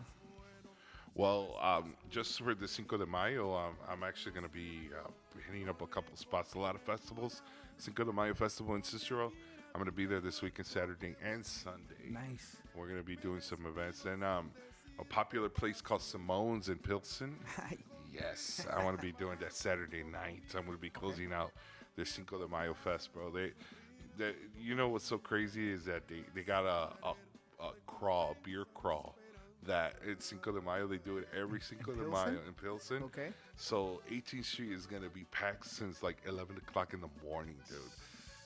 Well, 1.19 1.57
um, 1.61 1.95
just 2.09 2.41
for 2.41 2.55
the 2.55 2.65
Cinco 2.65 2.95
de 2.95 3.05
Mayo, 3.05 3.53
um, 3.53 3.75
I'm 3.89 4.03
actually 4.03 4.31
gonna 4.31 4.47
be 4.47 4.89
uh, 4.97 5.09
hitting 5.51 5.67
up 5.67 5.81
a 5.81 5.85
couple 5.85 6.15
spots, 6.15 6.53
a 6.53 6.59
lot 6.59 6.75
of 6.75 6.81
festivals. 6.81 7.41
Cinco 7.77 8.05
de 8.05 8.13
Mayo 8.13 8.33
festival 8.33 8.75
in 8.75 8.83
Cicero. 8.83 9.33
I'm 9.75 9.81
gonna 9.81 9.91
be 9.91 10.05
there 10.05 10.21
this 10.21 10.41
weekend, 10.41 10.65
Saturday 10.65 11.17
and 11.21 11.45
Sunday. 11.45 12.09
nice. 12.09 12.55
We're 12.73 12.87
gonna 12.87 13.03
be 13.03 13.17
doing 13.17 13.41
some 13.41 13.65
events. 13.65 14.03
Then 14.03 14.23
um, 14.23 14.51
a 14.97 15.03
popular 15.03 15.49
place 15.49 15.81
called 15.81 16.01
Simone's 16.01 16.69
in 16.69 16.77
Pilsen. 16.77 17.35
Yes, 18.11 18.65
I 18.73 18.83
want 18.83 18.97
to 18.97 19.05
be 19.05 19.11
doing 19.11 19.37
that 19.39 19.53
Saturday 19.53 20.03
night. 20.03 20.41
I'm 20.55 20.65
going 20.65 20.75
to 20.75 20.81
be 20.81 20.89
closing 20.89 21.31
out 21.31 21.51
the 21.95 22.03
Cinco 22.03 22.39
de 22.39 22.47
Mayo 22.47 22.73
Fest, 22.73 23.13
bro. 23.13 23.29
They, 23.29 23.51
they, 24.17 24.33
you 24.59 24.73
know 24.73 24.89
what's 24.89 25.05
so 25.05 25.19
crazy 25.19 25.71
is 25.71 25.85
that 25.85 26.07
they, 26.07 26.23
they 26.33 26.41
got 26.41 26.65
a, 26.65 26.89
a, 27.07 27.13
a 27.63 27.71
crawl, 27.85 28.35
beer 28.43 28.65
crawl. 28.73 29.13
That 29.67 29.95
it's 30.05 30.25
Cinco 30.25 30.51
de 30.51 30.61
Mayo. 30.61 30.87
They 30.87 30.97
do 30.97 31.17
it 31.17 31.27
every 31.37 31.59
Cinco 31.59 31.93
de 31.93 32.03
Mayo 32.03 32.39
in 32.47 32.53
Pilsen. 32.53 33.03
Okay. 33.03 33.29
So 33.57 34.01
18th 34.11 34.45
Street 34.45 34.71
is 34.71 34.85
gonna 34.85 35.09
be 35.09 35.25
packed 35.31 35.65
since 35.67 36.01
like 36.01 36.17
11 36.27 36.57
o'clock 36.57 36.93
in 36.93 37.01
the 37.01 37.09
morning, 37.23 37.55
dude. 37.67 37.77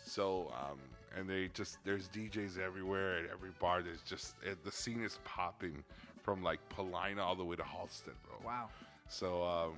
So 0.05 0.51
um, 0.59 0.79
and 1.15 1.29
they 1.29 1.49
just 1.53 1.77
there's 1.83 2.07
DJs 2.09 2.57
everywhere 2.59 3.19
at 3.19 3.29
every 3.31 3.51
bar. 3.59 3.81
There's 3.81 4.01
just 4.01 4.35
eh, 4.45 4.55
the 4.63 4.71
scene 4.71 5.03
is 5.03 5.19
popping 5.23 5.83
from 6.23 6.41
like 6.41 6.59
Paulina 6.69 7.21
all 7.21 7.35
the 7.35 7.43
way 7.43 7.55
to 7.55 7.63
Halsted, 7.63 8.15
bro. 8.25 8.37
Wow. 8.45 8.69
So 9.07 9.43
um, 9.43 9.73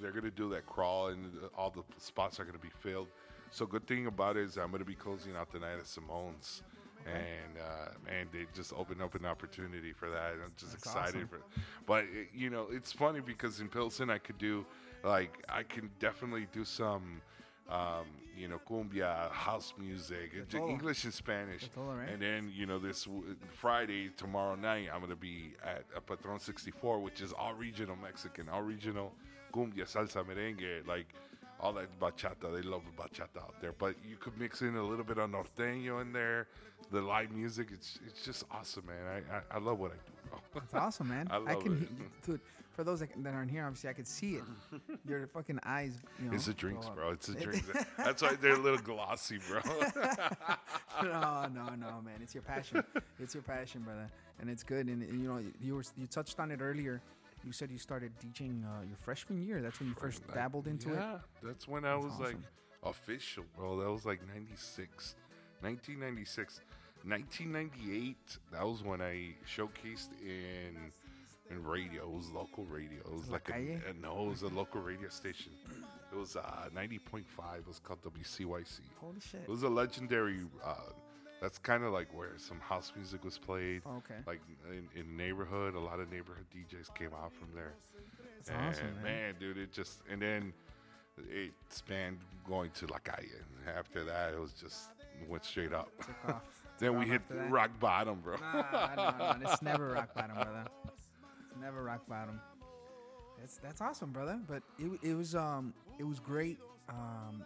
they're 0.00 0.12
gonna 0.12 0.30
do 0.30 0.48
that 0.50 0.66
crawl, 0.66 1.08
and 1.08 1.24
all 1.56 1.70
the 1.70 1.82
spots 1.98 2.38
are 2.38 2.44
gonna 2.44 2.58
be 2.58 2.70
filled. 2.80 3.08
So 3.50 3.66
good 3.66 3.86
thing 3.86 4.06
about 4.06 4.36
it 4.36 4.44
is 4.44 4.56
I'm 4.56 4.70
gonna 4.70 4.84
be 4.84 4.94
closing 4.94 5.34
out 5.34 5.50
the 5.52 5.58
night 5.58 5.78
at 5.78 5.86
Simone's, 5.86 6.62
and 7.06 7.58
uh, 7.58 7.88
man, 8.06 8.28
they 8.32 8.46
just 8.54 8.72
opened 8.72 9.02
up 9.02 9.14
an 9.14 9.24
opportunity 9.24 9.92
for 9.92 10.10
that. 10.10 10.34
And 10.34 10.42
I'm 10.42 10.52
just 10.56 10.72
That's 10.72 10.84
excited 10.86 11.14
awesome. 11.16 11.28
for. 11.28 11.40
But 11.86 12.04
it, 12.04 12.28
you 12.34 12.50
know, 12.50 12.66
it's 12.70 12.92
funny 12.92 13.20
because 13.20 13.60
in 13.60 13.68
Pilsen 13.68 14.10
I 14.10 14.18
could 14.18 14.38
do 14.38 14.66
like 15.04 15.44
I 15.48 15.62
can 15.62 15.90
definitely 15.98 16.46
do 16.52 16.64
some. 16.64 17.20
Um, 17.70 18.06
you 18.34 18.48
know, 18.48 18.58
cumbia, 18.66 19.30
house 19.30 19.74
music. 19.78 20.32
English 20.54 21.04
and 21.04 21.12
Spanish, 21.12 21.68
right? 21.76 22.08
and 22.08 22.22
then 22.22 22.50
you 22.54 22.64
know 22.64 22.78
this 22.78 23.04
w- 23.04 23.36
Friday 23.52 24.10
tomorrow 24.16 24.54
night 24.54 24.88
I'm 24.90 25.00
gonna 25.00 25.16
be 25.16 25.52
at 25.62 25.84
a 25.94 26.00
Patron 26.00 26.38
64, 26.38 27.00
which 27.00 27.20
is 27.20 27.32
all 27.34 27.52
regional 27.52 27.96
Mexican, 27.96 28.48
all 28.48 28.62
regional 28.62 29.12
cumbia, 29.52 29.84
salsa, 29.86 30.24
merengue, 30.24 30.86
like 30.86 31.08
all 31.60 31.72
that 31.74 31.88
bachata. 32.00 32.54
They 32.54 32.62
love 32.62 32.82
bachata 32.96 33.42
out 33.42 33.60
there, 33.60 33.72
but 33.72 33.96
you 34.08 34.16
could 34.16 34.38
mix 34.38 34.62
in 34.62 34.76
a 34.76 34.82
little 34.82 35.04
bit 35.04 35.18
of 35.18 35.28
norteño 35.28 36.00
in 36.00 36.12
there, 36.12 36.46
the 36.90 37.00
live 37.00 37.32
music. 37.32 37.68
It's 37.72 37.98
it's 38.06 38.24
just 38.24 38.44
awesome, 38.50 38.86
man. 38.86 39.22
I 39.30 39.36
I, 39.36 39.40
I 39.56 39.58
love 39.58 39.78
what 39.78 39.92
I 39.92 39.94
do, 39.94 40.12
bro. 40.30 40.62
It's 40.62 40.74
awesome, 40.74 41.08
man. 41.08 41.28
I 41.30 41.36
love 41.38 41.62
can, 41.62 41.82
it. 41.82 42.26
dude. 42.26 42.40
For 42.78 42.84
those 42.84 43.00
that, 43.00 43.10
aren't 43.34 43.50
here, 43.50 43.64
obviously 43.64 43.90
I 43.90 43.92
could 43.92 44.06
see 44.06 44.36
it. 44.36 44.44
Your 45.08 45.26
fucking 45.26 45.58
eyes, 45.64 45.94
you 46.20 46.28
know. 46.28 46.36
It's 46.36 46.46
the 46.46 46.54
drinks, 46.54 46.88
bro. 46.88 47.10
It's 47.10 47.26
the 47.26 47.34
drinks. 47.34 47.68
That's 47.98 48.22
why 48.22 48.36
they're 48.40 48.52
a 48.52 48.56
little 48.56 48.78
glossy, 48.78 49.40
bro. 49.48 49.60
no, 51.02 51.48
no, 51.52 51.74
no, 51.74 52.00
man. 52.04 52.20
It's 52.22 52.36
your 52.36 52.44
passion. 52.44 52.84
It's 53.18 53.34
your 53.34 53.42
passion, 53.42 53.82
brother, 53.82 54.08
and 54.40 54.48
it's 54.48 54.62
good. 54.62 54.86
And, 54.86 55.02
and, 55.02 55.20
you 55.20 55.28
know, 55.28 55.40
you 55.60 55.74
were 55.74 55.82
you 55.96 56.06
touched 56.06 56.38
on 56.38 56.52
it 56.52 56.60
earlier. 56.62 57.02
You 57.44 57.50
said 57.50 57.72
you 57.72 57.78
started 57.78 58.12
teaching 58.20 58.64
uh, 58.64 58.82
your 58.86 58.96
freshman 58.96 59.44
year. 59.44 59.60
That's 59.60 59.80
when 59.80 59.88
you 59.88 59.96
first 59.96 60.22
dabbled 60.32 60.68
into 60.68 60.92
it. 60.92 60.98
yeah, 60.98 61.18
that's 61.42 61.66
when 61.66 61.84
I 61.84 61.96
was 61.96 62.12
like 62.20 62.36
official, 62.84 63.42
bro. 63.56 63.80
That 63.80 63.90
was 63.90 64.06
like 64.06 64.20
96, 64.32 65.16
1996. 65.62 66.60
1998, 67.08 68.16
that 68.52 68.66
was 68.66 68.82
when 68.82 69.00
I 69.00 69.34
showcased 69.46 70.10
in 70.22 70.92
in 71.50 71.64
radio. 71.64 72.02
It 72.02 72.10
was 72.10 72.30
local 72.30 72.64
radio. 72.64 73.00
It 73.00 73.12
was 73.12 73.28
like 73.28 73.48
a, 73.48 73.80
no, 74.00 74.26
it 74.26 74.28
was 74.28 74.42
a 74.42 74.48
local 74.48 74.80
radio 74.80 75.08
station. 75.08 75.52
It 76.12 76.16
was 76.16 76.36
uh, 76.36 76.68
90.5. 76.74 77.24
It 77.58 77.66
was 77.66 77.78
called 77.78 78.00
WCYC. 78.02 78.80
Holy 79.00 79.20
shit. 79.20 79.40
It 79.42 79.48
was 79.48 79.62
a 79.62 79.68
legendary. 79.68 80.40
Uh, 80.64 80.74
that's 81.40 81.58
kind 81.58 81.84
of 81.84 81.92
like 81.92 82.08
where 82.16 82.32
some 82.36 82.60
house 82.60 82.92
music 82.96 83.24
was 83.24 83.38
played. 83.38 83.82
Okay. 83.86 84.16
Like 84.26 84.40
in, 84.70 84.88
in 85.00 85.16
the 85.16 85.22
neighborhood, 85.22 85.74
a 85.74 85.80
lot 85.80 86.00
of 86.00 86.10
neighborhood 86.10 86.46
DJs 86.54 86.94
came 86.94 87.10
out 87.22 87.32
from 87.32 87.48
there. 87.54 87.74
That's 88.36 88.50
and 88.50 88.68
awesome, 88.68 88.94
man. 88.96 89.04
man. 89.04 89.34
dude, 89.38 89.58
it 89.58 89.72
just 89.72 90.00
and 90.10 90.20
then 90.20 90.52
it 91.30 91.52
spanned 91.68 92.18
going 92.46 92.70
to 92.72 92.86
La 92.86 92.98
Calle. 92.98 93.24
After 93.76 94.04
that, 94.04 94.32
it 94.32 94.40
was 94.40 94.52
just 94.52 94.88
went 95.28 95.44
straight 95.44 95.72
up. 95.72 95.90
Then 96.78 96.98
we 96.98 97.06
hit 97.06 97.22
rock 97.48 97.70
bottom, 97.80 98.20
bro. 98.20 98.36
Nah, 98.36 98.62
nah, 98.94 99.16
nah, 99.18 99.36
It's 99.52 99.62
never 99.62 99.88
rock 99.88 100.14
bottom, 100.14 100.36
brother. 100.36 100.64
It's 100.86 101.60
never 101.60 101.82
rock 101.82 102.06
bottom. 102.08 102.40
That's 103.38 103.56
that's 103.58 103.80
awesome, 103.80 104.10
brother. 104.10 104.38
But 104.46 104.62
it, 104.78 104.90
it 105.02 105.14
was 105.14 105.34
um 105.34 105.74
it 105.98 106.04
was 106.04 106.20
great. 106.20 106.58
Um, 106.88 107.42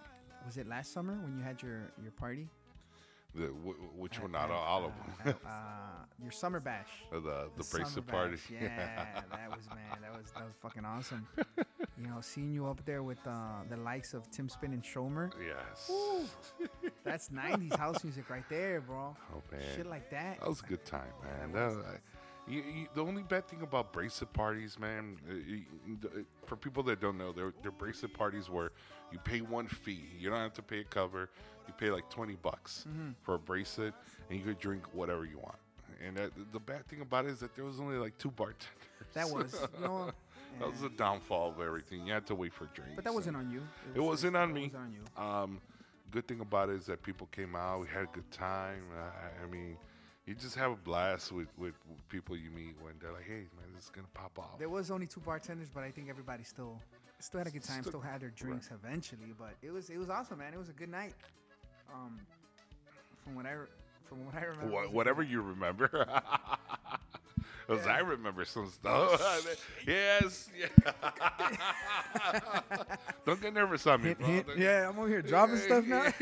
was 0.47 0.57
it 0.57 0.69
last 0.69 0.93
summer 0.93 1.19
when 1.23 1.37
you 1.37 1.43
had 1.43 1.63
your 1.63 1.91
your 2.03 2.13
party? 2.13 2.49
The, 3.35 3.47
wh- 3.47 3.99
which 3.99 4.17
At- 4.17 4.23
one? 4.25 4.33
Not 4.33 4.51
at, 4.51 4.51
all 4.51 4.85
of 4.87 4.91
uh, 4.93 5.25
them. 5.25 5.35
uh, 5.47 5.51
your 6.23 6.31
summer 6.33 6.61
bash. 6.61 6.89
the 7.11 7.21
the, 7.21 7.49
The 7.57 7.65
bracelet 7.71 8.07
party. 8.07 8.37
Yeah, 8.51 9.07
that 9.31 9.49
was 9.57 9.67
man. 9.71 9.99
That 10.03 10.13
was 10.17 10.31
that 10.33 10.45
was 10.45 10.55
fucking 10.61 10.85
awesome. 10.85 11.27
you 12.03 12.09
know, 12.09 12.21
seeing 12.21 12.53
you 12.53 12.67
up 12.67 12.85
there 12.85 13.03
with 13.03 13.25
uh, 13.27 13.63
the 13.71 13.77
likes 13.77 14.13
of 14.15 14.29
Tim 14.31 14.49
Spin 14.49 14.73
and 14.73 14.83
Shomer. 14.83 15.31
yes. 15.47 15.91
That's 17.05 17.29
'90s 17.29 17.77
house 17.77 18.03
music 18.05 18.29
right 18.31 18.45
there, 18.49 18.81
bro. 18.81 19.17
Oh 19.35 19.43
man. 19.51 19.61
Shit 19.77 19.87
like 19.87 20.11
that. 20.11 20.41
That 20.41 20.49
was 20.49 20.61
a 20.61 20.67
good 20.67 20.85
time, 20.85 21.13
man. 21.23 21.53
that 21.53 21.59
That 21.71 21.77
was- 21.77 21.85
you, 22.49 22.57
you, 22.63 22.87
the 22.93 23.03
only 23.05 23.23
bad 23.23 23.47
thing 23.47 23.63
about 23.63 23.93
bracelet 23.93 24.33
parties, 24.33 24.77
man, 24.77 25.17
uh, 25.31 25.35
you- 25.35 26.27
for 26.45 26.57
people 26.57 26.83
that 26.85 27.01
don't 27.01 27.17
know, 27.17 27.31
they're, 27.31 27.53
they're 27.63 27.71
bracelet 27.71 28.13
parties 28.15 28.51
where 28.51 28.73
you 29.13 29.19
pay 29.21 29.43
one 29.43 29.69
fee. 29.69 30.03
You 30.19 30.29
don't 30.31 30.41
have 30.41 30.53
to 30.55 30.63
pay 30.63 30.81
a 30.81 30.85
cover. 30.85 31.31
You 31.69 31.75
pay 31.75 31.91
like 31.91 32.11
20 32.11 32.35
bucks 32.43 32.85
Mm-hmm. 32.89 33.11
for 33.23 33.35
a 33.35 33.39
bracelet, 33.39 33.95
and 34.29 34.37
you 34.41 34.45
could 34.45 34.59
drink 34.59 34.83
whatever 34.93 35.25
you 35.25 35.39
want. 35.39 35.55
And 36.05 36.17
that, 36.17 36.33
the 36.53 36.59
bad 36.59 36.85
thing 36.89 37.01
about 37.01 37.27
it 37.27 37.31
is 37.31 37.39
that 37.41 37.55
there 37.55 37.65
was 37.65 37.79
only 37.79 37.97
like 37.97 38.19
two 38.19 38.33
bartenders. 38.33 38.67
That 39.15 39.29
was, 39.31 39.55
you 39.79 39.85
know, 39.87 40.11
that 40.59 40.71
was 40.71 40.81
the 40.81 40.91
downfall 40.91 41.51
of 41.51 41.61
everything. 41.61 42.07
You 42.07 42.13
had 42.13 42.27
to 42.27 42.35
wait 42.35 42.53
for 42.53 42.67
drinks. 42.75 42.93
But 42.95 43.05
that 43.05 43.15
wasn't 43.15 43.37
on 43.37 43.51
you. 43.51 43.63
It 43.95 44.01
wasn't 44.01 44.37
on 44.37 44.51
it 44.51 44.55
me. 44.55 44.63
was 44.67 44.75
on 44.75 44.93
you. 44.93 45.23
Um, 45.23 45.61
good 46.11 46.27
thing 46.29 46.41
about 46.41 46.69
it 46.69 46.77
is 46.77 46.87
that 46.87 47.03
people 47.03 47.29
came 47.33 47.55
out. 47.57 47.81
We 47.81 47.87
had 47.89 48.05
a 48.05 48.09
good 48.13 48.31
time. 48.31 48.83
I, 48.97 49.45
I 49.45 49.47
mean, 49.51 49.77
you 50.27 50.35
just 50.35 50.55
have 50.57 50.71
a 50.73 50.77
blast 50.77 51.33
with, 51.33 51.49
with 51.59 51.75
people 52.09 52.37
you 52.37 52.51
meet 52.51 52.77
when 52.81 52.95
they're 53.01 53.13
like, 53.13 53.25
"Hey, 53.27 53.47
man, 53.57 53.67
this 53.75 53.85
is 53.85 53.91
gonna 53.91 54.07
pop 54.15 54.39
off." 54.39 54.59
There 54.59 54.69
was 54.69 54.91
only 54.91 55.07
two 55.07 55.21
bartenders, 55.21 55.69
but 55.75 55.83
I 55.83 55.91
think 55.91 56.09
everybody 56.09 56.45
still 56.45 56.79
still 57.19 57.39
had 57.39 57.47
a 57.49 57.51
good 57.51 57.65
time. 57.65 57.83
Still- 57.83 58.01
had 58.01 58.21
their 58.21 58.31
drinks 58.31 58.71
eventually, 58.73 59.33
but 59.39 59.55
it 59.63 59.73
was 59.73 59.91
it 59.91 59.99
was 59.99 60.11
awesome, 60.11 60.39
man. 60.39 60.53
It 60.55 60.59
was 60.59 60.69
a 60.69 60.73
good 60.75 60.91
night. 60.91 61.15
Um, 61.93 62.21
from 63.25 63.35
what 63.35 63.47
I 63.47 63.55
from 64.09 64.25
what 64.27 64.35
I 64.35 64.45
remember, 64.45 64.67
it 64.67 64.73
Wha- 64.73 64.91
whatever 64.93 65.23
you 65.23 65.41
remember. 65.43 66.07
Because 67.67 67.87
I 67.87 67.99
remember 67.99 68.45
some 68.45 68.69
stuff. 68.71 69.21
yes. 69.87 70.49
Yeah. 70.59 70.93
Don't 73.27 73.41
get 73.41 73.55
nervous 73.55 73.87
on 73.87 74.03
me, 74.03 74.09
Hint, 74.09 74.19
bro. 74.19 74.27
hint. 74.29 74.47
Yeah, 74.59 74.89
I'm 74.89 74.99
over 74.99 75.09
here 75.09 75.23
dropping 75.23 75.57
stuff 75.59 75.85
now. 75.87 76.13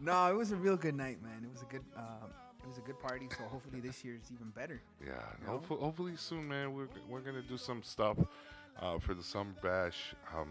no, 0.00 0.30
it 0.30 0.36
was 0.36 0.52
a 0.52 0.56
real 0.56 0.76
good 0.76 0.96
night, 0.96 1.22
man. 1.22 1.42
It 1.44 1.50
was 1.52 1.62
a 1.62 1.66
good, 1.66 1.82
um, 1.96 2.30
it 2.62 2.66
was 2.66 2.78
a 2.78 2.82
good 2.82 2.98
party. 3.00 3.28
So 3.36 3.44
hopefully 3.44 3.80
this 3.80 4.04
year 4.04 4.14
is 4.14 4.30
even 4.32 4.48
better. 4.50 4.80
Yeah, 5.04 5.12
hopefully, 5.46 5.80
hopefully 5.80 6.12
soon, 6.16 6.48
man. 6.48 6.74
We're 6.74 6.88
we're 7.08 7.20
gonna 7.20 7.42
do 7.42 7.56
some 7.58 7.82
stuff 7.82 8.16
uh, 8.80 8.98
for 8.98 9.14
the 9.14 9.22
summer 9.22 9.52
bash. 9.62 10.14
Um, 10.36 10.48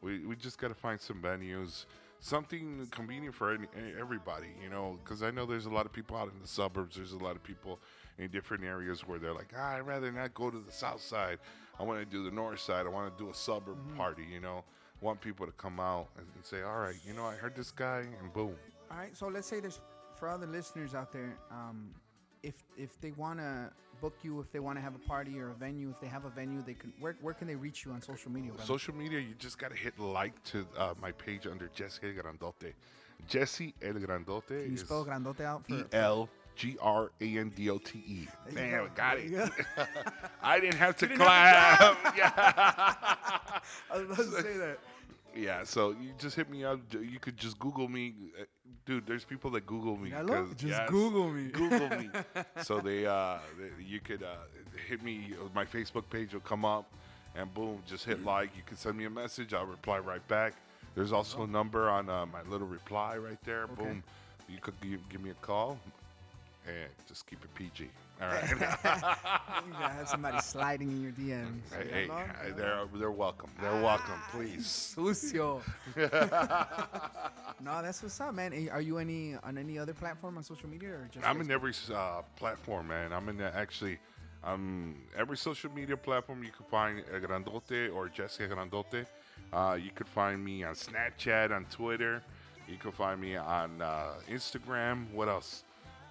we 0.00 0.24
we 0.26 0.36
just 0.36 0.58
gotta 0.58 0.74
find 0.74 1.00
some 1.00 1.20
venues, 1.20 1.84
something 2.20 2.86
convenient 2.90 3.34
for 3.34 3.52
any, 3.52 3.66
everybody, 3.98 4.48
you 4.62 4.70
know. 4.70 4.98
Because 5.04 5.22
I 5.22 5.30
know 5.30 5.44
there's 5.44 5.66
a 5.66 5.70
lot 5.70 5.84
of 5.86 5.92
people 5.92 6.16
out 6.16 6.28
in 6.32 6.40
the 6.40 6.48
suburbs. 6.48 6.96
There's 6.96 7.12
a 7.12 7.18
lot 7.18 7.36
of 7.36 7.42
people 7.42 7.78
in 8.20 8.30
different 8.30 8.64
areas 8.64 9.00
where 9.06 9.18
they're 9.18 9.32
like, 9.32 9.52
ah, 9.56 9.76
I'd 9.76 9.86
rather 9.86 10.12
not 10.12 10.34
go 10.34 10.50
to 10.50 10.58
the 10.58 10.72
south 10.72 11.00
side. 11.00 11.38
I 11.78 11.82
want 11.82 11.98
to 11.98 12.04
do 12.04 12.22
the 12.22 12.30
north 12.30 12.60
side. 12.60 12.86
I 12.86 12.90
want 12.90 13.16
to 13.16 13.24
do 13.24 13.30
a 13.30 13.34
suburb 13.34 13.78
party, 13.96 14.24
you 14.30 14.40
know. 14.40 14.64
Want 15.00 15.20
people 15.20 15.46
to 15.46 15.52
come 15.52 15.80
out 15.80 16.08
and, 16.18 16.26
and 16.34 16.44
say, 16.44 16.60
all 16.60 16.78
right, 16.78 16.96
you 17.06 17.14
know, 17.14 17.24
I 17.24 17.34
heard 17.34 17.56
this 17.56 17.70
guy, 17.70 18.04
and 18.20 18.32
boom. 18.34 18.54
All 18.90 18.98
right, 18.98 19.16
so 19.16 19.28
let's 19.28 19.46
say 19.46 19.58
there's 19.58 19.80
for 20.14 20.28
other 20.28 20.46
listeners 20.46 20.94
out 20.94 21.10
there, 21.10 21.38
um, 21.50 21.88
if 22.42 22.54
if 22.76 23.00
they 23.00 23.12
want 23.12 23.38
to 23.38 23.70
book 24.02 24.14
you, 24.22 24.40
if 24.40 24.52
they 24.52 24.60
want 24.60 24.76
to 24.76 24.82
have 24.82 24.94
a 24.94 24.98
party 24.98 25.38
or 25.38 25.50
a 25.50 25.54
venue, 25.54 25.90
if 25.90 26.00
they 26.00 26.06
have 26.06 26.26
a 26.26 26.30
venue, 26.30 26.62
they 26.62 26.74
can. 26.74 26.92
Where 27.00 27.16
where 27.22 27.32
can 27.32 27.46
they 27.46 27.54
reach 27.54 27.86
you 27.86 27.92
on 27.92 28.02
social 28.02 28.30
media? 28.30 28.50
brother? 28.52 28.66
Social 28.66 28.94
media, 28.94 29.18
you 29.18 29.34
just 29.38 29.58
gotta 29.58 29.74
hit 29.74 29.98
like 29.98 30.42
to 30.44 30.66
uh, 30.76 30.92
my 31.00 31.12
page 31.12 31.46
under 31.46 31.68
Jesse 31.68 32.00
El 32.02 32.12
Grandote. 32.12 32.74
Jesse 33.26 33.74
El 33.82 33.94
Grandote 33.94 34.64
Can 34.64 34.70
you 34.70 34.76
spell 34.76 35.04
Grandote 35.04 35.40
out 35.40 35.66
for? 35.66 35.74
E 35.74 35.84
L 35.92 36.28
G 36.56 36.76
R 36.80 37.10
A 37.20 37.38
N 37.38 37.52
D 37.54 37.70
O 37.70 37.78
T 37.78 37.98
E. 37.98 38.28
Man, 38.52 38.70
go. 38.70 38.88
got 38.94 39.18
it. 39.18 39.30
go. 39.30 39.48
I 40.42 40.60
didn't 40.60 40.76
have 40.76 40.96
to 40.98 41.06
didn't 41.06 41.20
have 41.20 41.96
clap. 41.98 42.16
yeah. 42.16 42.32
I 43.90 43.98
was 43.98 44.04
about 44.06 44.16
to 44.16 44.42
say 44.42 44.56
that. 44.58 44.78
yeah, 45.34 45.64
so 45.64 45.90
you 45.90 46.10
just 46.18 46.36
hit 46.36 46.50
me 46.50 46.64
up. 46.64 46.80
You 46.92 47.18
could 47.20 47.36
just 47.36 47.58
Google 47.58 47.88
me. 47.88 48.14
Uh, 48.38 48.44
Dude, 48.86 49.06
there's 49.06 49.24
people 49.24 49.50
that 49.50 49.66
Google 49.66 49.96
me. 49.96 50.10
Just 50.10 50.62
yes, 50.64 50.90
Google 50.90 51.28
me. 51.30 51.48
Google 51.50 51.90
me. 51.90 52.08
so 52.62 52.80
they, 52.80 53.06
uh, 53.06 53.38
they- 53.58 53.84
you 53.84 54.00
could 54.00 54.22
uh, 54.22 54.34
hit 54.88 55.02
me. 55.02 55.34
My 55.54 55.64
Facebook 55.64 56.04
page 56.10 56.32
will 56.32 56.40
come 56.40 56.64
up, 56.64 56.90
and 57.36 57.52
boom, 57.54 57.78
just 57.86 58.04
hit 58.04 58.24
like. 58.24 58.50
You 58.56 58.62
can 58.66 58.76
send 58.76 58.96
me 58.96 59.04
a 59.04 59.10
message. 59.10 59.54
I'll 59.54 59.66
reply 59.66 59.98
right 59.98 60.26
back. 60.28 60.54
There's 60.94 61.12
also 61.12 61.42
a 61.42 61.46
number 61.46 61.88
on 61.88 62.08
uh, 62.08 62.26
my 62.26 62.42
little 62.50 62.66
reply 62.66 63.16
right 63.16 63.38
there. 63.44 63.64
Okay. 63.64 63.74
Boom, 63.84 64.02
you 64.48 64.58
could 64.60 64.74
give, 64.80 65.08
give 65.08 65.20
me 65.20 65.30
a 65.30 65.34
call, 65.34 65.78
and 66.70 67.06
just 67.06 67.26
keep 67.26 67.42
it 67.44 67.54
PG. 67.54 67.88
All 68.20 68.28
right. 68.28 68.50
You 68.50 68.56
gotta 68.56 69.94
have 69.94 70.08
somebody 70.08 70.38
sliding 70.42 70.90
in 70.90 71.02
your 71.02 71.12
DMs. 71.12 71.60
hey, 71.72 71.88
hey, 71.90 72.06
Hello? 72.06 72.22
hey, 72.42 72.52
they're 72.56 72.84
they're 72.94 73.10
welcome. 73.10 73.50
They're 73.60 73.82
welcome. 73.82 74.20
Please. 74.30 74.94
Sucio. 74.96 75.62
no, 77.62 77.82
that's 77.82 78.02
what's 78.02 78.20
up, 78.20 78.34
man. 78.34 78.68
Are 78.72 78.80
you 78.80 78.98
any 78.98 79.36
on 79.42 79.58
any 79.58 79.78
other 79.78 79.94
platform 79.94 80.36
on 80.36 80.42
social 80.42 80.68
media 80.68 80.90
or 80.90 81.08
just? 81.10 81.26
I'm 81.26 81.38
Facebook? 81.38 81.44
in 81.44 81.50
every 81.50 81.72
uh, 81.94 82.22
platform, 82.36 82.88
man. 82.88 83.12
I'm 83.12 83.28
in 83.28 83.36
the, 83.38 83.54
actually, 83.56 83.98
um, 84.44 84.96
every 85.16 85.36
social 85.36 85.70
media 85.70 85.96
platform 85.96 86.42
you 86.42 86.50
can 86.50 86.66
find 86.66 87.02
El 87.12 87.20
Grandote 87.20 87.94
or 87.94 88.08
Jesse 88.08 88.44
El 88.44 88.50
Grandote. 88.50 89.06
Uh, 89.52 89.78
you 89.80 89.90
could 89.94 90.06
find 90.08 90.44
me 90.44 90.62
on 90.64 90.74
Snapchat, 90.74 91.50
on 91.50 91.64
Twitter. 91.70 92.22
You 92.68 92.76
can 92.76 92.92
find 92.92 93.20
me 93.20 93.36
on 93.36 93.82
uh, 93.82 94.12
Instagram. 94.30 95.10
What 95.12 95.28
else? 95.28 95.64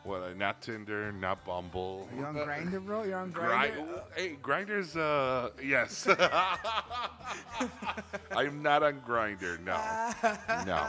What? 0.10 0.24
Uh, 0.24 0.34
not 0.36 0.60
Tinder, 0.64 1.12
not 1.12 1.46
Bumble. 1.46 2.10
You're 2.16 2.22
you 2.22 2.26
on 2.42 2.48
Grindr, 2.48 2.84
bro? 2.84 3.04
You're 3.04 3.20
on 3.20 3.30
Gri- 3.30 3.44
Grindr. 3.44 4.02
hey, 4.16 4.38
Grindr's. 4.42 4.98
Uh, 4.98 5.52
yes. 5.64 6.08
I'm 8.36 8.64
not 8.64 8.82
on 8.82 9.02
Grindr. 9.02 9.60
No, 9.64 9.76
no. 10.66 10.88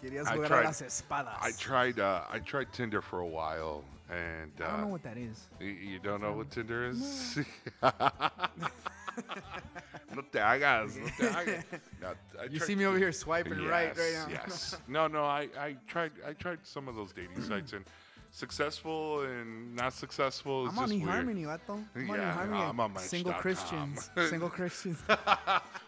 Querías 0.00 0.28
I 0.28 0.36
jugar 0.36 0.44
a 0.44 0.48
tried- 0.48 0.64
las 0.66 0.82
espadas. 0.82 1.36
I 1.42 1.50
tried. 1.58 1.98
Uh, 1.98 2.22
I 2.30 2.38
tried 2.38 2.72
Tinder 2.72 3.02
for 3.02 3.18
a 3.20 3.26
while, 3.26 3.82
and 4.08 4.52
uh, 4.60 4.64
I 4.64 4.68
don't 4.70 4.80
know 4.82 4.86
what 4.86 5.02
that 5.02 5.18
is. 5.18 5.48
Y- 5.60 5.76
You 5.82 5.98
don't 5.98 6.22
know 6.22 6.32
what 6.32 6.48
Tinder 6.52 6.84
is? 6.84 7.38
no 7.82 7.90
te 10.32 10.38
hagas, 10.38 10.96
no 10.96 11.06
te 11.18 11.26
hagas. 11.26 11.64
No, 12.00 12.12
I 12.40 12.44
You 12.44 12.58
tried- 12.58 12.66
see 12.68 12.76
me 12.76 12.84
over 12.86 12.98
here 12.98 13.10
swiping 13.12 13.66
right 13.66 13.96
right 13.98 14.12
now. 14.14 14.26
Yes. 14.30 14.76
No, 14.86 15.08
no. 15.08 15.24
I, 15.24 15.48
I 15.58 15.74
tried. 15.88 16.12
I 16.24 16.34
tried 16.34 16.60
some 16.62 16.86
of 16.88 16.94
those 16.94 17.12
dating 17.12 17.42
sites 17.42 17.72
and 17.72 17.84
successful 18.30 19.22
and 19.22 19.74
not 19.74 19.92
successful. 19.92 20.66
It's 20.66 20.76
I'm 20.76 20.84
on 20.84 20.90
eHarmony, 20.90 21.44
vato. 21.44 21.84
I'm 21.94 22.10
on 22.10 22.16
Yeah, 22.16 22.36
eHarmony. 22.36 22.68
I'm 22.70 22.80
on 22.80 22.96
Single 22.98 23.32
Christians. 23.34 24.10
Single 24.28 24.50
Christians. 24.50 24.98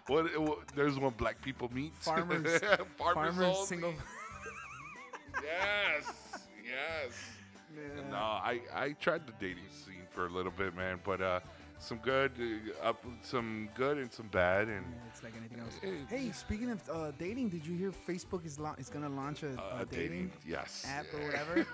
What, 0.09 0.37
what? 0.41 0.59
There's 0.75 0.99
one 0.99 1.15
black 1.17 1.41
people 1.41 1.71
meet. 1.73 1.93
Farmers. 2.01 2.59
Farmers. 2.99 3.35
Farmers. 3.37 3.69
Single. 3.69 3.95
Yes. 5.43 6.12
Yes. 6.65 7.12
No, 8.11 8.17
I, 8.17 8.61
I 8.75 8.93
tried 9.01 9.27
the 9.29 9.33
dating 9.41 9.69
scene 9.71 10.03
for 10.11 10.27
a 10.27 10.29
little 10.29 10.51
bit, 10.51 10.75
man, 10.75 10.99
but 11.05 11.21
uh, 11.23 11.41
some 11.83 11.99
good, 11.99 12.33
uh, 12.83 12.89
up, 12.89 13.05
some 13.23 13.69
good 13.75 13.99
and 13.99 14.12
some 14.12 14.28
bad, 14.28 14.69
and 14.69 14.85
Yeah, 14.89 15.09
it's 15.11 15.23
like 15.23 15.35
anything 15.36 15.59
else. 15.61 15.75
Hey, 15.83 16.17
Hey, 16.17 16.33
speaking 16.33 16.70
of 16.70 16.81
uh, 16.89 17.11
dating, 17.19 17.49
did 17.49 17.67
you 17.67 17.77
hear 17.77 17.91
Facebook 18.09 18.47
is 18.47 18.59
la- 18.59 18.75
is 18.78 18.89
gonna 18.89 19.09
launch 19.09 19.43
a, 19.43 19.52
uh, 19.61 19.81
a 19.83 19.85
dating, 19.86 20.31
yes, 20.47 20.85
app 20.89 21.07
or 21.12 21.20
whatever? 21.27 21.67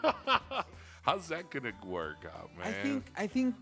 How's 1.03 1.29
that 1.29 1.51
gonna 1.51 1.73
work 1.87 2.25
out, 2.37 2.51
man? 2.59 2.67
I 2.69 2.73
think 2.73 3.05
I 3.17 3.27
think 3.27 3.55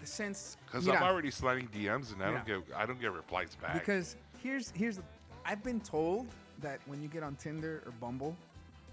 the 0.00 0.06
sense 0.06 0.56
because 0.66 0.86
I'm 0.88 1.02
already 1.02 1.30
sliding 1.30 1.68
DMs 1.68 2.12
and 2.12 2.22
I 2.22 2.30
don't 2.30 2.46
get 2.46 2.62
I 2.76 2.86
don't 2.86 3.00
get 3.00 3.12
replies 3.12 3.56
back. 3.60 3.74
because 3.74 4.16
here's 4.42 4.70
here's 4.70 5.00
I've 5.44 5.62
been 5.62 5.80
told 5.80 6.26
that 6.60 6.80
when 6.86 7.02
you 7.02 7.08
get 7.08 7.22
on 7.22 7.34
Tinder 7.36 7.82
or 7.86 7.92
Bumble, 8.00 8.36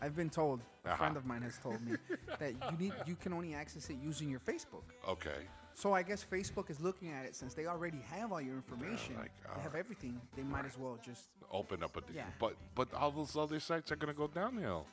I've 0.01 0.15
been 0.15 0.29
told 0.29 0.59
a 0.85 0.89
Uh-huh. 0.89 0.97
friend 0.97 1.17
of 1.17 1.25
mine 1.25 1.41
has 1.43 1.57
told 1.57 1.79
me 1.87 1.93
that 2.39 2.53
you 2.71 2.77
need 2.77 2.93
you 3.05 3.15
can 3.15 3.33
only 3.33 3.53
access 3.53 3.89
it 3.89 3.97
using 4.03 4.29
your 4.29 4.39
Facebook. 4.41 4.83
okay, 5.07 5.41
So 5.75 5.93
I 5.93 6.03
guess 6.03 6.23
Facebook 6.23 6.69
is 6.69 6.79
looking 6.79 7.11
at 7.11 7.25
it 7.25 7.35
since 7.35 7.53
they 7.53 7.65
already 7.65 7.99
have 8.11 8.31
all 8.31 8.41
your 8.41 8.55
information. 8.55 9.15
like, 9.17 9.31
they 9.43 9.49
have 9.49 9.57
alright. 9.73 9.75
everything. 9.79 10.21
They 10.35 10.43
might 10.43 10.65
as 10.65 10.77
well 10.77 10.97
just 11.03 11.27
open 11.51 11.83
up 11.83 11.97
a 11.97 12.01
Yeah. 12.13 12.25
but 12.39 12.55
but 12.75 12.93
all 12.93 13.11
those 13.11 13.35
other 13.35 13.59
sites 13.59 13.91
are 13.91 13.95
gonna 13.95 14.13
go 14.13 14.27
downhill. 14.27 14.85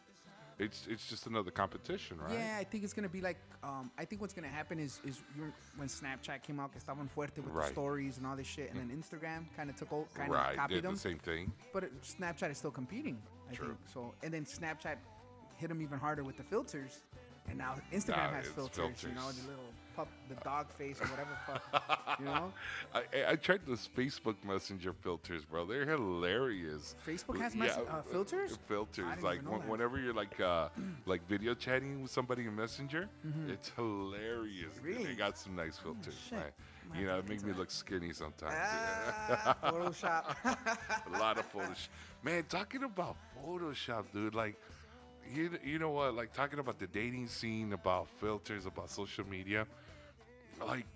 It's 0.58 0.86
it's 0.88 1.08
just 1.08 1.26
another 1.26 1.50
competition, 1.50 2.18
right? 2.20 2.32
Yeah, 2.32 2.58
I 2.60 2.64
think 2.64 2.84
it's 2.84 2.92
gonna 2.92 3.08
be 3.08 3.22
like. 3.22 3.38
Um, 3.62 3.90
I 3.96 4.04
think 4.04 4.20
what's 4.20 4.34
gonna 4.34 4.48
happen 4.48 4.78
is 4.78 5.00
is 5.06 5.22
you're, 5.36 5.52
when 5.76 5.88
Snapchat 5.88 6.42
came 6.42 6.60
out, 6.60 6.72
que 6.72 6.78
estaban 6.80 7.08
fuerte 7.08 7.36
with 7.38 7.46
Right. 7.46 7.66
the 7.66 7.72
stories 7.72 8.18
and 8.18 8.26
all 8.26 8.36
this 8.36 8.46
shit, 8.46 8.70
and 8.70 8.78
then 8.78 8.90
Instagram 8.94 9.44
kind 9.56 9.70
of 9.70 9.76
took 9.76 9.90
over, 9.92 10.06
kind 10.14 10.30
of 10.30 10.36
right. 10.36 10.56
copied 10.56 10.74
Did 10.76 10.84
them. 10.84 10.94
the 10.94 11.00
same 11.00 11.18
thing. 11.18 11.50
But 11.72 11.84
it, 11.84 12.02
Snapchat 12.02 12.50
is 12.50 12.58
still 12.58 12.70
competing. 12.72 13.22
I 13.50 13.54
True. 13.54 13.68
think 13.68 13.78
so. 13.92 14.14
And 14.22 14.34
then 14.34 14.44
Snapchat 14.44 14.96
hit 15.56 15.68
them 15.68 15.80
even 15.80 15.98
harder 15.98 16.24
with 16.24 16.36
the 16.36 16.42
filters, 16.42 17.00
and 17.48 17.56
now 17.56 17.76
Instagram 17.90 18.16
Now 18.16 18.30
has 18.30 18.46
it's 18.46 18.54
filters, 18.54 19.02
You 19.02 19.12
know, 19.14 19.32
the 19.32 19.48
little 19.48 19.72
pup, 19.96 20.08
the 20.28 20.34
dog 20.44 20.70
face 20.70 21.00
or 21.00 21.06
whatever. 21.06 21.30
fuck, 21.46 22.18
you 22.18 22.24
know, 22.24 22.52
I, 22.94 23.02
I- 23.32 23.36
tried 23.36 23.60
those 23.66 23.88
Facebook 23.96 24.36
Messenger 24.46 24.92
filters, 24.92 25.44
bro. 25.44 25.66
They're 25.66 25.86
hilarious. 25.86 26.94
Facebook 27.06 27.38
has 27.40 27.54
mess- 27.54 27.76
uh, 27.78 28.02
filters? 28.10 28.52
I 28.54 28.68
Filters, 28.68 29.04
didn't 29.10 29.22
like 29.22 29.34
even 29.38 29.44
know 29.46 29.50
when- 29.52 29.60
that. 29.60 29.68
whenever 29.70 29.98
you're 30.00 30.14
like 30.14 30.38
uh, 30.40 30.68
like 31.06 31.26
video 31.28 31.54
chatting 31.54 32.02
with 32.02 32.10
somebody 32.10 32.46
in 32.46 32.54
Messenger, 32.54 33.08
it's 33.48 33.70
hilarious. 33.76 34.74
Mm-hmm. 34.76 34.86
Really? 34.86 35.04
Oh, 35.04 35.06
They 35.08 35.14
got 35.14 35.38
some 35.38 35.56
nice 35.56 35.78
filters. 35.78 36.14
shit. 36.28 36.38
man. 36.38 37.00
You 37.00 37.06
know, 37.06 37.18
it 37.18 37.28
makes 37.28 37.44
me 37.44 37.52
look 37.52 37.70
skinny 37.70 38.12
sometimes. 38.12 38.54
ah, 38.56 39.56
Photoshop. 39.64 40.34
a 41.14 41.18
lot 41.18 41.38
of 41.38 41.50
Photoshop. 41.52 41.88
Man, 42.22 42.42
talking 42.48 42.82
about 42.82 43.16
Photoshop, 43.46 44.04
dude, 44.12 44.34
like, 44.34 44.56
you, 45.34 45.50
you 45.64 45.78
know 45.78 45.90
what? 45.90 46.14
Like, 46.14 46.32
talking 46.32 46.58
about 46.58 46.78
the 46.78 46.86
dating 46.86 47.28
scene, 47.28 47.72
about 47.72 48.08
filters, 48.20 48.66
about 48.66 48.90
social 48.90 49.26
media. 49.26 49.66
Like, 50.64 50.86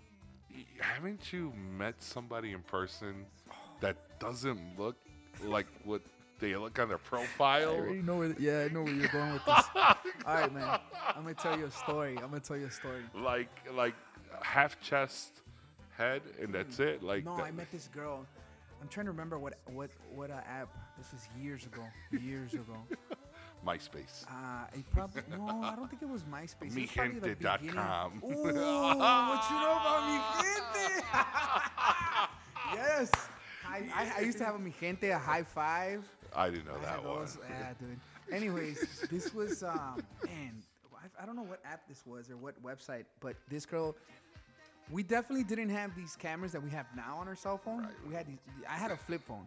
haven't 0.78 1.32
you 1.32 1.52
met 1.78 2.02
somebody 2.02 2.52
in 2.52 2.60
person 2.62 3.26
that 3.80 3.96
doesn't 4.20 4.60
look 4.78 4.96
like 5.42 5.66
what 5.84 6.00
they 6.38 6.54
look 6.56 6.78
on 6.78 6.88
their 6.88 6.98
I 6.98 7.00
profile? 7.00 7.68
already 7.76 8.02
know 8.02 8.16
where. 8.16 8.34
Yeah, 8.38 8.66
I 8.68 8.72
know 8.72 8.82
where 8.82 8.92
you're 8.92 9.08
going 9.08 9.32
with 9.32 9.44
this. 9.44 9.64
All 9.76 9.94
right, 10.26 10.52
man. 10.52 10.78
I'm 11.16 11.22
gonna 11.22 11.34
tell 11.34 11.58
you 11.58 11.66
a 11.66 11.70
story. 11.70 12.16
I'm 12.18 12.28
gonna 12.28 12.40
tell 12.40 12.56
you 12.56 12.66
a 12.66 12.70
story. 12.70 13.02
Like, 13.14 13.48
like 13.72 13.94
half 14.42 14.80
chest 14.80 15.32
head, 15.96 16.22
and 16.40 16.52
that's 16.54 16.78
it. 16.80 17.02
Like, 17.02 17.24
No, 17.24 17.36
that- 17.36 17.44
I 17.46 17.50
met 17.50 17.70
this 17.72 17.88
girl. 17.94 18.26
I'm 18.82 18.88
trying 18.88 19.06
to 19.06 19.12
remember 19.12 19.38
what 19.38 19.54
what 19.66 19.90
what 20.14 20.30
uh, 20.30 20.34
app. 20.46 20.68
This 20.98 21.10
was 21.12 21.26
years 21.40 21.64
ago. 21.64 21.82
Years 22.12 22.52
ago. 22.52 22.76
MySpace. 23.66 24.24
Uh, 24.28 24.66
it 24.74 24.84
probably 24.90 25.22
no. 25.30 25.62
I 25.62 25.74
don't 25.76 25.88
think 25.88 26.02
it 26.02 26.08
was 26.08 26.22
MySpace. 26.24 26.76
It 26.76 26.80
was 26.82 26.90
probably 26.90 27.20
MiGente.com. 27.34 28.22
Ooh, 28.24 28.28
what 28.28 28.46
you 28.46 28.52
know 28.54 29.78
about 29.80 30.02
mi 30.08 30.18
gente? 30.42 31.04
yes. 32.74 33.10
I, 33.66 33.82
I, 33.94 34.12
I 34.18 34.20
used 34.20 34.38
to 34.38 34.44
have 34.44 34.54
a 34.54 34.58
mi 34.58 34.72
gente, 34.78 35.10
a 35.10 35.18
hi5. 35.18 36.02
I 36.36 36.50
didn't 36.50 36.66
know 36.66 36.74
I 36.82 36.84
that 36.84 37.04
one. 37.04 37.20
those- 37.20 37.38
Yeah, 37.48 37.72
dude. 37.80 37.98
Anyways, 38.32 39.06
this 39.10 39.34
was 39.34 39.62
um, 39.62 40.02
man. 40.26 40.62
I, 40.94 41.22
I 41.22 41.26
don't 41.26 41.36
know 41.36 41.42
what 41.42 41.60
app 41.64 41.86
this 41.88 42.02
was 42.06 42.30
or 42.30 42.36
what 42.36 42.60
website, 42.62 43.04
but 43.20 43.36
this 43.48 43.66
girl. 43.66 43.96
We 44.90 45.02
definitely 45.02 45.44
didn't 45.44 45.70
have 45.70 45.96
these 45.96 46.14
cameras 46.14 46.52
that 46.52 46.62
we 46.62 46.68
have 46.70 46.84
now 46.94 47.16
on 47.18 47.26
our 47.26 47.34
cell 47.34 47.56
phone. 47.56 47.88
We 48.06 48.14
had 48.14 48.26
these. 48.26 48.38
I 48.68 48.74
had 48.74 48.90
a 48.90 48.96
flip 48.98 49.22
phone, 49.26 49.46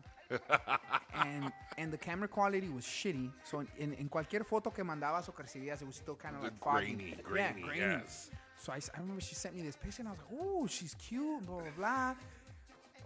and 1.16 1.52
and 1.78 1.92
the 1.92 1.98
camera 1.98 2.28
quality 2.28 2.70
was 2.70 2.84
shitty. 2.84 3.30
So 3.44 3.64
in, 3.78 3.94
en 3.94 4.10
cualquier 4.10 4.44
foto 4.44 4.72
que 4.72 4.84
mandabas 4.84 5.30
o 5.30 5.32
que 5.32 5.44
recibías, 5.44 5.82
it 5.82 5.88
was 5.88 5.96
still 5.96 6.16
kind 6.16 6.36
of 6.36 6.44
like 6.44 6.58
foggy. 6.58 7.16
grainy, 7.24 7.60
yeah, 7.60 7.66
grainy, 7.68 7.80
yes. 7.80 8.32
So 8.58 8.74
I, 8.74 8.78
I 8.78 9.00
remember 9.00 9.22
she 9.22 9.36
sent 9.36 9.56
me 9.56 9.62
this 9.62 9.76
picture, 9.76 10.02
and 10.02 10.10
I 10.10 10.12
was 10.12 10.20
like, 10.20 10.40
"Oh, 10.42 10.68
she's 10.68 10.96
cute." 10.96 11.46
Blah 11.46 11.62
blah 11.62 11.72
blah. 11.78 12.16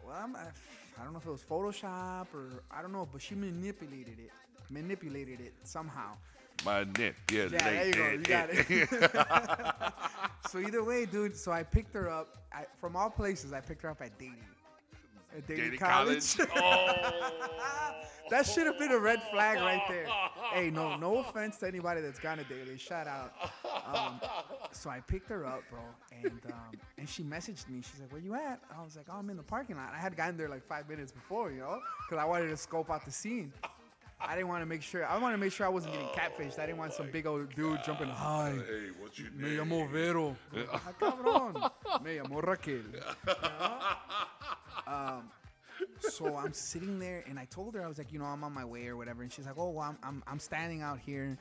Well, 0.06 0.17
I'm, 0.24 0.35
I, 0.35 0.48
I 1.00 1.03
don't 1.03 1.14
know 1.14 1.19
if 1.19 1.25
it 1.25 1.32
was 1.32 1.43
Photoshop 1.43 2.27
or 2.33 2.64
I 2.72 2.82
don't 2.82 2.91
know, 2.91 3.08
but 3.11 3.22
she 3.22 3.35
manipulated 3.35 4.19
it, 4.19 4.32
manipulated 4.69 5.40
it 5.41 5.53
somehow. 5.64 6.14
Manipulated. 6.66 7.22
Yeah, 7.30 7.48
there 7.48 7.88
you 7.88 7.93
go. 7.93 8.09
You 8.11 8.17
got 8.19 8.50
it. 8.51 9.93
so 10.50 10.59
either 10.59 10.83
way, 10.83 11.06
dude. 11.06 11.35
So 11.35 11.51
I 11.51 11.64
picked 11.64 11.93
her 11.93 12.09
up 12.09 12.38
I, 12.53 12.66
from 12.80 12.95
all 12.95 13.09
places. 13.09 13.53
I 13.53 13.61
picked 13.61 13.82
her 13.83 13.90
up 13.90 14.01
at 14.01 14.17
dating. 14.17 14.38
At 15.35 15.47
Dating 15.47 15.77
college. 15.79 16.37
college. 16.37 16.49
Oh. 16.55 17.31
that 18.29 18.45
should 18.45 18.65
have 18.67 18.77
been 18.77 18.91
a 18.91 18.97
red 18.99 19.21
flag 19.31 19.59
right 19.59 19.81
there. 19.87 20.07
Hey, 20.53 20.69
no, 20.69 20.97
no 20.97 21.17
offense 21.19 21.57
to 21.57 21.67
anybody 21.67 22.01
that's 22.01 22.19
gone 22.19 22.37
to 22.37 22.43
dating. 22.43 22.77
Shout 22.77 23.07
out. 23.07 23.33
Um, 23.93 24.19
so 24.71 24.89
I 24.89 24.99
picked 24.99 25.29
her 25.29 25.45
up, 25.45 25.63
bro, 25.69 25.79
and 26.11 26.41
um, 26.47 26.79
and 26.97 27.07
she 27.07 27.23
messaged 27.23 27.69
me. 27.69 27.81
She's 27.81 27.99
like, 28.01 28.11
"Where 28.11 28.21
you 28.21 28.35
at?" 28.35 28.59
I 28.77 28.83
was 28.83 28.95
like, 28.95 29.05
"Oh, 29.09 29.17
I'm 29.17 29.29
in 29.29 29.37
the 29.37 29.43
parking 29.43 29.75
lot." 29.77 29.91
I 29.93 29.97
had 29.97 30.15
gotten 30.17 30.37
there 30.37 30.49
like 30.49 30.65
five 30.67 30.89
minutes 30.89 31.11
before, 31.11 31.51
you 31.51 31.59
know, 31.59 31.79
because 32.07 32.21
I 32.21 32.25
wanted 32.25 32.47
to 32.49 32.57
scope 32.57 32.89
out 32.89 33.05
the 33.05 33.11
scene. 33.11 33.53
I 34.23 34.35
didn't 34.35 34.49
want 34.49 34.61
to 34.61 34.67
make 34.67 34.83
sure. 34.83 35.05
I 35.05 35.17
wanted 35.17 35.37
to 35.37 35.39
make 35.39 35.51
sure 35.51 35.65
I 35.65 35.69
wasn't 35.69 35.93
getting 35.93 36.09
catfished. 36.09 36.59
I 36.59 36.65
didn't 36.67 36.77
want 36.77 36.93
some 36.93 37.09
big 37.09 37.25
old 37.25 37.53
dude 37.55 37.79
jumping. 37.83 38.07
high. 38.07 38.51
Hey, 38.53 38.89
what's 38.99 39.17
your 39.17 39.31
me 39.31 39.55
name? 39.55 39.59
llamo 39.67 39.89
Vero. 39.89 40.35
Ah, 40.71 40.93
cabrón. 40.99 41.53
Me 42.03 42.17
llamo 42.19 42.41
Raquel. 42.41 42.75
You 42.75 42.91
know? 42.93 43.79
Um, 44.91 45.23
so 45.99 46.35
I'm 46.35 46.53
sitting 46.53 46.99
there, 46.99 47.23
and 47.27 47.39
I 47.39 47.45
told 47.45 47.73
her 47.75 47.83
I 47.83 47.87
was 47.87 47.97
like, 47.97 48.11
you 48.11 48.19
know, 48.19 48.25
I'm 48.25 48.43
on 48.43 48.53
my 48.53 48.65
way 48.65 48.87
or 48.87 48.97
whatever, 48.97 49.23
and 49.23 49.31
she's 49.31 49.45
like, 49.45 49.57
oh, 49.57 49.69
well, 49.69 49.85
I'm 49.89 49.97
I'm, 50.03 50.23
I'm 50.27 50.39
standing 50.39 50.81
out 50.81 50.99
here 50.99 51.37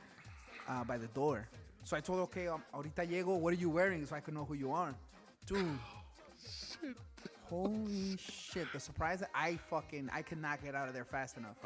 uh, 0.69 0.83
by 0.83 0.97
the 0.97 1.07
door. 1.07 1.47
So 1.83 1.97
I 1.97 1.99
told 1.99 2.19
her, 2.19 2.23
okay, 2.23 2.47
um, 2.47 2.63
ahorita 2.73 3.05
llego. 3.07 3.37
What 3.39 3.53
are 3.53 3.57
you 3.57 3.69
wearing, 3.69 4.05
so 4.05 4.15
I 4.15 4.19
can 4.19 4.33
know 4.35 4.45
who 4.45 4.53
you 4.53 4.71
are, 4.71 4.93
dude. 5.45 5.77
Holy 7.49 8.17
shit! 8.17 8.67
The 8.71 8.79
surprise 8.79 9.19
that 9.19 9.29
I 9.35 9.57
fucking 9.69 10.09
I 10.13 10.21
could 10.21 10.41
not 10.41 10.63
get 10.63 10.73
out 10.73 10.87
of 10.87 10.93
there 10.93 11.03
fast 11.05 11.37
enough. 11.37 11.57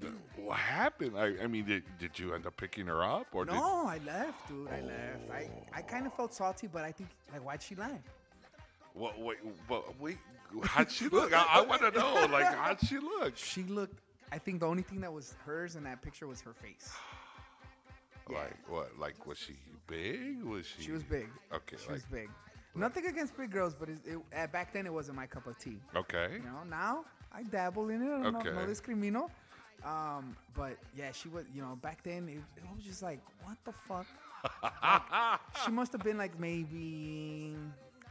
The- 0.00 0.12
What 0.36 0.58
happened? 0.58 1.16
I, 1.16 1.42
I 1.42 1.46
mean, 1.46 1.64
did, 1.64 1.82
did 1.98 2.18
you 2.18 2.34
end 2.34 2.46
up 2.46 2.54
picking 2.58 2.86
her 2.86 3.02
up, 3.02 3.28
or 3.32 3.46
did 3.46 3.54
No, 3.54 3.86
I 3.86 3.98
left, 4.04 4.46
dude. 4.48 4.68
I 4.68 4.82
left. 4.82 5.30
I, 5.32 5.48
I 5.72 5.80
kind 5.80 6.06
of 6.06 6.12
felt 6.12 6.34
salty, 6.34 6.66
but 6.66 6.84
I 6.84 6.92
think 6.92 7.08
like 7.32 7.42
why'd 7.42 7.62
she 7.62 7.74
lie? 7.76 7.98
What? 8.96 9.20
Wait, 9.20 9.38
what, 9.68 10.00
wait. 10.00 10.18
How'd 10.62 10.90
she 10.90 11.08
look? 11.08 11.32
I, 11.34 11.46
I 11.50 11.60
want 11.60 11.82
to 11.82 11.90
know. 11.90 12.26
Like, 12.30 12.54
how'd 12.54 12.78
she 12.80 12.98
look? 12.98 13.36
She 13.36 13.64
looked. 13.64 14.00
I 14.32 14.38
think 14.38 14.60
the 14.60 14.66
only 14.66 14.82
thing 14.82 15.00
that 15.00 15.12
was 15.12 15.34
hers 15.44 15.76
in 15.76 15.84
that 15.84 16.02
picture 16.02 16.26
was 16.26 16.40
her 16.40 16.52
face. 16.52 16.92
Like 18.28 18.58
what? 18.68 18.90
Like 18.98 19.24
was 19.24 19.38
she 19.38 19.54
big? 19.86 20.42
Was 20.42 20.66
she? 20.66 20.82
She 20.82 20.90
was 20.90 21.04
big. 21.04 21.28
Okay. 21.54 21.76
She 21.80 21.86
like, 21.86 21.94
was 21.94 22.04
big. 22.10 22.28
Nothing 22.74 23.06
against 23.06 23.36
big 23.36 23.52
girls, 23.52 23.76
but 23.78 23.88
it, 23.88 23.98
it, 24.04 24.18
uh, 24.36 24.48
back 24.48 24.72
then 24.72 24.84
it 24.84 24.92
wasn't 24.92 25.16
my 25.16 25.26
cup 25.26 25.46
of 25.46 25.56
tea. 25.60 25.78
Okay. 25.94 26.30
You 26.32 26.40
know, 26.40 26.64
now 26.68 27.04
I 27.32 27.44
dabble 27.44 27.88
in 27.88 28.02
it. 28.02 28.06
I 28.06 28.22
don't 28.24 28.32
know, 28.32 28.40
Okay. 28.40 28.50
no 28.50 28.66
discrimino. 28.66 29.30
Um, 29.84 30.36
but 30.56 30.76
yeah, 30.96 31.12
she 31.12 31.28
was. 31.28 31.44
You 31.54 31.62
know, 31.62 31.78
back 31.80 32.02
then 32.02 32.28
it, 32.28 32.38
it 32.56 32.64
was 32.74 32.84
just 32.84 33.00
like, 33.00 33.20
what 33.44 33.58
the 33.64 33.72
fuck? 33.72 34.06
Like, 34.82 35.40
she 35.64 35.70
must 35.70 35.92
have 35.92 36.02
been 36.02 36.18
like 36.18 36.36
maybe 36.38 37.54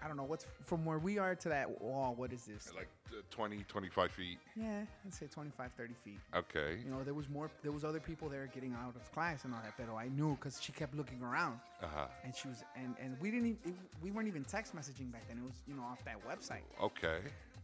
I 0.05 0.07
don't 0.07 0.17
know 0.17 0.23
what's 0.23 0.45
from 0.63 0.85
where 0.85 0.99
we 0.99 1.17
are 1.17 1.33
to 1.33 1.49
that 1.49 1.81
wall. 1.81 2.13
What 2.15 2.31
is 2.31 2.45
this? 2.45 2.71
Like 2.75 2.87
uh, 3.09 3.21
20, 3.31 3.63
25 3.67 4.11
feet. 4.11 4.37
Yeah, 4.55 4.81
I'd 5.03 5.11
say 5.13 5.25
25, 5.25 5.71
30 5.75 5.93
feet. 5.95 6.19
Okay. 6.35 6.77
You 6.85 6.91
know, 6.91 7.03
there 7.03 7.15
was 7.15 7.27
more. 7.27 7.49
There 7.63 7.71
was 7.71 7.83
other 7.83 7.99
people 7.99 8.29
there 8.29 8.47
getting 8.53 8.73
out 8.73 8.95
of 8.95 9.11
class 9.11 9.45
and 9.45 9.53
all 9.55 9.61
that. 9.63 9.73
But 9.79 9.91
I 9.95 10.09
knew 10.09 10.35
because 10.35 10.61
she 10.61 10.71
kept 10.73 10.93
looking 10.95 11.23
around, 11.23 11.59
Uh 11.81 11.87
huh. 11.91 12.05
and 12.23 12.35
she 12.35 12.47
was, 12.47 12.63
and 12.75 12.93
and 13.01 13.17
we 13.19 13.31
didn't. 13.31 13.47
Even, 13.47 13.59
it, 13.65 13.73
we 14.03 14.11
weren't 14.11 14.27
even 14.27 14.43
text 14.43 14.75
messaging 14.75 15.11
back 15.11 15.27
then. 15.27 15.37
It 15.39 15.43
was, 15.43 15.55
you 15.67 15.73
know, 15.73 15.81
off 15.81 16.05
that 16.05 16.17
website. 16.27 16.61
Okay. 16.79 17.17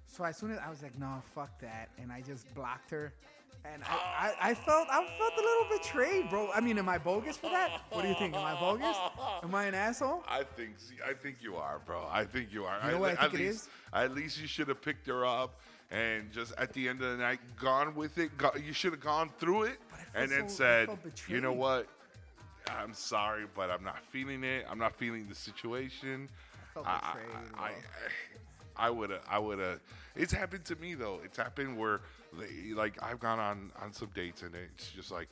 So 0.08 0.24
as 0.24 0.36
soon 0.36 0.50
as 0.52 0.58
I 0.58 0.68
was 0.70 0.82
like, 0.82 0.98
no, 0.98 1.22
fuck 1.36 1.60
that, 1.62 1.90
and 2.02 2.12
I 2.12 2.22
just 2.22 2.52
blocked 2.56 2.90
her. 2.90 3.14
And 3.64 3.84
I, 3.84 4.34
I, 4.42 4.50
I 4.50 4.54
felt 4.54 4.88
I 4.90 5.06
felt 5.18 5.34
a 5.38 5.42
little 5.42 5.78
betrayed, 5.78 6.30
bro. 6.30 6.50
I 6.52 6.60
mean, 6.62 6.78
am 6.78 6.90
I 6.90 6.98
bogus 6.98 7.38
for 7.38 7.50
that? 7.50 7.82
What 7.92 8.02
do 8.02 8.08
you 8.08 8.16
think? 8.16 8.36
Am 8.36 8.44
I 8.44 8.60
bogus? 8.60 8.98
Am 9.44 9.54
I 9.54 9.66
an 9.66 9.76
asshole? 9.76 10.24
I 10.28 10.44
think 10.44 10.72
I 11.08 11.14
think 11.14 11.38
you 11.42 11.56
are, 11.56 11.80
bro. 11.86 12.06
I 12.12 12.26
think 12.26 12.52
you 12.52 12.66
are. 12.66 12.80
You 12.86 12.92
know 12.92 13.00
what 13.00 13.10
I 13.12 13.14
at 13.26 13.32
think 13.32 13.34
it 13.36 13.46
least, 13.48 13.64
is? 13.64 13.70
At 13.94 14.14
least 14.16 14.42
you 14.42 14.48
should 14.48 14.68
have 14.68 14.82
picked 14.82 15.08
her 15.08 15.26
up 15.26 15.60
and 15.92 16.32
just 16.32 16.54
at 16.58 16.74
the 16.74 16.88
end 16.90 17.02
of 17.02 17.12
the 17.12 17.18
night 17.18 17.40
gone 17.60 17.94
with 17.96 18.18
it. 18.18 18.36
Go, 18.38 18.52
you 18.66 18.74
should 18.74 18.92
have 18.94 19.02
gone 19.02 19.30
through 19.40 19.64
it 19.64 19.78
But 19.92 20.00
I 20.00 20.04
felt 20.04 20.24
and 20.24 20.32
then 20.32 20.50
so- 20.50 20.56
said, 20.56 20.90
"You 21.28 21.42
know 21.42 21.54
what? 21.54 21.88
I'm 22.68 22.94
sorry, 22.94 23.46
but 23.56 23.70
I'm 23.70 23.84
not 23.84 24.04
feeling 24.12 24.44
it. 24.44 24.66
I'm 24.70 24.80
not 24.80 24.96
feeling 24.96 25.28
the 25.28 25.36
situation." 25.36 26.30
I 26.72 26.74
felt 26.74 26.88
I, 26.88 27.00
betrayed, 27.14 27.84
I, 28.78 28.90
would 28.90 29.10
have. 29.10 29.22
I 29.30 29.40
would 29.40 29.60
have. 29.60 29.80
It's 30.16 30.32
happened 30.32 30.64
to 30.66 30.76
me 30.78 30.94
though. 30.96 31.20
It's 31.24 31.38
happened 31.38 31.78
where, 31.78 32.00
they, 32.40 32.74
like, 32.74 33.02
I've 33.04 33.20
gone 33.20 33.40
on 33.40 33.72
on 33.82 33.94
some 33.94 34.10
dates 34.14 34.42
and 34.44 34.54
it's 34.56 34.90
just 34.92 35.12
like, 35.12 35.28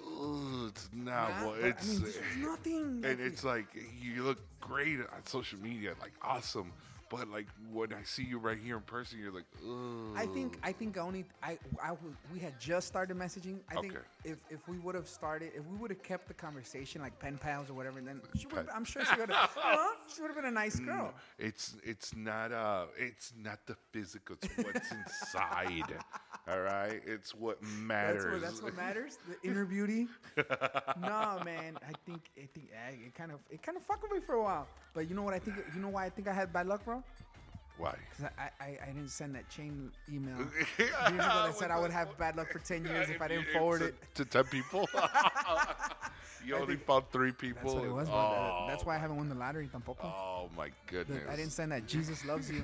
"Ugh, 0.00 0.68
it's 0.68 0.88
not 0.92 1.30
Nah, 1.40 1.46
what 1.48 1.58
it's. 1.60 1.88
I 1.88 1.92
mean, 1.92 2.02
this 2.02 2.16
eh. 2.16 2.20
nothing. 2.40 3.02
and 3.04 3.20
it's 3.20 3.44
like 3.44 3.66
you 4.00 4.22
look 4.24 4.38
great 4.60 5.00
on 5.00 5.24
social 5.26 5.58
media, 5.58 5.94
like 6.00 6.12
awesome. 6.22 6.72
But 7.12 7.28
like 7.28 7.46
when 7.70 7.92
I 7.92 8.02
see 8.04 8.24
you 8.24 8.38
right 8.38 8.56
here 8.56 8.76
in 8.76 8.82
person, 8.82 9.18
you're 9.20 9.30
like, 9.32 9.44
Ugh. 9.62 10.16
I 10.16 10.24
think 10.26 10.58
I 10.62 10.72
think 10.72 10.96
only 10.96 11.26
I, 11.42 11.58
I 11.82 11.88
w- 11.88 12.16
we 12.32 12.38
had 12.38 12.58
just 12.58 12.88
started 12.88 13.16
messaging. 13.16 13.60
I 13.70 13.74
think 13.82 13.92
Okay. 13.96 14.04
if, 14.24 14.38
if 14.48 14.66
we 14.66 14.78
would 14.78 14.94
have 14.94 15.06
started, 15.06 15.52
if 15.54 15.62
we 15.66 15.76
would 15.76 15.90
have 15.90 16.02
kept 16.02 16.26
the 16.26 16.34
conversation 16.34 17.02
like 17.02 17.18
pen 17.18 17.36
pals 17.36 17.68
or 17.68 17.74
whatever, 17.74 18.00
then 18.00 18.22
she 18.34 18.46
would. 18.46 18.66
I'm 18.74 18.84
sure 18.84 19.04
she 19.04 19.14
would 19.20 19.30
have. 19.30 19.50
know, 19.62 19.88
she 20.08 20.22
would 20.22 20.28
have 20.28 20.36
been 20.36 20.46
a 20.46 20.50
nice 20.50 20.80
girl. 20.80 21.12
it's 21.38 21.76
it's 21.84 22.16
not 22.16 22.50
uh 22.50 22.86
it's 22.96 23.34
not 23.36 23.58
the 23.66 23.76
physical, 23.92 24.36
it's 24.40 24.56
what's 24.64 24.90
inside. 24.90 25.92
All 26.48 26.60
right, 26.60 27.00
it's 27.06 27.34
what 27.34 27.58
That's 27.60 27.72
matters. 27.72 28.32
what, 28.32 28.40
that's 28.40 28.62
what 28.62 28.76
matters. 28.76 29.18
The 29.28 29.48
inner 29.48 29.64
beauty. 29.64 30.08
no, 31.00 31.40
man. 31.44 31.78
I 31.86 31.92
think 32.04 32.30
I 32.36 32.48
think 32.52 32.70
eh, 32.74 33.06
it 33.06 33.14
kind 33.14 33.30
of 33.30 33.38
it 33.48 33.62
kind 33.62 33.76
of 33.76 33.84
fucked 33.84 34.02
with 34.02 34.10
me 34.12 34.18
for 34.26 34.34
a 34.34 34.42
while. 34.42 34.66
But 34.92 35.08
you 35.08 35.14
know 35.14 35.22
what 35.22 35.34
I 35.34 35.38
think? 35.38 35.58
You 35.72 35.80
know 35.80 35.88
why 35.88 36.04
I 36.06 36.10
think 36.10 36.26
I 36.26 36.32
had 36.32 36.52
bad 36.52 36.66
luck, 36.66 36.84
bro? 36.84 37.04
Why? 37.78 37.94
Because 38.16 38.32
I, 38.38 38.50
I 38.64 38.78
I 38.82 38.86
didn't 38.86 39.08
send 39.10 39.34
that 39.34 39.48
chain 39.48 39.90
email 40.12 40.36
years 40.78 40.90
ago 41.06 41.16
that 41.16 41.54
said 41.56 41.70
I 41.70 41.78
would 41.80 41.90
have 41.90 42.16
bad 42.18 42.36
luck 42.36 42.52
for 42.52 42.58
ten 42.70 42.84
years 42.84 43.08
if 43.10 43.20
I 43.22 43.28
didn't 43.28 43.48
forward 43.52 43.82
it. 43.82 43.94
to 44.14 44.24
ten 44.24 44.44
people. 44.44 44.86
you 46.46 46.54
only 46.56 46.76
found 46.76 47.04
three 47.12 47.32
people. 47.32 47.62
That's 47.62 47.74
what 47.74 47.84
it 47.84 47.92
was. 47.92 48.08
bro. 48.08 48.16
Oh, 48.18 48.66
That's 48.68 48.84
why 48.84 48.96
I 48.96 48.98
haven't 48.98 49.16
won 49.16 49.28
the 49.28 49.34
lottery 49.34 49.68
tampoco. 49.72 50.04
Oh 50.04 50.50
my 50.56 50.70
goodness! 50.86 51.22
I 51.30 51.36
didn't 51.36 51.52
send 51.52 51.72
that 51.72 51.86
Jesus 51.86 52.24
loves 52.24 52.50
you 52.50 52.62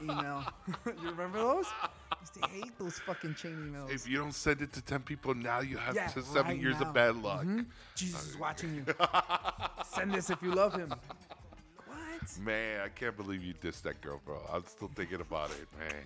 email. 0.00 0.44
you 0.86 1.10
remember 1.10 1.38
those? 1.38 1.66
I 2.12 2.16
used 2.20 2.34
to 2.34 2.48
hate 2.48 2.78
those 2.78 2.98
fucking 3.00 3.34
chain 3.34 3.56
emails. 3.72 3.90
If 3.92 4.08
you 4.08 4.18
don't 4.18 4.34
send 4.34 4.60
it 4.62 4.72
to 4.74 4.82
ten 4.82 5.00
people 5.00 5.34
now, 5.34 5.60
you 5.60 5.76
have 5.78 5.94
Yeah, 5.94 6.06
to 6.08 6.22
seven 6.22 6.52
right 6.52 6.60
years 6.60 6.78
now. 6.80 6.88
of 6.88 6.94
bad 6.94 7.16
luck. 7.16 7.44
Mhm. 7.44 7.66
Jesus 7.96 8.28
is 8.28 8.36
watching 8.38 8.74
you. 8.76 8.84
Send 9.92 10.12
this 10.12 10.30
if 10.30 10.40
you 10.42 10.52
love 10.52 10.74
him. 10.74 10.92
What? 12.20 12.38
Man, 12.44 12.80
I 12.84 12.88
can't 12.88 13.16
believe 13.16 13.42
you 13.42 13.54
dissed 13.54 13.82
that 13.82 14.00
girl, 14.00 14.20
bro. 14.24 14.40
I'm 14.52 14.64
still 14.66 14.90
thinking 14.94 15.20
about 15.20 15.50
it, 15.50 15.66
man. 15.78 16.02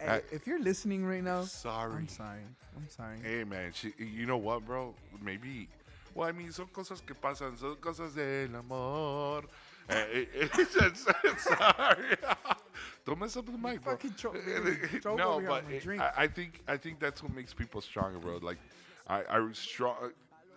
Hey, 0.00 0.08
I- 0.08 0.34
if 0.34 0.46
you're 0.46 0.60
listening 0.60 1.04
right 1.04 1.22
now, 1.22 1.42
sorry. 1.42 1.94
I'm 1.96 2.08
sorry. 2.08 2.40
I'm 2.76 2.88
sorry. 2.88 3.18
Hey, 3.22 3.44
man, 3.44 3.72
she, 3.74 3.92
you 3.98 4.26
know 4.26 4.36
what, 4.36 4.64
bro? 4.66 4.94
Maybe. 5.22 5.68
Well, 6.14 6.28
I 6.28 6.32
mean, 6.32 6.50
son 6.52 6.66
cosas 6.72 7.00
que 7.04 7.14
pasan, 7.14 7.58
son 7.58 7.76
cosas 7.76 8.14
del 8.14 8.54
amor. 8.58 9.44
It, 9.88 10.28
it's, 10.34 10.58
it's, 10.76 11.06
it's, 11.24 11.44
sorry. 11.44 12.16
Don't 13.06 13.20
mess 13.20 13.36
up 13.36 13.46
the 13.46 13.52
mic, 13.52 13.82
bro. 13.82 13.92
fucking 13.92 14.14
choke- 14.14 14.44
really 14.46 14.76
choke 15.02 15.16
no, 15.18 15.32
over 15.34 15.40
here 15.42 15.50
on 15.50 15.62
but 15.64 15.72
it- 15.72 15.82
drink. 15.82 16.02
I, 16.02 16.12
I 16.16 16.26
think 16.26 16.60
I 16.66 16.76
think 16.76 16.98
that's 16.98 17.22
what 17.22 17.32
makes 17.34 17.54
people 17.54 17.80
stronger, 17.80 18.18
bro. 18.18 18.38
Like, 18.42 18.58
I 19.06 19.22
I 19.30 19.48
strong. 19.52 19.94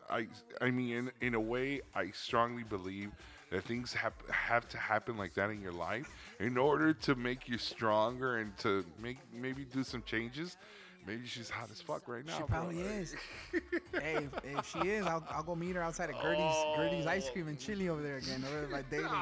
I 0.10 0.28
I 0.62 0.72
mean, 0.72 0.96
in 0.96 1.12
in 1.28 1.34
a 1.36 1.40
way, 1.40 1.82
I 1.94 2.10
strongly 2.12 2.64
believe 2.64 3.12
that 3.52 3.64
things 3.64 3.94
have 3.94 4.14
have 4.30 4.68
to 4.70 4.78
happen 4.78 5.18
like 5.18 5.34
that 5.34 5.50
in 5.50 5.62
your 5.62 5.72
life 5.72 6.10
in 6.40 6.58
order 6.58 6.94
to 6.94 7.16
make 7.16 7.48
you 7.48 7.58
stronger 7.58 8.38
and 8.38 8.56
to 8.60 8.86
make 9.02 9.18
maybe 9.34 9.66
do 9.66 9.84
some 9.84 10.04
changes. 10.04 10.58
Maybe 11.08 11.26
she's 11.26 11.50
hot 11.50 11.70
as 11.72 11.82
fuck 11.82 12.08
right 12.08 12.26
now. 12.26 12.34
She 12.34 12.40
bro. 12.40 12.48
probably 12.48 12.82
is. 12.82 13.16
hey, 13.94 14.28
if, 14.28 14.46
if 14.46 14.66
she 14.70 14.90
is, 14.90 15.08
I'll, 15.08 15.24
I'll 15.32 15.44
go 15.44 15.56
meet 15.56 15.76
her 15.76 15.82
outside 15.82 16.10
of 16.10 16.22
Gertie's 16.22 16.56
Gertie's 16.76 17.08
ice 17.08 17.30
cream 17.30 17.48
and 17.48 17.58
chili 17.58 17.90
over 17.90 18.02
there 18.02 18.18
again, 18.18 18.44
over 18.46 18.68
there 18.68 18.70
by 18.70 18.84
Daley. 18.96 19.06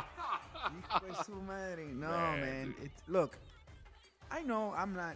Hijo 0.54 1.08
de 1.08 1.24
su 1.24 1.32
madre. 1.48 1.86
No, 1.94 2.10
Man, 2.10 2.42
man. 2.42 2.66
dude. 2.66 2.86
It, 2.86 2.92
look, 3.08 3.38
I 4.32 4.42
know 4.42 4.74
I'm 4.76 4.94
not. 4.94 5.16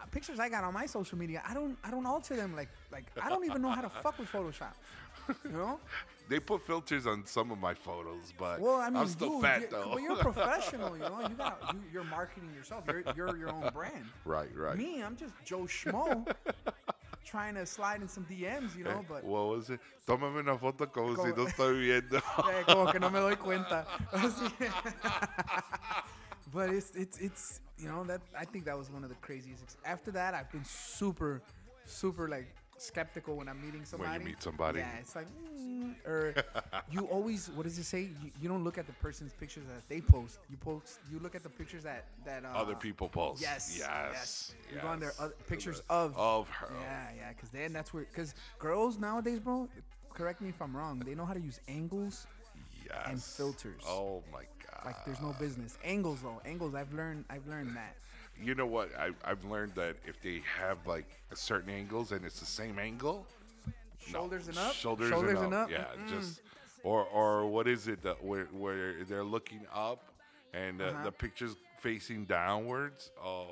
Uh, 0.00 0.06
pictures 0.12 0.38
I 0.38 0.48
got 0.48 0.62
on 0.62 0.74
my 0.74 0.86
social 0.86 1.18
media, 1.18 1.42
I 1.48 1.54
don't 1.54 1.76
I 1.82 1.90
don't 1.90 2.06
alter 2.06 2.36
them 2.36 2.54
like 2.54 2.68
like 2.92 3.04
I 3.20 3.28
don't 3.28 3.44
even 3.44 3.62
know 3.62 3.70
how 3.70 3.80
to 3.80 3.88
fuck 3.88 4.18
with 4.18 4.30
Photoshop. 4.30 4.74
You 5.44 5.52
know? 5.52 5.80
They 6.28 6.40
put 6.40 6.66
filters 6.66 7.06
on 7.06 7.26
some 7.26 7.50
of 7.50 7.58
my 7.58 7.74
photos, 7.74 8.32
but 8.38 8.58
Well, 8.58 8.76
I 8.80 8.88
mean, 8.88 9.02
am 9.02 9.08
still 9.08 9.32
dude, 9.34 9.42
fat 9.42 9.60
you- 9.62 9.68
though. 9.70 9.88
Well, 9.90 10.00
you're 10.00 10.16
professional, 10.32 10.96
you 10.96 11.02
know. 11.02 11.20
You 11.28 11.34
got 11.34 11.60
you, 11.74 11.80
you're 11.92 12.04
marketing 12.04 12.50
yourself. 12.54 12.84
You're 12.86 13.02
you're 13.14 13.36
your 13.36 13.50
own 13.50 13.70
brand. 13.74 14.06
right, 14.24 14.48
right. 14.56 14.76
Me, 14.76 15.02
I'm 15.02 15.16
just 15.16 15.34
Joe 15.44 15.64
Schmo 15.66 16.26
trying 17.26 17.54
to 17.56 17.66
slide 17.66 18.00
in 18.00 18.08
some 18.08 18.24
DMs, 18.24 18.76
you 18.76 18.86
Eh, 18.86 18.92
know. 18.92 19.04
But 19.08 19.24
what 19.24 19.48
was 19.48 19.68
it? 19.70 19.80
Tómame 20.06 20.38
una 20.40 20.56
foto 20.58 20.86
como 20.86 21.14
si 21.16 21.28
no 21.32 21.44
estoy 21.46 21.78
viendo. 21.80 22.22
Eh, 22.48 22.62
como 22.66 22.90
que 22.90 22.98
no 23.00 23.10
me 23.10 23.18
doy 23.20 23.36
cuenta. 23.36 23.84
But 26.52 26.70
it's 26.70 26.92
it's 26.94 27.18
it's 27.18 27.60
you 27.78 27.88
know 27.88 28.04
that 28.04 28.20
I 28.38 28.44
think 28.44 28.64
that 28.66 28.78
was 28.78 28.88
one 28.90 29.02
of 29.02 29.08
the 29.10 29.16
craziest. 29.16 29.76
After 29.84 30.10
that, 30.12 30.34
I've 30.34 30.50
been 30.52 30.64
super 30.64 31.42
super 31.84 32.28
like 32.28 32.54
skeptical 32.78 33.36
when 33.36 33.48
I'm 33.48 33.60
meeting 33.64 33.84
somebody. 33.84 34.10
When 34.12 34.20
you 34.20 34.26
meet 34.28 34.42
somebody. 34.42 34.78
yeah, 34.80 34.96
it's 35.00 35.14
like 35.16 35.26
mm, 35.58 35.94
or 36.06 36.34
you 36.90 37.00
always 37.10 37.50
what 37.54 37.64
does 37.64 37.78
it 37.78 37.84
say? 37.84 38.02
You, 38.22 38.30
you 38.42 38.48
don't 38.48 38.64
look 38.64 38.78
at 38.78 38.86
the 38.86 38.92
person's 38.94 39.32
pictures 39.32 39.64
that 39.66 39.88
they 39.88 40.00
post. 40.00 40.38
You 40.50 40.56
post 40.56 40.98
you 41.10 41.18
look 41.20 41.34
at 41.34 41.42
the 41.42 41.48
pictures 41.48 41.82
that 41.84 42.04
that 42.24 42.44
uh, 42.44 42.48
Other 42.48 42.74
people 42.74 43.08
post. 43.08 43.40
Yes, 43.40 43.76
yes, 43.78 44.54
You 44.72 44.80
go 44.80 44.88
on 44.88 45.00
their 45.00 45.12
other, 45.18 45.34
pictures 45.48 45.82
of 45.88 46.16
of 46.16 46.48
her. 46.50 46.68
yeah, 46.80 47.08
yeah, 47.16 47.28
because 47.30 47.50
then 47.50 47.72
that's 47.72 47.92
where 47.94 48.04
because 48.04 48.34
girls 48.58 48.98
nowadays, 48.98 49.38
bro. 49.38 49.68
Correct 50.12 50.40
me 50.40 50.48
if 50.50 50.60
I'm 50.62 50.76
wrong. 50.76 51.00
They 51.00 51.14
know 51.14 51.24
how 51.26 51.34
to 51.34 51.40
use 51.40 51.60
angles 51.68 52.26
Yes. 52.86 53.06
and 53.08 53.22
filters. 53.22 53.82
Oh 53.88 54.22
my 54.32 54.42
god. 54.66 54.84
like 54.84 55.04
there's 55.06 55.20
no 55.20 55.34
business. 55.40 55.78
Angles 55.84 56.20
though, 56.22 56.40
angles. 56.44 56.74
I've 56.74 56.92
learned. 56.92 57.24
I've 57.30 57.46
learned 57.48 57.74
that. 57.76 57.96
You 58.42 58.54
know 58.54 58.66
what? 58.66 58.90
I, 58.98 59.10
I've 59.24 59.44
learned 59.44 59.74
that 59.76 59.96
if 60.06 60.20
they 60.20 60.42
have 60.58 60.86
like 60.86 61.06
a 61.30 61.36
certain 61.36 61.70
angles 61.70 62.12
and 62.12 62.24
it's 62.24 62.40
the 62.40 62.46
same 62.46 62.78
angle, 62.78 63.26
no. 64.12 64.18
Shoulders 64.20 64.48
and 64.48 64.58
up? 64.58 64.74
shoulders, 64.74 65.10
Shoulders 65.10 65.30
and 65.34 65.44
and 65.44 65.54
up, 65.54 65.64
up? 65.64 65.70
yeah, 65.70 65.86
just 66.08 66.40
or 66.82 67.04
or 67.04 67.46
what 67.46 67.66
is 67.66 67.88
it 67.88 68.02
that 68.02 68.22
where 68.22 68.44
where 68.52 69.02
they're 69.04 69.24
looking 69.24 69.60
up 69.74 70.12
and 70.52 70.80
uh, 70.82 70.86
Uh-huh. 70.86 71.04
the 71.04 71.12
pictures 71.12 71.56
facing 71.80 72.24
downwards? 72.26 73.10
Oh 73.22 73.46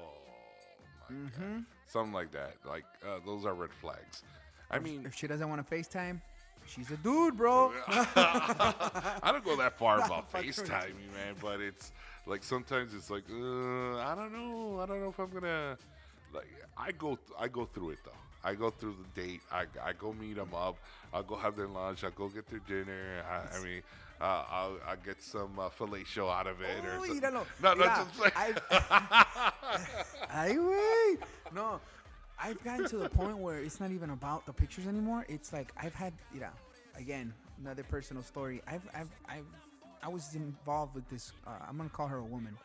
my 1.08 1.14
Mm-hmm. 1.16 1.54
god, 1.54 1.64
something 1.86 2.12
like 2.12 2.32
that. 2.32 2.56
Like 2.68 2.84
uh, 3.06 3.20
those 3.24 3.46
are 3.46 3.54
red 3.54 3.72
flags. 3.72 4.22
I 4.70 4.78
mean, 4.78 5.04
If 5.06 5.14
she 5.14 5.26
doesn't 5.26 5.48
want 5.48 5.66
to 5.66 5.74
FaceTime, 5.74 6.20
she's 6.66 6.90
a 6.90 6.96
dude, 6.98 7.36
bro. 7.36 7.72
I 8.16 9.30
don't 9.32 9.44
go 9.44 9.56
that 9.56 9.78
far 9.78 9.96
about 10.04 10.30
fucking 10.30 10.48
with 10.48 10.58
you. 10.58 10.64
FaceTiming, 10.64 11.12
man, 11.14 11.34
but 11.40 11.60
it's 11.60 11.92
like 12.26 12.42
sometimes 12.44 12.94
it's 12.94 13.10
like 13.10 13.24
uh, 13.30 13.98
I 13.98 14.14
don't 14.16 14.32
know, 14.32 14.80
I 14.80 14.86
don't 14.86 15.00
know 15.00 15.08
if 15.08 15.18
I'm 15.18 15.30
gonna 15.30 15.76
like 16.32 16.46
I 16.76 16.92
go 16.92 17.18
I 17.38 17.48
go 17.48 17.64
through 17.66 17.90
it 17.90 17.98
though. 18.04 18.12
I 18.44 18.54
go 18.54 18.70
through 18.70 18.96
the 19.14 19.20
date. 19.20 19.40
I, 19.52 19.66
I 19.80 19.92
go 19.92 20.12
meet 20.12 20.34
them 20.34 20.52
up. 20.52 20.76
I'll 21.12 21.22
go 21.22 21.36
have 21.36 21.54
their 21.56 21.68
lunch. 21.68 22.02
I'll 22.02 22.10
go 22.10 22.28
get 22.28 22.48
their 22.48 22.58
dinner. 22.66 23.22
I, 23.30 23.56
I 23.56 23.62
mean, 23.62 23.82
uh, 24.20 24.44
I'll, 24.50 24.78
I'll 24.84 24.96
get 24.96 25.22
some 25.22 25.56
uh, 25.60 25.68
fellatio 25.68 26.28
out 26.28 26.48
of 26.48 26.60
it 26.60 26.84
or 26.84 26.98
Uy, 26.98 27.06
something. 27.06 27.20
míralo. 27.20 27.46
No, 27.62 27.74
no, 27.74 27.84
just 27.84 28.18
like, 28.18 28.36
I've- 28.36 28.58
Ay, 30.30 30.54
güey. 30.56 31.18
No, 31.54 31.80
I've 32.42 32.62
gotten 32.64 32.88
to 32.88 32.96
the 32.96 33.08
point 33.08 33.38
where 33.38 33.58
it's 33.58 33.78
not 33.78 33.92
even 33.92 34.10
about 34.10 34.44
the 34.44 34.52
pictures 34.52 34.88
anymore. 34.88 35.24
It's 35.28 35.52
like 35.52 35.70
I've 35.76 35.94
had, 35.94 36.12
you 36.34 36.40
know, 36.40 36.50
again, 36.96 37.32
another 37.60 37.84
personal 37.84 38.24
story. 38.24 38.60
I've, 38.66 38.82
I've, 38.92 39.08
I've, 39.28 39.46
I 40.02 40.08
was 40.08 40.34
involved 40.34 40.94
with 40.94 41.08
this. 41.08 41.32
Uh, 41.46 41.50
I'm 41.68 41.76
gonna 41.76 41.88
call 41.88 42.08
her 42.08 42.18
a 42.18 42.24
woman. 42.24 42.56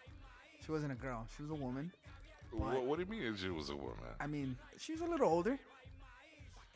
She 0.66 0.72
wasn't 0.72 0.92
a 0.92 0.96
girl. 0.96 1.26
She 1.36 1.44
was 1.44 1.52
a 1.52 1.56
woman. 1.56 1.92
what, 2.52 2.84
what 2.84 2.98
do 2.98 3.06
you 3.06 3.10
mean 3.10 3.36
she 3.36 3.50
was 3.50 3.70
a 3.70 3.76
woman? 3.76 4.10
I 4.20 4.28
mean, 4.28 4.58
she 4.78 4.94
was 4.94 5.02
a 5.02 5.06
little 5.06 5.30
older, 5.30 5.60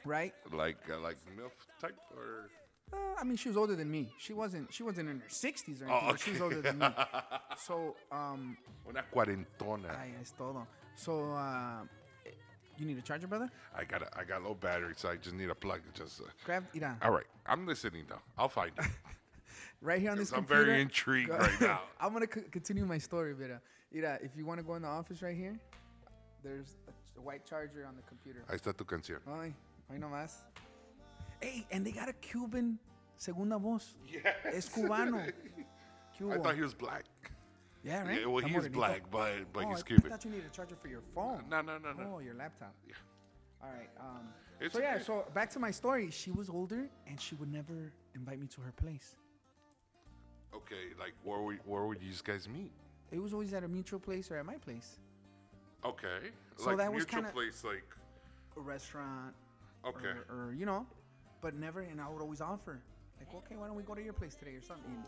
right? 0.06 0.34
Like 0.52 0.78
uh, 0.90 1.00
like 1.00 1.18
milf 1.38 1.52
type 1.80 1.98
or? 2.16 2.50
Uh, 2.94 2.98
I 3.20 3.24
mean, 3.24 3.38
she 3.38 3.48
was 3.48 3.58
older 3.58 3.76
than 3.76 3.90
me. 3.90 4.14
She 4.20 4.34
wasn't. 4.34 4.72
She 4.74 4.84
wasn't 4.84 5.10
in 5.10 5.20
her 5.22 5.28
60s 5.30 5.82
or 5.82 5.86
anything. 5.86 5.88
Oh, 5.90 6.12
but 6.12 6.20
She 6.20 6.32
was 6.32 6.42
older 6.42 6.62
than 6.62 6.80
me. 6.80 6.88
So, 7.58 7.96
um, 8.12 8.58
Una 8.88 9.04
cuarentona. 9.14 9.96
ay, 9.98 10.12
es 10.20 10.32
todo. 10.32 10.66
So, 10.96 11.32
uh, 11.32 11.84
you 12.78 12.86
need 12.86 12.98
a 12.98 13.02
charger, 13.02 13.28
brother? 13.28 13.50
I 13.76 13.84
got 13.86 14.02
a, 14.02 14.08
I 14.18 14.24
got 14.24 14.42
low 14.44 14.56
battery, 14.56 14.94
so 14.98 15.10
I 15.10 15.16
just 15.18 15.36
need 15.36 15.50
a 15.50 15.56
plug. 15.56 15.82
Just 15.94 16.22
uh, 16.22 16.26
Grab, 16.44 16.66
mira, 16.74 16.98
all 17.02 17.12
right. 17.12 17.28
I'm 17.46 17.66
listening 17.68 18.06
though. 18.10 18.22
I'll 18.38 18.50
find 18.50 18.72
it. 18.78 18.86
right 19.82 20.00
here 20.02 20.12
on 20.12 20.18
this 20.18 20.32
I'm 20.32 20.40
computer. 20.40 20.66
very 20.66 20.82
intrigued 20.82 21.30
right 21.30 21.62
now. 21.62 21.82
I'm 22.00 22.14
gonna 22.14 22.28
c- 22.34 22.42
continue 22.52 22.86
my 22.86 22.98
story, 22.98 23.34
mira. 23.36 23.62
Mira, 23.92 24.20
if 24.22 24.32
you 24.38 24.46
want 24.46 24.60
to 24.60 24.66
go 24.66 24.76
in 24.76 24.84
the 24.84 24.88
office 24.88 25.22
right 25.22 25.36
here, 25.36 25.60
there's 26.44 26.78
a, 26.88 27.20
a 27.20 27.22
white 27.22 27.46
charger 27.46 27.86
on 27.86 27.96
the 27.96 28.02
computer. 28.04 28.44
Ahí 28.50 28.56
está 28.60 28.76
tu 28.76 28.86
canción. 28.86 29.20
Ay, 29.28 29.54
ay 29.92 29.98
nomás. 29.98 30.32
Hey, 31.42 31.66
and 31.72 31.86
they 31.86 31.92
got 31.92 32.08
a 32.10 32.14
Cuban 32.14 32.78
segunda 33.18 33.58
voz. 33.58 33.96
Yes. 34.08 34.24
Es 34.46 34.70
cubano. 34.70 35.20
I 36.32 36.38
thought 36.38 36.56
he 36.56 36.62
was 36.62 36.76
black. 36.76 37.06
yeah, 37.84 38.04
right? 38.08 38.20
Yeah, 38.22 38.28
well, 38.28 38.44
Está 38.44 38.48
he 38.50 38.56
is 38.58 38.64
morenito. 38.66 38.74
black, 38.74 39.02
but 39.10 39.52
but 39.52 39.66
oh, 39.66 39.70
he's 39.70 39.80
I- 39.80 39.88
Cuban. 39.88 40.06
I 40.06 40.10
thought 40.16 40.26
you 40.26 40.32
needed 40.32 40.46
a 40.46 40.56
charger 40.56 40.76
for 40.76 40.88
your 40.88 41.02
phone. 41.16 41.44
No, 41.50 41.62
no, 41.62 41.80
no, 41.80 41.94
no. 41.94 42.16
Oh, 42.16 42.20
your 42.20 42.36
laptop. 42.36 42.76
Yeah. 42.88 42.94
All 43.64 43.70
right. 43.72 43.90
Um, 44.00 44.28
It's 44.60 44.74
so 44.76 44.80
yeah. 44.82 45.00
So 45.00 45.26
back 45.34 45.50
to 45.52 45.60
my 45.60 45.72
story. 45.72 46.12
She 46.12 46.30
was 46.30 46.48
older, 46.50 46.88
and 47.08 47.20
she 47.20 47.34
would 47.36 47.52
never 47.52 47.92
invite 48.14 48.40
me 48.40 48.46
to 48.48 48.62
her 48.62 48.72
place. 48.72 49.16
Okay, 50.54 50.94
like 51.00 51.14
where 51.24 51.40
would 51.42 51.60
where 51.66 51.86
would 51.86 52.02
you 52.02 52.12
guys 52.24 52.48
meet? 52.50 52.72
It 53.12 53.20
was 53.22 53.34
always 53.34 53.54
at 53.54 53.64
a 53.64 53.68
mutual 53.68 54.00
place 54.00 54.32
or 54.32 54.38
at 54.38 54.46
my 54.46 54.56
place, 54.56 55.00
Okay, 55.84 56.32
So 56.58 56.68
like 56.68 56.78
that 56.78 56.94
was 56.94 57.04
mutual 57.04 57.22
kinda- 57.22 57.32
place, 57.34 57.64
like 57.64 57.84
a 58.56 58.62
restaurant, 58.62 59.34
okay. 59.86 60.14
or, 60.30 60.48
or 60.50 60.54
you 60.54 60.66
know, 60.66 60.86
but 61.42 61.56
never. 61.56 61.82
And 61.82 62.00
I 62.00 62.08
would 62.08 62.22
always 62.22 62.40
offer, 62.42 62.80
like, 63.20 63.34
okay, 63.34 63.56
why 63.58 63.68
don't 63.68 63.76
we 63.76 63.84
go 63.84 63.96
to 63.96 64.02
your 64.04 64.14
place 64.14 64.36
today 64.36 64.56
or 64.56 64.62
something? 64.62 64.86
And, 64.94 65.04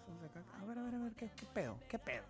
so 0.00 0.12
I 0.12 0.22
was 0.22 0.34
like, 0.36 0.44
ah, 0.54 0.62
a 0.62 0.66
ver, 0.66 0.72
a 0.80 0.90
ver, 0.90 0.96
a 0.96 1.00
ver, 1.00 1.10
¿qué, 1.18 1.30
qué 1.36 1.46
pedo, 1.54 1.74
qué 1.90 1.98
pedo. 1.98 2.22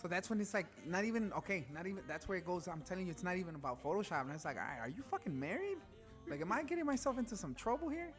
So 0.00 0.08
that's 0.08 0.28
when 0.30 0.40
it's 0.40 0.54
like 0.54 0.66
not 0.86 1.04
even 1.04 1.32
okay, 1.32 1.64
not 1.72 1.86
even. 1.86 2.02
That's 2.06 2.28
where 2.28 2.36
it 2.38 2.44
goes. 2.46 2.68
I'm 2.68 2.82
telling 2.82 3.06
you, 3.06 3.12
it's 3.12 3.24
not 3.24 3.36
even 3.36 3.54
about 3.54 3.82
Photoshop. 3.82 4.22
And 4.22 4.32
it's 4.32 4.44
like, 4.44 4.56
all 4.56 4.62
right, 4.62 4.78
are 4.80 4.88
you 4.90 5.02
fucking 5.02 5.38
married? 5.38 5.78
Like, 6.28 6.40
am 6.42 6.52
I 6.52 6.62
getting 6.64 6.84
myself 6.84 7.18
into 7.18 7.34
some 7.36 7.54
trouble 7.54 7.88
here? 7.88 8.12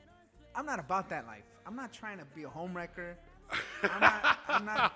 I'm 0.57 0.65
not 0.65 0.79
about 0.79 1.07
that 1.09 1.25
life. 1.27 1.43
I'm 1.65 1.75
not 1.75 1.93
trying 1.93 2.17
to 2.17 2.25
be 2.35 2.43
a 2.43 2.47
homewrecker. 2.47 3.13
I'm 3.83 4.01
not. 4.01 4.39
I'm 4.49 4.65
not. 4.65 4.93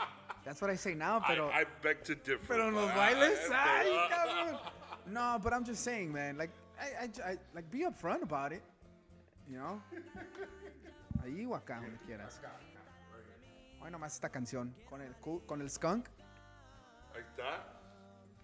That's 0.44 0.60
what 0.60 0.70
I 0.70 0.74
say 0.74 0.92
now, 0.92 1.22
I, 1.24 1.34
pero. 1.34 1.48
I 1.48 1.64
beg 1.82 2.02
to 2.04 2.14
differ. 2.16 2.44
Pero 2.48 2.68
en 2.68 2.74
los 2.74 2.88
but- 2.88 2.96
bailes, 2.96 3.38
but- 3.48 3.56
ay, 3.56 4.08
cabrón. 4.10 4.58
No, 5.10 5.38
but 5.42 5.52
I'm 5.54 5.64
just 5.64 5.84
saying, 5.84 6.12
man. 6.12 6.36
Like, 6.36 6.50
I, 6.80 7.04
I, 7.04 7.30
I- 7.32 7.38
like, 7.54 7.70
be 7.70 7.84
upfront 7.84 8.22
about 8.22 8.52
it. 8.52 8.62
You 9.48 9.58
know. 9.58 9.80
Ahí 11.24 11.46
o 11.46 11.54
acá, 11.54 11.80
donde 11.80 11.98
quieras. 12.06 12.40
Hoy 13.80 13.90
nomás 13.90 14.14
esta 14.14 14.28
canción 14.28 14.72
con 14.90 15.00
el 15.00 15.14
con 15.46 15.60
el 15.60 15.68
skunk. 15.68 16.08
Like 17.14 17.24
that. 17.36 17.68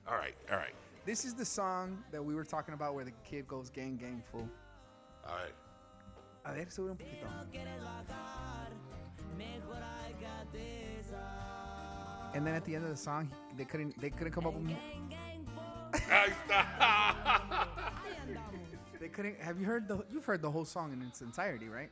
All 0.07 0.17
right, 0.17 0.37
all 0.51 0.57
right, 0.57 0.75
This 1.05 1.25
is 1.25 1.35
the 1.35 1.45
song 1.45 1.99
that 2.13 2.25
we 2.25 2.35
were 2.35 2.45
talking 2.45 2.75
about 2.75 2.95
where 2.95 3.05
the 3.05 3.13
kid 3.25 3.47
goes 3.49 3.71
gang 3.71 3.97
gang 3.97 4.23
fool. 4.31 4.49
all 5.27 5.35
right. 5.37 5.55
A 6.45 6.53
ver, 6.55 6.71
sube 6.71 6.91
un 6.91 6.97
poquito. 6.97 7.27
And 12.33 12.47
then 12.47 12.55
at 12.55 12.65
the 12.65 12.75
end 12.75 12.85
of 12.85 12.91
the 12.91 12.97
song, 12.97 13.31
they 13.57 13.65
couldn't 13.65 14.01
they 14.01 14.11
couldn't 14.11 14.33
come 14.33 14.47
up 14.47 14.55
with 14.55 14.71
Ahí 15.93 16.33
está. 16.47 17.67
they 19.01 19.09
couldn't. 19.09 19.41
Have 19.41 19.59
you 19.59 19.67
heard 19.67 19.89
the 19.89 20.05
you've 20.13 20.25
heard 20.25 20.41
the 20.41 20.51
whole 20.51 20.65
song 20.65 20.93
in 20.93 21.03
its 21.03 21.21
entirety, 21.23 21.69
right? 21.69 21.91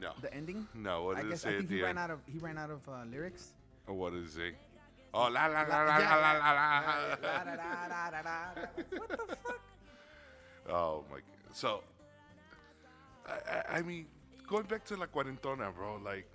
no, 0.00 0.12
The 0.20 0.32
ending. 0.34 0.68
no. 0.74 1.04
What 1.04 1.16
I 1.16 1.22
does 1.22 1.30
guess 1.30 1.44
it 1.44 1.48
I 1.48 1.50
say 1.52 1.56
think 1.58 1.70
at 1.70 1.76
he 1.76 1.82
ran 1.82 1.90
end? 1.90 1.98
out 1.98 2.10
of 2.10 2.18
he 2.26 2.38
ran 2.38 2.58
out 2.58 2.70
of 2.70 2.86
uh, 2.88 3.04
lyrics. 3.10 3.54
Oh, 3.88 3.94
what 3.94 4.12
does 4.12 4.26
it 4.26 4.32
say? 4.36 4.52
Oh, 5.14 5.28
la 5.32 5.46
la 5.46 5.62
la 5.62 5.66
La- 5.66 5.84
la 5.84 5.98
yeah, 5.98 6.16
la 6.16 6.32
la 6.32 8.08
la 8.12 8.20
la. 8.20 8.40
What 8.98 9.08
the 9.08 9.36
fuck? 9.36 9.60
Oh 10.68 11.04
my. 11.10 11.16
God. 11.16 11.22
So, 11.54 11.82
I, 13.28 13.78
I, 13.78 13.82
mean, 13.82 14.06
going 14.46 14.64
back 14.64 14.84
to 14.86 14.96
la 14.96 15.06
cuarentona, 15.06 15.74
bro. 15.74 16.00
Like, 16.04 16.26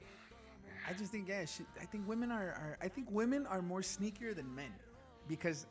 I 0.90 0.94
just 0.94 1.12
think 1.12 1.28
yeah, 1.30 1.46
she, 1.46 1.64
I 1.82 1.86
think 1.86 2.08
women 2.08 2.32
are, 2.32 2.50
are 2.50 2.78
I 2.82 2.88
think 2.88 3.08
women 3.12 3.46
are 3.48 3.62
more 3.62 3.82
sneakier 3.82 4.36
than 4.36 4.54
men 4.54 4.72
because 5.28 5.66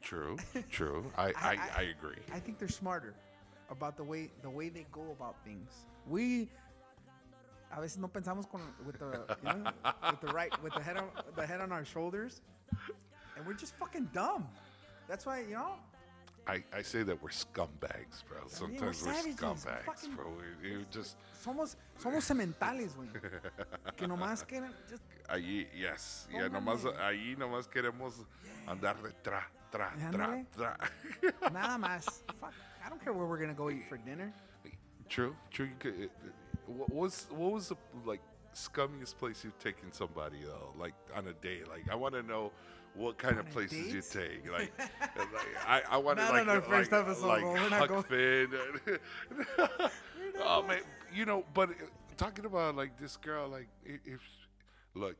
true, 0.00 0.36
true. 0.70 1.04
I, 1.16 1.26
I, 1.26 1.32
I- 1.34 1.52
I, 1.52 1.70
I- 1.78 1.82
agree. 1.98 2.18
I 2.32 2.38
think 2.38 2.58
they're 2.58 2.68
smarter 2.68 3.14
about 3.70 3.96
the 3.96 4.04
way 4.04 4.30
the 4.42 4.50
way 4.50 4.68
they 4.68 4.86
go 4.92 5.02
about 5.12 5.36
things. 5.44 5.86
We 6.06 6.48
a 7.74 7.80
veces 7.80 7.98
no 7.98 8.08
pensamos 8.08 8.50
con 8.50 8.60
with 8.84 8.98
the 8.98 9.24
you 9.42 9.62
know, 9.62 9.72
with 10.10 10.20
the 10.20 10.32
right 10.32 10.52
with 10.62 10.74
the 10.74 10.82
head 10.82 10.96
on 10.96 11.08
the 11.36 11.46
head 11.46 11.60
on 11.60 11.72
our 11.72 11.84
shoulders, 11.84 12.42
and 13.36 13.46
we're 13.46 13.54
just 13.54 13.74
fucking 13.76 14.10
dumb. 14.12 14.46
That's 15.08 15.24
why 15.24 15.40
you 15.40 15.54
know. 15.54 15.74
I, 16.46 16.62
I 16.76 16.82
say 16.82 17.04
that 17.04 17.22
we're 17.22 17.30
scumbags, 17.30 18.24
bro. 18.28 18.38
Sometimes 18.48 19.02
we're, 19.04 19.14
savages, 19.14 19.36
scumbags, 19.36 19.84
fucking- 19.84 20.14
bro. 20.16 20.32
You 20.62 20.84
just 20.90 21.16
Somos 21.44 21.76
somos 21.98 22.24
sementales, 22.24 22.94
güey. 22.96 23.08
Que 23.96 24.06
nomás 24.08 24.44
quieren 24.48 24.72
just 24.88 25.02
allí, 25.28 25.66
yes, 25.74 26.26
Póngale. 26.32 26.50
nomás 26.50 26.84
allí 26.98 27.36
nomás 27.36 27.68
queremos 27.68 28.24
andar 28.66 28.96
detrás. 29.02 29.44
tra, 29.70 29.90
tra, 29.94 30.10
Ándale. 30.10 30.46
tra. 30.52 30.76
Nada 31.52 31.78
más. 31.78 32.04
Fuck. 32.40 32.52
I 32.84 32.88
don't 32.88 33.00
care 33.02 33.12
where 33.12 33.26
we're 33.26 33.38
gonna 33.38 33.54
go 33.54 33.70
eat 33.70 33.84
for 33.88 33.96
dinner. 33.98 34.32
True, 35.08 35.34
true. 35.50 35.66
You 35.66 35.72
could, 35.78 36.10
uh, 36.26 36.32
what 36.66 36.90
was 36.92 37.26
what 37.30 37.52
was 37.52 37.68
the 37.68 37.76
like 38.04 38.20
scummiest 38.54 39.16
place 39.18 39.44
you've 39.44 39.58
taken 39.58 39.92
somebody 39.92 40.38
though? 40.44 40.72
Like 40.78 40.94
on 41.14 41.26
a 41.28 41.32
date? 41.34 41.68
Like 41.68 41.88
I 41.90 41.94
want 41.94 42.14
to 42.14 42.22
know 42.22 42.50
what 42.94 43.18
kind 43.18 43.38
of 43.38 43.46
On 43.46 43.50
a 43.50 43.54
places 43.54 43.92
you 43.92 44.02
take. 44.02 44.50
Like, 44.50 44.72
like 44.78 45.46
I, 45.66 45.82
I 45.90 45.96
want 45.96 46.18
to 46.18 46.24
Not 46.24 46.32
like 46.32 46.42
on 46.42 46.48
our 46.48 46.60
first 46.60 46.92
like, 46.92 47.00
episode, 47.02 47.26
like. 47.26 47.42
We're 47.42 47.68
not 47.68 47.72
Huck 47.72 47.88
going- 47.88 48.02
Finn. 48.04 48.48
oh 50.42 50.62
man, 50.62 50.80
you 51.14 51.24
know. 51.24 51.44
But 51.54 51.70
uh, 51.70 51.74
talking 52.16 52.44
about 52.44 52.76
like 52.76 52.98
this 52.98 53.16
girl, 53.16 53.48
like 53.48 53.68
if 53.84 54.20
look 54.94 55.16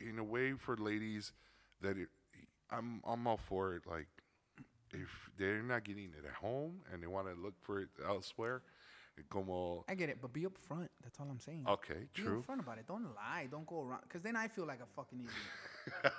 in 0.00 0.18
a 0.18 0.24
way 0.24 0.52
for 0.52 0.76
ladies 0.76 1.32
that 1.80 1.96
it, 1.96 2.08
I'm 2.70 3.00
I'm 3.06 3.26
all 3.26 3.36
for 3.36 3.74
it. 3.74 3.82
Like 3.86 4.08
if 4.92 5.30
they're 5.38 5.62
not 5.62 5.84
getting 5.84 6.04
it 6.18 6.24
at 6.26 6.34
home 6.34 6.80
and 6.92 7.02
they 7.02 7.06
want 7.06 7.26
to 7.26 7.34
look 7.40 7.54
for 7.62 7.80
it 7.80 7.88
elsewhere, 8.06 8.62
como 9.28 9.84
I 9.88 9.94
get 9.94 10.08
it, 10.08 10.18
but 10.20 10.32
be 10.32 10.42
upfront. 10.42 10.88
That's 11.02 11.18
all 11.20 11.26
I'm 11.30 11.40
saying. 11.40 11.64
okay, 11.68 12.06
true. 12.14 12.42
Be 12.46 12.52
upfront 12.52 12.60
about 12.60 12.78
it. 12.78 12.86
Don't 12.86 13.04
lie. 13.14 13.48
Don't 13.50 13.66
go 13.66 13.82
around. 13.82 14.02
Because 14.02 14.22
then 14.22 14.36
I 14.36 14.48
feel 14.48 14.66
like 14.66 14.80
a 14.80 14.86
fucking 14.86 15.20
idiot. 15.20 16.12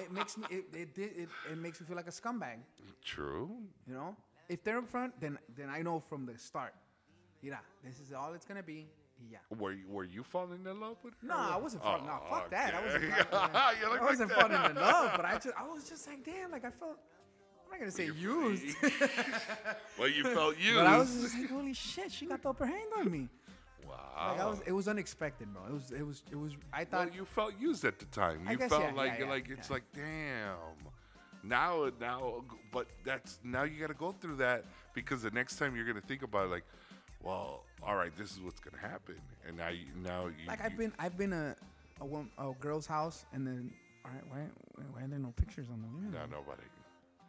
It 0.00 0.12
makes 0.12 0.36
me. 0.36 0.46
It, 0.50 0.64
it, 0.72 0.88
it, 0.98 1.28
it, 1.50 1.58
makes 1.58 1.80
me 1.80 1.86
feel 1.86 1.96
like 1.96 2.06
a 2.06 2.10
scumbag. 2.10 2.58
True. 3.04 3.50
You 3.86 3.94
know. 3.94 4.16
If 4.48 4.64
they're 4.64 4.78
in 4.78 4.84
upfront, 4.84 5.12
then 5.20 5.38
then 5.56 5.68
I 5.70 5.82
know 5.82 6.00
from 6.00 6.26
the 6.26 6.36
start. 6.38 6.74
Yeah, 7.42 7.56
this 7.84 7.98
is 8.00 8.12
all 8.12 8.34
it's 8.34 8.44
gonna 8.44 8.62
be. 8.62 8.86
Yeah. 9.30 9.38
Were 9.56 9.72
you, 9.72 9.84
were 9.88 10.04
you 10.04 10.22
falling 10.22 10.66
in 10.66 10.80
love 10.80 10.96
with 11.04 11.14
her? 11.20 11.28
No, 11.28 11.36
I 11.36 11.56
wasn't 11.56 11.82
falling. 11.82 12.06
no, 12.06 12.18
Oh, 12.24 12.30
fuck 12.30 12.50
that. 12.50 12.74
I 12.74 12.78
okay. 12.78 13.08
wasn't. 13.08 13.30
Falling, 13.30 13.76
look 13.82 14.00
I 14.00 14.04
wasn't 14.04 14.32
falling 14.32 14.70
in 14.70 14.74
love, 14.76 15.12
but 15.16 15.24
I 15.24 15.34
just, 15.34 15.54
I 15.56 15.68
was 15.68 15.88
just 15.88 16.06
like, 16.08 16.24
damn, 16.24 16.50
like 16.50 16.64
I 16.64 16.70
felt. 16.70 16.98
I'm 17.64 17.70
not 17.70 17.78
gonna 17.78 17.90
say 17.90 18.10
used, 18.14 18.76
well, 19.98 20.08
you 20.08 20.24
felt 20.24 20.58
used. 20.58 20.76
but 20.76 20.86
I 20.86 20.98
was 20.98 21.22
just 21.22 21.38
like, 21.38 21.48
holy 21.48 21.72
shit, 21.72 22.12
she 22.12 22.26
got 22.26 22.42
the 22.42 22.50
upper 22.50 22.66
hand 22.66 22.90
on 22.98 23.10
me. 23.10 23.28
Wow. 23.88 24.28
Like 24.32 24.40
I 24.40 24.46
was, 24.48 24.60
it 24.66 24.72
was 24.72 24.88
unexpected, 24.88 25.52
bro. 25.52 25.62
It 25.68 25.72
was, 25.72 25.90
it 25.92 26.06
was, 26.06 26.22
it 26.30 26.36
was. 26.36 26.52
I 26.72 26.78
well, 26.90 27.04
thought 27.04 27.14
you 27.14 27.24
felt 27.24 27.54
used 27.60 27.84
at 27.84 27.98
the 27.98 28.04
time. 28.06 28.42
I 28.46 28.52
You 28.52 28.58
guess, 28.58 28.68
felt 28.70 28.82
yeah, 28.82 28.92
like 28.92 29.12
yeah, 29.18 29.24
yeah, 29.24 29.30
like 29.30 29.48
it's 29.50 29.70
like 29.70 29.82
damn. 29.94 30.56
Now 31.44 31.90
now, 32.00 32.44
but 32.72 32.86
that's 33.04 33.40
now 33.42 33.64
you 33.64 33.80
got 33.80 33.88
to 33.88 33.94
go 33.94 34.12
through 34.12 34.36
that 34.36 34.64
because 34.94 35.22
the 35.22 35.30
next 35.30 35.56
time 35.56 35.74
you're 35.74 35.86
gonna 35.86 36.00
think 36.00 36.22
about 36.22 36.46
it, 36.46 36.50
like, 36.50 36.64
well, 37.22 37.64
all 37.82 37.96
right, 37.96 38.16
this 38.16 38.30
is 38.32 38.40
what's 38.40 38.60
gonna 38.60 38.80
happen, 38.80 39.16
and 39.46 39.56
now 39.56 39.68
you 39.68 39.86
now 40.02 40.26
you 40.26 40.46
like 40.46 40.60
you- 40.60 40.64
I've 40.66 40.76
been, 40.78 40.92
I've 41.00 41.18
been 41.18 41.32
a, 41.32 41.56
a, 42.00 42.48
a 42.48 42.54
girl's 42.60 42.86
house, 42.86 43.24
and 43.32 43.44
then, 43.46 43.72
all 44.04 44.12
right, 44.12 44.22
why, 44.30 44.84
why 44.92 45.02
are 45.04 45.08
there 45.08 45.18
no 45.18 45.32
pictures 45.36 45.66
on 45.72 45.82
the 45.82 45.88
window? 45.88 46.18
no 46.18 46.26
nobody. 46.38 46.62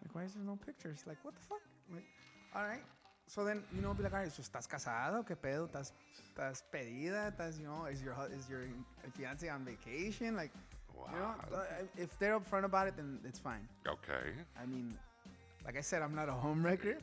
Like, 0.03 0.13
why 0.13 0.23
is 0.23 0.33
there 0.33 0.43
no 0.43 0.57
pictures? 0.63 1.03
Like, 1.07 1.17
what 1.23 1.33
the 1.33 1.41
fuck? 1.41 1.61
Like, 1.91 2.03
all 2.55 2.63
right. 2.67 2.83
So 3.27 3.43
then, 3.43 3.63
you 3.75 3.81
know, 3.81 3.93
be 3.93 4.03
like, 4.03 4.13
all 4.13 4.19
right, 4.19 4.31
so 4.31 4.41
estás 4.41 4.67
casado, 4.67 5.25
qué 5.25 5.35
pedo, 5.35 5.67
estás, 5.67 5.91
estás 6.35 6.61
pedida, 6.71 7.31
estás, 7.31 7.57
you 7.59 7.65
know, 7.65 7.85
is 7.85 8.01
your 8.03 8.15
is 8.37 8.47
your 8.49 8.61
fiance 9.17 9.49
on 9.49 9.63
vacation? 9.65 10.35
Like, 10.35 10.51
you 10.93 11.19
know, 11.19 11.33
uh, 11.55 11.63
if 11.97 12.17
they're 12.19 12.39
upfront 12.39 12.65
about 12.65 12.87
it, 12.87 12.95
then 12.95 13.19
it's 13.25 13.39
fine. 13.39 13.67
Okay. 13.87 14.31
I 14.61 14.65
mean, 14.65 14.93
like 15.65 15.77
I 15.77 15.81
said, 15.81 16.01
I'm 16.01 16.13
not 16.13 16.29
a 16.29 16.33
homewrecker, 16.33 16.97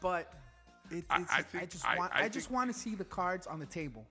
but 0.00 0.32
it, 0.90 0.98
it's, 0.98 1.06
I- 1.10 1.18
just- 1.18 1.32
I 1.32 1.38
I, 1.38 1.42
think- 1.42 1.70
just 1.70 1.86
I- 1.86 1.96
want 1.98 2.12
I 2.14 2.24
I, 2.24 2.28
just 2.28 2.50
want 2.50 2.72
to 2.72 2.78
see 2.78 2.94
the 2.94 3.04
cards 3.04 3.46
on 3.46 3.58
the 3.58 3.66
table. 3.66 4.04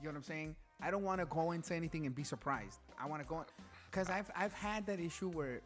You 0.00 0.06
know 0.06 0.10
what 0.12 0.16
I'm 0.16 0.22
saying? 0.24 0.56
I 0.82 0.90
don't 0.90 1.04
want 1.04 1.20
to 1.20 1.26
go 1.26 1.52
into 1.52 1.74
anything 1.74 2.06
and 2.06 2.14
be 2.14 2.24
surprised. 2.24 2.78
I 2.98 3.06
want 3.06 3.22
to 3.22 3.28
go 3.28 3.44
because 3.90 4.08
I've 4.08 4.30
I've 4.34 4.54
had 4.54 4.86
that 4.86 4.98
issue 4.98 5.28
where 5.28 5.60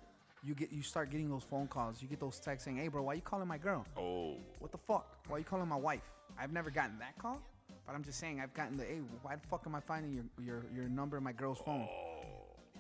you 0.45 0.55
get 0.55 0.71
you 0.73 0.83
start 0.83 1.11
getting 1.11 1.29
those 1.29 1.43
phone 1.43 1.67
calls, 1.67 2.03
you 2.03 2.09
get 2.09 2.21
those 2.21 2.39
texts 2.39 2.65
saying, 2.67 2.77
"Hey, 2.77 2.89
bro, 2.89 3.03
why 3.03 3.15
you 3.15 3.23
calling 3.23 3.49
my 3.49 3.59
girl? 3.59 3.87
Oh. 3.97 4.37
What 4.59 4.73
the 4.73 4.79
fuck? 4.79 5.17
Why 5.29 5.39
you 5.39 5.45
calling 5.45 5.69
my 5.69 5.77
wife?" 5.77 6.03
I've 6.39 6.53
never 6.53 6.71
gotten 6.71 6.99
that 6.99 7.17
call, 7.19 7.41
but 7.87 7.95
I'm 7.95 8.03
just 8.03 8.19
saying 8.19 8.41
I've 8.41 8.53
gotten 8.55 8.77
the, 8.77 8.85
"Hey, 8.85 9.01
why 9.23 9.37
the 9.37 9.47
fuck 9.49 9.63
am 9.67 9.75
I 9.75 9.81
finding 9.81 10.13
your 10.13 10.25
your 10.45 10.65
your 10.75 10.89
number 10.89 11.17
in 11.17 11.23
my 11.25 11.33
girl's 11.33 11.59
phone?" 11.59 11.89
Oh. 11.91 12.15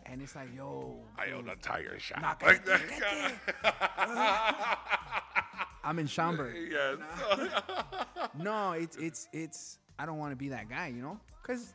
And 0.07 0.20
it's 0.20 0.36
like, 0.36 0.55
"Yo, 0.55 0.97
I 1.17 1.31
own 1.31 1.49
a 1.49 1.57
tire 1.57 1.99
shop. 1.99 2.43
Like. 2.43 2.62
I'm 5.84 5.99
in 5.99 6.07
Schaumburg." 6.07 6.55
yes. 6.70 6.99
no, 8.39 8.73
it's 8.73 8.97
it's 8.97 9.28
it's. 9.33 9.78
I 9.99 10.07
don't 10.07 10.18
want 10.18 10.33
to 10.33 10.36
be 10.36 10.49
that 10.49 10.68
guy, 10.68 10.89
you 10.89 11.02
know, 11.02 11.18
because 11.41 11.75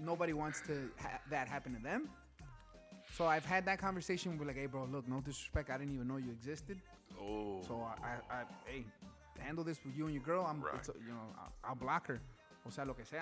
nobody 0.00 0.32
wants 0.34 0.60
to 0.66 0.90
ha- 1.00 1.20
that 1.30 1.48
happen 1.48 1.74
to 1.74 1.82
them. 1.82 2.08
So 3.16 3.26
I've 3.26 3.46
had 3.46 3.64
that 3.64 3.78
conversation 3.78 4.36
with 4.36 4.46
like, 4.46 4.56
hey, 4.58 4.66
bro, 4.66 4.84
look, 4.92 5.08
no 5.08 5.20
disrespect, 5.20 5.70
I 5.70 5.78
didn't 5.78 5.94
even 5.94 6.06
know 6.06 6.18
you 6.18 6.30
existed. 6.32 6.78
oh. 7.18 7.62
So 7.66 7.80
I, 7.80 8.06
I, 8.06 8.40
I 8.40 8.42
hey, 8.66 8.84
handle 9.38 9.64
this 9.64 9.78
with 9.86 9.96
you 9.96 10.04
and 10.04 10.12
your 10.14 10.22
girl. 10.22 10.44
I'm, 10.46 10.60
Right. 10.62 10.86
you 10.86 11.12
know, 11.12 11.20
I'll, 11.38 11.52
I'll 11.70 11.74
block 11.74 12.06
her, 12.08 12.20
o 12.66 12.70
sea, 12.70 12.84
lo 12.84 12.92
que 12.92 13.06
sea. 13.06 13.16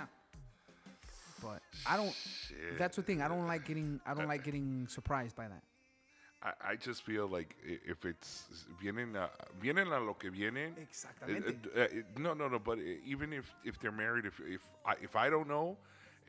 But 1.40 1.60
I 1.86 1.97
don't. 1.97 2.12
Shit. 2.12 2.76
That's 2.78 2.97
the 2.97 3.02
thing. 3.02 3.23
I 3.23 3.28
don't 3.28 3.47
like 3.47 3.64
getting. 3.66 4.00
I 4.06 4.14
don't 4.14 4.26
like 4.26 4.40
uh, 4.40 4.44
getting 4.44 4.86
surprised 4.89 5.36
by 5.36 5.47
that. 5.48 5.62
I, 6.42 6.73
I 6.73 6.76
just 6.76 7.02
feel 7.02 7.28
like 7.28 7.55
if 7.64 8.05
it's 8.05 8.44
vienen 8.82 9.14
a, 9.14 9.28
vienen 9.62 9.92
a 9.92 10.00
lo 10.00 10.14
que 10.14 10.31
vienen. 10.31 10.73
Exactamente. 10.76 11.48
it- 11.76 12.05
uh, 12.16 12.20
no, 12.20 12.34
no, 12.34 12.48
no. 12.48 12.58
But 12.58 12.78
even 13.05 13.32
if 13.32 13.52
if 13.62 13.78
they're 13.78 13.92
married, 13.92 14.24
if 14.24 14.40
if 14.40 14.62
I, 14.86 14.94
if 15.02 15.14
I 15.16 15.28
don't 15.28 15.48
know, 15.48 15.76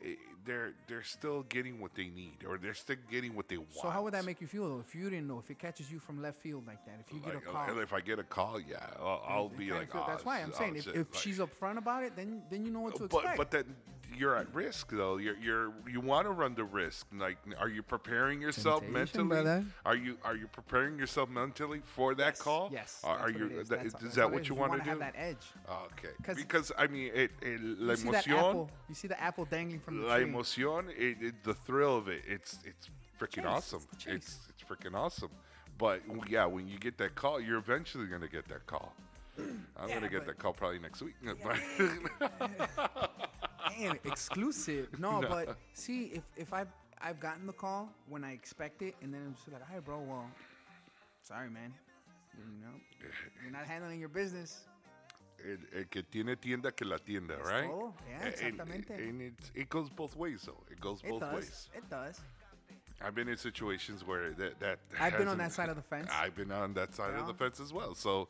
Eh, 0.03 0.15
they're 0.45 0.73
they're 0.87 1.03
still 1.03 1.41
getting 1.43 1.79
what 1.81 1.95
they 1.95 2.07
need, 2.07 2.43
or 2.47 2.57
they're 2.57 2.73
still 2.75 2.97
getting 3.09 3.35
what 3.35 3.47
they 3.47 3.57
want. 3.57 3.73
So 3.81 3.89
how 3.89 4.03
would 4.03 4.13
that 4.13 4.25
make 4.25 4.41
you 4.41 4.47
feel 4.47 4.69
though? 4.69 4.79
If 4.79 4.93
you 4.93 5.09
didn't 5.09 5.27
know, 5.27 5.39
if 5.39 5.49
it 5.49 5.57
catches 5.57 5.91
you 5.91 5.99
from 5.99 6.21
left 6.21 6.37
field 6.37 6.67
like 6.67 6.85
that, 6.85 6.99
if 6.99 7.11
you 7.11 7.19
get 7.19 7.35
a 7.35 7.39
call, 7.39 7.79
if 7.79 7.93
I 7.93 8.01
get 8.01 8.19
a 8.19 8.23
call, 8.23 8.59
yeah, 8.59 8.77
I'll, 8.99 9.23
I'll 9.27 9.49
be 9.49 9.71
like, 9.71 9.91
feel- 9.91 10.03
oh, 10.05 10.07
that's 10.07 10.23
why 10.23 10.41
I'm 10.41 10.49
oh, 10.49 10.49
shit, 10.49 10.57
saying 10.57 10.73
oh, 10.75 10.77
if, 10.77 10.87
if 10.87 10.95
like- 11.13 11.21
she's 11.23 11.39
upfront 11.39 11.77
about 11.77 12.03
it, 12.03 12.15
then 12.15 12.43
then 12.51 12.63
you 12.63 12.71
know 12.71 12.81
what 12.81 12.95
to 12.95 13.07
but 13.07 13.17
expect. 13.17 13.37
but 13.37 13.51
then 13.51 13.75
you're 14.15 14.35
at 14.35 14.53
risk 14.53 14.91
though. 14.91 15.17
You're 15.17 15.37
you're 15.37 15.73
you 15.89 15.99
want 15.99 16.27
to 16.27 16.31
run 16.31 16.53
the 16.55 16.63
risk. 16.63 17.07
Like, 17.17 17.37
are 17.59 17.69
you 17.69 17.81
preparing 17.81 18.39
yourself 18.41 18.81
Temptation, 18.81 19.27
mentally? 19.27 19.43
brother. 19.43 19.65
Are 19.85 19.95
you 19.95 20.17
are 20.23 20.35
you 20.35 20.47
preparing 20.47 20.99
yourself 20.99 21.29
mentally 21.29 21.81
for 21.83 22.13
that 22.15 22.37
call? 22.37 22.69
Yes. 22.71 23.01
Are, 23.03 23.17
are 23.17 23.29
you? 23.31 23.47
is. 23.49 23.69
That's- 23.69 23.87
is 23.87 23.93
that's 23.93 24.15
that 24.15 24.25
what 24.25 24.33
what 24.33 24.41
is. 24.43 24.49
you 24.49 24.55
want 24.55 24.73
to 24.73 24.79
do? 24.83 24.89
have 24.89 24.99
that 24.99 25.15
edge. 25.17 25.37
Okay. 25.67 26.09
'Cause- 26.23 26.35
Because 26.35 26.71
I 26.77 26.87
mean, 26.87 27.11
it, 27.13 27.31
it 27.41 27.59
la 27.61 27.93
You 27.93 28.11
that 28.11 28.25
emoción. 28.25 28.69
You 28.89 28.95
see 28.95 29.07
the 29.07 29.19
apple 29.21 29.45
dangling 29.45 29.79
from 29.85 29.99
the 29.99 30.07
la 30.07 30.17
tree? 30.17 30.25
emoción, 30.25 30.89
it, 30.89 31.17
it, 31.21 31.43
the 31.43 31.53
thrill 31.53 31.97
of 31.97 32.07
it. 32.07 32.23
It's 32.27 32.59
it's 32.65 32.89
freaking 33.19 33.43
Chase, 33.43 33.45
awesome. 33.45 33.87
It's 33.93 34.05
it's, 34.07 34.39
it's 34.49 34.63
freaking 34.63 34.95
awesome. 34.95 35.31
But 35.77 36.01
yeah, 36.29 36.45
when 36.45 36.67
you 36.67 36.77
get 36.79 36.97
that 36.99 37.15
call, 37.15 37.39
you're 37.39 37.57
eventually 37.59 38.07
gonna 38.07 38.27
get 38.27 38.47
that 38.49 38.65
call. 38.65 38.93
I'm 39.77 39.89
Yeah, 39.89 39.95
gonna 39.95 40.09
get 40.09 40.25
that 40.25 40.39
call 40.39 40.53
probably 40.53 40.79
next 40.79 41.01
week. 41.01 41.15
Man, 43.79 43.99
exclusive. 44.05 44.87
No, 44.99 45.21
but 45.27 45.57
see, 45.73 46.11
if 46.13 46.23
if 46.37 46.53
I've 46.53 46.69
I've 47.01 47.19
gotten 47.19 47.45
the 47.45 47.53
call 47.53 47.89
when 48.07 48.23
I 48.23 48.31
expect 48.31 48.81
it, 48.81 48.95
and 49.01 49.13
then 49.13 49.33
it's 49.35 49.47
like, 49.51 49.61
"Hi, 49.63 49.79
bro. 49.79 49.99
Well, 49.99 50.29
sorry, 51.23 51.49
man. 51.49 51.73
You 52.37 52.43
know, 52.61 52.75
you're 53.43 53.51
not 53.51 53.65
handling 53.65 53.99
your 53.99 54.09
business." 54.09 54.65
El, 55.45 55.79
el 55.79 55.85
que 55.89 56.03
tiene 56.03 56.35
tienda 56.35 56.71
que 56.71 56.85
la 56.85 56.97
tienda, 56.97 57.35
right? 57.43 57.69
todo. 57.69 57.93
Yeah, 58.09 58.25
And- 58.25 58.33
exactamente. 58.33 58.89
And, 58.97 59.21
it, 59.21 59.33
it 59.53 59.69
goes 59.69 59.89
both 59.89 60.15
ways, 60.15 60.41
though. 60.45 60.63
It 60.71 60.79
goes 60.79 61.01
It 61.03 61.09
both 61.09 61.21
does. 61.21 61.33
ways. 61.35 61.69
It 61.75 61.89
does. 61.89 62.19
I've 63.01 63.13
been 63.13 63.27
in 63.27 63.37
situations 63.37 64.03
where 64.05 64.31
that 64.33 64.59
that 64.61 64.79
I've 64.99 65.17
been 65.17 65.27
on 65.27 65.37
that 65.39 65.51
side 65.51 65.69
of 65.69 65.75
the 65.75 65.81
fence. 65.81 66.09
I've 66.11 66.33
been 66.35 66.51
on 66.51 66.73
that 66.75 66.95
side 66.95 67.13
of 67.13 67.27
the 67.27 67.33
fence 67.33 67.59
as 67.59 67.73
well. 67.73 67.93
So, 67.93 68.29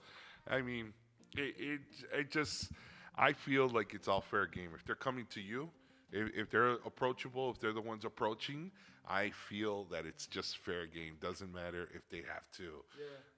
I 0.50 0.62
mean, 0.62 0.92
it, 1.38 1.56
it 1.60 1.82
it 2.12 2.32
just 2.32 2.72
I 3.16 3.34
feel 3.34 3.70
like 3.70 3.94
it's 3.94 4.08
all 4.08 4.22
fair 4.22 4.48
game. 4.48 4.72
If 4.76 4.84
they're 4.84 4.96
coming 4.96 5.28
to 5.30 5.40
you, 5.40 5.70
if, 6.12 6.30
if 6.36 6.50
they're 6.50 6.74
approachable, 6.84 7.52
if 7.52 7.60
they're 7.60 7.74
the 7.74 7.82
ones 7.82 8.06
approaching, 8.06 8.72
I 9.08 9.30
feel 9.30 9.86
that 9.92 10.08
it's 10.08 10.26
just 10.26 10.58
fair 10.58 10.88
game. 10.88 11.18
Doesn't 11.22 11.54
matter 11.54 11.88
if 11.94 12.10
they 12.10 12.24
have 12.34 12.50
to 12.58 12.84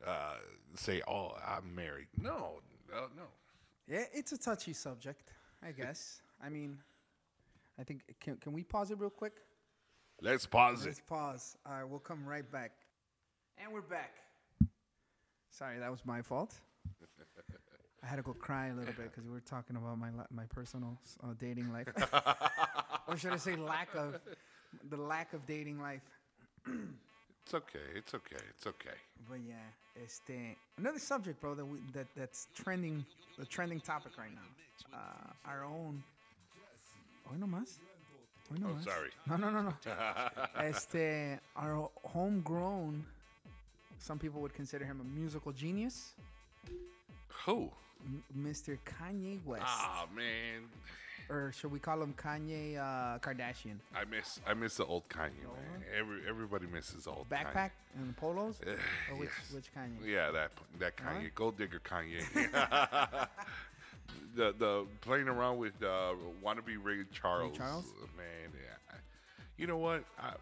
uh, 0.10 0.36
say, 0.76 1.02
"Oh, 1.10 1.34
I'm 1.46 1.76
married." 1.76 2.08
No, 2.18 2.62
no, 2.90 3.08
no. 3.18 3.24
Yeah, 3.88 4.04
it's 4.14 4.32
a 4.34 4.38
touchy 4.38 4.74
subject, 4.74 5.32
I 5.64 5.72
guess. 5.72 6.22
I 6.44 6.50
mean, 6.50 6.78
I 7.80 7.84
think 7.84 8.02
can 8.20 8.38
can 8.38 8.54
we 8.54 8.64
pause 8.64 8.92
it 8.92 9.00
real 9.00 9.10
quick? 9.10 9.34
Let's 10.22 10.46
pause 10.46 10.86
Let's 10.86 11.00
it. 11.00 11.08
pause. 11.08 11.58
All 11.66 11.74
right, 11.74 11.84
we'll 11.84 12.00
come 12.00 12.26
right 12.26 12.50
back. 12.52 12.72
And 13.64 13.72
we're 13.72 13.82
back. 13.82 14.16
Sorry, 15.52 15.80
that 15.80 15.90
was 15.90 16.06
my 16.06 16.22
fault. 16.22 16.56
I 18.04 18.08
had 18.08 18.18
to 18.18 18.22
go 18.22 18.34
cry 18.34 18.68
a 18.68 18.74
little 18.76 18.94
bit 18.94 19.12
because 19.12 19.26
we 19.26 19.32
were 19.32 19.40
talking 19.42 19.76
about 19.76 19.98
my 19.98 20.10
li- 20.10 20.32
my 20.32 20.44
personal 20.46 20.98
uh, 21.24 21.28
dating 21.40 21.72
life, 21.74 21.88
or 23.08 23.18
should 23.18 23.34
I 23.34 23.38
say 23.38 23.56
lack 23.56 23.94
of 23.96 24.20
the 24.90 24.98
lack 24.98 25.34
of 25.34 25.46
dating 25.48 25.80
life. 25.82 26.02
It's 27.48 27.54
okay. 27.54 27.80
It's 27.96 28.14
okay. 28.14 28.44
It's 28.50 28.68
okay. 28.68 28.98
But 29.30 29.40
yeah, 29.48 29.56
este 30.04 30.58
another 30.78 31.00
subject, 31.00 31.40
bro, 31.40 31.56
that 31.56 31.64
we 31.66 31.78
that 31.94 32.08
that's 32.14 32.48
trending, 32.54 33.06
the 33.40 33.46
trending 33.46 33.80
topic 33.80 34.12
right 34.18 34.32
now. 34.36 34.98
Uh, 34.98 35.50
our 35.50 35.64
own. 35.64 36.04
Hoy 37.26 37.38
no 37.40 37.46
más. 37.48 37.78
Hoy 38.52 38.58
no 38.60 38.68
Oh, 38.68 38.74
más. 38.76 38.84
sorry. 38.84 39.12
No, 39.28 39.38
no, 39.38 39.50
no, 39.50 39.62
no. 39.62 39.74
este, 40.62 41.40
our 41.56 41.90
homegrown 42.04 43.06
Some 44.00 44.20
people 44.20 44.42
would 44.42 44.54
consider 44.54 44.84
him 44.84 45.00
a 45.00 45.18
musical 45.18 45.54
genius. 45.54 46.12
Who? 47.46 47.72
M- 48.06 48.24
Mr. 48.38 48.78
Kanye 48.86 49.40
West, 49.46 49.64
Ah 49.66 50.06
man, 50.14 50.68
or 51.30 51.52
should 51.52 51.72
we 51.72 51.80
call 51.80 52.02
him 52.02 52.14
Kanye 52.14 52.78
uh, 52.78 53.20
Kardashian? 53.20 53.78
I 53.96 54.06
miss 54.06 54.40
I 54.48 54.54
miss 54.54 54.78
the 54.78 54.86
old 54.86 55.08
Kanye 55.10 55.44
man. 55.44 55.84
Every 55.98 56.22
everybody 56.28 56.66
misses 56.68 57.08
old 57.08 57.28
Kanye. 57.30 57.46
Backpack 57.54 57.72
and 57.98 58.16
polos, 58.18 58.58
Kanye. 58.66 58.78
or 59.12 59.16
which 59.20 59.30
Yes. 59.38 59.52
which 59.54 59.74
Kanye? 59.76 60.06
Yeah, 60.06 60.32
that 60.32 60.52
that 60.80 60.96
Kanye, 60.98 61.24
Huh? 61.24 61.30
gold 61.36 61.58
digger 61.58 61.80
Kanye. 61.80 62.22
the 64.36 64.54
the 64.58 64.86
playing 65.02 65.28
around 65.28 65.58
with 65.58 65.74
uh, 65.84 66.14
wannabe 66.44 66.78
Ray 66.82 67.04
Charles. 67.12 67.58
Charles? 67.58 67.86
Man, 68.16 68.52
yeah. 68.54 68.98
You 69.58 69.68
know 69.68 69.78
what? 69.78 70.04
I 70.20 70.34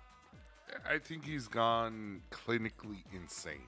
I 0.95 0.99
think 0.99 1.25
he's 1.25 1.47
gone 1.47 2.21
clinically 2.31 3.03
insane. 3.13 3.67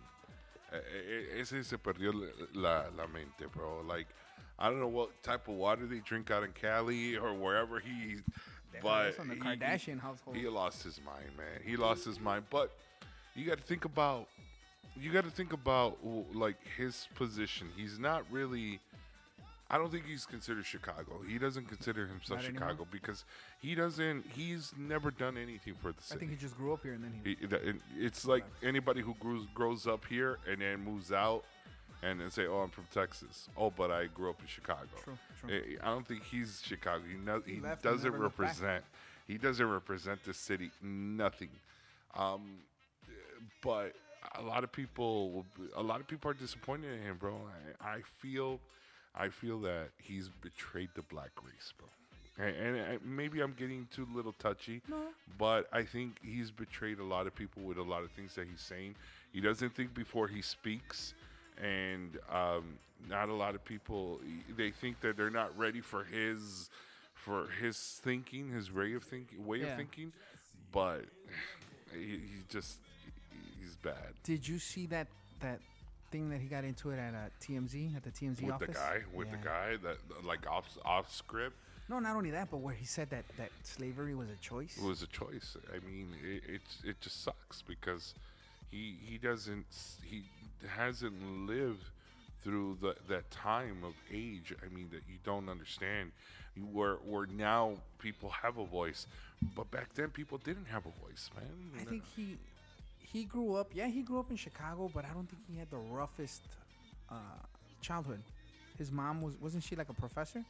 Eh, 0.74 0.76
eh, 0.78 1.40
Ese 1.42 1.64
se 1.66 1.78
perdió 1.78 2.12
la, 2.54 2.84
la 2.98 3.08
mente, 3.08 3.48
bro. 3.50 3.82
Like, 3.88 4.08
I 4.60 4.70
don't 4.70 4.80
know 4.80 4.88
what 4.88 5.22
type 5.24 5.48
of 5.48 5.56
water 5.56 5.86
they 5.86 6.00
drink 6.00 6.32
out 6.32 6.44
in 6.44 6.52
Cali 6.52 7.16
or 7.16 7.34
wherever 7.34 7.80
he. 7.80 8.18
But 8.82 9.16
from 9.16 9.30
the 9.30 9.36
he- 9.36 9.42
Kardashian 9.42 10.00
household. 10.00 10.36
He 10.36 10.48
lost 10.48 10.84
his 10.84 11.00
mind, 11.06 11.30
man. 11.38 11.62
He 11.64 11.78
lost 11.78 12.06
his 12.06 12.20
mind. 12.20 12.46
But 12.50 12.72
you 13.36 13.46
got 13.46 13.58
to 13.58 13.64
think 13.64 13.86
about 13.86 14.28
you 15.00 15.12
got 15.12 15.24
to 15.26 15.30
think 15.30 15.54
about 15.54 15.98
like 16.34 16.58
his 16.78 17.08
position. 17.16 17.68
He's 17.76 18.00
not 18.00 18.24
really. 18.32 18.80
I 19.70 19.78
don't 19.78 19.92
think 19.92 20.06
he's 20.06 20.26
considered 20.26 20.66
Chicago. 20.66 21.20
He 21.28 21.38
doesn't 21.38 21.68
consider 21.68 22.08
himself 22.08 22.40
Not 22.40 22.50
anymore? 22.50 22.70
Chicago 22.70 22.88
because 22.90 23.26
he 23.60 23.76
doesn't. 23.76 24.26
He's 24.34 24.74
never 24.78 25.12
done 25.12 25.38
anything 25.38 25.74
for 25.82 25.92
the 25.92 26.02
city. 26.02 26.16
I 26.16 26.20
think 26.20 26.32
he 26.32 26.38
just 26.38 26.56
grew 26.56 26.72
up 26.74 26.84
here 26.84 26.94
and 26.94 27.04
then 27.04 27.14
he. 27.24 27.36
He- 27.36 28.06
it's 28.06 28.26
like 28.26 28.46
anybody 28.64 29.02
who 29.02 29.14
grows 29.20 29.46
grows 29.54 29.86
up 29.86 30.06
here 30.06 30.40
and 30.50 30.62
then 30.62 30.84
moves 30.84 31.12
out 31.12 31.44
and 32.04 32.20
then 32.22 32.30
say, 32.32 32.46
"Oh, 32.46 32.60
I'm 32.60 32.70
from 32.70 32.86
Texas." 32.94 33.50
Oh, 33.58 33.70
but 33.70 33.92
I 33.92 34.06
grew 34.08 34.30
up 34.30 34.40
in 34.42 34.48
Chicago. 34.48 34.88
True, 35.04 35.18
true. 35.42 35.78
I- 35.82 35.88
I 35.88 35.92
don't 35.94 36.08
think 36.08 36.24
he's 36.24 36.62
Chicago. 36.66 37.04
He, 37.10 37.18
no, 37.18 37.42
he, 37.46 37.56
and 37.56 37.82
doesn't 37.82 38.04
never 38.12 38.24
looked 38.24 38.38
back. 38.38 38.48
represent. 38.48 38.84
He 39.28 39.38
doesn't 39.38 39.70
represent 39.70 40.24
the 40.24 40.34
city. 40.34 40.72
Nothing. 40.82 41.50
Um, 42.16 42.60
but 43.62 43.94
a 44.36 44.42
lot 44.42 44.64
of 44.64 44.72
people, 44.72 45.46
a 45.76 45.82
lot 45.84 46.00
of 46.00 46.08
people 46.08 46.32
are 46.32 46.34
disappointed 46.34 46.94
in 46.94 47.02
him, 47.02 47.18
bro. 47.18 47.36
I, 47.82 47.90
I 47.96 48.02
feel, 48.20 48.60
I 49.16 49.30
feel 49.30 49.60
that 49.62 49.90
he's 49.98 50.30
betrayed 50.30 50.90
the 50.96 51.02
black 51.04 51.32
race, 51.44 51.74
bro. 51.78 51.88
And, 52.46 52.56
and 52.56 52.82
I, 52.82 52.98
maybe 53.04 53.42
I'm 53.42 53.54
getting 53.54 53.88
too 53.94 54.08
little 54.14 54.34
touchy, 54.34 54.82
no. 54.88 54.98
but 55.40 55.68
I 55.74 55.84
think 55.84 56.18
he's 56.24 56.52
betrayed 56.52 57.00
a 57.00 57.04
lot 57.04 57.26
of 57.26 57.34
people 57.36 57.64
with 57.64 57.78
a 57.78 57.84
lot 57.84 58.04
of 58.04 58.12
things 58.12 58.36
that 58.36 58.48
he's 58.50 58.62
saying. 58.62 58.96
He 59.34 59.42
doesn't 59.42 59.76
think 59.76 59.94
before 59.94 60.28
he 60.28 60.42
speaks, 60.42 61.14
and 61.62 62.18
um, 62.32 62.78
not 63.10 63.30
a 63.30 63.34
lot 63.34 63.56
of 63.56 63.64
people 63.66 64.20
they 64.56 64.72
think 64.72 65.00
that 65.02 65.18
they're 65.18 65.30
not 65.30 65.58
ready 65.58 65.82
for 65.82 66.04
his 66.04 66.70
for 67.14 67.48
his 67.62 67.78
thinking, 68.04 68.50
his 68.50 68.72
way 68.72 68.94
of 68.94 69.04
thinking, 69.04 69.46
way 69.46 69.60
Yeah. 69.60 69.68
of 69.68 69.76
thinking. 69.78 70.14
But 70.72 71.06
he, 71.94 72.00
he 72.00 72.44
just 72.50 72.78
he's 73.60 73.76
bad 73.78 74.14
Did 74.24 74.48
you 74.48 74.60
see 74.60 74.86
that 74.88 75.08
that 75.42 75.60
thing 76.12 76.30
that 76.30 76.40
he 76.40 76.48
got 76.48 76.64
into 76.64 76.92
it 76.92 76.98
at 77.00 77.14
uh, 77.14 77.18
TMZ 77.42 77.96
at 77.96 78.04
the 78.04 78.12
TMZ 78.12 78.42
with 78.44 78.54
office? 78.54 78.68
the 78.68 78.74
guy 78.74 79.02
with 79.14 79.32
the 79.32 79.38
guy 79.38 79.78
that 79.84 79.98
like 80.26 80.50
off 80.50 80.78
off 80.86 81.14
script. 81.14 81.56
No, 81.90 82.00
not 82.00 82.18
only 82.18 82.32
that, 82.32 82.52
but 82.52 82.58
where 82.58 82.74
he 82.74 82.86
said 82.86 83.10
that 83.12 83.24
that 83.38 83.50
slavery 83.64 84.14
was 84.14 84.28
a 84.30 84.36
choice. 84.42 84.78
It 84.78 84.84
was 84.86 85.02
a 85.04 85.08
choice. 85.08 85.56
I 85.74 85.80
mean, 85.90 86.10
it 86.24 86.44
it, 86.56 86.62
it 86.84 87.02
just 87.02 87.24
sucks 87.24 87.62
because 87.62 88.14
he 88.72 88.96
he 89.06 89.18
doesn't 89.18 89.66
he 90.04 90.24
hasn't 90.68 91.48
lived 91.48 91.84
through 92.44 92.78
the, 92.82 92.96
that 93.10 93.30
time 93.32 93.84
of 93.84 93.94
age. 94.12 94.54
I 94.64 94.74
mean 94.74 94.90
that 94.92 95.02
you 95.10 95.18
don't 95.24 95.50
understand. 95.50 96.12
You- 96.56 96.64
Where 96.78 96.96
where 96.96 97.26
now 97.28 97.74
people 98.00 98.30
have 98.30 98.58
a 98.58 98.66
voice, 98.66 99.08
but 99.56 99.70
back 99.72 99.94
then 99.94 100.10
people 100.10 100.38
didn't 100.40 100.66
have 100.66 100.86
a 100.86 100.94
voice, 101.06 101.30
man. 101.36 101.46
I 101.82 101.84
think 101.86 102.04
he 102.16 102.38
he 103.00 103.24
grew 103.26 103.56
up. 103.56 103.68
Yeah, 103.74 103.88
he 103.88 104.02
grew 104.02 104.20
up 104.20 104.30
in 104.32 104.38
Chicago, 104.38 104.90
but 104.94 105.06
I 105.06 105.10
don't 105.14 105.30
think 105.30 105.42
he 105.52 105.58
had 105.58 105.70
the 105.70 105.78
roughest 105.78 106.42
uh, 107.10 107.16
childhood. 107.82 108.22
His 108.78 108.92
mom 108.92 109.22
was 109.22 109.34
wasn't 109.40 109.64
she 109.64 109.76
like 109.76 109.90
a 109.90 109.94
professor? 109.94 110.44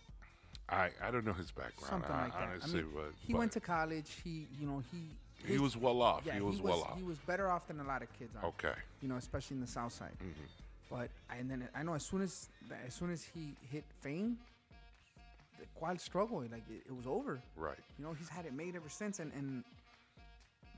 I 0.69 0.89
I 1.05 1.11
don't 1.11 1.25
know 1.25 1.33
his 1.33 1.51
background, 1.51 1.89
Something 1.89 2.11
I- 2.15 2.23
like 2.25 2.33
that. 2.33 2.49
honestly, 2.53 2.79
I 2.79 2.83
mean, 2.83 2.91
but 2.95 3.11
he 3.25 3.33
but 3.33 3.39
went 3.39 3.51
to 3.53 3.59
college. 3.59 4.09
He 4.23 4.47
you 4.59 4.65
know 4.67 4.81
he 4.91 5.01
he 5.45 5.53
his- 5.53 5.61
was 5.61 5.77
well 5.77 6.01
off. 6.01 6.23
yeah, 6.25 6.33
he 6.35 6.41
was 6.41 6.61
well 6.61 6.81
off. 6.83 6.97
He 6.97 7.03
was 7.03 7.17
better 7.19 7.49
off 7.49 7.67
than 7.67 7.79
a 7.79 7.83
lot 7.83 8.01
of 8.01 8.11
kids. 8.17 8.35
Are, 8.41 8.47
okay. 8.49 8.73
You 9.01 9.07
know, 9.09 9.15
especially 9.17 9.55
in 9.55 9.61
the 9.61 9.67
South 9.67 9.93
Side. 9.93 10.11
Mm-hmm. 10.21 10.43
But 10.89 11.09
and 11.37 11.49
then 11.51 11.67
I 11.75 11.83
know 11.83 11.93
as 11.93 12.03
soon 12.03 12.21
as 12.21 12.49
as 12.85 12.93
soon 12.93 13.11
as 13.11 13.23
he 13.23 13.55
hit 13.71 13.83
fame, 14.01 14.37
the 15.59 15.65
quad 15.75 15.99
struggle 15.99 16.39
like 16.41 16.63
it, 16.69 16.83
it 16.87 16.95
was 16.95 17.05
over. 17.07 17.39
Right. 17.55 17.77
You 17.97 18.05
know, 18.05 18.13
he's 18.13 18.29
had 18.29 18.45
it 18.45 18.53
made 18.53 18.75
ever 18.75 18.89
since, 18.89 19.19
and 19.19 19.31
and 19.33 19.63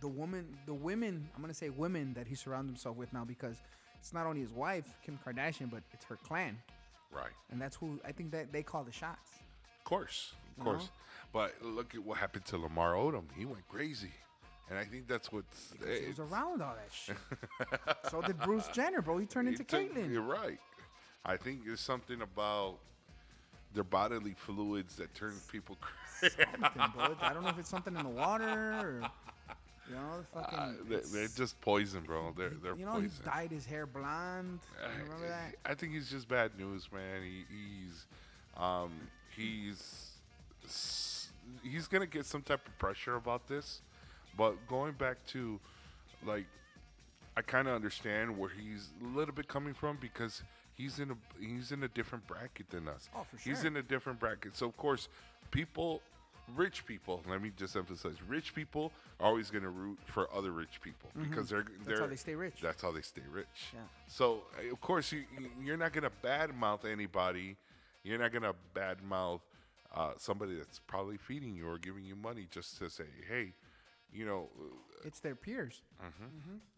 the 0.02 0.08
woman, 0.08 0.48
the 0.66 0.74
women, 0.74 1.28
I'm 1.36 1.42
gonna 1.42 1.54
say 1.54 1.70
women 1.70 2.14
that 2.14 2.26
he 2.28 2.34
surrounded 2.36 2.70
himself 2.72 2.96
with 2.98 3.12
now 3.14 3.26
because 3.26 3.58
it's 4.00 4.14
not 4.14 4.26
only 4.26 4.42
his 4.42 4.52
wife 4.52 4.86
Kim 5.06 5.20
Kardashian, 5.26 5.70
but 5.70 5.84
it's 5.94 6.06
her 6.06 6.16
clan, 6.16 6.58
Right. 7.12 7.32
and 7.52 7.62
that's 7.62 7.76
who 7.76 8.00
I 8.06 8.12
think 8.14 8.32
that 8.32 8.52
they 8.54 8.64
call 8.64 8.84
the 8.86 8.92
shots. 8.94 9.30
Of 9.78 9.84
course, 9.84 10.34
of 10.52 10.58
You 10.60 10.64
course. 10.64 10.84
know? 10.84 10.90
But 11.34 11.62
look 11.62 11.94
at 11.94 12.02
what 12.04 12.18
happened 12.18 12.46
to 12.46 12.58
Lamar 12.58 12.94
Odom. 12.94 13.26
He 13.36 13.44
went 13.46 13.68
crazy, 13.68 14.12
and 14.70 14.78
I 14.80 14.84
think 14.84 15.08
that's 15.08 15.32
what's. 15.32 15.74
He 16.02 16.08
was 16.08 16.20
around 16.20 16.62
all 16.62 16.76
that 16.76 16.92
shit. 16.94 17.18
so 18.10 18.22
did 18.22 18.40
Bruce 18.44 18.68
Jenner, 18.74 19.02
bro. 19.02 19.18
He 19.18 19.26
turned 19.26 19.48
into 19.48 19.64
took- 19.64 19.94
Caitlyn. 19.94 20.12
You're 20.12 20.22
right. 20.22 20.60
I 21.26 21.38
think 21.38 21.66
there's 21.66 21.82
something 21.82 22.22
about 22.22 22.76
their 23.74 23.84
bodily 23.84 24.34
fluids 24.38 24.96
that 24.96 25.14
turn 25.14 25.34
people 25.52 25.78
crazy. 25.80 25.96
Something, 26.62 26.82
bro. 26.96 27.16
I 27.22 27.34
don't 27.34 27.44
know 27.44 27.50
if 27.50 27.60
it's 27.60 27.70
something 27.70 27.96
in 27.96 28.04
the 28.04 28.10
water 28.10 28.46
or 28.82 29.02
you 29.88 29.96
know, 29.96 30.18
the 30.20 30.24
fucking. 30.26 30.60
Uh, 30.60 30.74
they, 30.90 30.98
they're 31.14 31.28
just 31.30 31.60
poison, 31.62 32.02
bro. 32.02 32.34
They're 32.38 32.52
they're 32.62 32.76
you 32.76 32.86
know, 32.86 32.94
poison. 32.94 33.12
he 33.24 33.30
dyed 33.30 33.52
his 33.52 33.66
hair 33.66 33.86
blonde. 33.86 34.60
You 34.98 35.04
remember 35.04 35.28
that? 35.30 35.56
I 35.66 35.76
think 35.76 35.94
he's 35.94 36.10
just 36.10 36.28
bad 36.28 36.52
news, 36.60 36.90
man. 36.94 37.22
He, 37.24 37.46
he's 37.50 38.06
um, 38.58 38.92
he's 39.36 40.12
s- 40.66 41.30
he's 41.64 41.88
gonna 41.88 42.06
get 42.06 42.26
some 42.26 42.42
type 42.42 42.68
of 42.68 42.78
pressure 42.80 43.16
about 43.16 43.48
this. 43.48 43.82
But 44.38 44.56
going 44.68 44.94
back 44.94 45.18
to 45.28 45.60
like, 46.26 46.46
I 47.38 47.42
kind 47.42 47.68
of 47.68 47.76
understand 47.76 48.38
where 48.38 48.50
he's 48.50 48.90
a 49.02 49.18
little 49.18 49.34
bit 49.34 49.48
coming 49.48 49.74
from 49.74 49.98
because 50.02 50.44
he's 50.76 51.00
in 51.00 51.12
a 51.12 51.16
he's 51.44 51.72
in 51.72 51.84
a 51.84 51.88
different 51.88 52.26
bracket 52.28 52.70
than 52.70 52.88
us. 52.88 53.10
Oh, 53.16 53.26
for 53.30 53.38
sure. 53.38 53.54
He's 53.54 53.64
in 53.64 53.78
a 53.78 53.82
different 53.84 54.20
bracket. 54.20 54.56
So 54.56 54.66
of 54.68 54.78
course, 54.78 55.08
people. 55.52 56.02
Rich 56.56 56.88
people. 56.88 57.22
Let 57.30 57.44
me 57.44 57.52
just 57.56 57.76
emphasize: 57.76 58.16
rich 58.28 58.56
people 58.56 58.92
are 59.20 59.28
always 59.28 59.52
going 59.52 59.62
to 59.62 59.70
root 59.70 60.00
for 60.06 60.28
other 60.34 60.50
rich 60.52 60.82
people 60.82 61.12
because 61.16 61.48
they're 61.48 61.62
Mm-hmm. 61.62 61.74
That's 61.84 61.88
they're 61.88 62.00
how 62.00 62.08
they 62.08 62.16
stay 62.16 62.34
rich. 62.34 62.56
that's 62.60 62.82
how 62.82 62.92
they 62.92 63.02
stay 63.02 63.22
rich. 63.32 63.46
Yeah. 63.72 63.82
So 64.08 64.42
uh, 64.58 64.72
of 64.74 64.82
course 64.82 65.12
you 65.12 65.26
you- 65.40 65.52
you're 65.64 65.78
not 65.78 65.94
gonna 65.94 66.10
badmouth 66.24 66.86
anybody. 66.92 67.56
You're 68.04 68.18
not 68.18 68.32
gonna 68.34 68.56
badmouth 68.76 69.42
uh, 69.96 70.14
somebody 70.18 70.56
that's 70.56 70.80
probably 70.88 71.18
feeding 71.18 71.56
you 71.56 71.68
or 71.70 71.78
giving 71.78 72.04
you 72.04 72.16
money 72.16 72.48
just 72.50 72.80
to 72.80 72.90
say, 72.90 73.04
hey, 73.30 73.54
you 74.14 74.26
know. 74.26 74.50
It's 75.06 75.20
their 75.20 75.36
peers. 75.36 75.82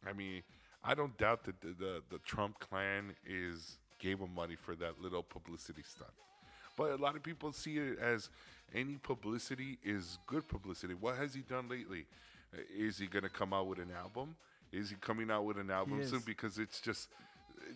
I 0.08 0.14
mean, 0.14 0.44
I 0.84 0.94
don't 0.94 1.18
doubt 1.18 1.44
that 1.46 1.60
the, 1.62 1.70
the 1.70 2.02
the 2.10 2.20
Trump 2.20 2.60
clan 2.60 3.14
is 3.26 3.78
gave 4.00 4.20
him 4.20 4.34
money 4.36 4.56
for 4.56 4.76
that 4.76 5.02
little 5.02 5.24
publicity 5.24 5.84
stunt. 5.84 6.12
But 6.78 6.92
a 6.92 6.96
lot 6.96 7.16
of 7.16 7.24
people 7.24 7.52
see 7.52 7.78
it 7.78 8.00
as 8.00 8.30
any 8.74 8.96
publicity 8.96 9.78
is 9.84 10.18
good 10.26 10.48
publicity. 10.48 10.94
What 10.94 11.18
has 11.18 11.34
he 11.34 11.42
done 11.42 11.68
lately? 11.70 12.06
Uh, 12.54 12.62
Is 12.76 12.98
he 12.98 13.08
going 13.08 13.24
to 13.24 13.30
come 13.30 13.54
out 13.54 13.68
with 13.68 13.80
an 13.80 13.92
album? 13.98 14.36
Is 14.72 14.90
he 14.90 14.96
coming 14.96 15.30
out 15.30 15.46
with 15.46 15.58
an 15.58 15.70
album 15.70 16.04
soon? 16.06 16.22
Because 16.26 16.58
it's 16.58 16.80
just 16.80 17.10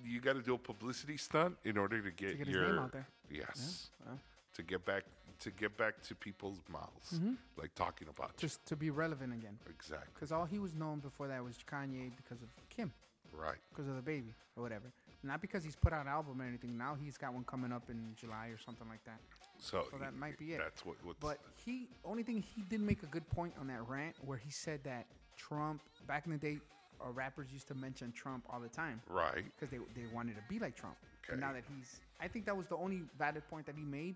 you 0.04 0.20
got 0.22 0.34
to 0.34 0.42
do 0.42 0.56
a 0.56 0.58
publicity 0.58 1.18
stunt 1.18 1.56
in 1.64 1.78
order 1.78 2.02
to 2.02 2.12
get, 2.12 2.38
get 2.38 2.48
his 2.48 2.56
your 2.56 2.68
name 2.68 2.80
out 2.80 2.92
there. 2.92 3.08
yes 3.30 3.90
well. 4.06 4.18
to 4.56 4.64
get 4.64 4.84
back 4.86 5.04
to 5.40 5.52
get 5.52 5.78
back 5.78 6.02
to 6.04 6.16
people's 6.16 6.62
mouths, 6.72 7.20
like 7.58 7.74
talking 7.76 8.08
about 8.08 8.30
you. 8.30 8.34
Mm-hmm. 8.34 8.42
Just 8.48 8.66
to 8.68 8.76
be 8.76 8.90
relevant 8.90 9.34
again. 9.34 9.58
exactly 9.70 10.08
Because 10.14 10.32
all 10.32 10.46
he 10.46 10.60
was 10.60 10.74
known 10.74 11.00
before 11.00 11.28
that 11.28 11.44
was 11.44 11.58
Kanye 11.70 12.12
because 12.16 12.42
of 12.42 12.50
Kim, 12.70 12.92
right. 13.34 13.58
because 13.70 13.88
of 13.88 13.96
the 13.96 14.02
baby 14.02 14.34
or 14.56 14.64
whatever. 14.64 14.92
Not 15.24 15.42
because 15.42 15.64
he's 15.64 15.76
put 15.76 15.92
out 15.92 16.06
an 16.06 16.08
album 16.08 16.42
or 16.42 16.46
anything. 16.46 16.78
Now 16.78 16.96
he's 17.02 17.18
got 17.18 17.34
one 17.34 17.44
coming 17.46 17.72
up 17.72 17.90
in 17.90 18.14
July 18.16 18.48
or 18.48 18.60
something 18.64 18.88
like 18.88 19.04
that. 19.06 19.20
So, 19.60 19.86
So 19.90 19.98
that 19.98 20.16
might 20.16 20.38
be 20.38 20.54
it. 20.54 20.60
That's 20.60 20.86
what. 20.86 20.98
What's, 21.04 21.20
But 21.20 21.40
he, 21.66 21.88
only 22.04 22.22
thing 22.24 22.44
he 22.56 22.62
did 22.64 22.82
make 22.82 23.02
a 23.04 23.08
good 23.08 23.28
point 23.30 23.54
on 23.60 23.68
that 23.68 23.88
rant 23.88 24.16
where 24.24 24.38
he 24.38 24.52
said 24.52 24.82
that 24.84 25.08
Trump, 25.36 25.82
back 26.08 26.26
in 26.26 26.32
the 26.32 26.38
day, 26.38 26.60
uh, 27.04 27.10
rappers 27.10 27.48
used 27.52 27.68
to 27.70 27.76
mention 27.76 28.12
Trump 28.12 28.46
all 28.50 28.60
the 28.60 28.70
time 28.70 29.02
right. 29.10 29.44
because 29.46 29.70
they, 29.72 29.78
they 30.00 30.08
wanted 30.14 30.36
to 30.36 30.44
be 30.48 30.60
like 30.60 30.76
Trump. 30.76 30.96
And 31.32 31.42
now 31.42 31.54
that 31.54 31.64
he's, 31.76 32.00
I 32.22 32.28
think 32.28 32.46
that 32.46 32.56
was 32.56 32.68
the 32.68 32.78
only 32.78 33.02
valid 33.18 33.48
point 33.50 33.66
that 33.66 33.76
he 33.76 33.84
made 33.84 34.16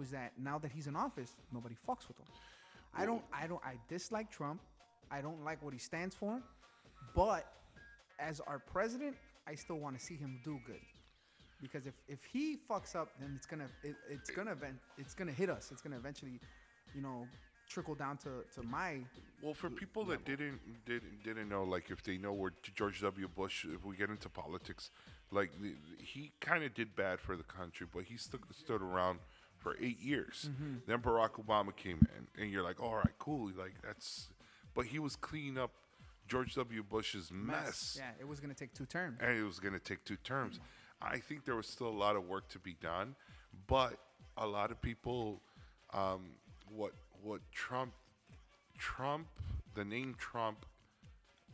was 0.00 0.10
that 0.10 0.32
now 0.42 0.58
that 0.58 0.72
he's 0.72 0.86
in 0.86 0.96
office, 0.96 1.32
nobody 1.52 1.76
fucks 1.86 2.08
with 2.08 2.18
him. 2.18 2.26
I 2.96 3.04
don't, 3.04 3.22
I 3.32 3.46
don't, 3.46 3.60
I 3.62 3.74
dislike 3.88 4.32
Trump. 4.32 4.60
I 5.10 5.20
don't 5.20 5.44
like 5.44 5.62
what 5.62 5.72
he 5.72 5.78
stands 5.78 6.14
for. 6.14 6.40
But 7.14 7.44
as 8.18 8.40
our 8.40 8.58
president, 8.58 9.14
I 9.46 9.54
still 9.54 9.76
want 9.76 9.98
to 9.98 10.04
see 10.04 10.16
him 10.16 10.40
do 10.42 10.58
good. 10.66 10.80
Because 11.60 11.86
if, 11.86 11.94
if 12.08 12.24
he 12.24 12.56
fucks 12.68 12.96
up, 12.96 13.08
then 13.20 13.32
it's 13.36 13.46
gonna 13.46 13.68
it, 13.84 13.94
it's 14.08 14.30
gonna 14.30 14.52
event, 14.52 14.76
it's 14.96 15.14
gonna 15.14 15.32
hit 15.32 15.50
us. 15.50 15.68
It's 15.70 15.82
gonna 15.82 15.96
eventually, 15.96 16.40
you 16.94 17.02
know, 17.02 17.26
trickle 17.68 17.94
down 17.94 18.16
to, 18.18 18.30
to 18.54 18.66
my 18.66 19.00
Well, 19.42 19.52
for 19.52 19.68
people 19.68 20.04
that 20.06 20.24
didn't 20.24 20.58
didn't 20.86 21.22
didn't 21.22 21.50
know, 21.50 21.64
like 21.64 21.90
if 21.90 22.02
they 22.02 22.16
know 22.16 22.32
where 22.32 22.52
George 22.74 23.02
W. 23.02 23.28
Bush, 23.28 23.66
if 23.66 23.84
we 23.84 23.94
get 23.94 24.08
into 24.08 24.30
politics, 24.30 24.90
like 25.30 25.50
the, 25.60 25.74
he 25.98 26.32
kind 26.40 26.64
of 26.64 26.72
did 26.74 26.96
bad 26.96 27.20
for 27.20 27.36
the 27.36 27.42
country, 27.42 27.86
but 27.92 28.04
he 28.04 28.16
stood 28.16 28.40
stood 28.52 28.80
around 28.80 29.18
for 29.60 29.76
eight 29.80 30.00
years. 30.00 30.50
Then 30.86 30.98
Barack 30.98 31.32
Obama 31.44 31.74
came 31.74 32.06
in, 32.16 32.42
and 32.42 32.50
you're 32.50 32.62
like, 32.64 32.80
all 32.82 32.96
right, 32.96 33.14
cool, 33.18 33.50
like 33.56 33.74
that's, 33.84 34.28
but 34.74 34.86
he 34.86 34.98
was 34.98 35.14
cleaning 35.16 35.58
up 35.58 35.70
George 36.28 36.54
W. 36.54 36.82
Bush's 36.82 37.30
mess, 37.32 37.96
Yeah, 37.98 38.10
it 38.18 38.26
was 38.26 38.40
gonna 38.40 38.54
take 38.54 38.72
two 38.72 38.86
terms. 38.86 39.18
and 39.20 39.36
it 39.38 39.42
was 39.44 39.58
going 39.60 39.74
to 39.74 39.80
take 39.80 40.04
two 40.04 40.16
terms. 40.24 40.58
I 41.02 41.18
think 41.18 41.44
there 41.44 41.56
was 41.56 41.66
still 41.66 41.88
a 41.88 41.98
lot 42.04 42.14
of 42.16 42.26
work 42.28 42.48
to 42.50 42.58
be 42.58 42.74
done, 42.80 43.14
but 43.66 43.94
a 44.36 44.46
lot 44.46 44.70
of 44.70 44.80
people, 44.82 45.40
um, 45.92 46.30
what 46.68 46.92
what 47.22 47.40
Trump, 47.52 47.92
Trump, 48.78 49.26
the 49.74 49.84
name 49.84 50.14
Trump, 50.18 50.64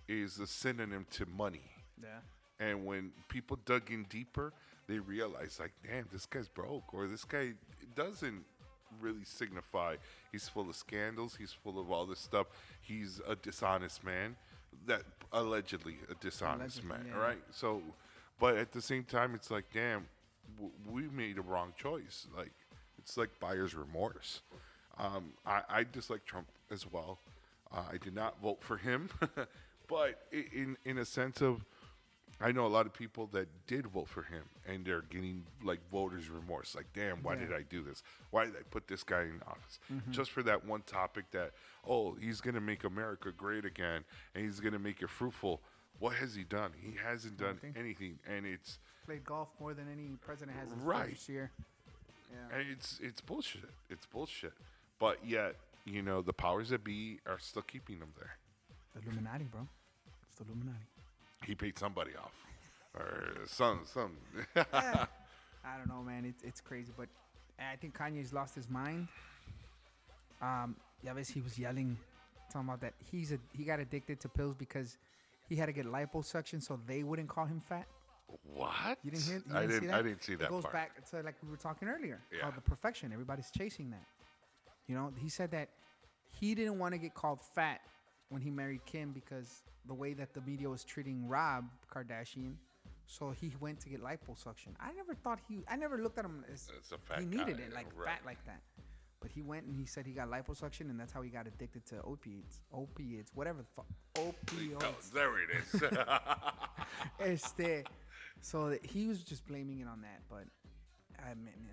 is 0.09 0.39
a 0.39 0.47
synonym 0.47 1.07
to 1.13 1.27
money. 1.27 1.71
Yeah. 2.03 2.21
And 2.61 2.87
when 2.87 3.13
people 3.29 3.59
dug 3.65 3.91
in 3.91 4.05
deeper, 4.09 4.53
they 4.89 4.99
realized, 4.99 5.59
like, 5.61 5.73
damn, 5.85 6.07
this 6.13 6.27
guy's 6.27 6.49
broke, 6.49 6.93
or 6.95 7.07
this 7.07 7.25
guy 7.25 7.53
doesn't 7.97 8.45
really 9.01 9.25
signify. 9.25 9.97
He's 10.31 10.49
full 10.49 10.69
of 10.69 10.77
scandals. 10.77 11.37
He's 11.37 11.53
full 11.53 11.79
of 11.81 11.91
all 11.91 12.07
this 12.07 12.21
stuff. 12.21 12.47
He's 12.81 13.21
a 13.27 13.35
dishonest 13.37 14.05
man. 14.05 14.37
That 14.87 15.03
allegedly 15.33 15.97
a 16.11 16.15
dishonest 16.15 16.83
Allegedly, 16.85 17.11
man, 17.11 17.17
yeah. 17.19 17.27
right? 17.27 17.43
So, 17.51 17.83
but 18.39 18.57
at 18.57 18.73
the 18.73 18.81
same 18.83 19.05
time, 19.05 19.35
it's 19.35 19.51
like, 19.51 19.65
damn, 19.73 20.07
w- 20.57 20.73
we 20.89 21.03
made 21.09 21.39
a 21.39 21.43
wrong 21.43 21.73
choice. 21.77 22.27
Like, 22.37 22.53
it's 22.99 23.17
like 23.17 23.31
buyer's 23.41 23.75
remorse. 23.75 24.43
Um, 24.99 25.33
I, 25.45 25.63
I 25.69 25.85
dislike 25.85 26.25
Trump 26.25 26.49
as 26.71 26.91
well. 26.91 27.19
Uh, 27.73 27.83
I 27.93 27.97
did 27.99 28.15
not 28.15 28.41
vote 28.41 28.63
for 28.63 28.77
him, 28.77 29.11
but 29.89 30.27
in 30.33 30.77
in 30.85 30.99
a 30.99 31.05
sense 31.05 31.41
of, 31.43 31.65
I 32.41 32.53
know 32.53 32.67
a 32.67 32.69
lot 32.69 32.85
of 32.85 32.93
people 32.93 33.29
that 33.33 33.49
did 33.67 33.87
vote 33.87 34.09
for 34.09 34.23
him, 34.23 34.43
and 34.69 34.85
they're 34.85 35.03
getting 35.03 35.45
like 35.65 35.81
voters 35.91 36.29
remorse. 36.29 36.75
Like, 36.75 36.87
damn, 36.95 37.23
why 37.23 37.35
did 37.35 37.53
I 37.53 37.63
do 37.63 37.83
this? 37.83 38.03
Why 38.31 38.45
did 38.45 38.55
I 38.57 38.63
put 38.71 38.89
this 38.89 39.03
guy 39.03 39.23
in 39.23 39.41
office 39.47 39.79
mm-hmm. 39.93 40.11
just 40.11 40.31
for 40.31 40.43
that 40.43 40.67
one 40.67 40.83
topic? 40.83 41.31
That 41.31 41.53
oh, 41.89 42.15
he's 42.21 42.41
gonna 42.43 42.61
make 42.61 42.85
America 42.85 43.33
great 43.35 43.65
again, 43.65 44.05
and 44.35 44.45
he's 44.45 44.61
gonna 44.61 44.79
make 44.79 45.01
it 45.01 45.09
fruitful. 45.09 45.63
What 45.99 46.15
has 46.17 46.35
he 46.35 46.45
done? 46.45 46.73
He 46.79 46.95
hasn't 47.03 47.39
done 47.39 47.55
Nothing. 47.55 47.75
anything, 47.79 48.19
and 48.29 48.45
it's 48.45 48.79
Played 49.07 49.25
golf 49.25 49.49
more 49.61 49.73
than 49.73 49.87
any 49.91 50.17
president 50.21 50.59
has 50.59 50.73
in 50.73 50.83
Right. 50.85 51.11
first 51.11 51.29
year. 51.29 51.51
Yeah. 52.31 52.59
and 52.59 52.69
it's 52.69 52.99
it's 53.01 53.21
bullshit. 53.21 53.71
It's 53.89 54.05
bullshit. 54.05 54.53
But 54.99 55.25
yet, 55.25 55.57
you 55.85 56.03
know, 56.03 56.21
the 56.23 56.33
powers 56.33 56.69
that 56.71 56.85
be 56.85 57.21
are 57.27 57.39
still 57.39 57.63
keeping 57.63 57.97
him 57.99 58.13
there. 58.19 58.37
The 58.95 59.09
Illuminati, 59.09 59.45
bro. 59.45 59.67
It's 60.29 60.37
the 60.37 60.45
Illuminati. 60.45 60.85
He 61.45 61.55
paid 61.55 61.79
somebody 61.79 62.13
off, 62.17 62.33
or 62.95 63.45
some 63.47 63.81
some. 63.85 64.17
Yeah. 64.57 65.07
I 65.65 65.77
don't 65.79 65.89
know, 65.89 66.03
man. 66.03 66.25
It's 66.25 66.43
it's 66.43 66.61
crazy, 66.61 66.93
but 66.97 67.09
I 67.59 67.77
think 67.77 67.97
Kanye's 67.97 68.33
lost 68.33 68.55
his 68.55 68.69
mind. 68.69 69.09
Um, 70.41 70.77
yeah, 71.03 71.13
ves 71.15 71.29
he 71.29 71.41
was 71.41 71.59
yelling, 71.59 71.99
talking 72.53 72.69
about 72.69 72.81
that 72.81 72.95
he's 73.11 73.33
a 73.33 73.39
he 73.53 73.65
got 73.65 73.81
addicted 73.81 74.21
to 74.21 74.29
pills 74.29 74.55
because 74.55 74.97
he 75.49 75.57
had 75.57 75.67
to 75.67 75.73
get 75.73 75.87
liposuction 75.87 76.63
so 76.63 76.79
they 76.87 77.03
wouldn't 77.03 77.29
call 77.29 77.47
him 77.47 77.61
fat. 77.61 77.87
what? 78.55 78.99
You 79.05 79.11
didn't 79.11 79.25
hear? 79.25 79.43
You 79.49 79.57
I 79.57 79.61
didn't 79.61 79.69
didn't. 79.71 79.81
see 79.83 79.87
that? 79.87 79.95
I 79.95 80.03
didn't 80.03 80.23
see 80.25 80.35
that 80.37 80.45
It 80.45 80.51
goes 80.51 80.63
part. 80.63 80.75
back 80.75 81.11
to 81.11 81.23
like 81.23 81.35
we 81.43 81.51
were 81.51 81.57
talking 81.57 81.89
earlier. 81.89 82.21
Yeah. 82.37 82.51
the 82.51 82.61
perfection. 82.61 83.13
Everybody's 83.13 83.51
chasing 83.51 83.91
that. 83.91 84.05
You 84.89 84.95
know, 84.95 85.13
he 85.17 85.29
said 85.29 85.51
that 85.53 85.69
he 86.41 86.55
didn't 86.55 86.79
want 86.79 86.93
to 86.95 86.99
get 86.99 87.15
called 87.15 87.41
fat 87.55 87.81
when 88.29 88.43
he 88.43 88.51
married 88.51 88.85
Kim 88.87 89.13
because 89.13 89.63
the 89.87 89.95
way 89.95 90.13
that 90.15 90.35
the 90.35 90.41
media 90.43 90.69
was 90.69 90.85
treating 90.85 91.27
Rob 91.29 91.65
Kardashian. 91.93 92.55
So 93.09 93.31
he 93.31 93.53
went 93.61 93.79
to 93.81 93.89
get 93.89 94.03
liposuction. 94.03 94.75
I 94.81 94.93
never 94.93 95.15
thought 95.15 95.39
he. 95.49 95.61
I 95.69 95.77
never 95.77 95.97
looked 95.99 96.19
at 96.19 96.25
him 96.25 96.45
as 96.53 96.69
As 96.81 96.91
a 96.93 96.99
fat 96.99 97.21
he 97.21 97.27
needed 97.27 97.59
guy, 97.59 97.63
it 97.65 97.73
like 97.73 97.87
right. 97.97 98.09
fat 98.09 98.21
like 98.27 98.45
that. 98.47 98.61
But 99.21 99.31
he 99.31 99.43
went 99.43 99.65
and 99.67 99.75
he 99.75 99.87
said 99.87 100.07
he 100.07 100.13
got 100.13 100.29
liposuction 100.29 100.91
and 100.91 100.99
that's 101.01 101.13
how 101.13 101.23
he 101.23 101.31
got 101.31 101.47
addicted 101.47 101.87
to 101.87 102.03
opiates, 102.03 102.61
opiates, 102.73 103.31
whatever 103.35 103.63
the 103.63 103.69
fuck, 103.75 103.87
Oh, 104.19 104.35
opioids. 104.47 105.13
there 105.13 105.39
it 105.39 105.51
is. 105.57 105.83
este, 107.21 107.85
so 108.41 108.77
he 108.83 109.07
was 109.07 109.23
just 109.23 109.47
blaming 109.47 109.81
it 109.81 109.87
on 109.89 110.01
that. 110.03 110.21
But 110.29 110.45
I 111.25 111.31
admit 111.31 111.55
mean, 111.61 111.71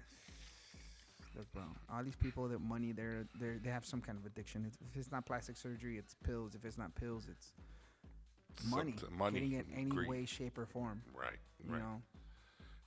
look, 1.35 1.51
bro, 1.53 1.63
all 1.91 2.03
these 2.03 2.15
people 2.15 2.47
that 2.49 2.59
money, 2.61 2.91
they're 2.91 3.25
they 3.39 3.57
they 3.63 3.69
have 3.69 3.85
some 3.85 4.01
kind 4.01 4.17
of 4.17 4.25
addiction. 4.25 4.65
It's, 4.67 4.77
if 4.91 4.97
it's 4.97 5.11
not 5.11 5.25
plastic 5.25 5.57
surgery, 5.57 5.97
it's 5.97 6.15
pills. 6.23 6.55
If 6.55 6.65
it's 6.65 6.77
not 6.77 6.93
pills, 6.95 7.27
it's 7.29 7.51
money. 8.69 8.95
Something- 8.97 9.17
money, 9.17 9.39
getting 9.39 9.53
it 9.59 9.65
any 9.75 9.89
greed. 9.89 10.09
way, 10.09 10.25
shape, 10.25 10.57
or 10.57 10.65
form. 10.65 11.01
right. 11.13 11.39
You 11.65 11.73
Right. 11.73 11.79
know, 11.81 12.01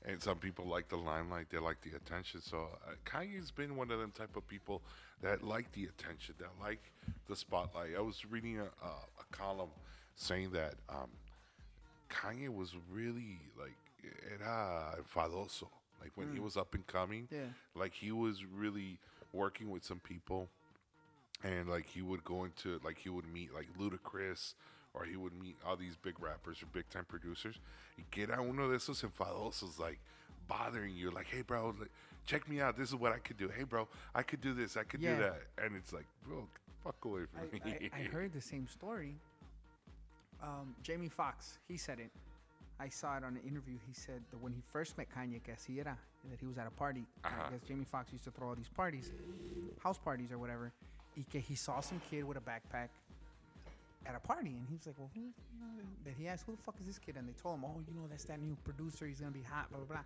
And 0.05 0.23
some 0.23 0.39
people 0.39 0.66
like 0.66 0.89
the 0.89 0.97
limelight, 0.99 1.47
they 1.50 1.58
like 1.58 1.81
the 1.81 1.97
attention. 1.97 2.41
So 2.41 2.68
uh, 2.86 2.92
Kanye's 3.05 3.50
been 3.50 3.75
one 3.76 3.91
of 3.91 3.99
them 3.99 4.12
type 4.12 4.36
of 4.36 4.47
people 4.47 4.83
that 5.23 5.42
like 5.42 5.73
the 5.73 5.84
attention, 5.86 6.34
that 6.39 6.50
like 6.60 6.92
the 7.26 7.34
spotlight. 7.34 7.97
I 7.97 8.00
was 8.02 8.25
reading 8.26 8.58
a, 8.58 8.65
a, 8.65 8.91
a 9.20 9.25
column 9.33 9.70
saying 10.15 10.50
that 10.52 10.75
um, 10.89 11.10
Kanye 12.10 12.49
was 12.55 12.75
really 12.92 13.41
like 13.58 13.76
era 14.31 14.94
enfadoso. 15.00 15.68
Like 16.00 16.12
when 16.15 16.33
he 16.33 16.41
was 16.41 16.57
up 16.57 16.75
and 16.75 16.86
coming, 16.86 17.28
Yeah. 17.31 17.47
like 17.75 17.94
he 17.94 18.12
was 18.12 18.44
really 18.44 18.99
working 19.33 19.70
with 19.70 19.84
some 19.84 19.99
people, 20.00 20.49
and 21.42 21.68
like 21.68 21.86
he 21.86 22.02
would 22.02 22.25
go 22.25 22.44
into 22.44 22.81
like 22.84 22.99
he 22.99 23.08
would 23.08 23.26
meet 23.33 23.52
like 23.55 23.66
Ludacris 23.78 24.55
or 24.94 25.05
he 25.05 25.16
would 25.16 25.33
meet 25.39 25.57
all 25.66 25.76
these 25.76 25.97
big 25.97 26.20
rappers 26.20 26.62
or 26.62 26.66
big 26.73 26.89
time 26.91 27.05
producers. 27.07 27.57
Y 27.99 28.05
que 28.10 28.23
era 28.25 28.41
uno 28.42 28.68
de 28.70 28.76
esos 28.76 29.02
enfadosos 29.02 29.78
like 29.78 29.99
bothering 30.49 30.94
you, 30.94 31.10
like, 31.10 31.26
hey 31.26 31.42
bro, 31.42 31.75
like, 31.78 31.91
check 32.25 32.49
me 32.49 32.60
out. 32.60 32.76
This 32.76 32.89
is 32.91 32.94
what 32.94 33.12
I 33.12 33.18
could 33.18 33.36
do. 33.36 33.49
Hey 33.49 33.65
bro, 33.65 33.89
I 34.15 34.23
could 34.23 34.41
do 34.41 34.55
this. 34.55 34.76
I 34.76 34.84
could 34.84 35.00
Yeah. 35.00 35.16
do 35.16 35.23
that. 35.23 35.42
And 35.65 35.76
it's 35.76 35.92
like, 35.92 36.07
bro, 36.26 36.47
fuck 36.84 37.05
away 37.05 37.23
from 37.26 37.60
I, 37.65 37.68
me. 37.70 37.91
I, 37.92 37.99
I 38.00 38.02
heard 38.05 38.33
the 38.33 38.41
same 38.41 38.66
story. 38.68 39.16
Um, 40.42 40.75
Jamie 40.83 41.08
Foxx, 41.08 41.58
he 41.68 41.76
said 41.76 41.99
it. 41.99 42.10
I 42.79 42.89
saw 42.89 43.17
it 43.17 43.25
on 43.25 43.37
an 43.37 43.43
interview. 43.47 43.79
He 43.87 43.95
said 43.95 44.21
that 44.31 44.39
when 44.39 44.53
he 44.53 44.61
first 44.61 44.99
met 44.99 45.09
Kanye, 45.09 45.43
que 45.43 45.55
así 45.55 45.79
era, 45.79 45.97
that 46.31 46.39
he 46.39 46.47
was 46.47 46.59
at 46.59 46.67
a 46.67 46.71
party. 46.71 47.05
Uh-huh. 47.25 47.47
I 47.47 47.51
guess 47.51 47.61
Jamie 47.67 47.85
Foxx 47.85 48.13
used 48.13 48.25
to 48.25 48.31
throw 48.31 48.49
all 48.49 48.55
these 48.55 48.69
parties, 48.69 49.13
house 49.83 49.99
parties 49.99 50.31
or 50.31 50.39
whatever. 50.39 50.73
Y 51.17 51.25
que 51.31 51.41
he 51.41 51.55
saw 51.55 51.81
some 51.81 52.01
kid 52.11 52.25
with 52.25 52.37
a 52.37 52.41
backpack 52.41 52.89
at 54.05 54.15
a 54.15 54.21
party, 54.21 54.51
and 54.51 54.67
he 54.69 54.75
was 54.75 54.87
like, 54.87 54.99
"Well, 54.99 55.11
who?" 55.15 55.33
That 56.05 56.15
he 56.19 56.29
asked, 56.29 56.45
"Who 56.45 56.53
the 56.53 56.63
fuck 56.63 56.75
is 56.81 56.87
this 56.87 56.99
kid?" 56.99 57.17
And 57.17 57.27
they 57.27 57.33
told 57.33 57.59
him, 57.59 57.65
"Oh, 57.65 57.81
you 57.89 57.95
know, 57.95 58.07
that's 58.09 58.25
that 58.25 58.41
new 58.41 58.57
producer. 58.65 59.07
He's 59.07 59.21
gonna 59.21 59.33
be 59.33 59.43
hot." 59.43 59.71
Blah 59.71 59.79
blah 59.81 59.97
blah. 59.97 60.05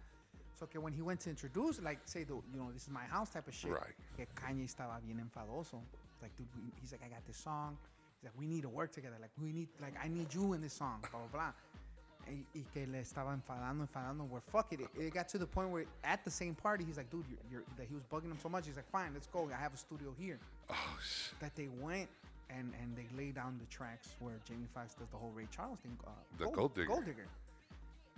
So 0.55 0.67
que 0.67 0.79
when 0.81 0.93
he 0.93 1.03
went 1.03 1.21
to 1.21 1.31
introduce, 1.31 1.81
like, 1.83 1.99
say, 2.05 2.23
the, 2.23 2.35
you 2.35 2.59
know, 2.59 2.71
this 2.71 2.83
is 2.83 2.91
my 2.91 3.05
house 3.05 3.31
type 3.31 3.49
of 3.49 3.55
shit. 3.55 3.73
Right. 3.73 3.97
Que 4.17 4.27
Kanye 4.37 4.65
estaba 4.65 5.01
bien 5.01 5.19
enfadoso. 5.19 5.81
Like, 6.23 6.37
dude, 6.37 6.47
he's 6.81 6.93
like, 6.93 7.01
I 7.03 7.09
got 7.09 7.25
this 7.27 7.39
song. 7.39 7.79
He's 8.21 8.29
like, 8.29 8.39
we 8.39 8.47
need 8.47 8.63
to 8.63 8.69
work 8.69 8.93
together. 8.93 9.17
Like, 9.19 9.31
we 9.41 9.53
need, 9.53 9.69
like, 9.81 9.95
I 10.03 10.09
need 10.09 10.33
you 10.35 10.53
in 10.53 10.61
this 10.61 10.75
song. 10.75 11.01
Blah 11.11 11.21
blah 11.21 11.29
blah. 11.33 11.53
Y, 12.31 12.65
que 12.73 12.87
le 12.87 13.01
estaba 13.01 13.33
enfadando, 13.35 13.83
enfadando. 13.87 14.25
Where 14.29 14.41
fuck 14.41 14.73
it, 14.73 14.81
it, 14.81 14.89
it 14.99 15.13
got 15.15 15.29
to 15.31 15.39
the 15.39 15.47
point 15.47 15.71
where 15.71 15.85
at 16.05 16.25
the 16.25 16.31
same 16.31 16.55
party, 16.55 16.85
he's 16.85 16.97
like, 16.97 17.11
dude, 17.11 17.25
you're, 17.29 17.39
you're, 17.51 17.63
that 17.77 17.87
he 17.89 17.95
was 17.95 18.05
bugging 18.05 18.31
him 18.31 18.39
so 18.43 18.49
much. 18.49 18.67
He's 18.67 18.77
like, 18.77 18.89
fine, 18.89 19.11
let's 19.15 19.27
go. 19.27 19.49
I 19.53 19.61
have 19.61 19.75
a 19.75 19.77
studio 19.77 20.15
here. 20.19 20.39
oh, 20.71 20.75
sh- 21.03 21.31
That 21.41 21.55
they 21.57 21.69
went 21.81 22.09
and 22.49 22.73
and 22.81 22.97
they 22.97 23.07
lay 23.17 23.31
down 23.33 23.59
the 23.59 23.67
tracks 23.67 24.09
where 24.21 24.35
Jamie 24.47 24.69
Foxx 24.75 24.95
does 24.95 25.09
the 25.11 25.17
whole 25.17 25.33
Ray 25.35 25.47
Charles 25.51 25.79
thing. 25.81 25.97
Uh, 26.07 26.11
The 26.39 26.47
Gold 26.51 26.75
Digger. 26.75 26.87
Gold 26.89 27.05
Digger. 27.05 27.27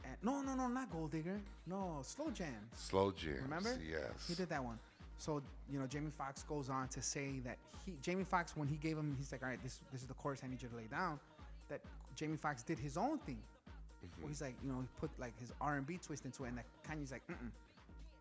And, 0.04 0.16
no, 0.22 0.40
no, 0.42 0.54
no, 0.54 0.66
not 0.68 0.90
Gold 0.90 1.12
Digger. 1.12 1.40
No, 1.66 1.98
Slow 2.02 2.30
Jam. 2.30 2.54
slow 2.74 3.12
Jam. 3.12 3.38
Remember? 3.42 3.78
Yes. 3.88 4.26
He 4.28 4.34
did 4.34 4.48
that 4.48 4.62
one. 4.64 4.78
So 5.18 5.40
you 5.70 5.78
know, 5.78 5.86
Jamie 5.86 6.10
Foxx 6.18 6.42
goes 6.42 6.68
on 6.68 6.88
to 6.88 7.00
say 7.00 7.38
that 7.44 7.56
he, 7.86 7.92
Jamie 8.02 8.24
Foxx, 8.24 8.56
when 8.56 8.66
he 8.66 8.76
gave 8.76 8.96
him, 8.98 9.14
he's 9.16 9.30
like, 9.32 9.42
all 9.42 9.48
right, 9.48 9.62
this 9.62 9.78
this 9.92 10.00
is 10.02 10.06
the 10.08 10.14
chorus 10.14 10.40
I 10.44 10.48
need 10.48 10.60
you 10.60 10.68
to 10.68 10.76
lay 10.76 10.88
down. 10.90 11.20
That 11.68 11.80
Jamie 12.16 12.36
Foxx 12.36 12.62
did 12.62 12.78
his 12.78 12.96
own 12.96 13.18
thing. 13.18 13.38
Where 14.20 14.28
he's 14.28 14.42
like, 14.42 14.54
you 14.62 14.70
know, 14.70 14.80
he 14.80 14.88
put 15.00 15.10
like 15.18 15.38
his 15.38 15.52
R 15.60 15.76
and 15.76 15.86
B 15.86 15.98
twist 16.04 16.24
into 16.24 16.44
it, 16.44 16.48
and 16.48 16.58
that 16.58 16.66
Kanye's 16.88 17.12
like, 17.12 17.26
mm 17.28 17.50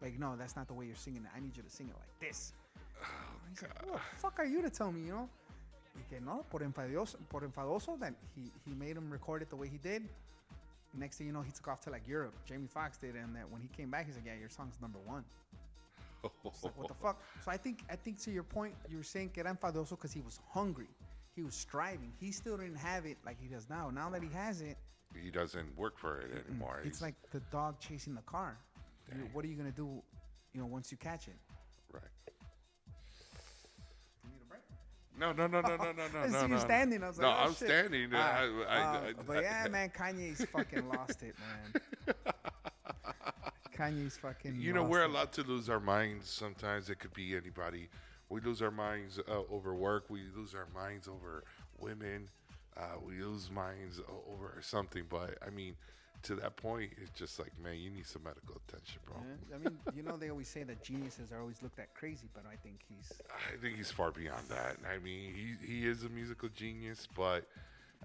like, 0.02 0.20
no, 0.20 0.36
that's 0.36 0.56
not 0.56 0.68
the 0.68 0.74
way 0.74 0.86
you're 0.86 0.96
singing 0.96 1.22
it. 1.22 1.30
I 1.36 1.40
need 1.40 1.56
you 1.56 1.64
to 1.64 1.70
sing 1.70 1.88
it 1.88 1.96
like 1.96 2.20
this. 2.20 2.54
And 3.00 3.52
he's 3.52 3.62
like, 3.62 3.86
who 3.86 3.92
the 3.92 4.00
fuck 4.18 4.40
are 4.40 4.46
you 4.46 4.62
to 4.62 4.70
tell 4.70 4.92
me, 4.92 5.02
you 5.02 5.12
know? 5.12 5.30
Y 5.96 6.02
que 6.10 6.20
no, 6.20 6.46
por 6.50 6.62
enfadoso, 6.62 7.18
por 7.30 7.42
enfadoso, 7.42 8.00
that 8.00 8.14
he 8.36 8.52
he 8.66 8.74
made 8.74 8.96
him 8.96 9.10
record 9.12 9.42
it 9.42 9.50
the 9.50 9.56
way 9.56 9.68
he 9.68 9.78
did. 9.78 10.08
Next 10.98 11.18
thing 11.18 11.28
you 11.28 11.34
know, 11.34 11.42
he 11.42 11.52
took 11.52 11.68
off 11.68 11.82
to 11.82 11.90
like 11.90 12.08
Europe. 12.08 12.34
Jamie 12.46 12.68
Foxx 12.68 12.98
did, 12.98 13.16
and 13.16 13.36
that 13.36 13.50
when 13.50 13.62
he 13.62 13.68
came 13.76 13.90
back, 13.90 14.06
he's 14.06 14.16
like, 14.16 14.26
yeah, 14.26 14.40
your 14.40 14.50
song's 14.50 14.78
number 14.82 15.00
one. 15.06 15.24
It's 16.46 16.64
like, 16.64 16.78
what 16.78 16.88
the 16.88 16.94
fuck? 16.94 17.22
So 17.44 17.52
I 17.52 17.58
think 17.58 17.84
I 17.90 17.96
think 17.96 18.20
to 18.22 18.32
your 18.32 18.44
point, 18.44 18.74
you 18.90 18.98
were 18.98 19.04
saying 19.04 19.32
que 19.34 19.44
era 19.44 19.56
enfadoso 19.56 19.92
because 19.92 20.14
he 20.14 20.22
was 20.22 20.40
hungry. 20.50 20.88
He 21.36 21.44
was 21.44 21.56
striving. 21.56 22.12
He 22.20 22.32
still 22.32 22.58
didn't 22.58 22.78
have 22.78 23.06
it 23.06 23.18
like 23.26 23.38
he 23.42 23.48
does 23.48 23.70
now. 23.70 23.90
Now 23.90 24.10
that 24.10 24.22
he 24.22 24.30
has 24.34 24.62
it, 24.62 24.78
he 25.20 25.30
doesn't 25.32 25.78
work 25.78 25.98
for 25.98 26.20
it 26.22 26.46
anymore. 26.48 26.78
It's 26.78 26.86
He's- 27.00 27.02
like 27.02 27.16
the 27.32 27.40
dog 27.52 27.80
chasing 27.80 28.14
the 28.16 28.22
car. 28.22 28.58
You- 29.16 29.30
what 29.34 29.44
are 29.44 29.48
you 29.48 29.56
gonna 29.56 29.72
do? 29.72 30.02
You 30.54 30.62
know, 30.62 30.66
once 30.68 30.92
you 30.92 30.98
catch 30.98 31.28
it. 31.28 31.36
right. 31.92 32.04
No, 35.18 35.34
no, 35.34 35.46
no, 35.46 35.62
no, 35.62 35.76
no, 35.76 35.92
no, 35.92 36.08
no, 36.14 36.20
I 36.20 36.28
no. 36.28 36.42
you 36.44 36.48
no. 36.48 36.58
standing. 36.58 37.04
I 37.04 37.08
was 37.10 37.20
no, 37.20 37.28
like, 37.30 37.38
oh, 37.38 37.44
I'm 37.44 37.50
shit. 37.54 37.68
standing. 37.68 38.10
Ah, 38.14 38.18
I, 38.18 38.44
I, 38.44 38.82
uh, 38.82 39.02
I, 39.02 39.14
but 39.28 39.44
yeah, 39.44 39.68
man, 39.70 39.90
Kanye's 39.90 40.44
fucking 40.46 40.88
lost 40.88 41.22
it, 41.22 41.36
man. 41.38 42.16
Kanye's 43.78 44.18
fucking. 44.18 44.56
You 44.60 44.74
know, 44.74 44.82
lost 44.82 44.92
we're 44.92 45.04
it. 45.04 45.10
allowed 45.10 45.32
to 45.34 45.44
lose 45.44 45.70
our 45.70 45.80
minds. 45.80 46.30
Sometimes 46.30 46.90
it 46.90 47.00
could 47.00 47.14
be 47.14 47.36
anybody. 47.36 47.90
We 48.30 48.40
lose 48.42 48.62
our 48.62 48.72
minds 48.72 49.20
uh, 49.20 49.42
over 49.50 49.76
work. 49.76 50.06
We 50.10 50.22
lose 50.36 50.56
our 50.56 50.68
minds 50.74 51.08
over 51.08 51.44
women. 51.78 52.30
Uh, 52.78 52.98
we 53.06 53.22
lose 53.22 53.52
minds 53.52 54.00
over 54.32 54.58
something. 54.62 55.04
But 55.10 55.38
I 55.46 55.50
mean, 55.50 55.76
to 56.24 56.36
that 56.36 56.56
point, 56.56 56.92
it's 57.02 57.12
just 57.12 57.40
like, 57.40 57.52
man, 57.62 57.78
you 57.80 57.90
need 57.90 58.06
some 58.06 58.24
medical 58.24 58.62
attention, 58.68 59.00
bro. 59.06 59.18
Yeah, 59.22 59.56
I 59.56 59.60
mean, 59.60 59.78
you 59.96 60.04
know, 60.04 60.18
they 60.18 60.30
always 60.30 60.48
say 60.48 60.64
that 60.64 60.84
geniuses 60.84 61.32
are 61.32 61.42
always 61.42 61.62
looked 61.62 61.80
at 61.80 61.94
crazy, 61.94 62.30
but 62.34 62.44
I 62.46 62.56
think 62.56 62.80
he's. 62.88 63.12
I 63.30 63.58
think 63.62 63.78
he's 63.78 63.92
far 63.92 64.12
beyond 64.12 64.48
that. 64.50 64.78
I 64.90 65.00
mean, 65.00 65.34
he 65.34 65.74
he 65.74 65.88
is 65.88 66.04
a 66.04 66.10
musical 66.10 66.50
genius, 66.50 67.08
but 67.16 67.48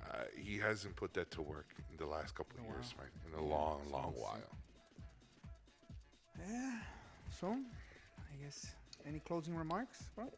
uh, 0.03 0.25
he 0.36 0.59
hasn't 0.59 0.97
put 0.97 1.15
that 1.15 1.31
to 1.33 1.43
work 1.43 1.67
in 1.91 1.97
the 1.97 2.07
last 2.07 2.35
couple 2.35 2.59
of 2.61 2.67
years, 2.67 2.95
right? 2.99 3.09
In 3.33 3.39
a 3.39 3.47
long, 3.47 3.81
long 3.91 4.12
while. 4.17 4.39
Yeah. 6.49 6.78
So, 7.41 7.49
I 7.49 8.45
guess 8.45 8.67
any 9.07 9.20
closing 9.20 9.55
remarks, 9.55 10.03
bro? 10.15 10.31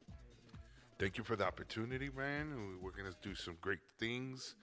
Thank 0.98 1.16
you 1.16 1.24
for 1.24 1.36
the 1.36 1.44
opportunity, 1.46 2.10
man. 2.10 2.54
We- 2.56 2.76
We're 2.76 2.90
gonna 2.90 3.14
do 3.22 3.34
some 3.34 3.56
great 3.60 3.80
things. 3.98 4.56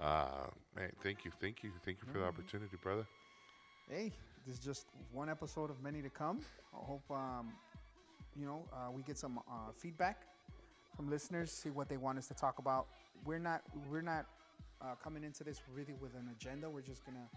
Uh, 0.00 0.48
man, 0.74 0.92
thank 1.02 1.24
you, 1.24 1.30
thank 1.40 1.62
you, 1.62 1.72
thank 1.84 1.98
you 2.02 2.08
for 2.12 2.18
the 2.18 2.24
opportunity, 2.26 2.76
brother. 2.76 3.06
Hey, 3.88 4.12
this 4.44 4.54
is 4.54 4.60
just 4.60 4.88
one 5.12 5.28
episode 5.30 5.70
of 5.70 5.80
many 5.82 6.02
to 6.02 6.10
come. 6.10 6.40
I 6.74 6.84
hope 6.84 7.08
um, 7.10 7.52
you 8.34 8.46
know 8.46 8.68
uh, 8.72 8.90
we 8.90 9.02
get 9.02 9.16
some 9.16 9.38
uh, 9.38 9.72
feedback 9.76 10.26
from 10.96 11.08
listeners, 11.08 11.52
see 11.52 11.70
what 11.70 11.88
they 11.88 11.96
want 11.96 12.18
us 12.18 12.26
to 12.28 12.34
talk 12.34 12.58
about. 12.58 12.88
We're 13.24 13.38
not 13.38 13.62
we're 13.88 14.02
not 14.02 14.26
uh, 14.82 14.96
coming 15.02 15.22
into 15.24 15.44
this 15.44 15.62
really 15.72 15.94
with 16.00 16.14
an 16.14 16.28
agenda. 16.36 16.68
We're 16.68 16.82
just 16.82 17.04
gonna 17.06 17.28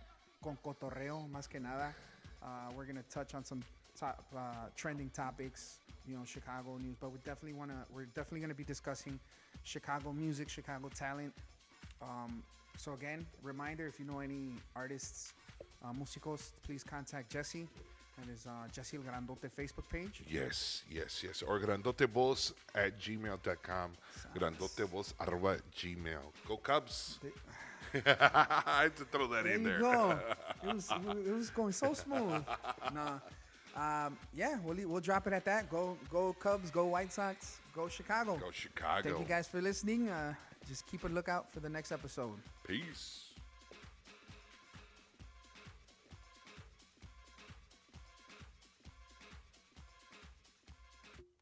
con 0.44 0.58
cotorreo 0.66 1.30
más 1.30 1.48
que 1.48 1.60
nada. 1.60 1.94
Uh, 2.42 2.72
we're 2.76 2.86
gonna 2.86 3.04
touch 3.10 3.36
on 3.36 3.46
some 3.46 3.62
top 4.00 4.24
uh, 4.36 4.40
trending 4.76 5.10
topics, 5.10 5.80
you 6.08 6.16
know, 6.16 6.24
Chicago 6.26 6.78
news. 6.78 6.96
But 7.00 7.12
we 7.12 7.18
definitely 7.26 7.54
wanna 7.54 7.86
we're 7.94 8.06
definitely 8.06 8.40
gonna 8.42 8.54
be 8.54 8.64
discussing 8.64 9.20
Chicago 9.64 10.14
music, 10.14 10.50
Chicago 10.50 10.90
talent. 10.96 11.34
Um, 12.02 12.42
so 12.78 12.94
again, 12.94 13.26
reminder: 13.44 13.88
if 13.88 14.00
you 14.00 14.06
know 14.06 14.20
any 14.20 14.54
artists, 14.76 15.34
uh, 15.84 15.92
músicos, 15.94 16.52
please 16.64 16.84
contact 16.84 17.32
Jesse. 17.32 17.68
That 18.18 18.30
is 18.34 18.48
uh, 18.48 18.68
Jesse 18.74 18.98
El 18.98 19.04
Grandote 19.04 19.50
Facebook 19.58 19.88
page. 19.90 20.24
Yes, 20.30 20.84
yes, 20.92 21.24
yes. 21.24 21.42
Or 21.42 21.58
grandoteboss 21.60 22.52
at 22.76 23.00
gmail.com. 23.00 23.92
Grandoteboss 24.38 25.14
arroba 25.22 25.58
gmail. 25.78 26.20
Go 26.48 26.58
Cubs. 26.58 27.20
I 27.94 28.84
had 28.84 28.96
to 28.98 29.06
throw 29.06 29.28
that 29.28 29.46
There 29.46 29.54
in 29.54 29.62
you 29.64 29.70
there. 29.70 29.80
go. 29.80 30.20
it 30.64 30.74
was 30.76 30.92
it 31.26 31.34
was 31.34 31.50
going 31.50 31.72
so 31.72 31.94
smooth. 31.94 32.44
nah, 32.94 33.20
um, 33.80 34.18
yeah, 34.34 34.58
we'll 34.64 34.76
we'll 34.90 35.00
drop 35.00 35.26
it 35.28 35.34
at 35.34 35.46
that. 35.46 35.70
Go 35.70 35.98
go 36.12 36.34
Cubs, 36.34 36.70
go 36.70 36.86
White 36.86 37.14
Sox, 37.14 37.60
go 37.74 37.88
Chicago. 37.88 38.38
Go 38.38 38.52
Chicago. 38.52 39.10
Thank 39.10 39.20
you 39.20 39.26
guys 39.26 39.48
for 39.48 39.62
listening. 39.62 40.10
Uh, 40.10 40.34
just 40.68 40.86
keep 40.86 41.04
a 41.06 41.08
lookout 41.08 41.50
for 41.50 41.62
the 41.62 41.70
next 41.70 41.92
episode. 41.92 42.38
Peace. 42.68 43.29